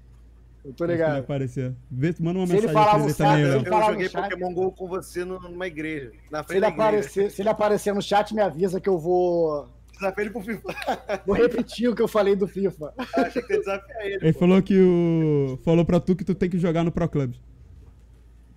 Eu 0.65 0.73
tô 0.73 0.85
ele 0.85 0.97
vai 0.97 1.07
ligado. 1.07 1.20
aparecer. 1.20 1.74
Vê, 1.91 2.15
manda 2.20 2.39
uma 2.41 2.47
Se 2.47 2.53
ele 2.55 2.66
mensagem 2.66 2.74
falar 2.74 2.91
pra 2.91 2.99
no 2.99 3.05
ele 3.05 3.15
chat, 3.15 3.19
também, 3.19 3.43
ele. 3.45 3.55
Eu 3.55 3.78
no 3.81 3.87
joguei 3.87 4.09
chat. 4.09 4.23
Pokémon 4.31 4.55
GO 4.55 4.73
com 4.73 4.89
você 4.89 5.24
numa 5.24 5.66
igreja. 5.66 6.12
Na 6.31 6.39
Se 6.43 6.45
frente 6.49 6.57
ele, 6.57 6.61
da 6.61 6.69
igreja. 6.69 6.82
aparecer, 6.89 7.31
se 7.31 7.43
ele 7.43 7.49
aparecer 7.49 7.95
no 7.95 8.03
chat, 8.03 8.35
me 8.35 8.43
avisa 8.43 8.81
que 8.81 8.89
eu 8.89 8.99
vou, 8.99 9.69
Desafio 9.93 10.23
ele 10.23 10.31
pro 10.31 10.41
FIFA. 10.41 11.20
vou 11.27 11.37
repetir 11.37 11.89
o 11.89 11.95
que 11.95 12.03
eu 12.03 12.09
falei 12.09 12.35
do 12.35 12.49
FIFA. 12.49 12.93
Achei 13.16 13.43
que 13.43 13.53
ia 13.53 13.59
desafiar 13.61 14.07
ele. 14.07 14.15
Ele 14.23 14.32
pô. 14.32 14.39
falou 14.41 14.62
que 14.62 14.78
o. 14.81 15.59
Falou 15.65 15.85
pra 15.85 16.01
tu 16.01 16.16
que 16.16 16.24
tu 16.24 16.35
tem 16.35 16.49
que 16.51 16.59
jogar 16.59 16.82
no 16.82 16.91
Pro 16.91 17.09
Clubs. 17.09 17.39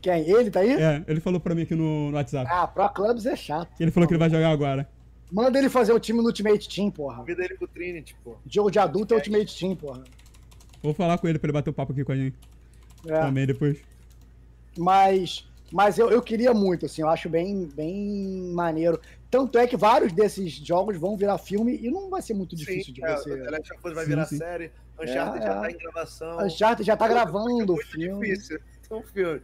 Quem? 0.01 0.30
Ele 0.30 0.51
tá 0.51 0.59
aí? 0.61 0.71
É, 0.73 1.03
ele 1.07 1.19
falou 1.21 1.39
pra 1.39 1.53
mim 1.55 1.61
aqui 1.61 1.75
no, 1.75 2.09
no 2.11 2.15
WhatsApp. 2.17 2.49
Ah, 2.51 2.67
Pro 2.67 2.89
Clubs 2.89 3.25
é 3.25 3.35
chato. 3.35 3.69
Ele 3.80 3.91
falou 3.91 4.07
que 4.07 4.13
ele 4.13 4.19
vai 4.19 4.30
jogar 4.30 4.49
agora. 4.49 4.89
Manda 5.31 5.57
ele 5.57 5.69
fazer 5.69 5.93
o 5.93 5.99
time 5.99 6.19
no 6.19 6.25
Ultimate 6.27 6.69
Team, 6.69 6.91
porra. 6.91 7.17
Convida 7.17 7.43
ele 7.43 7.55
pro 7.55 7.67
Trinity, 7.67 8.15
pô. 8.23 8.35
Jogo 8.47 8.69
de 8.69 8.79
adulto 8.79 9.13
é 9.13 9.17
Ultimate 9.17 9.57
Team, 9.59 9.75
porra. 9.75 10.03
Vou 10.81 10.93
falar 10.93 11.17
com 11.17 11.27
ele 11.27 11.39
pra 11.39 11.47
ele 11.47 11.53
bater 11.53 11.69
o 11.69 11.73
papo 11.73 11.91
aqui 11.91 12.03
com 12.03 12.11
a 12.11 12.15
gente 12.15 12.37
É. 13.07 13.19
também 13.21 13.47
depois. 13.47 13.79
Mas, 14.77 15.47
mas 15.71 15.97
eu, 15.97 16.09
eu 16.09 16.21
queria 16.21 16.53
muito, 16.53 16.85
assim, 16.85 17.01
eu 17.01 17.09
acho 17.09 17.29
bem, 17.29 17.65
bem 17.75 18.51
maneiro. 18.53 18.99
Tanto 19.29 19.57
é 19.57 19.65
que 19.65 19.77
vários 19.77 20.11
desses 20.11 20.51
jogos 20.53 20.97
vão 20.97 21.17
virar 21.17 21.37
filme 21.37 21.77
e 21.81 21.89
não 21.89 22.09
vai 22.09 22.21
ser 22.21 22.33
muito 22.35 22.55
difícil 22.55 22.85
Sim, 22.85 22.93
de 22.93 23.03
é, 23.05 23.15
você. 23.15 23.37
The 23.37 23.49
Last 23.49 23.73
of 23.73 23.87
Us 23.87 23.93
vai 23.93 24.03
Sim, 24.03 24.09
virar 24.09 24.25
sim. 24.25 24.37
série. 24.37 24.71
Uncharted 25.01 25.43
É, 25.43 25.47
já 25.47 25.53
é. 25.55 25.59
tá 25.61 25.71
em 25.71 25.77
gravação. 25.77 26.45
Uncharted 26.45 26.85
já 26.87 26.97
tá 26.97 27.07
gravando 27.07 27.49
o 27.49 27.55
muito 27.75 27.77
filme. 27.87 28.27
difícil. 28.27 28.59
É 28.89 28.93
um 28.95 29.01
filme. 29.03 29.41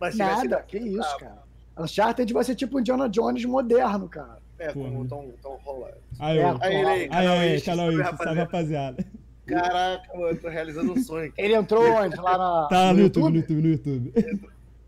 Mas 0.00 0.16
Nada, 0.16 0.62
que 0.62 0.78
isso, 0.78 1.18
cara. 1.18 1.42
Uncharted 1.78 2.32
vai 2.32 2.44
ser 2.44 2.54
tipo 2.54 2.76
um 2.76 2.80
Indiana 2.80 3.08
Jones 3.08 3.44
moderno, 3.44 4.08
cara. 4.08 4.41
É, 4.62 4.72
com 4.72 4.82
Porra. 4.84 4.98
o 5.00 5.04
Tom, 5.08 5.30
Tom 5.42 5.58
Holland. 5.64 5.94
Aí, 6.20 6.38
É, 6.38 6.44
ó. 6.46 6.58
Aí 6.60 6.74
ele 6.76 6.86
aí, 6.88 7.00
Aí, 7.02 7.08
canal 7.08 7.36
aí, 7.38 7.54
Ishi, 7.56 7.64
canal 7.64 7.92
salve, 8.16 8.40
rapaziada. 8.40 9.06
Caraca, 9.46 10.14
mano, 10.14 10.28
eu 10.28 10.40
tô 10.40 10.48
realizando 10.48 10.92
um 10.92 11.02
sonho. 11.02 11.32
Ele 11.36 11.54
entrou 11.54 11.84
onde? 11.84 12.16
Lá 12.16 12.38
na, 12.38 12.68
Tá 12.68 12.92
no 12.92 13.00
YouTube, 13.00 13.30
no 13.30 13.36
YouTube, 13.38 13.62
no 13.62 13.68
YouTube. 13.68 14.12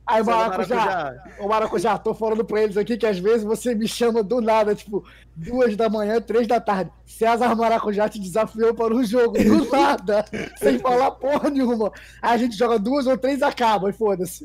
Aí 0.07 0.21
o 0.21 0.27
Maracujá, 0.27 0.77
Maracujá. 0.77 1.25
o 1.41 1.49
Maracujá, 1.49 1.99
tô 1.99 2.15
falando 2.15 2.45
pra 2.45 2.63
eles 2.63 2.77
aqui 2.77 2.97
que 2.99 3.07
às 3.07 3.19
vezes 3.19 3.43
você 3.43 3.75
me 3.75 3.89
chama 3.89 4.23
do 4.23 4.39
nada, 4.41 4.75
tipo, 4.75 5.03
duas 5.35 5.75
da 5.77 5.89
manhã, 5.89 6.21
três 6.21 6.47
da 6.47 6.61
tarde. 6.61 6.91
César 7.07 7.55
Maracujá 7.57 8.07
te 8.09 8.21
desafiou 8.21 8.75
para 8.75 8.95
um 8.95 9.03
jogo, 9.03 9.33
do 9.43 9.65
nada, 9.73 10.25
sem 10.59 10.79
falar 10.79 11.11
porra 11.13 11.49
nenhuma. 11.49 11.91
Aí 12.21 12.35
a 12.35 12.37
gente 12.37 12.55
joga 12.57 12.79
duas 12.79 13.07
ou 13.07 13.17
três 13.17 13.41
e 13.41 13.45
acaba, 13.45 13.89
e 13.89 13.95
foda-se. 13.95 14.45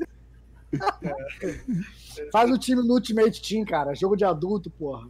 Faz 2.31 2.49
o 2.49 2.57
time 2.57 2.81
no 2.81 2.93
Ultimate 2.93 3.41
Team, 3.41 3.65
cara. 3.65 3.93
Jogo 3.93 4.15
de 4.15 4.23
adulto, 4.25 4.69
porra. 4.69 5.07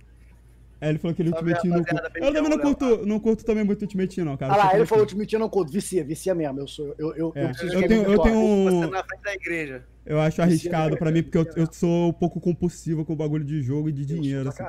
Aí 0.82 0.90
ele 0.90 0.98
falou 0.98 1.14
que 1.16 1.22
ele 1.22 1.30
Ultimate 1.32 1.62
Team 1.62 1.76
não 1.78 1.84
curte. 1.84 2.12
Eu 2.16 2.34
também 2.34 2.50
não 2.50 2.58
curto, 2.60 3.06
não 3.06 3.20
curto 3.20 3.44
também 3.46 3.64
muito 3.66 3.82
Ultimate 3.82 4.16
Team, 4.16 4.26
não, 4.26 4.38
cara. 4.38 4.54
Ah 4.54 4.56
lá, 4.58 4.70
ele 4.70 4.78
sou 4.80 4.88
falou 4.88 5.04
Ultimate 5.04 5.24
Ultimate 5.26 5.30
Team 5.32 5.40
não 5.42 5.50
conto. 5.50 5.72
Vicia, 5.74 6.04
vicia 6.04 6.34
mesmo. 6.34 6.60
Eu 6.62 6.68
sou. 6.68 6.96
Eu, 6.98 7.14
eu, 7.16 7.32
É. 7.36 7.44
eu 7.44 7.48
preciso 7.50 7.74
Eu 7.74 7.88
tenho- 7.88 8.04
eu 8.04 8.20
tenho 8.20 8.38
um- 8.40 8.90
na 8.90 9.04
frente 9.04 9.22
da 9.24 9.34
igreja. 9.34 9.84
Eu 10.06 10.20
acho 10.22 10.42
arriscado 10.42 10.98
pra 10.98 11.12
mim, 11.12 11.22
porque 11.22 11.38
eu, 11.38 11.46
eu 11.56 11.68
sou 11.72 12.10
um 12.10 12.14
pouco 12.14 12.40
compulsivo 12.40 13.04
com 13.06 13.14
o 13.14 13.16
bagulho 13.16 13.44
de 13.44 13.62
jogo 13.62 13.90
e 13.90 13.92
de 13.92 14.06
dinheiro. 14.06 14.50
Assim. 14.50 14.64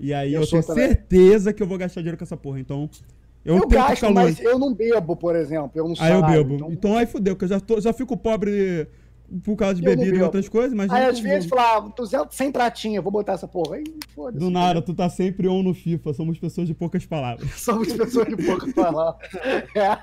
E 0.00 0.14
aí 0.14 0.32
Eu 0.32 0.42
eu, 0.42 0.46
sou 0.46 0.60
tenho 0.62 0.68
também. 0.74 0.86
certeza 0.88 1.52
que 1.52 1.62
eu 1.62 1.66
vou 1.66 1.76
gastar 1.76 2.00
dinheiro 2.00 2.16
com 2.16 2.24
essa 2.24 2.36
porra. 2.36 2.60
Então, 2.60 2.88
eu, 3.44 3.56
Eu, 3.56 3.60
tenho 3.60 3.68
que 3.68 3.74
gasto, 3.74 4.10
mas 4.12 4.40
eu 4.40 4.58
não 4.58 4.72
bebo, 4.72 5.14
por 5.16 5.34
exemplo. 5.36 5.72
Eu 5.74 5.88
não 5.88 5.94
Aí 5.98 6.12
eu 6.12 6.22
bebo. 6.22 6.54
então- 6.54 6.72
Então, 6.72 6.96
aí 6.96 7.06
fudeu, 7.06 7.34
que 7.36 7.44
eu 7.44 7.48
já, 7.48 7.60
tô, 7.60 7.80
já 7.80 7.92
fico 7.92 8.16
pobre 8.16 8.86
por 9.44 9.56
causa 9.56 9.74
de 9.74 9.84
Eu 9.86 9.96
bebida 9.96 10.16
e 10.16 10.22
outras 10.22 10.48
coisas, 10.48 10.72
mas 10.72 10.90
Aí 10.90 11.04
às 11.06 11.18
tô 11.18 11.22
vezes 11.24 11.46
bebo. 11.46 11.56
falar, 11.60 11.80
200, 11.88 12.36
sem 12.36 12.50
pratinha, 12.52 13.02
vou 13.02 13.10
botar 13.12 13.32
essa 13.32 13.48
porra. 13.48 13.76
Aí, 13.76 13.84
foda-se. 14.14 14.38
Do 14.38 14.50
nada, 14.50 14.80
tu 14.82 14.94
tá 14.94 15.08
sempre 15.08 15.48
on 15.48 15.62
no 15.62 15.74
FIFA. 15.74 16.12
Somos 16.14 16.38
pessoas 16.38 16.66
de 16.66 16.74
poucas 16.74 17.04
palavras. 17.06 17.50
Somos 17.60 17.92
pessoas 17.92 18.28
de 18.28 18.36
pouco 18.36 18.70
falar. 18.72 19.16
É. 19.74 19.98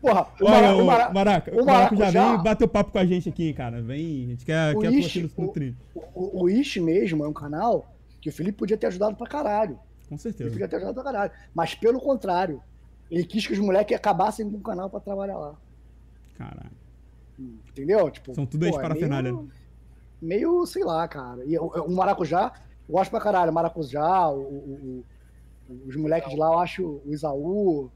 Porra, 0.00 0.26
o, 0.40 0.44
Olha, 0.46 0.50
Mara, 0.50 0.76
o 0.76 0.82
o 0.82 0.86
Mara- 0.86 1.12
Maraca, 1.12 1.62
o 1.62 1.64
Maraca 1.64 2.10
já 2.10 2.32
vem 2.34 2.42
bater 2.42 2.64
o 2.64 2.68
papo 2.68 2.90
com 2.90 2.98
a 2.98 3.06
gente 3.06 3.28
aqui, 3.28 3.52
cara. 3.52 3.80
Vem, 3.80 4.24
a 4.24 4.28
gente 4.30 4.44
quer, 4.44 4.76
O 4.76 4.80
quer 4.80 4.92
Ishi, 4.92 5.30
no, 5.38 5.48
trilho. 5.52 5.76
o, 5.94 6.42
o 6.42 6.44
mesmo 6.82 7.24
é 7.24 7.28
um 7.28 7.32
canal 7.32 7.94
que 8.20 8.28
o 8.28 8.32
Felipe 8.32 8.58
podia 8.58 8.76
ter 8.76 8.88
ajudado 8.88 9.14
pra 9.14 9.28
caralho. 9.28 9.76
Com 10.08 10.16
Ele 10.16 10.18
certeza. 10.18 10.50
podia 10.50 10.66
ter 10.66 10.76
ajudado 10.76 10.94
pra 10.94 11.04
caralho. 11.04 11.30
Mas 11.54 11.72
pelo 11.76 12.00
contrário, 12.00 12.60
ele 13.08 13.22
quis 13.22 13.46
que 13.46 13.52
os 13.52 13.60
moleques 13.60 13.96
acabassem 13.96 14.50
com 14.50 14.56
o 14.56 14.60
canal 14.60 14.90
pra 14.90 14.98
trabalhar 14.98 15.38
lá. 15.38 15.54
Caralho. 16.36 16.72
Entendeu? 17.68 18.10
Tipo, 18.10 18.34
São 18.34 18.44
tudo 18.46 18.66
ex-parafernália, 18.66 19.32
meio, 19.32 19.48
meio, 20.20 20.66
sei 20.66 20.84
lá, 20.84 21.06
cara. 21.08 21.44
E 21.44 21.56
o, 21.58 21.64
o 21.66 21.90
Maracujá, 21.94 22.52
eu 22.88 22.92
gosto 22.94 23.10
pra 23.10 23.20
caralho. 23.20 23.50
O 23.50 23.54
Maracujá, 23.54 24.28
o, 24.28 24.40
o- 24.40 25.04
o- 25.68 25.88
os 25.88 25.96
moleques 25.96 26.30
de 26.30 26.36
lá, 26.36 26.48
eu 26.48 26.58
acho 26.58 26.84
o 27.06 27.12
Isaú. 27.12 27.90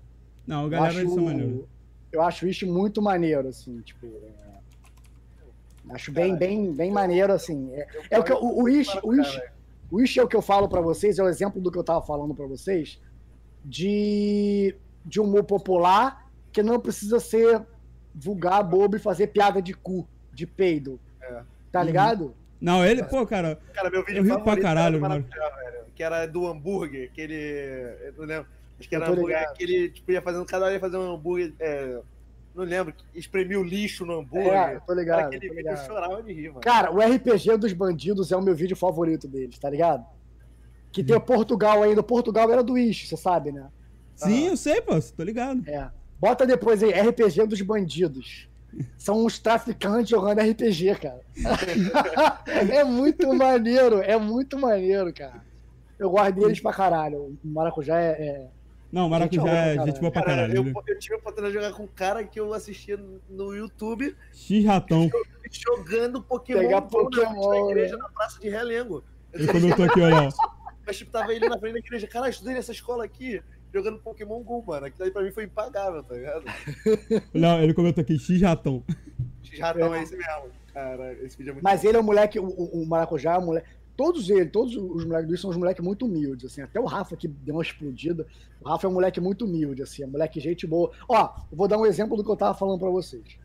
Não, 0.47 0.61
a 0.61 0.63
Eu 0.65 0.71
galera 0.71 0.91
acho, 0.93 1.01
eles 1.01 1.13
são 1.15 1.25
maneiros. 1.25 1.65
eu 2.13 2.23
acho 2.23 2.47
isso 2.47 2.67
muito 2.67 3.03
maneiro, 3.03 3.49
assim, 3.49 3.81
tipo. 3.81 4.07
é, 4.07 5.93
acho 5.95 6.13
bem, 6.13 6.37
bem, 6.37 6.73
bem 6.73 6.91
maneiro, 6.91 7.33
assim. 7.33 7.71
É, 7.73 7.87
é 8.13 8.19
o 8.19 8.25
que 8.25 8.33
eu- 8.33 8.43
o, 8.43 8.63
o 8.63 8.69
Ish, 8.69 8.97
o 9.03 9.13
Ish, 9.15 9.41
o 9.91 10.01
Ish 10.01 10.17
é 10.19 10.23
o 10.23 10.29
que 10.29 10.37
eu 10.37 10.43
falo 10.43 10.69
pra 10.69 10.81
vocês, 10.81 11.19
é 11.19 11.23
o 11.23 11.29
exemplo 11.29 11.61
do 11.61 11.71
que 11.71 11.79
eu 11.79 11.85
tava 11.85 12.01
falando 12.03 12.35
pra 12.35 12.47
vocês, 12.47 13.01
de, 13.65 14.75
de 15.05 15.21
humor 15.21 15.45
popular 15.45 16.31
que 16.53 16.63
não 16.63 16.79
precisa 16.79 17.19
ser 17.19 17.63
vulgar, 18.15 18.63
bobo 18.63 18.97
e 18.97 19.01
fazer 19.01 19.29
piada 19.29 19.61
de 19.61 19.75
cu, 19.75 20.07
de 20.33 20.47
peido. 20.47 21.01
É. 21.21 21.43
Tá 21.73 21.81
Uhum. 21.81 21.87
ligado? 21.87 22.35
Não, 22.61 22.85
ele, 22.85 23.03
pô, 23.03 23.27
cara, 23.27 23.59
Cara, 23.75 23.91
meu 23.91 24.05
vídeo 24.05 24.19
Eu 24.21 24.25
rio 24.25 24.41
pra 24.41 24.57
caralho, 24.61 24.97
era 24.97 25.09
mano. 25.09 25.25
Velho. 25.25 25.85
Que 25.95 26.03
era 26.03 26.27
do 26.27 26.47
hambúrguer, 26.47 27.11
que 27.13 27.21
ele. 27.21 27.35
Eu 28.07 28.13
não 28.19 28.25
lembro. 28.25 28.47
Acho 28.79 28.89
que 28.89 28.95
era 28.97 29.07
Eu 29.07 29.13
hambúrguer 29.13 29.39
ligado. 29.39 29.55
que 29.57 29.63
ele 29.65 29.89
tipo, 29.91 30.11
ia 30.13 30.23
fazendo, 30.23 30.45
cada 30.47 30.65
hora 30.65 30.75
ia 30.75 30.81
fazer 30.81 30.97
um 30.97 31.15
hambúrguer. 31.15 31.53
é, 31.61 32.01
não 32.55 32.65
lembro, 32.65 32.95
espremia 33.15 33.59
o 33.59 33.65
lixo 33.65 34.07
no 34.07 34.21
hambúrguer. 34.21 34.53
É, 34.53 34.79
tô 34.81 34.87
Cara, 34.87 35.01
ligado. 35.01 35.21
aquele 35.27 35.49
tô 35.49 35.55
vídeo 35.55 35.69
eu 35.69 35.73
ligado. 35.75 35.87
chorava 35.87 36.23
de 36.23 36.33
rir, 36.33 36.49
mano. 36.49 36.61
Cara, 36.61 36.91
o 36.93 37.01
RPG 37.01 37.57
dos 37.59 37.73
bandidos 37.73 38.31
é 38.33 38.37
o 38.37 38.43
meu 38.43 38.55
vídeo 38.55 38.77
favorito 38.77 39.27
deles, 39.29 39.59
tá 39.59 39.69
ligado? 39.69 40.05
Que 40.93 41.03
tem 41.03 41.17
o 41.17 41.21
Portugal 41.21 41.83
ainda. 41.83 42.01
O 42.01 42.05
Portugal 42.05 42.51
era 42.53 42.63
do 42.63 42.79
Ish, 42.79 43.09
você 43.09 43.17
sabe, 43.17 43.51
né? 43.53 43.69
sim, 44.15 44.47
eu 44.47 44.57
sei, 44.57 44.81
pô, 44.81 44.93
tô 45.17 45.23
ligado. 45.25 45.69
É. 45.69 45.91
Bota 46.21 46.47
depois 46.47 46.83
aí, 46.83 46.91
RPG 46.93 47.47
dos 47.47 47.61
bandidos. 47.61 48.49
São 48.99 49.25
uns 49.25 49.39
traficantes 49.39 50.09
jogando 50.11 50.41
RPG, 50.41 50.97
cara. 50.97 51.21
é 52.47 52.83
muito 52.85 53.33
maneiro, 53.35 54.01
é 54.01 54.17
muito 54.17 54.59
maneiro, 54.59 55.13
cara. 55.13 55.45
Eu 55.99 56.11
gosto 56.11 56.33
deles 56.35 56.61
pra 56.61 56.73
caralho. 56.73 57.39
O 57.45 57.49
Maracujá 57.49 58.01
é. 58.01 58.11
é- 58.11 58.47
Não, 58.91 59.07
o 59.07 59.11
Maracujá 59.11 59.43
Gente, 59.43 59.55
é 59.55 59.75
cara. 59.77 59.87
gente 59.87 60.01
boa 60.01 60.11
pra 60.13 60.23
Cara, 60.23 60.37
caralho. 60.37 60.57
eu, 60.57 60.63
ele- 60.63 60.73
eu 60.89 60.99
tive 60.99 61.15
a 61.15 61.19
oportunidade 61.19 61.57
de 61.57 61.63
jogar 61.65 61.77
com 61.77 61.85
um 61.85 61.89
cara 61.89 62.25
que 62.25 62.41
eu 62.41 62.53
assistia 62.53 62.99
no 63.31 63.55
YouTube 63.55 64.17
X-Ratão. 64.33 65.09
jogando 65.53 66.21
Pokémon 66.21 66.59
Pegar 66.61 66.81
na 66.81 66.83
Pokémon, 66.83 67.49
da 67.51 67.65
né? 67.67 67.71
igreja 67.71 67.97
na 67.97 68.09
Praça 68.09 68.41
de 68.41 68.49
Relengo. 68.49 69.05
Eu 69.33 69.41
Ele 69.41 69.53
comentou 69.53 69.85
aqui, 69.85 70.01
olha. 70.01 70.29
Mas 70.87 70.97
tipo, 70.99 71.11
tava 71.13 71.33
ele 71.33 71.49
na 71.49 71.59
frente 71.59 71.75
da 71.75 71.79
igreja. 71.79 72.07
Cara, 72.09 72.29
estudei 72.29 72.55
nessa 72.55 72.73
escola 72.73 73.05
aqui. 73.05 73.41
Jogando 73.75 73.99
Pokémon 73.99 74.41
Go, 74.43 74.63
mano. 74.65 74.87
Aquilo 74.87 75.05
aí 75.05 75.11
pra 75.11 75.23
mim 75.23 75.33
foi 75.33 75.45
impagável, 75.45 76.03
tá 76.03 76.15
ligado? 76.15 76.45
Não, 77.35 77.61
ele 77.61 77.75
comentou 77.75 78.03
aqui, 78.03 78.17
X-Ratão. 78.19 78.83
X-Ratão 79.43 79.95
é 79.95 80.03
esse 80.03 80.17
mesmo. 80.17 80.45
Cara, 80.73 81.13
esse 81.15 81.37
vídeo 81.37 81.51
é 81.51 81.53
muito 81.55 81.65
Mas 81.65 81.83
bom. 81.83 81.89
ele 81.89 81.99
é 81.99 82.01
um 82.01 82.05
moleque, 82.05 82.39
o, 82.39 82.47
o 82.47 82.83
o 82.83 82.87
Maracujá 82.87 83.35
é 83.35 83.39
um 83.39 83.47
moleque. 83.47 83.67
Todos 83.97 84.29
eles, 84.31 84.51
todos 84.51 84.75
os 84.75 85.05
moleques 85.05 85.29
do 85.29 85.35
Isso 85.35 85.43
são 85.43 85.51
uns 85.51 85.57
moleques 85.57 85.85
muito 85.85 86.07
humildes, 86.07 86.51
assim. 86.51 86.63
Até 86.63 86.81
o 86.81 86.85
Rafa 86.85 87.17
que 87.17 87.29
deu 87.29 87.55
uma 87.55 87.63
explodida. 87.63 88.27
O 88.61 88.69
Rafa 88.69 88.87
é 88.87 88.91
um 88.91 88.95
moleque 88.95 89.21
muito 89.21 89.45
humilde, 89.45 89.83
assim. 89.83 90.03
É 90.03 90.07
um 90.07 90.11
moleque 90.11 90.41
gente 90.41 90.67
boa. 90.67 90.91
Ó, 91.09 91.33
vou 91.53 91.69
dar 91.69 91.79
um 91.79 91.87
exemplo 91.87 92.17
do 92.17 92.25
que 92.25 92.31
eu 92.31 92.37
tava 92.37 92.59
falando 92.59 92.81
pra 92.81 92.91
vocês. 92.91 93.39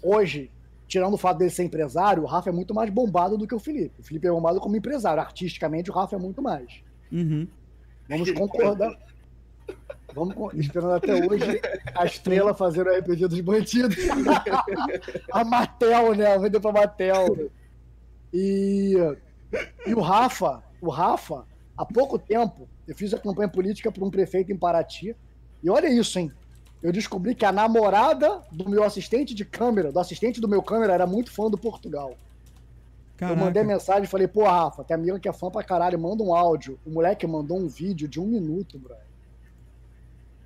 Hoje, 0.00 0.50
tirando 0.86 1.14
o 1.14 1.18
fato 1.18 1.38
dele 1.38 1.50
ser 1.50 1.64
empresário, 1.64 2.22
o 2.22 2.26
Rafa 2.26 2.50
é 2.50 2.52
muito 2.52 2.72
mais 2.72 2.88
bombado 2.88 3.36
do 3.36 3.48
que 3.48 3.54
o 3.54 3.58
Felipe. 3.58 4.00
O 4.00 4.04
Felipe 4.04 4.28
é 4.28 4.30
bombado 4.30 4.60
como 4.60 4.76
empresário. 4.76 5.20
Artisticamente, 5.20 5.90
o 5.90 5.94
Rafa 5.94 6.14
é 6.14 6.18
muito 6.18 6.40
mais. 6.40 6.82
Uhum. 7.10 7.48
Vamos 8.08 8.30
concordar. 8.32 8.96
Vamos 10.14 10.54
esperando 10.54 10.94
até 10.94 11.14
hoje 11.14 11.60
a 11.94 12.06
estrela 12.06 12.54
fazer 12.54 12.86
o 12.86 12.98
RPG 12.98 13.28
dos 13.28 13.40
bandidos. 13.40 13.96
a 15.30 15.44
Matel, 15.44 16.14
né? 16.14 16.38
Vendeu 16.38 16.60
pra 16.60 16.72
Matel. 16.72 17.50
E, 18.32 18.94
e 19.86 19.94
o 19.94 20.00
Rafa, 20.00 20.62
o 20.80 20.88
Rafa, 20.88 21.44
há 21.76 21.84
pouco 21.84 22.18
tempo, 22.18 22.68
eu 22.86 22.94
fiz 22.94 23.12
a 23.12 23.18
campanha 23.18 23.48
política 23.48 23.92
para 23.92 24.04
um 24.04 24.10
prefeito 24.10 24.50
em 24.52 24.56
Paraty. 24.56 25.14
E 25.62 25.68
olha 25.68 25.88
isso, 25.88 26.18
hein? 26.18 26.32
Eu 26.82 26.92
descobri 26.92 27.34
que 27.34 27.44
a 27.44 27.52
namorada 27.52 28.42
do 28.52 28.68
meu 28.68 28.84
assistente 28.84 29.34
de 29.34 29.44
câmera, 29.44 29.90
do 29.90 29.98
assistente 29.98 30.40
do 30.40 30.48
meu 30.48 30.62
câmera, 30.62 30.94
era 30.94 31.06
muito 31.06 31.32
fã 31.32 31.50
do 31.50 31.58
Portugal. 31.58 32.16
Eu 33.20 33.28
mandei 33.28 33.62
Caraca. 33.62 33.64
mensagem 33.64 34.04
e 34.04 34.08
falei, 34.08 34.28
pô, 34.28 34.44
Rafa, 34.44 34.84
tem 34.84 34.94
amiga 34.94 35.18
que 35.18 35.28
é 35.28 35.32
fã 35.32 35.50
pra 35.50 35.62
caralho, 35.62 35.98
manda 35.98 36.22
um 36.22 36.34
áudio. 36.34 36.78
O 36.84 36.90
moleque 36.90 37.26
mandou 37.26 37.58
um 37.58 37.68
vídeo 37.68 38.06
de 38.06 38.20
um 38.20 38.26
minuto, 38.26 38.78
brother. 38.78 39.06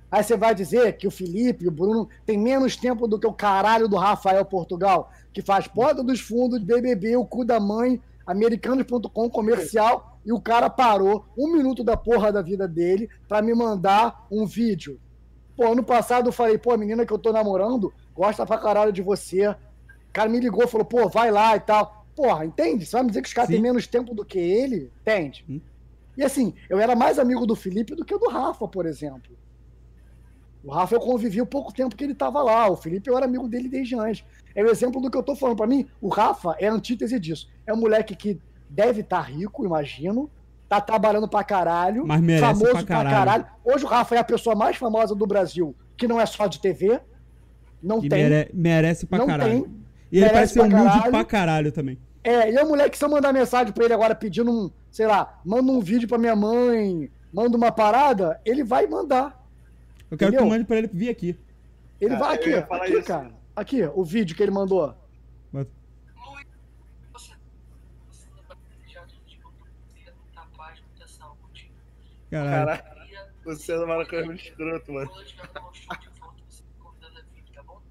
Aí 0.09 0.23
você 0.23 0.35
vai 0.35 0.53
dizer 0.53 0.97
que 0.97 1.07
o 1.07 1.11
Felipe 1.11 1.63
e 1.63 1.67
o 1.69 1.71
Bruno 1.71 2.09
têm 2.25 2.37
menos 2.37 2.75
tempo 2.75 3.07
do 3.07 3.17
que 3.17 3.25
o 3.25 3.33
caralho 3.33 3.87
do 3.87 3.95
Rafael 3.95 4.43
Portugal, 4.43 5.09
que 5.31 5.41
faz 5.41 5.67
porta 5.67 6.03
dos 6.03 6.19
fundos, 6.19 6.61
BBB, 6.61 7.15
o 7.15 7.25
cu 7.25 7.45
da 7.45 7.61
mãe, 7.61 8.01
americanos.com 8.27 9.29
comercial, 9.29 10.17
e 10.25 10.33
o 10.33 10.41
cara 10.41 10.69
parou 10.69 11.25
um 11.37 11.51
minuto 11.53 11.83
da 11.83 11.95
porra 11.95 12.31
da 12.31 12.41
vida 12.41 12.67
dele 12.67 13.09
pra 13.27 13.41
me 13.41 13.53
mandar 13.53 14.27
um 14.29 14.45
vídeo. 14.45 14.99
Pô, 15.55 15.71
ano 15.71 15.83
passado 15.83 16.27
eu 16.27 16.33
falei, 16.33 16.57
pô, 16.57 16.71
a 16.71 16.77
menina 16.77 17.05
que 17.05 17.13
eu 17.13 17.17
tô 17.17 17.31
namorando 17.31 17.93
gosta 18.13 18.45
pra 18.45 18.57
caralho 18.57 18.91
de 18.91 19.01
você. 19.01 19.47
O 19.47 19.57
cara 20.11 20.29
me 20.29 20.39
ligou, 20.39 20.67
falou, 20.67 20.85
pô, 20.85 21.07
vai 21.07 21.31
lá 21.31 21.55
e 21.55 21.59
tal. 21.61 22.00
Porra, 22.15 22.45
entende? 22.45 22.85
Você 22.85 22.91
vai 22.91 23.03
me 23.03 23.09
dizer 23.09 23.21
que 23.21 23.27
os 23.27 23.33
caras 23.33 23.49
têm 23.49 23.61
menos 23.61 23.87
tempo 23.87 24.13
do 24.13 24.25
que 24.25 24.37
ele? 24.39 24.91
Entende? 25.01 25.45
Hum. 25.49 25.61
E 26.17 26.23
assim, 26.23 26.53
eu 26.69 26.79
era 26.79 26.95
mais 26.95 27.17
amigo 27.17 27.45
do 27.45 27.55
Felipe 27.55 27.95
do 27.95 28.03
que 28.05 28.17
do 28.17 28.29
Rafa, 28.29 28.67
por 28.67 28.85
exemplo. 28.85 29.35
O 30.63 30.71
Rafa 30.71 30.93
eu 30.95 30.99
convivi 30.99 31.41
o 31.41 31.45
pouco 31.45 31.73
tempo 31.73 31.95
que 31.95 32.03
ele 32.03 32.13
tava 32.13 32.41
lá. 32.43 32.69
O 32.69 32.75
Felipe 32.75 33.09
eu 33.09 33.17
era 33.17 33.25
amigo 33.25 33.47
dele 33.47 33.67
desde 33.67 33.95
antes. 33.97 34.23
É 34.53 34.63
o 34.63 34.69
exemplo 34.69 35.01
do 35.01 35.09
que 35.09 35.17
eu 35.17 35.23
tô 35.23 35.35
falando. 35.35 35.57
Pra 35.57 35.65
mim, 35.65 35.87
o 35.99 36.07
Rafa 36.09 36.55
é 36.59 36.67
a 36.67 36.73
antítese 36.73 37.19
disso. 37.19 37.49
É 37.65 37.73
um 37.73 37.77
moleque 37.77 38.15
que 38.15 38.39
deve 38.69 39.01
estar 39.01 39.21
rico, 39.21 39.65
imagino. 39.65 40.29
Tá 40.69 40.79
trabalhando 40.79 41.27
pra 41.27 41.43
caralho. 41.43 42.05
Mas 42.05 42.21
merece 42.21 42.45
famoso 42.45 42.85
pra 42.85 43.03
caralho. 43.03 43.45
Hoje 43.63 43.83
o 43.85 43.87
Rafa 43.87 44.15
é 44.15 44.19
a 44.19 44.23
pessoa 44.23 44.55
mais 44.55 44.75
famosa 44.77 45.15
do 45.15 45.25
Brasil, 45.25 45.75
que 45.97 46.07
não 46.07 46.19
é 46.21 46.25
só 46.25 46.45
de 46.45 46.59
TV. 46.59 46.99
Não 47.81 47.97
E 48.03 48.07
tem. 48.09 48.23
mere- 48.23 48.51
merece 48.53 49.05
pra 49.07 49.17
não 49.17 49.25
caralho. 49.27 49.63
tem. 49.63 49.80
E 50.11 50.17
ele 50.19 50.29
parece 50.29 50.53
ser 50.53 50.59
humilde 50.61 50.83
caralho. 50.83 51.11
pra 51.11 51.23
caralho 51.25 51.71
também. 51.71 51.97
É, 52.23 52.51
e 52.51 52.55
é 52.55 52.63
o 52.63 52.67
moleque, 52.67 52.97
se 52.97 53.03
eu 53.03 53.09
mandar 53.09 53.33
mensagem 53.33 53.73
pra 53.73 53.85
ele 53.85 53.93
agora 53.93 54.13
pedindo 54.13 54.51
um, 54.51 54.69
sei 54.91 55.07
lá, 55.07 55.39
manda 55.43 55.71
um 55.71 55.79
vídeo 55.79 56.07
pra 56.07 56.17
minha 56.17 56.35
mãe, 56.35 57.09
manda 57.33 57.57
uma 57.57 57.71
parada, 57.71 58.39
ele 58.45 58.63
vai 58.63 58.85
mandar. 58.87 59.41
Eu 60.09 60.17
quero 60.17 60.31
que 60.31 60.37
Entendeu? 60.37 60.41
tu 60.41 60.49
mande 60.49 60.65
pra 60.65 60.77
ele 60.77 60.89
vir 60.93 61.09
aqui. 61.09 61.39
Ele 61.99 62.15
Ah, 62.15 62.19
vai 62.19 62.31
eu 62.31 62.35
aqui, 62.35 62.53
aqui, 62.53 62.93
isso. 62.93 63.03
cara. 63.03 63.31
Aqui, 63.55 63.83
o 63.83 64.03
vídeo 64.03 64.35
que 64.35 64.43
ele 64.43 64.51
mandou. 64.51 64.93
Saúde. 71.07 71.71
Caralho. 72.29 72.81
Caralho, 72.81 72.81
é 73.45 73.77
do 73.77 73.87
Maracanã 73.87 74.21
é 74.21 74.25
muito 74.25 74.43
escroto, 74.43 74.93
mano. 74.93 75.07
quando 75.09 75.21
eu 75.21 75.27
tiver 75.27 75.47
com 75.47 75.69
um 75.69 75.73
show 75.73 75.95
de 75.97 76.09
volta, 76.19 76.43
você 76.47 76.63
me 76.63 76.69
convidando 76.79 77.19
a 77.19 77.21
vir, 77.33 77.43
tá 77.53 77.63
bom? 77.63 77.81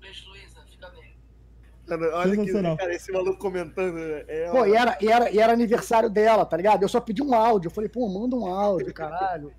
Beijo, 0.00 0.28
Luísa, 0.30 0.60
fica 0.70 0.90
bem. 0.90 1.16
Mano, 1.96 2.06
olha 2.14 2.36
que, 2.36 2.52
cara, 2.76 2.94
esse 2.94 3.10
maluco 3.12 3.38
comentando. 3.38 3.98
É, 4.28 4.48
Pô, 4.50 4.66
e 4.66 4.74
era, 4.74 4.98
e, 5.00 5.08
era, 5.08 5.30
e 5.30 5.38
era 5.38 5.52
aniversário 5.52 6.10
dela, 6.10 6.44
tá 6.44 6.56
ligado? 6.56 6.82
Eu 6.82 6.88
só 6.88 7.00
pedi 7.00 7.22
um 7.22 7.34
áudio. 7.34 7.68
Eu 7.68 7.72
falei, 7.72 7.88
pô, 7.88 8.08
manda 8.08 8.36
um 8.36 8.46
áudio, 8.46 8.92
caralho. 8.92 9.52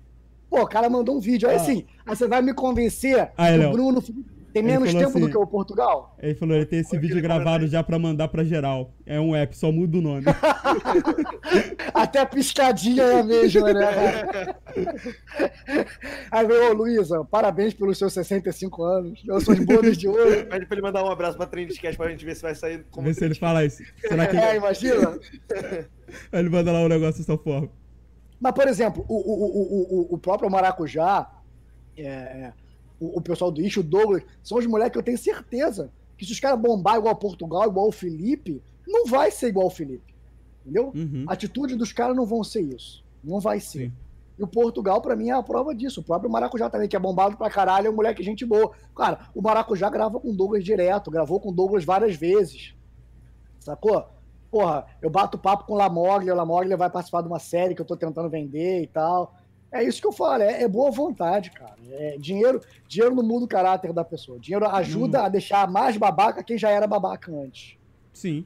Pô, 0.48 0.62
o 0.62 0.66
cara 0.66 0.88
mandou 0.90 1.16
um 1.16 1.20
vídeo. 1.20 1.48
Aí 1.48 1.56
Ah. 1.56 1.60
assim, 1.60 1.86
aí 2.04 2.16
você 2.16 2.26
vai 2.26 2.42
me 2.42 2.52
convencer 2.52 3.30
Aí, 3.36 3.58
que 3.58 3.66
o 3.66 3.70
Bruno 3.72 4.02
tem 4.52 4.62
menos 4.62 4.92
tempo 4.92 5.12
do 5.12 5.18
assim- 5.18 5.30
que 5.30 5.36
o 5.38 5.46
Portugal? 5.46 6.16
Ele 6.20 6.34
falou, 6.34 6.56
ele 6.56 6.66
tem 6.66 6.80
esse 6.80 6.98
vídeo 6.98 7.20
gravado 7.22 7.66
já 7.66 7.82
pra 7.82 7.98
mandar 7.98 8.28
pra 8.28 8.44
geral. 8.44 8.92
É 9.06 9.20
um 9.20 9.34
app, 9.34 9.56
só 9.56 9.70
muda 9.72 9.98
o 9.98 10.00
nome. 10.00 10.24
Até 11.94 12.20
a 12.20 12.26
piscadinha 12.26 13.02
é 13.02 13.20
a 13.20 13.24
mesma, 13.24 13.72
né? 13.72 14.54
Aí 16.30 16.46
veio, 16.46 16.70
ô 16.70 16.72
Luísa, 16.72 17.24
parabéns 17.24 17.74
pelos 17.74 17.98
seus 17.98 18.12
65 18.12 18.82
anos. 18.82 19.22
Eu 19.26 19.40
sou 19.40 19.54
de 19.54 19.64
bodas 19.64 19.96
de 19.96 20.08
ouro. 20.08 20.46
Pede 20.46 20.66
pra 20.66 20.74
ele 20.74 20.82
mandar 20.82 21.04
um 21.04 21.10
abraço 21.10 21.36
pra 21.36 21.46
Trendcast 21.46 21.96
pra 21.96 22.10
gente 22.10 22.24
ver 22.24 22.34
se 22.36 22.42
vai 22.42 22.54
sair 22.54 22.84
como. 22.90 23.06
Vê 23.06 23.14
se 23.14 23.24
ele 23.24 23.34
fala 23.34 23.64
isso. 23.64 23.82
Será 23.98 24.26
que 24.26 24.36
É, 24.40 24.56
imagina. 24.56 25.18
ele 26.32 26.48
manda 26.48 26.72
lá 26.72 26.80
um 26.80 26.88
negócio 26.88 27.20
dessa 27.20 27.36
forma? 27.38 27.68
Mas, 28.40 28.52
por 28.52 28.66
exemplo, 28.68 29.04
o, 29.08 29.14
o, 29.14 29.44
o, 29.44 30.12
o, 30.12 30.14
o 30.14 30.18
próprio 30.18 30.50
Maracujá, 30.50 31.30
é, 31.96 32.04
é, 32.06 32.52
o, 33.00 33.18
o 33.18 33.20
pessoal 33.20 33.50
do 33.50 33.60
Ixo, 33.62 33.80
o 33.80 33.82
Douglas, 33.82 34.22
são 34.42 34.58
os 34.58 34.66
moleques 34.66 34.92
que 34.92 34.98
eu 34.98 35.02
tenho 35.02 35.18
certeza 35.18 35.90
que 36.20 36.26
se 36.26 36.32
os 36.32 36.38
caras 36.38 36.60
bombar 36.60 36.98
igual 36.98 37.16
Portugal, 37.16 37.66
igual 37.66 37.88
o 37.88 37.92
Felipe, 37.92 38.62
não 38.86 39.06
vai 39.06 39.30
ser 39.30 39.48
igual 39.48 39.68
o 39.68 39.70
Felipe. 39.70 40.14
Entendeu? 40.60 40.92
Uhum. 40.94 41.24
A 41.26 41.32
atitude 41.32 41.74
dos 41.74 41.94
caras 41.94 42.14
não 42.14 42.26
vão 42.26 42.44
ser 42.44 42.60
isso. 42.60 43.02
Não 43.24 43.40
vai 43.40 43.58
ser. 43.58 43.86
Sim. 43.86 43.92
E 44.38 44.42
o 44.42 44.46
Portugal, 44.46 45.00
pra 45.00 45.16
mim, 45.16 45.30
é 45.30 45.32
a 45.32 45.42
prova 45.42 45.74
disso. 45.74 46.00
O 46.00 46.04
próprio 46.04 46.30
Maracujá 46.30 46.68
também, 46.68 46.88
que 46.88 46.96
é 46.96 46.98
bombado 46.98 47.38
pra 47.38 47.48
caralho, 47.48 47.86
é 47.86 47.90
um 47.90 47.94
moleque 47.94 48.22
gente 48.22 48.44
boa. 48.44 48.70
Cara, 48.94 49.30
o 49.34 49.40
Maracujá 49.40 49.88
grava 49.88 50.20
com 50.20 50.30
o 50.30 50.36
Douglas 50.36 50.62
direto, 50.62 51.10
gravou 51.10 51.40
com 51.40 51.48
o 51.48 51.52
Douglas 51.52 51.84
várias 51.84 52.16
vezes. 52.16 52.74
Sacou? 53.58 54.06
Porra, 54.50 54.86
eu 55.00 55.08
bato 55.08 55.38
papo 55.38 55.64
com 55.64 55.74
o 55.74 55.76
Lamoglia, 55.76 56.34
o 56.34 56.36
Lamoglia 56.36 56.76
vai 56.76 56.90
participar 56.90 57.22
de 57.22 57.28
uma 57.28 57.38
série 57.38 57.74
que 57.74 57.80
eu 57.80 57.86
tô 57.86 57.96
tentando 57.96 58.28
vender 58.28 58.82
e 58.82 58.86
tal. 58.86 59.34
É 59.72 59.84
isso 59.84 60.00
que 60.00 60.06
eu 60.06 60.12
falo, 60.12 60.42
é, 60.42 60.62
é 60.62 60.68
boa 60.68 60.90
vontade, 60.90 61.50
cara. 61.50 61.76
É, 61.90 62.16
dinheiro, 62.18 62.60
dinheiro 62.88 63.14
não 63.14 63.22
muda 63.22 63.44
o 63.44 63.48
caráter 63.48 63.92
da 63.92 64.04
pessoa. 64.04 64.38
Dinheiro 64.38 64.66
ajuda 64.66 65.24
a 65.24 65.28
deixar 65.28 65.70
mais 65.70 65.96
babaca 65.96 66.42
quem 66.42 66.58
já 66.58 66.70
era 66.70 66.86
babaca 66.86 67.32
antes. 67.32 67.76
Sim. 68.12 68.44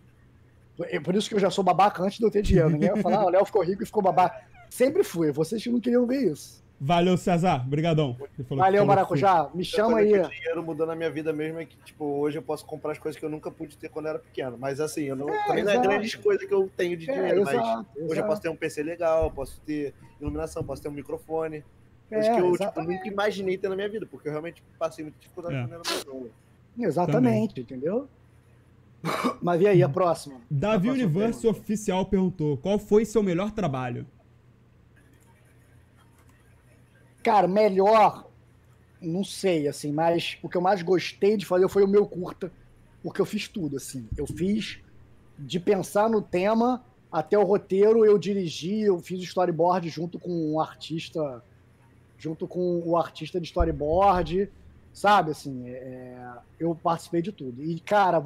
É 0.80 0.98
por 0.98 1.14
isso 1.14 1.28
que 1.28 1.34
eu 1.34 1.40
já 1.40 1.50
sou 1.50 1.62
babaca 1.62 2.02
antes 2.02 2.18
de 2.18 2.24
eu 2.24 2.30
ter 2.30 2.42
dinheiro. 2.42 2.70
Ninguém 2.70 2.90
vai 2.90 3.00
falar, 3.00 3.18
ah, 3.18 3.26
o 3.26 3.30
Léo 3.30 3.44
ficou 3.44 3.62
rico 3.62 3.82
e 3.82 3.86
ficou 3.86 4.02
babaca. 4.02 4.42
Sempre 4.68 5.04
fui, 5.04 5.30
vocês 5.30 5.62
que 5.62 5.70
não 5.70 5.80
queriam 5.80 6.06
ver 6.06 6.32
isso. 6.32 6.63
Valeu, 6.80 7.16
César. 7.16 7.62
Obrigadão. 7.64 8.16
Valeu, 8.50 8.80
falou 8.80 8.86
Maracujá. 8.86 9.48
Me 9.54 9.64
chama 9.64 9.98
aí. 9.98 10.12
O 10.20 10.28
dinheiro 10.28 10.62
mudou 10.62 10.86
na 10.86 10.94
minha 10.94 11.08
vida 11.10 11.32
mesmo 11.32 11.58
é 11.60 11.64
que, 11.64 11.76
tipo, 11.78 12.04
hoje 12.04 12.36
eu 12.38 12.42
posso 12.42 12.66
comprar 12.66 12.92
as 12.92 12.98
coisas 12.98 13.18
que 13.18 13.24
eu 13.24 13.30
nunca 13.30 13.50
pude 13.50 13.76
ter 13.76 13.88
quando 13.88 14.06
eu 14.06 14.10
era 14.10 14.18
pequeno. 14.18 14.58
Mas 14.58 14.80
assim, 14.80 15.02
eu 15.04 15.16
não, 15.16 15.28
É, 15.30 15.46
também 15.46 15.62
não 15.64 15.70
é 15.70 15.74
exato. 15.74 15.88
grandes 15.88 16.14
coisas 16.16 16.46
que 16.46 16.52
eu 16.52 16.68
tenho 16.76 16.96
de 16.96 17.08
É, 17.08 17.14
dinheiro, 17.14 17.44
mas 17.44 17.54
exato, 17.54 17.86
hoje 17.94 18.00
eu 18.06 18.12
exato. 18.12 18.28
posso 18.28 18.42
ter 18.42 18.48
um 18.50 18.56
PC 18.56 18.82
legal, 18.82 19.30
posso 19.30 19.60
ter 19.60 19.94
iluminação, 20.20 20.62
posso 20.64 20.82
ter 20.82 20.88
um 20.88 20.92
microfone. 20.92 21.64
É, 22.10 22.16
Coisas 22.16 22.34
que 22.34 22.40
eu 22.40 22.52
tipo, 22.68 22.82
nunca 22.82 23.08
imaginei 23.08 23.56
ter 23.56 23.68
na 23.68 23.76
minha 23.76 23.88
vida, 23.88 24.04
porque 24.04 24.28
eu 24.28 24.32
realmente 24.32 24.62
passei 24.78 25.04
muita 25.04 25.18
dificuldade 25.18 25.54
É. 25.54 25.60
quando 25.62 25.72
eu 25.72 25.80
era 25.80 25.90
mais 25.90 26.04
novo. 26.04 26.30
Exatamente, 26.78 27.60
entendeu? 27.60 28.08
Mas 29.42 29.60
e 29.60 29.66
aí, 29.66 29.82
a 29.82 29.88
próxima? 29.88 30.36
Davi 30.50 30.88
A 30.88 30.92
próxima 30.92 30.92
Universo 30.92 31.40
pergunta. 31.42 31.60
Oficial 31.62 32.06
perguntou: 32.06 32.56
qual 32.58 32.78
foi 32.78 33.04
seu 33.04 33.22
melhor 33.22 33.50
trabalho? 33.52 34.06
Cara, 37.24 37.48
melhor, 37.48 38.28
não 39.00 39.24
sei, 39.24 39.66
assim, 39.66 39.90
mas 39.90 40.36
o 40.42 40.48
que 40.48 40.58
eu 40.58 40.60
mais 40.60 40.82
gostei 40.82 41.38
de 41.38 41.46
fazer 41.46 41.66
foi 41.70 41.82
o 41.82 41.88
meu 41.88 42.06
curta, 42.06 42.52
porque 43.02 43.18
eu 43.18 43.24
fiz 43.24 43.48
tudo, 43.48 43.78
assim. 43.78 44.06
Eu 44.14 44.26
fiz 44.26 44.78
de 45.38 45.58
pensar 45.58 46.10
no 46.10 46.20
tema 46.20 46.84
até 47.10 47.38
o 47.38 47.42
roteiro, 47.42 48.04
eu 48.04 48.18
dirigi, 48.18 48.82
eu 48.82 48.98
fiz 48.98 49.20
o 49.20 49.24
storyboard 49.24 49.88
junto 49.88 50.18
com 50.18 50.52
um 50.52 50.60
artista, 50.60 51.42
junto 52.18 52.46
com 52.46 52.82
o 52.84 52.94
artista 52.94 53.40
de 53.40 53.46
storyboard, 53.46 54.50
sabe, 54.92 55.30
assim, 55.30 55.66
é, 55.66 56.30
eu 56.60 56.74
participei 56.74 57.22
de 57.22 57.32
tudo. 57.32 57.64
E, 57.64 57.80
cara, 57.80 58.22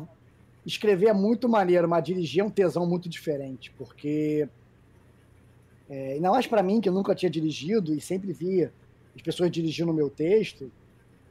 escrever 0.66 1.10
é 1.10 1.12
muito 1.12 1.48
maneiro, 1.48 1.88
mas 1.88 2.02
dirigir 2.02 2.40
é 2.40 2.44
um 2.44 2.50
tesão 2.50 2.84
muito 2.84 3.08
diferente, 3.08 3.72
porque 3.78 4.48
é, 5.88 6.14
ainda 6.14 6.30
mais 6.30 6.48
pra 6.48 6.64
mim, 6.64 6.80
que 6.80 6.88
eu 6.88 6.92
nunca 6.92 7.14
tinha 7.14 7.30
dirigido 7.30 7.94
e 7.94 8.00
sempre 8.00 8.32
via 8.32 8.72
as 9.18 9.22
pessoas 9.22 9.50
dirigindo 9.50 9.90
o 9.90 9.94
meu 9.94 10.08
texto, 10.08 10.70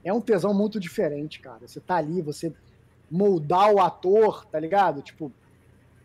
é 0.04 0.12
um 0.14 0.22
tesão 0.22 0.54
muito 0.54 0.80
diferente, 0.80 1.40
cara. 1.40 1.68
Você 1.68 1.80
tá 1.80 1.96
ali, 1.96 2.22
você 2.22 2.54
moldar 3.10 3.74
o 3.74 3.80
ator, 3.82 4.46
tá 4.46 4.60
ligado? 4.60 5.02
Tipo, 5.02 5.32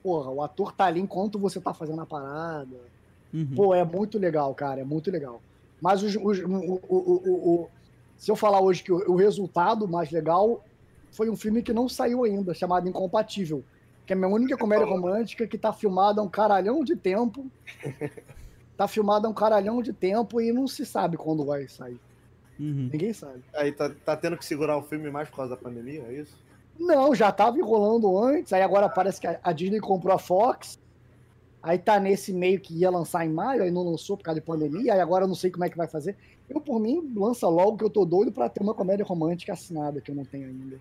porra, 0.02 0.30
o 0.30 0.42
ator 0.42 0.72
tá 0.72 0.84
ali 0.86 1.00
enquanto 1.00 1.38
você 1.38 1.60
tá 1.60 1.74
fazendo 1.74 2.00
a 2.00 2.06
parada. 2.06 2.76
Uhum. 3.34 3.48
Pô, 3.54 3.74
é 3.74 3.84
muito 3.84 4.18
legal, 4.18 4.54
cara, 4.54 4.80
é 4.80 4.84
muito 4.84 5.10
legal. 5.10 5.40
Mas 5.80 6.02
os- 6.02 6.14
os- 6.16 6.38
o, 6.40 6.46
o- 6.46 6.80
o- 6.88 7.54
o- 7.62 7.68
se 8.16 8.30
eu 8.30 8.36
falar 8.36 8.60
hoje 8.60 8.82
que 8.84 8.92
o, 8.92 9.10
o 9.12 9.16
resultado 9.16 9.88
mais 9.88 10.10
legal 10.10 10.64
foi 11.10 11.28
um 11.28 11.36
filme 11.36 11.62
que 11.62 11.72
não 11.72 11.88
saiu 11.88 12.24
ainda, 12.24 12.54
chamado 12.54 12.88
Incompatível. 12.88 13.64
Que 14.06 14.12
é 14.12 14.16
a 14.16 14.18
minha 14.18 14.28
única 14.28 14.56
comédia 14.56 14.86
romântica 14.86 15.46
que 15.46 15.56
tá 15.58 15.72
filmada 15.72 16.20
há 16.20 16.24
um 16.24 16.28
caralhão 16.28 16.82
de 16.84 16.94
tempo. 16.96 17.46
tá 18.82 18.88
filmada 18.88 19.26
há 19.26 19.30
um 19.30 19.34
caralhão 19.34 19.80
de 19.82 19.92
tempo 19.92 20.40
e 20.40 20.52
não 20.52 20.66
se 20.66 20.84
sabe 20.84 21.16
quando 21.16 21.44
vai 21.44 21.66
sair. 21.68 22.00
Uhum. 22.58 22.88
Ninguém 22.92 23.12
sabe. 23.12 23.42
Aí 23.54 23.72
tá, 23.72 23.90
tá 24.04 24.16
tendo 24.16 24.36
que 24.36 24.44
segurar 24.44 24.76
o 24.76 24.82
filme 24.82 25.10
mais 25.10 25.28
por 25.28 25.36
causa 25.36 25.50
da 25.50 25.56
pandemia, 25.56 26.02
é 26.08 26.12
isso? 26.14 26.36
Não, 26.78 27.14
já 27.14 27.30
tava 27.30 27.58
enrolando 27.58 28.18
antes, 28.18 28.52
aí 28.52 28.62
agora 28.62 28.88
parece 28.88 29.20
que 29.20 29.26
a- 29.26 29.52
Disney 29.52 29.80
comprou 29.80 30.14
a 30.14 30.18
Fox. 30.18 30.78
Aí 31.62 31.78
tá 31.78 32.00
nesse 32.00 32.32
meio 32.32 32.58
que 32.60 32.74
ia 32.74 32.90
lançar 32.90 33.24
em 33.24 33.28
maio, 33.28 33.62
aí 33.62 33.70
não 33.70 33.84
lançou 33.84 34.16
por 34.16 34.24
causa 34.24 34.40
de 34.40 34.46
pandemia, 34.46 34.94
aí 34.94 35.00
agora 35.00 35.24
eu 35.24 35.28
não 35.28 35.34
sei 35.34 35.50
como 35.50 35.64
é 35.64 35.68
que 35.70 35.76
vai 35.76 35.86
fazer. 35.86 36.16
Eu, 36.50 36.60
por 36.60 36.80
mim, 36.80 37.12
lança 37.16 37.46
logo 37.48 37.76
que 37.76 37.84
eu 37.84 37.90
tô 37.90 38.04
doido 38.04 38.32
pra 38.32 38.48
ter 38.48 38.62
uma 38.62 38.74
comédia 38.74 39.04
romântica 39.04 39.52
assinada 39.52 40.00
que 40.00 40.10
eu 40.10 40.14
não 40.14 40.24
tenho 40.24 40.48
ainda. 40.48 40.78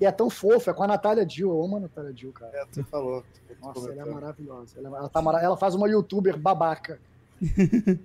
E 0.00 0.04
é 0.04 0.10
tão 0.10 0.28
fofo, 0.28 0.68
é 0.70 0.74
com 0.74 0.82
a 0.82 0.88
Natália 0.88 1.24
Dill, 1.24 1.50
eu 1.50 1.62
amo 1.62 1.76
a 1.76 1.80
Natália 1.80 2.12
Dill, 2.12 2.32
cara. 2.32 2.50
É, 2.52 2.64
você 2.68 2.82
falou. 2.82 3.22
você 3.46 3.54
Nossa, 3.64 3.92
ela 3.92 4.02
é 4.10 4.12
maravilhosa. 4.12 4.76
Ela, 4.76 4.98
ela 4.98 5.08
tá 5.08 5.22
mara- 5.22 5.40
ela 5.40 5.56
faz 5.56 5.74
uma 5.76 5.88
youtuber 5.88 6.36
babaca. 6.36 6.98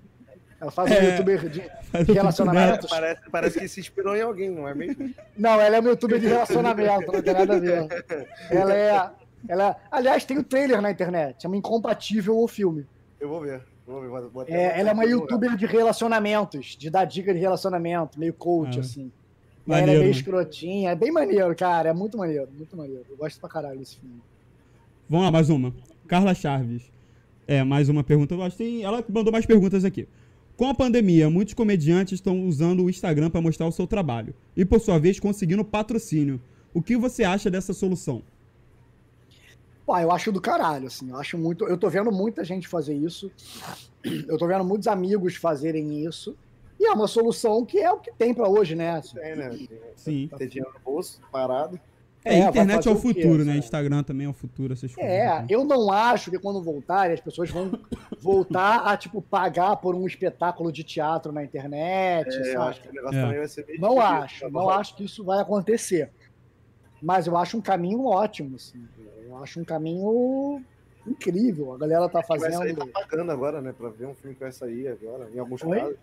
Ela 0.62 0.72
faz 0.72 0.92
um 0.92 0.94
É. 0.94 1.12
youtuber 1.12 1.50
de 1.50 1.62
Faz 1.90 2.06
de 2.06 2.12
o 2.12 2.14
relacionamento. 2.16 2.88
Parece, 2.90 3.22
parece 3.32 3.60
que 3.60 3.68
se 3.70 3.80
inspirou 3.80 4.14
em 4.16 4.22
alguém, 4.22 4.50
não 4.50 4.68
é 4.68 4.76
mesmo? 4.76 5.10
Não, 5.38 5.60
ela 5.60 5.78
é 5.78 5.80
uma 5.80 5.90
youtuber 5.90 6.20
de 6.20 6.28
relacionamento, 6.28 7.12
não 7.12 7.22
tem 7.22 7.34
nada 7.34 7.56
a 7.56 7.60
ver. 7.60 7.88
Ela 8.50 8.74
é. 8.76 9.10
Ela, 9.48 9.78
aliás, 9.90 10.26
tem 10.26 10.38
o 10.38 10.44
trailer 10.44 10.82
na 10.82 10.92
internet, 10.92 11.42
chama 11.44 11.56
Incompatível 11.56 12.38
o 12.38 12.48
filme. 12.48 12.86
Eu 13.22 13.30
vou 13.30 13.40
ver. 13.40 13.62
Vou 13.88 14.02
ver 14.02 14.08
vou- 14.10 14.44
É, 14.50 14.78
ela 14.80 14.90
é 14.90 14.94
uma 14.94 15.06
youtuber 15.06 15.56
de 15.56 15.66
relacionamentos, 15.66 16.76
de 16.78 16.90
dar 16.90 17.06
dica 17.06 17.34
de 17.34 17.40
relacionamento, 17.40 18.20
meio 18.20 18.34
coach, 18.34 18.78
Ah, 18.78 18.82
assim. 18.82 19.10
maneiro, 19.66 19.92
ela 19.92 19.92
é 19.92 19.94
meio 19.94 20.00
mano. 20.10 20.12
escrotinha, 20.12 20.92
é 20.92 20.96
bem 20.96 21.10
maneiro, 21.12 21.56
cara, 21.56 21.90
é 21.90 21.94
muito 21.94 22.18
maneiro, 22.18 22.50
muito 22.56 22.76
maneiro. 22.76 23.06
Eu 23.10 23.16
gosto 23.16 23.40
pra 23.40 23.50
caralho 23.50 23.80
desse 23.80 23.96
filme. 23.98 24.22
Vamos 25.10 25.26
lá, 25.26 25.32
mais 25.32 25.50
uma. 25.50 25.74
Carla 26.06 26.36
Chaves. 26.36 26.84
É, 27.50 27.64
mais 27.64 27.90
uma 27.90 28.04
pergunta. 28.04 28.36
Eu 28.36 28.44
acho 28.44 28.56
que 28.56 28.64
tem... 28.64 28.84
Ela 28.84 29.04
mandou 29.10 29.34
mais 29.34 29.44
perguntas 29.44 29.84
aqui. 29.84 30.08
Com 30.56 30.68
a 30.68 30.76
pandemia, 30.76 31.32
muitos 31.32 31.56
comediantes 31.56 32.14
estão 32.14 32.46
usando 32.48 32.84
o 32.84 32.90
Instagram 32.92 33.32
para 33.32 33.42
mostrar 33.42 33.66
o 33.66 33.72
seu 33.72 33.88
trabalho. 33.88 34.36
E, 34.56 34.64
por 34.64 34.80
sua 34.80 35.00
vez, 35.00 35.20
conseguindo 35.20 35.66
patrocínio. 35.66 36.40
O 36.76 36.80
que 36.80 36.96
você 36.96 37.24
acha 37.24 37.50
dessa 37.50 37.74
solução? 37.74 38.22
Pô, 39.84 39.98
eu 39.98 40.12
acho 40.12 40.32
do 40.32 40.40
caralho, 40.40 40.86
assim, 40.86 41.10
eu 41.10 41.18
acho 41.18 41.40
muito. 41.40 41.66
Eu 41.66 41.76
tô 41.76 41.90
vendo 41.90 42.12
muita 42.12 42.44
gente 42.44 42.68
fazer 42.68 42.94
isso. 42.94 43.32
Eu 44.04 44.38
tô 44.38 44.46
vendo 44.46 44.64
muitos 44.64 44.88
amigos 44.88 45.36
fazerem 45.36 46.06
isso. 46.06 46.38
E 46.80 46.86
é 46.86 46.92
uma 46.92 47.08
solução 47.08 47.66
que 47.66 47.80
é 47.80 47.92
o 47.92 47.98
que 47.98 48.12
tem 48.14 48.32
pra 48.32 48.48
hoje, 48.48 48.76
né? 48.76 48.92
assim. 48.92 49.18
Tem, 49.18 49.36
né? 49.36 49.68
Sim. 49.96 50.30
Ter 50.38 50.48
dinheiro 50.48 50.72
no 50.72 50.80
bolso, 50.82 51.20
parado. 51.32 51.80
É, 52.26 52.40
É, 52.40 52.46
a 52.46 52.50
internet 52.50 52.88
é 52.88 52.92
o 52.92 52.94
o 52.94 52.96
quê, 52.98 53.02
futuro, 53.02 53.40
né? 53.40 53.46
sabe? 53.54 53.58
Instagram 53.60 54.04
também 54.04 54.28
é 54.28 54.30
o 54.30 54.34
futuro, 54.34 54.74
essas 54.74 54.94
coisas. 54.94 55.12
É, 55.14 55.46
eu 55.50 55.64
não 55.64 55.92
acho 55.92 56.30
que 56.30 56.38
quando 56.38 56.62
voltarem 56.62 57.14
as 57.14 57.22
pessoas 57.22 57.50
vão 57.50 57.72
voltar 58.22 58.86
a, 58.86 58.98
tipo, 58.98 59.22
pagar 59.22 59.78
por 59.78 59.96
um 59.96 60.06
espetáculo 60.06 60.72
de 60.72 60.84
teatro 60.84 61.32
na 61.32 61.44
internet, 61.44 62.28
É, 62.36 62.40
eu 62.40 62.46
sabe? 62.54 62.70
acho 62.70 62.82
que 62.82 62.90
o 62.90 62.94
negócio 62.94 63.18
É. 63.18 63.22
também 63.22 63.38
vai 63.38 63.48
ser 63.48 63.66
meio 63.66 63.80
Não 63.82 63.90
difícil, 63.96 64.14
acho, 64.16 64.40
tá 64.42 64.50
não 64.50 64.70
acho 64.70 64.96
que 64.96 65.04
isso 65.06 65.24
vai 65.24 65.40
acontecer. 65.40 66.12
Mas 67.02 67.26
eu 67.28 67.38
acho 67.38 67.58
um 67.58 67.62
caminho 67.62 68.06
ótimo, 68.06 68.58
assim. 68.58 68.86
Eu 69.24 69.38
acho 69.42 69.62
um 69.62 69.64
caminho 69.64 70.62
incrível. 71.08 71.74
A 71.74 71.78
galera 71.78 72.10
tá 72.10 72.22
Que 72.22 72.28
vai 72.28 72.40
sair, 72.52 72.54
fazendo. 72.58 72.86
tá 72.88 73.00
pagando 73.02 73.32
agora, 73.32 73.62
né? 73.62 73.74
Pra 73.76 73.88
ver 73.90 74.06
um 74.08 74.14
filme 74.14 74.36
que 74.36 74.42
vai 74.42 74.52
sair 74.52 74.90
agora, 74.90 75.30
em 75.34 75.40
alguns 75.40 75.64
Oi? 75.64 75.80
casos. 75.80 75.96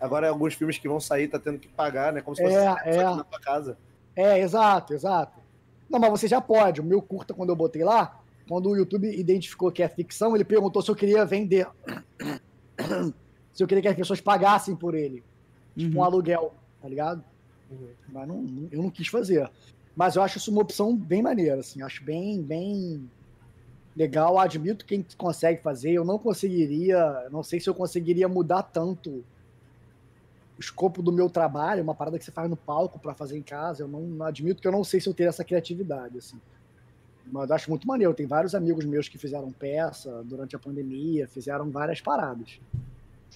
Agora, 0.00 0.28
alguns 0.28 0.54
filmes 0.54 0.78
que 0.78 0.86
vão 0.88 1.00
sair, 1.00 1.26
tá 1.28 1.38
tendo 1.40 1.58
que 1.58 1.66
pagar, 1.68 2.12
né? 2.12 2.20
Como 2.20 2.36
se 2.36 2.42
É, 2.44 2.46
fosse 2.46 2.58
é. 2.88 3.04
aqui 3.04 3.16
na 3.16 3.24
tua 3.24 3.40
casa. 3.40 3.76
É, 4.14 4.38
exato, 4.38 4.94
exato. 4.94 5.40
Não, 5.94 6.00
mas 6.00 6.10
você 6.10 6.26
já 6.26 6.40
pode. 6.40 6.80
O 6.80 6.84
meu 6.84 7.00
curta, 7.00 7.32
quando 7.32 7.50
eu 7.50 7.56
botei 7.56 7.84
lá, 7.84 8.20
quando 8.48 8.68
o 8.68 8.76
YouTube 8.76 9.08
identificou 9.16 9.70
que 9.70 9.80
é 9.80 9.88
ficção, 9.88 10.34
ele 10.34 10.44
perguntou 10.44 10.82
se 10.82 10.90
eu 10.90 10.96
queria 10.96 11.24
vender. 11.24 11.68
se 13.52 13.62
eu 13.62 13.66
queria 13.68 13.80
que 13.80 13.88
as 13.88 13.94
pessoas 13.96 14.20
pagassem 14.20 14.74
por 14.74 14.94
ele. 14.94 15.22
Tipo 15.76 15.94
um 15.96 15.98
Uhum. 15.98 16.04
aluguel, 16.04 16.52
tá 16.82 16.88
ligado? 16.88 17.22
Uhum. 17.70 17.86
Mas 18.08 18.26
não, 18.28 18.42
não- 18.42 18.68
eu 18.72 18.82
não 18.82 18.90
quis 18.90 19.06
fazer. 19.06 19.48
Mas 19.94 20.16
eu 20.16 20.22
acho 20.22 20.38
isso 20.38 20.50
uma 20.50 20.62
opção 20.62 20.96
bem 20.96 21.22
maneira, 21.22 21.60
assim. 21.60 21.80
Acho 21.80 22.02
bem, 22.04 22.42
bem 22.42 23.08
legal. 23.96 24.36
Admito 24.38 24.84
quem 24.84 25.06
consegue 25.16 25.62
fazer. 25.62 25.92
Eu 25.92 26.04
não 26.04 26.18
conseguiria, 26.18 27.28
não 27.30 27.44
sei 27.44 27.60
se 27.60 27.68
eu 27.70 27.74
conseguiria 27.74 28.28
mudar 28.28 28.64
tanto 28.64 29.24
escopo 30.58 31.02
do 31.02 31.12
meu 31.12 31.28
trabalho, 31.28 31.82
uma 31.82 31.94
parada 31.94 32.18
que 32.18 32.24
você 32.24 32.30
faz 32.30 32.48
no 32.48 32.56
palco 32.56 32.98
para 32.98 33.14
fazer 33.14 33.36
em 33.36 33.42
casa. 33.42 33.82
Eu 33.82 33.88
não, 33.88 34.00
não 34.00 34.26
admito 34.26 34.60
que 34.60 34.68
eu 34.68 34.72
não 34.72 34.84
sei 34.84 35.00
se 35.00 35.08
eu 35.08 35.14
teria 35.14 35.30
essa 35.30 35.44
criatividade, 35.44 36.18
assim. 36.18 36.40
Mas 37.26 37.48
eu 37.48 37.56
acho 37.56 37.70
muito 37.70 37.86
maneiro. 37.86 38.14
Tem 38.14 38.26
vários 38.26 38.54
amigos 38.54 38.84
meus 38.84 39.08
que 39.08 39.18
fizeram 39.18 39.50
peça 39.50 40.22
durante 40.24 40.54
a 40.54 40.58
pandemia, 40.58 41.26
fizeram 41.26 41.70
várias 41.70 42.00
paradas. 42.00 42.60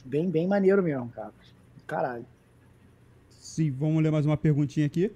Bem, 0.05 0.31
bem 0.31 0.47
maneiro 0.47 0.83
mesmo, 0.83 1.09
cara. 1.09 1.33
Caralho. 1.87 2.27
Sim, 3.31 3.71
vamos 3.71 4.03
ler 4.03 4.13
mais 4.13 4.27
uma 4.27 4.37
perguntinha 4.37 4.87
aqui. 4.87 5.11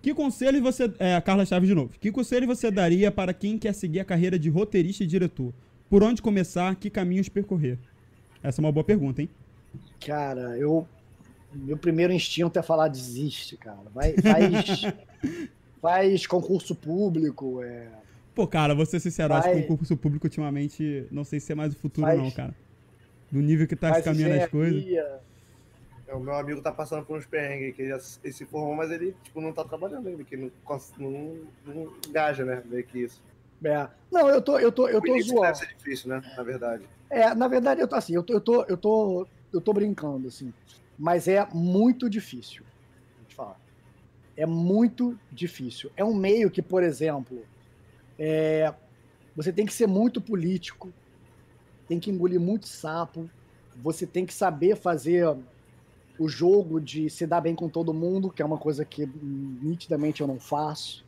Que 0.00 0.14
conselho 0.14 0.62
você. 0.62 0.92
É, 0.98 1.20
Carla 1.20 1.44
Chaves 1.44 1.68
de 1.68 1.74
novo. 1.74 1.90
Que 1.98 2.12
conselho 2.12 2.46
você 2.46 2.70
daria 2.70 3.10
para 3.10 3.34
quem 3.34 3.58
quer 3.58 3.74
seguir 3.74 4.00
a 4.00 4.04
carreira 4.04 4.38
de 4.38 4.48
roteirista 4.48 5.02
e 5.02 5.06
diretor? 5.06 5.52
Por 5.90 6.02
onde 6.02 6.22
começar? 6.22 6.74
Que 6.76 6.88
caminhos 6.88 7.28
percorrer? 7.28 7.78
Essa 8.42 8.60
é 8.60 8.64
uma 8.64 8.70
boa 8.70 8.84
pergunta, 8.84 9.20
hein? 9.20 9.28
Cara, 10.04 10.56
eu. 10.56 10.86
Meu 11.52 11.76
primeiro 11.76 12.12
instinto 12.12 12.58
é 12.58 12.62
falar 12.62 12.88
desiste, 12.88 13.56
cara. 13.56 13.78
Vai, 13.94 14.12
faz, 14.16 14.82
faz 15.80 16.26
concurso 16.26 16.74
público, 16.74 17.62
é, 17.62 17.88
Pô, 18.34 18.46
cara, 18.46 18.74
vou 18.74 18.86
ser 18.86 19.00
sincero, 19.00 19.34
acho 19.34 19.48
que 19.48 19.54
Vai. 19.54 19.64
o 19.64 19.66
concurso 19.66 19.96
público 19.96 20.26
ultimamente 20.26 21.06
não 21.10 21.24
sei 21.24 21.40
se 21.40 21.50
é 21.50 21.54
mais 21.56 21.72
o 21.74 21.76
futuro, 21.76 22.06
Faz- 22.06 22.18
não, 22.18 22.30
cara. 22.30 22.54
Do 23.32 23.40
nível 23.40 23.66
que 23.66 23.74
tá 23.74 24.00
caminhando 24.00 24.40
as 24.42 24.48
coisas. 24.48 24.84
É, 26.06 26.14
o 26.14 26.20
meu 26.20 26.34
amigo 26.34 26.62
tá 26.62 26.72
passando 26.72 27.04
por 27.04 27.18
uns 27.18 27.26
perrengues 27.26 27.74
que 27.76 27.82
ele, 27.82 27.98
se- 28.00 28.18
ele 28.22 28.32
se 28.32 28.46
formou, 28.46 28.74
mas 28.74 28.90
ele 28.90 29.14
tipo, 29.24 29.40
não 29.40 29.52
tá 29.52 29.64
trabalhando 29.64 30.08
ainda, 30.08 30.24
que 30.24 30.36
não, 30.36 30.50
não, 30.98 31.36
não 31.66 31.92
engaja, 32.08 32.44
né? 32.44 32.62
Meio 32.64 32.84
que 32.84 33.00
isso. 33.00 33.20
É. 33.64 33.88
Não, 34.10 34.28
eu 34.28 34.40
tô, 34.40 34.58
eu 34.58 34.70
tô, 34.72 34.88
eu 34.88 34.98
O 34.98 35.02
tô 35.02 35.08
início 35.08 35.30
zoando. 35.32 35.42
deve 35.46 35.58
ser 35.58 35.66
difícil, 35.76 36.08
né? 36.08 36.22
Na 36.36 36.42
verdade. 36.42 36.84
É, 37.10 37.34
na 37.34 37.48
verdade, 37.48 37.80
eu 37.80 37.88
tô 37.88 37.96
assim, 37.96 38.14
eu 38.14 38.22
tô, 38.22 38.32
eu 38.34 38.40
tô, 38.40 38.64
eu 38.64 38.76
tô, 38.76 39.26
eu 39.52 39.60
tô 39.60 39.72
brincando, 39.72 40.28
assim. 40.28 40.52
Mas 40.98 41.28
é 41.28 41.46
muito 41.52 42.10
difícil. 42.10 42.64
Vou 43.16 43.26
te 43.26 43.34
falar. 43.34 43.60
É 44.36 44.46
muito 44.46 45.18
difícil. 45.30 45.90
É 45.96 46.04
um 46.04 46.14
meio 46.14 46.50
que, 46.50 46.62
por 46.62 46.82
exemplo, 46.82 47.44
é, 48.18 48.74
você 49.36 49.52
tem 49.52 49.64
que 49.64 49.72
ser 49.72 49.86
muito 49.86 50.20
político, 50.20 50.92
tem 51.86 52.00
que 52.00 52.10
engolir 52.10 52.40
muito 52.40 52.66
sapo, 52.66 53.30
você 53.76 54.06
tem 54.06 54.26
que 54.26 54.34
saber 54.34 54.76
fazer 54.76 55.36
o 56.18 56.28
jogo 56.28 56.80
de 56.80 57.08
se 57.08 57.26
dar 57.26 57.40
bem 57.40 57.54
com 57.54 57.68
todo 57.68 57.94
mundo, 57.94 58.30
que 58.30 58.42
é 58.42 58.44
uma 58.44 58.58
coisa 58.58 58.84
que 58.84 59.06
nitidamente 59.06 60.20
eu 60.20 60.26
não 60.26 60.40
faço, 60.40 61.04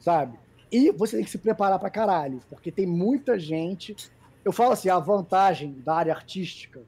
sabe? 0.00 0.38
E 0.72 0.90
você 0.90 1.16
tem 1.16 1.24
que 1.24 1.30
se 1.30 1.38
preparar 1.38 1.78
pra 1.78 1.90
caralho, 1.90 2.40
porque 2.48 2.72
tem 2.72 2.86
muita 2.86 3.38
gente. 3.38 3.94
Eu 4.44 4.52
falo 4.52 4.72
assim, 4.72 4.88
a 4.88 4.98
vantagem 4.98 5.74
da 5.84 5.94
área 5.94 6.14
artística 6.14 6.80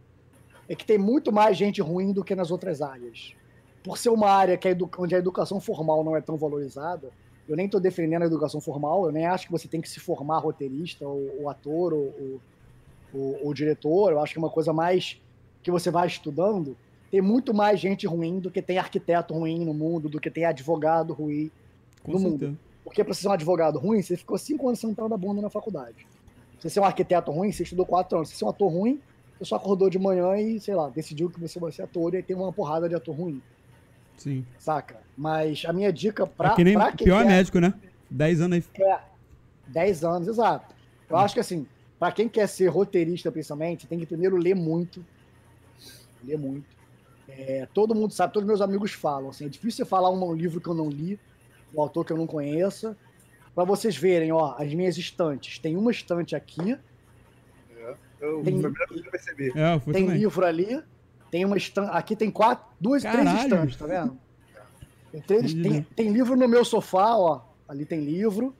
é 0.72 0.74
que 0.74 0.86
tem 0.86 0.96
muito 0.96 1.30
mais 1.30 1.56
gente 1.56 1.82
ruim 1.82 2.12
do 2.12 2.24
que 2.24 2.34
nas 2.34 2.50
outras 2.50 2.80
áreas. 2.80 3.34
Por 3.84 3.98
ser 3.98 4.08
uma 4.08 4.30
área 4.30 4.56
que 4.56 4.66
a 4.66 4.70
edu- 4.70 4.90
onde 4.98 5.14
a 5.14 5.18
educação 5.18 5.60
formal 5.60 6.02
não 6.02 6.16
é 6.16 6.20
tão 6.22 6.36
valorizada, 6.38 7.10
eu 7.46 7.54
nem 7.56 7.66
estou 7.66 7.78
defendendo 7.80 8.22
a 8.22 8.26
educação 8.26 8.58
formal, 8.60 9.04
eu 9.04 9.12
nem 9.12 9.26
acho 9.26 9.46
que 9.46 9.52
você 9.52 9.68
tem 9.68 9.82
que 9.82 9.88
se 9.88 10.00
formar 10.00 10.38
roteirista, 10.38 11.06
ou, 11.06 11.42
ou 11.42 11.50
ator, 11.50 11.92
ou, 11.92 12.40
ou, 13.12 13.38
ou- 13.44 13.52
diretor, 13.52 14.12
eu 14.12 14.20
acho 14.20 14.32
que 14.32 14.38
é 14.38 14.42
uma 14.42 14.48
coisa 14.48 14.72
mais 14.72 15.20
que 15.62 15.70
você 15.70 15.90
vai 15.90 16.06
estudando. 16.06 16.74
Tem 17.10 17.20
muito 17.20 17.52
mais 17.52 17.78
gente 17.78 18.06
ruim 18.06 18.40
do 18.40 18.50
que 18.50 18.62
tem 18.62 18.78
arquiteto 18.78 19.34
ruim 19.34 19.64
no 19.66 19.74
mundo, 19.74 20.08
do 20.08 20.18
que 20.18 20.30
tem 20.30 20.46
advogado 20.46 21.12
ruim. 21.12 21.50
Com 22.02 22.12
no 22.12 22.18
mundo. 22.18 22.38
certeza. 22.38 22.58
Porque 22.82 23.04
para 23.04 23.12
ser 23.14 23.28
um 23.28 23.32
advogado 23.32 23.78
ruim, 23.78 24.00
você 24.00 24.16
ficou 24.16 24.38
cinco 24.38 24.66
anos 24.68 24.80
sentado 24.80 25.08
na 25.10 25.16
bunda 25.18 25.42
na 25.42 25.50
faculdade. 25.50 26.06
Se 26.58 26.62
você 26.62 26.70
ser 26.70 26.80
um 26.80 26.84
arquiteto 26.84 27.30
ruim, 27.30 27.52
você 27.52 27.62
estudou 27.64 27.84
quatro 27.84 28.16
anos. 28.16 28.28
Se 28.30 28.34
você 28.34 28.38
ser 28.38 28.44
um 28.46 28.48
ator 28.48 28.72
ruim, 28.72 29.00
só 29.44 29.56
acordou 29.56 29.88
de 29.90 29.98
manhã 29.98 30.36
e, 30.36 30.58
sei 30.60 30.74
lá, 30.74 30.88
decidiu 30.88 31.28
que 31.30 31.40
você 31.40 31.58
vai 31.58 31.72
ser 31.72 31.82
ator 31.82 32.12
e 32.14 32.18
aí 32.18 32.22
tem 32.22 32.36
uma 32.36 32.52
porrada 32.52 32.88
de 32.88 32.94
ator 32.94 33.14
ruim, 33.16 33.40
Sim. 34.16 34.44
saca? 34.58 35.00
Mas 35.16 35.64
a 35.66 35.72
minha 35.72 35.92
dica 35.92 36.26
pra, 36.26 36.52
é 36.52 36.54
que 36.56 36.64
nem 36.64 36.74
pra 36.74 36.92
quem 36.92 37.04
pior 37.06 37.22
quer- 37.22 37.28
médico, 37.28 37.60
né? 37.60 37.74
10 38.10 38.40
anos 38.40 38.56
aí. 38.76 38.84
é, 38.86 39.00
10 39.68 40.04
anos, 40.04 40.28
exato. 40.28 40.74
Eu 41.08 41.16
acho 41.16 41.34
que 41.34 41.40
assim, 41.40 41.66
pra 41.98 42.10
quem 42.12 42.28
quer 42.28 42.46
ser 42.46 42.68
roteirista, 42.68 43.30
principalmente, 43.32 43.86
tem 43.86 43.98
que 43.98 44.06
primeiro 44.06 44.36
ler 44.36 44.54
muito. 44.54 45.04
Ler 46.24 46.38
muito. 46.38 46.64
É, 47.28 47.66
todo 47.72 47.94
mundo 47.94 48.12
sabe, 48.12 48.32
todos 48.32 48.46
meus 48.46 48.60
amigos 48.60 48.92
falam. 48.92 49.30
Assim, 49.30 49.46
é 49.46 49.48
difícil 49.48 49.84
você 49.84 49.88
falar 49.88 50.10
um 50.10 50.34
livro 50.34 50.60
que 50.60 50.68
eu 50.68 50.74
não 50.74 50.88
li, 50.90 51.18
um 51.74 51.80
autor 51.80 52.04
que 52.04 52.12
eu 52.12 52.16
não 52.16 52.26
conheça. 52.26 52.96
Pra 53.54 53.64
vocês 53.64 53.96
verem, 53.96 54.32
ó, 54.32 54.54
as 54.58 54.72
minhas 54.74 54.96
estantes. 54.96 55.58
Tem 55.58 55.76
uma 55.76 55.90
estante 55.90 56.34
aqui, 56.36 56.78
Eu, 58.22 58.42
Tem- 58.42 58.60
foi 58.60 58.70
a 58.70 58.72
primeira 58.72 58.86
coisa 58.88 59.02
que 59.02 59.08
eu 59.08 59.12
percebi. 59.12 59.48
É, 59.54 59.80
foi 59.80 59.92
tem 59.92 60.04
também. 60.06 60.18
livro 60.20 60.44
ali, 60.46 60.82
Tem 61.30 61.44
uma 61.44 61.56
estan... 61.56 61.84
Aqui 61.86 62.14
tem 62.14 62.30
quatro, 62.30 62.64
duas, 62.80 63.02
três 63.02 63.16
Caralho. 63.16 63.40
estantes, 63.42 63.76
tá 63.76 63.86
vendo? 63.86 64.18
Tem, 65.10 65.20
três- 65.22 65.52
tem, 65.54 65.82
tem 65.96 66.12
livro 66.12 66.36
no 66.36 66.46
meu 66.48 66.64
sofá, 66.64 67.16
ó. 67.16 67.40
Ali 67.68 67.84
tem 67.84 68.00
livro. 68.00 68.54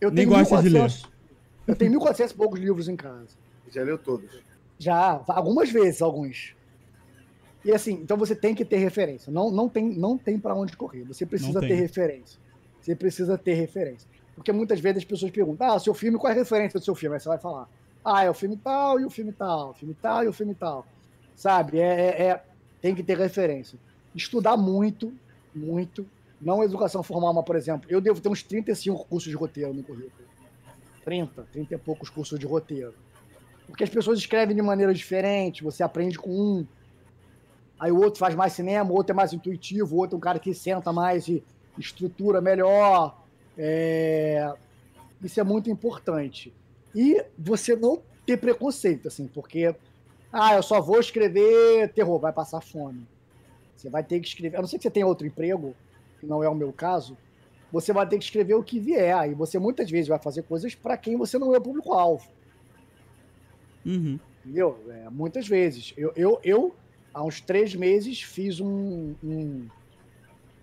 Eu 0.00 0.10
Nem 0.10 0.26
tenho 0.26 0.30
gosta 0.30 0.56
de 0.58 0.64
1400 0.70 1.10
Eu 1.66 1.76
tenho 1.76 1.92
1.400 2.00 2.30
e 2.30 2.34
poucos 2.34 2.60
livros 2.60 2.88
em 2.88 2.96
casa. 2.96 3.28
Já 3.70 3.82
leu 3.82 3.96
todos. 3.96 4.28
Já, 4.78 5.22
algumas 5.28 5.70
vezes, 5.70 6.02
alguns. 6.02 6.54
E 7.64 7.70
assim, 7.72 7.92
então 7.92 8.16
você 8.16 8.34
tem 8.34 8.52
que 8.54 8.64
ter 8.64 8.78
referência. 8.78 9.32
Não, 9.32 9.50
não 9.50 9.68
tem, 9.68 9.88
não 9.96 10.18
tem 10.18 10.38
para 10.38 10.54
onde 10.54 10.76
correr. 10.76 11.04
Você 11.04 11.24
precisa 11.24 11.60
ter 11.60 11.74
referência. 11.74 12.38
Você 12.80 12.96
precisa 12.96 13.38
ter 13.38 13.54
referência. 13.54 14.08
Porque 14.34 14.50
muitas 14.50 14.80
vezes 14.80 14.98
as 14.98 15.04
pessoas 15.04 15.30
perguntam: 15.30 15.72
ah, 15.72 15.78
seu 15.78 15.94
filme, 15.94 16.18
qual 16.18 16.30
é 16.32 16.34
a 16.34 16.38
referência 16.38 16.80
do 16.80 16.84
seu 16.84 16.96
filme? 16.96 17.14
Aí 17.14 17.20
você 17.20 17.28
vai 17.28 17.38
falar: 17.38 17.68
ah, 18.04 18.24
é 18.24 18.30
o 18.30 18.34
filme 18.34 18.56
tal 18.56 18.98
e 19.00 19.04
o 19.04 19.10
filme 19.10 19.32
tal, 19.32 19.70
o 19.70 19.74
filme 19.74 19.94
tal 19.94 20.24
e 20.24 20.28
o 20.28 20.32
filme 20.32 20.54
tal. 20.54 20.86
Sabe? 21.36 21.78
É, 21.78 21.84
é- 22.00 22.22
é- 22.28 22.44
tem 22.80 22.94
que 22.94 23.02
ter 23.02 23.16
referência. 23.16 23.78
Estudar 24.14 24.56
muito, 24.56 25.12
muito. 25.54 26.06
Não 26.40 26.62
educação 26.62 27.02
formal, 27.02 27.32
mas, 27.32 27.44
por 27.44 27.54
exemplo, 27.54 27.86
eu 27.88 28.00
devo 28.00 28.20
ter 28.20 28.28
uns 28.28 28.42
35 28.42 29.04
cursos 29.06 29.30
de 29.30 29.36
roteiro 29.36 29.72
no 29.72 29.82
currículo. 29.82 30.28
30, 31.04 31.46
30 31.52 31.74
e 31.74 31.78
poucos 31.78 32.10
cursos 32.10 32.38
de 32.38 32.46
roteiro. 32.46 32.94
Porque 33.66 33.84
as 33.84 33.90
pessoas 33.90 34.18
escrevem 34.18 34.54
de 34.54 34.62
maneira 34.62 34.92
diferente, 34.92 35.62
você 35.62 35.82
aprende 35.82 36.18
com 36.18 36.30
um. 36.30 36.66
Aí 37.78 37.90
o 37.90 37.96
outro 38.00 38.18
faz 38.18 38.34
mais 38.34 38.52
cinema, 38.52 38.90
o 38.90 38.94
outro 38.94 39.12
é 39.12 39.14
mais 39.14 39.32
intuitivo, 39.32 39.94
o 39.94 39.98
outro 39.98 40.16
é 40.16 40.18
um 40.18 40.20
cara 40.20 40.38
que 40.38 40.52
senta 40.54 40.92
mais 40.92 41.26
e 41.28 41.42
estrutura 41.78 42.40
melhor. 42.40 43.18
É, 43.56 44.52
Isso 45.22 45.38
é 45.40 45.44
muito 45.44 45.70
importante. 45.70 46.52
E 46.94 47.24
você 47.38 47.74
não 47.74 48.02
ter 48.26 48.36
preconceito, 48.36 49.08
assim, 49.08 49.26
porque 49.26 49.74
ah, 50.32 50.54
eu 50.54 50.62
só 50.62 50.80
vou 50.80 50.98
escrever 51.00 51.92
terror, 51.92 52.18
vai 52.18 52.32
passar 52.32 52.60
fome. 52.60 53.06
Você 53.76 53.90
vai 53.90 54.02
ter 54.02 54.20
que 54.20 54.28
escrever. 54.28 54.56
A 54.56 54.60
não 54.60 54.68
ser 54.68 54.78
que 54.78 54.84
você 54.84 54.90
tenha 54.90 55.06
outro 55.06 55.26
emprego, 55.26 55.74
que 56.20 56.26
não 56.26 56.42
é 56.42 56.48
o 56.48 56.54
meu 56.54 56.72
caso, 56.72 57.16
você 57.70 57.92
vai 57.92 58.06
ter 58.06 58.18
que 58.18 58.24
escrever 58.24 58.54
o 58.54 58.62
que 58.62 58.78
vier. 58.78 59.30
E 59.30 59.34
você 59.34 59.58
muitas 59.58 59.90
vezes 59.90 60.08
vai 60.08 60.18
fazer 60.18 60.42
coisas 60.42 60.74
para 60.74 60.96
quem 60.96 61.16
você 61.16 61.38
não 61.38 61.54
é 61.54 61.60
público-alvo. 61.60 62.28
Uhum. 63.84 64.18
Entendeu? 64.44 64.78
É, 64.88 65.10
muitas 65.10 65.48
vezes. 65.48 65.92
Eu, 65.96 66.12
eu, 66.14 66.40
eu, 66.44 66.74
há 67.12 67.22
uns 67.24 67.40
três 67.40 67.74
meses, 67.74 68.22
fiz 68.22 68.60
um. 68.60 69.14
um- 69.22 69.68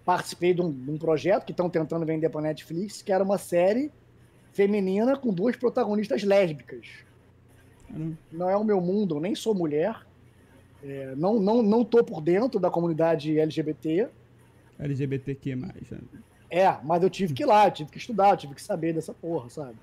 participei 0.05 0.55
de 0.55 0.61
um, 0.61 0.67
um 0.87 0.97
projeto 0.97 1.45
que 1.45 1.51
estão 1.51 1.69
tentando 1.69 2.03
vender 2.03 2.29
para 2.29 2.41
Netflix, 2.41 3.01
que 3.03 3.11
era 3.11 3.23
uma 3.23 3.37
série 3.37 3.91
feminina 4.53 5.17
com 5.17 5.33
duas 5.33 5.55
protagonistas 5.55 6.23
lésbicas. 6.23 6.85
Não 8.31 8.49
é 8.49 8.55
o 8.55 8.63
meu 8.63 8.79
mundo, 8.79 9.15
eu 9.15 9.19
nem 9.21 9.33
sou 9.35 9.53
mulher. 9.55 10.05
É, 10.83 11.13
não, 11.17 11.39
não, 11.39 11.61
não 11.63 11.83
tô 11.83 12.03
por 12.03 12.21
dentro 12.21 12.59
da 12.59 12.69
comunidade 12.69 13.37
LGBT. 13.39 14.07
LGBTQ+. 14.77 15.55
né? 15.55 15.73
É, 16.49 16.77
mas 16.83 17.03
eu 17.03 17.09
tive 17.09 17.33
que 17.33 17.43
ir 17.43 17.45
lá, 17.45 17.67
eu 17.67 17.71
tive 17.71 17.91
que 17.91 17.97
estudar, 17.97 18.29
eu 18.31 18.37
tive 18.37 18.55
que 18.55 18.61
saber 18.61 18.93
dessa 18.93 19.13
porra, 19.13 19.49
sabe? 19.49 19.75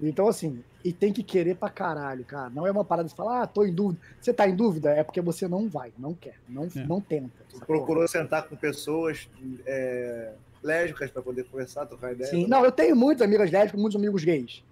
Então, 0.00 0.26
assim, 0.26 0.62
e 0.84 0.92
tem 0.92 1.12
que 1.12 1.22
querer 1.22 1.54
pra 1.56 1.68
caralho, 1.70 2.24
cara. 2.24 2.50
Não 2.50 2.66
é 2.66 2.70
uma 2.70 2.84
parada 2.84 3.08
de 3.08 3.14
falar, 3.14 3.42
ah, 3.42 3.46
tô 3.46 3.64
em 3.64 3.72
dúvida. 3.72 4.00
Você 4.20 4.32
tá 4.32 4.48
em 4.48 4.54
dúvida? 4.54 4.90
É 4.90 5.04
porque 5.04 5.20
você 5.20 5.46
não 5.46 5.68
vai, 5.68 5.92
não 5.96 6.12
quer, 6.14 6.34
não, 6.48 6.64
É. 6.64 6.86
não 6.86 7.00
tenta. 7.00 7.30
Procurou 7.66 8.06
sentar 8.08 8.48
com 8.48 8.56
pessoas 8.56 9.28
é, 9.64 10.32
lésbicas 10.62 11.10
para 11.10 11.22
poder 11.22 11.44
conversar, 11.44 11.86
trocar 11.86 12.12
ideia. 12.12 12.30
Sim, 12.30 12.46
não, 12.46 12.64
eu 12.64 12.72
tenho 12.72 12.94
muitas 12.96 13.26
amigas 13.26 13.50
lésbicas, 13.50 13.80
muitos 13.80 13.96
amigos 13.96 14.24
gays. 14.24 14.62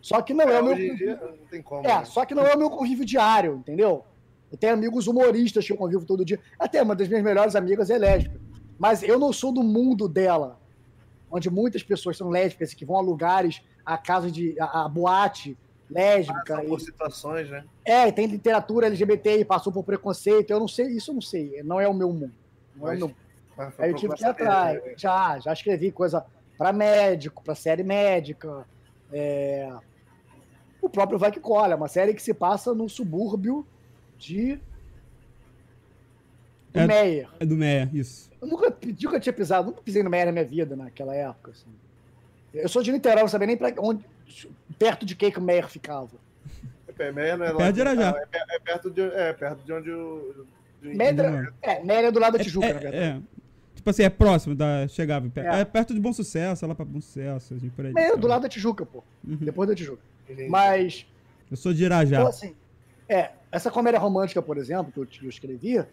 Só 0.00 0.20
que 0.20 0.34
não 0.34 0.44
é, 0.48 0.54
É, 0.54 0.60
o 0.60 0.64
meu. 0.64 0.74
hoje 0.74 0.86
em 0.88 0.96
dia 0.96 1.16
não 1.20 1.46
tem 1.50 1.62
como. 1.62 1.86
É, 1.86 1.98
né? 1.98 2.04
só 2.04 2.24
que 2.24 2.34
não 2.34 2.46
é 2.46 2.54
o 2.54 2.58
meu 2.58 2.70
convívio 2.70 3.04
diário, 3.04 3.56
entendeu? 3.56 4.04
Eu 4.52 4.58
tenho 4.58 4.72
amigos 4.74 5.06
humoristas 5.06 5.66
que 5.66 5.72
eu 5.72 5.76
convivo 5.76 6.04
todo 6.04 6.24
dia. 6.24 6.38
Até 6.58 6.82
uma 6.82 6.94
das 6.94 7.08
minhas 7.08 7.22
melhores 7.24 7.56
amigas 7.56 7.90
é 7.90 7.98
lésbica. 7.98 8.38
Mas 8.78 9.02
eu 9.02 9.18
não 9.18 9.32
sou 9.32 9.52
do 9.52 9.62
mundo 9.62 10.08
dela, 10.08 10.58
onde 11.30 11.48
muitas 11.50 11.82
pessoas 11.82 12.16
são 12.16 12.28
lésbicas 12.28 12.72
e 12.72 12.76
que 12.76 12.84
vão 12.84 12.96
a 12.96 13.00
lugares, 13.00 13.62
a 13.84 13.96
casa 13.98 14.30
de. 14.30 14.54
a, 14.60 14.84
a 14.84 14.88
boate 14.88 15.56
lésbica. 15.90 16.42
Passam 16.44 16.64
e- 16.64 16.68
por 16.68 16.80
situações, 16.80 17.50
né? 17.50 17.64
É, 17.84 18.08
e 18.08 18.12
tem 18.12 18.26
literatura 18.26 18.86
LGBT 18.86 19.38
e 19.40 19.44
passou 19.44 19.72
por 19.72 19.84
preconceito. 19.84 20.50
Eu 20.50 20.60
não 20.60 20.68
sei, 20.68 20.88
isso 20.88 21.10
eu 21.10 21.14
não 21.14 21.22
sei. 21.22 21.62
Não 21.62 21.80
é 21.80 21.88
o 21.88 21.94
meu 21.94 22.12
mundo. 22.12 22.32
Não 22.76 22.88
é 22.88 22.90
o 22.90 22.90
Mas- 22.90 22.98
meu 22.98 23.08
Mas 23.08 23.16
foi 23.16 23.23
Aí 23.78 23.90
eu 23.90 23.96
tive 23.96 24.14
que 24.14 24.22
ir 24.22 24.26
atrás. 24.26 24.82
né? 24.84 24.94
Já, 24.96 25.38
já 25.38 25.52
escrevi 25.52 25.90
coisa 25.92 26.24
para 26.58 26.72
médico, 26.72 27.42
para 27.42 27.54
série 27.54 27.82
médica. 27.82 28.66
é, 29.12 29.70
O 30.82 30.88
próprio 30.88 31.18
Vai 31.18 31.30
Que 31.32 31.40
Colha, 31.40 31.76
uma 31.76 31.88
série 31.88 32.12
que 32.14 32.22
se 32.22 32.34
passa 32.34 32.74
no 32.74 32.88
subúrbio 32.88 33.66
de. 34.18 34.58
Do 36.72 36.80
É- 36.80 36.86
Meyer. 36.86 37.28
É 37.38 37.46
do 37.46 37.54
Meia, 37.56 37.88
isso. 37.92 38.30
Eu 38.40 38.48
nunca, 38.48 38.76
nunca 39.02 39.20
tinha 39.20 39.32
pisado, 39.32 39.68
nunca 39.68 39.80
pisei 39.82 40.02
no 40.02 40.10
Meyer 40.10 40.26
na 40.26 40.32
minha 40.32 40.44
vida 40.44 40.74
naquela 40.74 41.14
época. 41.14 41.52
assim. 41.52 41.68
Eu 42.52 42.68
sou 42.68 42.82
de 42.82 42.90
Niterói, 42.92 43.22
não 43.22 43.28
sabia 43.28 43.46
nem 43.46 43.56
pra 43.56 43.72
onde, 43.78 44.04
perto 44.78 45.06
de 45.06 45.14
que, 45.16 45.30
que 45.30 45.38
o 45.38 45.42
Meyer 45.42 45.68
ficava. 45.68 46.10
É, 46.98 47.10
Meia 47.12 47.36
não 47.36 47.46
é 47.46 47.50
lá- 47.52 47.58
Perto 47.58 47.74
de 47.74 47.80
Irajá. 47.80 48.14
É, 48.32 48.56
é 48.56 48.58
perto 48.60 48.90
de, 48.90 49.00
é 49.02 49.32
perto 49.32 49.64
de 49.64 49.72
onde 49.72 49.90
o. 49.90 50.46
de- 50.82 50.94
Meyer, 50.94 51.52
é, 51.62 51.82
Meyer 51.82 52.04
é 52.06 52.10
do 52.12 52.20
lado 52.20 52.36
da 52.38 52.44
Tijuca, 52.44 52.66
na 52.68 52.74
É, 52.74 52.78
verdade. 52.78 52.96
é. 52.96 53.20
Tipo 53.84 53.90
assim, 53.90 54.02
é 54.02 54.08
próximo 54.08 54.54
da. 54.54 54.88
Chegava. 54.88 55.28
pe- 55.28 55.40
É. 55.40 55.60
É, 55.60 55.64
perto 55.66 55.92
de 55.92 56.00
Bom 56.00 56.10
Sucesso, 56.10 56.64
é 56.64 56.68
lá 56.68 56.74
pra 56.74 56.86
Bom 56.86 57.02
Sucesso, 57.02 57.52
assim, 57.52 57.68
por 57.68 57.84
aí. 57.84 57.92
É 57.94 58.16
do 58.16 58.26
lado 58.26 58.40
da 58.40 58.48
Tijuca, 58.48 58.86
pô. 58.86 59.04
Uhum. 59.22 59.36
Depois 59.36 59.68
da 59.68 59.74
Tijuca. 59.74 60.00
Gente, 60.26 60.48
Mas 60.48 61.06
Eu 61.50 61.56
sou 61.58 61.74
de 61.74 61.84
Irajá. 61.84 62.16
Então, 62.16 62.26
assim, 62.28 62.54
é, 63.06 63.32
essa 63.52 63.70
comédia 63.70 64.00
romântica, 64.00 64.40
por 64.40 64.56
exemplo, 64.56 64.90
que 64.90 64.98
eu, 65.00 65.06
que 65.06 65.24
eu 65.26 65.28
escrevi, 65.28 65.84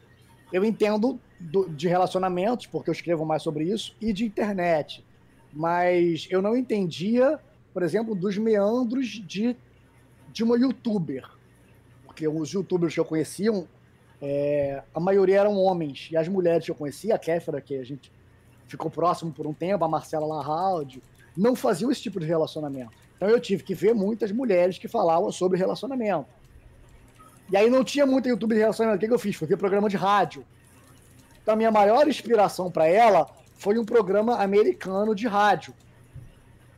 eu 0.53 0.63
entendo 0.63 1.19
do- 1.37 1.67
de 1.67 1.89
relacionamentos, 1.89 2.65
porque 2.65 2.89
eu 2.89 2.93
escrevo 2.93 3.25
mais 3.25 3.43
sobre 3.43 3.65
isso, 3.65 3.93
e 3.99 4.13
de 4.13 4.23
internet. 4.23 5.03
Mas 5.51 6.27
eu 6.31 6.41
não 6.41 6.55
entendia, 6.55 7.39
por 7.73 7.83
exemplo, 7.83 8.15
dos 8.15 8.37
meandros 8.37 9.07
de, 9.27 9.53
de 10.31 10.43
uma 10.45 10.57
youtuber. 10.57 11.29
Porque 12.05 12.25
os 12.25 12.51
youtubers 12.53 12.93
que 12.93 12.99
eu 13.01 13.05
conhecia, 13.05 13.51
é, 14.21 14.83
a 14.93 14.99
maioria 14.99 15.39
eram 15.39 15.57
homens. 15.57 16.09
E 16.11 16.17
as 16.17 16.27
mulheres 16.27 16.65
que 16.65 16.71
eu 16.71 16.75
conhecia, 16.75 17.15
a 17.15 17.19
Kéfera, 17.19 17.59
que 17.59 17.75
a 17.75 17.83
gente 17.83 18.11
ficou 18.67 18.91
próximo 18.91 19.31
por 19.31 19.47
um 19.47 19.53
tempo, 19.53 19.83
a 19.83 19.87
Marcela 19.87 20.25
Larraldi, 20.25 21.01
não 21.35 21.55
faziam 21.55 21.91
esse 21.91 22.01
tipo 22.01 22.19
de 22.19 22.25
relacionamento. 22.25 22.91
Então 23.15 23.29
eu 23.29 23.39
tive 23.39 23.63
que 23.63 23.73
ver 23.73 23.93
muitas 23.93 24.31
mulheres 24.31 24.77
que 24.77 24.87
falavam 24.87 25.31
sobre 25.31 25.57
relacionamento. 25.57 26.27
E 27.51 27.57
aí 27.57 27.69
não 27.69 27.83
tinha 27.83 28.05
muito 28.05 28.29
YouTube 28.29 28.53
de 28.53 28.61
relacionamento. 28.61 28.97
O 28.97 28.99
que, 28.99 29.07
que 29.07 29.13
eu 29.13 29.19
fiz? 29.19 29.35
Fui 29.35 29.47
ver 29.47 29.57
programa 29.57 29.89
de 29.89 29.97
rádio. 29.97 30.45
Então 31.41 31.53
a 31.53 31.57
minha 31.57 31.71
maior 31.71 32.07
inspiração 32.07 32.71
para 32.71 32.87
ela 32.87 33.27
foi 33.55 33.77
um 33.77 33.85
programa 33.85 34.41
americano 34.41 35.13
de 35.13 35.27
rádio. 35.27 35.73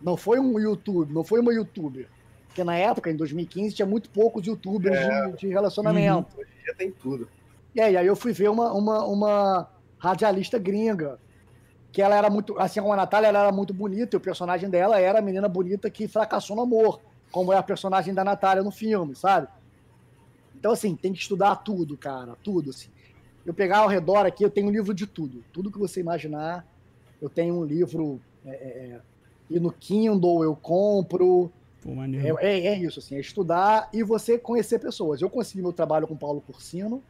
Não 0.01 0.17
foi 0.17 0.39
um 0.39 0.59
YouTube, 0.59 1.13
não 1.13 1.23
foi 1.23 1.39
uma 1.39 1.53
youtuber. 1.53 2.07
Porque 2.53 2.63
na 2.63 2.77
época, 2.77 3.09
em 3.09 3.15
2015, 3.15 3.73
tinha 3.73 3.85
muito 3.85 4.11
poucos 4.11 4.45
youtubers 4.45 4.95
de, 4.95 5.37
de 5.39 5.47
relacionamento. 5.47 6.37
Hoje 6.37 6.47
em 6.59 6.63
dia 6.63 6.75
tem 6.75 6.91
tudo. 6.91 7.27
E 7.73 7.81
aí, 7.81 7.97
aí 7.97 8.05
eu 8.05 8.15
fui 8.15 8.31
ver 8.31 8.47
uma, 8.47 8.71
uma, 8.71 9.03
uma 9.05 9.69
radialista 9.97 10.59
gringa, 10.59 11.17
que 11.91 11.99
ela 11.99 12.15
era 12.15 12.29
muito, 12.29 12.55
assim 12.59 12.79
como 12.79 12.93
a 12.93 12.95
Natália, 12.95 13.29
ela 13.29 13.39
era 13.39 13.51
muito 13.51 13.73
bonita, 13.73 14.15
e 14.15 14.17
o 14.17 14.21
personagem 14.21 14.69
dela 14.69 14.99
era 14.99 15.17
a 15.17 15.21
menina 15.21 15.49
bonita 15.49 15.89
que 15.89 16.07
fracassou 16.07 16.55
no 16.55 16.61
amor, 16.61 17.01
como 17.31 17.51
é 17.51 17.57
a 17.57 17.63
personagem 17.63 18.13
da 18.13 18.23
Natália 18.23 18.61
no 18.61 18.69
filme, 18.69 19.15
sabe? 19.15 19.47
Então, 20.55 20.73
assim, 20.73 20.95
tem 20.95 21.11
que 21.11 21.21
estudar 21.21 21.55
tudo, 21.55 21.97
cara, 21.97 22.35
tudo, 22.43 22.69
assim. 22.69 22.89
Eu 23.43 23.53
pegar 23.55 23.79
ao 23.79 23.87
redor 23.87 24.27
aqui, 24.27 24.45
eu 24.45 24.51
tenho 24.51 24.67
um 24.67 24.71
livro 24.71 24.93
de 24.93 25.07
tudo, 25.07 25.43
tudo 25.51 25.71
que 25.71 25.79
você 25.79 25.99
imaginar. 26.01 26.63
Eu 27.19 27.29
tenho 27.29 27.55
um 27.55 27.65
livro, 27.65 28.21
é, 28.45 28.51
é, 28.51 28.53
é, 28.53 29.01
e 29.49 29.59
no 29.59 29.71
Kindle 29.71 30.43
eu 30.43 30.55
compro, 30.55 31.51
Pô, 31.83 31.93
maneiro. 31.93 32.37
é, 32.39 32.59
é- 32.59 32.65
é 32.67 32.77
isso, 32.77 32.99
assim, 32.99 33.15
é 33.15 33.19
estudar 33.19 33.89
e 33.93 34.01
você 34.03 34.37
conhecer 34.39 34.79
pessoas. 34.79 35.21
Eu 35.21 35.29
consegui 35.29 35.61
meu 35.61 35.73
trabalho 35.73 36.07
com 36.07 36.13
o 36.13 36.17
Paulo 36.17 36.39
Cursino, 36.41 37.03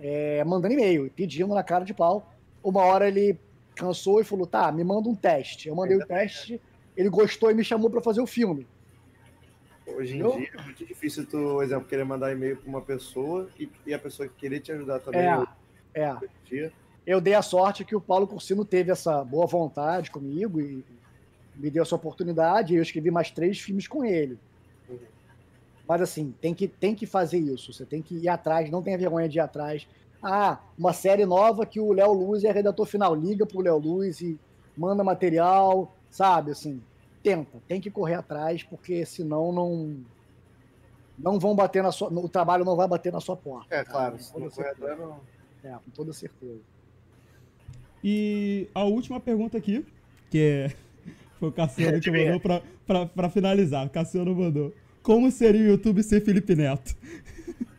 é, 0.00 0.42
mandando 0.44 0.74
e-mail, 0.74 1.10
pedindo 1.14 1.52
na 1.54 1.62
cara 1.62 1.84
de 1.84 1.92
pau. 1.92 2.32
Uma 2.62 2.82
hora 2.84 3.08
ele 3.08 3.38
cansou 3.74 4.20
e 4.20 4.24
falou: 4.24 4.46
tá, 4.46 4.70
me 4.70 4.84
manda 4.84 5.08
um 5.08 5.14
teste. 5.14 5.68
Eu 5.68 5.74
mandei 5.74 5.96
o 5.96 6.06
teste, 6.06 6.60
ele 6.96 7.08
gostou 7.08 7.50
e 7.50 7.54
me 7.54 7.64
chamou 7.64 7.90
para 7.90 8.00
fazer 8.00 8.20
o 8.20 8.26
filme. 8.26 8.66
Hoje 9.86 10.16
em 10.16 10.20
Eu- 10.20 10.36
dia 10.36 10.48
é 10.56 10.62
muito 10.62 10.86
difícil 10.86 11.26
tu, 11.26 11.36
por 11.36 11.64
exemplo, 11.64 11.88
querer 11.88 12.04
mandar 12.04 12.30
e-mail 12.32 12.56
para 12.56 12.68
uma 12.68 12.80
pessoa 12.80 13.48
e, 13.58 13.68
e 13.86 13.92
a 13.92 13.98
pessoa 13.98 14.28
querer 14.28 14.60
te 14.60 14.70
ajudar 14.72 15.00
também. 15.00 15.22
É, 15.94 16.00
é. 16.00 16.70
Eu 17.04 17.20
dei 17.20 17.34
a 17.34 17.42
sorte 17.42 17.84
que 17.84 17.96
o 17.96 18.00
Paulo 18.00 18.26
Cursino 18.28 18.64
teve 18.64 18.92
essa 18.92 19.24
boa 19.24 19.44
vontade 19.46 20.08
comigo 20.10 20.60
e 20.60 20.84
me 21.56 21.70
deu 21.70 21.82
essa 21.82 21.94
oportunidade. 21.94 22.74
E 22.74 22.76
eu 22.76 22.82
escrevi 22.82 23.10
mais 23.10 23.30
três 23.30 23.58
filmes 23.60 23.86
com 23.86 24.04
ele. 24.04 24.38
Mas 25.86 26.00
assim, 26.00 26.34
tem 26.40 26.54
que, 26.54 26.68
tem 26.68 26.94
que 26.94 27.06
fazer 27.06 27.38
isso. 27.38 27.72
Você 27.72 27.84
tem 27.84 28.00
que 28.00 28.16
ir 28.16 28.28
atrás, 28.28 28.70
não 28.70 28.82
tenha 28.82 28.96
vergonha 28.96 29.28
de 29.28 29.38
ir 29.38 29.40
atrás. 29.40 29.86
Ah, 30.22 30.60
uma 30.78 30.92
série 30.92 31.26
nova 31.26 31.66
que 31.66 31.80
o 31.80 31.92
Léo 31.92 32.12
Luz 32.12 32.44
é 32.44 32.52
redator 32.52 32.86
final. 32.86 33.14
Liga 33.14 33.44
pro 33.44 33.60
Léo 33.60 33.78
Luz 33.78 34.20
e 34.20 34.38
manda 34.76 35.02
material, 35.02 35.92
sabe? 36.08 36.52
Assim, 36.52 36.80
tenta, 37.22 37.58
tem 37.66 37.80
que 37.80 37.90
correr 37.90 38.14
atrás, 38.14 38.62
porque 38.62 39.04
senão 39.04 39.52
não. 39.52 39.96
Não 41.18 41.38
vão 41.38 41.54
bater 41.54 41.82
na 41.82 41.92
sua. 41.92 42.08
O 42.08 42.28
trabalho 42.28 42.64
não 42.64 42.74
vai 42.76 42.88
bater 42.88 43.12
na 43.12 43.20
sua 43.20 43.36
porta. 43.36 43.74
É, 43.74 43.84
claro. 43.84 44.18
Se 44.18 44.38
não 44.38 44.48
correr 44.48 44.70
atrás, 44.70 44.98
não. 44.98 45.20
É, 45.62 45.72
com 45.72 45.90
toda 45.94 46.12
certeza. 46.12 46.60
E 48.02 48.68
a 48.74 48.84
última 48.84 49.20
pergunta 49.20 49.58
aqui, 49.58 49.86
que 50.30 50.38
é. 50.38 50.81
Foi 51.42 51.48
o 51.48 51.52
Cassiano 51.52 51.98
que 52.00 52.08
mandou 52.08 52.38
pra, 52.38 52.62
pra, 52.86 53.06
pra 53.06 53.28
finalizar. 53.28 53.84
O 53.84 53.90
Cassiano 53.90 54.32
mandou. 54.32 54.72
Como 55.02 55.28
seria 55.32 55.60
o 55.62 55.64
YouTube 55.72 56.00
sem 56.04 56.20
Felipe 56.20 56.54
Neto? 56.54 56.94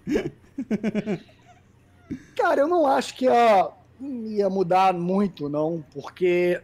Cara, 2.35 2.59
eu 2.59 2.67
não 2.67 2.85
acho 2.85 3.15
que 3.15 3.23
ia, 3.23 3.69
ia 4.01 4.49
mudar 4.49 4.93
muito, 4.93 5.47
não, 5.47 5.81
porque 5.93 6.59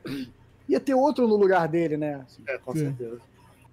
ia 0.68 0.82
ter 0.82 0.94
outro 0.94 1.26
no 1.26 1.38
lugar 1.38 1.70
dele, 1.70 1.96
né? 1.96 2.26
É, 2.46 2.58
com 2.58 2.74
Sim. 2.74 2.80
certeza. 2.80 3.22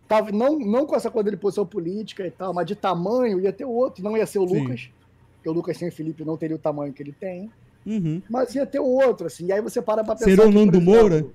Tava, 0.06 0.30
não, 0.30 0.56
não 0.56 0.86
com 0.86 0.94
essa 0.94 1.10
coisa 1.10 1.28
de 1.28 1.36
posição 1.36 1.66
política 1.66 2.24
e 2.24 2.30
tal, 2.30 2.54
mas 2.54 2.64
de 2.64 2.76
tamanho 2.76 3.40
ia 3.40 3.52
ter 3.52 3.64
outro, 3.64 4.04
não 4.04 4.16
ia 4.16 4.24
ser 4.24 4.38
o 4.38 4.46
Sim. 4.46 4.60
Lucas, 4.60 4.88
porque 5.34 5.48
o 5.48 5.52
Lucas 5.52 5.76
sem 5.76 5.88
o 5.88 5.92
Felipe 5.92 6.24
não 6.24 6.36
teria 6.36 6.54
o 6.54 6.60
tamanho 6.60 6.92
que 6.92 7.02
ele 7.02 7.12
tem, 7.12 7.50
Uhum. 7.84 8.22
mas 8.30 8.54
ia 8.54 8.64
ter 8.66 8.78
outro, 8.78 9.26
assim, 9.26 9.46
e 9.46 9.52
aí 9.52 9.60
você 9.60 9.82
para 9.82 10.04
pra 10.04 10.14
pensar. 10.14 10.30
Seria 10.30 10.46
o 10.46 10.48
que, 10.48 10.54
Nando 10.54 10.80
Moura? 10.80 11.26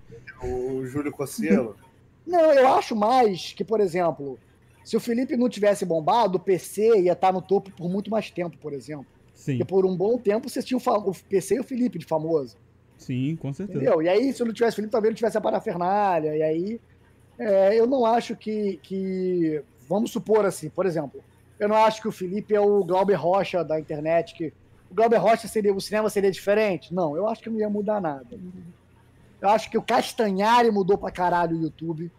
O 0.43 0.85
Júlio 0.85 1.11
Cossielo. 1.11 1.75
Não, 2.25 2.51
eu 2.53 2.67
acho 2.73 2.95
mais 2.95 3.53
que, 3.53 3.63
por 3.63 3.79
exemplo, 3.79 4.39
se 4.83 4.95
o 4.97 4.99
Felipe 4.99 5.37
não 5.37 5.49
tivesse 5.49 5.85
bombado, 5.85 6.37
o 6.37 6.39
PC 6.39 7.01
ia 7.01 7.13
estar 7.13 7.31
no 7.31 7.41
topo 7.41 7.71
por 7.71 7.89
muito 7.89 8.09
mais 8.09 8.29
tempo, 8.29 8.57
por 8.57 8.73
exemplo. 8.73 9.05
Sim, 9.33 9.57
Porque 9.57 9.65
por 9.65 9.85
um 9.85 9.95
bom 9.95 10.17
tempo 10.17 10.49
você 10.49 10.61
tinha 10.61 10.77
o, 10.77 11.13
PC 11.27 11.55
e 11.55 11.59
o 11.59 11.63
Felipe 11.63 11.97
de 11.97 12.05
famoso. 12.05 12.57
sim, 12.97 13.35
com 13.35 13.51
certeza. 13.53 13.79
Entendeu? 13.79 14.01
E 14.01 14.09
aí, 14.09 14.31
se 14.33 14.43
não 14.43 14.53
tivesse 14.53 14.75
Felipe, 14.75 14.91
talvez 14.91 15.11
não 15.11 15.15
tivesse 15.15 15.37
a 15.37 15.41
parafernália. 15.41 16.35
E 16.35 16.43
aí, 16.43 16.81
é, 17.39 17.79
eu 17.79 17.87
não 17.87 18.05
acho 18.05 18.35
que, 18.35 18.79
que. 18.83 19.63
Vamos 19.87 20.11
supor 20.11 20.45
assim, 20.45 20.69
por 20.69 20.85
exemplo, 20.85 21.21
eu 21.59 21.67
não 21.67 21.75
acho 21.75 22.01
que 22.01 22.07
o 22.07 22.11
Felipe 22.11 22.55
é 22.55 22.61
o 22.61 22.83
Glauber 22.83 23.15
Rocha 23.15 23.63
da 23.63 23.79
internet, 23.79 24.33
que 24.33 24.53
o 24.89 24.93
Glauber 24.93 25.17
Rocha 25.17 25.47
seria. 25.47 25.73
O 25.73 25.81
cinema 25.81 26.09
seria 26.09 26.31
diferente? 26.31 26.93
Não, 26.93 27.15
eu 27.15 27.27
acho 27.27 27.41
que 27.41 27.49
não 27.49 27.59
ia 27.59 27.69
mudar 27.69 27.99
nada. 27.99 28.39
Eu 29.41 29.49
acho 29.49 29.69
que 29.71 29.77
o 29.77 29.81
Castanhari 29.81 30.69
mudou 30.71 30.97
pra 30.97 31.11
caralho 31.11 31.57
o 31.57 31.61
YouTube. 31.63 32.11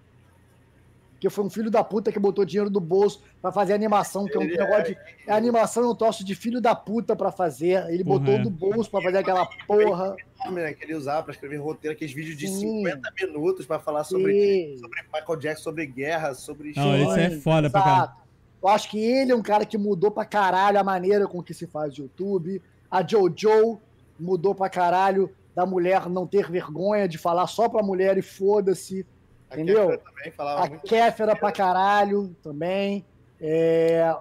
Que 1.20 1.30
foi 1.30 1.44
um 1.44 1.50
filho 1.50 1.70
da 1.70 1.84
puta 1.84 2.10
que 2.10 2.18
botou 2.18 2.44
dinheiro 2.44 2.68
do 2.68 2.80
bolso 2.80 3.22
pra 3.40 3.52
fazer 3.52 3.74
animação, 3.74 4.24
que 4.26 4.34
é 4.36 4.40
um 4.40 4.42
Ele 4.42 4.56
negócio 4.58 4.86
de. 4.86 5.30
A 5.30 5.36
animação 5.36 5.84
é 5.84 5.86
um 5.88 5.94
troço 5.94 6.24
de 6.24 6.34
filho 6.34 6.60
da 6.60 6.74
puta 6.74 7.14
pra 7.14 7.30
fazer. 7.30 7.88
Ele 7.90 8.02
Porra, 8.02 8.18
botou 8.18 8.34
é. 8.34 8.38
do 8.38 8.50
bolso 8.50 8.90
pra 8.90 9.00
fazer 9.00 9.18
aquela 9.18 9.46
porra. 9.68 10.16
né, 10.50 10.72
que 10.72 10.82
ele 10.84 10.96
usava 10.96 11.22
pra 11.22 11.32
escrever 11.32 11.58
roteiro, 11.58 11.94
aqueles 11.94 12.12
vídeos 12.12 12.36
de 12.36 12.48
Sim. 12.48 12.78
50 12.84 13.12
minutos 13.20 13.64
pra 13.66 13.78
falar 13.78 14.02
sobre, 14.02 14.32
Sim. 14.32 14.78
sobre 14.80 14.98
Michael 15.14 15.38
Jackson, 15.38 15.62
sobre 15.62 15.86
guerra, 15.86 16.34
sobre 16.34 16.72
Não, 16.74 16.96
isso 16.96 17.12
é 17.12 17.30
foda 17.38 17.70
pra 17.70 17.80
exato. 17.80 17.94
caralho. 17.96 18.22
Eu 18.60 18.68
acho 18.68 18.90
que 18.90 18.98
ele 18.98 19.30
é 19.30 19.36
um 19.36 19.42
cara 19.42 19.64
que 19.64 19.78
mudou 19.78 20.10
pra 20.10 20.24
caralho 20.24 20.78
a 20.80 20.84
maneira 20.84 21.28
com 21.28 21.40
que 21.40 21.54
se 21.54 21.68
faz 21.68 21.94
YouTube. 21.94 22.60
A 22.90 23.06
Jojo 23.06 23.78
mudou 24.18 24.56
pra 24.56 24.68
caralho 24.68 25.30
da 25.54 25.66
mulher 25.66 26.08
não 26.08 26.26
ter 26.26 26.50
vergonha 26.50 27.06
de 27.08 27.18
falar 27.18 27.46
só 27.46 27.68
pra 27.68 27.82
mulher 27.82 28.16
e 28.18 28.22
foda-se. 28.22 29.06
A 29.50 29.54
entendeu? 29.54 29.88
Kéfera 29.90 29.98
também 29.98 30.32
falava 30.32 30.64
A 30.64 30.68
Kéfera 30.78 31.36
pra 31.36 31.52
caralho 31.52 32.34
também. 32.42 33.04
É, 33.40 34.16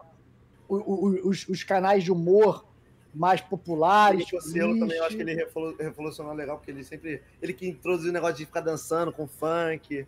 o- 0.68 0.76
o- 0.76 1.30
os, 1.30 1.48
os 1.48 1.64
canais 1.64 2.03
de 2.03 2.11
humor 2.11 2.66
mais 3.14 3.40
populares. 3.42 4.26
O 4.27 4.32
Cossielo 4.32 4.77
também, 4.80 4.98
eu 4.98 5.06
acho 5.06 5.16
que 5.16 5.22
ele 5.22 5.34
revolu- 5.35 5.76
revolucionou 5.77 6.34
legal, 6.34 6.58
porque 6.58 6.72
ele 6.72 6.84
sempre. 6.84 7.22
Ele 7.42 7.53
que 7.53 7.68
introduziu 7.68 8.10
o 8.10 8.14
negócio 8.14 8.35
de 8.38 8.45
ficar 8.45 8.61
dançando 8.61 9.11
com 9.11 9.27
funk. 9.27 10.06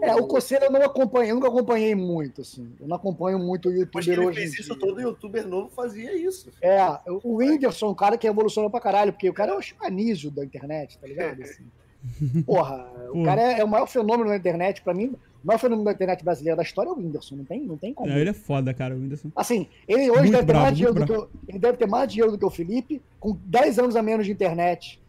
É, 0.00 0.14
o 0.14 0.26
Coceiro 0.26 0.66
eu 0.66 0.72
não 0.72 0.82
acompanhei, 0.82 1.30
eu 1.30 1.34
nunca 1.36 1.48
acompanhei 1.48 1.94
muito, 1.94 2.40
assim. 2.40 2.72
Eu 2.80 2.88
não 2.88 2.96
acompanho 2.96 3.38
muito 3.38 3.68
o 3.68 3.72
youtuber 3.72 4.08
ele 4.08 4.26
hoje. 4.26 4.38
fez 4.38 4.50
em 4.50 4.60
isso, 4.60 4.74
dia. 4.74 4.78
todo 4.78 5.00
youtuber 5.00 5.46
novo 5.46 5.70
fazia 5.70 6.16
isso. 6.16 6.50
É, 6.60 6.78
o 7.06 7.36
Whindersson, 7.36 7.90
um 7.90 7.94
cara 7.94 8.18
que 8.18 8.26
revolucionou 8.26 8.70
pra 8.70 8.80
caralho, 8.80 9.12
porque 9.12 9.28
o 9.28 9.34
cara 9.34 9.52
é 9.52 9.54
o 9.54 9.62
chicanísio 9.62 10.30
da 10.30 10.44
internet, 10.44 10.98
tá 10.98 11.06
ligado? 11.06 11.42
Assim. 11.42 11.64
Porra, 12.44 12.86
o 13.12 13.22
cara 13.24 13.40
é, 13.40 13.60
é 13.60 13.64
o 13.64 13.68
maior 13.68 13.86
fenômeno 13.86 14.28
da 14.28 14.36
internet, 14.36 14.82
pra 14.82 14.92
mim, 14.92 15.14
o 15.42 15.46
maior 15.46 15.58
fenômeno 15.58 15.84
da 15.84 15.92
internet 15.92 16.24
brasileira 16.24 16.56
da 16.56 16.62
história 16.62 16.88
é 16.88 16.92
o 16.92 16.96
Whindersson, 16.96 17.36
não 17.36 17.44
tem, 17.44 17.60
não 17.64 17.76
tem 17.76 17.94
como. 17.94 18.10
Não, 18.10 18.18
ele 18.18 18.30
é 18.30 18.34
foda, 18.34 18.72
cara, 18.74 18.94
o 18.94 18.98
Whindersson. 18.98 19.30
Assim, 19.36 19.68
ele 19.86 20.10
hoje 20.10 20.22
Muito 20.22 20.32
deve 20.32 20.38
ter 20.38 20.46
bravo, 20.46 20.64
mais 20.64 20.76
dinheiro 20.76 20.94
do 20.94 21.06
que 21.06 21.12
o, 21.12 21.28
ele 21.48 21.58
deve 21.58 21.78
ter 21.78 21.86
mais 21.86 22.10
dinheiro 22.10 22.32
do 22.32 22.38
que 22.38 22.44
o 22.44 22.50
Felipe, 22.50 23.02
com 23.20 23.38
10 23.44 23.78
anos 23.78 23.96
a 23.96 24.02
menos 24.02 24.26
de 24.26 24.32
internet. 24.32 25.00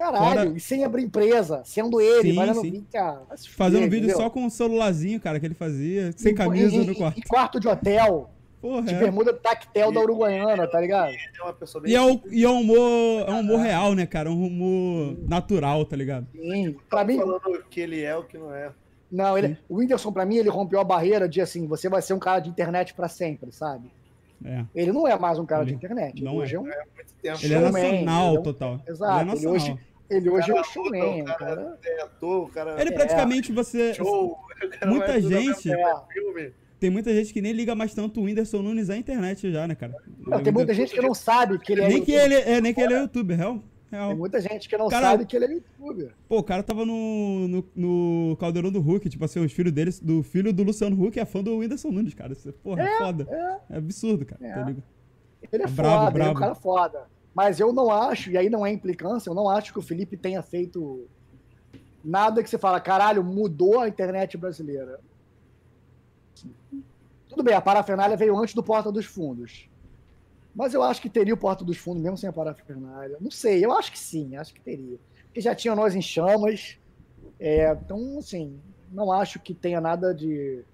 Caralho, 0.00 0.24
Fora- 0.24 0.56
e 0.56 0.60
sem 0.60 0.82
abrir 0.82 1.02
empresa, 1.04 1.60
sendo 1.64 2.00
ele, 2.00 2.32
Sim, 2.32 2.46
no 2.46 2.54
sim. 2.54 2.62
vídeo, 2.62 2.86
cara. 2.90 3.20
Fazendo 3.50 3.82
fuder, 3.82 3.90
vídeo 3.90 3.98
entendeu? 3.98 4.16
só 4.16 4.30
com 4.30 4.46
o 4.46 4.50
celularzinho, 4.50 5.20
cara, 5.20 5.38
que 5.38 5.44
ele 5.46 5.54
fazia, 5.54 6.10
sem 6.16 6.32
Em- 6.32 6.34
camisa 6.34 6.74
em- 6.74 6.86
no 6.86 6.94
quarto. 6.94 7.18
Em 7.18 7.22
quarto 7.22 7.60
de 7.60 7.68
hotel, 7.68 8.30
Porra, 8.62 8.82
de 8.82 8.94
é. 8.94 8.98
bermuda 8.98 9.34
tactel 9.34 9.92
da 9.92 10.00
Uruguaiana, 10.00 10.66
tá 10.66 10.80
ligado? 10.80 11.10
É 11.12 11.80
bem. 11.80 11.92
E 11.92 11.94
é, 11.94 12.00
o, 12.00 12.20
e 12.30 12.44
é 12.44 12.48
um 12.48 12.60
humor, 12.62 13.28
é 13.28 13.32
um 13.32 13.40
humor 13.40 13.58
real, 13.60 13.94
né, 13.94 14.06
cara? 14.06 14.30
É 14.30 14.32
um 14.32 14.42
humor 14.46 15.18
natural, 15.28 15.84
tá 15.84 15.96
ligado? 15.96 16.26
Sim, 16.34 16.74
pra 16.88 17.04
mim, 17.04 17.18
falando 17.18 17.64
que 17.68 17.80
ele 17.80 18.02
é 18.02 18.16
o 18.16 18.24
que 18.24 18.38
não 18.38 18.54
é. 18.54 18.70
Não, 19.12 19.36
ele, 19.36 19.58
o 19.68 19.76
Whindersson, 19.76 20.12
pra 20.12 20.24
mim, 20.24 20.36
ele 20.36 20.48
rompeu 20.48 20.80
a 20.80 20.84
barreira 20.84 21.28
de 21.28 21.40
assim, 21.42 21.66
você 21.66 21.88
vai 21.90 22.00
ser 22.00 22.14
um 22.14 22.18
cara 22.18 22.40
de 22.40 22.48
internet 22.48 22.94
pra 22.94 23.06
sempre, 23.08 23.52
sabe? 23.52 23.90
É. 24.42 24.64
Ele 24.74 24.92
não 24.92 25.06
é 25.06 25.18
mais 25.18 25.38
um 25.38 25.44
cara 25.44 25.64
de 25.64 25.70
Ele 25.72 25.76
internet. 25.76 26.22
não 26.22 26.32
ele 26.32 26.40
é. 26.40 26.42
hoje 26.44 26.56
é 26.56 26.60
um. 26.60 26.66
Ele 26.66 27.54
é 27.54 27.58
nacional 27.60 28.36
é 28.36 28.38
um- 28.38 28.42
total. 28.42 28.80
Exato, 28.88 29.20
Ele 29.20 29.30
é 29.30 29.34
ele 29.34 29.46
hoje- 29.48 29.68
nacional. 29.68 29.89
Ele 30.10 30.28
hoje 30.28 30.50
é 30.50 30.60
um 30.60 30.64
showman, 30.64 31.24
cara. 31.24 31.38
cara 31.38 31.78
é 31.84 32.02
ator, 32.02 32.44
o 32.44 32.48
cara 32.50 32.80
Ele 32.80 32.90
É. 32.90 32.92
praticamente 32.92 33.52
você. 33.52 33.94
show. 33.94 34.36
Muita 34.86 35.20
gente- 35.20 35.70
É. 35.72 35.94
filme. 36.12 36.52
Tem 36.80 36.88
muita 36.90 37.14
gente 37.14 37.32
que 37.32 37.42
nem 37.42 37.52
liga 37.52 37.74
mais 37.74 37.92
tanto 37.94 38.20
o 38.20 38.24
Whindersson 38.24 38.62
Nunes 38.62 38.88
à 38.90 38.96
internet 38.96 39.52
já, 39.52 39.66
né, 39.68 39.74
cara? 39.74 39.94
Não, 40.26 40.42
tem 40.42 40.52
muita 40.52 40.72
gente 40.74 40.94
que 40.94 41.00
não 41.00 41.14
sabe 41.14 41.58
que 41.58 41.72
ele 41.72 41.82
é. 41.82 41.88
Nem 41.88 42.02
que 42.02 42.12
ele 42.12 42.34
é, 42.34 42.60
nem 42.60 42.72
que 42.74 42.80
ele 42.80 42.94
é 42.94 43.00
youtuber, 43.02 43.36
real. 43.36 43.62
real. 43.92 44.08
Tem 44.08 44.16
muita 44.16 44.40
gente 44.40 44.66
que 44.68 44.78
não 44.78 44.88
Cara- 44.88 45.10
sabe 45.10 45.26
que 45.26 45.36
ele 45.36 45.44
é 45.44 45.52
youtuber. 45.52 46.12
Pô, 46.26 46.38
o 46.38 46.42
cara 46.42 46.62
tava 46.62 46.86
no, 46.86 47.46
no, 47.48 47.64
no 47.76 48.36
Caldeirão 48.38 48.70
do 48.72 48.80
Hulk, 48.80 49.10
tipo 49.10 49.24
assim, 49.24 49.40
os 49.44 49.52
filhos 49.52 49.72
dele, 49.72 49.90
do 50.00 50.22
filho 50.22 50.52
do 50.54 50.62
Luciano 50.62 51.00
Huck 51.04 51.20
é 51.20 51.24
fã 51.26 51.42
do 51.42 51.58
Whindersson 51.58 51.90
Nunes, 51.90 52.14
cara. 52.14 52.32
Isso 52.32 52.48
é, 52.48 52.52
porra, 52.52 52.82
é, 52.82 52.98
foda. 52.98 53.28
É, 53.68 53.76
absurdo, 53.76 54.24
cara. 54.24 54.40
É. 54.46 54.52
tá 54.54 54.60
ligado? 54.62 54.82
Ele 55.52 55.62
é 55.62 55.66
Brabo, 55.66 56.04
foda, 56.06 56.18
ele 56.18 56.28
é 56.28 56.30
um 56.30 56.34
cara 56.34 56.54
foda. 56.54 57.06
Mas 57.34 57.60
eu 57.60 57.72
não 57.72 57.90
acho, 57.90 58.30
e 58.30 58.36
aí 58.36 58.50
não 58.50 58.66
é 58.66 58.72
implicância, 58.72 59.30
eu 59.30 59.34
não 59.34 59.48
acho 59.48 59.72
que 59.72 59.78
o 59.78 59.82
Felipe 59.82 60.16
tenha 60.16 60.42
feito 60.42 61.06
nada 62.04 62.42
que 62.42 62.50
você 62.50 62.58
fala, 62.58 62.80
caralho, 62.80 63.22
mudou 63.22 63.80
a 63.80 63.88
internet 63.88 64.36
brasileira. 64.36 65.00
Tudo 67.28 67.42
bem, 67.44 67.54
a 67.54 67.60
parafernália 67.60 68.16
veio 68.16 68.36
antes 68.36 68.54
do 68.54 68.62
Porta 68.62 68.90
dos 68.90 69.06
Fundos. 69.06 69.68
Mas 70.54 70.74
eu 70.74 70.82
acho 70.82 71.00
que 71.00 71.08
teria 71.08 71.32
o 71.32 71.36
Porta 71.36 71.64
dos 71.64 71.76
Fundos 71.76 72.02
mesmo 72.02 72.16
sem 72.16 72.28
a 72.28 72.32
parafernália. 72.32 73.16
Não 73.20 73.30
sei, 73.30 73.64
eu 73.64 73.72
acho 73.72 73.92
que 73.92 73.98
sim, 73.98 74.36
acho 74.36 74.52
que 74.52 74.60
teria. 74.60 74.98
Porque 75.26 75.40
já 75.40 75.54
tinha 75.54 75.76
nós 75.76 75.94
em 75.94 76.02
chamas. 76.02 76.76
é, 77.38 77.70
então, 77.70 78.18
assim, 78.18 78.58
não 78.90 79.12
acho 79.12 79.38
que 79.38 79.54
tenha 79.54 79.80
nada 79.80 80.12
de. 80.12 80.64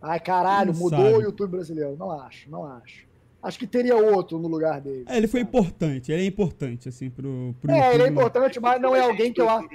Ai, 0.00 0.20
caralho, 0.20 0.74
mudou 0.74 1.00
sabe. 1.00 1.14
o 1.14 1.22
YouTube 1.22 1.52
brasileiro. 1.52 1.96
Não 1.96 2.10
acho, 2.10 2.50
não 2.50 2.66
acho. 2.66 3.07
Acho 3.42 3.58
que 3.58 3.66
teria 3.66 3.96
outro 3.96 4.38
no 4.38 4.48
lugar 4.48 4.80
dele. 4.80 5.04
É, 5.08 5.16
ele 5.16 5.28
foi 5.28 5.40
importante, 5.40 6.10
ele 6.10 6.22
é 6.22 6.26
importante, 6.26 6.88
assim, 6.88 7.08
pro, 7.08 7.54
pro 7.60 7.70
É, 7.70 7.74
ele 7.74 7.80
é 7.82 7.86
YouTube, 7.86 8.02
né? 8.02 8.08
importante, 8.08 8.60
mas 8.60 8.80
não 8.80 8.96
é 8.96 9.00
alguém 9.00 9.32
que 9.32 9.40
eu 9.40 9.48
acho. 9.48 9.68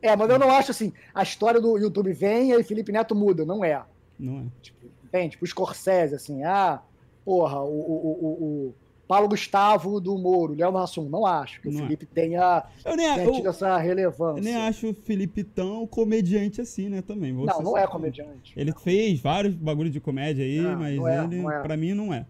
É, 0.00 0.16
mas 0.16 0.30
eu 0.30 0.38
não 0.38 0.50
acho 0.50 0.70
assim, 0.70 0.92
a 1.14 1.22
história 1.22 1.60
do 1.60 1.76
YouTube 1.76 2.12
vem 2.12 2.50
e 2.50 2.52
aí 2.54 2.62
Felipe 2.62 2.92
Neto 2.92 3.14
muda, 3.14 3.44
não 3.44 3.64
é. 3.64 3.82
Não 4.18 4.38
é. 4.38 4.42
Tipo, 4.62 4.86
entende? 5.04 5.30
Tipo, 5.30 5.46
Scorsese, 5.46 6.14
assim, 6.14 6.42
ah, 6.44 6.80
porra, 7.24 7.60
o, 7.60 7.68
o, 7.68 8.18
o, 8.22 8.68
o 8.68 8.74
Paulo 9.06 9.28
Gustavo 9.28 10.00
do 10.00 10.16
Moro, 10.18 10.54
Léo 10.54 10.76
Hassum, 10.76 11.08
não 11.08 11.24
acho 11.24 11.60
que 11.60 11.68
o 11.68 11.72
Não 11.72 11.80
é. 11.80 11.82
Felipe 11.84 12.06
tenha, 12.06 12.64
Eu 12.84 12.96
nem, 12.96 13.14
tenha 13.14 13.32
tido 13.32 13.46
eu, 13.46 13.50
essa 13.50 13.76
relevância. 13.76 14.40
eu 14.40 14.44
nem 14.44 14.56
acho 14.56 14.90
o 14.90 14.94
Felipe 14.94 15.44
tão 15.44 15.86
comediante 15.86 16.60
assim, 16.60 16.88
né, 16.88 17.02
também. 17.02 17.32
Não, 17.32 17.62
não 17.62 17.78
é 17.78 17.86
comediante. 17.86 18.52
Ele 18.56 18.72
fez 18.72 19.20
vários 19.20 19.54
bagulho 19.54 19.90
de 19.90 20.00
comédia 20.00 20.44
aí, 20.44 20.60
Não, 20.60 20.78
mas 20.78 20.96
não 20.96 21.08
é, 21.08 21.24
ele, 21.24 21.36
não 21.36 21.50
é. 21.50 21.62
pra 21.62 21.76
mim, 21.76 21.94
não 21.94 22.12
é. 22.12 22.26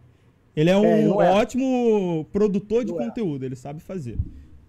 Ele 0.57 0.71
é 0.71 0.77
um 0.77 0.85
É, 0.87 1.03
é. 1.27 1.31
ótimo 1.33 2.27
produtor 2.33 2.85
de 2.85 2.91
Não 2.93 3.01
é. 3.01 3.05
conteúdo, 3.05 3.45
ele 3.45 3.55
sabe 3.55 3.79
fazer. 3.81 4.17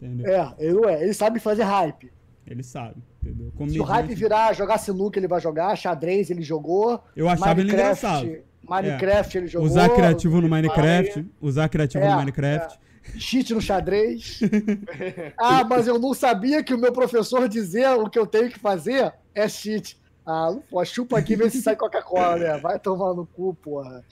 Entendeu? 0.01 0.27
É, 0.27 0.53
ele 0.59 0.85
é. 0.85 1.03
Ele 1.03 1.13
sabe 1.13 1.39
fazer 1.39 1.63
hype. 1.63 2.11
Ele 2.45 2.61
sabe, 2.63 2.95
entendeu? 3.21 3.47
Se 3.47 3.53
o 3.53 3.57
Comediante- 3.57 3.89
hype 3.91 4.15
virar 4.15 4.53
jogar 4.53 4.77
sinuca, 4.77 5.19
ele 5.19 5.27
vai 5.27 5.41
jogar, 5.41 5.75
xadrez 5.75 6.29
ele 6.29 6.41
jogou, 6.41 7.01
Eu 7.15 7.27
achava 7.27 7.59
ele 7.59 7.69
engraçado. 7.71 8.37
Minecraft, 8.63 9.37
ele 9.37 9.47
jogou, 9.47 9.67
Usar 9.67 9.89
criativo 9.89 10.41
no 10.41 10.47
Minecraft. 10.49 11.25
Usar 11.41 11.67
criativo 11.69 12.03
É, 12.03 12.09
no 12.09 12.15
Minecraft. 12.17 12.77
cheat 13.17 13.53
no 13.53 13.61
xadrez. 13.61 14.39
ah, 15.37 15.63
mas 15.63 15.87
eu 15.87 15.97
não 15.99 16.13
sabia 16.13 16.63
que 16.63 16.73
o 16.73 16.77
meu 16.77 16.91
professor 16.91 17.47
dizia 17.49 17.95
o 17.95 18.09
que 18.09 18.19
eu 18.19 18.25
tenho 18.27 18.49
que 18.49 18.59
fazer 18.59 19.13
é 19.33 19.47
cheat. 19.47 19.97
Ah, 20.29 20.53
pode. 20.69 20.89
Chupa 20.89 21.17
aqui 21.17 21.33
e 21.33 21.35
vê 21.37 21.49
se 21.49 21.61
sai 21.61 21.77
Coca-Cola, 21.77 22.35
né? 22.35 22.57
Vai 22.57 22.77
tomar 22.77 23.13
no 23.13 23.25
cu, 23.25 23.53
porra. 23.55 24.03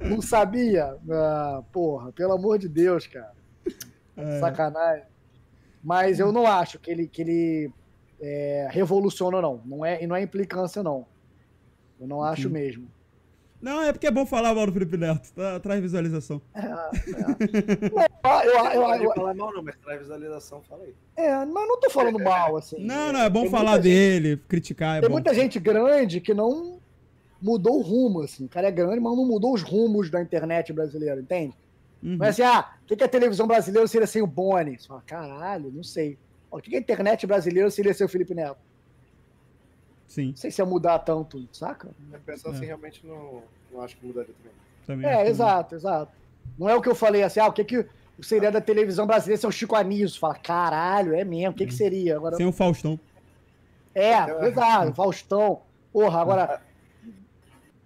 Não 0.00 0.20
sabia? 0.20 0.96
Ah, 1.08 1.62
porra, 1.72 2.10
pelo 2.10 2.32
amor 2.32 2.58
de 2.58 2.68
Deus, 2.68 3.06
cara. 3.06 3.32
É. 4.16 4.40
Sacanagem. 4.40 5.04
Mas 5.80 6.18
eu 6.18 6.32
não 6.32 6.44
acho 6.44 6.80
que 6.80 6.90
ele, 6.90 7.06
que 7.06 7.22
ele 7.22 7.72
é, 8.20 8.66
revoluciona, 8.68 9.40
não. 9.40 9.62
não 9.64 9.86
é, 9.86 10.02
e 10.02 10.08
não 10.08 10.16
é 10.16 10.22
implicância, 10.22 10.82
não. 10.82 11.06
Eu 12.00 12.08
não 12.08 12.20
acho 12.20 12.50
mesmo. 12.50 12.88
Não, 13.60 13.82
é 13.82 13.92
porque 13.92 14.06
é 14.06 14.10
bom 14.10 14.24
falar 14.24 14.54
mal 14.54 14.66
do 14.66 14.72
Felipe 14.72 14.96
Neto. 14.96 15.30
Tá, 15.34 15.60
traz 15.60 15.80
visualização. 15.80 16.40
É, 16.54 16.60
é. 16.60 18.46
Eu, 18.46 19.02
eu, 19.04 19.14
falar 19.14 19.34
mal, 19.34 19.52
não, 19.52 19.62
mas 19.62 19.76
traz 19.76 20.00
visualização, 20.00 20.62
fala 20.68 20.84
aí. 20.84 20.94
é, 21.16 21.44
mas 21.44 21.68
não 21.68 21.80
tô 21.80 21.88
falando 21.90 22.18
mal, 22.18 22.56
assim. 22.56 22.84
Não, 22.84 23.12
não, 23.12 23.20
é 23.20 23.30
bom 23.30 23.42
Tem 23.42 23.50
falar 23.50 23.72
muita 23.72 23.82
gente- 23.82 23.92
dele, 23.94 24.36
criticar 24.48 24.98
é 24.98 25.00
Tem 25.00 25.08
bom. 25.08 25.14
muita 25.14 25.34
gente 25.34 25.58
grande 25.58 26.20
que 26.20 26.34
não 26.34 26.78
mudou 27.40 27.78
o 27.78 27.82
rumo, 27.82 28.20
assim. 28.22 28.44
O 28.44 28.48
cara 28.48 28.68
é 28.68 28.70
grande, 28.70 29.00
mas 29.00 29.16
não 29.16 29.24
mudou 29.24 29.54
os 29.54 29.62
rumos 29.62 30.10
da 30.10 30.20
internet 30.20 30.72
brasileira, 30.72 31.20
entende? 31.20 31.54
Uhum. 32.02 32.18
É 32.22 32.28
assim, 32.28 32.42
ah, 32.42 32.70
o 32.82 32.86
que 32.86 32.96
que 32.96 33.04
a 33.04 33.08
televisão 33.08 33.46
brasileira 33.46 33.86
seria 33.88 34.06
sem 34.06 34.22
o 34.22 34.26
Boni? 34.26 34.78
Você 34.78 34.86
fala, 34.88 35.02
caralho, 35.06 35.70
não 35.72 35.82
sei. 35.82 36.18
O 36.50 36.58
que 36.60 36.70
que 36.70 36.76
a 36.76 36.80
internet 36.80 37.26
brasileira 37.26 37.70
seria 37.70 37.94
sem 37.94 38.04
o 38.04 38.08
Felipe 38.08 38.34
Neto? 38.34 38.58
Sim, 40.10 40.30
Não 40.30 40.36
sei 40.36 40.50
se 40.50 40.60
ia 40.60 40.66
mudar 40.66 40.98
tanto, 40.98 41.48
saca? 41.52 41.88
Pensando 42.26 42.52
É. 42.52 42.56
assim, 42.56 42.66
realmente 42.66 43.06
não, 43.06 43.42
não 43.72 43.80
acho 43.80 43.96
que 43.96 44.04
mudaria 44.04 44.34
também. 44.34 44.52
também. 44.84 45.08
É, 45.08 45.28
exato, 45.28 45.76
exato. 45.76 46.10
Não 46.58 46.68
é 46.68 46.74
o 46.74 46.82
que 46.82 46.88
eu 46.88 46.96
falei 46.96 47.22
assim, 47.22 47.38
ah, 47.38 47.46
o 47.46 47.52
que 47.52 47.62
que 47.64 47.86
seria 48.20 48.50
da 48.50 48.60
televisão 48.60 49.06
brasileira 49.06 49.38
se 49.40 49.46
é 49.46 49.48
o 49.48 49.52
Chico 49.52 49.76
Anísio? 49.76 50.18
Fala, 50.18 50.34
caralho, 50.34 51.14
é 51.14 51.22
mesmo, 51.24 51.50
o 51.52 51.54
que 51.54 51.64
que 51.64 51.72
seria? 51.72 52.16
Agora, 52.16 52.34
Sem 52.36 52.44
o 52.44 52.50
Faustão. 52.52 52.98
é, 53.94 54.46
exato, 54.48 54.92
Faustão. 54.94 55.60
Porra, 55.92 56.20
agora... 56.20 56.60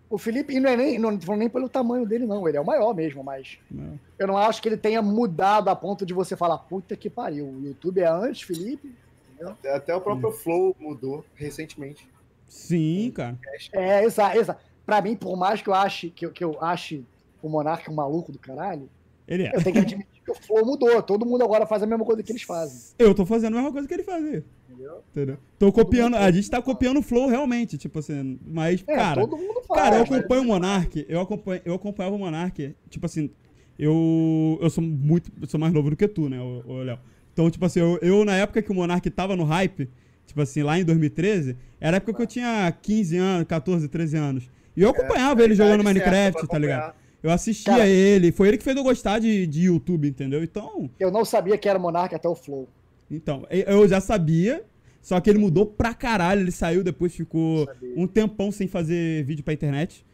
O 0.09 0.17
Felipe, 0.19 0.55
e 0.55 0.61
não 0.61 0.71
é 0.71 0.77
nem, 0.77 0.99
não 0.99 1.11
nem 1.37 1.49
pelo 1.49 1.69
tamanho 1.69 2.07
dele, 2.07 2.25
não. 2.25 2.47
Ele 2.49 2.57
é 2.57 2.61
o 2.61 2.65
maior 2.65 2.95
mesmo, 2.95 3.25
mas 3.25 3.59
Não. 3.71 3.99
eu 4.19 4.27
não 4.29 4.37
acho 4.39 4.63
que 4.63 4.69
ele 4.69 4.77
tenha 4.77 5.03
mudado 5.03 5.69
a 5.69 5.75
ponto 5.75 6.07
de 6.07 6.15
você 6.15 6.37
falar, 6.37 6.59
puta 6.59 6.95
que 6.97 7.11
pariu, 7.11 7.47
o 7.47 7.61
YouTube 7.67 8.01
é 8.01 8.07
antes, 8.07 8.43
Felipe? 8.43 8.95
Até, 9.43 9.75
até 9.75 9.95
o 9.97 10.01
próprio 10.01 10.31
Flow 10.31 10.77
mudou 10.79 11.25
recentemente. 11.35 12.09
Sim, 12.49 13.11
cara. 13.15 13.39
É, 13.73 14.05
exato, 14.05 14.39
exato. 14.39 14.61
Pra 14.87 15.01
mim, 15.01 15.17
por 15.17 15.37
mais 15.37 15.63
que 15.63 15.69
eu 15.69 15.75
ache 15.75 16.11
que, 16.11 16.27
eu- 16.27 16.31
que 16.33 16.45
eu 16.45 16.63
ache 16.63 17.05
o 17.43 17.49
Monarca 17.49 17.91
um 17.91 17.95
maluco 17.95 18.31
do 18.33 18.39
caralho, 18.39 18.89
Ele 19.27 19.45
é. 19.45 19.53
eu 19.55 19.63
tenho 19.63 19.73
que 19.75 19.81
admitir 19.81 20.23
que 20.25 20.31
o 20.31 20.35
Flow 20.35 20.65
mudou. 20.65 21.03
Todo 21.03 21.27
mundo 21.27 21.43
agora 21.45 21.67
faz 21.67 21.83
a 21.83 21.87
mesma 21.87 22.05
coisa 22.05 22.23
que 22.23 22.33
eles 22.33 22.43
fazem. 22.43 22.95
Eu 22.99 23.15
tô 23.15 23.25
fazendo 23.27 23.55
a 23.55 23.57
mesma 23.57 23.73
coisa 23.73 23.87
que 23.89 23.95
ele 23.95 24.03
fazia. 24.03 24.45
Entendeu? 24.69 25.03
Entendeu? 25.11 25.37
Tô 25.59 25.71
copiando. 25.73 26.17
A 26.17 26.31
gente 26.31 26.51
tá 26.51 26.61
copiando 26.63 26.99
o 26.99 27.03
flow 27.03 27.29
realmente, 27.29 27.77
tipo 27.79 27.99
assim. 27.99 28.39
Mas, 28.47 28.83
É, 28.87 28.95
cara. 28.97 29.21
todo 29.21 29.37
mundo 29.37 29.63
faz. 29.67 29.81
Cara, 29.83 29.97
eu 29.97 30.03
acompanho 30.03 30.43
o 30.43 30.45
Monark, 30.47 31.07
eu, 31.09 31.21
acompanho, 31.21 31.63
eu 31.65 31.75
acompanhava 31.75 32.17
o 32.17 32.19
Monark, 32.19 32.75
tipo 32.91 33.07
assim, 33.07 33.31
eu, 33.79 34.59
eu 34.61 34.71
sou 34.71 34.83
muito, 34.83 35.31
eu 35.41 35.47
sou 35.49 35.59
mais 35.61 35.73
novo 35.73 35.91
do 35.91 35.97
que 35.97 36.07
tu, 36.09 36.29
né, 36.29 36.39
Léo? 36.85 36.99
Então, 37.33 37.51
tipo 37.51 37.65
assim, 37.65 37.81
eu, 37.81 37.99
eu, 38.01 38.25
na 38.25 38.37
época 38.37 38.63
que 38.63 38.71
o 38.71 38.75
Monark 38.75 39.09
tava 39.11 39.35
no 39.37 39.45
hype, 39.45 39.91
tipo 40.27 40.41
assim, 40.41 40.63
lá 40.63 40.79
em 40.79 40.85
2013, 40.85 41.57
era 41.81 41.97
a 41.97 41.99
época 41.99 42.15
que 42.15 42.23
eu 42.23 42.27
tinha 42.27 42.73
15 42.83 43.17
anos, 43.17 43.47
14, 43.47 43.89
13 43.89 44.17
anos. 44.17 44.51
E 44.77 44.83
eu 44.83 44.91
acompanhava 44.91 45.43
ele 45.43 45.55
jogando 45.55 45.85
Minecraft, 45.85 46.47
tá 46.49 46.59
ligado? 46.59 46.95
Eu 47.23 47.31
assistia 47.31 47.73
Cara- 47.73 47.87
ele, 47.87 48.33
foi 48.33 48.49
ele 48.49 48.59
que 48.59 48.65
fez 48.65 48.77
eu 48.77 48.83
gostar 48.83 49.19
de, 49.19 49.47
de 49.47 49.63
YouTube, 49.63 50.09
entendeu? 50.09 50.43
Então, 50.45 50.91
Eu 51.01 51.11
não 51.11 51.25
sabia 51.25 51.57
que 51.57 51.69
era 51.69 51.79
Monarca 51.79 52.17
até 52.17 52.29
o 52.29 52.35
Flow. 52.35 52.69
então, 53.11 53.47
eu 53.51 53.87
já 53.89 54.01
sabia, 54.01 54.63
só 55.01 55.19
que 55.21 55.31
ele 55.31 55.39
mudou 55.39 55.65
pra 55.65 55.95
caralho. 55.95 56.41
Ele 56.43 56.51
saiu, 56.51 56.83
depois 56.85 57.15
ficou 57.15 57.67
um 57.97 58.07
tempão 58.07 58.51
sem 58.53 58.67
fazer 58.67 59.25
vídeo 59.25 59.43
pra 59.45 59.55
internet. 59.55 60.05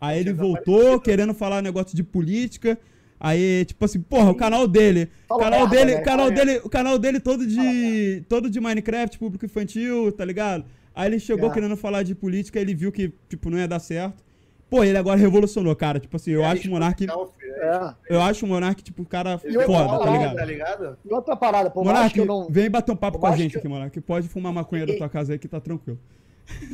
Aí 0.00 0.18
ele 0.20 0.32
voltou 0.32 1.00
querendo 1.00 1.32
falar 1.32 1.62
negócio 1.62 1.96
de 1.96 2.02
política. 2.02 2.78
Aí, 3.24 3.64
tipo 3.64 3.84
assim, 3.84 4.00
porra, 4.00 4.30
o 4.30 4.34
canal 4.34 4.66
dele. 4.66 5.08
Canal 5.28 5.60
merda, 5.60 5.66
dele, 5.76 5.94
né? 5.94 6.00
o 6.00 6.04
canal 6.04 6.30
dele, 6.32 6.60
o 6.64 6.68
canal 6.68 6.98
dele 6.98 7.20
todo 7.20 7.46
de 7.46 8.24
todo 8.28 8.50
de 8.50 8.58
Minecraft, 8.60 9.16
público 9.16 9.44
infantil, 9.44 10.10
tá 10.10 10.24
ligado? 10.24 10.64
Aí 10.92 11.08
ele 11.08 11.20
chegou 11.20 11.48
É. 11.48 11.52
querendo 11.54 11.76
falar 11.76 12.02
de 12.02 12.16
política, 12.16 12.58
ele 12.58 12.74
viu 12.74 12.90
que 12.90 13.14
tipo 13.28 13.48
não 13.48 13.58
ia 13.58 13.68
dar 13.68 13.78
certo. 13.78 14.24
Pô, 14.68 14.82
ele 14.82 14.98
agora 14.98 15.16
revolucionou, 15.20 15.76
cara. 15.76 16.00
Tipo 16.00 16.16
assim, 16.16 16.32
eu 16.32 16.42
É, 16.42 16.46
acho 16.46 16.66
o 16.66 16.70
Monark, 16.72 17.06
Calf, 17.06 17.30
é. 17.40 17.94
É. 18.10 18.16
eu 18.16 18.20
acho 18.22 18.44
o 18.44 18.48
Monark 18.48 18.82
tipo 18.82 19.02
um 19.02 19.04
cara 19.04 19.38
eu- 19.44 19.60
foda, 19.62 19.98
tá 20.04 20.10
ligado? 20.10 20.36
Tá 20.36 20.44
ligado? 20.44 20.98
E 21.08 21.14
outra 21.14 21.36
parada, 21.36 21.70
mais 21.76 21.86
Monark, 21.86 22.20
não. 22.24 22.48
vem 22.50 22.68
bater 22.68 22.90
um 22.90 22.96
papo 22.96 23.20
com 23.20 23.26
a 23.28 23.36
gente 23.36 23.52
que- 23.52 23.58
aqui, 23.58 23.68
Monark. 23.68 24.00
Pode 24.00 24.26
fumar 24.28 24.52
maconha 24.52 24.84
da 24.84 24.94
E- 24.94 24.98
tua 24.98 25.08
casa 25.08 25.32
aí 25.32 25.38
que 25.38 25.46
tá 25.46 25.60
tranquilo. 25.60 25.98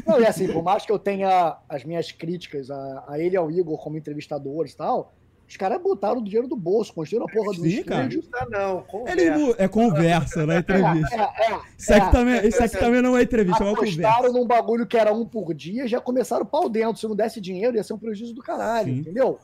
Não, 0.06 0.18
e 0.18 0.24
assim, 0.26 0.48
por 0.50 0.62
mais 0.62 0.86
que 0.86 0.90
eu 0.90 0.98
tenha 0.98 1.58
as 1.68 1.84
minhas 1.84 2.10
críticas 2.10 2.70
a, 2.70 3.04
a 3.06 3.18
ele 3.18 3.34
e 3.34 3.36
ao 3.36 3.50
Igor 3.50 3.76
como 3.78 3.98
entrevistadores 3.98 4.72
e 4.72 4.76
tal, 4.78 5.12
os 5.48 5.56
caras 5.56 5.80
botaram 5.80 6.20
o 6.20 6.24
dinheiro 6.24 6.46
do 6.46 6.54
bolso, 6.54 6.92
construíram 6.92 7.26
a 7.26 7.32
porra 7.32 7.56
do 7.56 7.62
Sim, 7.62 7.82
cara. 7.82 8.02
estúdio. 8.06 8.22
Tá 8.30 8.46
não, 8.50 8.82
conversa. 8.82 9.20
Ele 9.20 9.54
é 9.56 9.66
conversa, 9.68 10.46
não 10.46 10.52
é 10.54 10.58
entrevista. 10.58 11.16
É, 11.16 11.52
é, 11.52 11.60
Isso 11.78 11.94
aqui, 11.94 12.06
é. 12.06 12.10
também, 12.10 12.46
isso 12.48 12.62
aqui 12.62 12.76
também 12.78 13.00
não 13.02 13.16
é 13.16 13.22
entrevista, 13.22 13.62
é 13.64 13.66
uma 13.66 13.72
apostaram 13.72 14.16
conversa. 14.16 14.38
num 14.38 14.46
bagulho 14.46 14.86
que 14.86 14.96
era 14.98 15.12
um 15.12 15.24
por 15.24 15.54
dia 15.54 15.88
já 15.88 16.00
começaram 16.00 16.44
pau 16.44 16.68
dentro. 16.68 16.98
Se 17.00 17.08
não 17.08 17.16
desse 17.16 17.40
dinheiro, 17.40 17.76
ia 17.76 17.82
ser 17.82 17.94
um 17.94 17.98
prejuízo 17.98 18.34
do 18.34 18.42
caralho, 18.42 18.92
Sim. 18.92 19.00
entendeu? 19.00 19.38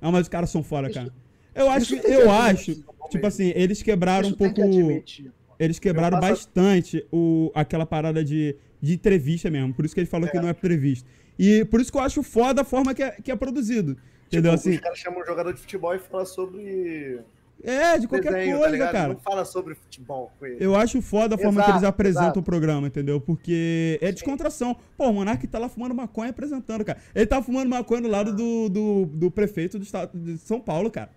Não, 0.00 0.10
mas 0.10 0.22
os 0.22 0.28
caras 0.28 0.50
são 0.50 0.62
fora, 0.62 0.90
cara. 0.92 1.12
Eu 1.54 1.70
acho, 1.70 1.94
eu 1.94 2.00
que 2.02 2.28
acho, 2.28 2.70
admitir, 2.70 2.84
tipo 3.10 3.26
assim, 3.26 3.52
eles 3.54 3.82
quebraram 3.82 4.28
Isso 4.28 4.34
um 4.34 4.48
que 4.52 4.60
pouco. 4.60 4.62
admitir. 4.78 5.32
Eles 5.58 5.78
quebraram 5.78 6.20
passo- 6.20 6.48
bastante 6.48 7.04
o, 7.12 7.50
aquela 7.54 7.84
parada 7.84 8.24
de, 8.24 8.54
de 8.80 8.94
entrevista 8.94 9.50
mesmo. 9.50 9.74
Por 9.74 9.84
isso 9.84 9.94
que 9.94 10.00
ele 10.00 10.06
falou 10.08 10.28
que 10.28 10.36
não 10.38 10.48
é 10.48 10.52
previsto. 10.52 11.08
E 11.38 11.64
por 11.64 11.80
isso 11.80 11.90
que 11.90 11.98
eu 11.98 12.02
acho 12.02 12.22
foda 12.22 12.62
a 12.62 12.64
forma 12.64 12.94
que 12.94 13.02
é, 13.02 13.10
que 13.12 13.30
é 13.32 13.36
produzido. 13.36 13.96
Entendeu? 14.28 14.52
Tipo, 14.52 14.60
Assim, 14.68 14.70
Os 14.76 14.80
caras 14.80 14.98
chamam 14.98 15.20
um 15.20 15.26
jogador 15.26 15.52
de 15.52 15.60
futebol 15.60 15.94
e 15.94 15.98
falam 15.98 16.24
sobre 16.26 17.20
é, 17.64 17.98
de 17.98 18.06
qualquer 18.06 18.32
desenho, 18.32 18.52
tá 18.52 18.58
coisa, 18.58 18.72
ligado? 18.72 18.92
cara. 18.92 19.08
Não 19.08 19.20
fala 19.20 19.44
sobre 19.44 19.74
futebol 19.74 20.30
com 20.38 20.46
ele. 20.46 20.64
Eu 20.64 20.76
acho 20.76 21.02
foda 21.02 21.34
a 21.34 21.38
forma 21.38 21.54
que 21.54 21.68
Exato, 21.68 21.72
eles 21.72 21.84
apresentam 21.84 22.24
exato. 22.26 22.40
o 22.40 22.42
programa, 22.42 22.86
entendeu? 22.86 23.20
Porque 23.20 23.98
é 24.00 24.12
descontração. 24.12 24.76
Pô, 24.96 25.08
o 25.08 25.12
Monark 25.12 25.44
tá 25.48 25.58
lá 25.58 25.68
fumando 25.68 25.94
maconha 25.94 26.30
apresentando, 26.30 26.84
cara. 26.84 27.00
Ele 27.14 27.26
tá 27.26 27.42
fumando 27.42 27.68
maconha 27.68 28.02
do 28.02 28.08
lado 28.08 28.32
do, 28.34 28.68
do, 28.68 29.06
do 29.06 29.30
prefeito 29.30 29.78
do 29.78 29.82
estado 29.82 30.16
de 30.16 30.38
São 30.38 30.60
Paulo, 30.60 30.90
cara. 30.90 31.10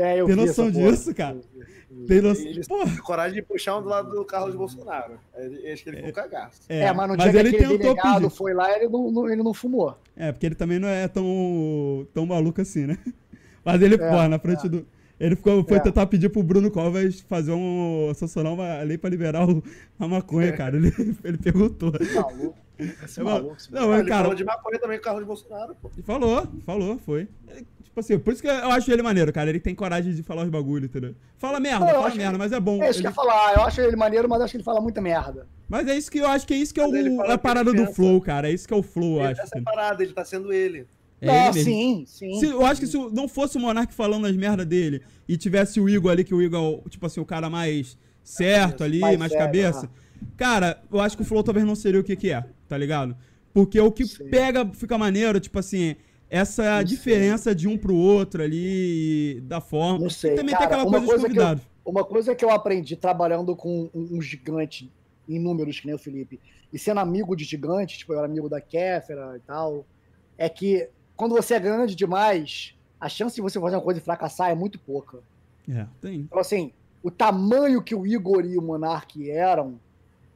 É, 0.00 0.20
eu 0.20 0.26
Tem 0.26 0.36
noção 0.36 0.72
porra. 0.72 0.90
disso, 0.90 1.14
cara? 1.14 1.40
Tem 2.06 2.20
noção. 2.20 2.46
Ele 2.46 2.62
coragem 3.02 3.34
de 3.34 3.42
puxar 3.42 3.76
um 3.78 3.82
do 3.82 3.88
lado 3.88 4.10
do 4.10 4.24
Carlos 4.24 4.54
Bolsonaro. 4.54 5.14
Ele- 5.36 5.70
Acho 5.72 5.82
que 5.84 5.90
ele 5.90 5.96
ficou 5.98 6.12
cagaço. 6.12 6.60
é, 6.68 6.80
É, 6.84 6.92
mas 6.92 7.08
no 7.10 7.16
mas 7.16 7.30
dia 7.30 7.40
ele 7.40 7.50
que 7.50 7.56
aquele 7.56 7.78
delegado 7.78 8.30
foi 8.30 8.54
lá, 8.54 8.74
ele 8.76 8.88
não, 8.88 9.10
não- 9.10 9.28
ele 9.28 9.42
não 9.42 9.52
fumou. 9.52 9.96
É, 10.16 10.30
porque 10.32 10.46
ele 10.46 10.54
também 10.54 10.78
não 10.78 10.88
é 10.88 11.06
tão, 11.08 12.06
tão 12.14 12.24
maluco 12.26 12.60
assim, 12.60 12.86
né? 12.86 12.96
Mas 13.64 13.82
ele, 13.82 13.96
É, 13.96 13.98
pô, 13.98 14.26
na 14.28 14.38
frente 14.38 14.68
do. 14.68 14.86
Ele 15.18 15.36
ficou, 15.36 15.62
foi 15.64 15.76
É. 15.76 15.80
tentar 15.80 16.06
pedir 16.06 16.30
pro 16.30 16.42
Bruno 16.42 16.70
Covas 16.70 17.20
fazer 17.28 17.52
um. 17.52 18.10
sancionar 18.14 18.54
uma 18.54 18.82
lei 18.82 18.96
pra 18.96 19.10
liberar 19.10 19.46
o- 19.46 19.62
a 19.98 20.08
maconha, 20.08 20.50
cara. 20.52 20.78
Ele, 20.78 20.88
ele 21.22 21.36
perguntou. 21.36 21.92
Maluco. 22.14 22.56
Esse 23.04 23.22
maluco. 23.22 23.54
esse 23.58 23.70
Não, 23.70 23.82
Ah, 23.82 23.88
mas, 23.88 24.00
ele 24.00 24.08
cara, 24.08 24.22
falou 24.22 24.34
de 24.34 24.44
maconha 24.44 24.78
também 24.78 24.96
com 24.96 25.02
o 25.02 25.04
Carlos 25.04 25.24
Bolsonaro, 25.26 25.74
pô. 25.74 25.90
Falou, 26.04 26.46
falou, 26.64 26.98
foi. 27.04 27.28
Ele, 27.48 27.66
tipo 27.90 28.00
assim, 28.00 28.18
por 28.18 28.32
isso 28.32 28.40
que 28.40 28.48
eu 28.48 28.70
acho 28.70 28.90
ele 28.90 29.02
maneiro, 29.02 29.32
cara. 29.32 29.50
Ele 29.50 29.60
tem 29.60 29.74
coragem 29.74 30.14
de 30.14 30.22
falar 30.22 30.44
os 30.44 30.48
bagulho, 30.48 30.86
entendeu? 30.86 31.14
Fala 31.36 31.58
merda, 31.60 31.90
eu 31.90 32.02
fala 32.02 32.14
merda, 32.14 32.38
mas 32.38 32.52
é 32.52 32.60
bom. 32.60 32.82
É 32.82 32.88
isso 32.90 33.00
que 33.00 33.06
eu 33.06 33.10
Ele- 33.10 33.18
ia 33.18 33.30
falar. 33.30 33.54
Eu 33.54 33.62
acho 33.62 33.80
ele 33.80 33.96
maneiro, 33.96 34.28
mas 34.28 34.40
acho 34.40 34.52
que 34.52 34.56
ele 34.56 34.64
fala 34.64 34.80
muita 34.80 35.00
merda. 35.00 35.46
Mas 35.68 35.86
é 35.88 35.96
isso 35.96 36.10
que 36.10 36.18
eu 36.18 36.26
acho 36.28 36.46
que 36.46 36.54
é 36.54 36.56
isso 36.56 36.72
que 36.72 36.80
é 36.80 36.86
Mas 36.86 36.94
ele 36.94 37.10
o, 37.10 37.16
fala 37.16 37.34
a 37.34 37.36
que 37.38 37.42
parada 37.42 37.70
ele 37.70 37.84
do 37.84 37.92
flow, 37.92 38.20
cara. 38.20 38.48
É 38.48 38.52
isso 38.52 38.66
que 38.66 38.72
é 38.74 38.76
o 38.76 38.82
flow, 38.82 39.16
eu 39.16 39.20
Ele- 39.24 39.32
acho. 39.32 39.40
Essa 39.42 39.54
é 39.54 39.58
a 39.58 39.60
entendeu? 39.60 39.74
parada, 39.74 40.02
ele 40.02 40.12
tá 40.12 40.24
sendo 40.24 40.52
ele. 40.52 40.86
É 41.20 41.26
não, 41.26 41.50
ele 41.50 41.62
sim, 41.64 42.04
sim. 42.06 42.40
Se- 42.40 42.46
eu 42.46 42.64
acho 42.64 42.80
que 42.80 42.86
se 42.86 42.96
não 42.96 43.28
fosse 43.28 43.56
o 43.58 43.60
Monark 43.60 43.92
falando 43.92 44.26
as 44.26 44.34
merdas 44.36 44.64
dele 44.66 45.02
e 45.28 45.36
tivesse 45.36 45.78
o 45.78 45.86
Igor 45.88 46.10
ali, 46.12 46.24
que 46.24 46.34
o 46.34 46.40
Igor 46.40 46.80
é, 46.86 46.88
tipo 46.88 47.04
assim, 47.04 47.20
o 47.20 47.26
cara 47.26 47.50
mais 47.50 47.98
certo 48.24 48.82
ali, 48.84 49.00
Mais 49.00 49.18
mais, 49.18 49.30
sério, 49.32 49.46
cabeça. 49.46 49.90
Cara, 50.36 50.80
eu 50.90 51.00
acho 51.00 51.16
que 51.16 51.22
o 51.22 51.26
Flow 51.26 51.42
talvez 51.42 51.66
não 51.66 51.74
seria 51.74 52.00
o 52.00 52.04
que 52.04 52.14
que 52.16 52.30
é, 52.30 52.44
tá 52.68 52.76
ligado? 52.78 53.16
Porque 53.52 53.78
o 53.80 53.90
que 53.90 54.06
Sim. 54.06 54.28
pega, 54.28 54.64
fica 54.72 54.96
maneiro, 54.96 55.38
tipo 55.40 55.58
assim, 55.58 55.96
essa 56.30 56.78
Não 56.78 56.84
diferença 56.84 57.54
de 57.54 57.66
um 57.66 57.76
pro 57.76 57.94
outro 57.94 58.42
ali, 58.42 59.40
da 59.42 59.60
forma. 59.60 59.98
Não 59.98 60.10
sei, 60.10 60.32
E 60.32 60.36
também 60.36 60.54
cara, 60.54 60.68
tem 60.68 60.76
aquela 60.78 60.90
coisa 60.90 61.00
dos 61.00 61.10
coisa 61.10 61.28
que 61.28 61.38
eu-. 61.38 61.70
Uma 61.84 62.04
coisa 62.04 62.34
que 62.34 62.44
eu 62.44 62.50
aprendi 62.50 62.94
trabalhando 62.94 63.56
com 63.56 63.90
um, 63.92 64.08
um 64.12 64.22
gigante 64.22 64.90
em 65.28 65.38
números, 65.38 65.80
que 65.80 65.86
nem 65.86 65.94
o 65.94 65.98
Felipe, 65.98 66.38
e 66.72 66.78
sendo 66.78 67.00
amigo 67.00 67.34
de 67.34 67.44
gigante, 67.44 67.98
tipo, 67.98 68.12
eu 68.12 68.18
era 68.18 68.26
amigo 68.26 68.48
da 68.48 68.60
Kéfera 68.60 69.36
e 69.36 69.40
tal, 69.40 69.84
é 70.38 70.48
que 70.48 70.88
quando 71.16 71.34
você 71.34 71.54
é 71.54 71.60
grande 71.60 71.94
demais, 71.94 72.74
a 73.00 73.08
chance 73.08 73.34
de 73.34 73.42
você 73.42 73.58
fazer 73.60 73.76
uma 73.76 73.82
coisa 73.82 73.98
e 73.98 74.02
fracassar 74.02 74.50
é 74.50 74.54
muito 74.54 74.78
pouca. 74.78 75.18
É, 75.68 75.86
tem. 76.00 76.20
Então, 76.20 76.38
assim, 76.38 76.72
o 77.02 77.10
tamanho 77.10 77.82
que 77.82 77.94
o 77.94 78.06
Igor 78.06 78.44
e 78.44 78.56
o 78.56 78.62
Monark 78.62 79.28
eram, 79.30 79.80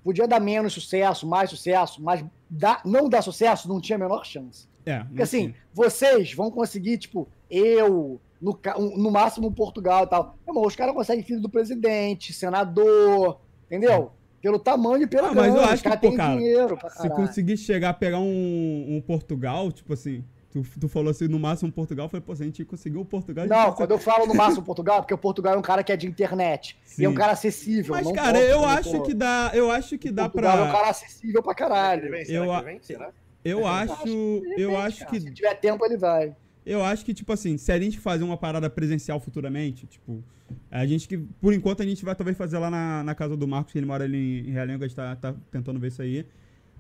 podia 0.03 0.27
dar 0.27 0.41
menos 0.41 0.73
sucesso, 0.73 1.27
mais 1.27 1.51
sucesso, 1.51 2.03
mas 2.03 2.25
dar- 2.49 2.83
não 2.85 3.09
dar 3.09 3.23
sucesso 3.23 3.69
não 3.69 3.81
tinha 3.81 3.97
a 3.97 3.99
menor 3.99 4.25
chance. 4.25 4.67
É, 4.87 5.01
Porque 5.05 5.23
assim, 5.23 5.47
tem. 5.53 5.55
vocês 5.73 6.33
vão 6.35 6.51
conseguir, 6.51 6.99
tipo, 6.99 7.27
eu, 7.51 8.21
no, 8.41 8.59
no 8.97 9.11
máximo 9.11 9.51
Portugal 9.53 10.05
e 10.05 10.07
tal. 10.09 10.37
Meu 10.47 10.55
irmão, 10.55 10.67
os 10.67 10.77
caras 10.77 10.95
conseguem 10.95 11.25
filho 11.25 11.41
do 11.41 11.49
presidente, 11.49 12.33
senador, 12.33 13.41
entendeu? 13.67 14.13
Pelo 14.43 14.59
tamanho 14.59 15.05
e 15.05 15.07
pela 15.07 15.29
Ah, 15.29 15.35
mas 15.35 15.47
eu 15.47 15.53
grana, 15.55 15.67
acho 15.69 15.75
os 15.77 15.81
que, 15.83 15.89
caras 15.89 16.01
pô, 16.01 16.09
têm 16.09 16.17
cara, 16.17 16.37
dinheiro 16.37 16.77
pra 16.77 16.91
Se 16.91 17.09
conseguir 17.09 17.57
chegar 17.57 17.91
a 17.91 17.95
pegar 17.95 18.19
um, 18.19 18.87
um 18.97 19.01
Portugal, 19.01 19.73
tipo 19.73 19.95
assim, 19.95 20.23
tu, 20.51 20.63
tu 20.79 20.87
falou 20.87 21.11
assim, 21.11 21.27
no 21.29 21.39
máximo 21.39 21.73
Portugal, 21.73 22.05
eu 22.05 22.11
falei, 22.11 22.23
pô, 22.27 22.37
se 22.37 22.43
a 22.43 22.45
gente 22.45 22.63
conseguiu 22.67 23.01
o 23.01 23.05
Portugal, 23.07 23.47
Não, 23.47 23.57
consegue- 23.57 23.77
quando 23.79 23.91
eu 23.93 23.99
falo 23.99 24.27
no 24.27 24.35
máximo 24.35 24.63
Portugal, 24.63 25.01
porque 25.01 25.15
o 25.15 25.19
Portugal 25.19 25.55
é 25.55 25.57
um 25.57 25.63
cara 25.63 25.83
que 25.83 25.91
é 25.91 25.97
de 25.97 26.07
internet. 26.07 26.77
E 26.99 27.05
é 27.07 27.09
um 27.09 27.13
Sim. 27.13 27.17
cara 27.17 27.33
acessível. 27.33 27.95
Mas, 27.95 28.05
não 28.05 28.13
cara, 28.13 28.39
eu 28.39 28.63
acho 28.67 28.93
tô- 28.93 29.03
que 29.03 29.15
dá, 29.15 29.51
eu 29.55 29.71
acho 29.71 29.97
que 29.97 30.11
dá 30.11 30.29
Portugal 30.29 30.59
é 30.59 30.69
um 30.69 30.73
cara 30.73 30.91
acessível 30.91 31.43
pra 31.43 31.55
caralho. 31.55 32.11
vem, 32.11 32.25
será 32.27 32.45
Eu 32.45 32.59
que 32.59 32.65
vem? 32.67 32.79
Será? 32.83 33.11
Eu 33.45 33.67
acho, 33.67 34.43
eu 34.57 34.77
acho 34.77 35.07
que 35.07 35.21
Se 35.21 35.31
tiver 35.33 35.55
tempo, 35.55 35.85
ele 35.85 35.97
vai. 35.99 36.35
Eu 36.65 36.83
acho 36.83 37.05
que, 37.05 37.13
tipo 37.13 37.31
assim, 37.33 37.59
se 37.59 37.71
a 37.71 37.79
gente 37.79 37.99
fazer 37.99 38.25
uma 38.25 38.39
parada 38.39 38.71
presencial 38.71 39.21
futuramente, 39.21 39.87
tipo, 39.87 40.25
a 40.71 40.87
gente 40.87 41.07
que, 41.07 41.19
por 41.19 41.53
enquanto, 41.53 41.83
a 41.83 41.87
gente 41.87 42.05
vai 42.05 42.15
talvez 42.15 42.37
fazer 42.37 42.59
lá 42.59 42.71
na, 42.71 43.05
na 43.05 43.15
casa 43.15 43.37
do 43.37 43.47
Marcos, 43.47 43.73
que 43.73 43.79
ele 43.79 43.87
mora 43.87 44.05
ali 44.05 44.49
em 44.49 44.51
Realengo, 44.51 44.83
a 44.83 44.87
gente 44.87 44.97
tá, 44.97 45.15
tá 45.17 45.35
tentando 45.51 45.79
ver 45.79 45.89
isso 45.89 46.01
aí. 46.01 46.19
Aí 46.19 46.27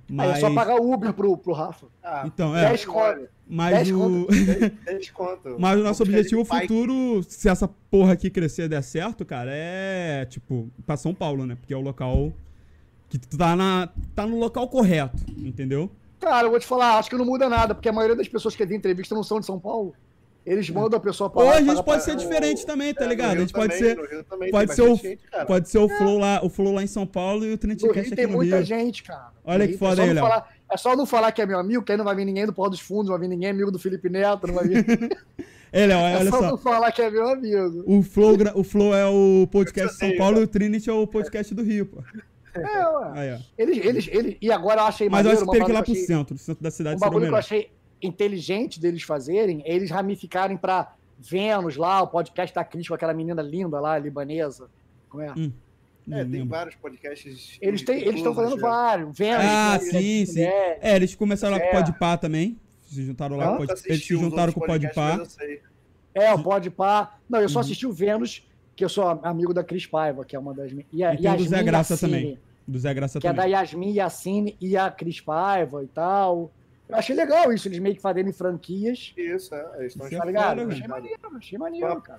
Mas. 0.08 0.38
é 0.38 0.40
só 0.40 0.54
pagar 0.54 0.80
o 0.80 0.92
Uber 0.92 1.12
pro, 1.12 1.36
pro 1.36 1.52
Rafa. 1.52 1.86
Ah, 2.02 2.24
Então, 2.26 2.56
é. 2.56 2.68
10 2.68 2.84
conto. 2.86 3.28
Mas 3.46 3.74
10 3.74 3.90
o, 3.92 4.26
10, 4.26 4.72
10 4.84 5.10
conto. 5.12 5.56
mas 5.58 5.78
o 5.78 5.82
nosso 5.82 6.04
Vamos 6.04 6.14
objetivo 6.14 6.44
futuro, 6.44 7.22
se 7.28 7.48
essa 7.48 7.68
porra 7.90 8.14
aqui 8.14 8.30
crescer 8.30 8.64
e 8.64 8.68
der 8.68 8.82
certo, 8.82 9.24
cara, 9.24 9.50
é, 9.52 10.24
tipo, 10.24 10.70
pra 10.86 10.96
São 10.96 11.14
Paulo, 11.14 11.44
né? 11.44 11.56
Porque 11.56 11.74
é 11.74 11.76
o 11.76 11.82
local 11.82 12.32
que 13.08 13.18
tu 13.18 13.36
tá, 13.36 13.54
na, 13.54 13.88
tá 14.14 14.26
no 14.26 14.38
local 14.38 14.66
correto, 14.68 15.22
entendeu? 15.38 15.90
Cara, 16.24 16.46
eu 16.46 16.50
vou 16.50 16.58
te 16.58 16.66
falar, 16.66 16.98
acho 16.98 17.10
que 17.10 17.16
não 17.16 17.24
muda 17.24 17.48
nada, 17.48 17.74
porque 17.74 17.88
a 17.88 17.92
maioria 17.92 18.16
das 18.16 18.28
pessoas 18.28 18.56
que 18.56 18.64
vêm 18.64 18.78
entrevista 18.78 19.14
não 19.14 19.22
são 19.22 19.38
de 19.40 19.46
São 19.46 19.60
Paulo. 19.60 19.94
Eles 20.46 20.68
mandam 20.68 20.98
a 20.98 21.00
pessoa 21.00 21.30
pra 21.30 21.42
Ou 21.42 21.50
a 21.50 21.60
gente 21.62 21.82
pode 21.82 22.02
ser 22.04 22.16
diferente 22.16 22.66
também, 22.66 22.92
tá 22.92 23.04
É, 23.04 23.08
ligado? 23.08 23.36
A 23.36 23.40
gente 23.40 23.52
pode 23.52 23.78
também, 23.78 23.94
ser. 23.96 24.24
também 24.24 24.50
Pode 24.50 24.74
ser 24.74 24.82
o, 24.82 24.94
gente, 24.96 25.20
pode 25.46 25.68
ser 25.70 25.78
o 25.78 25.88
flow 25.88 26.18
lá, 26.18 26.40
o 26.44 26.50
flow 26.50 26.72
lá 26.74 26.82
em 26.82 26.86
São 26.86 27.06
Paulo 27.06 27.46
e 27.46 27.52
o 27.54 27.56
Trinity 27.58 27.84
Rio 27.86 27.92
aqui 27.98 28.10
tem 28.14 28.26
no 28.26 28.32
muita 28.34 28.56
Rio. 28.56 28.64
gente, 28.66 29.02
cara. 29.02 29.28
Olha 29.44 29.66
que 29.66 29.78
foda 29.78 30.02
é 30.02 30.04
aí, 30.08 30.12
Léo. 30.12 30.22
falar- 30.24 30.48
É 30.70 30.76
só 30.76 30.94
não 30.96 31.06
falar 31.06 31.32
que 31.32 31.40
é 31.40 31.46
meu 31.46 31.58
amigo, 31.58 31.82
que 31.82 31.92
aí 31.92 31.96
não 31.98 32.04
vai 32.04 32.14
vir 32.14 32.24
ninguém 32.26 32.44
do 32.44 32.52
Pó 32.52 32.68
dos 32.68 32.80
Fundos, 32.80 33.06
não 33.06 33.12
vai 33.18 33.20
vir 33.26 33.28
ninguém 33.34 33.48
amigo 33.50 33.70
do 33.70 33.78
Felipe 33.78 34.10
Neto, 34.10 34.46
não 34.46 34.54
vai 34.54 34.66
vir. 34.68 34.84
É, 35.72 35.86
Léo, 35.86 35.98
É 35.98 36.16
olha 36.18 36.30
só 36.30 36.38
só. 36.38 36.50
não 36.50 36.58
falar 36.58 36.92
que 36.92 37.00
é 37.00 37.10
meu 37.10 37.26
amigo. 37.28 37.82
O 37.86 38.02
Flow, 38.02 38.36
o 38.54 38.64
Flow 38.64 38.94
é 38.94 39.06
o 39.06 39.46
podcast 39.50 39.94
de 39.94 39.98
São 39.98 40.16
Paulo 40.18 40.40
e 40.40 40.44
o 40.44 40.46
Trinity 40.46 40.90
é 40.90 40.92
o 40.92 41.06
podcast 41.06 41.54
do 41.54 41.62
Rio, 41.62 41.86
pô. 41.86 42.02
É, 42.54 42.88
ué. 42.88 43.10
Aí, 43.14 43.32
ó. 43.34 43.38
Eles, 43.58 43.84
eles, 43.84 44.08
eles, 44.10 44.36
e 44.40 44.50
agora 44.52 44.80
eu 44.82 44.84
achei 44.86 45.08
Mas 45.08 45.24
eu 45.26 45.32
maneiro, 45.32 45.36
acho 45.36 45.38
que 45.38 45.44
uma 45.44 45.52
teria 45.52 45.64
que 45.66 45.70
ir 45.70 45.74
lá 45.74 45.82
pro 45.82 45.90
eu 45.92 45.94
achei- 45.94 46.06
centro. 46.06 46.38
Centro 46.38 46.62
da 46.62 46.70
cidade 46.70 46.94
Um 46.94 46.98
o 46.98 47.00
bagulho 47.00 47.26
que 47.26 47.32
eu 47.32 47.36
achei 47.36 47.70
inteligente 48.02 48.80
deles 48.80 49.02
fazerem 49.02 49.62
é 49.64 49.74
eles 49.74 49.90
ramificarem 49.90 50.56
pra 50.56 50.94
Vênus 51.18 51.76
lá, 51.76 52.02
o 52.02 52.08
podcast 52.08 52.54
da 52.54 52.64
Cris 52.64 52.86
com 52.88 52.94
aquela 52.94 53.14
menina 53.14 53.40
linda 53.40 53.80
lá, 53.80 53.96
libanesa. 53.98 54.68
Como 55.08 55.22
é? 55.22 55.32
Hum, 55.36 55.52
É, 56.10 56.24
tem 56.24 56.46
vários 56.46 56.74
podcasts. 56.74 57.56
Eles 57.62 57.82
têm, 57.82 58.02
eles 58.02 58.16
estão 58.16 58.34
fazendo 58.34 58.60
já. 58.60 58.68
vários. 58.68 59.16
Vênus. 59.16 59.44
Ah, 59.46 59.78
sim, 59.80 60.26
sim. 60.26 60.42
É, 60.42 60.94
eles 60.96 61.14
começaram 61.14 61.54
lá 61.56 61.60
com 61.60 61.66
o 61.66 61.68
É. 61.70 61.82
Podpah 61.82 62.16
também. 62.18 62.58
Se 62.82 63.02
juntaram 63.04 63.36
lá 63.36 63.44
Hã? 63.54 63.56
com 63.56 63.62
o 63.62 63.66
Pod... 63.66 63.80
Eles 63.86 64.04
se 64.04 64.16
juntaram 64.16 64.52
com 64.52 64.60
o 64.60 64.66
Podpah. 64.66 65.16
eu. 65.40 66.22
É, 66.22 66.32
o 66.34 66.42
Pode 66.42 66.70
Pá. 66.70 67.16
Não, 67.28 67.40
eu 67.40 67.48
só 67.48 67.58
Uhum. 67.58 67.64
assisti 67.64 67.86
o 67.86 67.92
Vênus, 67.92 68.46
que 68.76 68.84
eu 68.84 68.88
sou 68.88 69.08
amigo 69.22 69.52
da 69.54 69.62
Cris 69.64 69.86
Paiva, 69.86 70.24
que 70.24 70.34
é 70.34 70.38
uma 70.38 70.52
das 70.54 70.72
minhas. 70.72 70.86
E, 70.92 71.02
a 71.04 71.14
E 71.14 71.18
tem 71.18 71.32
o 71.32 71.36
do 71.36 71.44
Zé 71.44 71.62
Graça 71.62 71.94
Yassine, 71.94 72.10
também. 72.12 72.38
Do 72.66 72.78
Zé 72.78 72.94
Graça 72.94 73.20
Que 73.20 73.26
é 73.26 73.32
da 73.32 73.42
também. 73.42 73.52
Yasmin 73.52 73.92
Yassine 73.92 74.56
e 74.60 74.76
a 74.76 74.90
Cris 74.90 75.20
Paiva 75.20 75.82
e 75.82 75.86
tal. 75.86 76.50
Eu 76.86 76.96
achei 76.96 77.16
legal 77.16 77.50
isso, 77.50 77.66
eles 77.66 77.78
meio 77.78 77.94
que 77.94 78.00
fazendo 78.02 78.28
Isso, 78.28 78.36
franquias. 78.38 79.14
é. 79.16 79.20
Eles 79.22 79.46
estão 79.92 80.06
Isso 80.06 80.14
é 80.14 80.18
Tá 80.18 80.24
ligado? 80.26 80.56
velho. 80.58 80.70
achei 80.72 80.86
maneiro, 80.86 81.18
achei 81.36 81.58
maneiro, 81.58 82.00
cara. 82.02 82.18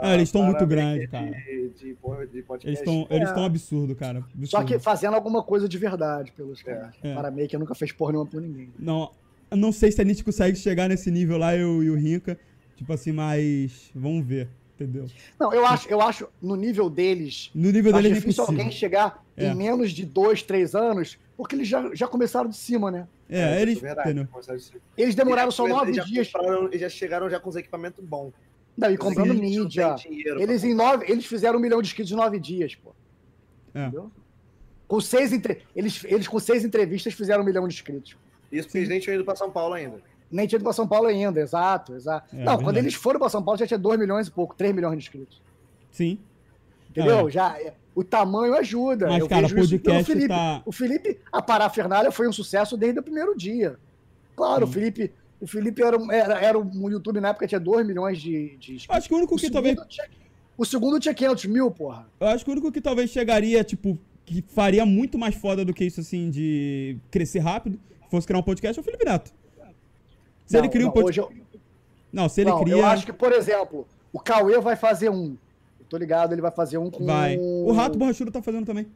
Ah, 0.00 0.14
eles 0.14 0.28
estão 0.28 0.44
muito 0.44 0.64
grandes, 0.66 1.10
cara. 1.10 1.30
De, 1.32 1.68
de, 1.70 1.96
de 2.32 2.42
podcast. 2.42 2.66
Eles 2.68 2.78
estão 2.78 3.06
eles 3.10 3.28
É. 3.28 3.34
tão 3.34 3.44
absurdo, 3.44 3.94
cara. 3.96 4.18
Absurdo. 4.18 4.46
Só 4.46 4.62
que 4.62 4.78
fazendo 4.78 5.14
alguma 5.14 5.42
coisa 5.42 5.68
de 5.68 5.78
verdade 5.78 6.30
pelos 6.32 6.60
É. 6.60 6.64
caras. 6.64 6.94
É. 7.02 7.12
Para 7.14 7.30
meio 7.32 7.48
que 7.48 7.58
nunca 7.58 7.74
fez 7.74 7.90
porra 7.90 8.12
nenhuma 8.12 8.30
por 8.30 8.40
ninguém. 8.40 8.70
Não, 8.78 9.10
eu 9.50 9.56
não 9.56 9.72
sei 9.72 9.90
se 9.90 10.00
a 10.00 10.04
gente 10.04 10.22
consegue 10.22 10.56
chegar 10.56 10.88
nesse 10.88 11.10
nível 11.10 11.36
lá, 11.36 11.56
eu 11.56 11.82
e 11.82 11.90
o 11.90 11.96
Rinca. 11.96 12.38
Tipo 12.76 12.92
assim, 12.92 13.10
mas 13.12 13.90
vamos 13.94 14.24
ver, 14.24 14.48
entendeu? 14.82 15.06
Não, 15.38 15.52
eu 15.52 15.64
acho, 15.66 15.88
eu 15.88 16.00
acho 16.00 16.28
no 16.40 16.56
nível 16.56 16.88
deles, 16.90 17.50
No 17.54 17.70
nível 17.70 17.92
acho 17.94 18.02
dele 18.02 18.14
é 18.14 18.18
difícil 18.18 18.42
impossível. 18.42 18.60
alguém 18.64 18.76
chegar 18.76 19.24
É. 19.36 19.46
em 19.48 19.54
menos 19.54 19.92
de 19.92 20.04
dois, 20.04 20.42
três 20.42 20.74
anos, 20.74 21.18
porque 21.36 21.54
eles 21.56 21.66
já, 21.68 21.90
já 21.94 22.06
começaram 22.06 22.48
de 22.48 22.56
cima, 22.56 22.90
né? 22.90 23.06
É, 23.28 23.60
eles. 23.62 23.80
verdade, 23.80 24.10
entendeu? 24.10 24.28
começaram 24.30 24.58
assim. 24.58 24.74
Eles 24.96 25.14
demoraram 25.14 25.50
só 25.50 25.64
Eles 25.64 25.76
nove 25.76 25.92
já 25.94 26.04
dias. 26.04 26.30
Eles 26.70 26.80
já 26.80 26.88
chegaram 26.88 27.30
já 27.30 27.40
com 27.40 27.48
os 27.48 27.56
equipamentos 27.56 28.04
bons. 28.04 28.32
Não, 28.76 28.90
e 28.90 28.96
comprando 28.96 29.30
Eles 29.30 29.40
mídia. 29.58 29.94
dinheiro 29.96 30.40
Eles, 30.40 30.64
em 30.64 30.74
nove, 30.74 31.04
eles 31.08 31.26
fizeram 31.26 31.58
um 31.58 31.62
milhão 31.62 31.80
de 31.82 31.88
inscritos 31.88 32.12
em 32.12 32.16
nove 32.16 32.38
dias, 32.40 32.74
pô. 32.74 32.94
É. 33.74 33.82
Entendeu? 33.86 34.10
Com 34.88 35.00
seis 35.00 35.32
entre... 35.32 35.62
eles, 35.74 36.04
eles 36.04 36.28
com 36.28 36.38
seis 36.38 36.64
entrevistas 36.64 37.14
fizeram 37.14 37.42
um 37.42 37.46
milhão 37.46 37.66
de 37.66 37.74
inscritos. 37.74 38.16
Isso 38.50 38.68
porque 38.68 38.78
eles 38.78 38.88
nem 38.90 39.00
tinham 39.00 39.14
ido 39.14 39.24
pra 39.24 39.34
São 39.36 39.50
Paulo 39.50 39.72
ainda. 39.74 40.00
Nem 40.32 40.46
tinha 40.46 40.56
ido 40.56 40.64
pra 40.64 40.72
São 40.72 40.88
Paulo 40.88 41.06
ainda, 41.08 41.38
exato, 41.40 41.94
exato. 41.94 42.34
É, 42.34 42.38
não, 42.38 42.44
verdade. 42.44 42.64
quando 42.64 42.76
eles 42.78 42.94
foram 42.94 43.20
pra 43.20 43.28
São 43.28 43.42
Paulo 43.42 43.58
já 43.58 43.66
tinha 43.66 43.78
2 43.78 44.00
milhões 44.00 44.26
e 44.28 44.30
pouco, 44.30 44.54
3 44.56 44.74
milhões 44.74 44.92
de 44.96 45.04
inscritos. 45.04 45.40
Sim. 45.90 46.18
Entendeu? 46.90 47.28
É. 47.28 47.30
Já, 47.30 47.58
é, 47.60 47.74
o 47.94 48.02
tamanho 48.02 48.54
ajuda. 48.56 49.06
Mas, 49.08 49.20
Eu 49.20 49.28
cara, 49.28 49.48
pelo 49.48 49.60
podcast 49.68 50.04
Felipe. 50.04 50.28
tá- 50.28 50.62
O 50.64 50.72
Felipe, 50.72 51.18
a 51.30 51.42
parafernália 51.42 52.10
foi 52.10 52.26
um 52.28 52.32
sucesso 52.32 52.76
desde 52.76 52.98
o 52.98 53.02
primeiro 53.02 53.36
dia. 53.36 53.76
Claro, 54.34 54.64
o 54.64 54.66
Sim. 54.66 54.72
Felipe, 54.74 55.12
o 55.40 55.46
Felipe 55.46 55.82
era, 55.82 55.98
um- 55.98 56.10
era, 56.10 56.40
era 56.40 56.58
um 56.58 56.90
YouTube 56.90 57.20
na 57.20 57.28
época 57.28 57.46
tinha 57.46 57.60
2 57.60 57.86
milhões 57.86 58.18
de, 58.20 58.56
de 58.56 58.74
inscritos. 58.74 58.86
Acho 58.96 59.08
que 59.08 59.14
o 59.14 59.18
único 59.18 59.34
O 59.34 59.38
que 59.38 59.50
talvez. 59.50 59.78
tinha, 59.88 60.06
o 60.56 60.64
segundo 60.64 60.98
tinha 60.98 61.12
500 61.14 61.44
mil, 61.46 61.70
porra. 61.70 62.06
Eu 62.18 62.28
acho 62.28 62.44
que 62.44 62.50
o 62.50 62.52
único 62.52 62.72
que 62.72 62.80
talvez 62.80 63.10
chegaria, 63.10 63.62
tipo, 63.62 63.98
que 64.24 64.42
faria 64.48 64.86
muito 64.86 65.18
mais 65.18 65.34
foda 65.34 65.64
do 65.64 65.74
que 65.74 65.84
isso, 65.84 66.00
assim, 66.00 66.30
de 66.30 66.96
crescer 67.10 67.40
rápido, 67.40 67.78
fosse 68.10 68.26
criar 68.26 68.38
um 68.38 68.42
podcast, 68.42 68.78
é 68.78 68.80
o 68.80 68.84
Felipe 68.84 69.04
Neto. 69.04 69.32
Se 70.52 70.56
Não, 70.58 70.64
ele 70.64 70.68
cria 70.70 70.84
um 70.84 70.86
não, 70.88 70.92
podcast. 70.92 71.20
hoje 71.32 71.38
eu- 71.40 71.58
Não, 72.12 72.28
se 72.28 72.40
ele 72.42 72.50
não, 72.50 72.60
cria. 72.62 72.74
Eu 72.76 72.84
acho 72.86 73.06
que, 73.06 73.12
por 73.12 73.32
exemplo, 73.32 73.86
o 74.12 74.20
Cauê 74.20 74.60
vai 74.60 74.76
fazer 74.76 75.08
um. 75.10 75.36
Eu 75.80 75.86
tô 75.88 75.96
ligado, 75.96 76.32
ele 76.32 76.42
vai 76.42 76.50
fazer 76.50 76.76
um 76.78 76.90
com. 76.90 77.06
Vai. 77.06 77.38
O 77.38 77.72
Rato 77.72 77.98
Borrachudo 77.98 78.30
tá 78.30 78.42
fazendo 78.42 78.66
também. 78.66 78.86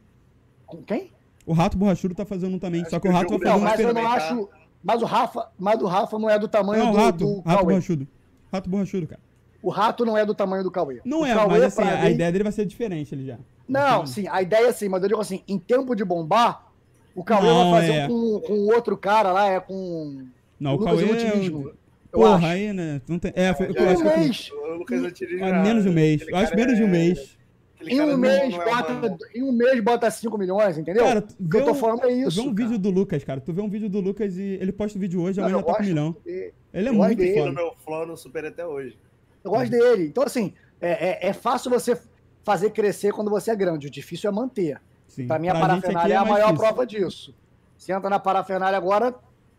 Com 0.67 0.83
quem? 0.83 1.11
O 1.45 1.53
Rato 1.53 1.77
Borrachudo 1.77 2.13
tá 2.13 2.25
fazendo 2.25 2.55
um 2.55 2.59
também. 2.59 2.81
Acho 2.81 2.91
Só 2.91 2.97
que 2.99 3.07
que 3.07 3.07
o 3.07 3.11
Rato 3.11 3.29
vai 3.29 3.39
fazer 3.39 3.49
Não, 3.49 3.57
um 3.57 3.61
mas 3.63 3.79
eu 3.79 3.93
não 3.93 4.07
acho. 4.07 4.49
Mas 4.83 5.01
o 5.01 5.05
Rafa, 5.05 5.49
mas 5.57 5.81
o 5.81 5.85
Rafa 5.87 6.19
não 6.19 6.29
é 6.29 6.37
do 6.37 6.47
tamanho 6.47 6.83
Não, 6.85 6.91
do, 6.91 6.97
Rato. 6.97 7.17
do 7.17 7.35
Rato 7.37 7.43
Cauê. 7.45 7.63
Borrachudo. 7.65 8.07
Rato 8.53 8.69
Borrachudo, 8.69 9.07
cara. 9.07 9.21
O 9.63 9.69
rato 9.71 10.05
não 10.05 10.15
é 10.17 10.23
do 10.25 10.35
tamanho 10.35 10.63
do 10.63 10.69
Cauê. 10.69 11.01
Não 11.03 11.21
O 11.21 11.25
é, 11.25 11.33
Cauê, 11.33 11.47
mas 11.49 11.63
assim, 11.63 11.81
a, 11.81 11.99
a 12.01 12.03
mim- 12.03 12.11
ideia 12.11 12.31
dele 12.31 12.43
vai 12.43 12.53
ser 12.53 12.65
diferente 12.65 13.15
ele 13.15 13.25
já. 13.25 13.37
Não, 13.67 14.05
sim, 14.05 14.27
a 14.29 14.41
ideia 14.43 14.67
é 14.67 14.71
sim, 14.71 14.87
mas 14.87 15.01
eu 15.01 15.09
digo 15.09 15.19
assim, 15.19 15.41
em 15.47 15.57
tempo 15.57 15.95
de 15.95 16.05
bombar, 16.05 16.67
o 17.15 17.23
Cauê 17.23 17.47
Não, 17.47 17.71
vai 17.71 17.81
fazer 17.81 17.93
é. 17.93 18.05
um 18.05 18.39
com, 18.39 18.39
com 18.47 18.53
o 18.53 18.67
outro 18.73 18.95
cara 18.95 19.31
lá, 19.33 19.47
é 19.49 19.59
com 19.59 20.27
Não, 20.59 20.71
o 20.75 20.77
Lucas 20.77 20.99
Cauê. 20.99 21.03
Inutilismo. 21.09 21.69
Eu 22.11 22.19
Porra, 22.19 22.47
aí, 22.49 22.73
né? 22.73 23.01
Não 23.07 23.19
tem... 23.19 23.31
É, 23.35 23.53
foi, 23.53 23.67
eu 23.67 23.89
acho 23.89 24.01
um 24.03 24.09
eu- 24.09 24.17
mês, 24.17 24.49
O 24.51 24.65
Lucas 24.77 25.03
é 25.21 25.37
já- 25.37 25.63
menos 25.63 25.83
de 25.83 25.89
um 25.89 25.93
mês. 25.93 26.21
aquele 26.21 26.35
Eu 26.35 26.39
acho 26.41 26.55
menos 26.55 26.77
de 26.77 26.83
um 26.83 26.87
é- 26.87 26.89
mês. 26.89 27.37
em 27.85 28.01
um 28.01 28.17
mês, 28.17 28.51
não 28.53 28.61
é 28.61 28.65
bota, 28.65 29.17
em 29.35 29.43
um 29.43 29.51
mês 29.51 29.79
bota 29.83 30.09
5 30.09 30.35
milhões, 30.37 30.77
entendeu? 30.77 31.03
Cara, 31.03 31.19
o 31.39 31.49
que 31.49 31.57
eu 31.57 31.65
tô 31.65 31.71
um- 31.71 31.75
falando 31.75 32.05
é 32.05 32.07
Tu 32.07 32.13
isso. 32.27 32.41
vê 32.41 32.41
um 32.49 32.55
cara. 32.55 32.67
vídeo 32.69 32.79
do 32.79 32.89
Lucas, 32.89 33.23
cara. 33.23 33.39
Tu 33.41 33.53
vê 33.53 33.61
um 33.61 33.69
vídeo 33.69 33.89
do 33.89 33.99
Lucas 33.99 34.35
e 34.37 34.57
ele 34.59 34.71
posta 34.71 34.97
o 34.97 35.01
vídeo 35.01 35.21
hoje, 35.21 35.39
amanhã 35.39 35.57
já 35.57 35.63
tá 35.63 35.73
com 35.75 35.83
um 35.83 35.85
milhão. 35.85 36.15
Ele 36.25 36.53
é 36.73 36.89
eu 36.89 36.93
muito 36.93 37.15
dele, 37.17 37.35
No 37.35 37.41
foda. 37.45 37.51
meu 37.53 37.73
flow 37.85 38.01
eu 38.01 38.07
não 38.07 38.15
superei 38.17 38.49
até 38.49 38.65
hoje. 38.65 38.97
Eu 39.43 39.51
gosto 39.51 39.69
dele. 39.69 40.05
Então, 40.07 40.23
assim, 40.23 40.53
é, 40.81 41.27
é, 41.27 41.29
é 41.29 41.33
fácil 41.33 41.69
você 41.69 41.95
fazer 42.43 42.71
crescer 42.71 43.11
quando 43.13 43.29
você 43.29 43.51
é 43.51 43.55
grande. 43.55 43.87
O 43.87 43.91
difícil 43.91 44.29
é 44.29 44.33
manter. 44.33 44.81
Sim. 45.07 45.27
Pra 45.27 45.37
mim, 45.37 45.49
a 45.49 45.51
Pra 45.51 45.59
aqui 45.59 45.67
parafernália 45.81 46.13
é 46.13 46.17
a 46.17 46.25
maior 46.25 46.47
difícil. 46.53 46.57
prova 46.67 46.87
disso. 46.87 47.35
Você 47.77 47.91
entra 47.93 48.09
na 48.09 48.17
parafernália 48.19 48.75
agora, 48.77 49.13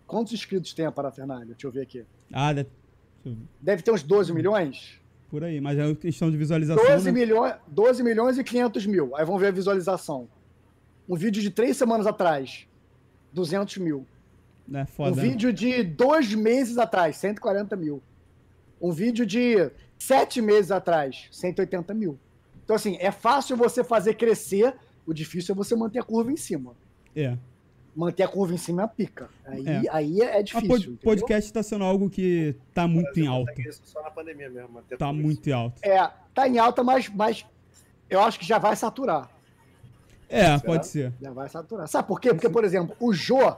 quantos 0.08 0.32
inscritos 0.32 0.72
tem 0.74 0.86
a 0.86 0.90
parafernália? 0.90 1.46
Deixa 1.46 1.68
eu 1.68 1.70
ver 1.70 1.82
aqui. 1.82 2.04
Ah, 2.32 2.52
deve... 2.52 2.68
Deve 3.60 3.82
ter 3.82 3.92
uns 3.92 4.02
12 4.02 4.32
milhões? 4.32 4.98
por 5.28 5.44
aí. 5.44 5.60
Mas 5.60 5.78
é 5.78 5.94
questão 5.94 6.30
de 6.30 6.36
visualização. 6.36 6.82
12 6.84 7.04
né? 7.04 7.12
milhões, 7.12 7.54
12 7.68 8.02
milhões 8.02 8.38
e 8.38 8.44
500 8.44 8.86
mil. 8.86 9.14
Aí 9.16 9.24
vamos 9.24 9.40
ver 9.40 9.48
a 9.48 9.52
visualização. 9.52 10.28
Um 11.08 11.16
vídeo 11.16 11.40
de 11.42 11.50
três 11.50 11.76
semanas 11.76 12.06
atrás, 12.06 12.66
200 13.32 13.78
mil. 13.78 14.06
É 14.72 14.82
Um 14.82 14.86
foda. 14.86 15.16
né? 15.16 15.22
vídeo 15.22 15.52
de 15.52 15.82
dois 15.82 16.34
meses 16.34 16.76
atrás, 16.76 17.16
140 17.16 17.76
mil. 17.76 18.02
Um 18.80 18.92
vídeo 18.92 19.24
de 19.24 19.70
sete 19.98 20.40
meses 20.40 20.70
atrás, 20.70 21.28
180 21.32 21.94
mil. 21.94 22.18
Então, 22.64 22.76
assim, 22.76 22.96
é 23.00 23.10
fácil 23.10 23.56
você 23.56 23.82
fazer 23.82 24.14
crescer, 24.14 24.74
o 25.06 25.14
difícil 25.14 25.54
é 25.54 25.56
você 25.56 25.74
manter 25.74 25.98
a 25.98 26.02
curva 26.02 26.30
em 26.30 26.36
cima. 26.36 26.76
É. 27.16 27.36
Manter 27.98 28.22
a 28.22 28.28
curva 28.28 28.54
em 28.54 28.58
cima 28.58 28.82
é 28.82 28.84
a 28.84 28.88
pica. 28.88 29.28
Aí 29.44 29.66
É. 29.66 29.70
é, 29.72 29.82
aí 29.90 30.20
é 30.20 30.38
A 30.38 30.42
difícil. 30.42 30.68
pod- 30.68 30.82
entendeu? 30.84 30.98
podcast 31.02 31.52
tá 31.52 31.62
sendo 31.64 31.82
algo 31.82 32.08
que 32.08 32.54
tá 32.72 32.86
muito 32.86 33.18
em 33.18 33.26
alta. 33.26 33.52
Só 33.84 34.00
na 34.02 34.10
pandemia 34.10 34.48
mesmo. 34.48 34.68
manter 34.68 34.96
Tá 34.96 35.12
muito 35.12 35.48
em 35.48 35.52
alta. 35.52 35.80
É, 35.84 36.08
tá 36.32 36.46
em 36.46 36.58
alta, 36.58 36.84
mas, 36.84 37.08
mas 37.08 37.44
eu 38.08 38.20
acho 38.20 38.38
que 38.38 38.46
já 38.46 38.56
vai 38.58 38.76
saturar. 38.76 39.28
É, 40.28 40.56
pode 40.58 40.86
ser. 40.86 41.12
Já 41.20 41.32
vai 41.32 41.48
saturar. 41.48 41.88
Sabe 41.88 42.06
por 42.06 42.20
quê? 42.20 42.32
Porque, 42.32 42.48
por 42.48 42.62
exemplo, 42.64 42.94
o 43.00 43.12
Jô 43.12 43.56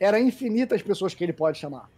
era 0.00 0.18
infinita 0.18 0.74
as 0.74 0.82
pessoas 0.82 1.14
que 1.14 1.22
ele 1.22 1.32
pode 1.32 1.56
chamar. 1.58 1.88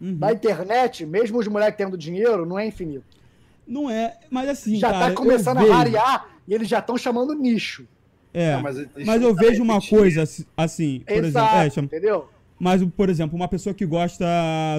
Uhum. 0.00 0.16
Na 0.18 0.32
internet, 0.32 1.04
mesmo 1.04 1.38
os 1.38 1.46
moleques 1.48 1.76
tendo 1.76 1.98
dinheiro, 1.98 2.46
não 2.46 2.58
é 2.58 2.66
infinito. 2.66 3.04
Não 3.66 3.90
é, 3.90 4.16
mas 4.30 4.48
assim, 4.48 4.76
já 4.76 4.92
cara, 4.92 5.08
tá 5.08 5.14
começando 5.14 5.58
a 5.58 5.60
vejo- 5.60 5.72
rarear 5.72 6.28
e 6.48 6.54
eles 6.54 6.68
já 6.68 6.78
estão 6.78 6.96
chamando 6.96 7.34
nicho. 7.34 7.86
É, 8.38 8.52
Não, 8.54 8.62
mas, 8.62 8.76
mas 9.06 9.22
eu 9.22 9.34
vejo 9.34 9.62
uma 9.62 9.80
coisa 9.80 10.24
assim- 10.58 11.00
por 11.00 11.14
Exato, 11.14 11.26
exemplo, 11.26 11.56
é, 11.66 11.70
chama- 11.70 11.86
entendeu? 11.86 12.28
mas, 12.60 12.84
por 12.94 13.08
exemplo, 13.08 13.34
uma 13.34 13.48
pessoa 13.48 13.72
que 13.74 13.86
gosta 13.86 14.26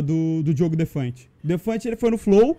do, 0.03 0.43
do 0.43 0.53
Diogo 0.53 0.75
Defante. 0.75 1.27
Defante, 1.43 1.87
ele 1.87 1.95
foi 1.95 2.11
no 2.11 2.19
Flow. 2.19 2.55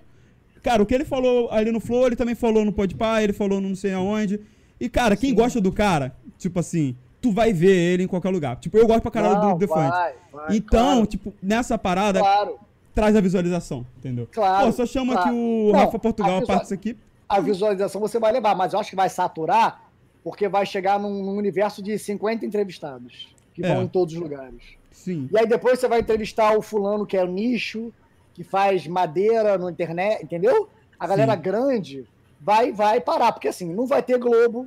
Cara, 0.60 0.83
o 0.83 0.86
que 0.86 0.93
ele 0.93 1.05
falou 1.05 1.49
ali 1.52 1.70
no 1.70 1.78
Flow, 1.78 2.05
ele 2.07 2.17
também 2.17 2.35
falou 2.35 2.65
no 2.65 2.73
Podpah, 2.73 3.23
ele 3.23 3.33
falou 3.33 3.60
no 3.60 3.68
não 3.68 3.77
sei 3.77 3.93
aonde. 3.93 4.41
E, 4.81 4.89
cara, 4.89 5.17
quem 5.17 5.33
gosta 5.33 5.60
do 5.60 5.70
cara, 5.70 6.17
tipo 6.36 6.59
assim, 6.59 6.97
tu 7.20 7.31
vai 7.31 7.52
ver 7.52 7.70
ele 7.94 8.02
em 8.02 8.07
qualquer 8.09 8.31
lugar. 8.31 8.57
Tipo, 8.57 8.77
eu 8.77 8.86
gosto 8.86 9.02
pra 9.02 9.10
caralho 9.12 9.35
Não, 9.41 9.52
do 9.52 9.59
Defante. 9.59 9.91
vai, 9.91 10.12
vai, 10.33 10.57
Então, 10.57 10.85
claro, 10.94 11.07
tipo, 11.07 11.33
nessa 11.41 11.78
parada, 11.78 12.18
claro, 12.18 12.59
traz 12.93 13.15
a 13.15 13.20
visualização, 13.20 13.86
entendeu? 13.99 14.28
Claro, 14.33 14.67
Pô, 14.67 14.73
só 14.73 14.85
chama 14.85 15.12
claro. 15.12 15.31
que 15.31 15.35
o 15.36 15.70
Não, 15.73 15.78
Rafa 15.78 15.99
Portugal 16.01 16.36
a 16.36 16.41
visual- 16.41 16.57
participa 16.59 16.81
aqui. 16.81 16.97
a 17.28 17.41
visualização 17.41 18.01
você 18.01 18.18
vai 18.18 18.33
levar, 18.33 18.57
mas 18.57 18.73
eu 18.73 18.81
acho 18.81 18.91
que 18.91 18.97
vai 18.97 19.09
saturar 19.09 19.88
porque 20.28 20.47
vai 20.47 20.66
chegar 20.66 20.98
num, 21.00 21.23
num 21.24 21.36
universo 21.36 21.82
de 21.82 21.98
50 21.98 22.44
entrevistados 22.44 23.34
que 23.55 23.65
É. 23.65 23.74
vão 23.74 23.82
em 23.84 23.89
todos 23.89 24.12
os 24.15 24.20
lugares. 24.20 24.76
Sim. 24.90 25.26
E 25.32 25.39
aí 25.39 25.47
depois 25.47 25.78
você 25.78 25.89
vai 25.89 26.00
entrevistar 26.00 26.57
o 26.57 26.60
fulano 26.60 27.07
que 27.07 27.16
é 27.16 27.24
o 27.24 27.26
nicho, 27.26 27.90
que 28.34 28.44
faz 28.44 28.86
madeira 28.86 29.57
na 29.57 29.70
internet, 29.70 30.23
entendeu? 30.23 30.68
A 31.00 31.07
galera 31.07 31.34
Sim. 31.34 31.40
grande 31.40 32.07
vai 32.40 32.70
vai 32.73 33.00
parar, 33.00 33.32
porque 33.32 33.48
assim, 33.48 33.73
não 33.73 33.86
vai 33.86 34.02
ter 34.02 34.18
Globo, 34.18 34.66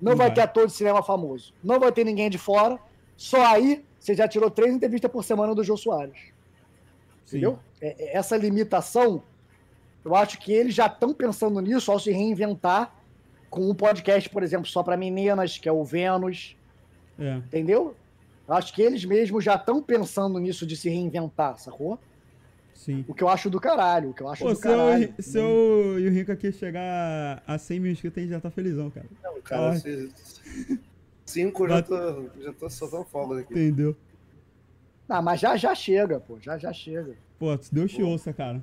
não, 0.00 0.12
Não 0.12 0.16
vai, 0.16 0.28
vai. 0.28 0.34
ter 0.34 0.40
ator 0.42 0.66
de 0.68 0.72
cinema 0.72 1.02
famoso, 1.02 1.52
não 1.62 1.80
vai 1.80 1.90
ter 1.90 2.04
ninguém 2.04 2.30
de 2.30 2.38
fora, 2.38 2.78
só 3.16 3.44
aí 3.44 3.84
você 3.98 4.14
já 4.14 4.28
tirou 4.28 4.50
três 4.50 4.72
entrevistas 4.72 5.10
por 5.10 5.24
semana 5.24 5.52
do 5.54 5.64
Jô 5.64 5.76
Soares. 5.76 6.16
Sim. 7.24 7.38
Entendeu? 7.38 7.58
É- 7.80 7.96
é- 7.98 8.16
Essa 8.16 8.36
limitação, 8.36 9.20
eu 10.04 10.14
acho 10.14 10.38
que 10.38 10.52
eles 10.52 10.74
já 10.74 10.86
estão 10.86 11.12
pensando 11.12 11.58
nisso 11.60 11.90
ao 11.90 11.98
se 11.98 12.12
reinventar 12.12 12.94
com 13.54 13.70
um 13.70 13.74
podcast, 13.74 14.28
por 14.28 14.42
exemplo, 14.42 14.66
só 14.66 14.82
para 14.82 14.96
meninas, 14.96 15.56
que 15.58 15.68
é 15.68 15.72
o 15.72 15.84
Vênus, 15.84 16.56
É. 17.18 17.36
entendeu? 17.36 17.94
Eu 18.48 18.54
acho 18.54 18.74
que 18.74 18.82
eles 18.82 19.04
mesmos 19.04 19.44
já 19.44 19.54
estão 19.54 19.80
pensando 19.80 20.38
nisso 20.40 20.66
de 20.66 20.76
se 20.76 20.88
reinventar, 20.90 21.56
sacou? 21.58 21.98
Sim. 22.74 23.04
O 23.06 23.14
que 23.14 23.22
eu 23.22 23.28
acho 23.28 23.48
do 23.48 23.60
caralho, 23.60 24.10
o 24.10 24.14
que 24.14 24.22
eu 24.22 24.28
acho 24.28 24.42
Pô, 24.42 24.50
do 24.50 24.56
se 24.56 24.66
eu, 24.66 24.76
caralho. 24.76 25.14
se 25.20 25.38
eu 25.38 26.00
e 26.00 26.08
o 26.08 26.10
Rico 26.10 26.32
aqui 26.32 26.50
chegar 26.50 27.42
a 27.46 27.56
100 27.56 27.80
mil 27.80 27.92
inscritos, 27.92 28.18
a 28.18 28.20
gente 28.22 28.30
já 28.32 28.40
tá 28.40 28.50
felizão, 28.50 28.90
cara. 28.90 29.06
Não, 29.22 29.40
cara, 29.40 29.70
Ai. 29.70 29.76
esses 29.76 30.40
cinco 31.24 31.64
eu 31.64 31.68
já 31.68 31.82
tô, 31.82 32.28
já 32.42 32.52
tô 32.52 32.68
soltando 32.68 33.04
fogos 33.04 33.38
aqui. 33.38 33.52
Entendeu? 33.54 33.96
Ah, 35.08 35.22
mas 35.22 35.38
já 35.40 35.56
já 35.56 35.74
chega, 35.76 36.18
pô, 36.18 36.38
já 36.40 36.58
já 36.58 36.72
chega. 36.72 37.14
Pô, 37.38 37.56
Deus 37.70 37.92
te 37.92 38.02
ouça, 38.02 38.32
cara. 38.32 38.60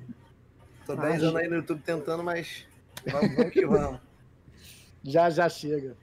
Tô 0.84 0.92
Ah, 0.92 0.96
10 0.96 1.22
anos 1.22 1.32
gente. 1.32 1.36
aí 1.44 1.48
no 1.48 1.56
YouTube 1.56 1.80
tentando, 1.82 2.22
mas 2.22 2.66
vamos, 3.10 3.34
vamos 3.34 3.52
que 3.52 3.64
vamos. 3.66 3.98
Já 5.04 5.30
já 5.30 5.48
chega. 5.48 5.94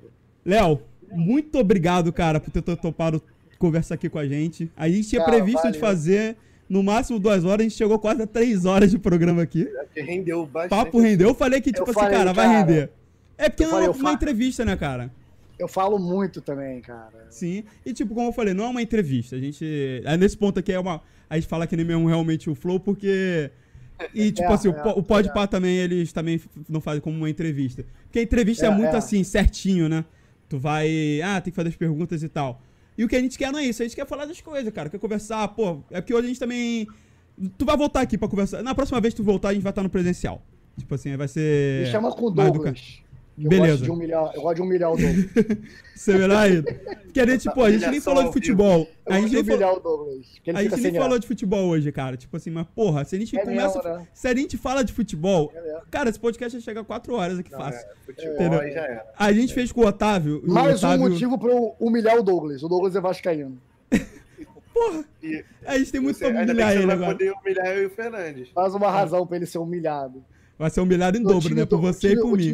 Léo, 0.46 0.80
muito 1.12 1.58
obrigado, 1.58 2.12
cara, 2.12 2.40
por 2.40 2.52
ter 2.52 2.62
to- 2.62 2.76
topado 2.78 3.22
conversar 3.58 3.96
aqui 3.96 4.10
com 4.10 4.20
a 4.20 4.28
gente. 4.28 4.72
A 4.76 4.90
gente 4.90 5.10
tinha 5.10 5.22
Cara, 5.22 5.34
previsto 5.34 5.64
de 5.72 5.78
valeu. 5.78 5.80
fazer 5.82 6.38
no 6.70 6.82
máximo 6.84 7.20
duas 7.20 7.44
horas, 7.46 7.62
a 7.62 7.64
gente 7.64 7.76
chegou 7.78 7.98
quase 8.00 8.22
a 8.22 8.28
três 8.28 8.66
horas 8.66 8.92
de 8.92 8.98
programa 9.00 9.42
aqui. 9.42 9.68
É 9.96 10.02
rendeu 10.02 10.46
bastante. 10.46 10.70
Papo 10.70 11.00
rendeu. 11.00 11.30
Eu 11.30 11.36
falei 11.36 11.60
que, 11.62 11.70
Eu 11.70 11.74
tipo 11.74 11.92
assim, 11.92 12.00
falei, 12.00 12.18
cara, 12.18 12.34
vai 12.34 12.46
cara. 12.46 12.60
render. 12.60 12.90
É 13.38 13.50
porque 13.50 13.64
Eu 13.64 13.68
não 13.70 13.78
é 13.78 13.82
falei, 13.82 13.96
uma, 13.96 14.10
uma 14.10 14.14
entrevista, 14.14 14.64
né, 14.66 14.76
cara? 14.76 15.12
Eu 15.58 15.68
falo 15.68 16.00
muito 16.00 16.40
também, 16.42 16.80
cara. 16.80 17.28
Sim. 17.30 17.64
E, 17.86 17.92
tipo, 17.94 18.14
como 18.14 18.30
eu 18.30 18.34
falei, 18.34 18.54
não 18.54 18.66
é 18.66 18.68
uma 18.70 18.82
entrevista. 18.82 19.36
A 19.36 19.40
gente. 19.40 20.02
é 20.06 20.16
Nesse 20.18 20.38
ponto 20.38 20.58
aqui 20.60 20.72
é 20.72 20.80
uma. 20.80 21.02
A 21.30 21.36
gente 21.36 21.48
fala 21.50 21.68
que 21.68 21.76
nem 21.76 21.86
mesmo 21.86 22.08
realmente 22.08 22.50
o 22.50 22.56
Flow, 22.56 22.80
porque. 22.80 23.52
E, 24.14 24.32
tipo 24.32 24.50
É, 24.50 24.54
assim, 24.54 24.68
o, 24.70 24.72
é, 24.72 24.82
po- 24.82 25.00
o 25.00 25.04
Podpah 25.04 25.48
também, 25.48 25.76
eles 25.78 26.12
também 26.14 26.42
não 26.68 26.80
fazem 26.80 27.02
como 27.02 27.18
uma 27.18 27.30
entrevista. 27.30 27.86
Porque 28.06 28.20
a 28.20 28.22
entrevista 28.22 28.66
é, 28.66 28.70
É, 28.70 28.72
muito 28.72 28.94
é. 28.94 28.98
assim, 28.98 29.24
certinho, 29.24 29.90
né? 29.90 30.06
Tu 30.48 30.58
vai. 30.58 31.22
Ah, 31.22 31.40
tem 31.42 31.52
que 31.52 31.56
fazer 31.56 31.70
as 31.70 31.76
perguntas 31.76 32.24
e 32.24 32.30
tal. 32.30 32.62
E 32.98 33.04
o 33.04 33.08
que 33.08 33.16
a 33.16 33.20
gente 33.22 33.38
quer 33.38 33.52
não 33.52 33.60
é 33.60 33.66
isso, 33.66 33.82
a 33.82 33.86
gente 33.86 33.96
quer 33.96 34.06
falar 34.08 34.26
das 34.26 34.42
coisas, 34.42 34.74
cara. 34.74 34.90
Quer 34.90 35.00
conversar, 35.00 35.48
pô. 35.50 35.82
É 35.92 36.02
porque 36.02 36.14
hoje 36.14 36.26
a 36.26 36.28
gente 36.30 36.40
também. 36.40 36.88
Tu 37.58 37.66
vai 37.66 37.78
voltar 37.78 38.02
aqui 38.02 38.18
pra 38.18 38.28
conversar. 38.28 38.62
Na 38.64 38.76
próxima 38.76 39.00
vez 39.00 39.14
que 39.14 39.22
tu 39.22 39.24
voltar, 39.24 39.50
a 39.50 39.54
gente 39.54 39.64
vai 39.64 39.72
estar 39.72 39.84
no 39.84 39.90
presencial. 39.90 40.42
Tipo 40.78 40.96
assim, 40.96 41.16
vai 41.16 41.28
ser. 41.28 41.86
Me 41.86 41.92
chama 41.92 42.12
com 42.12 42.26
o 42.26 42.30
Douglas. 42.32 43.00
Eu 43.42 43.50
Beleza. 43.50 43.72
Gosto 43.72 43.84
de 43.86 43.92
humilhar, 43.92 44.32
eu 44.36 44.42
gosto 44.42 44.56
de 44.56 44.62
humilhar 44.62 44.92
o 44.92 44.98
Douglas. 44.98 45.26
Ser 45.96 46.20
melhor 46.20 46.38
ainda. 46.38 46.74
Porque 46.74 47.20
a 47.22 47.26
gente, 47.26 47.42
tipo, 47.42 47.64
a 47.64 47.72
gente 47.72 47.88
nem 47.90 48.02
falou 48.02 48.24
de 48.26 48.34
futebol. 48.34 48.88
Eu 49.06 49.14
A 49.14 49.20
gente 49.20 49.22
gosto 49.22 49.30
de 49.30 49.36
nem 49.36 49.44
falou. 49.44 49.56
humilhar 49.56 49.74
o 49.74 49.80
Douglas. 49.80 50.26
A 50.56 50.62
gente 50.64 50.82
nem 50.82 50.94
falou 50.94 51.20
de 51.20 51.28
futebol 51.28 51.68
hoje, 51.70 51.92
cara. 51.92 52.18
Tipo 52.18 52.36
assim, 52.38 52.50
mas 52.50 52.68
porra, 52.76 53.06
se 53.06 53.16
a 53.16 53.20
gente 53.20 53.38
É 53.38 53.42
começa. 53.42 53.78
mesmo, 53.82 53.98
né? 54.00 54.08
Se 54.14 54.28
a 54.28 54.36
gente 54.36 54.58
fala 54.58 54.84
de 54.84 54.92
futebol. 54.94 55.52
É. 55.56 55.78
Cara, 55.90 56.10
esse 56.10 56.20
podcast 56.20 56.60
já 56.60 56.64
chega 56.64 56.82
a 56.82 56.84
4 56.84 57.14
horas 57.14 57.40
aqui 57.40 57.52
Não, 57.52 57.60
fácil. 57.60 57.80
é, 57.80 57.94
futebol 58.06 58.34
Entendeu? 58.36 58.60
aí 58.60 58.72
já 58.74 58.82
era. 58.82 59.06
A 59.18 59.32
gente 59.34 59.54
fez 59.54 59.72
com 59.72 59.82
o 59.82 59.86
Otávio. 59.88 60.42
e 60.46 60.50
o 60.50 60.54
Mais 60.54 60.78
Otávio... 60.84 61.06
um 61.06 61.10
motivo 61.10 61.38
pra 61.38 61.50
eu 61.52 61.76
humilhar 61.80 62.18
o 62.18 62.24
Douglas. 62.24 62.62
O 62.64 62.68
Douglas 62.68 62.96
é 62.96 63.02
vascaíno. 63.02 63.58
Porra, 64.74 65.04
E 65.24 65.44
a 65.66 65.78
gente 65.78 65.92
tem 65.92 66.00
muito 66.02 66.18
você, 66.18 66.30
pra 66.32 66.42
humilhar 66.44 66.72
você 66.72 66.78
ele 66.78 66.86
vai 66.86 66.96
agora. 66.96 67.12
poder 67.12 67.32
humilhar 67.34 67.68
eu 67.68 67.84
e 67.84 67.86
o 67.86 67.90
Fernandes. 67.90 68.50
Mais 68.56 68.74
uma 68.74 68.90
razão 68.92 69.26
pra 69.28 69.38
ele 69.38 69.46
ser 69.46 69.58
humilhado. 69.58 70.24
Vai 70.58 70.70
ser 70.70 70.82
humilhado 70.82 71.18
em 71.18 71.24
dobro, 71.24 71.54
né? 71.56 71.66
Por 71.66 71.80
você 71.80 72.14
e 72.14 72.20
por 72.20 72.38
mim. 72.38 72.54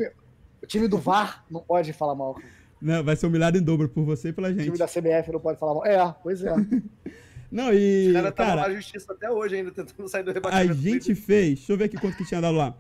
Time- 0.66 0.86
O 0.86 0.88
time 0.88 0.88
do 0.88 0.98
VAR 0.98 1.46
não 1.50 1.62
pode 1.62 1.94
falar 1.94 2.16
mal. 2.16 2.34
cara. 2.34 2.48
Não, 2.82 3.04
vai 3.04 3.16
ser 3.16 3.26
humilhado 3.28 3.58
em 3.58 3.62
dobro 3.62 3.88
por 3.90 4.04
você 4.04 4.30
e 4.30 4.34
pela 4.34 4.50
O 4.50 4.52
time 4.52 4.66
gente. 4.66 4.78
da 4.78 4.88
CBF 4.88 5.32
não 5.32 5.40
pode 5.40 5.58
falar 5.58 5.74
mal. 5.76 5.86
É, 5.86 6.16
pois 6.22 6.44
é. 6.44 6.54
Não, 7.52 7.72
e. 7.74 8.10
O 8.10 8.14
cara 8.14 8.32
tá 8.32 8.46
Cara, 8.48 8.62
na 8.68 8.76
justiça 8.76 9.14
até 9.14 9.32
hoje 9.32 9.56
ainda, 9.56 9.72
tentando 9.72 10.10
sair 10.10 10.24
do 10.24 10.32
a 10.32 10.34
rebaixamento. 10.34 10.74
gente 10.74 11.16
fez. 11.16 11.60
Deixa 11.60 11.72
eu 11.74 11.78
ver 11.78 11.86
aqui 11.86 11.96
quanto 11.98 12.18
que 12.18 12.26
tinha 12.26 12.42
dado 12.42 12.58
lá. 12.58 12.76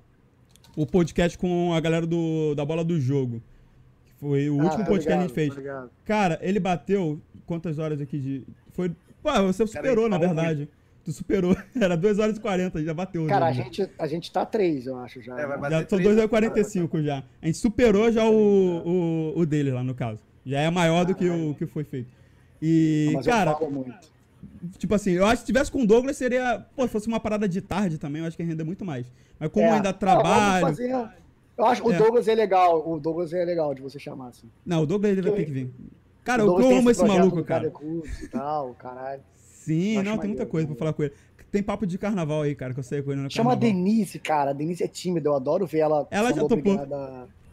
O 0.76 0.86
podcast 0.86 1.38
com 1.38 1.74
a 1.74 1.80
galera 1.80 2.06
do, 2.06 2.54
da 2.56 2.66
bola 2.66 2.84
do 2.84 3.00
jogo. 3.00 3.42
Que 4.06 4.12
foi 4.20 4.50
o 4.50 4.56
último 4.56 4.82
Ah, 4.82 4.86
tô 4.86 4.92
podcast 4.92 5.08
que 5.08 5.14
a 5.14 5.22
gente 5.22 5.22
ligado, 5.30 5.34
fez. 5.34 5.56
ligado. 5.56 5.90
Cara, 6.04 6.40
ele 6.42 6.60
bateu 6.60 7.22
quantas 7.46 7.80
horas 7.80 8.02
aqui 8.02 8.20
de. 8.20 8.44
Foi. 8.74 8.92
Pô, 9.24 9.32
você 9.44 9.66
superou, 9.66 10.06
ele 10.08 10.10
na 10.10 10.20
falou 10.20 10.36
verdade. 10.36 10.70
Tu 11.06 11.12
superou. 11.14 11.56
Era 11.80 11.96
2 11.96 12.18
horas 12.18 12.36
e 12.36 12.40
40, 12.42 12.84
já 12.84 12.94
bateu. 12.94 13.28
Cara, 13.28 13.46
a 13.46 13.52
gente, 13.52 13.88
a 13.98 14.08
gente 14.08 14.32
tá 14.32 14.44
três, 14.46 14.88
eu 14.88 14.98
acho, 14.98 15.22
já. 15.22 15.40
É, 15.40 15.46
vai 15.46 15.56
né? 15.56 15.62
bater 15.62 15.72
Já 15.76 15.82
tô 15.84 15.96
três 15.98 16.04
2 16.04 16.18
horas 16.18 16.32
e 16.32 16.36
horas. 16.36 16.50
45 16.50 17.02
já. 17.04 17.24
A 17.42 17.46
gente 17.46 17.58
superou 17.60 18.12
já 18.12 18.26
o, 18.28 18.34
o, 19.36 19.40
o 19.40 19.46
dele 19.46 19.72
lá, 19.72 19.84
no 19.84 19.94
caso. 19.94 20.20
Já 20.44 20.60
é 20.62 20.70
maior 20.72 21.06
do 21.06 21.14
que 21.14 21.30
o 21.30 21.54
que 21.56 21.68
foi 21.68 21.84
feito. 21.84 22.10
E, 22.62 23.12
Mas 23.14 23.28
eu 23.28 23.32
cara, 23.34 23.54
falo 23.54 23.70
muito. 23.70 23.94
tipo 24.80 24.96
assim, 24.96 25.12
eu 25.12 25.26
acho 25.26 25.34
que 25.36 25.40
se 25.42 25.46
tivesse 25.46 25.72
com 25.72 25.84
o 25.84 25.88
Douglas 25.88 26.18
seria. 26.18 26.66
Pô, 26.76 26.84
se 26.84 26.90
fosse 26.90 27.08
uma 27.08 27.20
parada 27.20 27.48
de 27.48 27.62
tarde 27.62 28.00
também, 28.00 28.22
eu 28.24 28.28
acho 28.28 28.36
que 28.36 28.42
ia 28.44 28.50
render 28.50 28.64
muito 28.64 28.84
mais. 28.84 29.06
Mas 29.40 29.50
como 29.52 29.66
É. 29.68 29.72
ainda 29.72 29.90
Ah, 29.90 29.94
trabalho. 29.94 30.66
fazer- 30.68 30.90
Eu 31.58 31.66
acho 31.68 31.82
que 31.84 31.92
É. 31.92 31.96
o 31.96 31.98
Douglas 31.98 32.28
é 32.28 32.34
legal. 32.36 32.84
O 32.90 33.00
Douglas 33.00 33.32
é 33.32 33.46
legal 33.46 33.74
de 33.76 33.82
você 33.82 34.00
chamar, 34.00 34.30
assim. 34.30 34.50
Não, 34.66 34.82
o 34.82 34.86
Douglas 34.88 35.12
ele 35.12 35.22
vai 35.22 35.32
ter 35.34 35.46
que 35.46 35.52
vir. 35.52 35.72
Cara, 36.24 36.44
O 36.44 36.60
eu, 36.60 36.78
amo 36.80 36.90
esse 36.90 37.06
maluco, 37.06 37.44
cara. 37.44 37.72
E 38.24 38.28
tal, 38.30 38.74
caralho. 38.74 39.22
Sim, 39.66 40.02
não, 40.04 40.18
tem 40.18 40.28
muita 40.30 40.46
coisa 40.46 40.68
pra 40.68 40.76
falar 40.76 40.94
com 40.94 41.04
ele. 41.04 41.14
Tem 41.52 41.64
papo 41.64 41.86
de 41.88 41.98
carnaval 41.98 42.42
aí, 42.42 42.54
cara, 42.54 42.74
que 42.74 42.80
eu 42.80 42.84
sei 42.84 43.02
com 43.02 43.12
ele 43.12 43.22
no 43.22 43.32
Chama 43.32 43.54
a. 43.54 43.56
Denise, 43.56 44.20
cara. 44.20 44.52
A 44.52 44.54
Denise 44.54 44.84
é 44.84 44.88
tímida, 44.88 45.30
eu 45.30 45.36
adoro 45.36 45.66
ver 45.66 45.80
ela, 45.80 46.08
Ela 46.12 46.34
já 46.34 46.42
topou. 46.46 46.74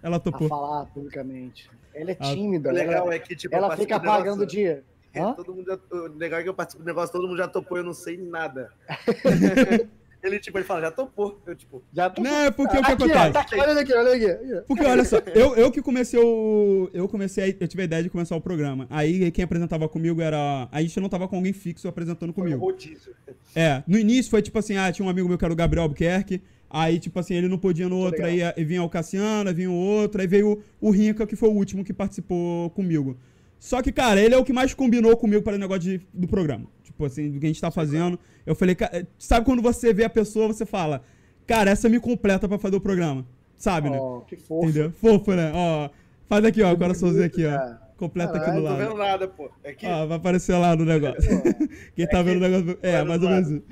Ela 0.03 0.17
a 0.17 0.21
topou. 0.21 0.49
falar 0.49 0.87
publicamente. 0.87 1.71
Ela 1.95 2.11
é 2.11 2.17
Ah, 2.19 2.35
tímida. 2.35 2.71
O 2.71 2.73
legal 2.73 3.05
ela 3.07 3.15
é 3.15 3.19
que, 3.19 3.37
tipo, 3.37 3.55
ela 3.55 3.77
fica 3.77 3.99
do 3.99 4.03
negócio- 4.03 4.25
pagando 4.25 4.47
de. 4.47 4.83
Hã? 5.15 5.35
Todo 5.35 5.55
mundo 5.55 5.67
já, 5.67 5.79
o 5.97 6.07
legal 6.17 6.41
é 6.41 6.43
que 6.43 6.49
eu 6.49 6.55
participo 6.55 6.83
do 6.83 6.87
negócio, 6.87 7.13
todo 7.13 7.29
mundo 7.29 7.37
já 7.37 7.47
topou, 7.47 7.77
eu 7.79 7.85
não 7.85 7.93
sei 7.93 8.17
nada. 8.17 8.71
ele, 10.23 10.39
tipo, 10.39 10.57
ele 10.59 10.65
fala, 10.65 10.81
já 10.83 10.91
topou. 10.91 11.41
Eu, 11.47 11.55
tipo, 11.57 11.83
Já 11.93 12.09
tô... 12.11 12.23
Não, 12.23 12.45
é 12.45 12.51
porque 12.51 12.77
o 12.79 12.83
que 12.83 12.93
aqui, 12.93 13.03
ó, 13.03 13.07
acontece? 13.07 13.33
tá 13.33 13.41
aqui, 13.41 13.55
olha 13.57 13.81
aqui, 13.81 13.93
olha 13.93 14.13
aqui. 14.15 14.65
Porque 14.69 14.85
olha 14.85 15.05
só, 15.05 15.19
eu, 15.35 15.55
eu 15.57 15.71
que 15.71 15.83
comecei 15.83 16.19
o. 16.21 16.89
Eu 16.93 17.09
comecei. 17.09 17.45
a- 17.45 17.57
Eu 17.61 17.69
tive 17.69 17.83
a 17.83 17.85
ideia 17.85 18.03
de 18.03 18.11
começar 18.11 18.37
o 18.37 18.41
programa. 18.41 18.87
Aí 18.91 19.31
quem 19.31 19.45
apresentava 19.45 19.89
comigo 19.89 20.21
era. 20.23 20.69
A 20.71 20.81
gente 20.81 20.99
não 21.01 21.09
tava 21.09 21.27
com 21.29 21.37
alguém 21.37 21.53
fixo 21.53 21.89
apresentando 21.89 22.33
foi 22.33 22.43
um 22.43 22.47
comigo. 22.47 22.65
rodízio. 22.65 23.15
É, 23.55 23.83
no 23.87 23.99
início 23.99 24.31
foi 24.31 24.43
tipo 24.43 24.59
assim, 24.59 24.77
ah, 24.77 24.91
tinha 24.93 25.05
um 25.05 25.09
amigo 25.09 25.29
meu 25.29 25.37
que 25.37 25.45
era 25.45 25.53
o 25.53 25.57
Gabriel 25.57 25.83
Albuquerque. 25.85 26.41
Aí, 26.75 26.99
tipo 26.99 27.19
assim, 27.21 27.35
ele 27.35 27.49
não 27.49 27.59
podia 27.59 27.87
no 27.87 27.99
outro, 27.99 28.25
aí, 28.25 28.43
aí 28.43 28.65
vinha 28.65 28.83
o 28.83 28.89
Cassiano, 28.89 29.51
aí 29.51 29.55
vinha 29.55 29.71
o 29.71 29.75
outro, 29.75 30.23
aí 30.23 30.27
veio 30.27 30.53
o, 30.81 30.89
o 30.89 30.91
Rinca, 30.91 31.27
que 31.27 31.37
foi 31.37 31.51
o 31.51 31.53
último 31.53 31.85
que 31.85 31.93
participou 31.93 32.71
comigo. 32.71 33.15
Só 33.63 33.81
que, 33.81 33.93
cara, 33.93 34.21
ele 34.21 34.35
é 34.35 34.37
o 34.39 34.45
que 34.45 34.53
mais 34.53 34.75
combinou 34.75 35.17
comigo 35.17 35.41
para 35.41 35.55
o 35.55 35.59
negócio 35.59 35.83
de- 35.83 36.01
do 36.13 36.27
programa. 36.27 36.67
Tipo 36.83 37.05
assim, 37.05 37.31
do 37.31 37.39
que 37.39 37.47
a 37.47 37.49
gente 37.49 37.61
tá 37.61 37.71
fazendo. 37.71 38.19
Eu 38.45 38.57
falei, 38.57 38.77
sabe 39.17 39.47
quando 39.47 39.63
você 39.63 39.95
vê 39.95 40.03
a 40.03 40.11
pessoa, 40.11 40.49
você 40.49 40.67
fala, 40.67 41.01
cara, 41.47 41.71
essa 41.71 41.89
me 41.89 42.01
completa 42.01 42.49
pra 42.49 42.59
fazer 42.59 42.75
o 42.75 42.81
programa. 42.81 43.25
Sabe, 43.57 43.89
né? 43.89 44.01
Que 44.27 44.35
fofo. 44.35 44.65
Entendeu? 44.69 44.91
Fofo, 45.01 45.33
né? 45.35 45.53
Ó, 45.55 45.89
faz 46.29 46.45
aqui, 46.45 46.61
ó, 46.61 46.75
coraçãozinho 46.75 47.25
aqui, 47.25 47.47
ó. 47.47 47.75
Completa 47.97 48.37
aqui 48.37 48.47
do 48.51 48.55
Não 48.57 48.63
tô 48.63 48.69
lado. 48.69 48.79
vendo 48.79 48.95
nada, 48.97 49.29
pô. 49.29 49.49
É 49.63 49.73
que 49.73 49.87
Ó, 49.87 50.07
vai 50.09 50.17
aparecer 50.17 50.57
lá 50.57 50.75
no 50.75 50.85
negócio. 50.85 51.23
Quem 51.95 52.07
tá 52.09 52.19
É 52.19 52.23
vendo 52.25 52.39
o 52.39 52.41
negócio. 52.41 52.79
É, 52.83 53.05
mais 53.05 53.23
ou 53.23 53.29
menos 53.31 53.49
lado. 53.49 53.63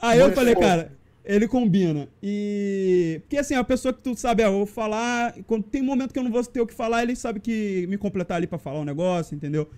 Aí 0.00 0.18
eu 0.20 0.32
falei, 0.32 0.54
cara, 0.54 0.90
ele 1.24 1.48
combina. 1.48 2.08
E. 2.22 3.18
Porque 3.22 3.38
assim, 3.38 3.54
a 3.54 3.64
pessoa 3.64 3.94
que 3.94 4.02
tu 4.02 4.14
sabe, 4.14 4.42
ah, 4.42 4.46
eu 4.46 4.52
vou 4.52 4.66
falar. 4.66 5.34
Quando 5.46 5.64
tem 5.64 5.82
momento 5.82 6.12
que 6.12 6.18
eu 6.18 6.22
não 6.22 6.30
vou 6.30 6.44
ter 6.44 6.60
o 6.60 6.66
que 6.66 6.74
falar, 6.74 7.02
ele 7.02 7.16
sabe 7.16 7.40
que 7.40 7.86
me 7.88 7.96
completar 7.96 8.36
ali 8.36 8.46
pra 8.46 8.58
falar 8.58 8.80
um 8.80 8.84
negócio, 8.84 9.34
entendeu? 9.34 9.68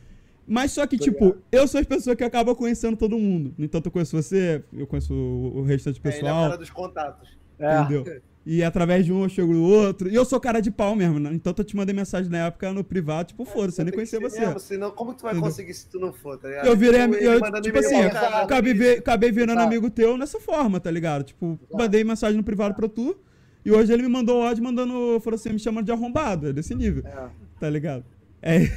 Mas 0.48 0.72
só 0.72 0.86
que, 0.86 0.96
tipo, 0.96 1.36
eu 1.50 1.66
sou 1.66 1.80
as 1.80 1.86
pessoas 1.86 2.16
que 2.16 2.22
acabam 2.22 2.54
conhecendo 2.54 2.96
todo 2.96 3.18
mundo. 3.18 3.52
Entanto, 3.58 3.86
eu 3.86 3.92
conheço 3.92 4.16
você, 4.16 4.62
eu 4.72 4.86
conheço 4.86 5.12
o 5.12 5.58
o 5.58 5.62
restante 5.62 6.00
do 6.00 6.06
é, 6.06 6.10
ele 6.10 6.18
é 6.18 6.20
pessoal. 6.20 6.58
dos 6.58 6.70
contatos. 6.70 7.36
É. 7.58 8.20
E 8.48 8.62
através 8.62 9.04
de 9.04 9.12
um 9.12 9.24
eu 9.24 9.28
chego 9.28 9.52
no 9.52 9.62
outro. 9.64 10.08
E 10.08 10.14
eu 10.14 10.24
sou 10.24 10.38
cara 10.38 10.60
de 10.60 10.70
pau 10.70 10.94
mesmo, 10.94 11.18
né? 11.18 11.30
Então 11.32 11.52
eu 11.58 11.64
te 11.64 11.74
mandei 11.74 11.92
mensagem 11.92 12.30
na 12.30 12.46
época 12.46 12.72
no 12.72 12.84
privado, 12.84 13.26
tipo, 13.28 13.44
foda-se, 13.44 13.80
eu 13.80 13.84
nem 13.84 13.92
Tem 13.92 14.04
que 14.04 14.10
conhecia 14.10 14.20
você. 14.20 14.38
mesmo, 14.38 14.60
senão, 14.60 14.92
como 14.92 15.10
que 15.12 15.18
tu 15.18 15.22
vai 15.24 15.32
Entendeu? 15.32 15.50
conseguir 15.50 15.74
se 15.74 15.88
tu 15.88 15.98
não 15.98 16.12
for, 16.12 16.38
tá 16.38 16.46
ligado? 16.48 16.66
Eu 16.66 16.76
virei, 16.76 17.00
Tipo, 17.08 17.14
eu, 17.16 17.40
mandando 17.40 17.62
tipo 17.62 17.78
assim, 17.80 18.08
cara, 18.08 18.42
acabei, 18.42 18.72
ve- 18.72 18.98
acabei 18.98 19.32
virando 19.32 19.58
Exato. 19.58 19.66
amigo 19.66 19.90
teu 19.90 20.16
nessa 20.16 20.38
forma, 20.38 20.78
tá 20.78 20.90
ligado? 20.92 21.24
Tipo, 21.24 21.58
Exato. 21.60 21.76
mandei 21.76 22.04
mensagem 22.04 22.36
no 22.36 22.44
privado 22.44 22.74
pra 22.76 22.88
tu, 22.88 23.16
e 23.64 23.72
hoje 23.72 23.92
ele 23.92 24.02
me 24.04 24.08
mandou 24.08 24.38
ódio 24.42 24.62
mandando, 24.62 25.18
falou 25.24 25.34
assim, 25.34 25.48
me 25.52 25.58
chamando 25.58 25.86
de 25.86 25.90
arrombado, 25.90 26.48
é 26.48 26.52
desse 26.52 26.72
nível, 26.72 27.02
É, 27.04 27.28
tá 27.58 27.68
ligado? 27.68 28.04
É, 28.40 28.62
é. 28.62 28.68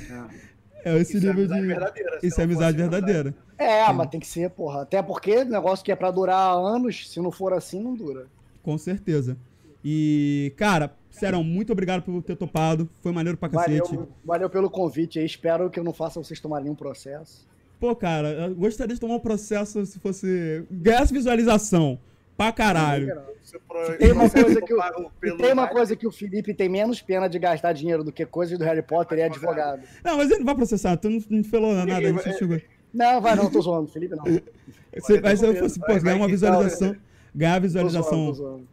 É 0.83 0.97
esse 0.97 1.17
Isso 1.17 1.27
é 1.27 1.33
nível 1.33 1.53
amizade 1.53 1.93
de. 2.21 2.27
Isso 2.27 2.39
é 2.39 2.43
amizade 2.45 2.77
verdadeira. 2.77 3.35
É, 3.57 3.91
mas 3.93 4.09
tem 4.09 4.19
que 4.19 4.25
ser, 4.25 4.49
porra. 4.49 4.81
Até 4.83 5.01
porque 5.03 5.43
negócio 5.43 5.83
que 5.83 5.91
é 5.91 5.95
pra 5.95 6.09
durar 6.09 6.55
anos, 6.57 7.09
se 7.11 7.19
não 7.19 7.31
for 7.31 7.53
assim, 7.53 7.83
não 7.83 7.93
dura. 7.93 8.27
Com 8.63 8.77
certeza. 8.77 9.37
E, 9.83 10.53
cara, 10.57 10.93
Serão, 11.09 11.43
muito 11.43 11.71
obrigado 11.73 12.01
por 12.03 12.21
ter 12.21 12.35
topado. 12.35 12.89
Foi 13.01 13.11
maneiro 13.11 13.37
pra 13.37 13.49
cacete. 13.49 13.89
Valeu, 13.95 14.09
valeu 14.23 14.49
pelo 14.49 14.69
convite 14.69 15.19
aí. 15.19 15.25
Espero 15.25 15.69
que 15.69 15.79
eu 15.79 15.83
não 15.83 15.93
faça 15.93 16.21
vocês 16.21 16.39
tomarem 16.39 16.65
nenhum 16.65 16.75
processo. 16.75 17.47
Pô, 17.79 17.95
cara, 17.95 18.29
eu 18.29 18.55
gostaria 18.55 18.93
de 18.93 18.99
tomar 18.99 19.15
um 19.15 19.19
processo 19.19 19.85
se 19.85 19.99
fosse. 19.99 20.63
Ganhasse 20.69 21.13
visualização. 21.13 21.99
Pra 22.37 22.51
caralho. 22.53 23.21
Pro- 23.67 23.97
Tem 23.97 24.11
uma 24.13 24.29
coisa 24.29 24.61
que 24.61 24.71
eu- 24.71 24.77
pago 24.77 25.11
pelo 25.19 25.37
tem 25.37 25.51
uma 25.51 25.63
rádio. 25.63 25.75
coisa 25.75 25.95
que 25.95 26.07
o 26.07 26.11
Felipe 26.11 26.53
tem 26.53 26.69
menos 26.69 27.01
pena 27.01 27.27
de 27.27 27.37
gastar 27.37 27.73
dinheiro 27.73 28.01
do 28.01 28.13
que 28.13 28.25
coisas 28.25 28.57
do 28.57 28.63
Harry 28.63 28.81
Potter 28.81 29.17
e 29.17 29.21
é 29.21 29.25
advogado. 29.25 29.81
Não, 30.03 30.15
mas 30.17 30.29
ele 30.29 30.39
não 30.39 30.45
vai 30.45 30.55
processar, 30.55 30.95
tu 30.95 31.09
não, 31.09 31.21
não 31.29 31.43
falou 31.43 31.73
nada, 31.73 31.97
a 31.97 32.01
gente 32.01 32.37
chegou. 32.37 32.61
Não, 32.93 33.19
vai 33.19 33.35
não, 33.35 33.49
tô 33.51 33.59
zoando, 33.61 33.89
Felipe 33.89 34.15
não. 34.15 34.23
Você, 34.95 35.19
mas 35.19 35.39
se 35.39 35.45
eu 35.47 35.55
fosse, 35.55 35.79
pô, 35.79 35.87
vai- 35.87 35.99
ganhar 35.99 36.15
uma 36.17 36.27
visualização. 36.29 36.95
Ganhar 37.35 37.55
a 37.55 37.61
Tô 37.61 37.67
zoando, 37.67 37.87
tô 37.89 37.89
visualização. 37.91 38.33
zoando. 38.33 38.67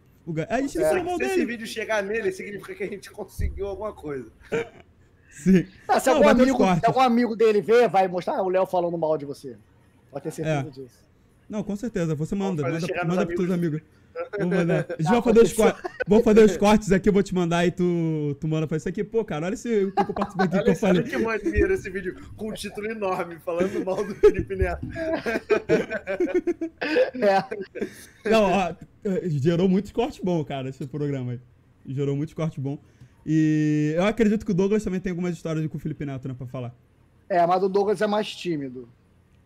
A 0.48 0.60
gente 0.60 0.72
Se, 0.72 0.82
ensinou 0.82 1.04
mal 1.04 1.16
se 1.18 1.24
esse 1.24 1.34
dele. 1.34 1.46
vídeo 1.46 1.66
chegar 1.66 2.02
nele, 2.02 2.32
significa 2.32 2.74
que 2.74 2.82
a 2.84 2.88
gente 2.88 3.10
conseguiu 3.10 3.66
alguma 3.68 3.92
coisa. 3.92 4.30
Sim. 5.30 5.66
Ah, 5.86 6.00
se, 6.00 6.08
Não, 6.08 6.16
algum 6.16 6.28
amigo, 6.30 6.58
se 6.80 6.86
algum 6.86 7.00
amigo 7.00 7.36
dele 7.36 7.60
ver, 7.60 7.88
vai 7.88 8.08
mostrar 8.08 8.42
o 8.42 8.48
Léo 8.48 8.66
falando 8.66 8.96
mal 8.96 9.16
de 9.18 9.24
você. 9.24 9.56
Pode 10.10 10.24
ter 10.24 10.30
certeza 10.30 10.66
É. 10.66 10.70
disso. 10.70 11.06
Não, 11.48 11.62
com 11.62 11.76
certeza. 11.76 12.14
Você 12.14 12.34
manda, 12.34 12.62
manda, 12.62 13.04
manda 13.04 13.26
pros 13.26 13.36
teus 13.38 13.50
amigos. 13.50 13.80
amigos. 13.80 13.82
Vou 14.38 14.48
mandar. 14.48 14.86
A 14.98 15.02
gente 15.02 15.08
Ah, 15.08 15.12
vai 15.12 15.22
fazer 15.22 15.40
os 15.42 15.52
cortes. 15.52 15.82
Vou 16.06 16.22
fazer 16.22 16.44
os 16.44 16.56
cortes 16.56 16.92
aqui, 16.92 17.08
eu 17.08 17.12
vou 17.12 17.22
te 17.22 17.34
mandar 17.34 17.66
e 17.66 17.70
tu, 17.70 18.36
tu 18.40 18.48
manda 18.48 18.66
pra 18.66 18.76
isso 18.76 18.88
aqui. 18.88 19.02
Pô, 19.04 19.24
cara, 19.24 19.46
olha 19.46 19.54
esse 19.54 19.84
o 19.84 19.92
que 19.92 20.00
eu 20.00 20.14
participei 20.14 20.46
aqui 20.46 20.54
que 20.56 20.62
Olha, 20.62 20.70
eu 20.70 20.74
só, 20.76 20.86
olha 20.88 21.02
falei. 21.04 21.10
que 21.12 21.18
maneiro 21.18 21.72
esse 21.74 21.90
vídeo 21.90 22.16
com 22.36 22.50
um 22.50 22.52
título 22.52 22.86
enorme, 22.90 23.38
falando 23.44 23.84
mal 23.84 24.04
do 24.04 24.14
Felipe 24.14 24.56
Neto. 24.56 24.86
É. 27.14 28.30
Não, 28.30 28.50
ó, 28.52 28.74
gerou 29.24 29.68
muitos 29.68 29.92
cortes 29.92 30.20
bons, 30.22 30.44
cara, 30.44 30.68
esse 30.68 30.86
programa 30.86 31.32
aí. 31.32 31.40
Gerou 31.86 32.16
muitos 32.16 32.34
cortes 32.34 32.58
bons. 32.58 32.78
E 33.24 33.94
eu 33.96 34.04
acredito 34.04 34.44
que 34.44 34.52
o 34.52 34.54
Douglas 34.54 34.84
também 34.84 35.00
tem 35.00 35.10
algumas 35.10 35.34
histórias 35.34 35.66
com 35.66 35.76
o 35.76 35.80
Felipe 35.80 36.04
Neto, 36.06 36.28
né, 36.28 36.34
pra 36.36 36.46
falar. 36.46 36.74
é, 37.28 37.44
mas 37.46 37.62
o 37.62 37.68
Douglas 37.68 38.00
é 38.00 38.06
mais 38.06 38.28
tímido. 38.34 38.88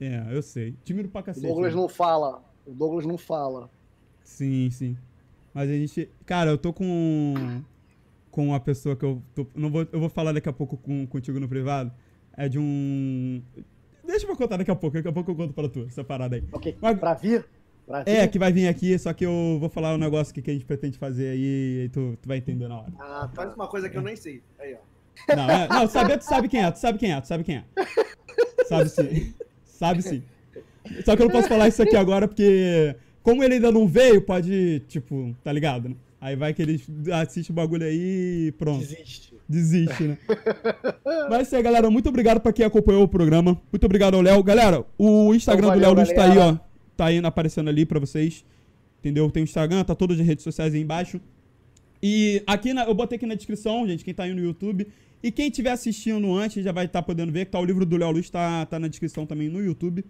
É, 0.01 0.25
eu 0.31 0.43
sei. 0.43 0.75
Tímido 0.85 1.09
pra 1.09 1.21
O 1.21 1.25
cacete. 1.25 1.47
Douglas 1.47 1.75
né? 1.75 1.81
não 1.81 1.89
fala. 1.89 2.43
O 2.67 2.73
Douglas 2.73 3.05
não 3.07 3.19
fala. 3.19 3.71
Sim, 4.31 4.71
sim. 4.71 4.97
Mas 5.53 5.69
a 5.69 5.73
gente. 5.73 6.09
Cara, 6.25 6.51
eu 6.51 6.59
tô 6.59 6.73
com. 6.73 7.35
Com 8.31 8.47
uma 8.49 8.61
pessoa 8.61 8.95
que 8.95 9.05
eu. 9.05 9.21
Tô, 9.35 9.47
não 9.55 9.71
vou, 9.71 9.87
eu 9.93 9.99
vou 10.01 10.09
falar 10.09 10.33
daqui 10.33 10.49
a 10.49 10.53
pouco 10.53 10.77
com, 10.77 11.05
contigo 11.07 11.41
no 11.41 11.49
privado. 11.49 11.93
É 12.37 12.49
de 12.49 12.59
um. 12.59 13.43
Deixa 14.07 14.27
eu 14.27 14.37
contar 14.37 14.57
daqui 14.57 14.71
a 14.71 14.77
pouco. 14.77 14.97
Daqui 14.97 15.09
a 15.09 15.13
pouco 15.13 15.33
eu 15.33 15.35
conto 15.35 15.53
pra 15.53 15.69
tu, 15.69 15.85
essa 15.87 16.05
parada 16.05 16.37
aí. 16.37 16.45
Ok, 16.53 16.77
Mas- 16.81 16.99
pra 16.99 17.15
vir? 17.15 17.45
Pra 17.87 18.05
vir? 18.05 18.11
É, 18.11 18.29
que 18.29 18.39
vai 18.39 18.53
vir 18.53 18.69
aqui, 18.69 18.97
só 18.99 19.13
que 19.13 19.27
eu 19.27 19.59
vou 19.59 19.69
falar 19.69 19.95
um 19.95 19.99
negócio 19.99 20.33
que, 20.33 20.41
que 20.41 20.51
a 20.51 20.55
gente 20.55 20.65
pretende 20.65 20.97
fazer 20.97 21.31
aí 21.31 21.85
e 21.87 21.89
tu, 21.93 22.17
tu 22.23 22.29
vai 22.29 22.39
entender 22.39 22.69
na 22.69 22.79
hora. 22.79 22.93
Ah, 22.99 23.29
tá. 23.29 23.43
Faz 23.43 23.55
uma 23.57 23.67
coisa 23.67 23.91
que 23.91 23.99
eu 23.99 24.03
nem 24.03 24.15
sei. 24.15 24.43
Aí, 24.61 24.75
ó. 24.75 25.37
Não, 25.37 25.51
é, 25.51 25.69
não, 25.69 25.89
saber 25.89 26.19
tu 26.19 26.23
sabe 26.25 26.49
quem 26.49 26.63
é, 26.63 26.71
tu 26.71 26.79
sabe 26.79 26.99
quem 26.99 27.13
é, 27.13 27.21
tu 27.21 27.27
sabe 27.27 27.45
quem 27.45 27.57
é. 27.57 27.65
Sabe 28.69 28.89
sim. 28.89 29.35
Sabe 29.65 30.03
sim. 30.03 30.23
Só 31.05 31.15
que 31.17 31.23
eu 31.23 31.27
não 31.27 31.33
posso 31.33 31.49
falar 31.49 31.67
isso 31.69 31.83
aqui 31.83 31.97
agora 31.97 32.27
porque, 32.29 32.95
como 33.23 33.43
ele 33.45 33.55
ainda 33.55 33.71
não 33.73 33.87
veio, 33.87 34.21
pode, 34.23 34.83
tipo, 34.89 35.35
tá 35.45 35.53
ligado, 35.53 35.89
né? 35.91 35.95
Aí 36.21 36.37
vai 36.37 36.53
que 36.53 36.61
ele 36.61 36.81
assiste 37.13 37.51
o 37.51 37.55
bagulho 37.55 37.85
aí 37.87 38.49
e 38.49 38.53
pronto. 38.53 38.81
Desiste. 38.81 39.35
Desiste, 39.49 40.03
né? 40.05 40.19
Mas 41.29 41.39
é 41.39 41.43
isso 41.43 41.57
aí, 41.57 41.63
galera. 41.63 41.91
Muito 41.91 42.09
obrigado 42.09 42.41
pra 42.41 42.53
quem 42.53 42.65
acompanhou 42.65 43.03
o 43.03 43.09
programa. 43.09 43.61
Muito 43.73 43.85
obrigado 43.85 44.15
ao 44.15 44.21
Léo. 44.21 44.43
Galera, 44.43 44.85
o 44.99 45.35
Instagram 45.35 45.69
Então, 45.69 45.77
do 45.79 45.81
Léo 45.81 45.95
valeu, 45.95 46.05
Luz 46.05 46.15
tá 46.15 46.25
aí, 46.31 46.39
ó. 46.39 46.59
Tá 46.97 47.07
aí 47.07 47.19
aparecendo 47.25 47.69
ali 47.69 47.85
pra 47.87 47.99
vocês. 47.99 48.45
Entendeu? 49.01 49.31
Tem 49.31 49.43
o 49.43 49.45
Instagram, 49.45 49.83
tá 49.83 49.95
todas 49.95 50.21
as 50.21 50.27
redes 50.27 50.45
sociais 50.45 50.75
aí 50.75 50.81
embaixo. 50.83 51.19
E 52.03 52.43
aqui 52.47 52.73
na- 52.75 52.85
eu 52.85 52.95
botei 52.95 53.17
aqui 53.17 53.27
na 53.27 53.35
descrição, 53.35 53.87
gente, 53.89 54.05
quem 54.05 54.13
tá 54.15 54.25
aí 54.25 54.35
no 54.35 54.41
YouTube. 54.43 54.87
E 55.23 55.31
quem 55.33 55.49
estiver 55.49 55.71
assistindo 55.71 56.33
antes 56.35 56.63
já 56.63 56.71
vai 56.71 56.85
estar 56.85 57.03
podendo 57.03 57.33
ver 57.33 57.47
que 57.47 57.51
tá 57.51 57.59
o 57.59 57.65
livro 57.65 57.85
do 57.85 57.97
Léo 57.97 58.11
Luz, 58.11 58.31
tá, 58.31 58.65
tá 58.67 58.79
na 58.79 58.89
descrição 58.89 59.25
também 59.27 59.49
no 59.49 59.63
YouTube. 59.65 60.05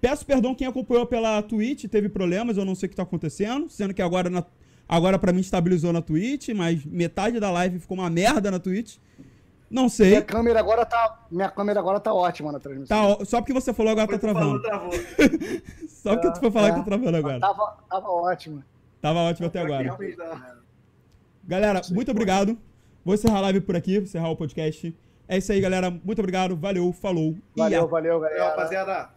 Peço 0.00 0.24
perdão 0.26 0.54
quem 0.54 0.66
acompanhou 0.66 1.06
pela 1.06 1.42
Twitch, 1.42 1.84
teve 1.86 2.08
problemas, 2.08 2.56
eu 2.56 2.64
não 2.64 2.74
sei 2.74 2.86
o 2.86 2.90
que 2.90 2.96
tá 2.96 3.02
acontecendo. 3.02 3.68
Sendo 3.68 3.92
que 3.94 4.02
agora, 4.02 4.28
na, 4.30 4.44
agora 4.88 5.18
pra 5.18 5.32
mim 5.32 5.40
estabilizou 5.40 5.92
na 5.92 6.02
Twitch, 6.02 6.50
mas 6.50 6.84
metade 6.84 7.40
da 7.40 7.50
live 7.50 7.78
ficou 7.80 7.96
uma 7.98 8.10
merda 8.10 8.50
na 8.50 8.58
Twitch. 8.58 8.96
Não 9.68 9.88
sei. 9.88 10.10
Minha 10.10 10.22
câmera 10.22 10.60
agora 10.60 10.86
tá, 10.86 11.26
minha 11.30 11.50
câmera 11.50 11.80
agora 11.80 11.98
tá 11.98 12.14
ótima 12.14 12.52
na 12.52 12.60
transmissão. 12.60 13.16
Tá, 13.16 13.24
só 13.24 13.40
porque 13.40 13.52
você 13.52 13.72
falou 13.74 13.90
agora 13.92 14.06
tá 14.06 14.18
Foi 14.18 14.32
falou, 14.32 14.60
travando. 14.60 14.90
travou. 14.92 15.60
Só 15.88 16.12
porque 16.14 16.30
tu 16.30 16.38
foi 16.38 16.50
falar 16.52 16.68
É. 16.68 16.70
que 16.70 16.78
tá 16.78 16.84
travando 16.84 17.16
agora. 17.16 17.40
Tava, 17.40 17.76
tava 17.90 18.08
ótima. 18.08 18.64
Tava 19.02 19.18
ótimo 19.20 19.48
até 19.48 19.60
agora. 19.60 19.98
Galera, 21.44 21.82
muito 21.90 22.10
obrigado. 22.12 22.56
Vou 23.04 23.14
encerrar 23.14 23.38
a 23.38 23.40
live 23.42 23.60
por 23.60 23.74
aqui, 23.74 23.98
encerrar 23.98 24.30
o 24.30 24.36
podcast. 24.36 24.94
É 25.28 25.38
isso 25.38 25.50
aí, 25.50 25.60
galera. 25.60 25.90
Muito 25.90 26.18
obrigado. 26.20 26.54
Valeu, 26.56 26.92
falou. 26.92 27.34
e 27.56 27.58
Valeu, 27.58 27.88
valeu, 27.88 28.20
Valeu, 28.20 28.20
galera. 28.20 28.50
rapaziada. 28.50 29.15